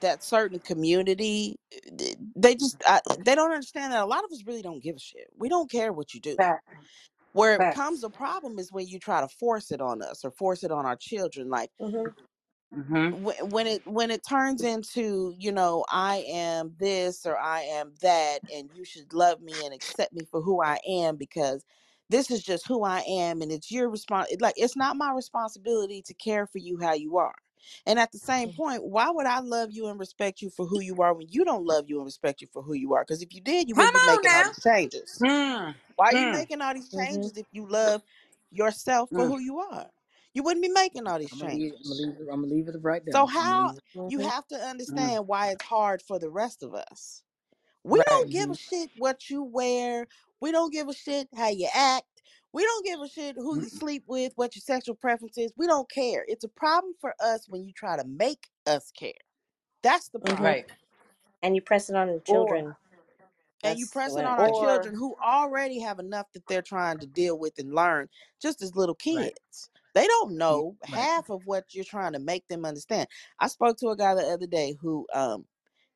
that 0.00 0.22
certain 0.24 0.60
community 0.60 1.56
eh, 1.72 2.14
they 2.36 2.54
just 2.56 2.82
I, 2.86 3.00
they 3.20 3.34
don't 3.34 3.52
understand 3.52 3.92
that 3.92 4.02
a 4.02 4.06
lot 4.06 4.24
of 4.24 4.32
us 4.32 4.44
really 4.46 4.62
don't 4.62 4.82
give 4.82 4.96
a 4.96 5.00
shit. 5.00 5.28
We 5.36 5.48
don't 5.48 5.70
care 5.70 5.92
what 5.92 6.14
you 6.14 6.20
do. 6.20 6.38
Facts. 6.38 6.64
Where 7.32 7.56
it 7.56 7.60
Facts. 7.60 7.64
becomes 7.64 8.04
a 8.04 8.10
problem 8.10 8.58
is 8.58 8.72
when 8.72 8.88
you 8.88 8.98
try 9.00 9.20
to 9.22 9.28
force 9.28 9.72
it 9.72 9.80
on 9.80 10.02
us 10.02 10.24
or 10.24 10.32
force 10.32 10.64
it 10.64 10.72
on 10.72 10.86
our 10.86 10.96
children. 10.96 11.50
Like 11.50 11.70
Mm-hmm. 11.82 12.20
Mhm. 12.78 13.12
when 13.12 13.36
when 13.50 13.66
it 13.68 13.82
when 13.86 14.10
it 14.10 14.22
turns 14.28 14.62
into 14.62 15.34
you 15.38 15.52
know 15.52 15.84
i 15.90 16.24
am 16.28 16.74
this 16.78 17.24
or 17.26 17.38
i 17.38 17.60
am 17.62 17.94
that 18.02 18.40
and 18.52 18.70
you 18.72 18.84
should 18.84 19.12
love 19.12 19.40
me 19.40 19.64
and 19.64 19.74
accept 19.74 20.12
me 20.12 20.24
for 20.30 20.42
who 20.42 20.62
i 20.62 20.78
am 20.88 21.16
because 21.16 21.64
this 22.10 22.30
is 22.30 22.42
just 22.42 22.66
who 22.66 22.84
i 22.84 23.00
am 23.08 23.42
and 23.42 23.52
it's 23.52 23.70
your 23.70 23.88
response 23.90 24.28
like 24.40 24.54
it's 24.56 24.76
not 24.76 24.96
my 24.96 25.12
responsibility 25.12 26.02
to 26.02 26.14
care 26.14 26.46
for 26.46 26.58
you 26.58 26.78
how 26.80 26.94
you 26.94 27.16
are 27.16 27.36
and 27.86 27.98
at 27.98 28.12
the 28.12 28.18
same 28.18 28.50
point 28.50 28.84
why 28.84 29.10
would 29.10 29.26
i 29.26 29.40
love 29.40 29.70
you 29.72 29.88
and 29.88 30.00
respect 30.00 30.42
you 30.42 30.50
for 30.50 30.66
who 30.66 30.80
you 30.80 31.02
are 31.02 31.14
when 31.14 31.26
you 31.30 31.44
don't 31.44 31.66
love 31.66 31.86
you 31.88 31.98
and 31.98 32.06
respect 32.06 32.40
you 32.42 32.48
for 32.52 32.62
who 32.62 32.74
you 32.74 32.94
are 32.94 33.02
because 33.04 33.22
if 33.22 33.34
you 33.34 33.40
did 33.42 33.68
you 33.68 33.76
Come 33.76 33.76
wouldn't 33.76 33.94
be 33.94 34.00
making 34.00 34.34
all 34.34 34.44
these 34.44 34.62
changes 34.62 35.22
Mm. 35.22 35.74
why 35.96 36.06
are 36.08 36.14
you 36.14 36.26
Mm. 36.26 36.32
making 36.32 36.60
all 36.62 36.74
these 36.74 36.90
Mm-hmm. 36.94 37.28
changes 37.28 37.36
if 37.36 37.46
you 37.52 37.68
love 37.68 38.02
yourself 38.52 39.10
for 39.14 39.26
Mm. 39.26 39.26
who 39.26 39.38
you 39.40 39.58
are 39.60 39.88
you 40.34 40.42
wouldn't 40.42 40.62
be 40.64 40.70
making 40.70 41.06
all 41.06 41.18
these 41.18 41.32
I'm 41.32 41.38
gonna 41.40 41.52
leave. 41.52 41.72
I'm 41.74 41.90
gonna 41.90 41.94
changes 41.94 42.02
leave. 42.02 42.16
it- 42.20 42.28
I'm 42.32 42.42
gonna 42.42 42.54
leave 42.54 42.68
it 42.68 42.76
right 42.82 43.04
there. 43.04 43.14
so 43.14 43.26
I'm 43.40 43.48
gonna 43.48 43.56
how 43.56 43.72
leave 43.72 43.76
it. 43.78 43.84
you 44.06 44.20
Mm-hmm. 44.20 44.20
have 44.20 44.46
to 44.48 44.56
Mm. 44.92 45.14
understand 45.14 45.28
why 45.28 45.50
it's 45.50 45.64
hard 45.64 46.02
for 46.02 46.18
the 46.18 46.30
rest 46.30 46.62
of 46.62 46.74
us. 46.74 47.22
We 47.84 47.98
Right. 47.98 48.06
don't 48.06 48.30
give 48.30 48.50
a 48.50 48.56
shit 48.56 48.90
what 48.98 49.30
you 49.30 49.42
wear. 49.42 50.06
We 50.40 50.52
don't 50.52 50.72
give 50.72 50.88
a 50.88 50.94
shit 50.94 51.28
how 51.36 51.48
you 51.50 51.68
act. 51.74 52.06
We 52.56 52.64
don't 52.64 52.86
give 52.86 53.00
a 53.02 53.08
shit 53.08 53.36
who 53.36 53.60
you 53.60 53.70
sleep 53.70 54.04
with, 54.08 54.34
what 54.36 54.56
your 54.56 54.62
sexual 54.62 54.96
preference 54.96 55.38
is. 55.38 55.52
We 55.58 55.68
don't 55.68 55.90
care. 55.90 56.24
It's 56.28 56.44
a 56.44 56.50
problem 56.50 56.94
for 57.00 57.14
us 57.20 57.46
when 57.48 57.64
you 57.64 57.74
try 57.74 57.96
to 57.98 58.04
make 58.06 58.48
us 58.66 58.92
care. 58.98 59.12
That's 59.82 60.08
the 60.10 60.20
Mm-hmm. 60.24 60.42
problem. 60.42 60.44
Right. 60.44 60.66
and 61.42 61.54
you 61.56 61.62
press 61.62 61.90
it 61.90 61.96
on 61.96 62.08
the 62.08 62.20
Or 62.26 62.48
children. 62.48 62.76
and 63.64 63.78
you 63.78 63.86
press 63.86 64.16
it 64.16 64.24
on 64.26 64.40
our 64.40 64.50
or 64.50 64.50
children 64.50 64.94
who 64.96 65.16
already 65.24 65.80
have 65.80 66.00
enough 66.00 66.28
that 66.34 66.48
they're 66.48 66.62
trying 66.62 67.00
to 67.00 67.06
deal 67.08 67.38
with 67.38 67.54
and 67.58 67.74
learn 67.74 68.08
just 68.42 68.62
as 68.62 68.76
little 68.76 68.96
right. 69.12 69.34
kids 69.34 69.70
they 69.94 70.06
don't 70.08 70.36
know 70.38 70.76
Right. 70.92 71.08
half 71.08 71.30
of 71.30 71.42
what 71.46 71.66
you're 71.74 71.84
trying 71.84 72.14
to 72.14 72.20
make 72.20 72.48
them 72.48 72.66
understand 72.66 73.08
i 73.40 73.48
spoke 73.48 73.78
to 73.78 73.88
a 73.90 73.96
guy 73.98 74.14
the 74.14 74.22
other 74.22 74.48
day 74.48 74.76
who 74.80 75.06
um 75.14 75.46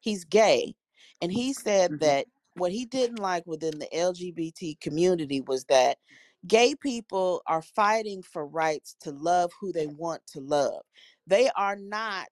he's 0.00 0.26
gay 0.26 0.74
and 1.22 1.32
he 1.32 1.55
said 1.55 1.92
Mhm. 1.92 2.00
that 2.00 2.26
what 2.56 2.72
he 2.72 2.86
didn't 2.86 3.18
like 3.20 3.47
within 3.47 3.80
the 3.80 3.89
lgbt 3.94 4.80
community 4.80 5.42
was 5.42 5.64
that 5.66 5.98
gay 6.47 6.75
people 6.77 7.43
are 7.47 7.62
fighting 7.62 8.23
for 8.23 8.47
rights 8.47 8.97
to 9.01 9.10
love 9.12 9.51
who 9.60 9.73
they 9.73 9.86
want 9.89 10.23
to 10.27 10.41
love 10.41 10.83
they 11.27 11.51
are 11.57 11.77
not 11.77 12.28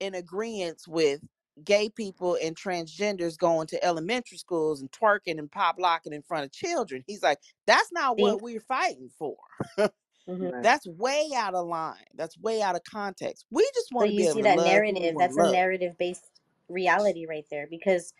in 0.00 0.14
agreement 0.16 0.82
with 0.88 1.22
gay 1.64 1.90
people 1.90 2.38
and 2.42 2.56
transgenders 2.56 3.38
going 3.38 3.66
to 3.68 3.84
elementary 3.84 4.38
schools 4.38 4.80
and 4.82 4.92
twerking 4.92 5.38
and 5.40 5.52
pop 5.52 5.76
locking 5.80 6.14
in 6.14 6.22
front 6.22 6.46
of 6.46 6.52
children. 6.52 7.04
He's 7.08 7.24
like, 7.24 7.40
that's 7.66 7.92
not 7.92 8.18
what 8.18 8.42
we're 8.42 8.60
fighting 8.60 9.10
for. 9.18 9.36
hmm 10.28 10.62
That's 10.62 10.86
way 10.86 11.30
out 11.36 11.54
of 11.54 11.66
line. 11.66 11.96
That's 12.14 12.38
way 12.38 12.62
out 12.62 12.76
of 12.76 12.82
context. 12.84 13.46
We 13.50 13.68
just 13.74 13.92
want 13.92 14.08
to 14.08 14.14
you 14.14 14.14
be 14.14 14.26
see 14.26 14.28
able 14.28 14.42
to 14.42 14.52
that 14.58 14.60
narrative, 14.60 15.16
that's 15.18 15.38
a 15.38 15.44
narrative 15.44 15.98
based 15.98 16.26
reality 16.68 17.26
right 17.26 17.46
there 17.50 17.66
because 17.68 18.14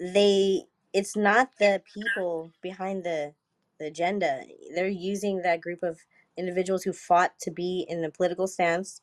they 0.00 0.62
it's 0.94 1.16
not 1.16 1.50
the 1.60 1.82
people 1.94 2.52
behind 2.62 3.04
the 3.04 3.34
the 3.80 3.86
agenda. 3.88 4.44
They're 4.74 4.88
using 4.88 5.42
that 5.42 5.62
group 5.62 5.82
of 5.84 6.02
individuals 6.38 6.84
who 6.84 6.94
fought 6.94 7.40
to 7.40 7.52
be 7.52 7.86
in 7.88 8.04
a 8.04 8.10
political 8.12 8.48
stance, 8.48 9.02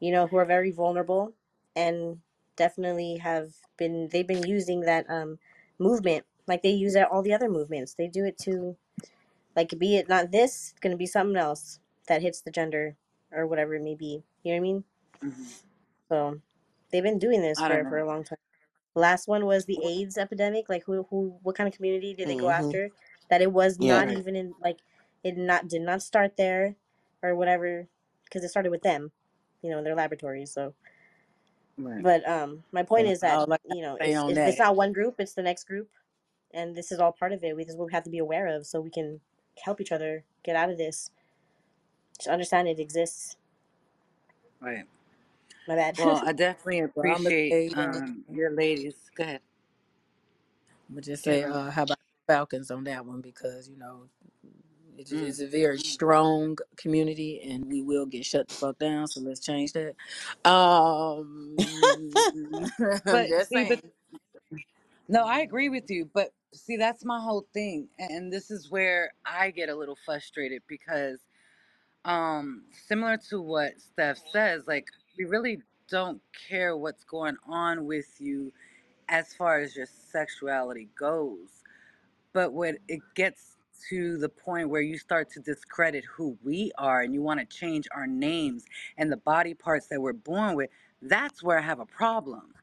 you 0.00 0.12
know, 0.12 0.26
who 0.28 0.36
are 0.36 0.44
very 0.46 0.70
vulnerable 0.70 1.34
and 1.76 2.20
definitely 2.56 3.18
have 3.18 3.54
been 3.78 4.08
they've 4.12 4.26
been 4.28 4.46
using 4.46 4.80
that 4.82 5.08
um 5.10 5.38
movement 5.78 6.26
like 6.48 6.62
they 6.62 6.70
use 6.70 6.94
it 6.96 7.08
all 7.10 7.22
the 7.22 7.34
other 7.34 7.50
movements. 7.50 7.94
They 7.94 8.08
do 8.08 8.24
it 8.24 8.38
to 8.40 8.76
like 9.56 9.70
be 9.78 9.96
it 9.96 10.08
not 10.08 10.32
this, 10.32 10.72
it's 10.72 10.80
gonna 10.80 10.96
be 10.96 11.06
something 11.06 11.36
else 11.36 11.80
that 12.08 12.22
hits 12.22 12.40
the 12.42 12.50
gender 12.52 12.96
or 13.32 13.46
whatever 13.46 13.74
it 13.76 13.82
may 13.82 13.94
be. 13.96 14.24
You 14.44 14.52
know 14.52 14.56
what 14.56 14.56
I 14.56 14.60
mean? 14.60 14.84
hmm 15.22 15.44
So 16.08 16.40
they've 16.90 17.02
been 17.02 17.18
doing 17.18 17.42
this 17.42 17.62
I 17.62 17.68
don't 17.68 17.82
for 17.82 17.84
for 17.86 17.98
a 17.98 18.06
long 18.06 18.24
time. 18.24 18.38
Last 18.94 19.28
one 19.28 19.46
was 19.46 19.66
the 19.66 19.82
AIDS 19.84 20.18
epidemic. 20.18 20.68
Like 20.68 20.84
who 20.84 21.04
who 21.10 21.38
what 21.42 21.56
kind 21.56 21.68
of 21.68 21.74
community 21.76 22.14
did 22.14 22.28
they 22.28 22.36
go 22.36 22.50
hmm 22.50 22.50
after? 22.50 22.90
That 23.30 23.42
it 23.42 23.52
was 23.52 23.78
Yeah. 23.78 23.96
not 23.98 24.08
Right. 24.08 24.18
even 24.18 24.36
in 24.36 24.54
like 24.62 24.78
it 25.24 25.36
not 25.36 25.68
did 25.68 25.82
not 25.82 26.02
start 26.02 26.36
there 26.36 26.76
or 27.22 27.34
whatever 27.34 27.88
because 28.24 28.44
it 28.44 28.48
started 28.50 28.70
with 28.70 28.82
them, 28.82 29.12
you 29.62 29.70
know, 29.70 29.78
in 29.78 29.84
their 29.84 29.94
laboratories. 29.96 30.52
So, 30.52 30.74
Right. 31.78 32.02
but 32.02 32.28
um, 32.28 32.64
my 32.72 32.82
point 32.82 33.06
Well, 33.06 33.12
is 33.12 33.20
that 33.20 33.42
all 33.42 33.52
I 33.52 33.58
you 33.64 33.82
know 33.82 33.98
say 34.00 34.08
it's 34.08 34.16
on 34.16 34.28
it's, 34.28 34.46
it's 34.46 34.58
that, 34.58 34.58
not 34.58 34.76
one 34.76 34.92
group, 34.92 35.16
it's 35.18 35.34
the 35.34 35.42
next 35.42 35.64
group, 35.64 35.90
and 36.54 36.76
this 36.76 36.92
is 36.92 37.00
all 37.00 37.12
part 37.12 37.32
of 37.32 37.44
it. 37.44 37.56
We 37.56 37.64
this 37.64 37.72
is 37.74 37.78
what 37.78 37.86
we 37.86 37.92
have 37.92 38.04
to 38.04 38.10
be 38.10 38.18
aware 38.18 38.46
of 38.48 38.66
so 38.66 38.80
we 38.80 38.90
can 38.90 39.20
help 39.64 39.80
each 39.80 39.92
other 39.92 40.24
get 40.44 40.56
out 40.56 40.70
of 40.70 40.78
this. 40.78 41.10
Just 42.18 42.28
understand 42.28 42.68
it 42.68 42.80
exists. 42.80 43.36
Right. 44.60 44.84
My 45.68 45.76
bad. 45.76 45.96
Well, 45.98 46.22
I 46.24 46.32
definitely 46.32 46.80
well, 46.94 47.08
I'm 47.10 47.24
gonna 47.24 47.30
appreciate 47.30 47.50
say, 47.50 47.70
uh, 47.76 48.00
um 48.00 48.24
your 48.32 48.50
ladies. 48.52 48.94
Go 49.16 49.24
ahead. 49.24 49.40
I'm 50.88 50.96
gonna 50.96 51.02
just 51.02 51.24
say, 51.24 51.42
Rhonda. 51.42 51.52
uh, 51.52 51.70
how 51.70 51.82
about 51.84 51.98
the 51.98 52.05
Falcons 52.26 52.70
on 52.70 52.84
that 52.84 53.06
one 53.06 53.20
because 53.22 53.68
you 53.68 53.78
know 53.78 54.08
it's, 54.98 55.12
Mm. 55.12 55.28
it's 55.28 55.40
a 55.40 55.48
very 55.48 55.78
strong 55.78 56.56
community 56.76 57.40
and 57.50 57.66
we 57.66 57.82
will 57.82 58.06
get 58.06 58.26
shut 58.26 58.48
the 58.48 58.54
fuck 58.56 58.78
down. 58.78 59.08
So 59.08 59.20
let's 59.20 59.40
change 59.40 59.72
that. 59.74 59.94
Um, 60.44 61.56
I'm 63.06 63.10
But 63.10 63.28
just 63.28 63.52
see, 63.52 63.64
but 63.64 63.80
saying. 63.80 63.82
no, 65.08 65.24
I 65.26 65.40
agree 65.40 65.68
with 65.70 65.90
you. 65.90 66.10
But 66.14 66.32
see, 66.54 66.76
that's 66.76 67.04
my 67.04 67.20
whole 67.20 67.46
thing, 67.54 67.88
and 67.98 68.32
this 68.32 68.50
is 68.50 68.70
where 68.70 69.12
I 69.26 69.50
get 69.50 69.68
a 69.70 69.76
little 69.76 69.98
frustrated 70.06 70.62
because, 70.68 71.20
um, 72.04 72.64
similar 72.88 73.18
to 73.30 73.40
what 73.42 73.80
Steph 73.80 74.18
says, 74.32 74.64
like 74.68 74.88
we 75.18 75.24
really 75.26 75.62
don't 75.90 76.22
care 76.48 76.76
what's 76.76 77.04
going 77.04 77.36
on 77.48 77.86
with 77.86 78.20
you 78.20 78.52
as 79.08 79.34
far 79.34 79.60
as 79.60 79.76
your 79.76 79.86
sexuality 79.86 80.88
goes. 80.98 81.55
But 82.36 82.52
when 82.52 82.78
it 82.86 83.00
gets 83.16 83.56
to 83.90 84.18
the 84.18 84.28
point 84.28 84.68
where 84.70 84.82
you 84.82 84.98
start 84.98 85.30
to 85.32 85.40
discredit 85.40 86.04
who 86.04 86.38
we 86.44 86.70
are 86.78 87.00
and 87.00 87.14
you 87.14 87.22
want 87.22 87.40
to 87.40 87.46
change 87.46 87.88
our 87.96 88.06
names 88.06 88.66
and 88.98 89.10
the 89.10 89.16
body 89.16 89.54
parts 89.54 89.88
that 89.88 90.02
we're 90.02 90.12
born 90.12 90.54
with, 90.54 90.68
that's 91.02 91.42
where 91.42 91.58
I 91.58 91.62
have 91.62 91.80
a 91.80 91.86
problem. 91.86 92.54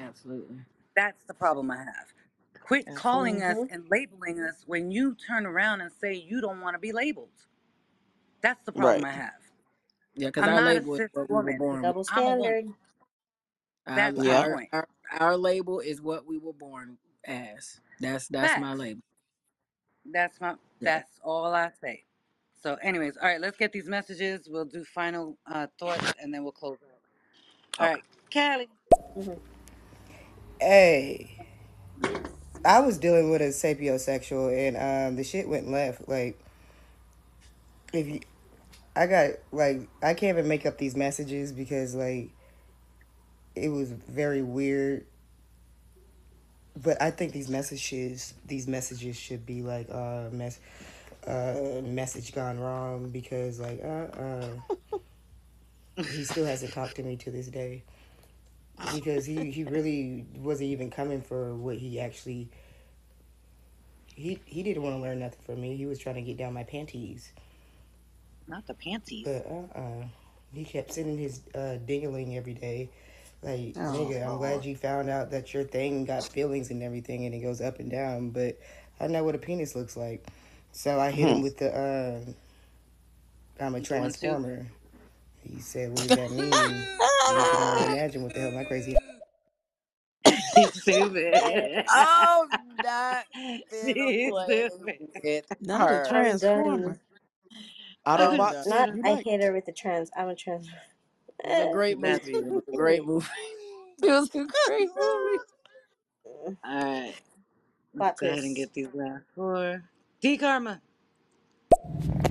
Absolutely. 0.00 0.58
That's 0.96 1.24
the 1.28 1.34
problem 1.34 1.70
I 1.70 1.78
have. 1.78 2.14
Quit 2.62 2.86
calling 2.94 3.42
us 3.42 3.58
and 3.70 3.84
labeling 3.90 4.40
us 4.40 4.64
when 4.66 4.90
you 4.90 5.14
turn 5.16 5.46
around 5.46 5.82
and 5.82 5.92
say 5.92 6.14
you 6.14 6.40
don't 6.40 6.62
want 6.62 6.74
to 6.74 6.80
be 6.80 6.92
labeled. 6.92 7.28
That's 8.42 8.64
the 8.64 8.72
problem 8.72 9.04
Right. 9.04 9.06
I 9.06 9.12
have. 9.12 9.32
Yeah, 10.16 10.28
because 10.28 10.46
I'm 10.46 10.48
our 10.48 10.56
not 10.56 10.78
a 10.78 10.82
label 10.82 10.96
is 10.96 11.02
cis 11.02 11.10
what 11.12 11.30
we 11.30 11.40
were 11.40 11.52
woman. 11.52 11.58
born 11.58 11.88
with. 11.88 11.88
Double 11.88 12.04
I'm 12.08 12.26
a 12.28 12.32
woman. 12.32 12.56
standard. 12.56 12.66
Our, 13.86 13.94
That's 13.96 14.24
my 14.24 14.24
Yep. 14.24 14.48
our 14.48 14.50
point. 14.50 14.70
our 14.72 14.88
our 15.20 15.36
label 15.38 15.80
is 15.80 16.00
what 16.02 16.26
we 16.26 16.38
were 16.38 16.52
born 16.54 16.98
as. 17.26 17.80
That's 18.00 18.28
that's 18.28 18.56
my 18.56 18.74
Facts. 18.74 18.74
label. 18.74 19.02
That's 20.12 20.40
my 20.40 20.56
Yeah. 20.80 21.00
that's 21.00 21.20
all 21.24 21.54
I 21.54 21.70
say. 21.80 22.04
So 22.62 22.76
anyways, 22.82 23.16
all 23.18 23.28
right, 23.28 23.40
let's 23.40 23.56
get 23.58 23.72
these 23.72 23.88
messages. 23.88 24.48
We'll 24.50 24.66
do 24.66 24.84
final 24.84 25.38
uh 25.52 25.68
thoughts 25.78 26.14
and 26.22 26.34
then 26.34 26.42
we'll 26.44 26.52
close 26.52 26.78
out. 26.82 27.00
All 27.80 27.86
Okay. 27.86 27.94
right, 27.94 28.04
Callie. 28.32 28.68
hmm 29.14 29.34
Hey, 30.60 31.38
I 32.64 32.80
was 32.80 32.98
dealing 32.98 33.30
with 33.30 33.42
a 33.42 33.46
sapiosexual, 33.48 34.56
and 34.56 34.76
um, 34.76 35.16
the 35.16 35.24
shit 35.24 35.48
went 35.48 35.70
left. 35.70 36.08
Like, 36.08 36.38
if 37.92 38.06
you, 38.08 38.20
I 38.96 39.06
got 39.06 39.30
like, 39.52 39.88
I 40.02 40.14
can't 40.14 40.36
even 40.38 40.48
make 40.48 40.66
up 40.66 40.78
these 40.78 40.96
messages 40.96 41.52
because 41.52 41.94
like 41.94 42.30
it 43.56 43.68
was 43.70 43.92
very 43.92 44.42
weird. 44.42 45.06
But 46.80 47.00
I 47.02 47.10
think 47.10 47.32
these 47.32 47.48
messages, 47.48 48.34
these 48.46 48.66
messages 48.66 49.16
should 49.16 49.44
be 49.44 49.62
like 49.62 49.88
uh 49.90 50.28
mess, 50.32 50.58
uh 51.26 51.82
message 51.84 52.34
gone 52.34 52.58
wrong 52.58 53.10
because 53.10 53.60
like 53.60 53.80
uh 53.84 53.88
uh 53.88 54.48
he 55.96 56.24
still 56.24 56.46
hasn't 56.46 56.72
talked 56.72 56.96
to 56.96 57.02
me 57.02 57.16
to 57.16 57.30
this 57.30 57.48
day 57.48 57.82
because 58.94 59.24
he 59.26 59.50
he 59.50 59.64
really 59.64 60.24
wasn't 60.36 60.70
even 60.70 60.90
coming 60.90 61.20
for 61.20 61.54
what 61.54 61.76
he 61.76 62.00
actually 62.00 62.48
he 64.14 64.40
he 64.44 64.62
didn't 64.62 64.82
want 64.82 64.96
to 64.96 65.00
learn 65.02 65.20
nothing 65.20 65.40
from 65.44 65.60
me. 65.60 65.76
He 65.76 65.86
was 65.86 65.98
trying 65.98 66.16
to 66.16 66.22
get 66.22 66.36
down 66.36 66.54
my 66.54 66.64
panties. 66.64 67.32
Not 68.48 68.66
the 68.66 68.74
panties. 68.74 69.24
But 69.24 69.46
uh 69.46 69.78
uh 69.78 70.04
he 70.54 70.64
kept 70.64 70.92
sending 70.92 71.18
his 71.18 71.40
uh 71.54 71.78
dingling 71.86 72.36
every 72.36 72.54
day. 72.54 72.88
Like, 73.42 73.76
Oh 73.76 73.80
nigga, 73.90 74.26
I'm 74.26 74.38
glad 74.38 74.64
you 74.64 74.76
found 74.76 75.10
out 75.10 75.30
that 75.32 75.54
your 75.54 75.64
thing 75.64 76.04
got 76.04 76.28
feelings 76.28 76.70
and 76.70 76.82
everything 76.82 77.26
and 77.26 77.34
it 77.34 77.40
goes 77.40 77.60
up 77.62 77.80
and 77.80 77.90
down, 77.90 78.30
but 78.30 78.58
I 79.00 79.08
know 79.08 79.24
what 79.24 79.34
a 79.36 79.38
penis 79.38 79.76
looks 79.76 79.96
like. 79.96 80.26
So 80.72 81.00
I 81.00 81.10
hit 81.12 81.28
Hmm. 81.28 81.30
him 81.30 81.42
with 81.42 81.58
the 81.58 82.24
um 82.26 82.34
I'm 83.60 83.74
a 83.74 83.80
The 83.80 83.82
transformer. 83.82 84.66
He 85.42 85.60
said, 85.60 85.92
What 85.92 86.04
does 86.04 86.14
that 86.14 86.32
mean? 86.32 86.88
And 87.26 87.38
you 87.38 87.46
can 87.46 87.62
only 87.62 87.84
imagine 87.84 88.22
what 88.22 88.34
the 88.34 88.40
hell 88.40 88.52
my 88.52 88.64
crazy 88.64 88.96
She's 90.54 90.74
stupid. 90.74 91.42
I'm 91.88 92.80
not 92.80 93.26
gonna 93.34 93.60
She's 93.84 94.36
stupid. 94.46 94.72
with 95.24 95.44
Not 95.60 95.90
a 95.90 96.00
her. 96.00 96.10
I'm 96.14 96.30
transformer. 96.32 97.00
I'm 98.16 98.46
Autobots 98.46 98.46
done. 98.46 98.66
Not 98.66 98.94
I 99.04 99.14
unite. 99.14 99.24
hate 99.24 99.42
her 99.42 99.52
with 99.52 99.66
the 99.66 99.72
trans. 99.72 100.10
I'm 100.16 100.28
a 100.28 100.34
trans. 100.36 100.68
It 101.44 101.48
was 101.48 101.68
a 101.68 101.72
great 101.72 101.98
movie. 101.98 102.32
It 102.32 102.46
was 102.46 102.62
a 102.68 102.76
great 102.76 103.04
movie. 103.04 103.26
It 104.02 104.10
was 104.10 104.30
a 104.34 104.46
great 104.66 104.88
movie. 104.96 105.38
All 106.64 106.84
right. 106.84 107.14
Let's 107.94 108.20
go 108.20 108.28
ahead 108.28 108.44
and 108.44 108.56
get 108.56 108.72
these 108.74 108.88
last 108.94 109.24
four. 109.34 109.82
D 110.20 110.38
Karma. 110.38 110.80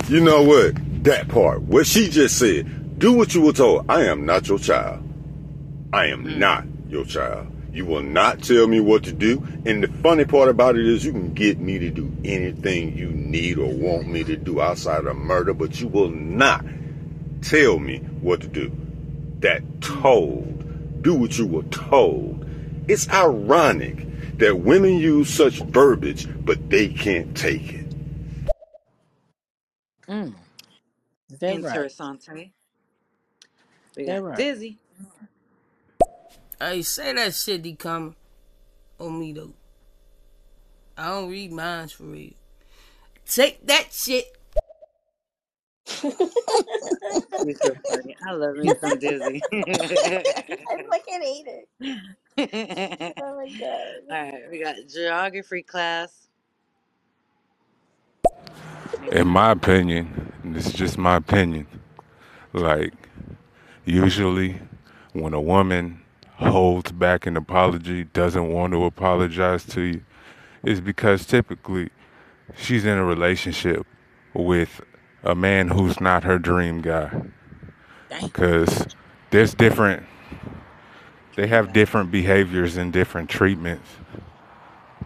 You 0.10 0.22
know 0.22 0.44
what? 0.44 0.74
That 1.04 1.28
part, 1.30 1.62
what 1.64 1.88
she 1.88 2.10
just 2.10 2.38
said, 2.38 3.00
do 3.00 3.14
what 3.14 3.34
you 3.36 3.42
were 3.42 3.54
told. 3.54 3.86
I 3.90 4.04
am 4.06 4.26
not 4.26 4.48
your 4.48 4.60
child. 4.60 5.04
I 5.94 6.08
am 6.08 6.24
Mm. 6.26 6.38
not 6.38 6.66
your 6.90 7.06
child. 7.06 7.48
You 7.74 7.86
will 7.86 8.04
not 8.04 8.44
tell 8.44 8.68
me 8.68 8.80
what 8.80 9.04
to 9.06 9.14
do. 9.14 9.44
And 9.66 9.84
the 9.84 9.88
funny 9.88 10.26
part 10.26 10.50
about 10.50 10.78
it 10.78 10.86
is 10.86 11.06
you 11.06 11.12
can 11.12 11.34
get 11.34 11.60
me 11.60 11.80
to 11.80 11.90
do 11.90 12.12
anything 12.26 12.98
you 12.98 13.10
need 13.10 13.58
or 13.58 13.72
want 13.74 14.08
me 14.08 14.24
to 14.26 14.36
do 14.38 14.62
outside 14.62 15.06
of 15.06 15.16
murder, 15.18 15.54
but 15.54 15.80
you 15.80 15.88
will 15.88 16.10
not 16.10 16.66
tell 17.42 17.80
me 17.80 18.00
what 18.22 18.42
to 18.42 18.48
do. 18.48 18.72
That 19.42 19.82
told. 19.82 21.02
Do 21.04 21.14
what 21.14 21.38
you 21.38 21.46
were 21.46 21.64
told. 21.64 22.46
It's 22.88 23.10
ironic 23.10 24.38
that 24.38 24.60
women 24.60 24.98
use 24.98 25.30
such 25.30 25.60
verbiage, 25.62 26.28
but 26.44 26.70
they 26.70 26.88
can't 26.88 27.36
take 27.36 27.74
it. 27.74 27.86
Mm. 30.08 30.34
Is 31.32 31.40
that 31.40 31.62
right? 31.62 31.80
Interessante. 31.80 32.52
We 33.96 34.06
that 34.06 34.22
got 34.22 34.24
right? 34.24 34.38
Dizzy. 34.38 34.78
Hey, 36.60 36.82
say 36.84 37.14
that 37.14 37.34
shit, 37.34 37.62
D 37.64 37.76
coming 37.76 38.16
on 39.00 39.20
me 39.20 39.34
though. 39.34 39.54
I 40.98 41.10
don't 41.10 41.30
read 41.30 41.52
minds 41.52 41.94
for 41.94 42.04
real. 42.04 42.34
Take 43.26 43.66
that 43.66 43.88
shit. 43.92 44.26
You're 47.46 47.56
so 47.56 47.76
funny. 47.90 48.16
I 48.28 48.32
love 48.34 48.56
me 48.56 48.74
some 48.82 49.00
Dizzy. 49.00 49.42
I 49.54 50.84
fucking 50.90 51.22
hate 51.22 51.48
it. 51.48 53.14
Oh 53.20 53.38
my 53.38 53.50
god. 53.60 53.88
All 54.10 54.32
right, 54.32 54.44
we 54.52 54.60
got 54.64 54.76
geography 54.90 55.64
class. 55.64 56.28
In 59.12 59.28
my 59.28 59.52
opinion, 59.52 60.34
and 60.44 60.56
this 60.56 60.68
is 60.68 60.74
just 60.74 60.98
my 60.98 61.16
opinion, 61.18 61.68
like 62.54 62.94
usually 63.86 64.60
when 65.14 65.34
a 65.34 65.42
woman 65.42 66.02
holds 66.36 66.92
back 66.92 67.26
an 67.26 67.38
apology, 67.38 68.06
doesn't 68.06 68.52
want 68.52 68.74
to 68.74 68.86
apologize 68.86 69.66
to 69.66 69.82
you, 69.82 70.02
is 70.64 70.82
because 70.82 71.26
typically 71.26 71.90
she's 72.56 72.86
in 72.86 72.98
a 72.98 73.06
relationship 73.06 73.86
with 74.34 74.82
a 75.24 75.36
man 75.36 75.70
who's 75.70 76.00
not 76.00 76.24
her 76.24 76.40
dream 76.40 76.82
guy. 76.82 77.22
Because 78.22 78.88
there's 79.30 79.54
different, 79.54 80.04
they 81.36 81.48
have 81.48 81.74
different 81.74 82.12
behaviors 82.12 82.78
and 82.78 82.92
different 82.92 83.30
treatments 83.30 83.88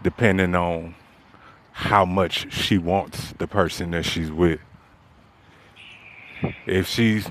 depending 0.01 0.53
on 0.55 0.95
how 1.71 2.05
much 2.05 2.51
she 2.53 2.77
wants 2.77 3.33
the 3.39 3.47
person 3.47 3.91
that 3.91 4.05
she's 4.05 4.31
with. 4.31 4.59
If 6.65 6.87
she's 6.87 7.27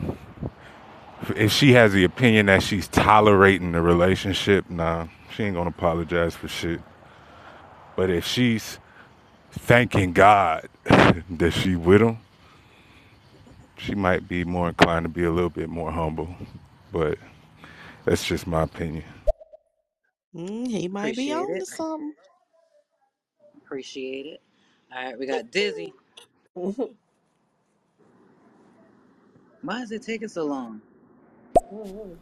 if 1.37 1.53
she 1.53 1.73
has 1.73 1.93
the 1.93 2.05
opinion 2.05 2.47
that 2.47 2.63
she's 2.63 2.89
tolerating 2.89 3.73
the 3.73 3.81
relationship, 3.81 4.69
nah, 4.69 5.07
she 5.35 5.45
ain't 5.45 5.55
gonna 5.55 5.71
apologize 5.71 6.35
for 6.35 6.49
shit. 6.49 6.81
But 7.97 8.11
if 8.11 8.27
she's 8.27 8.79
thanking 9.53 10.13
God 10.13 10.69
that 10.85 11.53
she 11.53 11.77
with 11.77 12.03
him, 12.03 12.19
she 13.85 13.95
might 13.95 14.27
be 14.29 14.45
more 14.45 14.69
inclined 14.69 15.05
to 15.05 15.09
be 15.11 15.25
a 15.25 15.31
little 15.31 15.51
bit 15.51 15.69
more 15.69 15.93
humble. 15.93 16.35
But 16.91 17.19
that's 18.05 18.27
just 18.27 18.47
my 18.47 18.63
opinion. 18.63 19.05
Mm, 20.35 20.67
he 20.69 20.89
might 20.89 21.17
be 21.17 21.31
Appreciate 21.31 21.33
on 21.33 21.51
it. 21.51 21.59
to 21.61 21.67
something. 21.67 22.15
Appreciate 23.59 24.27
it. 24.27 24.43
All 24.95 25.05
right, 25.05 25.19
we 25.19 25.27
got 25.27 25.51
Dizzy. 25.51 25.93
Why 26.55 26.73
is 29.83 29.93
it 29.93 30.03
taking 30.03 30.29
so 30.29 30.45
long? 30.45 30.81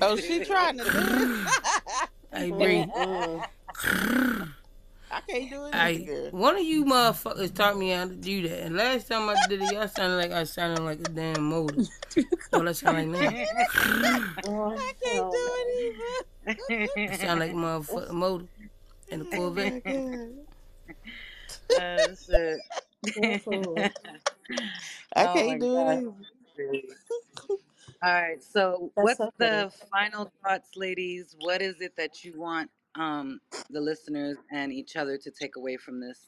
Oh, 0.00 0.16
she 0.16 0.40
trying 0.40 0.78
to 0.78 0.84
do 0.84 1.22
it. 1.22 1.28
Hey, 2.34 2.50
Bree. 2.50 2.86
I 3.84 5.20
can't 5.28 5.50
do 5.50 5.66
it 5.66 5.74
either, 5.74 6.00
I 6.00 6.04
girl. 6.04 6.30
one 6.30 6.56
of 6.56 6.62
you 6.62 6.84
motherfuckers 6.84 7.54
taught 7.54 7.76
me 7.76 7.90
how 7.90 8.06
to 8.06 8.14
do 8.14 8.48
that. 8.48 8.60
And 8.62 8.76
last 8.76 9.08
time 9.08 9.28
I 9.28 9.36
did 9.48 9.62
it, 9.62 9.70
y'all 9.72 9.88
sounded 9.88 10.16
like 10.16 10.32
I 10.32 10.44
sounded 10.44 10.82
like 10.82 11.00
a 11.00 11.10
damn 11.10 11.42
motor. 11.42 11.82
Well, 12.52 12.68
I 12.68 12.72
sound 12.72 12.98
like 12.98 13.08
me. 13.08 13.18
Oh, 14.46 14.76
I 14.76 14.92
can't 15.02 15.30
do 15.32 15.50
it 15.60 15.96
either. 16.46 16.88
I 17.12 17.16
sound 17.16 17.40
like 17.40 17.52
a 17.52 17.54
motherfucking 17.54 18.10
motor 18.12 18.46
in 19.08 19.20
a 19.22 19.24
Corvette. 19.24 19.82
Oh 21.70 22.14
shit. 22.26 22.60
I 25.16 25.26
oh 25.26 25.34
can't 25.34 25.60
do 25.60 25.78
it 25.78 25.88
either. 25.88 26.12
All 28.02 28.12
right. 28.12 28.42
So, 28.42 28.90
That's 28.96 29.04
what's 29.04 29.18
so 29.18 29.30
the 29.38 29.72
final 29.90 30.32
thoughts, 30.42 30.70
ladies? 30.76 31.36
What 31.40 31.62
is 31.62 31.80
it 31.80 31.96
that 31.96 32.24
you 32.24 32.34
want 32.38 32.70
um 32.96 33.40
the 33.70 33.80
listeners 33.80 34.36
and 34.50 34.72
each 34.72 34.96
other 34.96 35.16
to 35.18 35.30
take 35.30 35.56
away 35.56 35.76
from 35.76 36.00
this 36.00 36.18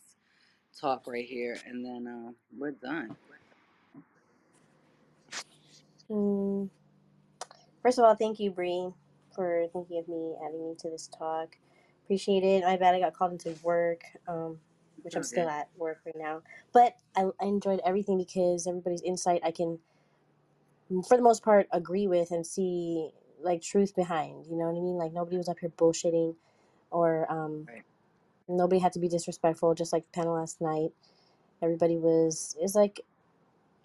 talk 0.80 1.04
right 1.06 1.26
here? 1.26 1.56
And 1.66 1.84
then 1.84 2.06
uh, 2.06 2.32
we're 2.56 2.72
done. 2.72 3.16
Mm, 6.10 6.70
First 7.82 7.98
of 7.98 8.04
all, 8.04 8.14
thank 8.14 8.40
you, 8.40 8.50
Bree, 8.50 8.88
for 9.34 9.66
thinking 9.74 9.98
of 9.98 10.08
me, 10.08 10.34
adding 10.42 10.66
me 10.70 10.74
to 10.78 10.88
this 10.88 11.06
talk. 11.06 11.56
Appreciate 12.04 12.42
it. 12.42 12.64
My 12.64 12.78
bad, 12.78 12.94
I 12.94 13.00
got 13.00 13.12
called 13.12 13.32
into 13.32 13.54
work, 13.62 14.02
um, 14.26 14.58
which 15.02 15.14
I'm 15.14 15.22
still 15.22 15.48
at 15.48 15.68
work 15.76 15.98
right 16.06 16.16
now. 16.16 16.40
But 16.72 16.96
I, 17.14 17.26
I 17.40 17.44
enjoyed 17.44 17.80
everything 17.84 18.16
because 18.16 18.66
everybody's 18.66 19.02
insight 19.02 19.42
I 19.44 19.50
can, 19.50 19.80
for 21.06 21.16
the 21.18 21.22
most 21.22 21.42
part, 21.42 21.68
agree 21.72 22.06
with 22.06 22.30
and 22.30 22.46
see 22.46 23.10
like 23.42 23.60
truth 23.60 23.94
behind. 23.94 24.46
You 24.46 24.56
know 24.56 24.64
what 24.64 24.78
I 24.78 24.82
mean? 24.82 24.96
Like 24.96 25.12
nobody 25.12 25.36
was 25.36 25.48
up 25.50 25.58
here 25.60 25.70
bullshitting, 25.70 26.36
or 26.90 27.30
um, 27.32 27.68
Right. 27.68 27.84
nobody 28.48 28.80
had 28.80 28.92
to 28.94 29.00
be 29.00 29.08
disrespectful. 29.08 29.74
Just 29.74 29.92
like 29.92 30.04
the 30.06 30.12
panel 30.20 30.34
last 30.34 30.60
night, 30.60 30.90
everybody 31.62 31.96
was. 31.98 32.56
It's 32.60 32.74
like 32.74 33.00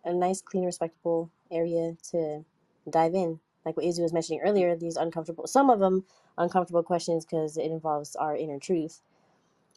a 0.06 0.14
nice, 0.14 0.42
clean, 0.42 0.66
respectable 0.66 1.32
area 1.52 1.96
to 2.12 2.46
dive 2.90 3.14
in. 3.16 3.40
Like 3.66 3.78
what 3.78 3.86
Izzy 3.86 4.02
was 4.02 4.14
mentioning 4.14 4.42
earlier, 4.44 4.76
these 4.76 4.98
uncomfortable, 4.98 5.48
some 5.48 5.70
of 5.70 5.80
them 5.80 6.06
uncomfortable 6.38 6.84
questions 6.84 7.26
because 7.26 7.58
it 7.58 7.66
involves 7.72 8.16
our 8.16 8.36
inner 8.36 8.60
truth. 8.60 9.02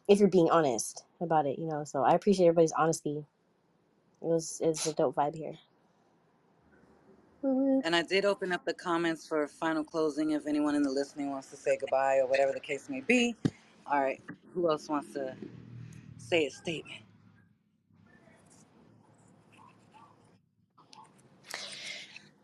If 0.07 0.19
you're 0.19 0.29
being 0.29 0.49
honest 0.51 1.05
about 1.21 1.45
it, 1.45 1.59
you 1.59 1.67
know. 1.67 1.83
So 1.85 2.03
I 2.03 2.13
appreciate 2.13 2.47
everybody's 2.47 2.73
honesty. 2.73 3.25
It 4.21 4.27
was 4.27 4.59
it's 4.63 4.85
a 4.87 4.93
dope 4.93 5.15
vibe 5.15 5.35
here. 5.35 5.55
Woo. 7.43 7.81
And 7.83 7.95
I 7.95 8.01
did 8.03 8.25
open 8.25 8.51
up 8.53 8.65
the 8.65 8.73
comments 8.73 9.27
for 9.27 9.47
final 9.47 9.83
closing 9.83 10.31
if 10.31 10.47
anyone 10.47 10.75
in 10.75 10.83
the 10.83 10.91
listening 10.91 11.29
wants 11.29 11.49
to 11.49 11.57
say 11.57 11.77
goodbye 11.77 12.19
or 12.19 12.27
whatever 12.27 12.53
the 12.53 12.59
case 12.59 12.89
may 12.89 13.01
be. 13.01 13.35
All 13.85 14.01
right. 14.01 14.21
Who 14.53 14.69
else 14.69 14.89
wants 14.89 15.13
to 15.13 15.35
say 16.17 16.45
a 16.45 16.51
statement? 16.51 17.01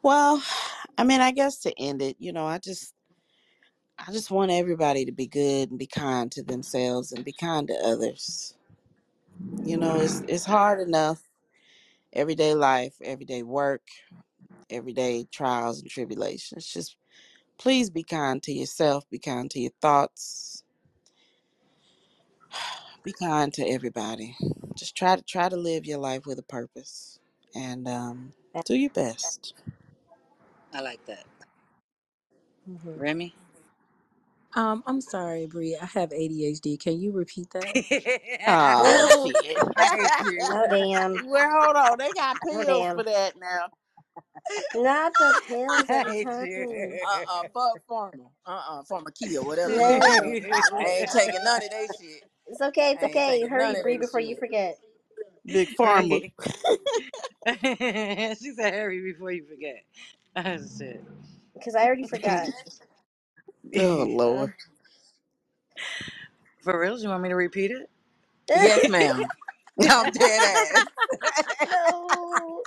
Well, 0.01 0.43
I 0.97 1.03
mean, 1.03 1.21
I 1.21 1.31
guess 1.31 1.59
to 1.59 1.73
end 1.79 2.01
it, 2.01 2.17
you 2.19 2.33
know, 2.33 2.45
I 2.45 2.57
just 2.57 2.93
I 3.97 4.11
just 4.11 4.31
want 4.31 4.51
everybody 4.51 5.05
to 5.05 5.11
be 5.11 5.27
good 5.27 5.69
and 5.69 5.79
be 5.79 5.87
kind 5.87 6.31
to 6.33 6.43
themselves 6.43 7.11
and 7.11 7.25
be 7.25 7.33
kind 7.33 7.67
to 7.67 7.75
others. 7.85 8.55
You 9.63 9.77
know, 9.77 9.99
it's 9.99 10.21
it's 10.27 10.45
hard 10.45 10.79
enough 10.81 11.21
everyday 12.13 12.53
life, 12.53 12.95
everyday 13.03 13.43
work, 13.43 13.83
everyday 14.71 15.25
trials 15.31 15.81
and 15.81 15.89
tribulations. 15.89 16.67
Just 16.67 16.97
please 17.59 17.89
be 17.89 18.03
kind 18.03 18.43
to 18.43 18.53
yourself, 18.53 19.05
be 19.09 19.19
kind 19.19 19.51
to 19.51 19.59
your 19.59 19.71
thoughts, 19.81 20.63
be 23.03 23.13
kind 23.13 23.53
to 23.55 23.67
everybody. 23.67 24.35
Just 24.77 24.95
try 24.95 25.15
to 25.15 25.23
try 25.23 25.49
to 25.49 25.57
live 25.57 25.85
your 25.85 25.99
life 25.99 26.25
with 26.25 26.39
a 26.39 26.43
purpose 26.43 27.19
and 27.55 27.87
um, 27.87 28.33
do 28.65 28.75
your 28.75 28.91
best. 28.91 29.53
I 30.73 30.81
like 30.81 31.05
that. 31.07 31.25
Mm-hmm. 32.69 32.99
Remy? 32.99 33.35
Um, 34.55 34.83
I'm 34.87 35.01
sorry, 35.01 35.47
Bree. 35.47 35.77
I 35.81 35.85
have 35.85 36.09
ADHD. 36.11 36.79
Can 36.79 36.99
you 36.99 37.11
repeat 37.13 37.49
that? 37.53 37.77
Oh 38.47 39.07
Ooh, 39.07 39.33
shit. 39.33 39.65
I 39.77 39.87
hate 39.87 40.13
you. 40.19 40.47
no 40.49 40.67
damn, 40.69 41.27
well, 41.27 41.49
hold 41.61 41.77
on. 41.77 41.97
They 41.99 42.13
got 42.13 42.39
no 42.45 42.63
pills 42.65 42.89
damn. 42.89 42.95
for 42.95 43.03
that 43.05 43.33
now. 43.39 43.67
Not 44.75 45.13
the 45.17 45.35
pills 45.47 45.89
I 45.89 45.93
every 45.93 46.13
hate 46.13 46.27
you. 46.39 46.67
time. 46.69 46.99
Uh 47.07 47.23
uh 47.27 47.43
fuck 47.53 47.79
Pharma. 47.89 48.29
Uh 48.45 48.61
uh 48.69 48.83
Pharmakia, 48.83 49.43
whatever 49.43 49.73
it 49.73 49.77
is. 49.77 50.71
No, 50.71 50.77
I 50.79 50.89
ain't 51.01 51.11
taking 51.11 51.43
none 51.43 51.63
of 51.63 51.69
that 51.69 51.89
shit. 51.99 52.23
it's 52.47 52.61
okay. 52.61 52.91
It's 52.93 53.03
I 53.03 53.05
ain't 53.07 53.15
okay. 53.15 53.41
taking 53.41 53.57
none 53.57 53.75
Hurry, 53.75 53.75
of 53.75 53.83
Bree, 53.83 53.97
that 53.97 54.01
before 54.01 54.19
you 54.21 54.35
shit. 54.35 54.39
forget. 54.39 54.79
Big 55.45 55.69
Pharma. 55.79 56.21
right. 56.21 56.33
she 58.37 58.53
said 58.53 58.73
hurry 58.73 59.01
before 59.01 59.31
you 59.31 59.45
forget. 59.45 59.83
Shit. 60.77 61.03
Because 61.53 61.75
I 61.75 61.85
already 61.85 62.07
forgot. 62.07 62.49
Oh 63.77 64.05
Lord. 64.09 64.53
For 66.63 66.79
real? 66.79 66.99
You 66.99 67.09
want 67.09 67.23
me 67.23 67.29
to 67.29 67.35
repeat 67.35 67.71
it? 67.71 67.89
Yes, 68.49 68.87
ma'am. 68.87 69.29
I'm 69.89 70.11
dead 70.11 70.43
ass. 70.43 70.85
no, 71.71 72.63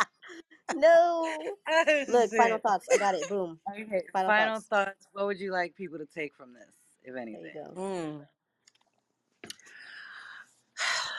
no. 0.77 1.39
Oh 1.69 2.05
Look, 2.09 2.31
final 2.31 2.59
thoughts. 2.59 2.87
I 2.93 2.99
got 2.99 3.15
it. 3.15 3.29
Boom. 3.29 3.59
Okay. 3.71 4.03
Final, 4.13 4.31
Final 4.31 4.55
thoughts. 4.61 4.67
thoughts. 4.69 5.07
What 5.13 5.27
would 5.27 5.41
you 5.41 5.53
like 5.53 5.75
people 5.77 5.99
to 5.99 6.07
take 6.07 6.35
from 6.37 6.53
this, 6.53 6.69
if 7.05 7.15
There 7.15 7.23
you 7.23 7.37
anything? 7.39 7.55
go. 7.55 7.81
Mm. 7.81 8.27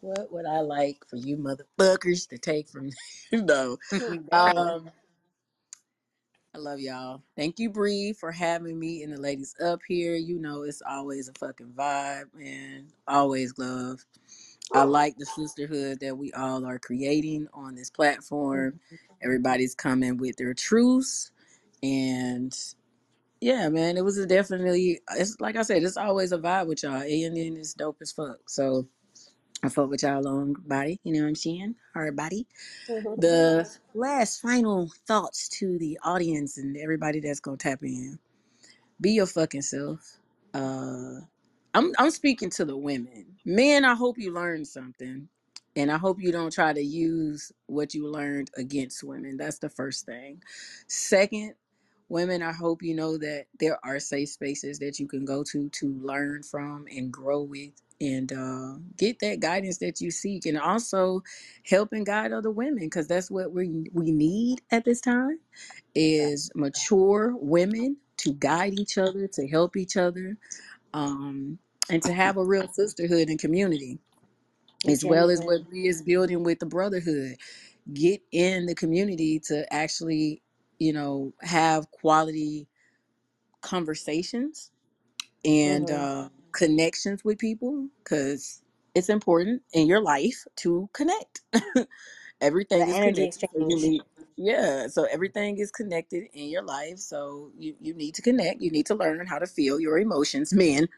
What 0.00 0.32
would 0.32 0.46
I 0.46 0.60
like 0.60 1.04
for 1.10 1.16
you 1.16 1.36
motherfuckers 1.36 2.28
to 2.28 2.38
take 2.38 2.68
from 2.68 2.90
no? 3.32 3.78
Dang. 3.90 4.56
Um, 4.56 4.90
I 6.54 6.58
love 6.58 6.80
y'all. 6.80 7.22
Thank 7.36 7.58
you, 7.58 7.70
Bree, 7.70 8.12
for 8.12 8.32
having 8.32 8.78
me 8.78 9.02
and 9.02 9.12
the 9.12 9.20
ladies 9.20 9.54
up 9.64 9.80
here. 9.86 10.14
You 10.16 10.38
know, 10.38 10.62
it's 10.62 10.82
always 10.88 11.28
a 11.28 11.32
fucking 11.38 11.72
vibe 11.76 12.26
and 12.40 12.92
always 13.08 13.58
love. 13.58 14.04
I 14.74 14.82
like 14.82 15.16
the 15.16 15.26
sisterhood 15.26 16.00
that 16.00 16.16
we 16.16 16.32
all 16.32 16.66
are 16.66 16.78
creating 16.78 17.48
on 17.54 17.74
this 17.74 17.90
platform. 17.90 18.72
Mm-hmm, 18.72 18.94
mm-hmm. 18.94 19.24
Everybody's 19.24 19.74
coming 19.74 20.16
with 20.18 20.36
their 20.36 20.54
truths. 20.54 21.30
And 21.82 22.56
yeah, 23.40 23.68
man, 23.68 23.96
it 23.96 24.04
was 24.04 24.18
a 24.18 24.26
definitely, 24.26 25.00
it's 25.16 25.40
like 25.40 25.56
I 25.56 25.62
said, 25.62 25.82
it's 25.82 25.96
always 25.96 26.32
a 26.32 26.38
vibe 26.38 26.66
with 26.66 26.82
y'all. 26.82 27.02
And 27.02 27.36
then 27.36 27.56
it's 27.56 27.74
dope 27.74 27.98
as 28.00 28.12
fuck. 28.12 28.38
So 28.46 28.86
I 29.62 29.68
fuck 29.68 29.90
with 29.90 30.02
y'all 30.02 30.22
long 30.22 30.54
body. 30.66 31.00
You 31.02 31.14
know 31.14 31.22
what 31.22 31.28
I'm 31.28 31.34
saying? 31.34 31.74
Hard 31.94 32.16
body. 32.16 32.46
Mm-hmm, 32.88 33.20
the 33.20 33.70
last 33.94 34.40
final 34.40 34.90
thoughts 35.06 35.48
to 35.60 35.78
the 35.78 35.98
audience 36.04 36.58
and 36.58 36.76
everybody 36.76 37.20
that's 37.20 37.40
gonna 37.40 37.56
tap 37.56 37.82
in. 37.82 38.18
Be 39.00 39.12
your 39.12 39.26
fucking 39.26 39.62
self. 39.62 40.18
Uh 40.54 41.20
I'm 41.74 41.92
I'm 41.98 42.10
speaking 42.10 42.50
to 42.52 42.66
the 42.66 42.76
women. 42.76 43.26
Men, 43.44 43.84
I 43.84 43.94
hope 43.94 44.18
you 44.18 44.32
learned 44.34 44.68
something. 44.68 45.28
And 45.76 45.90
I 45.90 45.98
hope 45.98 46.20
you 46.20 46.32
don't 46.32 46.52
try 46.52 46.74
to 46.74 46.82
use 46.82 47.52
what 47.68 47.94
you 47.94 48.08
learned 48.10 48.50
against 48.58 49.04
women. 49.04 49.38
That's 49.38 49.60
the 49.60 49.70
first 49.70 50.06
thing. 50.06 50.42
Second, 50.88 51.54
women, 52.10 52.42
I 52.42 52.52
hope 52.52 52.82
you 52.82 52.94
know 52.94 53.18
that 53.18 53.46
there 53.58 53.78
are 53.84 54.00
safe 54.00 54.30
spaces 54.30 54.80
that 54.80 55.00
you 55.00 55.08
can 55.08 55.24
go 55.24 55.44
to 55.44 55.70
to 55.70 55.94
learn 56.02 56.44
from 56.44 56.86
and 56.94 57.12
grow 57.12 57.42
with 57.42 57.70
and 58.02 58.32
uh, 58.34 58.74
get 58.98 59.20
that 59.20 59.40
guidance 59.40 59.78
that 59.78 60.02
you 60.02 60.10
seek. 60.10 60.46
And 60.46 60.58
also 60.58 61.22
help 61.64 61.94
and 61.94 62.06
guide 62.06 62.34
other 62.34 62.50
women 62.52 62.84
because 62.84 63.08
that's 63.08 63.30
what 63.30 63.54
we, 63.54 63.86
we 63.94 64.12
need 64.12 64.60
at 64.72 64.84
this 64.84 65.00
time 65.00 65.38
is 65.96 66.50
mature 66.56 67.34
women 67.38 67.98
to 68.18 68.34
guide 68.34 68.74
each 68.80 68.98
other, 68.98 69.28
to 69.28 69.48
help 69.48 69.76
each 69.76 69.98
other, 69.98 70.38
um, 70.94 71.58
and 71.90 72.02
to 72.04 72.12
have 72.12 72.36
a 72.38 72.44
real 72.44 72.68
sisterhood 72.68 73.28
and 73.28 73.38
community 73.40 73.98
as 74.88 75.04
well 75.04 75.30
as 75.30 75.42
what 75.44 75.60
Genuine. 75.60 75.68
we 75.72 75.88
is 75.88 76.02
building 76.02 76.44
with 76.44 76.58
the 76.60 76.66
brotherhood 76.66 77.36
get 77.94 78.22
in 78.32 78.66
the 78.66 78.74
community 78.76 79.40
to 79.40 79.72
actually 79.72 80.42
you 80.78 80.92
know 80.92 81.32
have 81.42 81.90
quality 81.92 82.68
conversations 83.62 84.70
and 85.44 85.90
hmm 85.90 85.92
uh, 85.92 86.28
connections 86.52 87.24
with 87.24 87.38
people 87.38 87.88
because 88.04 88.62
it's 88.94 89.10
important 89.10 89.62
in 89.74 89.86
your 89.88 90.00
life 90.02 90.44
to 90.56 90.88
connect 90.94 91.42
The 92.78 92.86
everything 92.86 92.88
is 92.88 92.98
energy 92.98 93.24
connected 93.28 93.30
so 93.32 93.48
you 93.68 93.80
exchange. 93.80 94.02
Yeah 94.38 94.88
so 94.88 95.04
everything 95.12 95.58
is 95.58 95.72
connected 95.72 96.24
in 96.34 96.48
your 96.50 96.62
life 96.62 96.98
so 96.98 97.50
you, 97.58 97.74
you 97.82 97.94
need 97.94 98.14
to 98.14 98.22
connect 98.22 98.62
you 98.62 98.70
need 98.70 98.86
to 98.86 98.96
learn 98.96 99.26
how 99.26 99.38
to 99.38 99.46
feel 99.48 99.80
your 99.80 99.98
emotions 99.98 100.54
men 100.54 100.88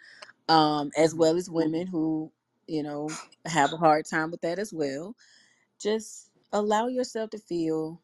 um 0.49 0.93
as 0.97 1.15
well 1.17 1.37
as 1.37 1.51
women 1.51 1.89
who 1.89 2.33
you 2.69 2.85
know 2.85 3.11
have 3.47 3.75
a 3.75 3.79
hard 3.79 4.07
time 4.07 4.33
with 4.33 4.43
that 4.43 4.61
as 4.61 4.73
well. 4.75 5.17
Just 5.81 6.31
allow 6.53 6.89
yourself 6.89 7.31
to 7.33 7.39
feel 7.39 8.01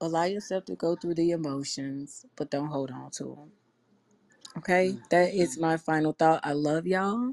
allow 0.00 0.24
yourself 0.24 0.64
to 0.66 0.76
go 0.76 0.96
through 0.96 1.14
the 1.14 1.32
emotions 1.32 2.26
but 2.36 2.50
don't 2.50 2.68
hold 2.68 2.90
on 2.90 3.10
to 3.12 3.24
them 3.24 3.52
okay? 4.58 4.96
That 5.10 5.34
is 5.34 5.58
my 5.58 5.76
final 5.78 6.12
thought. 6.12 6.40
I 6.44 6.52
love 6.52 6.86
y'all 6.86 7.32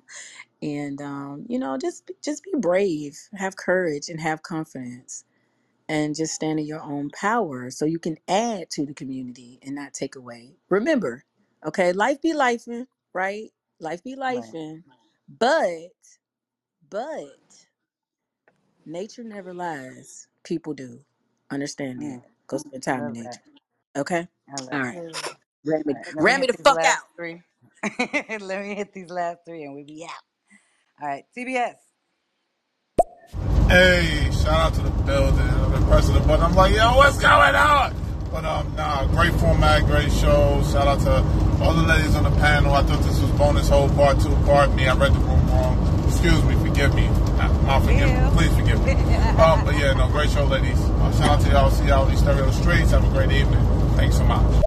and 0.62 1.02
um 1.02 1.46
you 1.50 1.60
know 1.60 1.78
just 1.78 2.12
just 2.24 2.44
be 2.44 2.52
brave 2.58 3.18
have 3.36 3.56
courage 3.58 4.10
and 4.10 4.20
have 4.22 4.44
confidence 4.44 5.26
and 5.94 6.16
just 6.16 6.36
stand 6.36 6.60
in 6.60 6.66
your 6.68 6.82
own 6.84 7.12
power 7.12 7.72
so 7.72 7.86
you 7.86 8.00
can 8.00 8.18
add 8.30 8.70
to 8.72 8.86
the 8.86 8.96
community 8.96 9.60
and 9.64 9.76
not 9.76 9.94
take 9.94 10.16
away 10.18 10.54
remember 10.70 11.26
okay 11.66 11.94
life 11.94 12.22
be 12.22 12.34
life 12.34 12.66
right 13.14 13.52
life 13.80 14.04
be 14.04 14.16
life 14.16 14.50
Right. 14.52 14.84
but 15.40 15.92
but 16.90 17.56
Nature 18.86 19.24
never 19.24 19.54
lies. 19.54 20.28
People 20.44 20.74
do. 20.74 21.02
Understand 21.52 22.02
that. 22.02 22.20
Mm, 22.20 22.24
Go 22.48 22.58
spend 22.58 22.84
time 22.84 23.08
in 23.08 23.14
love 23.14 23.20
that. 23.24 23.40
nature. 23.40 23.42
Okay? 23.98 24.28
I 24.50 24.62
All 24.72 24.80
it. 24.82 24.82
right. 24.82 25.02
Ram 25.66 25.84
me, 25.86 25.94
All 25.94 26.00
right, 26.00 26.08
let 26.16 26.26
me 26.26 26.32
ram 26.32 26.42
me 26.42 26.48
hit 26.48 26.52
the 26.52 26.56
these 26.58 26.70
fuck 26.70 26.84
last 26.84 26.86
out. 26.86 27.04
three. 27.18 27.44
let 28.40 28.62
me 28.64 28.76
hit 28.76 28.94
these 28.94 29.10
last 29.10 29.40
three 29.48 29.64
and 29.64 29.76
we 29.76 29.84
be 29.84 30.06
out. 30.06 30.24
All 31.02 31.08
right, 31.10 31.26
CBS. 31.38 31.76
Hey, 33.70 34.32
shout 34.32 34.48
out 34.50 34.74
to 34.76 34.82
the 34.82 34.92
building, 35.04 35.63
the 35.90 36.24
button. 36.26 36.46
I'm 36.46 36.56
like, 36.56 36.76
yo, 36.76 36.96
what's 36.96 37.18
going 37.18 37.56
on? 37.56 37.96
But 38.32 38.46
um, 38.46 38.76
nah, 38.76 39.06
great 39.08 39.34
format, 39.34 39.86
great 39.86 40.12
show. 40.12 40.64
Shout 40.72 40.88
out 40.88 41.00
to 41.02 41.64
all 41.64 41.74
the 41.74 41.84
ladies 41.84 42.16
on 42.16 42.24
the 42.24 42.32
panel. 42.40 42.74
I 42.74 42.82
thought 42.84 43.04
this 43.04 43.20
was 43.22 43.30
bonus 43.32 43.70
whole 43.70 43.90
part 43.90 44.20
two. 44.20 44.36
Pardon 44.46 44.76
me, 44.76 44.88
I 44.88 44.96
read 44.96 45.14
the 45.14 45.20
room 45.20 45.48
wrong. 45.50 46.04
Excuse 46.08 46.44
me, 46.46 46.56
forgive 46.56 46.96
me. 46.96 47.08
My 47.66 47.80
forgive 47.80 48.10
me. 48.10 48.30
Please 48.36 48.56
forgive 48.56 48.84
me. 48.86 48.94
Um, 48.94 49.64
but 49.66 49.78
yeah, 49.78 49.94
no, 49.94 50.10
great 50.10 50.30
show, 50.32 50.46
ladies. 50.46 50.80
Uh, 50.80 51.12
shout 51.14 51.30
out 51.30 51.42
to 51.42 51.50
y'all. 51.52 51.70
See 51.70 51.86
y'all 51.86 52.04
on 52.04 52.10
these 52.10 52.20
stereo 52.20 52.50
streets. 52.52 52.92
Have 52.92 53.06
a 53.06 53.10
great 53.10 53.32
evening. 53.32 53.64
Thanks 53.96 54.18
so 54.18 54.24
much. 54.24 54.64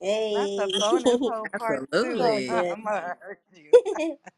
That's 0.00 0.58
a 0.58 0.68
bonus 0.80 1.04
whole 1.20 1.48
part 1.56 1.80
two. 1.80 1.86
Absolutely. 1.94 2.48
good. 2.48 2.72
I'm 2.72 2.84
gonna 2.84 3.16
hurt 3.20 3.40
you. 3.54 4.16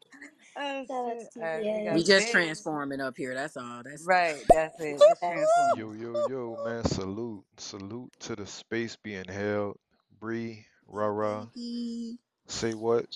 Oh 0.56 0.86
Shout 0.88 1.06
out 1.06 1.16
shit. 1.34 1.42
All 1.42 1.48
right, 1.48 1.66
we 1.72 1.82
got 1.82 1.94
We 1.94 2.04
just 2.04 2.28
Biggs. 2.28 2.30
transforming 2.30 3.00
up 3.00 3.16
here. 3.16 3.34
That's 3.34 3.56
all. 3.56 3.82
That's 3.84 4.08
Right, 4.08 4.44
that's 4.48 4.80
it. 4.80 5.04
Just 5.06 5.22
Yes. 5.22 5.50
Yo, 5.56 5.92
yo, 5.92 6.18
yo, 6.18 6.58
man, 6.64 6.84
salute. 6.84 7.44
Salute 7.58 8.12
to 8.20 8.36
the 8.36 8.46
space 8.46 8.96
being 8.96 9.28
held. 9.28 9.78
Bree, 10.20 10.66
Rara, 10.86 11.48
Maggie. 11.56 12.18
say 12.48 12.74
what? 12.74 13.06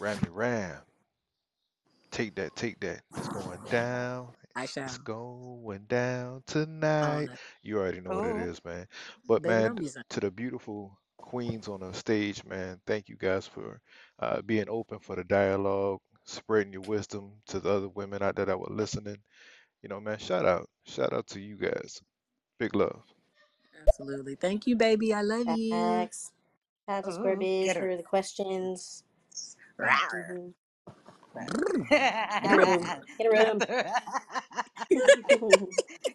Rammy 0.00 0.28
Ram. 0.30 0.78
Take 2.12 2.36
that, 2.36 2.56
take 2.56 2.80
that. 2.80 3.02
It's 3.16 3.28
going 3.28 3.60
down. 3.68 4.30
I 4.56 4.66
It's 4.78 4.96
shall. 4.96 4.98
going 4.98 5.84
down 5.88 6.42
All 7.00 7.18
tonight. 7.18 7.22
night. 7.22 7.38
You 7.62 7.78
already 7.78 8.00
know 8.00 8.14
what 8.14 8.26
it 8.26 8.36
Oh, 8.36 8.48
is, 8.48 8.64
man. 8.64 8.86
But 9.26 9.42
Baby, 9.42 9.44
man, 9.44 9.64
don't 9.64 9.78
be 9.78 9.88
so. 9.88 10.02
to 10.10 10.20
the 10.20 10.30
beautiful 10.32 10.98
queens 11.18 11.68
on 11.68 11.80
the 11.80 11.92
stage, 11.94 12.44
man, 12.46 12.80
thank 12.86 13.08
you 13.10 13.16
guys 13.16 13.46
for 13.46 13.80
uh, 14.20 14.42
being 14.42 14.68
open 14.70 15.00
for 15.00 15.16
the 15.16 15.24
dialogue, 15.24 16.00
spreading 16.24 16.72
your 16.72 16.82
wisdom 16.82 17.32
to 17.48 17.60
the 17.60 17.70
other 17.70 17.88
women 17.88 18.22
out 18.22 18.36
there 18.36 18.46
that 18.46 18.58
were 18.58 18.68
listening. 18.70 19.18
You 19.82 19.88
know, 19.88 20.00
man, 20.00 20.18
shout 20.18 20.46
out. 20.46 20.68
Shout 20.86 21.12
out 21.12 21.26
to 21.28 21.40
you 21.40 21.56
guys. 21.56 22.00
Big 22.58 22.74
love. 22.74 23.02
Absolutely. 23.88 24.36
Thank 24.36 24.66
you, 24.66 24.76
baby. 24.76 25.12
I 25.12 25.22
love 25.22 25.46
you. 25.58 25.70
Facts. 25.70 26.30
Shout 26.88 26.98
out 26.98 27.04
to 27.04 27.12
Square 27.12 27.34
ooh, 27.34 27.38
Biz 27.38 27.66
get 27.66 27.76
her. 27.76 27.90
for 27.90 27.96
the 27.96 28.02
questions. 28.02 29.04
Right, 29.76 29.98
hmm. 30.28 30.48
Get 31.90 32.52
a 32.52 32.56
room. 32.56 32.84
Get 33.18 33.32
Not 33.32 33.48
him. 33.48 33.58
the. 33.58 33.92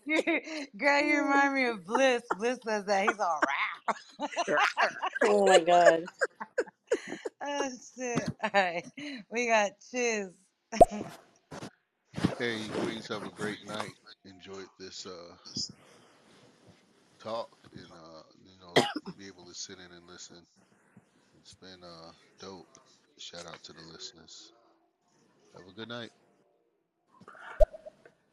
you, 0.06 0.68
girl, 0.77 1.02
you 1.02 1.22
remind 1.24 1.56
me 1.56 1.66
of 1.66 1.86
Bliss. 1.86 2.22
Bliss 2.38 2.60
says 2.66 2.86
that 2.86 3.08
he's 3.10 3.19
all 3.19 3.40
right. 3.45 3.95
Rawr. 4.48 4.58
oh 5.24 5.45
my 5.45 5.60
god. 5.60 6.03
oh 7.43 7.69
shit! 7.98 8.30
All 8.43 8.51
right, 8.53 8.85
we 9.32 9.48
got 9.48 9.72
Chiz. 9.91 10.30
Hey, 12.40 12.57
you 12.57 12.69
queens, 12.82 13.07
have 13.07 13.24
a 13.24 13.30
great 13.30 13.66
night. 13.67 13.93
Enjoyed 14.25 14.67
this 14.80 15.06
uh 15.06 15.35
talk 17.24 17.49
and 17.74 17.85
uh 17.91 18.24
you 18.45 18.53
know 18.59 18.74
be 19.17 19.27
able 19.27 19.45
to 19.45 19.53
sit 19.56 19.77
in 19.77 19.95
and 19.95 20.07
listen. 20.07 20.38
It's 21.40 21.53
been 21.56 21.83
uh 21.83 22.11
dope. 22.40 22.67
Shout 23.17 23.45
out 23.48 23.64
to 23.64 23.74
the 23.74 23.82
listeners. 23.91 24.53
Have 25.56 25.67
a 25.67 25.74
good 25.74 25.90
night. 25.90 26.11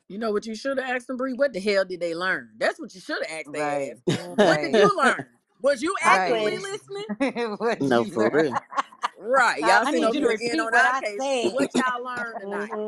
You 0.09 0.19
know 0.19 0.33
what 0.33 0.47
you 0.47 0.55
should 0.55 0.79
have 0.79 0.89
asked 0.97 1.07
them, 1.07 1.17
Bree? 1.17 1.33
What 1.33 1.53
the 1.53 1.61
hell 1.61 1.85
did 1.85 2.01
they 2.01 2.15
learn? 2.15 2.51
That's 2.59 2.79
what 2.79 2.95
you 2.95 3.01
should 3.01 3.25
have 3.27 3.41
asked 3.41 3.53
they 3.53 3.61
Right, 3.61 3.93
ass. 3.93 4.03
What 4.41 4.61
did 4.61 4.73
right, 4.73 4.75
you 4.75 4.97
learn? 4.97 5.27
Was 5.65 5.83
you 5.83 5.97
Pop 6.03 6.23
right. 6.29 6.37
actively 6.37 6.53
What 6.53 6.59
listening? 6.59 7.07
No, 7.81 8.05
for 8.07 8.31
real. 8.31 8.61
Right. 9.19 9.65
Y'all 9.65 9.87
I 9.87 9.93
sitting 9.93 10.05
need 10.05 10.05
over 10.05 10.15
you 10.15 10.21
to 10.21 10.29
getting 10.35 10.61
repeat 10.61 10.61
on 10.61 10.73
what 10.73 10.87
our 10.87 10.93
I 10.93 11.03
case. 11.03 11.21
said. 11.21 11.53
What 11.53 11.75
y'all 11.77 12.05
learned 12.05 12.41
tonight? 12.41 12.79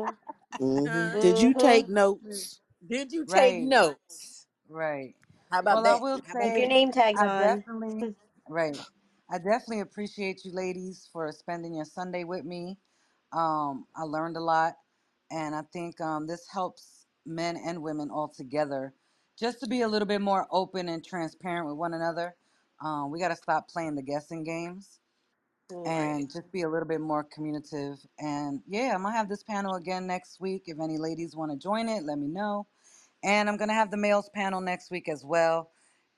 hmm 0.59 0.85
hmm 0.87 1.09
Did 1.19 1.41
you 1.41 1.53
hmm 1.53 1.55
take 1.55 1.89
notes? 1.89 2.61
Did 2.87 3.11
you 3.13 3.25
take 3.25 3.57
right, 3.57 3.59
notes? 3.59 4.47
right. 4.69 5.15
How 5.51 5.59
about 5.59 5.79
Well, 5.81 5.85
I 5.85 5.95
will 6.01 6.19
How 6.25 6.33
about 6.33 6.43
Keep 6.43 6.57
your 6.57 6.67
name 6.69 6.91
tags 6.91 7.21
I 7.21 7.23
on. 7.23 7.29
definitely, 7.29 8.15
right. 8.49 8.77
I 9.31 9.37
definitely 9.39 9.81
appreciate 9.81 10.45
you 10.45 10.53
ladies 10.53 11.09
for 11.13 11.31
spending 11.31 11.75
your 11.75 11.85
Sunday 11.85 12.25
with 12.25 12.45
me. 12.45 12.77
Um, 13.33 13.85
I 13.95 14.03
learned 14.03 14.37
a 14.37 14.41
lot, 14.41 14.75
and 15.31 15.55
I 15.55 15.63
think 15.73 16.01
um, 16.01 16.27
this 16.27 16.47
helps 16.51 17.07
men 17.25 17.57
and 17.57 17.81
women 17.83 18.09
all 18.11 18.29
together 18.29 18.93
just 19.39 19.59
to 19.61 19.67
be 19.67 19.81
a 19.81 19.87
little 19.87 20.07
bit 20.07 20.21
more 20.21 20.47
open 20.51 20.89
and 20.89 21.05
transparent 21.05 21.67
with 21.67 21.77
one 21.77 21.93
another. 21.93 22.35
Um, 22.81 23.11
we 23.11 23.19
got 23.19 23.29
to 23.29 23.35
stop 23.35 23.67
playing 23.69 23.95
the 23.95 24.03
guessing 24.03 24.43
games. 24.43 24.99
Right. 25.69 25.91
and 25.91 26.31
just 26.31 26.49
be 26.53 26.61
a 26.61 26.69
little 26.69 26.87
bit 26.87 27.01
more 27.01 27.25
communicative. 27.25 27.97
And 28.19 28.61
yeah, 28.69 28.93
I'm 28.95 29.03
gonna 29.03 29.13
have 29.15 29.27
this 29.27 29.43
panel 29.43 29.75
again 29.75 30.07
next 30.07 30.39
week. 30.39 30.63
If 30.67 30.79
any 30.79 30.97
ladies 30.97 31.35
want 31.35 31.51
to 31.51 31.57
join 31.57 31.89
it, 31.89 32.03
let 32.03 32.17
me 32.17 32.27
know. 32.29 32.67
And 33.21 33.49
I'm 33.49 33.57
gonna 33.57 33.73
have 33.73 33.91
the 33.91 33.97
males 33.97 34.29
panel 34.33 34.61
next 34.61 34.91
week 34.91 35.09
as 35.09 35.25
well. 35.25 35.69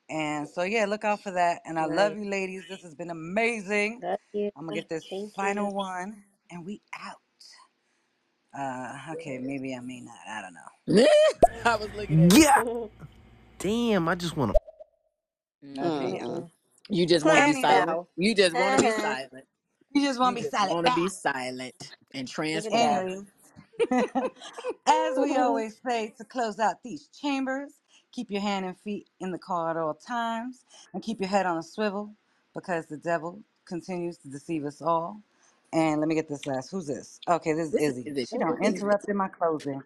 And 0.07 0.47
so 0.47 0.61
yeah, 0.61 0.85
look 0.85 1.03
out 1.03 1.23
for 1.23 1.31
that. 1.31 1.61
And 1.65 1.79
I 1.79 1.85
love 1.85 2.13
Nice. 2.13 2.25
you, 2.25 2.29
ladies. 2.29 2.63
This 2.69 2.81
has 2.81 2.93
been 2.93 3.09
amazing. 3.09 4.01
Love 4.03 4.19
you. 4.33 4.51
I'm 4.55 4.65
gonna 4.67 4.75
get 4.75 4.89
this 4.89 5.03
Thank 5.09 5.23
you. 5.23 5.31
final 5.35 5.73
one, 5.73 6.23
and 6.51 6.63
we 6.63 6.81
out. 6.99 7.17
Uh, 8.57 9.13
okay, 9.13 9.39
maybe 9.39 9.73
I 9.75 9.79
may 9.79 10.01
not. 10.01 10.15
I 10.27 10.41
don't 10.41 10.53
know. 10.53 11.07
I 11.65 11.75
was 11.75 11.89
looking 11.95 12.25
at 12.25 12.37
Yeah. 12.37 12.63
Damn, 13.59 14.07
I 14.07 14.15
just 14.15 14.37
want 14.37 14.53
to. 14.53 14.58
No, 15.63 15.91
hmm 15.91 15.91
damn. 15.91 16.51
You 16.89 17.05
just 17.07 17.25
want 17.25 17.39
to 17.39 17.43
be 17.43 17.53
silent. 17.53 17.89
Bow. 17.89 18.07
You 18.17 18.35
just 18.35 18.55
want 18.55 18.75
to 18.75 18.79
be 18.79 18.91
Uh-huh. 18.91 18.91
silent. 18.91 19.45
you 19.93 20.01
just 20.03 20.19
want 20.19 20.35
to 20.37 20.41
be 20.41 20.43
just 20.43 20.49
silent. 20.49 20.69
want 20.69 20.85
to 20.87 20.91
Bow. 20.91 20.93
be 20.93 21.09
silent 21.09 21.91
and 22.13 22.27
Look 22.53 22.65
at 22.65 22.73
that. 22.73 22.77
transparent. 22.77 23.09
Anyway, 23.09 23.23
as 24.87 25.19
we 25.19 25.37
always 25.37 25.79
say 25.85 26.13
to 26.17 26.25
close 26.25 26.59
out 26.59 26.83
these 26.83 27.07
chambers, 27.09 27.79
keep 28.11 28.31
your 28.31 28.41
hand 28.41 28.65
and 28.65 28.77
feet 28.79 29.09
in 29.21 29.31
the 29.31 29.39
car 29.39 29.71
at 29.71 29.77
all 29.77 29.95
times, 29.95 30.65
and 30.93 31.03
keep 31.03 31.19
your 31.19 31.29
head 31.29 31.45
on 31.45 31.57
a 31.57 31.63
swivel, 31.63 32.15
because 32.55 32.87
the 32.87 32.97
devil 32.97 33.41
continues 33.65 34.17
to 34.19 34.29
deceive 34.29 34.65
us 34.65 34.81
all. 34.81 35.21
And 35.73 36.01
let 36.01 36.09
me 36.09 36.15
get 36.15 36.29
this 36.29 36.47
last. 36.47 36.71
Who's 36.71 36.87
this? 36.87 37.19
Okay, 37.29 37.53
this 37.53 37.69
is 37.69 37.73
This 37.73 37.87
is 37.87 37.97
Izzy. 37.97 38.07
it. 38.07 38.19
She 38.29 38.37
don't 38.39 38.63
Easy. 38.63 38.63
interrupted 38.63 39.15
my 39.15 39.29
closing. 39.29 39.83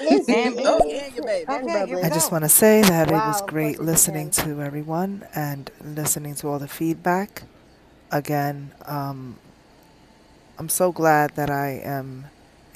Listen, 0.00 0.54
oh, 0.64 0.80
B. 0.80 1.00
your 1.14 1.24
baby. 1.24 1.46
I'm 1.48 1.64
Okay, 1.64 1.86
here 1.86 2.00
I 2.02 2.08
just 2.10 2.32
want 2.32 2.44
to 2.44 2.48
say 2.48 2.82
that 2.82 3.08
it 3.08 3.24
was 3.24 3.40
Wow, 3.40 3.46
of 3.46 3.54
course 3.56 3.76
great 3.76 3.80
listening 3.80 4.30
to 4.32 4.60
everyone 4.62 5.26
and 5.34 5.70
listening 5.82 6.34
to 6.36 6.48
all 6.48 6.58
the 6.58 6.68
feedback. 6.68 7.44
Again, 8.10 8.72
um, 8.86 9.38
I'm 10.58 10.68
so 10.68 10.92
glad 10.92 11.36
that 11.36 11.50
I 11.50 11.80
am 11.84 12.26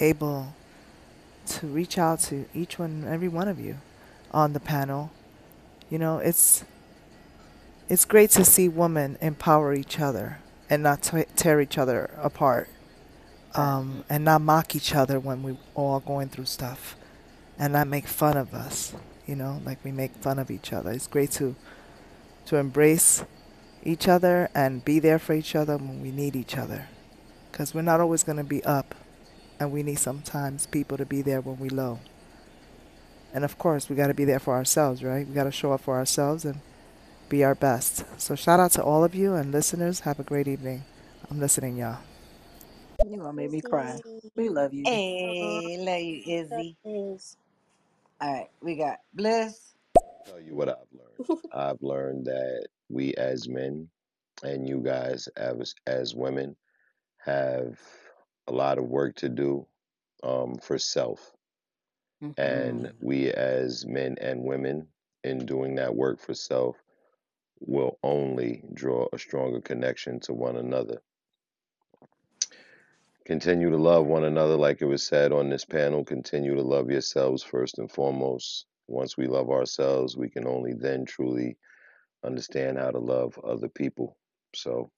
able 0.00 0.54
to 1.46 1.66
reach 1.66 1.98
out 1.98 2.20
to 2.20 2.46
each 2.54 2.78
one, 2.78 3.04
every 3.08 3.28
one 3.28 3.48
of 3.48 3.60
you 3.60 3.78
on 4.32 4.52
the 4.52 4.60
panel. 4.60 5.10
You 5.90 5.98
know, 5.98 6.18
it's 6.18 6.64
it's 7.88 8.04
great 8.04 8.30
to 8.32 8.44
see 8.44 8.68
women 8.68 9.18
empower 9.20 9.74
each 9.74 10.00
other 10.00 10.38
and 10.70 10.82
not 10.82 11.02
t- 11.02 11.24
tear 11.36 11.60
each 11.60 11.78
other 11.78 12.10
apart, 12.18 12.68
um, 13.54 14.04
and 14.10 14.24
not 14.24 14.42
mock 14.42 14.76
each 14.76 14.94
other 14.94 15.20
when 15.20 15.42
we're 15.42 15.56
all 15.74 16.00
going 16.00 16.28
through 16.28 16.46
stuff, 16.46 16.96
and 17.58 17.72
not 17.72 17.88
make 17.88 18.06
fun 18.06 18.36
of 18.36 18.54
us. 18.54 18.94
You 19.26 19.36
know, 19.36 19.60
like 19.64 19.84
we 19.84 19.92
make 19.92 20.14
fun 20.16 20.38
of 20.38 20.50
each 20.50 20.72
other. 20.72 20.90
It's 20.92 21.06
great 21.06 21.32
to 21.32 21.54
to 22.46 22.56
embrace 22.56 23.24
each 23.84 24.08
other 24.08 24.48
and 24.54 24.84
be 24.84 24.98
there 24.98 25.18
for 25.18 25.34
each 25.34 25.54
other 25.54 25.76
when 25.76 26.00
we 26.02 26.10
need 26.10 26.34
each 26.36 26.56
other, 26.56 26.88
because 27.50 27.74
we're 27.74 27.82
not 27.82 28.00
always 28.00 28.22
going 28.24 28.38
to 28.38 28.44
be 28.44 28.64
up, 28.64 28.94
and 29.60 29.72
we 29.72 29.82
need 29.82 29.98
sometimes 29.98 30.66
people 30.66 30.96
to 30.96 31.06
be 31.06 31.22
there 31.22 31.40
when 31.40 31.58
we 31.58 31.68
low. 31.68 32.00
And 33.32 33.44
of 33.44 33.58
course, 33.58 33.88
we 33.88 33.96
got 33.96 34.08
to 34.08 34.14
be 34.14 34.24
there 34.24 34.38
for 34.40 34.54
ourselves, 34.54 35.02
right? 35.02 35.26
We 35.26 35.34
got 35.34 35.44
to 35.44 35.52
show 35.52 35.72
up 35.72 35.82
for 35.82 35.96
ourselves 35.96 36.44
and 36.44 36.60
be 37.28 37.44
our 37.44 37.54
best. 37.54 38.04
So 38.20 38.34
shout 38.34 38.60
out 38.60 38.72
to 38.72 38.82
all 38.82 39.04
of 39.04 39.14
you 39.14 39.34
and 39.34 39.52
listeners. 39.52 40.00
Have 40.00 40.18
a 40.18 40.24
great 40.24 40.48
evening. 40.48 40.84
I'm 41.30 41.38
listening, 41.40 41.76
y'all. 41.76 41.98
You 43.04 43.18
gonna 43.18 43.32
make 43.32 43.50
me 43.50 43.60
cry. 43.60 44.00
We 44.36 44.48
love 44.48 44.72
you. 44.72 44.84
Hey, 44.84 45.76
love 45.78 46.00
you, 46.02 46.22
Izzy. 46.26 46.76
All 48.20 48.32
right, 48.32 48.48
we 48.60 48.76
got 48.76 48.98
Bliss. 49.14 49.74
Tell 50.26 50.40
you 50.40 50.54
what 50.54 50.68
I've 50.68 50.92
learned. 50.92 51.40
I've 51.54 51.82
learned 51.82 52.26
that 52.26 52.66
we 52.88 53.14
as 53.14 53.48
men 53.48 53.88
and 54.42 54.68
you 54.68 54.80
guys 54.80 55.28
as 55.36 55.74
as 55.86 56.14
women 56.14 56.56
have 57.18 57.78
a 58.48 58.52
lot 58.52 58.78
of 58.78 58.84
work 58.84 59.16
to 59.16 59.28
do 59.28 59.66
um, 60.22 60.56
for 60.56 60.78
self, 60.78 61.32
and 62.36 62.86
Mhm. 62.86 62.92
we 63.00 63.30
as 63.32 63.86
men 63.86 64.16
and 64.20 64.42
women 64.44 64.88
in 65.24 65.46
doing 65.46 65.74
that 65.76 65.94
work 65.94 66.18
for 66.20 66.34
self 66.34 66.76
will 67.60 67.98
only 68.02 68.64
draw 68.74 69.08
a 69.12 69.18
stronger 69.18 69.60
connection 69.60 70.20
to 70.20 70.32
one 70.32 70.56
another. 70.56 71.02
Continue 73.28 73.68
to 73.68 73.76
love 73.76 74.06
one 74.06 74.24
another, 74.24 74.56
like 74.56 74.80
it 74.80 74.86
was 74.86 75.06
said 75.06 75.32
on 75.32 75.50
this 75.50 75.66
panel. 75.66 76.02
Continue 76.02 76.54
to 76.54 76.62
love 76.62 76.90
yourselves 76.90 77.42
first 77.42 77.78
and 77.78 77.92
foremost. 77.92 78.64
Once 78.86 79.18
we 79.18 79.26
love 79.26 79.50
ourselves, 79.50 80.16
we 80.16 80.30
can 80.30 80.48
only 80.48 80.72
then 80.72 81.04
truly 81.04 81.58
understand 82.24 82.78
how 82.78 82.90
to 82.90 82.98
love 82.98 83.38
other 83.44 83.68
people. 83.68 84.16
So 84.54 84.90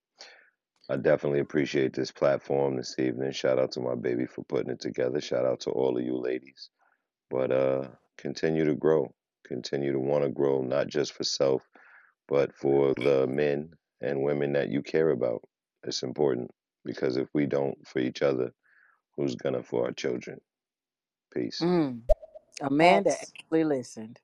I 0.88 0.96
definitely 0.96 1.40
appreciate 1.40 1.92
this 1.92 2.12
platform 2.12 2.76
this 2.76 2.96
evening. 3.00 3.32
Shout 3.32 3.58
out 3.58 3.72
to 3.72 3.80
my 3.80 3.96
baby 3.96 4.26
for 4.26 4.44
putting 4.44 4.70
it 4.70 4.80
together. 4.80 5.20
Shout 5.20 5.44
out 5.44 5.58
to 5.62 5.70
all 5.70 5.98
of 5.98 6.04
you 6.04 6.16
ladies. 6.16 6.70
But 7.30 7.50
uh 7.50 7.88
continue 8.16 8.64
to 8.64 8.76
grow. 8.76 9.12
Continue 9.44 9.92
to 9.92 9.98
want 9.98 10.22
to 10.22 10.30
grow, 10.30 10.62
not 10.62 10.86
just 10.86 11.14
for 11.14 11.24
self, 11.24 11.62
but 12.28 12.54
for 12.54 12.94
the 12.94 13.26
men 13.26 13.70
and 14.00 14.22
women 14.22 14.52
that 14.52 14.68
you 14.70 14.82
care 14.82 15.10
about. 15.10 15.42
It's 15.82 16.04
important 16.04 16.52
because 16.84 17.16
if 17.18 17.28
we 17.34 17.46
don't 17.46 17.86
for 17.86 18.00
each 18.00 18.22
other, 18.22 18.52
who's 19.16 19.36
gonna 19.36 19.62
for 19.62 19.86
our 19.86 19.92
children? 19.92 20.40
Peace. 21.34 21.66
Mm. 21.66 22.02
Amanda 22.62 23.12
Facts. 23.12 23.22
actually 23.22 23.64
listened. 23.64 24.20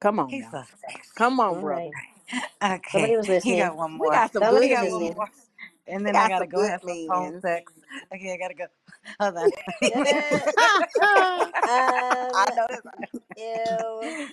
Come 0.00 0.20
on 0.20 0.36
He's 0.36 0.40
now. 0.40 0.52
so. 0.52 0.64
Come 1.16 1.40
on, 1.40 1.58
All 1.58 1.64
right. 1.64 1.84
brother. 1.84 1.94
Somebody 2.92 3.16
Okay, 3.16 3.16
was 3.16 3.28
he 3.42 3.56
listening. 3.56 3.58
got 3.58 3.76
one 3.76 3.92
We 3.98 4.10
more. 4.10 4.12
got 4.12 4.32
some 4.32 4.46
Somebody 4.46 4.68
good 4.68 4.68
He 4.68 4.70
was 4.70 4.80
got 4.80 4.88
one 4.88 5.02
listening. 5.02 5.16
more. 5.16 5.28
And 5.88 6.06
We 6.06 6.06
then 6.06 6.16
I 6.16 6.28
got 6.28 6.30
gotta 6.30 6.46
some 6.46 6.48
go 6.48 6.62
good 6.62 6.66
have 6.66 6.82
some 6.82 7.00
phone 7.08 7.34
men. 7.34 7.42
sex. 7.42 7.72
Okay, 8.14 8.34
I 8.34 8.38
gotta 8.38 8.54
go. 8.54 8.66
Hold 9.20 9.36
on. 9.38 9.50
I 12.34 12.46
um, 12.46 12.46
know 12.54 12.66
that's 12.70 12.86
ew. 13.36 14.30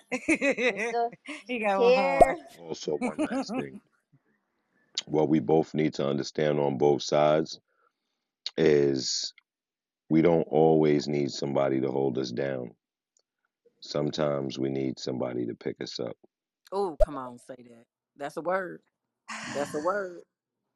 I'm 0.69 0.79
still 0.79 1.13
he 1.47 1.59
got 1.59 1.81
one 1.81 1.95
more. 1.95 2.35
here. 2.35 2.37
Also, 2.57 2.97
one 2.97 3.21
last 3.31 3.55
thing. 3.55 3.81
What 5.09 5.29
we 5.29 5.39
both 5.41 5.73
need 5.75 5.95
to 5.95 6.07
understand 6.07 6.59
on 6.59 6.77
both 6.79 7.03
sides 7.03 7.59
is 8.57 9.33
we 10.09 10.21
don't 10.21 10.43
always 10.49 11.07
need 11.07 11.31
somebody 11.31 11.81
to 11.81 11.91
hold 11.91 12.17
us 12.19 12.31
down. 12.31 12.71
Sometimes 13.81 14.59
we 14.59 14.69
need 14.69 14.99
somebody 14.99 15.47
to 15.47 15.55
pick 15.55 15.81
us 15.81 15.99
up. 15.99 16.17
Oh, 16.71 16.97
come 17.03 17.17
on, 17.17 17.39
say 17.39 17.55
that. 17.57 17.85
That's 18.17 18.37
a 18.37 18.41
word. 18.41 18.81
That's 19.53 19.73
a 19.75 19.79
word. 19.81 20.21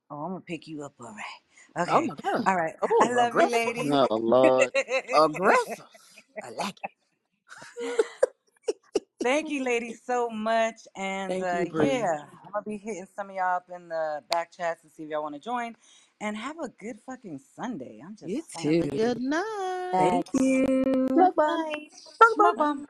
Oh, 0.10 0.24
I'm 0.24 0.32
gonna 0.34 0.42
pick 0.42 0.68
you 0.68 0.84
up, 0.84 0.94
all 1.00 1.08
right. 1.16 1.84
Oh 1.88 2.02
Okay. 2.02 2.04
my 2.04 2.16
god. 2.24 2.48
All 2.48 2.56
right. 2.56 2.76
I 3.00 3.08
Oh, 3.08 3.10
love 3.10 3.36
you, 3.36 3.52
aggressive. 3.52 3.52
ladies. 3.52 4.02
Oh 4.12 4.18
Lord. 4.18 4.72
Aggressive. 5.14 5.86
I 6.44 6.50
like 6.52 6.76
it. 6.84 6.92
Thank 9.24 9.50
you, 9.50 9.64
ladies, 9.64 10.02
so 10.06 10.30
much. 10.30 10.76
And 10.96 11.42
Thank 11.42 11.44
uh, 11.44 11.64
you, 11.64 11.74
yeah, 11.78 12.24
I'm 12.43 12.43
gonna 12.54 12.66
be 12.66 12.78
hitting 12.78 13.08
some 13.16 13.30
of 13.32 13.36
y'all 13.38 13.58
up 13.58 13.68
in 13.76 13.90
the 13.90 14.24
back 14.30 14.52
chats 14.52 14.84
and 14.84 14.92
see 14.94 15.04
if 15.04 15.10
y'all 15.12 15.24
want 15.24 15.36
to 15.36 15.42
join. 15.42 15.76
And 16.22 16.38
have 16.38 16.58
a 16.60 16.70
good 16.70 17.00
fucking 17.06 17.42
Sunday. 17.56 18.02
I'm 18.06 18.16
You 18.26 18.42
just 18.42 18.54
saying. 18.54 18.82
too. 18.82 18.84
Good 18.84 19.20
night. 19.22 19.44
Thank 19.98 20.28
Facts. 20.34 20.34
you. 20.34 21.32
bye. 21.38 21.90
Bye 22.20 22.34
Smoke 22.34 22.60
'em. 22.60 22.88